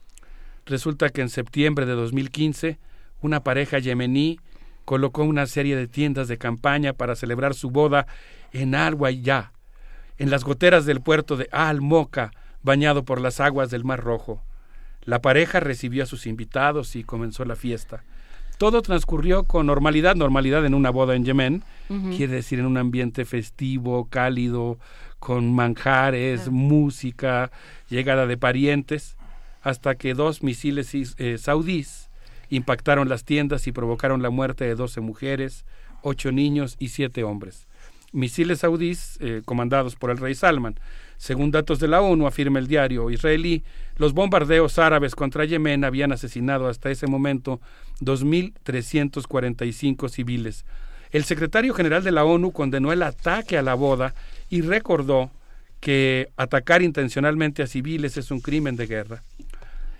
Resulta 0.67 1.09
que 1.09 1.21
en 1.21 1.29
septiembre 1.29 1.85
de 1.85 1.93
2015 1.93 2.77
una 3.21 3.41
pareja 3.41 3.79
yemení 3.79 4.39
colocó 4.83 5.23
una 5.23 5.47
serie 5.47 5.75
de 5.75 5.87
tiendas 5.87 6.27
de 6.27 6.37
campaña 6.37 6.93
para 6.93 7.15
celebrar 7.15 7.53
su 7.55 7.71
boda 7.71 8.05
en 8.51 8.75
al 8.75 8.97
en 10.17 10.29
las 10.29 10.43
goteras 10.43 10.85
del 10.85 11.01
puerto 11.01 11.37
de 11.37 11.47
Al-Moka, 11.51 12.31
bañado 12.63 13.05
por 13.05 13.21
las 13.21 13.39
aguas 13.39 13.69
del 13.69 13.85
Mar 13.85 14.01
Rojo. 14.01 14.41
La 15.03 15.21
pareja 15.21 15.59
recibió 15.59 16.03
a 16.03 16.07
sus 16.07 16.27
invitados 16.27 16.95
y 16.95 17.03
comenzó 17.03 17.45
la 17.45 17.55
fiesta. 17.55 18.03
Todo 18.57 18.81
transcurrió 18.81 19.43
con 19.43 19.67
normalidad, 19.67 20.15
normalidad 20.15 20.65
en 20.65 20.73
una 20.73 20.89
boda 20.89 21.15
en 21.15 21.23
Yemen, 21.23 21.63
quiere 22.15 22.33
decir 22.33 22.59
en 22.59 22.65
un 22.65 22.77
ambiente 22.77 23.23
festivo, 23.23 24.07
cálido, 24.09 24.79
con 25.19 25.53
manjares, 25.53 26.49
música, 26.49 27.51
llegada 27.89 28.25
de 28.25 28.37
parientes 28.37 29.16
hasta 29.67 29.95
que 29.95 30.13
dos 30.13 30.43
misiles 30.43 30.93
eh, 30.93 31.37
saudíes 31.37 32.09
impactaron 32.49 33.09
las 33.09 33.25
tiendas 33.25 33.67
y 33.67 33.73
provocaron 33.73 34.21
la 34.21 34.29
muerte 34.29 34.63
de 34.63 34.75
12 34.75 35.01
mujeres, 35.01 35.65
ocho 36.03 36.31
niños 36.31 36.77
y 36.79 36.87
siete 36.87 37.25
hombres. 37.25 37.67
Misiles 38.13 38.59
saudíes 38.59 39.17
eh, 39.19 39.41
comandados 39.43 39.97
por 39.97 40.09
el 40.09 40.19
rey 40.19 40.35
Salman. 40.35 40.79
Según 41.17 41.51
datos 41.51 41.79
de 41.79 41.89
la 41.89 41.99
ONU, 41.99 42.27
afirma 42.27 42.59
el 42.59 42.67
diario 42.67 43.11
israelí, 43.11 43.65
los 43.97 44.13
bombardeos 44.13 44.79
árabes 44.79 45.15
contra 45.15 45.43
Yemen 45.43 45.83
habían 45.83 46.13
asesinado 46.13 46.69
hasta 46.69 46.89
ese 46.89 47.07
momento 47.07 47.59
2.345 47.99 50.07
civiles. 50.07 50.63
El 51.11 51.25
secretario 51.25 51.73
general 51.73 52.05
de 52.05 52.13
la 52.13 52.23
ONU 52.23 52.53
condenó 52.53 52.93
el 52.93 53.03
ataque 53.03 53.57
a 53.57 53.63
la 53.63 53.73
boda 53.73 54.15
y 54.49 54.61
recordó 54.61 55.29
que 55.81 56.29
atacar 56.37 56.81
intencionalmente 56.81 57.63
a 57.63 57.67
civiles 57.67 58.15
es 58.15 58.31
un 58.31 58.39
crimen 58.39 58.77
de 58.77 58.87
guerra. 58.87 59.23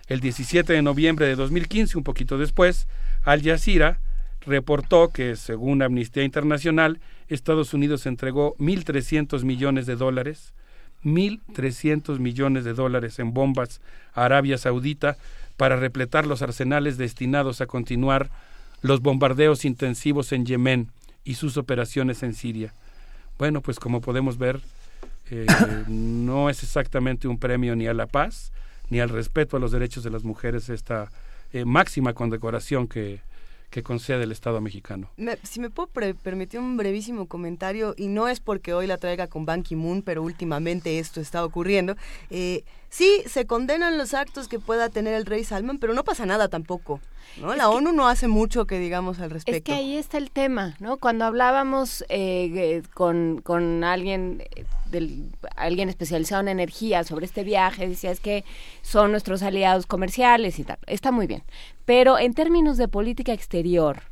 El 0.08 0.20
17 0.20 0.72
de 0.72 0.82
noviembre 0.82 1.26
de 1.26 1.36
2015, 1.36 1.98
un 1.98 2.04
poquito 2.04 2.38
después, 2.38 2.86
Al 3.24 3.42
Jazeera 3.42 4.00
reportó 4.46 5.10
que, 5.10 5.36
según 5.36 5.82
Amnistía 5.82 6.24
Internacional, 6.24 7.00
Estados 7.28 7.74
Unidos 7.74 8.06
entregó 8.06 8.56
1.300 8.56 9.44
millones 9.44 9.86
de 9.86 9.96
dólares, 9.96 10.54
1.300 11.04 12.18
millones 12.18 12.64
de 12.64 12.72
dólares 12.72 13.18
en 13.18 13.34
bombas 13.34 13.80
a 14.14 14.24
Arabia 14.24 14.56
Saudita 14.56 15.18
para 15.56 15.76
repletar 15.76 16.26
los 16.26 16.40
arsenales 16.40 16.96
destinados 16.96 17.60
a 17.60 17.66
continuar 17.66 18.30
los 18.80 19.00
bombardeos 19.00 19.64
intensivos 19.64 20.32
en 20.32 20.46
Yemen 20.46 20.88
y 21.24 21.34
sus 21.34 21.56
operaciones 21.56 22.22
en 22.22 22.32
Siria. 22.32 22.72
Bueno, 23.38 23.60
pues 23.60 23.78
como 23.78 24.00
podemos 24.00 24.38
ver, 24.38 24.60
eh, 25.30 25.46
no 25.88 26.48
es 26.48 26.62
exactamente 26.62 27.28
un 27.28 27.38
premio 27.38 27.76
ni 27.76 27.86
a 27.86 27.94
la 27.94 28.06
paz, 28.06 28.52
ni 28.90 29.00
al 29.00 29.08
respeto 29.08 29.56
a 29.56 29.60
los 29.60 29.72
derechos 29.72 30.04
de 30.04 30.10
las 30.10 30.24
mujeres 30.24 30.68
esta 30.68 31.10
eh, 31.52 31.64
máxima 31.64 32.14
condecoración 32.14 32.88
que, 32.88 33.20
que 33.70 33.82
concede 33.82 34.24
el 34.24 34.32
Estado 34.32 34.60
mexicano. 34.60 35.10
si 35.42 35.60
me 35.60 35.68
puedo 35.68 35.88
permitir 35.88 36.58
un 36.58 36.76
brevísimo 36.76 37.26
comentario, 37.26 37.94
y 37.96 38.08
no 38.08 38.28
es 38.28 38.40
porque 38.40 38.72
hoy 38.72 38.86
la 38.86 38.96
traiga 38.96 39.26
con 39.26 39.44
Ban 39.44 39.62
Ki-moon, 39.62 40.02
pero 40.02 40.22
últimamente 40.22 40.98
esto 40.98 41.20
está 41.20 41.44
ocurriendo. 41.44 41.94
Eh, 42.30 42.64
sí, 42.88 43.22
se 43.26 43.46
condenan 43.46 43.98
los 43.98 44.14
actos 44.14 44.48
que 44.48 44.58
pueda 44.58 44.88
tener 44.88 45.14
el 45.14 45.26
rey 45.26 45.44
Salman, 45.44 45.78
pero 45.78 45.92
no 45.92 46.02
pasa 46.02 46.24
nada 46.24 46.48
tampoco. 46.48 47.00
¿no? 47.38 47.54
La 47.54 47.68
ONU 47.68 47.92
no 47.92 48.08
hace 48.08 48.26
mucho 48.26 48.66
que 48.66 48.78
digamos 48.78 49.20
al 49.20 49.30
respecto. 49.30 49.58
Es 49.58 49.62
que 49.62 49.74
ahí 49.74 49.96
está 49.96 50.16
el 50.16 50.30
tema, 50.30 50.76
¿no? 50.80 50.96
Cuando 50.96 51.26
hablábamos 51.26 52.04
eh, 52.08 52.82
con, 52.94 53.42
con 53.42 53.84
alguien 53.84 54.42
del, 54.90 55.30
alguien 55.56 55.88
especializado 55.88 56.40
en 56.42 56.48
energía 56.48 57.04
sobre 57.04 57.26
este 57.26 57.44
viaje, 57.44 57.88
decía 57.88 58.10
es 58.10 58.20
que 58.20 58.44
son 58.82 59.10
nuestros 59.10 59.42
aliados 59.42 59.86
comerciales 59.86 60.58
y 60.58 60.64
tal. 60.64 60.78
Está 60.86 61.12
muy 61.12 61.26
bien. 61.26 61.42
Pero 61.84 62.18
en 62.18 62.34
términos 62.34 62.76
de 62.76 62.88
política 62.88 63.32
exterior, 63.32 64.02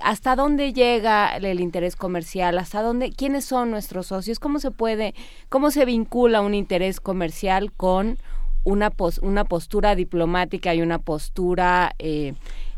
¿hasta 0.00 0.36
dónde 0.36 0.72
llega 0.72 1.36
el 1.36 1.60
interés 1.60 1.96
comercial? 1.96 2.58
¿Hasta 2.58 2.82
dónde? 2.82 3.10
¿Quiénes 3.10 3.44
son 3.44 3.70
nuestros 3.70 4.08
socios? 4.08 4.38
¿Cómo 4.38 4.58
se 4.58 4.70
puede, 4.70 5.14
cómo 5.48 5.70
se 5.70 5.84
vincula 5.84 6.40
un 6.40 6.54
interés 6.54 7.00
comercial 7.00 7.72
con 7.72 8.18
una, 8.64 8.92
una 9.22 9.44
postura 9.44 9.94
diplomática 9.94 10.74
y 10.74 10.82
una 10.82 10.98
postura 10.98 11.94
eh, 11.98 12.34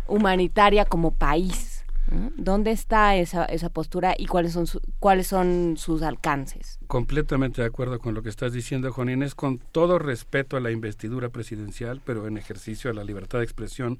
humanitaria 0.09 0.85
como 0.85 1.13
país? 1.13 1.76
¿Dónde 2.37 2.71
está 2.71 3.17
esa, 3.17 3.45
esa 3.47 3.69
postura 3.69 4.15
y 4.17 4.27
cuáles 4.27 4.53
son, 4.53 4.67
cuáles 5.01 5.27
son 5.27 5.77
sus 5.77 6.03
alcances? 6.03 6.79
Completamente 6.87 7.63
de 7.63 7.67
acuerdo 7.67 7.99
con 7.99 8.15
lo 8.15 8.23
que 8.23 8.29
estás 8.29 8.53
diciendo, 8.53 8.93
Juan 8.93 9.11
Inés, 9.11 9.35
con 9.35 9.59
todo 9.59 9.99
respeto 9.99 10.57
a 10.57 10.61
la 10.61 10.71
investidura 10.71 11.31
presidencial, 11.31 12.01
pero 12.05 12.27
en 12.27 12.39
ejercicio 12.39 12.91
a 12.91 12.95
la 12.95 13.05
libertad 13.05 13.39
de 13.39 13.45
expresión 13.45 13.99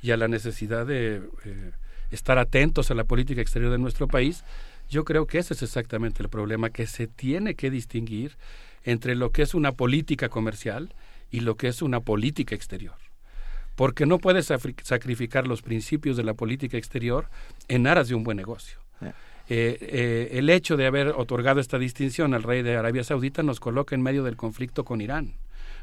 y 0.00 0.12
a 0.12 0.16
la 0.16 0.28
necesidad 0.28 0.86
de 0.86 1.22
eh, 1.44 1.72
estar 2.10 2.38
atentos 2.38 2.90
a 2.90 2.94
la 2.94 3.04
política 3.04 3.42
exterior 3.42 3.70
de 3.70 3.78
nuestro 3.78 4.08
país, 4.08 4.44
yo 4.88 5.04
creo 5.04 5.26
que 5.26 5.38
ese 5.38 5.54
es 5.54 5.62
exactamente 5.62 6.22
el 6.22 6.28
problema, 6.28 6.70
que 6.70 6.86
se 6.86 7.06
tiene 7.06 7.54
que 7.54 7.70
distinguir 7.70 8.36
entre 8.84 9.14
lo 9.14 9.30
que 9.30 9.42
es 9.42 9.54
una 9.54 9.72
política 9.72 10.28
comercial 10.28 10.94
y 11.30 11.40
lo 11.40 11.56
que 11.56 11.68
es 11.68 11.82
una 11.82 12.00
política 12.00 12.54
exterior 12.54 12.94
porque 13.74 14.06
no 14.06 14.18
puede 14.18 14.42
sacrificar 14.42 15.46
los 15.46 15.62
principios 15.62 16.16
de 16.16 16.24
la 16.24 16.34
política 16.34 16.76
exterior 16.76 17.28
en 17.68 17.86
aras 17.86 18.08
de 18.08 18.14
un 18.14 18.24
buen 18.24 18.36
negocio. 18.36 18.78
Eh, 19.48 19.76
eh, 19.80 20.28
el 20.38 20.48
hecho 20.50 20.76
de 20.76 20.86
haber 20.86 21.08
otorgado 21.08 21.60
esta 21.60 21.78
distinción 21.78 22.32
al 22.32 22.44
rey 22.44 22.62
de 22.62 22.76
Arabia 22.76 23.02
Saudita 23.02 23.42
nos 23.42 23.60
coloca 23.60 23.94
en 23.94 24.02
medio 24.02 24.22
del 24.22 24.36
conflicto 24.36 24.84
con 24.84 25.00
Irán, 25.00 25.34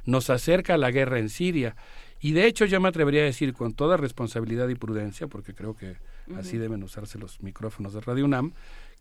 nos 0.05 0.29
acerca 0.29 0.75
a 0.75 0.77
la 0.77 0.91
guerra 0.91 1.19
en 1.19 1.29
Siria. 1.29 1.75
Y 2.21 2.31
de 2.31 2.45
hecho 2.45 2.65
yo 2.65 2.79
me 2.79 2.89
atrevería 2.89 3.21
a 3.21 3.25
decir 3.25 3.53
con 3.53 3.73
toda 3.73 3.97
responsabilidad 3.97 4.67
y 4.69 4.75
prudencia, 4.75 5.27
porque 5.27 5.53
creo 5.53 5.75
que 5.75 5.97
así 6.37 6.57
deben 6.57 6.83
usarse 6.83 7.17
los 7.17 7.41
micrófonos 7.41 7.93
de 7.93 8.01
Radio 8.01 8.25
UNAM, 8.25 8.53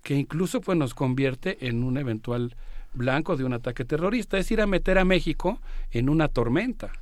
que 0.02 0.15
incluso 0.15 0.60
pues 0.60 0.78
nos 0.78 0.94
convierte 0.94 1.67
en 1.67 1.83
un 1.83 1.99
eventual 1.99 2.55
blanco 2.94 3.36
de 3.36 3.44
un 3.44 3.52
ataque 3.52 3.84
terrorista, 3.84 4.39
es 4.39 4.50
ir 4.50 4.60
a 4.60 4.67
meter 4.67 4.99
a 4.99 5.05
México 5.05 5.60
en 5.91 6.08
una 6.08 6.28
tormenta. 6.28 6.92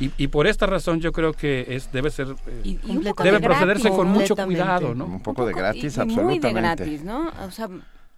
Y, 0.00 0.10
y, 0.16 0.26
por 0.26 0.46
esta 0.46 0.66
razón 0.66 1.00
yo 1.00 1.12
creo 1.12 1.32
que 1.32 1.66
es 1.68 1.92
debe 1.92 2.10
ser 2.10 2.34
eh, 2.48 2.78
debe 3.22 3.40
procederse 3.40 3.90
con 3.90 4.08
mucho 4.08 4.34
cuidado, 4.34 4.94
¿no? 4.94 5.06
Un 5.06 5.22
poco, 5.22 5.46
de 5.46 5.52
gratis, 5.52 5.98
absolutamente. 5.98 6.48
Muy 6.48 6.54
de 6.54 6.60
gratis, 6.60 7.04
¿no? 7.04 7.32
O 7.46 7.50
sea, 7.50 7.68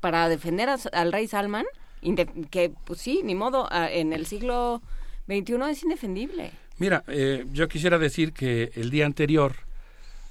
para 0.00 0.28
defender 0.28 0.70
al 0.70 1.12
rey 1.12 1.28
Salman, 1.28 1.66
que 2.50 2.72
pues 2.84 3.00
sí, 3.00 3.20
ni 3.24 3.34
modo, 3.34 3.68
en 3.72 4.12
el 4.12 4.26
siglo 4.26 4.80
XXI 5.26 5.54
es 5.70 5.82
indefendible. 5.82 6.52
Mira, 6.78 7.04
eh, 7.08 7.46
yo 7.52 7.68
quisiera 7.68 7.98
decir 7.98 8.32
que 8.32 8.70
el 8.74 8.90
día 8.90 9.06
anterior 9.06 9.54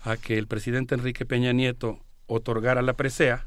a 0.03 0.15
que 0.17 0.37
el 0.37 0.47
presidente 0.47 0.93
Enrique 0.93 1.25
Peña 1.25 1.51
Nieto 1.53 1.99
otorgara 2.27 2.83
la 2.83 2.93
presea, 2.93 3.45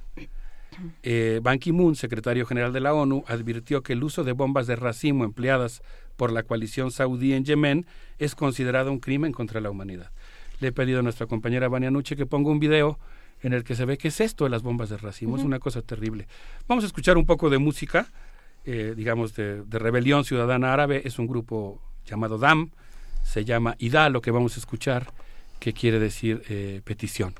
eh, 1.02 1.40
Ban 1.42 1.58
Ki-moon, 1.58 1.94
secretario 1.94 2.44
general 2.46 2.72
de 2.72 2.80
la 2.80 2.94
ONU, 2.94 3.24
advirtió 3.28 3.82
que 3.82 3.92
el 3.92 4.02
uso 4.02 4.24
de 4.24 4.32
bombas 4.32 4.66
de 4.66 4.76
racimo 4.76 5.24
empleadas 5.24 5.82
por 6.18 6.32
la 6.32 6.42
coalición 6.42 6.90
saudí 6.90 7.32
en 7.32 7.44
Yemen 7.44 7.86
es 8.18 8.34
considerado 8.34 8.90
un 8.90 8.98
crimen 8.98 9.30
contra 9.32 9.60
la 9.60 9.70
humanidad. 9.70 10.10
Le 10.58 10.68
he 10.68 10.72
pedido 10.72 10.98
a 10.98 11.02
nuestra 11.02 11.26
compañera 11.26 11.68
Vania 11.68 11.92
Nuche 11.92 12.16
que 12.16 12.26
ponga 12.26 12.50
un 12.50 12.58
video 12.58 12.98
en 13.40 13.52
el 13.52 13.62
que 13.62 13.76
se 13.76 13.84
ve 13.84 13.96
qué 13.98 14.08
es 14.08 14.20
esto 14.20 14.42
de 14.42 14.50
las 14.50 14.62
bombas 14.62 14.88
de 14.88 14.96
racimo. 14.96 15.36
Es 15.36 15.44
una 15.44 15.60
cosa 15.60 15.80
terrible. 15.80 16.26
Vamos 16.66 16.82
a 16.82 16.88
escuchar 16.88 17.16
un 17.16 17.24
poco 17.24 17.50
de 17.50 17.58
música, 17.58 18.08
eh, 18.64 18.94
digamos, 18.96 19.36
de, 19.36 19.62
Rebelión 19.70 20.24
Ciudadana 20.24 20.72
Árabe. 20.72 21.02
Es 21.04 21.20
un 21.20 21.28
grupo 21.28 21.80
llamado 22.04 22.36
DAM. 22.36 22.72
Se 23.22 23.44
llama 23.44 23.76
IDA, 23.78 24.08
lo 24.08 24.20
que 24.20 24.32
vamos 24.32 24.56
a 24.56 24.58
escuchar, 24.58 25.12
que 25.60 25.72
quiere 25.72 26.00
decir 26.00 26.42
eh, 26.48 26.80
petición. 26.82 27.32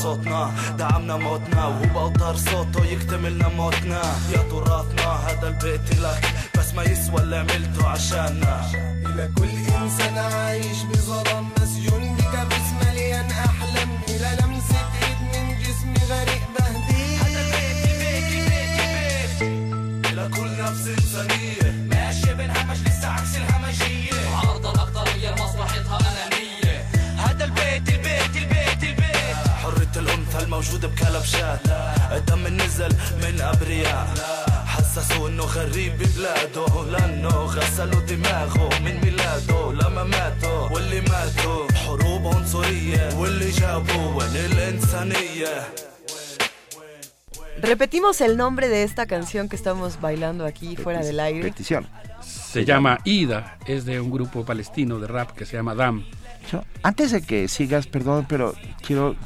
sot 0.00 0.24
el 48.30 48.36
nombre 48.36 48.68
de 48.68 48.84
esta 48.84 49.06
canción 49.06 49.48
que 49.48 49.56
estamos 49.56 50.00
bailando 50.00 50.46
aquí 50.46 50.76
fuera 50.76 51.00
del 51.00 51.18
aire. 51.18 51.42
Petición. 51.42 51.86
Se 52.22 52.64
llama 52.64 52.98
Ida, 53.04 53.58
es 53.66 53.84
de 53.84 54.00
un 54.00 54.10
grupo 54.10 54.44
palestino 54.44 54.98
de 55.00 55.08
rap 55.08 55.32
que 55.32 55.44
se 55.44 55.56
llama 55.56 55.74
Dam. 55.74 56.04
antes 56.82 57.10
de 57.10 57.22
que 57.22 57.48
sigas, 57.48 57.86
perdón, 57.86 58.26
pero 58.28 58.54
quiero 58.86 59.16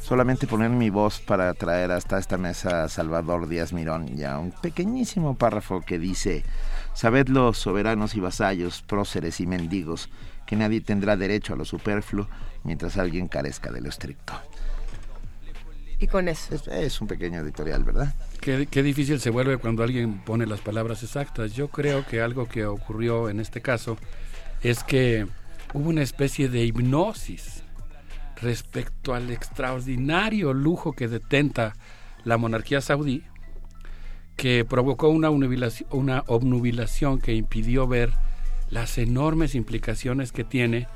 solamente 0.00 0.46
poner 0.46 0.70
mi 0.70 0.90
voz 0.90 1.20
para 1.20 1.54
traer 1.54 1.92
hasta 1.92 2.18
esta 2.18 2.36
mesa 2.36 2.84
a 2.84 2.88
Salvador 2.88 3.48
Díaz 3.48 3.72
Mirón 3.72 4.16
ya 4.16 4.38
un 4.38 4.50
pequeñísimo 4.50 5.36
párrafo 5.36 5.82
que 5.82 5.98
dice, 5.98 6.44
sabed 6.94 7.28
los 7.28 7.58
soberanos 7.58 8.16
y 8.16 8.20
vasallos, 8.20 8.82
próceres 8.82 9.40
y 9.40 9.46
mendigos, 9.46 10.08
que 10.46 10.56
nadie 10.56 10.80
tendrá 10.80 11.16
derecho 11.16 11.54
a 11.54 11.56
lo 11.56 11.64
superfluo 11.64 12.26
mientras 12.64 12.96
alguien 12.96 13.28
carezca 13.28 13.70
de 13.70 13.82
lo 13.82 13.88
estricto. 13.88 14.34
Y 16.00 16.06
con 16.06 16.28
eso. 16.28 16.54
Es, 16.70 17.00
un 17.00 17.08
pequeño 17.08 17.40
editorial, 17.40 17.82
¿verdad? 17.84 18.14
Qué, 18.40 18.66
qué, 18.70 18.82
difícil 18.82 19.20
se 19.20 19.30
vuelve 19.30 19.58
cuando 19.58 19.82
alguien 19.82 20.18
pone 20.18 20.46
las 20.46 20.60
palabras 20.60 21.02
exactas. 21.02 21.54
Yo 21.54 21.68
creo 21.68 22.06
que 22.06 22.20
algo 22.20 22.46
que 22.46 22.66
ocurrió 22.66 23.28
en 23.28 23.40
este 23.40 23.60
caso 23.60 23.96
es 24.62 24.84
que 24.84 25.26
hubo 25.74 25.88
una 25.88 26.02
especie 26.02 26.48
de 26.48 26.64
hipnosis 26.64 27.62
respecto 28.40 29.14
al 29.14 29.30
extraordinario 29.30 30.52
lujo 30.52 30.92
que 30.92 31.08
detenta 31.08 31.74
la 32.24 32.36
monarquía 32.36 32.80
saudí, 32.80 33.24
que 34.36 34.64
provocó 34.64 35.08
una, 35.08 35.30
una 35.30 36.24
obnubilación 36.26 37.20
que 37.20 37.34
impidió 37.34 37.88
ver 37.88 38.12
las 38.70 38.98
enormes 38.98 39.54
implicaciones 39.54 40.30
que 40.30 40.44
tiene 40.44 40.86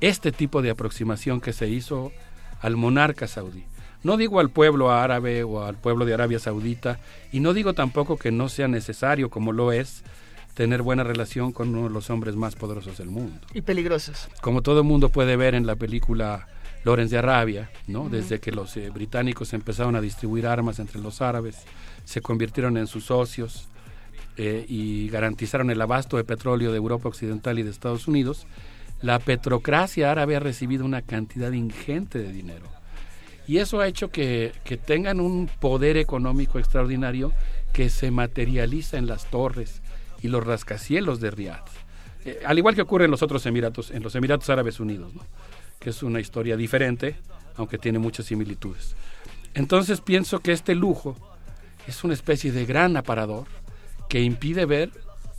este 0.00 0.32
tipo 0.32 0.62
de 0.62 0.70
aproximación 0.70 1.40
que 1.40 1.52
se 1.52 1.68
hizo 1.68 2.12
al 2.60 2.76
monarca 2.76 3.26
saudí. 3.26 3.64
No 4.02 4.16
digo 4.16 4.40
al 4.40 4.50
pueblo 4.50 4.90
árabe 4.90 5.42
o 5.44 5.64
al 5.64 5.76
pueblo 5.76 6.04
de 6.04 6.14
Arabia 6.14 6.38
Saudita, 6.38 6.98
y 7.32 7.40
no 7.40 7.52
digo 7.52 7.74
tampoco 7.74 8.16
que 8.16 8.32
no 8.32 8.48
sea 8.48 8.68
necesario, 8.68 9.28
como 9.30 9.52
lo 9.52 9.72
es, 9.72 10.02
tener 10.54 10.82
buena 10.82 11.04
relación 11.04 11.52
con 11.52 11.68
uno 11.70 11.88
de 11.88 11.94
los 11.94 12.10
hombres 12.10 12.36
más 12.36 12.56
poderosos 12.56 12.98
del 12.98 13.08
mundo. 13.08 13.38
Y 13.54 13.62
peligrosos. 13.62 14.28
Como 14.40 14.62
todo 14.62 14.80
el 14.80 14.86
mundo 14.86 15.08
puede 15.08 15.36
ver 15.36 15.54
en 15.54 15.66
la 15.66 15.76
película 15.76 16.48
Lorenz 16.84 17.10
de 17.10 17.18
Arabia, 17.18 17.70
¿no? 17.86 18.08
Desde 18.08 18.40
que 18.40 18.52
los 18.52 18.76
eh, 18.76 18.90
británicos 18.90 19.52
empezaron 19.52 19.96
a 19.96 20.00
distribuir 20.00 20.46
armas 20.46 20.78
entre 20.78 21.00
los 21.00 21.20
árabes, 21.20 21.58
se 22.04 22.20
convirtieron 22.20 22.76
en 22.78 22.86
sus 22.86 23.04
socios 23.04 23.68
eh, 24.36 24.64
y 24.68 25.08
garantizaron 25.08 25.70
el 25.70 25.80
abasto 25.80 26.16
de 26.16 26.24
petróleo 26.24 26.70
de 26.70 26.78
Europa 26.78 27.08
Occidental 27.08 27.58
y 27.58 27.62
de 27.62 27.70
Estados 27.70 28.08
Unidos, 28.08 28.46
la 29.02 29.18
petrocracia 29.18 30.10
árabe 30.10 30.36
ha 30.36 30.40
recibido 30.40 30.84
una 30.84 31.02
cantidad 31.02 31.52
ingente 31.52 32.18
de 32.18 32.32
dinero. 32.32 32.79
Y 33.50 33.58
eso 33.58 33.80
ha 33.80 33.88
hecho 33.88 34.12
que, 34.12 34.52
que 34.62 34.76
tengan 34.76 35.18
un 35.18 35.50
poder 35.58 35.96
económico 35.96 36.60
extraordinario 36.60 37.32
que 37.72 37.90
se 37.90 38.12
materializa 38.12 38.96
en 38.96 39.08
las 39.08 39.28
torres 39.28 39.82
y 40.22 40.28
los 40.28 40.46
rascacielos 40.46 41.18
de 41.18 41.32
Riyadh. 41.32 41.66
Eh, 42.24 42.42
al 42.46 42.58
igual 42.58 42.76
que 42.76 42.82
ocurre 42.82 43.06
en 43.06 43.10
los 43.10 43.24
otros 43.24 43.44
Emiratos, 43.46 43.90
en 43.90 44.04
los 44.04 44.14
Emiratos 44.14 44.48
Árabes 44.50 44.78
Unidos, 44.78 45.10
que 45.80 45.90
es 45.90 46.00
una 46.04 46.20
historia 46.20 46.56
diferente, 46.56 47.16
aunque 47.56 47.76
tiene 47.76 47.98
muchas 47.98 48.26
similitudes. 48.26 48.94
Entonces 49.54 50.00
pienso 50.00 50.38
que 50.38 50.52
este 50.52 50.76
lujo 50.76 51.16
es 51.88 52.04
una 52.04 52.14
especie 52.14 52.52
de 52.52 52.66
gran 52.66 52.96
aparador 52.96 53.48
que 54.08 54.22
impide 54.22 54.64
ver 54.64 54.92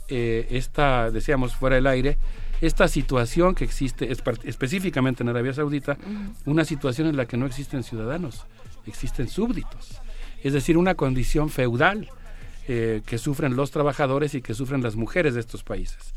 eh, 0.08 0.48
esta, 0.50 1.10
decíamos 1.10 1.56
fuera 1.56 1.76
del 1.76 1.86
aire, 1.86 2.18
esta 2.62 2.86
situación 2.86 3.54
que 3.54 3.64
existe 3.64 4.10
específicamente 4.44 5.22
en 5.22 5.28
Arabia 5.28 5.52
Saudita, 5.52 5.98
una 6.46 6.64
situación 6.64 7.08
en 7.08 7.16
la 7.16 7.26
que 7.26 7.36
no 7.36 7.44
existen 7.44 7.82
ciudadanos, 7.82 8.46
existen 8.86 9.28
súbditos. 9.28 10.00
Es 10.44 10.52
decir, 10.52 10.78
una 10.78 10.94
condición 10.94 11.50
feudal 11.50 12.08
eh, 12.68 13.02
que 13.04 13.18
sufren 13.18 13.56
los 13.56 13.72
trabajadores 13.72 14.34
y 14.34 14.42
que 14.42 14.54
sufren 14.54 14.82
las 14.82 14.94
mujeres 14.94 15.34
de 15.34 15.40
estos 15.40 15.64
países. 15.64 16.14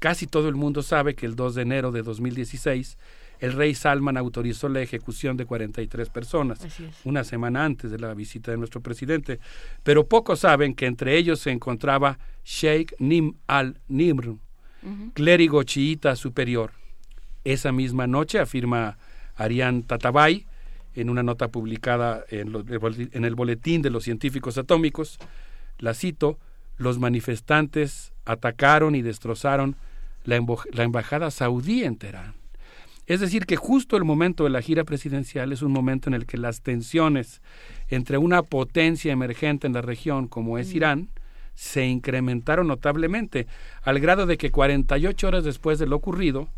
Casi 0.00 0.26
todo 0.26 0.48
el 0.48 0.54
mundo 0.54 0.82
sabe 0.82 1.14
que 1.14 1.26
el 1.26 1.36
2 1.36 1.54
de 1.54 1.62
enero 1.62 1.92
de 1.92 2.02
2016 2.02 2.96
el 3.40 3.52
rey 3.52 3.74
Salman 3.74 4.16
autorizó 4.16 4.70
la 4.70 4.80
ejecución 4.80 5.36
de 5.36 5.44
43 5.44 6.08
personas, 6.08 6.60
una 7.04 7.24
semana 7.24 7.64
antes 7.64 7.90
de 7.90 7.98
la 7.98 8.14
visita 8.14 8.50
de 8.50 8.56
nuestro 8.56 8.80
presidente. 8.80 9.38
Pero 9.82 10.08
pocos 10.08 10.40
saben 10.40 10.74
que 10.74 10.86
entre 10.86 11.18
ellos 11.18 11.40
se 11.40 11.50
encontraba 11.50 12.18
Sheikh 12.44 12.94
Nim 12.98 13.34
al-Nimr, 13.46 14.36
clérigo 15.14 15.62
chiita 15.62 16.16
superior. 16.16 16.72
Esa 17.44 17.72
misma 17.72 18.06
noche, 18.06 18.38
afirma 18.38 18.98
Arián 19.36 19.82
Tatabay, 19.82 20.46
en 20.94 21.10
una 21.10 21.22
nota 21.22 21.48
publicada 21.48 22.24
en, 22.30 22.52
en 23.12 23.24
el 23.24 23.34
Boletín 23.34 23.82
de 23.82 23.90
los 23.90 24.04
Científicos 24.04 24.58
Atómicos, 24.58 25.18
la 25.78 25.92
cito, 25.92 26.38
los 26.76 26.98
manifestantes 26.98 28.12
atacaron 28.24 28.94
y 28.94 29.02
destrozaron 29.02 29.76
la, 30.24 30.36
embajada 30.82 31.30
saudí 31.30 31.84
en 31.84 31.96
Teherán. 31.96 32.34
Es 33.06 33.20
decir, 33.20 33.44
que 33.44 33.56
justo 33.56 33.96
el 33.96 34.04
momento 34.04 34.44
de 34.44 34.50
la 34.50 34.62
gira 34.62 34.84
presidencial 34.84 35.52
es 35.52 35.60
un 35.60 35.72
momento 35.72 36.08
en 36.08 36.14
el 36.14 36.24
que 36.24 36.38
las 36.38 36.62
tensiones 36.62 37.42
entre 37.88 38.16
una 38.16 38.42
potencia 38.42 39.12
emergente 39.12 39.66
en 39.66 39.74
la 39.74 39.82
región 39.82 40.26
como 40.26 40.58
es 40.58 40.74
Irán 40.74 41.10
se 41.54 41.86
incrementaron 41.86 42.66
notablemente, 42.66 43.46
al 43.82 44.00
grado 44.00 44.26
de 44.26 44.36
que 44.36 44.50
48 44.50 45.26
horas 45.26 45.44
después 45.44 45.78
de 45.78 45.86
lo 45.86 45.96
ocurrido, 45.96 46.48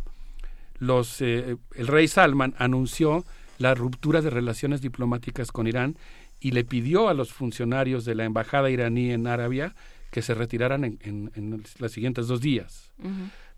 los, 0.79 1.21
eh, 1.21 1.57
el 1.75 1.87
rey 1.87 2.09
Salman 2.09 2.55
anunció 2.59 3.25
la 3.59 3.75
ruptura 3.75 4.21
de 4.21 4.31
relaciones 4.31 4.81
diplomáticas 4.81 5.53
con 5.53 5.67
Irán 5.67 5.97
y 6.41 6.51
le 6.51 6.65
pidió 6.65 7.09
a 7.09 7.15
los 7.15 7.33
funcionarios 7.33 8.05
de 8.05 8.15
la 8.15 8.25
embajada 8.25 8.71
iraní 8.71 9.11
en 9.11 9.27
Arabia 9.27 9.75
que 10.11 10.23
se 10.23 10.35
retiraran 10.35 10.85
en, 10.85 11.65
los 11.79 11.93
siguientes 11.93 12.27
dos 12.27 12.41
días. 12.41 12.93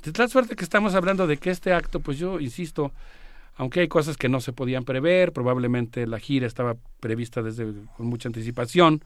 De 0.02 0.12
tal 0.12 0.28
suerte 0.28 0.56
que 0.56 0.64
estamos 0.64 0.94
hablando 0.94 1.26
de 1.26 1.36
que 1.36 1.50
este 1.50 1.72
acto, 1.72 2.00
pues 2.00 2.18
yo 2.18 2.40
insisto, 2.40 2.92
aunque 3.56 3.80
hay 3.80 3.88
cosas 3.88 4.16
que 4.16 4.28
no 4.28 4.40
se 4.40 4.52
podían 4.52 4.84
prever, 4.84 5.32
probablemente 5.32 6.06
la 6.06 6.18
gira 6.18 6.46
estaba 6.46 6.76
prevista 7.00 7.42
desde 7.42 7.72
con 7.96 8.06
mucha 8.06 8.28
anticipación, 8.28 9.02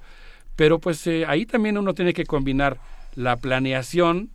pero 0.56 0.78
pues 0.78 1.06
eh, 1.06 1.24
ahí 1.26 1.46
también 1.46 1.78
uno 1.78 1.94
tiene 1.94 2.12
que 2.12 2.24
combinar 2.24 2.78
la 3.14 3.36
planeación 3.36 4.30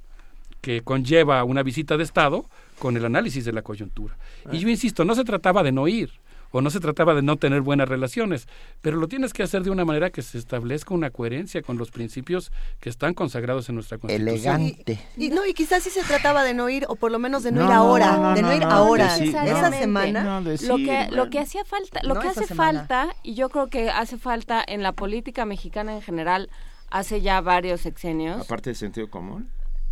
que 0.62 0.82
conlleva 0.82 1.44
una 1.44 1.64
visita 1.64 1.98
de 1.98 2.04
Estado 2.04 2.46
con 2.80 2.98
el 2.98 3.06
análisis 3.06 3.46
de 3.46 3.54
la 3.54 3.62
coyuntura. 3.62 4.18
Y 4.52 4.58
ah. 4.58 4.60
yo 4.60 4.70
insisto, 4.70 5.06
no 5.06 5.16
se 5.16 5.24
trataba 5.24 5.64
de 5.64 5.72
no 5.72 5.88
ir, 5.88 6.12
o 6.52 6.62
no 6.62 6.70
se 6.70 6.80
trataba 6.80 7.14
de 7.14 7.22
no 7.22 7.38
tener 7.38 7.62
buenas 7.62 7.90
relaciones, 7.90 8.48
pero 8.82 8.98
lo 8.98 9.08
tienes 9.08 9.34
que 9.34 9.44
hacer 9.44 9.64
de 9.64 9.70
una 9.70 9.86
manera 9.86 10.10
que 10.10 10.22
se 10.22 10.38
establezca 10.38 10.94
una 10.94 11.10
coherencia 11.10 11.62
con 11.62 11.78
los 11.78 11.92
principios 11.92 12.52
que 12.80 12.90
están 12.90 13.14
consagrados 13.14 13.70
en 13.70 13.76
nuestra 13.76 13.98
Constitución. 13.98 14.62
Elegante. 14.62 15.00
Y, 15.16 15.30
no, 15.30 15.46
y 15.46 15.54
quizás 15.54 15.84
sí 15.84 15.90
se 15.90 16.04
trataba 16.04 16.44
de 16.44 16.54
no 16.54 16.70
ir, 16.70 16.86
o 16.88 16.96
por 16.96 17.12
lo 17.12 17.20
menos 17.20 17.44
de 17.44 17.52
no, 17.52 17.66
ir 17.66 17.72
ahora, 17.72 18.34
de 18.34 18.42
no, 18.42 18.54
ir 18.54 18.64
ahora, 18.64 19.18
esa 19.18 19.72
semana. 19.72 20.42
lo 20.42 20.78
que, 20.78 21.08
lo 21.12 21.30
que 21.30 21.40
hacía 21.40 21.66
falta, 21.66 22.02
lo 22.04 22.20
que 22.20 22.28
hace 22.28 22.48
falta, 22.48 23.16
y 23.24 23.36
yo 23.36 23.50
creo 23.50 23.68
que 23.68 23.90
hace 23.90 24.18
falta 24.18 24.64
en 24.66 24.84
la 24.84 24.94
política 24.94 25.46
mexicana 25.46 25.94
en 25.94 26.02
general, 26.02 26.50
hace 26.90 27.22
ya 27.22 27.42
varios 27.42 27.82
sexenios. 27.82 28.42
Aparte 28.42 28.72
de 28.72 28.76
sentido 28.76 29.10
común. 29.10 29.50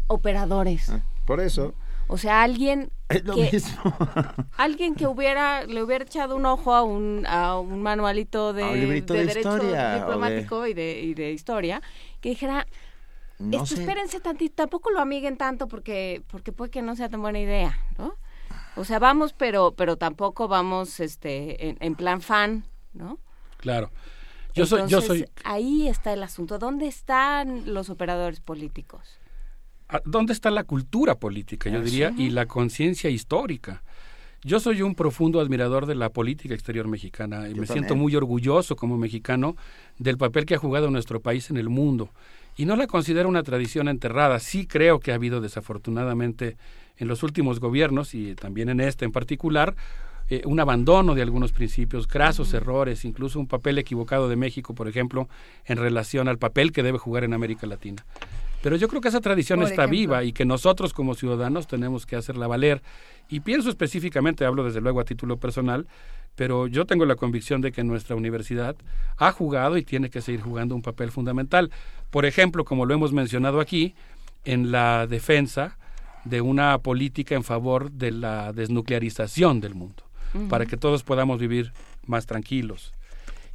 Operadores. 0.08 0.90
Ah, 0.90 1.02
por 1.26 1.40
eso. 1.40 1.74
O 2.08 2.18
sea, 2.18 2.44
alguien 2.44 2.92
que 3.10 3.62
alguien 4.58 4.96
que 4.96 5.08
hubiera 5.08 5.66
le 5.66 5.84
hubiera 5.84 6.04
echado 6.04 6.36
un 6.36 6.46
ojo 6.46 6.74
a 6.74 6.84
un, 6.84 7.26
a 7.28 7.60
un 7.60 7.82
manualito 7.82 8.54
de, 8.54 8.64
de, 8.64 9.02
derecho 9.02 9.58
diplomático 9.58 10.68
y, 10.68 10.74
de, 10.74 11.02
y 11.02 11.14
de 11.14 11.32
historia 11.32 11.82
que 12.22 12.30
dijera 12.30 12.68
esto, 13.52 13.76
espérense 13.76 14.20
tantito, 14.22 14.56
tampoco 14.56 14.92
lo 14.92 15.02
amiguen 15.02 15.38
tanto 15.38 15.68
porque 15.68 16.24
porque 16.30 16.52
puede 16.52 16.72
que 16.72 16.82
no 16.82 16.96
sea 16.96 17.10
tan 17.10 17.22
buena 17.22 17.40
idea, 17.40 17.78
¿no? 17.98 18.16
O 18.78 18.86
sea, 18.86 19.00
vamos, 19.00 19.34
pero 19.34 19.74
pero 19.76 19.98
tampoco 19.98 20.48
vamos 20.48 21.00
este 21.00 21.76
en, 21.84 21.96
plan 21.96 22.22
fan, 22.22 22.66
¿no? 22.94 23.20
Claro. 23.58 23.92
Yo 24.54 24.66
soy 24.66 24.88
yo 24.88 25.02
soy 25.02 25.28
ahí 25.44 25.88
está 25.88 26.14
el 26.14 26.24
asunto, 26.24 26.60
¿dónde 26.60 26.88
están 26.88 27.74
los 27.74 27.90
operadores 27.90 28.40
políticos? 28.40 29.20
¿Dónde 30.04 30.34
está 30.34 30.52
la 30.52 30.64
cultura 30.64 31.16
política, 31.16 31.70
yo 31.70 31.82
diría, 31.82 32.14
y 32.18 32.30
la 32.30 32.46
conciencia 32.46 33.10
histórica? 33.10 33.84
Yo 34.44 34.60
soy 34.60 34.84
un 34.84 34.94
profundo 34.94 35.40
admirador 35.40 35.88
de 35.88 35.96
la 35.96 36.10
política 36.10 36.54
exterior 36.54 36.88
mexicana 36.88 37.50
y 37.50 37.56
me 37.56 37.66
siento 37.66 37.96
muy 37.96 38.16
orgulloso 38.16 38.76
como 38.76 38.96
mexicano 38.96 39.56
del 39.98 40.18
papel 40.18 40.46
que 40.46 40.54
ha 40.54 40.60
jugado 40.60 40.92
nuestro 40.92 41.20
país 41.20 41.50
en 41.50 41.58
el 41.58 41.70
mundo. 41.70 42.12
Y 42.56 42.66
no 42.66 42.76
la 42.76 42.86
considero 42.86 43.28
una 43.28 43.42
tradición 43.42 43.88
enterrada. 43.88 44.40
Sí 44.40 44.68
creo 44.68 45.00
que 45.00 45.12
ha 45.12 45.16
habido 45.16 45.42
desafortunadamente 45.42 46.58
en 46.98 47.08
los 47.08 47.24
últimos 47.24 47.60
gobiernos 47.60 48.14
y 48.14 48.36
también 48.36 48.70
en 48.70 48.82
este 48.82 49.04
en 49.04 49.12
particular 49.12 49.76
eh, 50.30 50.42
un 50.46 50.60
abandono 50.60 51.14
de 51.14 51.22
algunos 51.22 51.52
principios, 51.52 52.08
grasos 52.08 52.54
errores, 52.54 53.06
incluso 53.06 53.40
un 53.40 53.48
papel 53.48 53.78
equivocado 53.78 54.28
de 54.28 54.36
México, 54.36 54.74
por 54.74 54.88
ejemplo, 54.88 55.28
en 55.66 55.78
relación 55.78 56.28
al 56.28 56.40
papel 56.40 56.72
que 56.72 56.82
debe 56.82 56.98
jugar 56.98 57.24
en 57.24 57.34
América 57.34 57.68
Latina. 57.68 58.06
Pero 58.66 58.78
yo 58.78 58.88
creo 58.88 59.00
que 59.00 59.10
esa 59.10 59.22
tradición 59.22 59.62
está 59.62 59.86
viva 59.86 60.24
y 60.24 60.34
que 60.34 60.44
nosotros 60.44 60.92
como 60.92 61.14
ciudadanos 61.14 61.68
tenemos 61.68 62.08
que 62.08 62.16
hacerla 62.16 62.48
valer. 62.48 62.82
Y 63.30 63.42
pienso 63.42 63.70
específicamente, 63.70 64.44
hablo 64.44 64.64
desde 64.64 64.82
luego 64.82 65.00
a 65.00 65.04
título 65.04 65.38
personal, 65.38 65.86
pero 66.34 66.66
yo 66.66 66.88
tengo 66.88 67.06
la 67.06 67.16
convicción 67.16 67.62
de 67.62 67.72
que 67.72 67.84
nuestra 67.84 68.16
universidad 68.16 68.76
ha 69.18 69.32
jugado 69.32 69.78
y 69.78 69.84
tiene 69.84 70.10
que 70.10 70.20
seguir 70.20 70.42
jugando 70.42 70.74
un 70.74 70.82
papel 70.82 71.12
fundamental. 71.12 71.70
Por 72.10 72.26
ejemplo, 72.26 72.66
como 72.66 72.88
lo 72.88 72.96
hemos 72.96 73.14
mencionado 73.14 73.60
aquí, 73.60 73.94
en 74.46 74.72
la 74.72 75.06
defensa 75.06 75.78
de 76.24 76.42
una 76.42 76.80
política 76.80 77.36
en 77.36 77.44
favor 77.44 77.92
de 77.92 78.14
la 78.14 78.52
desnuclearización 78.52 79.62
del 79.62 79.76
mundo, 79.76 80.02
para 80.50 80.66
que 80.66 80.76
todos 80.76 81.04
podamos 81.04 81.38
vivir 81.38 81.72
más 82.08 82.26
tranquilos. 82.26 82.94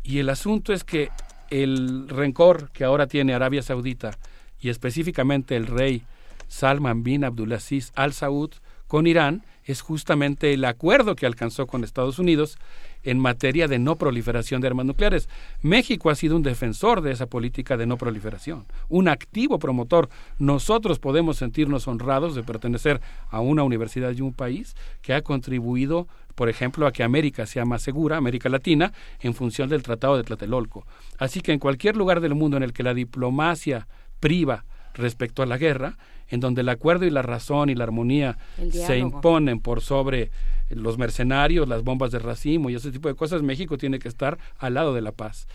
Y 0.05 0.21
el 0.21 0.29
asunto 0.29 0.73
es 0.73 0.85
que 0.85 1.11
el 1.51 2.09
rencor 2.09 2.71
que 2.71 2.85
ahora 2.85 3.09
tiene 3.09 3.35
Arabia 3.35 3.61
Saudita 3.63 4.17
y 4.61 4.69
específicamente 4.69 5.57
el 5.57 5.67
rey 5.67 6.03
Salman 6.49 7.03
bin 7.03 7.25
Abdulaziz 7.25 7.93
al 7.95 8.13
Saud 8.13 8.51
con 8.87 9.07
Irán 9.07 9.45
es 9.65 9.83
justamente 9.83 10.53
el 10.53 10.65
acuerdo 10.65 11.15
que 11.15 11.27
alcanzó 11.27 11.69
con 11.69 11.85
Estados 11.85 12.19
Unidos 12.19 12.59
en 13.05 13.21
materia 13.21 13.69
de 13.69 13.79
no 13.79 13.97
proliferación 13.97 14.61
de 14.61 14.67
armas 14.67 14.85
nucleares. 14.85 15.29
México 15.63 16.11
ha 16.11 16.17
sido 16.17 16.37
un 16.37 16.43
defensor 16.43 17.01
de 17.01 17.13
esa 17.13 17.27
política 17.27 17.77
de 17.77 17.87
no 17.87 17.97
proliferación, 17.97 18.67
un 18.89 19.09
activo 19.09 19.61
promotor. 19.61 20.09
Nosotros 20.39 20.99
podemos 20.99 21.37
sentirnos 21.37 21.87
honrados 21.87 22.35
de 22.35 22.43
pertenecer 22.43 23.01
a 23.29 23.41
una 23.41 23.63
universidad 23.63 24.13
y 24.13 24.23
un 24.23 24.33
país 24.33 24.75
que 25.03 25.15
ha 25.15 25.23
contribuido, 25.23 26.09
por 26.35 26.49
ejemplo, 26.49 26.87
a 26.87 26.93
que 26.93 27.05
América 27.05 27.47
sea 27.47 27.65
más 27.65 27.83
segura, 27.83 28.17
América 28.17 28.49
Latina, 28.49 28.93
en 29.21 29.35
función 29.35 29.69
del 29.69 29.85
Tratado 29.85 30.17
de 30.17 30.25
Tlatelolco. 30.25 30.85
Así 31.17 31.41
que 31.41 31.53
en 31.53 31.61
cualquier 31.61 31.97
lugar 31.97 32.21
del 32.21 32.35
mundo 32.35 32.57
en 32.57 32.65
el 32.65 32.73
que 32.73 32.83
la 32.83 32.93
diplomacia 32.93 33.87
priva 34.21 34.65
respecto 34.95 35.43
a 35.43 35.47
la 35.47 35.59
guerra, 35.59 35.97
en 36.29 36.41
donde 36.41 36.61
el 36.61 36.69
acuerdo 36.69 37.07
y 37.07 37.11
la 37.11 37.23
razón 37.23 37.71
y 37.71 37.75
la 37.75 37.85
armonía 37.85 38.39
se 38.71 38.99
imponen 38.99 39.61
por 39.61 39.81
sobre 39.81 40.31
los 40.69 40.99
mercenarios, 40.99 41.69
las 41.69 41.83
bombas 41.83 42.13
de 42.13 42.21
racimo 42.21 42.71
y 42.71 42.77
ese 42.77 42.93
tipo 42.93 43.09
de 43.09 43.15
cosas, 43.15 43.43
México 43.43 43.77
tiene 43.77 43.99
que 43.99 44.09
estar 44.09 44.39
al 44.59 44.75
lado 44.75 44.95
de 44.95 45.01
la 45.01 45.13
paz. 45.13 45.49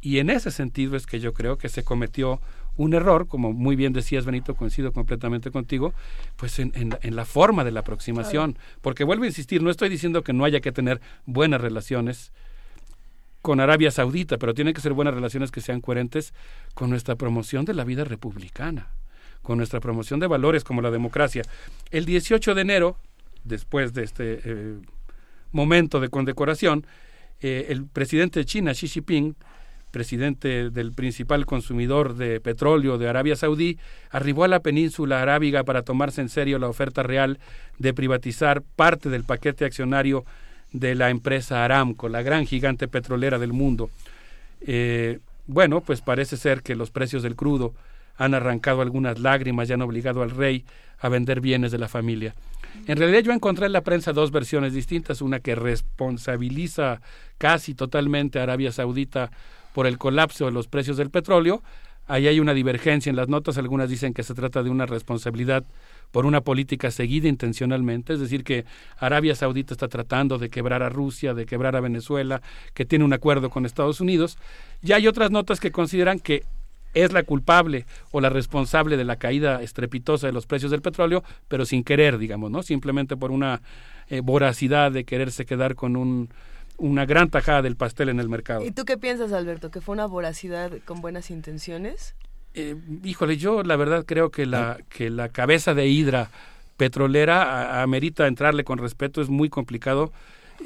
Y 0.00 0.18
en 0.18 0.30
ese 0.30 0.50
sentido 0.50 0.96
es 0.96 1.06
que 1.06 1.20
yo 1.20 1.32
creo 1.32 1.58
que 1.58 1.68
se 1.68 1.84
cometió 1.84 2.40
un 2.76 2.92
error, 2.92 3.26
como 3.26 3.52
muy 3.52 3.74
bien 3.74 3.92
decías, 3.92 4.26
Benito, 4.26 4.54
coincido 4.54 4.92
completamente 4.92 5.50
contigo, 5.50 5.94
pues 6.36 6.58
en, 6.58 6.94
la 7.02 7.24
forma 7.24 7.64
de 7.64 7.70
la 7.70 7.80
aproximación. 7.80 8.58
Porque 8.82 9.04
vuelvo 9.04 9.24
a 9.24 9.28
insistir, 9.28 9.62
no 9.62 9.70
estoy 9.70 9.88
diciendo 9.88 10.22
que 10.22 10.32
no 10.32 10.44
haya 10.44 10.60
que 10.60 10.72
tener 10.72 11.00
buenas 11.24 11.60
relaciones 11.60 12.32
con 13.46 13.60
Arabia 13.60 13.92
Saudita, 13.92 14.38
pero 14.38 14.54
tienen 14.54 14.74
que 14.74 14.80
ser 14.80 14.92
buenas 14.92 15.14
relaciones 15.14 15.52
que 15.52 15.60
sean 15.60 15.80
coherentes 15.80 16.34
con 16.74 16.90
nuestra 16.90 17.14
promoción 17.14 17.64
de 17.64 17.74
la 17.74 17.84
vida 17.84 18.02
republicana, 18.02 18.88
con 19.40 19.56
nuestra 19.56 19.78
promoción 19.78 20.18
de 20.18 20.26
valores 20.26 20.64
como 20.64 20.82
la 20.82 20.90
democracia. 20.90 21.42
El 21.92 22.06
18 22.06 22.56
de 22.56 22.60
enero 22.60 22.96
después 23.44 23.94
de 23.94 24.02
este 24.02 24.40
eh, 24.44 24.78
momento 25.52 26.00
de 26.00 26.08
condecoración, 26.08 26.88
eh, 27.40 27.66
el 27.68 27.86
presidente 27.86 28.40
de 28.40 28.46
China, 28.46 28.72
Xi 28.72 28.88
Jinping, 28.88 29.36
presidente 29.92 30.70
del 30.70 30.90
principal 30.90 31.46
consumidor 31.46 32.16
de 32.16 32.40
petróleo 32.40 32.98
de 32.98 33.08
Arabia 33.08 33.36
Saudí, 33.36 33.78
arribó 34.10 34.42
a 34.42 34.48
la 34.48 34.58
península 34.58 35.22
arábiga 35.22 35.62
para 35.62 35.82
tomarse 35.82 36.20
en 36.20 36.30
serio 36.30 36.58
la 36.58 36.68
oferta 36.68 37.04
real 37.04 37.38
de 37.78 37.94
privatizar 37.94 38.64
parte 38.74 39.08
del 39.08 39.22
paquete 39.22 39.64
accionario 39.64 40.24
de 40.72 40.94
la 40.94 41.10
empresa 41.10 41.64
Aramco, 41.64 42.08
la 42.08 42.22
gran 42.22 42.46
gigante 42.46 42.88
petrolera 42.88 43.38
del 43.38 43.52
mundo. 43.52 43.90
Eh, 44.60 45.18
bueno, 45.46 45.80
pues 45.80 46.00
parece 46.00 46.36
ser 46.36 46.62
que 46.62 46.74
los 46.74 46.90
precios 46.90 47.22
del 47.22 47.36
crudo 47.36 47.74
han 48.16 48.34
arrancado 48.34 48.82
algunas 48.82 49.18
lágrimas 49.18 49.68
y 49.68 49.72
han 49.72 49.82
obligado 49.82 50.22
al 50.22 50.30
rey 50.30 50.64
a 51.00 51.08
vender 51.08 51.40
bienes 51.40 51.72
de 51.72 51.78
la 51.78 51.88
familia. 51.88 52.34
En 52.86 52.98
realidad 52.98 53.20
yo 53.20 53.32
encontré 53.32 53.66
en 53.66 53.72
la 53.72 53.82
prensa 53.82 54.12
dos 54.12 54.30
versiones 54.30 54.72
distintas, 54.72 55.22
una 55.22 55.40
que 55.40 55.54
responsabiliza 55.54 57.00
casi 57.38 57.74
totalmente 57.74 58.38
a 58.38 58.42
Arabia 58.42 58.72
Saudita 58.72 59.30
por 59.72 59.86
el 59.86 59.98
colapso 59.98 60.46
de 60.46 60.52
los 60.52 60.68
precios 60.68 60.96
del 60.96 61.10
petróleo. 61.10 61.62
Ahí 62.06 62.28
hay 62.28 62.38
una 62.38 62.54
divergencia 62.54 63.10
en 63.10 63.16
las 63.16 63.28
notas, 63.28 63.58
algunas 63.58 63.88
dicen 63.88 64.14
que 64.14 64.22
se 64.22 64.34
trata 64.34 64.62
de 64.62 64.70
una 64.70 64.86
responsabilidad 64.86 65.64
por 66.10 66.26
una 66.26 66.40
política 66.40 66.90
seguida 66.90 67.28
intencionalmente, 67.28 68.14
es 68.14 68.20
decir, 68.20 68.44
que 68.44 68.64
Arabia 68.98 69.34
Saudita 69.34 69.74
está 69.74 69.88
tratando 69.88 70.38
de 70.38 70.50
quebrar 70.50 70.82
a 70.82 70.88
Rusia, 70.88 71.34
de 71.34 71.46
quebrar 71.46 71.76
a 71.76 71.80
Venezuela, 71.80 72.40
que 72.74 72.84
tiene 72.84 73.04
un 73.04 73.12
acuerdo 73.12 73.50
con 73.50 73.66
Estados 73.66 74.00
Unidos. 74.00 74.38
Y 74.82 74.92
hay 74.92 75.06
otras 75.08 75.30
notas 75.30 75.60
que 75.60 75.72
consideran 75.72 76.18
que 76.18 76.44
es 76.94 77.12
la 77.12 77.22
culpable 77.22 77.84
o 78.10 78.20
la 78.20 78.30
responsable 78.30 78.96
de 78.96 79.04
la 79.04 79.16
caída 79.16 79.62
estrepitosa 79.62 80.26
de 80.26 80.32
los 80.32 80.46
precios 80.46 80.70
del 80.70 80.80
petróleo, 80.80 81.22
pero 81.46 81.66
sin 81.66 81.84
querer, 81.84 82.16
digamos, 82.16 82.50
¿no? 82.50 82.62
Simplemente 82.62 83.16
por 83.16 83.30
una 83.30 83.60
eh, 84.08 84.20
voracidad 84.20 84.90
de 84.90 85.04
quererse 85.04 85.44
quedar 85.44 85.74
con 85.74 85.96
un, 85.96 86.30
una 86.78 87.04
gran 87.04 87.28
tajada 87.28 87.60
del 87.60 87.76
pastel 87.76 88.08
en 88.08 88.18
el 88.18 88.30
mercado. 88.30 88.64
¿Y 88.64 88.70
tú 88.70 88.84
qué 88.84 88.96
piensas, 88.96 89.32
Alberto? 89.32 89.70
¿Que 89.70 89.82
fue 89.82 89.92
una 89.92 90.06
voracidad 90.06 90.72
con 90.86 91.02
buenas 91.02 91.30
intenciones? 91.30 92.14
Eh, 92.56 92.74
híjole, 93.04 93.36
yo 93.36 93.62
la 93.62 93.76
verdad 93.76 94.04
creo 94.06 94.30
que 94.30 94.46
la, 94.46 94.78
que 94.88 95.10
la 95.10 95.28
cabeza 95.28 95.74
de 95.74 95.86
hidra 95.86 96.30
petrolera 96.76 97.82
amerita 97.82 98.26
entrarle 98.26 98.64
con 98.64 98.78
respeto, 98.78 99.20
es 99.20 99.28
muy 99.28 99.48
complicado 99.48 100.12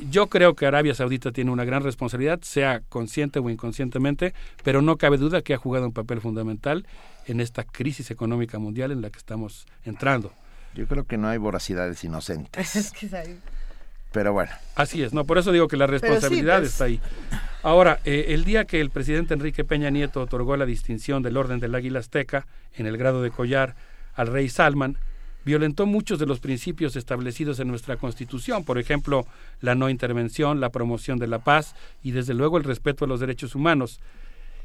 yo 0.08 0.28
creo 0.28 0.54
que 0.54 0.66
Arabia 0.66 0.94
Saudita 0.94 1.32
tiene 1.32 1.50
una 1.50 1.64
gran 1.64 1.82
responsabilidad, 1.82 2.40
sea 2.42 2.80
consciente 2.88 3.38
o 3.38 3.50
inconscientemente, 3.50 4.34
pero 4.62 4.82
no 4.82 4.96
cabe 4.96 5.18
duda 5.18 5.42
que 5.42 5.54
ha 5.54 5.58
jugado 5.58 5.86
un 5.86 5.92
papel 5.92 6.20
fundamental 6.20 6.86
en 7.26 7.40
esta 7.40 7.64
crisis 7.64 8.10
económica 8.10 8.58
mundial 8.58 8.92
en 8.92 9.02
la 9.02 9.10
que 9.10 9.18
estamos 9.18 9.66
entrando. 9.84 10.32
Yo 10.74 10.86
creo 10.86 11.04
que 11.04 11.18
no 11.18 11.28
hay 11.28 11.38
voracidades 11.38 12.02
inocentes. 12.04 12.92
Pero 14.12 14.32
bueno. 14.32 14.50
Así 14.74 15.02
es, 15.02 15.12
no, 15.12 15.24
por 15.24 15.38
eso 15.38 15.52
digo 15.52 15.68
que 15.68 15.76
la 15.76 15.86
responsabilidad 15.86 16.58
pues. 16.58 16.72
está 16.72 16.84
ahí. 16.84 17.00
Ahora, 17.62 18.00
eh, 18.04 18.26
el 18.28 18.44
día 18.44 18.64
que 18.64 18.80
el 18.80 18.90
presidente 18.90 19.34
Enrique 19.34 19.64
Peña 19.64 19.90
Nieto 19.90 20.22
otorgó 20.22 20.56
la 20.56 20.66
distinción 20.66 21.22
del 21.22 21.36
Orden 21.36 21.60
del 21.60 21.74
Águila 21.74 22.00
Azteca 22.00 22.46
en 22.74 22.86
el 22.86 22.96
grado 22.96 23.22
de 23.22 23.30
collar 23.30 23.76
al 24.14 24.28
rey 24.28 24.48
Salman, 24.48 24.96
violentó 25.44 25.86
muchos 25.86 26.18
de 26.18 26.26
los 26.26 26.40
principios 26.40 26.96
establecidos 26.96 27.60
en 27.60 27.68
nuestra 27.68 27.96
Constitución, 27.96 28.64
por 28.64 28.78
ejemplo, 28.78 29.26
la 29.60 29.74
no 29.74 29.88
intervención, 29.88 30.60
la 30.60 30.70
promoción 30.70 31.18
de 31.18 31.26
la 31.26 31.38
paz 31.38 31.74
y 32.02 32.10
desde 32.10 32.34
luego 32.34 32.58
el 32.58 32.64
respeto 32.64 33.04
a 33.04 33.08
los 33.08 33.20
derechos 33.20 33.54
humanos. 33.54 34.00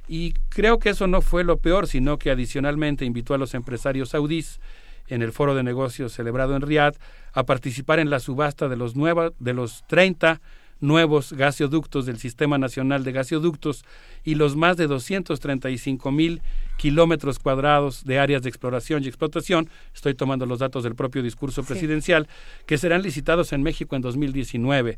Y 0.08 0.34
creo 0.50 0.80
que 0.80 0.90
eso 0.90 1.08
no 1.08 1.22
fue 1.22 1.44
lo 1.44 1.58
peor, 1.58 1.88
sino 1.88 2.18
que 2.18 2.32
adicionalmente 2.32 3.06
invitó 3.06 3.34
a 3.34 3.38
los 3.38 3.54
empresarios 3.54 4.10
saudíes 4.10 4.60
en 5.08 5.22
el 5.22 5.32
foro 5.32 5.56
de 5.56 5.64
negocios 5.64 6.14
celebrado 6.14 6.56
en 6.56 6.62
Riad 6.62 6.96
a 7.34 7.44
participar 7.44 8.00
en 8.00 8.10
la 8.10 8.20
subasta 8.20 8.68
de 8.68 8.76
los, 8.76 8.96
nueva, 8.96 9.32
de 9.40 9.54
los 9.54 9.84
30 9.88 10.42
nuevos 10.82 11.34
gasoductos 11.34 12.06
del 12.06 12.18
Sistema 12.18 12.58
Nacional 12.58 13.04
de 13.04 13.12
Gasoductos 13.12 13.86
y 14.24 14.36
los 14.36 14.56
más 14.56 14.78
de 14.78 14.88
235 14.88 16.12
mil 16.12 16.42
kilómetros 16.78 17.40
cuadrados 17.40 18.04
de 18.06 18.20
áreas 18.20 18.44
de 18.44 18.50
exploración 18.50 19.04
y 19.04 19.08
explotación, 19.08 19.70
estoy 19.94 20.14
tomando 20.14 20.46
los 20.46 20.60
datos 20.60 20.84
del 20.84 20.96
propio 20.96 21.24
discurso 21.24 21.64
presidencial, 21.64 22.28
que 22.66 22.78
serán 22.78 23.02
licitados 23.02 23.54
en 23.54 23.64
México 23.64 23.96
en 23.96 24.02
2019, 24.02 24.98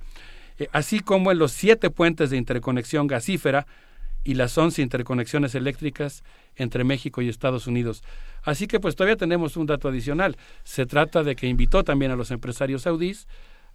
eh, 0.59 0.67
así 0.71 0.99
como 0.99 1.31
en 1.31 1.37
los 1.37 1.51
siete 1.51 1.89
puentes 1.89 2.29
de 2.31 2.37
interconexión 2.37 3.07
gasífera 3.07 3.67
y 4.23 4.33
las 4.33 4.57
once 4.57 4.81
interconexiones 4.81 5.55
eléctricas 5.55 6.23
entre 6.55 6.83
México 6.83 7.21
y 7.21 7.29
Estados 7.29 7.67
Unidos. 7.67 8.03
Así 8.43 8.67
que 8.67 8.79
pues 8.79 8.95
todavía 8.95 9.15
tenemos 9.15 9.57
un 9.57 9.65
dato 9.65 9.87
adicional. 9.87 10.37
Se 10.63 10.85
trata 10.85 11.23
de 11.23 11.35
que 11.35 11.47
invitó 11.47 11.83
también 11.83 12.11
a 12.11 12.15
los 12.15 12.31
empresarios 12.31 12.83
saudíes 12.83 13.27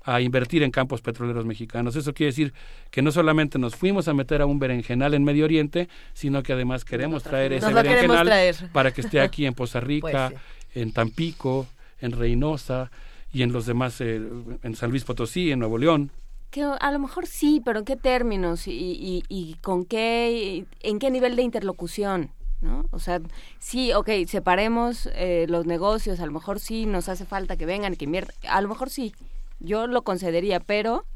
a 0.04 0.20
invertir 0.20 0.62
en 0.62 0.70
campos 0.70 1.00
petroleros 1.00 1.44
mexicanos. 1.44 1.96
Eso 1.96 2.12
quiere 2.12 2.32
decir 2.32 2.52
que 2.90 3.02
no 3.02 3.12
solamente 3.12 3.58
nos 3.58 3.76
fuimos 3.76 4.08
a 4.08 4.14
meter 4.14 4.42
a 4.42 4.46
un 4.46 4.58
berenjenal 4.58 5.14
en 5.14 5.24
Medio 5.24 5.44
Oriente, 5.44 5.88
sino 6.12 6.42
que 6.42 6.52
además 6.52 6.84
queremos 6.84 7.22
traer 7.22 7.52
ese 7.52 7.72
berenjenal 7.72 8.28
para 8.72 8.90
que 8.92 9.00
esté 9.02 9.20
aquí 9.20 9.46
en 9.46 9.54
Poza 9.54 9.80
Rica, 9.80 10.30
pues 10.30 10.40
en 10.74 10.92
Tampico, 10.92 11.68
en 12.00 12.12
Reynosa 12.12 12.90
y 13.32 13.42
en 13.42 13.52
los 13.52 13.66
demás, 13.66 14.00
eh, 14.00 14.20
en 14.62 14.76
San 14.76 14.90
Luis 14.90 15.04
Potosí, 15.04 15.52
en 15.52 15.60
Nuevo 15.60 15.78
León. 15.78 16.10
Que 16.52 16.62
a 16.62 16.92
lo 16.92 16.98
mejor 16.98 17.26
sí, 17.26 17.62
pero 17.64 17.78
¿en 17.78 17.86
qué 17.86 17.96
términos 17.96 18.68
y, 18.68 19.24
y, 19.26 19.54
con 19.62 19.86
qué, 19.86 20.66
en 20.80 20.98
qué 20.98 21.10
nivel 21.10 21.34
de 21.34 21.40
interlocución? 21.40 22.30
¿no? 22.60 22.84
O 22.90 22.98
sea, 22.98 23.22
sí, 23.58 23.94
ok, 23.94 24.10
separemos 24.28 25.08
eh, 25.14 25.46
los 25.48 25.64
negocios, 25.64 26.20
a 26.20 26.26
lo 26.26 26.32
mejor 26.32 26.60
sí 26.60 26.84
nos 26.84 27.08
hace 27.08 27.24
falta 27.24 27.56
que 27.56 27.64
vengan, 27.64 27.96
que 27.96 28.04
inviertan, 28.04 28.36
a 28.48 28.60
lo 28.60 28.68
mejor 28.68 28.90
sí, 28.90 29.14
yo 29.60 29.86
lo 29.86 30.02
concedería, 30.02 30.60
pero 30.60 31.06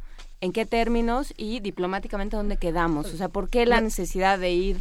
¿en 0.40 0.52
qué 0.52 0.64
términos 0.64 1.34
y 1.36 1.60
diplomáticamente 1.60 2.34
dónde 2.34 2.56
quedamos? 2.56 3.12
O 3.12 3.16
sea, 3.18 3.28
¿por 3.28 3.50
qué 3.50 3.66
la 3.66 3.82
necesidad 3.82 4.38
de 4.38 4.52
ir 4.52 4.78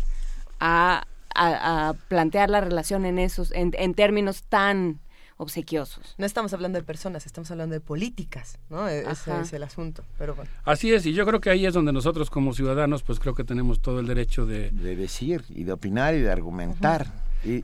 a, 0.61 1.05
a, 1.35 1.95
plantear 2.07 2.49
la 2.49 2.61
relación 2.61 3.05
en 3.05 3.19
esos, 3.19 3.51
en, 3.51 3.73
en, 3.77 3.93
términos 3.93 4.43
tan 4.43 5.01
obsequiosos? 5.37 6.15
No 6.17 6.25
estamos 6.25 6.53
hablando 6.53 6.79
de 6.79 6.83
personas, 6.83 7.25
estamos 7.25 7.49
hablando 7.51 7.73
de 7.73 7.81
políticas, 7.81 8.57
¿no? 8.69 8.87
E-, 8.87 9.09
ese 9.09 9.39
es 9.41 9.53
el 9.53 9.63
asunto, 9.63 10.03
pero 10.17 10.35
Así 10.63 10.93
es, 10.93 11.05
y 11.05 11.13
yo 11.13 11.25
creo 11.25 11.41
que 11.41 11.49
ahí 11.49 11.65
es 11.65 11.73
donde 11.73 11.91
nosotros 11.91 12.29
como 12.29 12.53
ciudadanos, 12.53 13.03
pues 13.03 13.19
creo 13.19 13.35
que 13.35 13.43
tenemos 13.43 13.81
todo 13.81 13.99
el 13.99 14.07
derecho 14.07 14.45
de... 14.45 14.71
De 14.71 14.95
decir, 14.95 15.43
y 15.49 15.63
de 15.63 15.73
opinar, 15.73 16.15
y 16.15 16.21
de 16.21 16.31
argumentar, 16.31 17.07
y, 17.43 17.63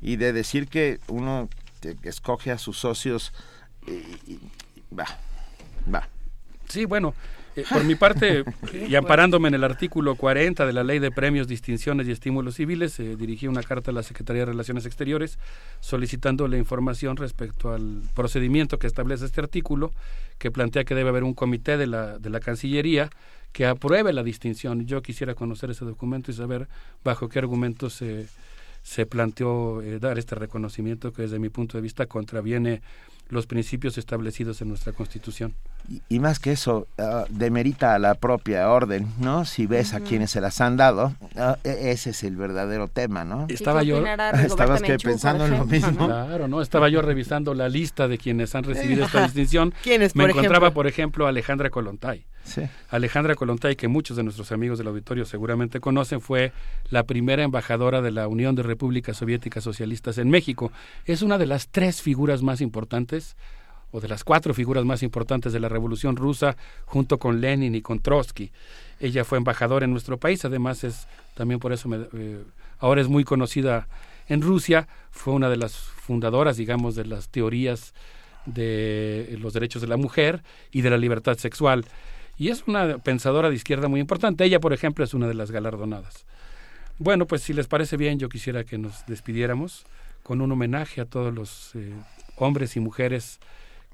y 0.00 0.16
de 0.16 0.32
decir 0.32 0.68
que 0.68 1.00
uno 1.08 1.48
escoge 2.02 2.50
a 2.50 2.58
sus 2.58 2.78
socios... 2.78 3.32
Y, 3.86 4.38
Va. 5.94 6.08
Sí, 6.68 6.84
bueno, 6.84 7.14
eh, 7.58 7.64
por 7.68 7.84
mi 7.84 7.96
parte, 7.96 8.44
y 8.88 8.94
amparándome 8.94 9.48
en 9.48 9.54
el 9.54 9.64
artículo 9.64 10.14
40 10.14 10.64
de 10.64 10.72
la 10.72 10.84
Ley 10.84 11.00
de 11.00 11.10
Premios, 11.10 11.48
Distinciones 11.48 12.06
y 12.06 12.12
Estímulos 12.12 12.54
Civiles, 12.54 12.98
eh, 13.00 13.16
dirigí 13.16 13.48
una 13.48 13.62
carta 13.62 13.90
a 13.90 13.94
la 13.94 14.02
Secretaría 14.02 14.42
de 14.42 14.52
Relaciones 14.52 14.86
Exteriores 14.86 15.38
solicitando 15.80 16.46
la 16.46 16.56
información 16.56 17.16
respecto 17.16 17.72
al 17.72 18.02
procedimiento 18.14 18.78
que 18.78 18.86
establece 18.86 19.24
este 19.24 19.40
artículo, 19.40 19.92
que 20.38 20.50
plantea 20.50 20.84
que 20.84 20.94
debe 20.94 21.08
haber 21.08 21.24
un 21.24 21.34
comité 21.34 21.76
de 21.76 21.88
la, 21.88 22.18
de 22.18 22.30
la 22.30 22.38
Cancillería 22.38 23.10
que 23.52 23.66
apruebe 23.66 24.12
la 24.12 24.22
distinción. 24.22 24.86
Yo 24.86 25.02
quisiera 25.02 25.34
conocer 25.34 25.70
ese 25.70 25.84
documento 25.84 26.30
y 26.30 26.34
saber 26.34 26.68
bajo 27.02 27.28
qué 27.28 27.40
argumentos 27.40 27.94
se, 27.94 28.26
se 28.82 29.04
planteó 29.06 29.82
eh, 29.82 29.98
dar 29.98 30.18
este 30.18 30.34
reconocimiento 30.34 31.12
que 31.12 31.22
desde 31.22 31.38
mi 31.38 31.48
punto 31.48 31.76
de 31.76 31.82
vista 31.82 32.06
contraviene 32.06 32.82
los 33.30 33.46
principios 33.46 33.98
establecidos 33.98 34.60
en 34.62 34.68
nuestra 34.68 34.92
Constitución. 34.92 35.54
Y, 36.08 36.18
más 36.18 36.38
que 36.38 36.52
eso, 36.52 36.86
uh, 36.98 37.24
demerita 37.30 37.94
a 37.94 37.98
la 37.98 38.14
propia 38.14 38.70
orden, 38.70 39.08
¿no? 39.18 39.44
Si 39.44 39.66
ves 39.66 39.94
a 39.94 40.00
quienes 40.00 40.30
se 40.30 40.40
las 40.40 40.60
han 40.60 40.76
dado, 40.76 41.14
uh, 41.36 41.54
ese 41.64 42.10
es 42.10 42.24
el 42.24 42.36
verdadero 42.36 42.88
tema, 42.88 43.24
¿no? 43.24 43.46
Estaba 43.48 43.82
yo, 43.82 44.04
estabas 44.44 44.82
que 44.82 44.98
pensando 44.98 45.46
en 45.46 45.58
lo 45.58 45.64
mismo. 45.64 46.06
Claro, 46.06 46.46
¿no? 46.46 46.60
Estaba 46.60 46.88
yo 46.88 47.00
revisando 47.00 47.54
la 47.54 47.68
lista 47.68 48.06
de 48.06 48.18
quienes 48.18 48.54
han 48.54 48.64
recibido 48.64 49.06
esta 49.06 49.22
distinción. 49.24 49.72
¿Quiénes, 49.82 50.14
Me 50.14 50.24
encontraba, 50.24 50.72
por 50.72 50.86
ejemplo, 50.86 51.26
Alejandra 51.26 51.70
Colontay. 51.70 52.26
Alejandra 52.88 53.34
Colontay, 53.34 53.76
que 53.76 53.88
muchos 53.88 54.16
de 54.16 54.22
nuestros 54.22 54.52
amigos 54.52 54.78
del 54.78 54.88
auditorio 54.88 55.24
seguramente 55.24 55.80
conocen, 55.80 56.20
fue 56.20 56.52
la 56.90 57.04
primera 57.04 57.42
embajadora 57.42 58.00
de 58.00 58.10
la 58.10 58.28
Unión 58.28 58.54
de 58.54 58.62
Repúblicas 58.62 59.16
Soviéticas 59.16 59.64
Socialistas 59.64 60.18
en 60.18 60.30
México. 60.30 60.72
Es 61.04 61.22
una 61.22 61.38
de 61.38 61.46
las 61.46 61.68
tres 61.68 62.00
figuras 62.00 62.42
más 62.42 62.60
importantes 62.60 63.17
o 63.90 64.00
de 64.00 64.08
las 64.08 64.24
cuatro 64.24 64.52
figuras 64.52 64.84
más 64.84 65.02
importantes 65.02 65.52
de 65.52 65.60
la 65.60 65.68
Revolución 65.68 66.16
Rusa, 66.16 66.56
junto 66.84 67.18
con 67.18 67.40
Lenin 67.40 67.74
y 67.74 67.80
con 67.80 68.00
Trotsky. 68.00 68.50
Ella 69.00 69.24
fue 69.24 69.38
embajadora 69.38 69.84
en 69.84 69.92
nuestro 69.92 70.18
país, 70.18 70.44
además 70.44 70.84
es 70.84 71.06
también 71.34 71.60
por 71.60 71.72
eso 71.72 71.88
eh, 71.94 72.42
ahora 72.78 73.00
es 73.00 73.08
muy 73.08 73.24
conocida 73.24 73.88
en 74.28 74.42
Rusia, 74.42 74.88
fue 75.10 75.32
una 75.32 75.48
de 75.48 75.56
las 75.56 75.74
fundadoras, 75.74 76.56
digamos, 76.56 76.94
de 76.94 77.06
las 77.06 77.28
teorías 77.28 77.94
de 78.44 79.36
los 79.40 79.52
derechos 79.52 79.82
de 79.82 79.88
la 79.88 79.96
mujer 79.96 80.42
y 80.70 80.82
de 80.82 80.90
la 80.90 80.96
libertad 80.98 81.36
sexual 81.36 81.84
y 82.38 82.50
es 82.50 82.62
una 82.66 82.98
pensadora 82.98 83.50
de 83.50 83.56
izquierda 83.56 83.88
muy 83.88 84.00
importante. 84.00 84.44
Ella, 84.44 84.60
por 84.60 84.72
ejemplo, 84.72 85.04
es 85.04 85.12
una 85.12 85.26
de 85.26 85.34
las 85.34 85.50
galardonadas. 85.50 86.24
Bueno, 86.98 87.26
pues 87.26 87.42
si 87.42 87.52
les 87.52 87.66
parece 87.66 87.96
bien, 87.96 88.18
yo 88.18 88.28
quisiera 88.28 88.64
que 88.64 88.78
nos 88.78 89.04
despidiéramos 89.06 89.84
con 90.22 90.40
un 90.40 90.52
homenaje 90.52 91.00
a 91.00 91.04
todos 91.04 91.34
los 91.34 91.74
eh, 91.74 91.92
hombres 92.38 92.76
y 92.76 92.80
mujeres 92.80 93.40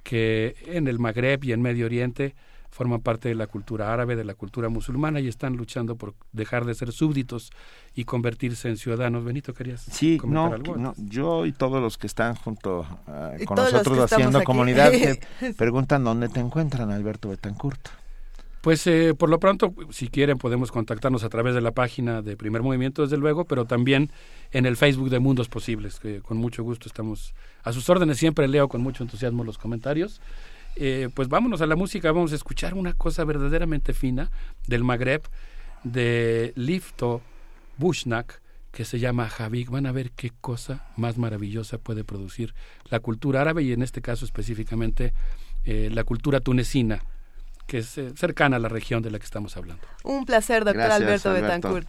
que 0.03 0.55
en 0.67 0.87
el 0.87 0.99
Magreb 0.99 1.45
y 1.45 1.53
en 1.53 1.63
Medio 1.63 1.87
Oriente 1.87 2.35
forman 2.75 3.01
parte 3.01 3.29
de 3.29 3.37
la 3.37 3.47
cultura 3.47 3.93
árabe, 3.93 4.17
de 4.17 4.25
la 4.25 4.35
cultura 4.35 4.69
musulmana 4.69 5.21
y 5.21 5.29
están 5.29 5.57
luchando 5.57 5.95
por 5.95 6.15
dejar 6.33 6.65
de 6.65 6.75
ser 6.75 6.91
súbditos 6.91 7.53
y 7.95 8.05
convertirse 8.05 8.69
en 8.69 8.77
ciudadanos. 8.77 9.25
Benito, 9.25 9.55
¿querías 9.55 9.83
sí, 9.83 10.19
comentar 10.19 10.55
algo? 10.55 10.77
No, 10.77 10.93
yo 10.97 11.47
y 11.47 11.53
todos 11.53 11.81
los 11.81 11.97
que 11.99 12.09
están 12.09 12.35
junto 12.35 12.85
ah, 13.07 13.31
con 13.45 13.57
nosotros 13.57 14.13
haciendo 14.13 14.43
comunidad 14.43 14.93
preguntan 15.57 16.03
dónde 16.03 16.29
te 16.29 16.41
encuentran, 16.41 16.91
Alberto 16.91 17.29
Betancourt. 17.29 17.91
Pues 18.61 18.85
eh, 18.89 19.15
por 19.17 19.29
lo 19.29 19.39
pronto, 19.39 19.73
si 19.91 20.09
quieren, 20.09 20.39
podemos 20.39 20.73
contactarnos 20.73 21.23
a 21.23 21.29
través 21.29 21.55
de 21.55 21.61
la 21.61 21.73
página 21.73 22.23
de 22.23 22.37
Primer 22.37 22.63
Movimiento, 22.63 23.03
desde 23.03 23.19
luego, 23.19 23.45
pero 23.45 23.67
también 23.67 24.11
en 24.51 24.67
el 24.67 24.77
Facebook 24.77 25.11
de 25.11 25.21
Mundos 25.21 25.49
Posibles, 25.49 26.01
que 26.01 26.23
con 26.23 26.39
mucho 26.39 26.65
gusto 26.65 26.89
estamos 26.89 27.35
a 27.65 27.73
sus 27.73 27.89
órdenes. 27.89 28.19
Siempre 28.19 28.47
leo 28.47 28.69
con 28.69 28.83
mucho 28.83 29.03
entusiasmo 29.03 29.43
los 29.43 29.59
comentarios 29.59 30.21
eh, 30.77 31.09
pues 31.15 31.29
vámonos 31.29 31.61
a 31.61 31.67
la 31.67 31.77
música, 31.77 32.11
vamos 32.11 32.33
a 32.33 32.35
escuchar 32.35 32.75
una 32.75 32.95
cosa 32.95 33.25
verdaderamente 33.25 33.93
fina 33.93 34.31
del 34.67 34.83
Magreb, 34.83 35.23
de 35.85 36.53
Lifto 36.57 37.23
Bushnak, 37.77 38.41
que 38.73 38.85
se 38.85 38.99
llama 38.99 39.29
Javik. 39.29 39.71
Van 39.71 39.87
a 39.87 39.93
ver 39.93 40.11
qué 40.11 40.33
cosa 40.41 40.87
más 40.97 41.17
maravillosa 41.17 41.79
puede 41.79 42.03
producir 42.03 42.55
la 42.91 42.99
cultura 42.99 43.41
árabe 43.43 43.63
y 43.63 43.73
en 43.73 43.83
este 43.83 44.01
caso 44.01 44.25
específicamente 44.25 45.15
eh, 45.65 45.91
la 45.93 46.03
cultura 46.03 46.41
tunecina, 46.41 47.01
que 47.69 47.79
es 47.79 47.97
eh, 47.97 48.13
cercana 48.17 48.57
a 48.57 48.59
la 48.59 48.69
región 48.69 49.01
de 49.01 49.13
la 49.13 49.21
que 49.21 49.25
estamos 49.27 49.57
hablando. 49.57 49.87
Un 50.03 50.25
placer, 50.25 50.65
doctor 50.65 50.91
Alberto, 50.91 51.31
Alberto 51.31 51.33
Betancourt. 51.33 51.89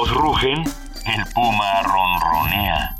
Todos 0.00 0.16
rugen, 0.16 0.60
el 0.60 1.34
puma 1.34 1.82
ronronea. 1.82 2.96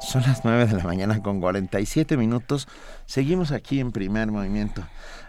Son 0.00 0.22
las 0.22 0.44
9 0.44 0.66
de 0.66 0.76
la 0.78 0.82
mañana 0.82 1.22
con 1.22 1.40
47 1.40 2.16
minutos. 2.16 2.66
Seguimos 3.06 3.52
aquí 3.52 3.78
en 3.78 3.92
primer 3.92 4.32
movimiento. 4.32 4.82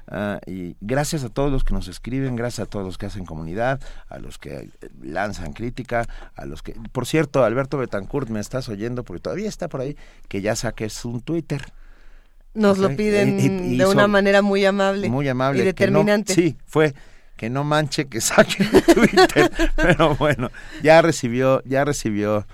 Ah, 0.07 0.39
y 0.47 0.75
gracias 0.81 1.23
a 1.25 1.29
todos 1.29 1.51
los 1.51 1.63
que 1.63 1.75
nos 1.75 1.87
escriben, 1.87 2.35
gracias 2.35 2.65
a 2.65 2.69
todos 2.71 2.83
los 2.83 2.97
que 2.97 3.05
hacen 3.05 3.23
comunidad, 3.23 3.79
a 4.09 4.17
los 4.17 4.39
que 4.39 4.71
lanzan 5.03 5.53
crítica, 5.53 6.07
a 6.33 6.45
los 6.45 6.63
que... 6.63 6.73
Por 6.91 7.05
cierto, 7.05 7.43
Alberto 7.43 7.77
Betancourt, 7.77 8.29
me 8.29 8.39
estás 8.39 8.67
oyendo 8.67 9.03
porque 9.03 9.21
todavía 9.21 9.47
está 9.47 9.67
por 9.67 9.81
ahí, 9.81 9.95
que 10.27 10.41
ya 10.41 10.55
saques 10.55 11.05
un 11.05 11.21
Twitter. 11.21 11.61
Nos 12.55 12.79
lo 12.79 12.95
piden 12.95 13.77
de 13.77 13.85
una 13.85 14.07
manera 14.07 14.41
muy 14.41 14.65
amable. 14.65 15.07
Muy 15.07 15.27
amable. 15.27 15.61
Y 15.61 15.65
determinante. 15.65 16.33
sí, 16.33 16.57
fue 16.65 16.95
que 17.35 17.49
no 17.49 17.63
manche 17.63 18.07
que 18.07 18.21
saque 18.21 18.63
Twitter. 18.63 19.51
Pero 19.75 20.15
bueno, 20.15 20.51
ya 20.81 21.01
recibió, 21.01 21.61
ya 21.65 21.83
recibió 21.85 22.45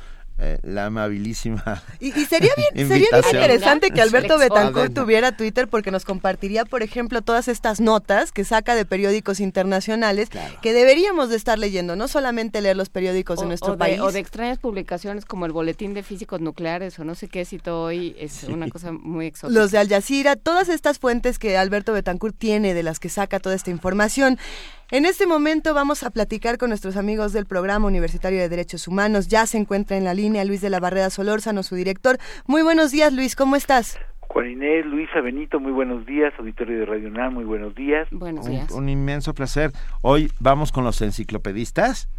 eh, 0.43 0.57
la 0.63 0.87
amabilísima. 0.87 1.83
Y, 1.99 2.11
sería 2.25 2.51
bien, 2.57 2.87
sería 2.87 3.09
bien 3.11 3.35
interesante 3.35 3.91
que 3.91 4.01
Alberto 4.01 4.39
Betancourt 4.39 4.93
tuviera 4.93 5.37
Twitter 5.37 5.67
porque 5.67 5.91
nos 5.91 6.03
compartiría, 6.03 6.65
por 6.65 6.81
ejemplo, 6.81 7.21
todas 7.21 7.47
estas 7.47 7.79
notas 7.79 8.31
que 8.31 8.43
saca 8.43 8.73
de 8.73 8.85
periódicos 8.85 9.39
internacionales 9.39 10.29
que 10.63 10.73
deberíamos 10.73 11.29
de 11.29 11.35
estar 11.35 11.59
leyendo, 11.59 11.95
no 11.95 12.07
solamente 12.07 12.59
leer 12.61 12.75
los 12.75 12.89
periódicos 12.89 13.39
de 13.39 13.45
nuestro 13.45 13.77
país. 13.77 13.99
o 13.99 14.11
de 14.11 14.19
extrañas 14.19 14.57
publicaciones 14.57 15.25
como 15.25 15.45
el 15.45 15.51
Boletín 15.51 15.93
de 15.93 16.01
Físicos 16.01 16.41
Nucleares 16.41 16.97
o 16.97 17.03
no 17.03 17.13
sé 17.13 17.27
qué 17.27 17.45
cito 17.45 17.83
hoy, 17.83 18.15
es 18.17 18.43
una 18.45 18.67
cosa 18.69 18.91
muy 18.91 19.27
exótica. 19.27 19.59
Los 19.59 19.69
de 19.69 19.77
Al 19.77 19.89
Jazeera, 19.89 20.35
todas 20.35 20.69
estas 20.69 20.97
fuentes 20.97 21.37
que 21.37 21.55
Alberto 21.57 21.93
Betancourt 21.93 22.35
tiene 22.35 22.73
de 22.73 22.81
las 22.81 22.99
que 22.99 23.09
saca 23.09 23.39
toda 23.39 23.53
esta 23.53 23.69
información. 23.69 24.39
En 24.93 25.05
este 25.05 25.25
momento 25.25 25.73
vamos 25.73 26.03
a 26.03 26.09
platicar 26.09 26.57
con 26.57 26.67
nuestros 26.67 26.97
amigos 26.97 27.31
del 27.31 27.45
Programa 27.45 27.87
Universitario 27.87 28.39
de 28.41 28.49
Derechos 28.49 28.89
Humanos. 28.89 29.29
Ya 29.29 29.45
se 29.45 29.57
encuentra 29.57 29.95
en 29.95 30.03
la 30.03 30.13
línea 30.13 30.43
Luis 30.43 30.59
de 30.59 30.69
la 30.69 30.81
Barrera 30.81 31.09
Solórzano, 31.09 31.63
su 31.63 31.75
director. 31.75 32.17
Muy 32.45 32.61
buenos 32.61 32.91
días, 32.91 33.13
Luis, 33.13 33.37
¿cómo 33.37 33.55
estás? 33.55 33.97
Juan 34.19 34.49
Inés, 34.49 34.85
Luisa 34.85 35.21
Benito, 35.21 35.61
muy 35.61 35.71
buenos 35.71 36.05
días, 36.05 36.33
auditorio 36.37 36.79
de 36.79 36.85
Radio 36.85 37.07
UNAM, 37.07 37.35
muy 37.35 37.45
buenos 37.45 37.73
días. 37.73 38.09
Buenos 38.11 38.45
días. 38.45 38.69
Un, 38.71 38.89
inmenso 38.89 39.33
placer. 39.33 39.71
Hoy 40.01 40.29
vamos 40.41 40.73
con 40.73 40.83
los 40.83 41.01
enciclopedistas. 41.01 42.09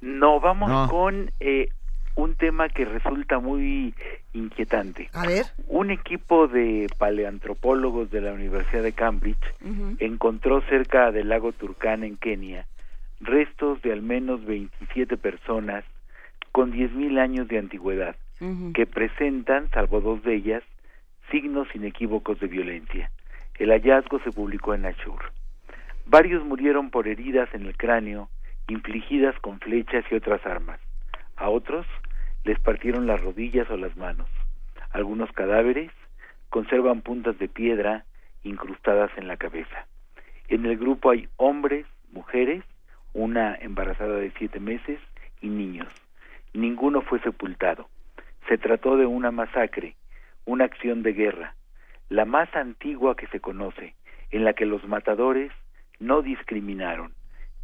No, 0.00 0.40
vamos 0.40 0.90
con 0.90 1.32
eh, 1.40 1.68
un 2.16 2.36
tema 2.36 2.68
que 2.68 2.84
resulta 2.84 3.38
muy 3.38 3.94
inquietante. 4.32 5.08
A 5.12 5.26
ver. 5.26 5.46
Un 5.66 5.90
equipo 5.90 6.46
de 6.46 6.86
paleantropólogos 6.98 8.10
de 8.10 8.20
la 8.20 8.32
Universidad 8.32 8.82
de 8.82 8.92
Cambridge 8.92 9.44
encontró 9.98 10.60
cerca 10.62 11.10
del 11.10 11.28
lago 11.28 11.52
Turkana 11.52 12.06
en 12.06 12.16
Kenia 12.16 12.66
restos 13.20 13.80
de 13.82 13.92
al 13.92 14.02
menos 14.02 14.44
27 14.44 15.16
personas 15.16 15.84
con 16.52 16.72
10.000 16.72 17.18
años 17.18 17.48
de 17.48 17.58
antigüedad 17.58 18.16
que 18.74 18.84
presentan, 18.84 19.70
salvo 19.70 20.02
dos 20.02 20.22
de 20.22 20.34
ellas, 20.34 20.62
signos 21.30 21.66
inequívocos 21.74 22.38
de 22.40 22.46
violencia. 22.46 23.10
El 23.58 23.70
hallazgo 23.70 24.20
se 24.20 24.32
publicó 24.32 24.74
en 24.74 24.82
Nashur. 24.82 25.32
Varios 26.04 26.44
murieron 26.44 26.90
por 26.90 27.08
heridas 27.08 27.48
en 27.54 27.64
el 27.64 27.76
cráneo 27.76 28.28
infligidas 28.68 29.38
con 29.40 29.60
flechas 29.60 30.04
y 30.10 30.14
otras 30.14 30.44
armas. 30.44 30.78
A 31.36 31.48
otros 31.48 31.86
les 32.44 32.60
partieron 32.60 33.06
las 33.06 33.20
rodillas 33.20 33.68
o 33.70 33.76
las 33.76 33.96
manos. 33.96 34.28
Algunos 34.90 35.32
cadáveres 35.32 35.90
conservan 36.50 37.00
puntas 37.00 37.38
de 37.38 37.48
piedra 37.48 38.04
incrustadas 38.42 39.10
en 39.16 39.26
la 39.26 39.36
cabeza. 39.36 39.86
En 40.48 40.66
el 40.66 40.76
grupo 40.76 41.10
hay 41.10 41.28
hombres, 41.36 41.86
mujeres, 42.12 42.62
una 43.14 43.54
embarazada 43.56 44.16
de 44.16 44.32
siete 44.38 44.60
meses 44.60 45.00
y 45.40 45.48
niños. 45.48 45.88
Ninguno 46.52 47.00
fue 47.00 47.20
sepultado. 47.20 47.88
Se 48.48 48.58
trató 48.58 48.96
de 48.96 49.06
una 49.06 49.30
masacre, 49.30 49.96
una 50.44 50.64
acción 50.64 51.02
de 51.02 51.14
guerra, 51.14 51.54
la 52.10 52.26
más 52.26 52.54
antigua 52.54 53.16
que 53.16 53.26
se 53.28 53.40
conoce, 53.40 53.94
en 54.30 54.44
la 54.44 54.52
que 54.52 54.66
los 54.66 54.86
matadores 54.86 55.50
no 55.98 56.20
discriminaron, 56.20 57.14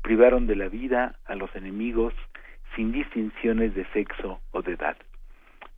privaron 0.02 0.46
de 0.46 0.56
la 0.56 0.68
vida 0.68 1.16
a 1.26 1.34
los 1.34 1.54
enemigos 1.54 2.14
sin 2.74 2.92
distinciones 2.92 3.74
de 3.74 3.84
sexo 3.92 4.40
o 4.52 4.62
de 4.62 4.72
edad. 4.72 4.96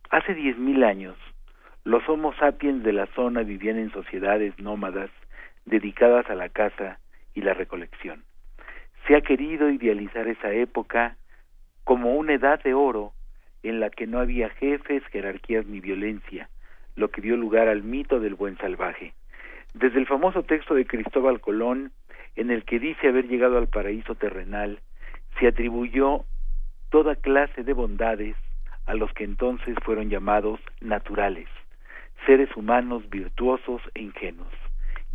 Hace 0.09 0.33
diez 0.33 0.57
mil 0.57 0.83
años, 0.83 1.15
los 1.83 2.07
Homo 2.07 2.33
sapiens 2.35 2.83
de 2.83 2.93
la 2.93 3.07
zona 3.07 3.41
vivían 3.43 3.77
en 3.77 3.91
sociedades 3.91 4.57
nómadas 4.59 5.09
dedicadas 5.65 6.29
a 6.29 6.35
la 6.35 6.49
caza 6.49 6.99
y 7.33 7.41
la 7.41 7.53
recolección. 7.53 8.23
Se 9.07 9.15
ha 9.15 9.21
querido 9.21 9.69
idealizar 9.69 10.27
esa 10.27 10.51
época 10.53 11.17
como 11.83 12.15
una 12.15 12.33
edad 12.33 12.61
de 12.63 12.73
oro 12.73 13.13
en 13.63 13.79
la 13.79 13.89
que 13.89 14.07
no 14.07 14.19
había 14.19 14.49
jefes, 14.49 15.03
jerarquías 15.07 15.65
ni 15.65 15.79
violencia, 15.79 16.49
lo 16.95 17.09
que 17.09 17.21
dio 17.21 17.35
lugar 17.35 17.67
al 17.67 17.83
mito 17.83 18.19
del 18.19 18.35
buen 18.35 18.57
salvaje. 18.57 19.13
Desde 19.73 19.99
el 19.99 20.05
famoso 20.05 20.43
texto 20.43 20.75
de 20.75 20.85
Cristóbal 20.85 21.41
Colón, 21.41 21.91
en 22.35 22.51
el 22.51 22.63
que 22.63 22.79
dice 22.79 23.07
haber 23.07 23.27
llegado 23.27 23.57
al 23.57 23.67
paraíso 23.67 24.15
terrenal, 24.15 24.79
se 25.39 25.47
atribuyó 25.47 26.25
toda 26.93 27.15
clase 27.15 27.63
de 27.63 27.73
bondades 27.73 28.35
a 28.85 28.93
los 28.93 29.11
que 29.13 29.23
entonces 29.23 29.75
fueron 29.83 30.11
llamados 30.11 30.59
naturales, 30.79 31.47
seres 32.27 32.55
humanos 32.55 33.09
virtuosos 33.09 33.81
e 33.95 34.03
ingenuos. 34.03 34.53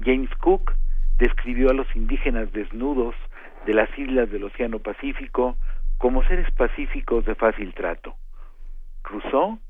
James 0.05 0.29
Cook 0.41 0.73
describió 1.19 1.71
a 1.71 1.75
los 1.75 1.87
indígenas 1.95 2.53
desnudos 2.53 3.15
de 3.65 3.75
las 3.75 3.97
islas 3.97 4.29
del 4.29 4.43
Océano 4.43 4.81
Pacífico 4.81 5.57
como 5.99 6.25
seres 6.25 6.51
pacíficos 6.51 7.25
de 7.27 7.37
fácil 7.37 7.73
trato. 7.75 8.17
Rousseau 9.05 9.61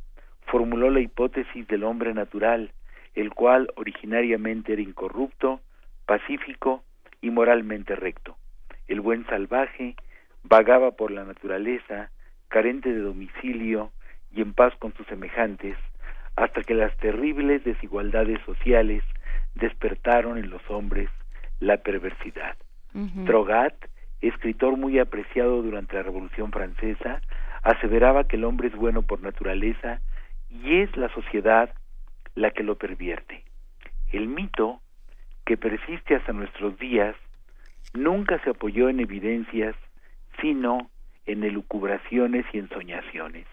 formuló 0.46 0.88
la 0.88 1.00
hipótesis 1.00 1.68
del 1.68 1.84
hombre 1.84 2.14
natural, 2.14 2.72
el 3.16 3.34
cual 3.34 3.70
originariamente 3.76 4.72
era 4.72 4.80
incorrupto, 4.80 5.60
pacífico 6.06 6.82
y 7.20 7.28
moralmente 7.28 7.94
recto. 7.96 8.34
El 8.86 9.02
buen 9.02 9.26
salvaje 9.26 9.94
vagaba 10.42 10.92
por 10.92 11.10
la 11.10 11.24
naturaleza, 11.24 12.10
carente 12.48 12.92
de 12.92 13.00
domicilio 13.00 13.92
y 14.30 14.42
en 14.42 14.54
paz 14.54 14.74
con 14.78 14.94
sus 14.94 15.06
semejantes, 15.06 15.76
hasta 16.36 16.62
que 16.62 16.74
las 16.74 16.96
terribles 16.98 17.64
desigualdades 17.64 18.40
sociales 18.44 19.02
despertaron 19.54 20.38
en 20.38 20.50
los 20.50 20.62
hombres 20.70 21.10
la 21.60 21.78
perversidad. 21.78 22.56
Trogat, 23.26 23.74
escritor 24.20 24.76
muy 24.76 24.98
apreciado 24.98 25.62
durante 25.62 25.96
la 25.96 26.02
Revolución 26.02 26.50
Francesa, 26.52 27.20
aseveraba 27.62 28.24
que 28.24 28.36
el 28.36 28.44
hombre 28.44 28.68
es 28.68 28.74
bueno 28.74 29.02
por 29.02 29.20
naturaleza 29.20 30.00
y 30.48 30.80
es 30.80 30.96
la 30.96 31.08
sociedad 31.10 31.72
la 32.34 32.50
que 32.50 32.62
lo 32.62 32.76
pervierte. 32.76 33.44
El 34.12 34.28
mito, 34.28 34.80
que 35.44 35.56
persiste 35.56 36.14
hasta 36.14 36.32
nuestros 36.32 36.78
días, 36.78 37.14
nunca 37.94 38.40
se 38.42 38.50
apoyó 38.50 38.88
en 38.88 39.00
evidencias 39.00 39.74
sino 40.40 40.90
en 41.26 41.44
elucubraciones 41.44 42.46
y 42.52 42.58
ensoñaciones. 42.58 43.46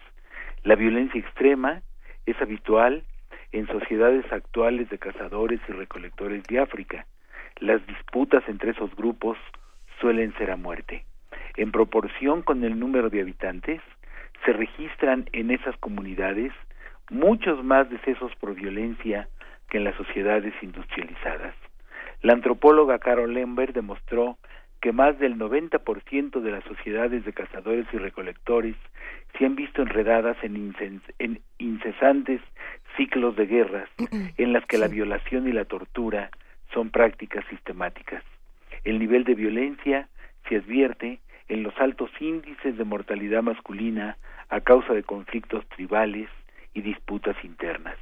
La 0.62 0.74
violencia 0.74 1.20
extrema 1.20 1.82
es 2.24 2.40
habitual 2.40 3.04
en 3.52 3.66
sociedades 3.66 4.30
actuales 4.32 4.88
de 4.90 4.98
cazadores 4.98 5.60
y 5.68 5.72
recolectores 5.72 6.42
de 6.44 6.58
África. 6.58 7.06
Las 7.58 7.86
disputas 7.86 8.42
entre 8.48 8.72
esos 8.72 8.94
grupos 8.96 9.38
suelen 10.00 10.34
ser 10.34 10.50
a 10.50 10.56
muerte. 10.56 11.04
En 11.56 11.72
proporción 11.72 12.42
con 12.42 12.64
el 12.64 12.78
número 12.78 13.08
de 13.08 13.20
habitantes, 13.20 13.80
se 14.44 14.52
registran 14.52 15.28
en 15.32 15.50
esas 15.50 15.76
comunidades 15.78 16.52
muchos 17.10 17.64
más 17.64 17.88
decesos 17.88 18.32
por 18.36 18.54
violencia 18.54 19.28
que 19.68 19.78
en 19.78 19.84
las 19.84 19.96
sociedades 19.96 20.54
industrializadas. 20.62 21.54
La 22.22 22.32
antropóloga 22.32 22.98
Carol 22.98 23.32
Lembert 23.32 23.74
demostró 23.74 24.38
que 24.80 24.92
más 24.92 25.18
del 25.18 25.36
90% 25.36 26.40
de 26.40 26.50
las 26.50 26.64
sociedades 26.64 27.24
de 27.24 27.32
cazadores 27.32 27.86
y 27.92 27.98
recolectores 27.98 28.76
se 29.38 29.46
han 29.46 29.56
visto 29.56 29.82
enredadas 29.82 30.36
en, 30.42 30.74
en 31.18 31.40
incesantes 31.58 32.40
ciclos 32.96 33.36
de 33.36 33.46
guerras 33.46 33.88
en 34.36 34.52
las 34.52 34.64
que 34.66 34.78
la 34.78 34.88
violación 34.88 35.48
y 35.48 35.52
la 35.52 35.64
tortura 35.64 36.30
son 36.72 36.90
prácticas 36.90 37.44
sistemáticas. 37.50 38.22
El 38.84 38.98
nivel 38.98 39.24
de 39.24 39.34
violencia 39.34 40.08
se 40.48 40.56
advierte 40.56 41.20
en 41.48 41.62
los 41.62 41.76
altos 41.78 42.10
índices 42.20 42.76
de 42.76 42.84
mortalidad 42.84 43.42
masculina 43.42 44.16
a 44.48 44.60
causa 44.60 44.92
de 44.92 45.02
conflictos 45.02 45.66
tribales 45.68 46.28
y 46.74 46.82
disputas 46.82 47.36
internas. 47.44 47.96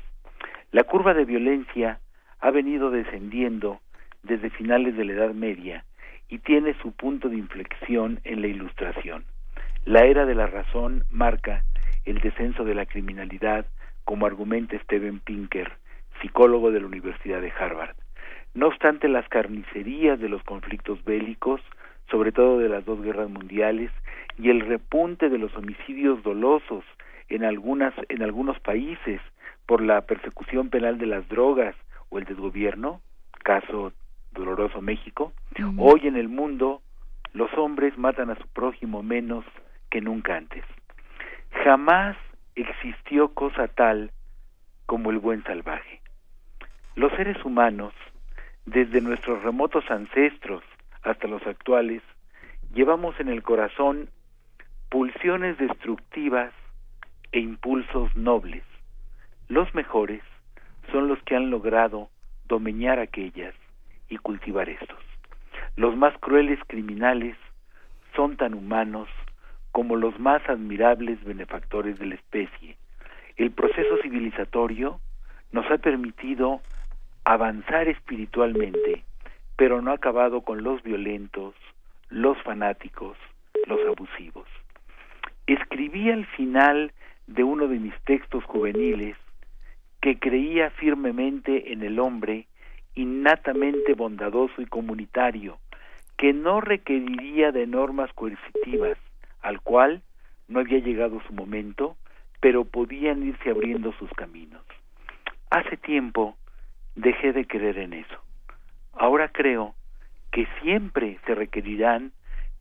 La 0.73 0.85
curva 0.85 1.15
de 1.15 1.25
violencia 1.25 2.01
ha 2.41 2.51
venido 2.51 2.91
descendiendo 2.91 3.81
desde 4.23 4.51
finales 4.51 4.97
de 4.97 5.05
la 5.05 5.13
Edad 5.13 5.35
Media 5.35 5.85
y 6.29 6.39
tiene 6.39 6.75
su 6.83 6.93
punto 6.93 7.29
de 7.29 7.37
inflexión 7.37 8.21
en 8.25 8.41
la 8.41 8.49
Ilustración. 8.49 9.25
La 9.85 10.05
era 10.05 10.25
de 10.25 10.35
la 10.35 10.47
razón 10.47 11.05
marca 11.11 11.65
el 12.05 12.21
descenso 12.21 12.65
de 12.65 12.75
la 12.75 12.87
criminalidad, 12.87 13.67
como 14.05 14.27
argumenta 14.27 14.79
Steven 14.81 15.21
Pinker, 15.21 15.73
psicólogo 16.21 16.71
de 16.71 16.81
la 16.81 16.87
Universidad 16.87 17.41
de 17.41 17.53
Harvard. 17.53 17.97
No 18.55 18.69
obstante 18.69 19.09
las 19.09 19.29
carnicerías 19.29 20.21
de 20.21 20.29
los 20.29 20.43
conflictos 20.43 21.03
bélicos, 21.05 21.61
sobre 22.11 22.33
todo 22.33 22.59
de 22.59 22.69
las 22.69 22.85
dos 22.85 23.03
guerras 23.03 23.31
mundiales, 23.31 23.91
y 24.39 24.51
el 24.51 24.61
repunte 24.61 25.29
de 25.29 25.39
los 25.39 25.55
homicidios 25.57 26.23
dolosos 26.23 26.85
en 27.29 27.45
algunas 27.45 27.95
en 28.09 28.23
algunos 28.23 28.59
países 28.61 29.21
por 29.67 29.81
la 29.81 30.03
persecución 30.03 30.69
penal 30.69 30.99
de 30.99 31.07
las 31.07 31.27
drogas 31.29 31.75
o 32.11 32.19
el 32.19 32.25
desgobierno, 32.25 33.01
caso 33.43 33.93
doloroso 34.35 34.83
México, 34.83 35.33
hoy 35.79 36.07
en 36.07 36.17
el 36.17 36.29
mundo 36.29 36.83
los 37.33 37.53
hombres 37.55 37.97
matan 37.97 38.31
a 38.31 38.37
su 38.37 38.47
prójimo 38.49 39.03
menos 39.03 39.45
que 39.91 40.01
nunca 40.01 40.37
antes. 40.37 40.65
Jamás 41.65 42.17
existió 42.55 43.29
cosa 43.35 43.69
tal 43.69 44.11
como 44.87 45.11
el 45.11 45.19
buen 45.19 45.43
salvaje. 45.45 46.01
Los 46.95 47.13
seres 47.15 47.43
humanos, 47.45 47.93
desde 48.67 49.01
nuestros 49.01 49.43
remotos 49.43 49.85
ancestros 49.91 50.63
hasta 51.03 51.27
los 51.27 51.45
actuales, 51.47 52.03
llevamos 52.73 53.19
en 53.19 53.29
el 53.29 53.43
corazón 53.43 54.09
pulsiones 54.91 55.59
destructivas 55.59 56.53
e 57.33 57.41
impulsos 57.41 58.15
nobles. 58.15 58.63
Los 59.49 59.75
mejores 59.75 60.23
son 60.93 61.09
los 61.09 61.21
que 61.23 61.35
han 61.35 61.51
logrado 61.51 62.11
domeñar 62.47 62.99
aquellas 62.99 63.55
y 64.15 64.19
cultivar 64.19 64.69
estos. 64.69 64.99
Los 65.77 65.97
más 65.97 66.17
crueles 66.19 66.61
criminales 66.69 67.37
son 68.15 68.37
tan 68.37 68.55
humanos 68.55 69.09
como 69.73 69.97
los 69.97 70.19
más 70.21 70.41
admirables 70.49 71.23
benefactores 71.25 71.99
de 71.99 72.07
la 72.07 72.15
especie. 72.15 72.77
El 73.37 73.51
proceso 73.51 73.97
civilizatorio 74.03 75.01
nos 75.51 75.69
ha 75.71 75.79
permitido 75.79 76.61
avanzar 77.25 77.89
espiritualmente, 77.89 79.03
pero 79.57 79.83
no 79.83 79.91
ha 79.91 79.95
acabado 79.95 80.43
con 80.43 80.63
los 80.63 80.83
violentos, 80.85 81.55
los 82.09 82.41
fanáticos, 82.43 83.17
los 83.67 83.81
abusivos. 83.89 84.47
Escribí 85.47 86.11
al 86.11 86.27
final 86.27 86.93
de 87.27 87.43
uno 87.43 87.67
de 87.67 87.81
mis 87.81 87.95
textos 88.05 88.45
juveniles 88.45 89.17
que 90.01 90.19
creía 90.19 90.71
firmemente 90.71 91.73
en 91.73 91.83
el 91.83 91.99
hombre 91.99 92.47
innatamente 92.95 93.95
bondadoso 93.95 94.63
y 94.63 94.67
comunitario, 94.67 95.59
que 96.17 96.33
no 96.33 96.61
requeriría 96.61 97.53
de 97.53 97.67
normas 97.67 98.13
coercitivas, 98.15 98.99
al 99.43 99.61
cual 99.61 100.03
no 100.49 100.61
había 100.61 100.79
llegado 100.79 101.21
su 101.27 101.33
momento, 101.33 101.97
pero 102.41 102.65
podían 102.65 103.23
irse 103.23 103.51
abriendo 103.51 103.93
sus 103.95 104.11
caminos. 104.11 104.63
Hace 105.51 105.77
tiempo 105.77 106.37
dejé 106.95 107.33
de 107.33 107.47
creer 107.47 107.79
en 107.79 107.95
eso. 107.95 108.17
Ahora 108.93 109.29
creo 109.29 109.75
que 110.31 110.47
siempre 110.63 111.19
se 111.27 111.35
requerirán 111.35 112.13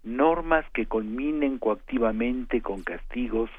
normas 0.04 0.66
que 0.74 0.86
conminen 0.86 1.60
coactivamente 1.60 2.62
con 2.62 2.84
castigos 2.84 3.50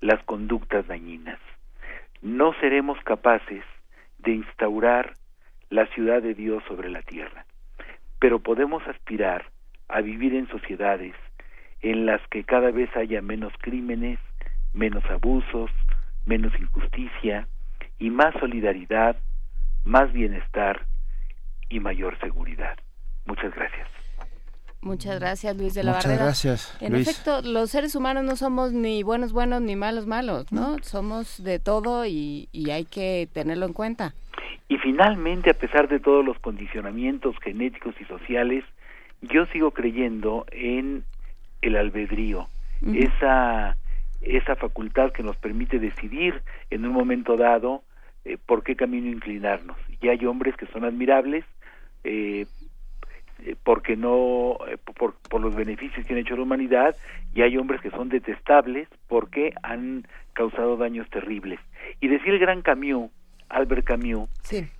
las 0.00 0.22
conductas 0.24 0.86
dañinas. 0.86 1.38
No 2.22 2.52
seremos 2.60 2.98
capaces 3.04 3.64
de 4.18 4.32
instaurar 4.32 5.14
la 5.70 5.86
ciudad 5.88 6.22
de 6.22 6.34
Dios 6.34 6.62
sobre 6.68 6.90
la 6.90 7.02
tierra, 7.02 7.44
pero 8.20 8.40
podemos 8.40 8.86
aspirar 8.86 9.46
a 9.88 10.00
vivir 10.00 10.34
en 10.34 10.48
sociedades 10.48 11.14
en 11.82 12.06
las 12.06 12.20
que 12.28 12.44
cada 12.44 12.70
vez 12.70 12.94
haya 12.96 13.20
menos 13.22 13.52
crímenes, 13.60 14.18
menos 14.72 15.04
abusos, 15.06 15.70
menos 16.24 16.52
injusticia 16.58 17.46
y 17.98 18.10
más 18.10 18.34
solidaridad, 18.40 19.16
más 19.84 20.12
bienestar 20.12 20.86
y 21.68 21.80
mayor 21.80 22.18
seguridad. 22.18 22.76
Muchas 23.26 23.54
gracias. 23.54 24.05
Muchas 24.86 25.18
gracias, 25.18 25.56
Luis 25.56 25.74
de 25.74 25.82
la 25.82 25.94
Muchas 25.94 26.16
gracias. 26.16 26.76
En 26.80 26.94
efecto, 26.94 27.42
los 27.42 27.70
seres 27.70 27.96
humanos 27.96 28.22
no 28.22 28.36
somos 28.36 28.72
ni 28.72 29.02
buenos 29.02 29.32
buenos 29.32 29.60
ni 29.60 29.74
malos 29.74 30.06
malos, 30.06 30.52
¿no? 30.52 30.76
Somos 30.82 31.42
de 31.42 31.58
todo 31.58 32.06
y, 32.06 32.48
y 32.52 32.70
hay 32.70 32.84
que 32.84 33.28
tenerlo 33.32 33.66
en 33.66 33.72
cuenta. 33.72 34.14
Y 34.68 34.78
finalmente, 34.78 35.50
a 35.50 35.54
pesar 35.54 35.88
de 35.88 35.98
todos 35.98 36.24
los 36.24 36.38
condicionamientos 36.38 37.34
genéticos 37.42 37.94
y 38.00 38.04
sociales, 38.04 38.64
yo 39.22 39.46
sigo 39.46 39.72
creyendo 39.72 40.46
en 40.52 41.04
el 41.62 41.76
albedrío, 41.76 42.46
esa 42.94 43.76
esa 44.22 44.56
facultad 44.56 45.12
que 45.12 45.22
nos 45.22 45.36
permite 45.36 45.78
decidir 45.78 46.42
en 46.70 46.84
un 46.84 46.92
momento 46.92 47.36
dado 47.36 47.82
eh, 48.24 48.38
por 48.44 48.62
qué 48.62 48.76
camino 48.76 49.08
inclinarnos. 49.08 49.76
Y 50.00 50.08
hay 50.08 50.24
hombres 50.26 50.56
que 50.56 50.66
son 50.66 50.84
admirables 50.84 51.44
eh, 52.08 52.46
porque 53.62 53.96
no 53.96 54.58
por, 54.96 55.14
por 55.28 55.40
los 55.40 55.54
beneficios 55.54 56.06
que 56.06 56.14
han 56.14 56.20
hecho 56.20 56.34
a 56.34 56.36
la 56.38 56.42
humanidad 56.42 56.96
y 57.34 57.42
hay 57.42 57.56
hombres 57.56 57.80
que 57.80 57.90
son 57.90 58.08
detestables 58.08 58.88
porque 59.08 59.52
han 59.62 60.06
causado 60.32 60.76
daños 60.76 61.08
terribles. 61.10 61.60
Y 62.00 62.08
decía 62.08 62.32
el 62.32 62.38
gran 62.38 62.62
Camus, 62.62 63.10
Albert 63.48 63.84
Camus, 63.84 64.28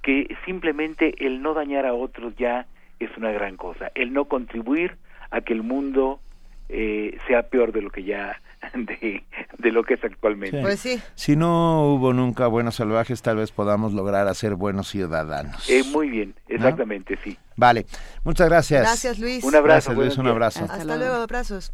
que 0.03 0.37
simplemente 0.45 1.15
el 1.25 1.43
no 1.43 1.55
dañar 1.55 1.87
a 1.87 1.95
otros 1.95 2.35
ya 2.37 2.67
es 2.99 3.15
una 3.17 3.31
gran 3.31 3.57
cosa, 3.57 3.91
el 3.95 4.13
no 4.13 4.25
contribuir 4.27 4.97
a 5.31 5.41
que 5.43 5.53
el 5.53 5.63
mundo 5.63 6.21
eh, 6.69 7.19
sea 7.27 7.45
peor 7.45 7.73
de 7.73 7.83
lo 7.83 7.91
que 7.91 8.05
ya 8.05 8.41
de, 8.75 9.25
de 9.59 9.73
lo 9.73 9.83
que 9.85 9.95
es 9.95 10.05
actualmente. 10.05 10.61
Pues 10.61 10.81
sí. 10.81 11.01
Si 11.15 11.37
no 11.37 11.95
hubo 11.95 12.13
nunca 12.13 12.47
buenos 12.47 12.77
salvajes, 12.77 13.23
tal 13.23 13.37
vez 13.37 13.53
podamos 13.53 13.93
lograr 13.93 14.29
hacer 14.29 14.55
buenos 14.55 14.89
ciudadanos. 14.89 15.69
Eh, 15.69 15.83
muy 15.85 16.11
bien, 16.11 16.35
exactamente, 16.49 17.19
sí. 17.23 17.37
Vale, 17.57 17.87
muchas 18.25 18.49
gracias. 18.49 18.83
Gracias, 18.83 19.19
Luis. 19.19 19.45
Un 19.45 19.55
abrazo. 19.55 19.91
Gracias, 19.91 19.97
Luis, 19.97 20.19
un 20.19 20.27
abrazo. 20.29 20.65
Hasta, 20.65 20.97
luego, 20.97 21.15
abrazos. 21.15 21.73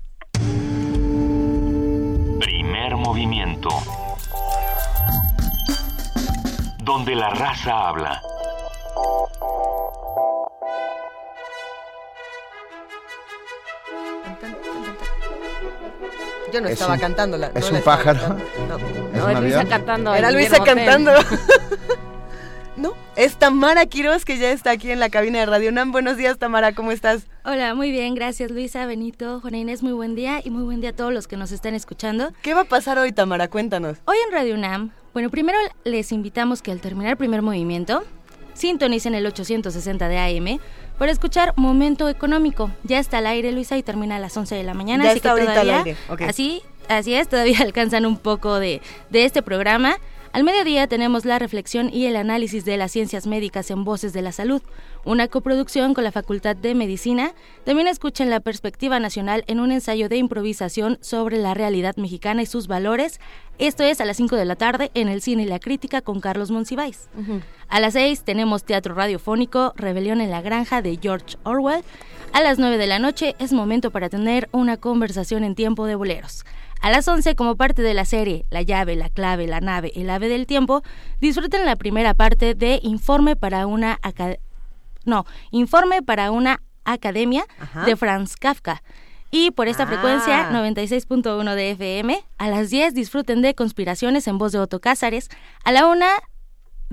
Primer 2.40 2.96
movimiento. 2.96 3.70
Donde 6.84 7.14
la 7.14 7.30
raza 7.30 7.88
habla. 7.88 8.20
Yo 16.52 16.60
no 16.60 16.66
Es 16.68 16.74
estaba 16.74 16.94
un- 16.94 17.00
cantando. 17.00 17.38
La, 17.38 17.46
es 17.48 17.64
no 17.66 17.70
la 17.72 17.78
un 17.78 17.84
pájaro. 17.84 18.20
cantando, 18.20 18.38
No, 18.68 18.76
¿Es 18.76 19.16
No, 19.18 19.24
un 19.24 19.30
es 19.32 19.40
Luisa 19.40 19.64
cantando. 19.68 20.14
Era 20.14 20.30
Luisa 20.30 20.58
Guillermo 20.58 20.64
cantando. 20.84 21.12
no, 22.76 22.92
es 23.16 23.36
Tamara 23.36 23.86
Quiroz 23.86 24.24
que 24.24 24.38
ya 24.38 24.50
está 24.50 24.70
aquí 24.70 24.90
en 24.90 25.00
la 25.00 25.08
cabina 25.10 25.40
de 25.40 25.46
Radio 25.46 25.72
Nam. 25.72 25.92
Buenos 25.92 26.16
días, 26.16 26.38
Tamara, 26.38 26.74
¿cómo 26.74 26.90
estás? 26.92 27.26
Hola, 27.44 27.74
muy 27.74 27.90
bien, 27.90 28.14
gracias 28.14 28.50
Luisa, 28.50 28.86
Benito, 28.86 29.40
Juana 29.40 29.58
Inés, 29.58 29.82
muy 29.82 29.92
buen 29.92 30.14
día 30.14 30.40
y 30.44 30.50
muy 30.50 30.62
buen 30.62 30.80
día 30.80 30.90
a 30.90 30.92
todos 30.94 31.12
los 31.12 31.26
que 31.26 31.36
nos 31.36 31.52
están 31.52 31.74
escuchando. 31.74 32.32
¿Qué 32.42 32.54
va 32.54 32.62
a 32.62 32.64
pasar 32.64 32.98
hoy, 32.98 33.12
Tamara? 33.12 33.48
Cuéntanos. 33.48 33.98
Hoy 34.06 34.16
en 34.26 34.32
Radio 34.32 34.54
UNAM, 34.54 34.90
bueno, 35.12 35.28
primero 35.30 35.58
les 35.84 36.12
invitamos 36.12 36.62
que 36.62 36.70
al 36.72 36.80
terminar 36.80 37.12
el 37.12 37.16
primer 37.18 37.42
movimiento, 37.42 38.04
sintonicen 38.54 39.14
el 39.14 39.26
860 39.26 40.08
de 40.08 40.18
AM 40.18 40.58
para 40.98 41.12
escuchar 41.12 41.52
Momento 41.56 42.08
Económico. 42.08 42.70
Ya 42.84 42.98
está 42.98 43.18
al 43.18 43.26
aire, 43.26 43.52
Luisa, 43.52 43.76
y 43.76 43.82
termina 43.82 44.16
a 44.16 44.18
las 44.18 44.36
11 44.36 44.54
de 44.54 44.62
la 44.62 44.74
mañana, 44.74 45.04
Ya 45.04 45.10
así 45.10 45.18
está 45.18 45.34
que 45.34 45.40
al 45.40 45.46
todavía, 45.48 45.78
aire, 45.82 45.96
así, 46.26 46.62
así 46.88 47.14
es, 47.14 47.28
todavía 47.28 47.58
alcanzan 47.62 48.06
un 48.06 48.16
poco 48.16 48.58
de, 48.58 48.80
de 49.10 49.24
este 49.24 49.42
programa. 49.42 49.96
Al 50.32 50.44
mediodía 50.44 50.86
tenemos 50.86 51.26
la 51.26 51.38
reflexión 51.38 51.90
y 51.92 52.06
el 52.06 52.16
análisis 52.16 52.64
de 52.64 52.78
las 52.78 52.90
ciencias 52.90 53.26
médicas 53.26 53.70
en 53.70 53.84
Voces 53.84 54.14
de 54.14 54.22
la 54.22 54.32
Salud, 54.32 54.62
una 55.04 55.28
coproducción 55.28 55.92
con 55.92 56.04
la 56.04 56.10
Facultad 56.10 56.56
de 56.56 56.74
Medicina. 56.74 57.34
También 57.64 57.86
escuchen 57.86 58.30
la 58.30 58.40
perspectiva 58.40 58.98
nacional 58.98 59.44
en 59.46 59.60
un 59.60 59.72
ensayo 59.72 60.08
de 60.08 60.16
improvisación 60.16 60.96
sobre 61.02 61.36
la 61.36 61.52
realidad 61.52 61.96
mexicana 61.96 62.40
y 62.40 62.46
sus 62.46 62.66
valores. 62.66 63.20
Esto 63.58 63.82
es 63.82 64.00
a 64.00 64.06
las 64.06 64.16
5 64.16 64.36
de 64.36 64.46
la 64.46 64.56
tarde 64.56 64.90
en 64.94 65.08
el 65.08 65.20
Cine 65.20 65.42
y 65.42 65.46
la 65.46 65.58
Crítica 65.58 66.00
con 66.00 66.20
Carlos 66.20 66.50
Monsiváis. 66.50 67.10
A 67.68 67.80
las 67.80 67.92
6 67.92 68.22
tenemos 68.22 68.64
teatro 68.64 68.94
radiofónico 68.94 69.74
Rebelión 69.76 70.22
en 70.22 70.30
la 70.30 70.40
Granja 70.40 70.80
de 70.80 70.98
George 71.00 71.36
Orwell. 71.42 71.84
A 72.32 72.40
las 72.40 72.58
9 72.58 72.78
de 72.78 72.86
la 72.86 72.98
noche 72.98 73.36
es 73.38 73.52
momento 73.52 73.90
para 73.90 74.08
tener 74.08 74.48
una 74.52 74.78
conversación 74.78 75.44
en 75.44 75.54
tiempo 75.54 75.84
de 75.84 75.94
boleros. 75.94 76.46
A 76.82 76.90
las 76.90 77.06
11, 77.08 77.34
como 77.36 77.56
parte 77.56 77.80
de 77.82 77.94
la 77.94 78.04
serie 78.04 78.44
La 78.50 78.60
llave, 78.62 78.96
la 78.96 79.08
clave, 79.08 79.46
la 79.46 79.60
nave, 79.60 79.92
el 79.94 80.10
ave 80.10 80.28
del 80.28 80.46
tiempo, 80.46 80.82
disfruten 81.20 81.64
la 81.64 81.76
primera 81.76 82.12
parte 82.14 82.54
de 82.54 82.80
Informe 82.82 83.36
para 83.36 83.66
una 83.66 83.98
aca- 84.02 84.36
no, 85.04 85.24
Informe 85.52 86.02
para 86.02 86.30
una 86.30 86.60
academia 86.84 87.44
Ajá. 87.58 87.84
de 87.84 87.96
Franz 87.96 88.36
Kafka. 88.36 88.82
Y 89.30 89.50
por 89.52 89.66
esta 89.68 89.84
Ah. 89.84 89.86
frecuencia 89.86 90.50
96.1 90.50 91.54
de 91.54 91.70
FM, 91.70 92.22
a 92.36 92.48
las 92.48 92.68
10 92.68 92.92
disfruten 92.94 93.40
de 93.40 93.54
Conspiraciones 93.54 94.26
en 94.28 94.36
voz 94.36 94.52
de 94.52 94.58
Otto 94.58 94.80
Cázares. 94.80 95.30
A 95.64 95.72
la 95.72 95.86
1 95.86 96.04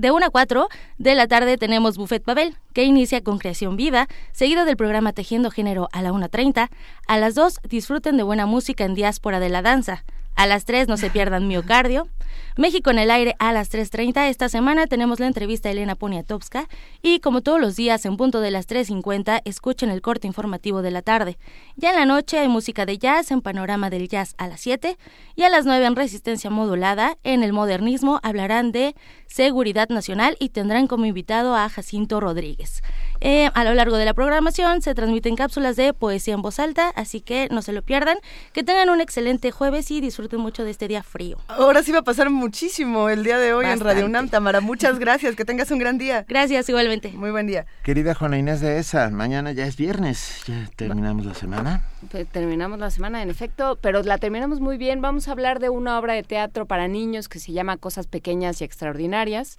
de 0.00 0.10
1 0.10 0.26
a 0.26 0.30
4 0.30 0.68
de 0.98 1.14
la 1.14 1.28
tarde 1.28 1.58
tenemos 1.58 1.98
Buffet 1.98 2.22
Pavel, 2.22 2.56
que 2.72 2.84
inicia 2.84 3.22
con 3.22 3.38
Creación 3.38 3.76
Viva, 3.76 4.08
seguido 4.32 4.64
del 4.64 4.76
programa 4.76 5.12
Tejiendo 5.12 5.50
Género 5.50 5.88
a 5.92 6.00
la 6.00 6.10
1.30. 6.10 6.70
A 7.06 7.18
las 7.18 7.34
2 7.34 7.60
disfruten 7.68 8.16
de 8.16 8.22
buena 8.22 8.46
música 8.46 8.84
en 8.84 8.94
Diáspora 8.94 9.40
de 9.40 9.50
la 9.50 9.60
Danza. 9.60 10.04
A 10.40 10.46
las 10.46 10.64
3 10.64 10.88
no 10.88 10.96
se 10.96 11.10
pierdan 11.10 11.48
miocardio. 11.48 12.08
México 12.56 12.90
en 12.90 12.98
el 12.98 13.10
aire 13.10 13.36
a 13.38 13.52
las 13.52 13.70
3.30. 13.70 14.30
Esta 14.30 14.48
semana 14.48 14.86
tenemos 14.86 15.20
la 15.20 15.26
entrevista 15.26 15.68
a 15.68 15.72
Elena 15.72 15.96
Poniatowska 15.96 16.66
y 17.02 17.20
como 17.20 17.42
todos 17.42 17.60
los 17.60 17.76
días 17.76 18.06
en 18.06 18.16
punto 18.16 18.40
de 18.40 18.50
las 18.50 18.66
3.50 18.66 19.42
escuchen 19.44 19.90
el 19.90 20.00
corte 20.00 20.26
informativo 20.26 20.80
de 20.80 20.92
la 20.92 21.02
tarde. 21.02 21.36
Ya 21.76 21.90
en 21.90 21.96
la 21.96 22.06
noche 22.06 22.38
hay 22.38 22.48
música 22.48 22.86
de 22.86 22.96
jazz 22.96 23.30
en 23.30 23.42
Panorama 23.42 23.90
del 23.90 24.08
Jazz 24.08 24.34
a 24.38 24.48
las 24.48 24.62
7 24.62 24.96
y 25.36 25.42
a 25.42 25.50
las 25.50 25.66
9 25.66 25.84
en 25.84 25.96
Resistencia 25.96 26.48
Modulada. 26.48 27.18
En 27.22 27.42
el 27.42 27.52
modernismo 27.52 28.18
hablarán 28.22 28.72
de 28.72 28.94
seguridad 29.26 29.90
nacional 29.90 30.38
y 30.40 30.48
tendrán 30.48 30.86
como 30.86 31.04
invitado 31.04 31.54
a 31.54 31.68
Jacinto 31.68 32.18
Rodríguez. 32.18 32.82
Eh, 33.20 33.50
a 33.52 33.64
lo 33.64 33.74
largo 33.74 33.96
de 33.96 34.04
la 34.04 34.14
programación 34.14 34.80
se 34.82 34.94
transmiten 34.94 35.36
cápsulas 35.36 35.76
de 35.76 35.92
poesía 35.92 36.34
en 36.34 36.42
voz 36.42 36.58
alta, 36.58 36.90
así 36.96 37.20
que 37.20 37.48
no 37.50 37.62
se 37.62 37.72
lo 37.72 37.82
pierdan. 37.82 38.16
Que 38.52 38.62
tengan 38.62 38.88
un 38.90 39.00
excelente 39.00 39.50
jueves 39.50 39.90
y 39.90 40.00
disfruten 40.00 40.40
mucho 40.40 40.64
de 40.64 40.70
este 40.70 40.88
día 40.88 41.02
frío. 41.02 41.38
Ahora 41.48 41.82
sí 41.82 41.92
va 41.92 41.98
a 41.98 42.02
pasar 42.02 42.30
muchísimo 42.30 43.08
el 43.08 43.22
día 43.24 43.38
de 43.38 43.52
hoy 43.52 43.66
en 43.66 43.80
Radio 43.80 44.06
UNAM, 44.06 44.28
Tamara. 44.28 44.60
Muchas 44.60 44.98
gracias, 44.98 45.36
que 45.36 45.44
tengas 45.44 45.70
un 45.70 45.78
gran 45.78 45.98
día. 45.98 46.24
Gracias, 46.28 46.68
igualmente. 46.68 47.12
Muy 47.12 47.30
buen 47.30 47.46
día. 47.46 47.66
Querida 47.82 48.14
Juana 48.14 48.38
Inés 48.38 48.60
de 48.60 48.78
esa, 48.78 49.10
mañana 49.10 49.52
ya 49.52 49.66
es 49.66 49.76
viernes, 49.76 50.42
ya 50.46 50.68
terminamos 50.76 51.26
la 51.26 51.34
semana. 51.34 51.84
Pues 52.10 52.26
terminamos 52.28 52.78
la 52.78 52.90
semana, 52.90 53.22
en 53.22 53.30
efecto, 53.30 53.78
pero 53.80 54.02
la 54.02 54.18
terminamos 54.18 54.60
muy 54.60 54.78
bien. 54.78 55.02
Vamos 55.02 55.28
a 55.28 55.32
hablar 55.32 55.60
de 55.60 55.68
una 55.68 55.98
obra 55.98 56.14
de 56.14 56.22
teatro 56.22 56.66
para 56.66 56.88
niños 56.88 57.28
que 57.28 57.38
se 57.38 57.52
llama 57.52 57.76
Cosas 57.76 58.06
Pequeñas 58.06 58.60
y 58.60 58.64
Extraordinarias. 58.64 59.56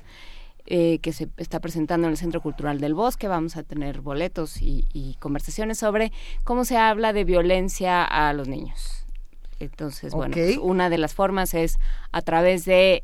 Eh, 0.67 0.99
que 0.99 1.11
se 1.11 1.27
está 1.37 1.59
presentando 1.59 2.07
en 2.07 2.11
el 2.11 2.17
Centro 2.17 2.39
Cultural 2.39 2.79
del 2.79 2.93
Bosque. 2.93 3.27
Vamos 3.27 3.57
a 3.57 3.63
tener 3.63 4.01
boletos 4.01 4.61
y, 4.61 5.17
conversaciones 5.19 5.79
sobre 5.79 6.11
cómo 6.43 6.65
se 6.65 6.77
habla 6.77 7.13
de 7.13 7.23
violencia 7.23 8.03
a 8.03 8.31
los 8.33 8.47
niños. 8.47 9.05
Entonces, 9.59 10.13
bueno, 10.13 10.33
pues, 10.33 10.57
una 10.57 10.89
de 10.89 10.97
las 10.97 11.13
formas 11.13 11.53
es 11.53 11.77
a 12.11 12.21
través 12.21 12.65
de, 12.65 13.03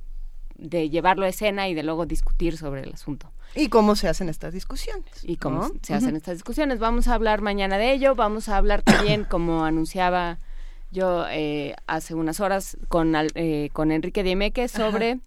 de 0.56 0.90
llevarlo 0.90 1.26
a 1.26 1.30
escena 1.30 1.68
y 1.68 1.74
de 1.74 1.84
luego 1.84 2.06
discutir 2.06 2.58
sobre 2.58 2.82
el 2.82 2.94
asunto. 2.94 3.32
¿Y 3.56 3.70
cómo 3.70 3.96
se 3.96 4.08
hacen 4.08 4.30
estas 4.30 4.54
discusiones? 4.54 5.24
Y 5.24 5.38
cómo 5.38 5.72
se 5.82 5.94
hacen 5.94 6.16
estas 6.16 6.36
discusiones. 6.36 6.80
Vamos 6.80 7.08
a 7.08 7.16
hablar 7.16 7.42
mañana 7.42 7.78
de 7.78 7.92
ello. 7.92 8.16
Vamos 8.16 8.50
a 8.50 8.58
hablar 8.58 8.82
también, 8.84 9.24
como 9.30 9.66
anunciaba 9.66 10.38
yo 10.92 11.26
eh, 11.30 11.76
hace 11.86 12.14
unas 12.14 12.40
horas, 12.40 12.78
con, 12.88 13.14
eh, 13.36 13.70
con 13.74 13.92
Enrique 13.92 14.24
Diemeque 14.24 14.68
sobre 14.68 15.20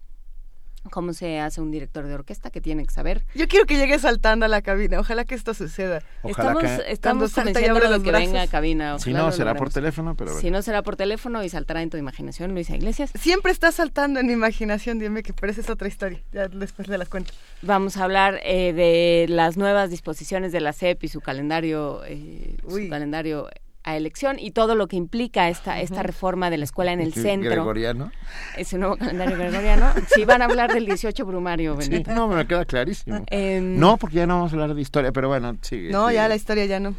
cómo 0.89 1.13
se 1.13 1.39
hace 1.39 1.61
un 1.61 1.71
director 1.71 2.05
de 2.07 2.13
orquesta 2.13 2.49
que 2.49 2.61
tiene 2.61 2.85
que 2.85 2.91
saber. 2.91 3.23
Yo 3.35 3.47
quiero 3.47 3.65
que 3.65 3.77
llegue 3.77 3.99
saltando 3.99 4.45
a 4.45 4.49
la 4.49 4.61
cabina, 4.61 4.99
ojalá 4.99 5.25
que 5.25 5.35
esto 5.35 5.53
suceda. 5.53 6.01
estamos 6.23 6.63
estamos 6.87 7.33
convenciendo 7.33 7.79
los 7.79 8.01
que 8.01 8.11
venga 8.11 8.41
a 8.41 8.47
cabina. 8.47 8.97
Si 8.99 9.13
no, 9.13 9.31
será 9.31 9.55
por 9.55 9.71
teléfono, 9.71 10.15
pero 10.15 10.37
Si 10.39 10.49
no, 10.49 10.61
será 10.61 10.81
por 10.81 10.95
teléfono 10.95 11.43
y 11.43 11.49
saltará 11.49 11.81
en 11.81 11.89
tu 11.89 11.97
imaginación, 11.97 12.53
Luisa 12.53 12.75
Iglesias. 12.75 13.11
Siempre 13.19 13.51
está 13.51 13.71
saltando 13.71 14.19
en 14.19 14.27
mi 14.27 14.33
imaginación, 14.33 14.99
dime 14.99 15.23
que 15.23 15.33
pero 15.33 15.51
esa 15.51 15.61
es 15.61 15.69
otra 15.69 15.87
historia, 15.87 16.21
ya 16.31 16.47
después 16.47 16.87
de 16.87 16.97
las 16.97 17.09
cuento. 17.09 17.33
Vamos 17.61 17.97
a 17.97 18.03
hablar 18.03 18.39
eh, 18.43 18.73
de 18.73 19.25
las 19.29 19.57
nuevas 19.57 19.89
disposiciones 19.89 20.51
de 20.51 20.61
la 20.61 20.73
CEP 20.73 21.03
y 21.03 21.07
su 21.07 21.21
calendario, 21.21 22.03
eh, 22.05 22.57
su 22.67 22.89
calendario 22.89 23.49
a 23.83 23.97
elección 23.97 24.37
y 24.39 24.51
todo 24.51 24.75
lo 24.75 24.87
que 24.87 24.95
implica 24.95 25.49
esta 25.49 25.81
esta 25.81 26.03
reforma 26.03 26.49
de 26.49 26.57
la 26.57 26.65
escuela 26.65 26.91
en 26.91 27.01
el 27.01 27.13
centro. 27.13 27.49
Gregoriano. 27.51 28.11
Ese 28.57 28.77
nuevo 28.77 28.95
calendario 28.97 29.37
gregoriano. 29.37 29.91
Sí, 30.13 30.25
van 30.25 30.41
a 30.41 30.45
hablar 30.45 30.73
del 30.73 30.85
18 30.85 31.25
Brumario, 31.25 31.75
Benito. 31.75 32.13
no, 32.13 32.27
me 32.27 32.45
queda 32.45 32.65
clarísimo. 32.65 33.23
Em, 33.27 33.79
no, 33.79 33.97
porque 33.97 34.17
ya 34.17 34.27
no 34.27 34.35
vamos 34.35 34.51
a 34.51 34.55
hablar 34.55 34.75
de 34.75 34.81
historia, 34.81 35.11
pero 35.11 35.27
bueno, 35.27 35.57
sigue. 35.61 35.89
No, 35.89 36.11
ya 36.11 36.27
la 36.27 36.35
historia 36.35 36.65
ya 36.65 36.79
no. 36.79 36.95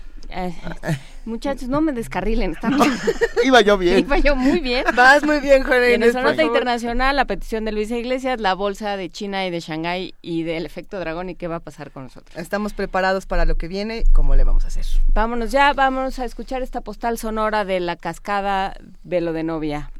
Muchachos, 1.24 1.68
no 1.68 1.80
me 1.80 1.92
descarrilen. 1.92 2.56
Iba 3.44 3.60
yo 3.60 3.78
bien. 3.78 4.00
Iba 4.00 4.18
yo 4.18 4.36
muy 4.36 4.60
bien. 4.60 4.84
Vas 4.94 5.22
muy 5.24 5.40
bien, 5.40 5.62
Jorge. 5.62 5.94
En 5.94 6.00
nuestra 6.00 6.22
nota 6.22 6.42
internacional, 6.42 7.16
la 7.16 7.24
petición 7.24 7.64
de 7.64 7.72
Luisa 7.72 7.96
Iglesias, 7.96 8.40
la 8.40 8.54
bolsa 8.54 8.96
de 8.96 9.10
China 9.10 9.46
y 9.46 9.50
de 9.50 9.60
Shanghái 9.60 10.14
y 10.22 10.42
del 10.42 10.66
efecto 10.66 10.98
dragón 10.98 11.30
y 11.30 11.34
qué 11.34 11.48
va 11.48 11.56
a 11.56 11.60
pasar 11.60 11.90
con 11.90 12.04
nosotros. 12.04 12.36
Estamos 12.36 12.72
preparados 12.72 13.26
para 13.26 13.44
lo 13.44 13.56
que 13.56 13.68
viene, 13.68 14.04
¿cómo 14.12 14.36
le 14.36 14.44
vamos 14.44 14.64
a 14.64 14.68
hacer? 14.68 14.86
Vámonos 15.14 15.50
ya, 15.50 15.72
vamos 15.72 16.18
a 16.18 16.24
escuchar 16.24 16.62
esta 16.62 16.80
postal 16.80 17.18
sonora 17.18 17.64
de 17.64 17.80
la 17.80 17.96
cascada 17.96 18.74
Velo 19.02 19.32
de 19.32 19.42
Novia. 19.42 19.90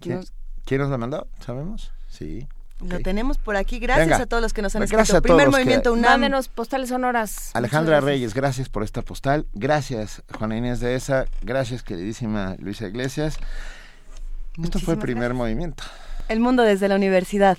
¿Quién 0.00 0.16
nos, 0.16 0.32
¿Quién 0.64 0.80
nos 0.80 0.90
la 0.90 0.98
mandó? 0.98 1.28
¿Sabemos? 1.40 1.92
Sí. 2.08 2.46
Lo 2.80 3.00
tenemos 3.00 3.38
por 3.38 3.56
aquí. 3.56 3.78
Gracias 3.78 4.20
a 4.20 4.26
todos 4.26 4.42
los 4.42 4.52
que 4.52 4.62
nos 4.62 4.76
han 4.76 4.82
escrito. 4.82 5.22
Primer 5.22 5.50
movimiento 5.50 5.92
UNAM. 5.92 6.12
Mándenos 6.12 6.48
postales 6.48 6.90
sonoras. 6.90 7.50
Alejandra 7.54 8.00
Reyes, 8.00 8.34
gracias 8.34 8.68
por 8.68 8.82
esta 8.82 9.02
postal. 9.02 9.46
Gracias, 9.54 10.22
Juana 10.38 10.56
Inés 10.56 10.80
de 10.80 10.94
esa. 10.94 11.24
Gracias, 11.42 11.82
queridísima 11.82 12.56
Luisa 12.58 12.86
Iglesias. 12.86 13.38
Esto 14.62 14.78
fue 14.78 14.94
el 14.94 15.00
primer 15.00 15.34
movimiento. 15.34 15.84
El 16.28 16.40
mundo 16.40 16.62
desde 16.62 16.88
la 16.88 16.96
universidad. 16.96 17.58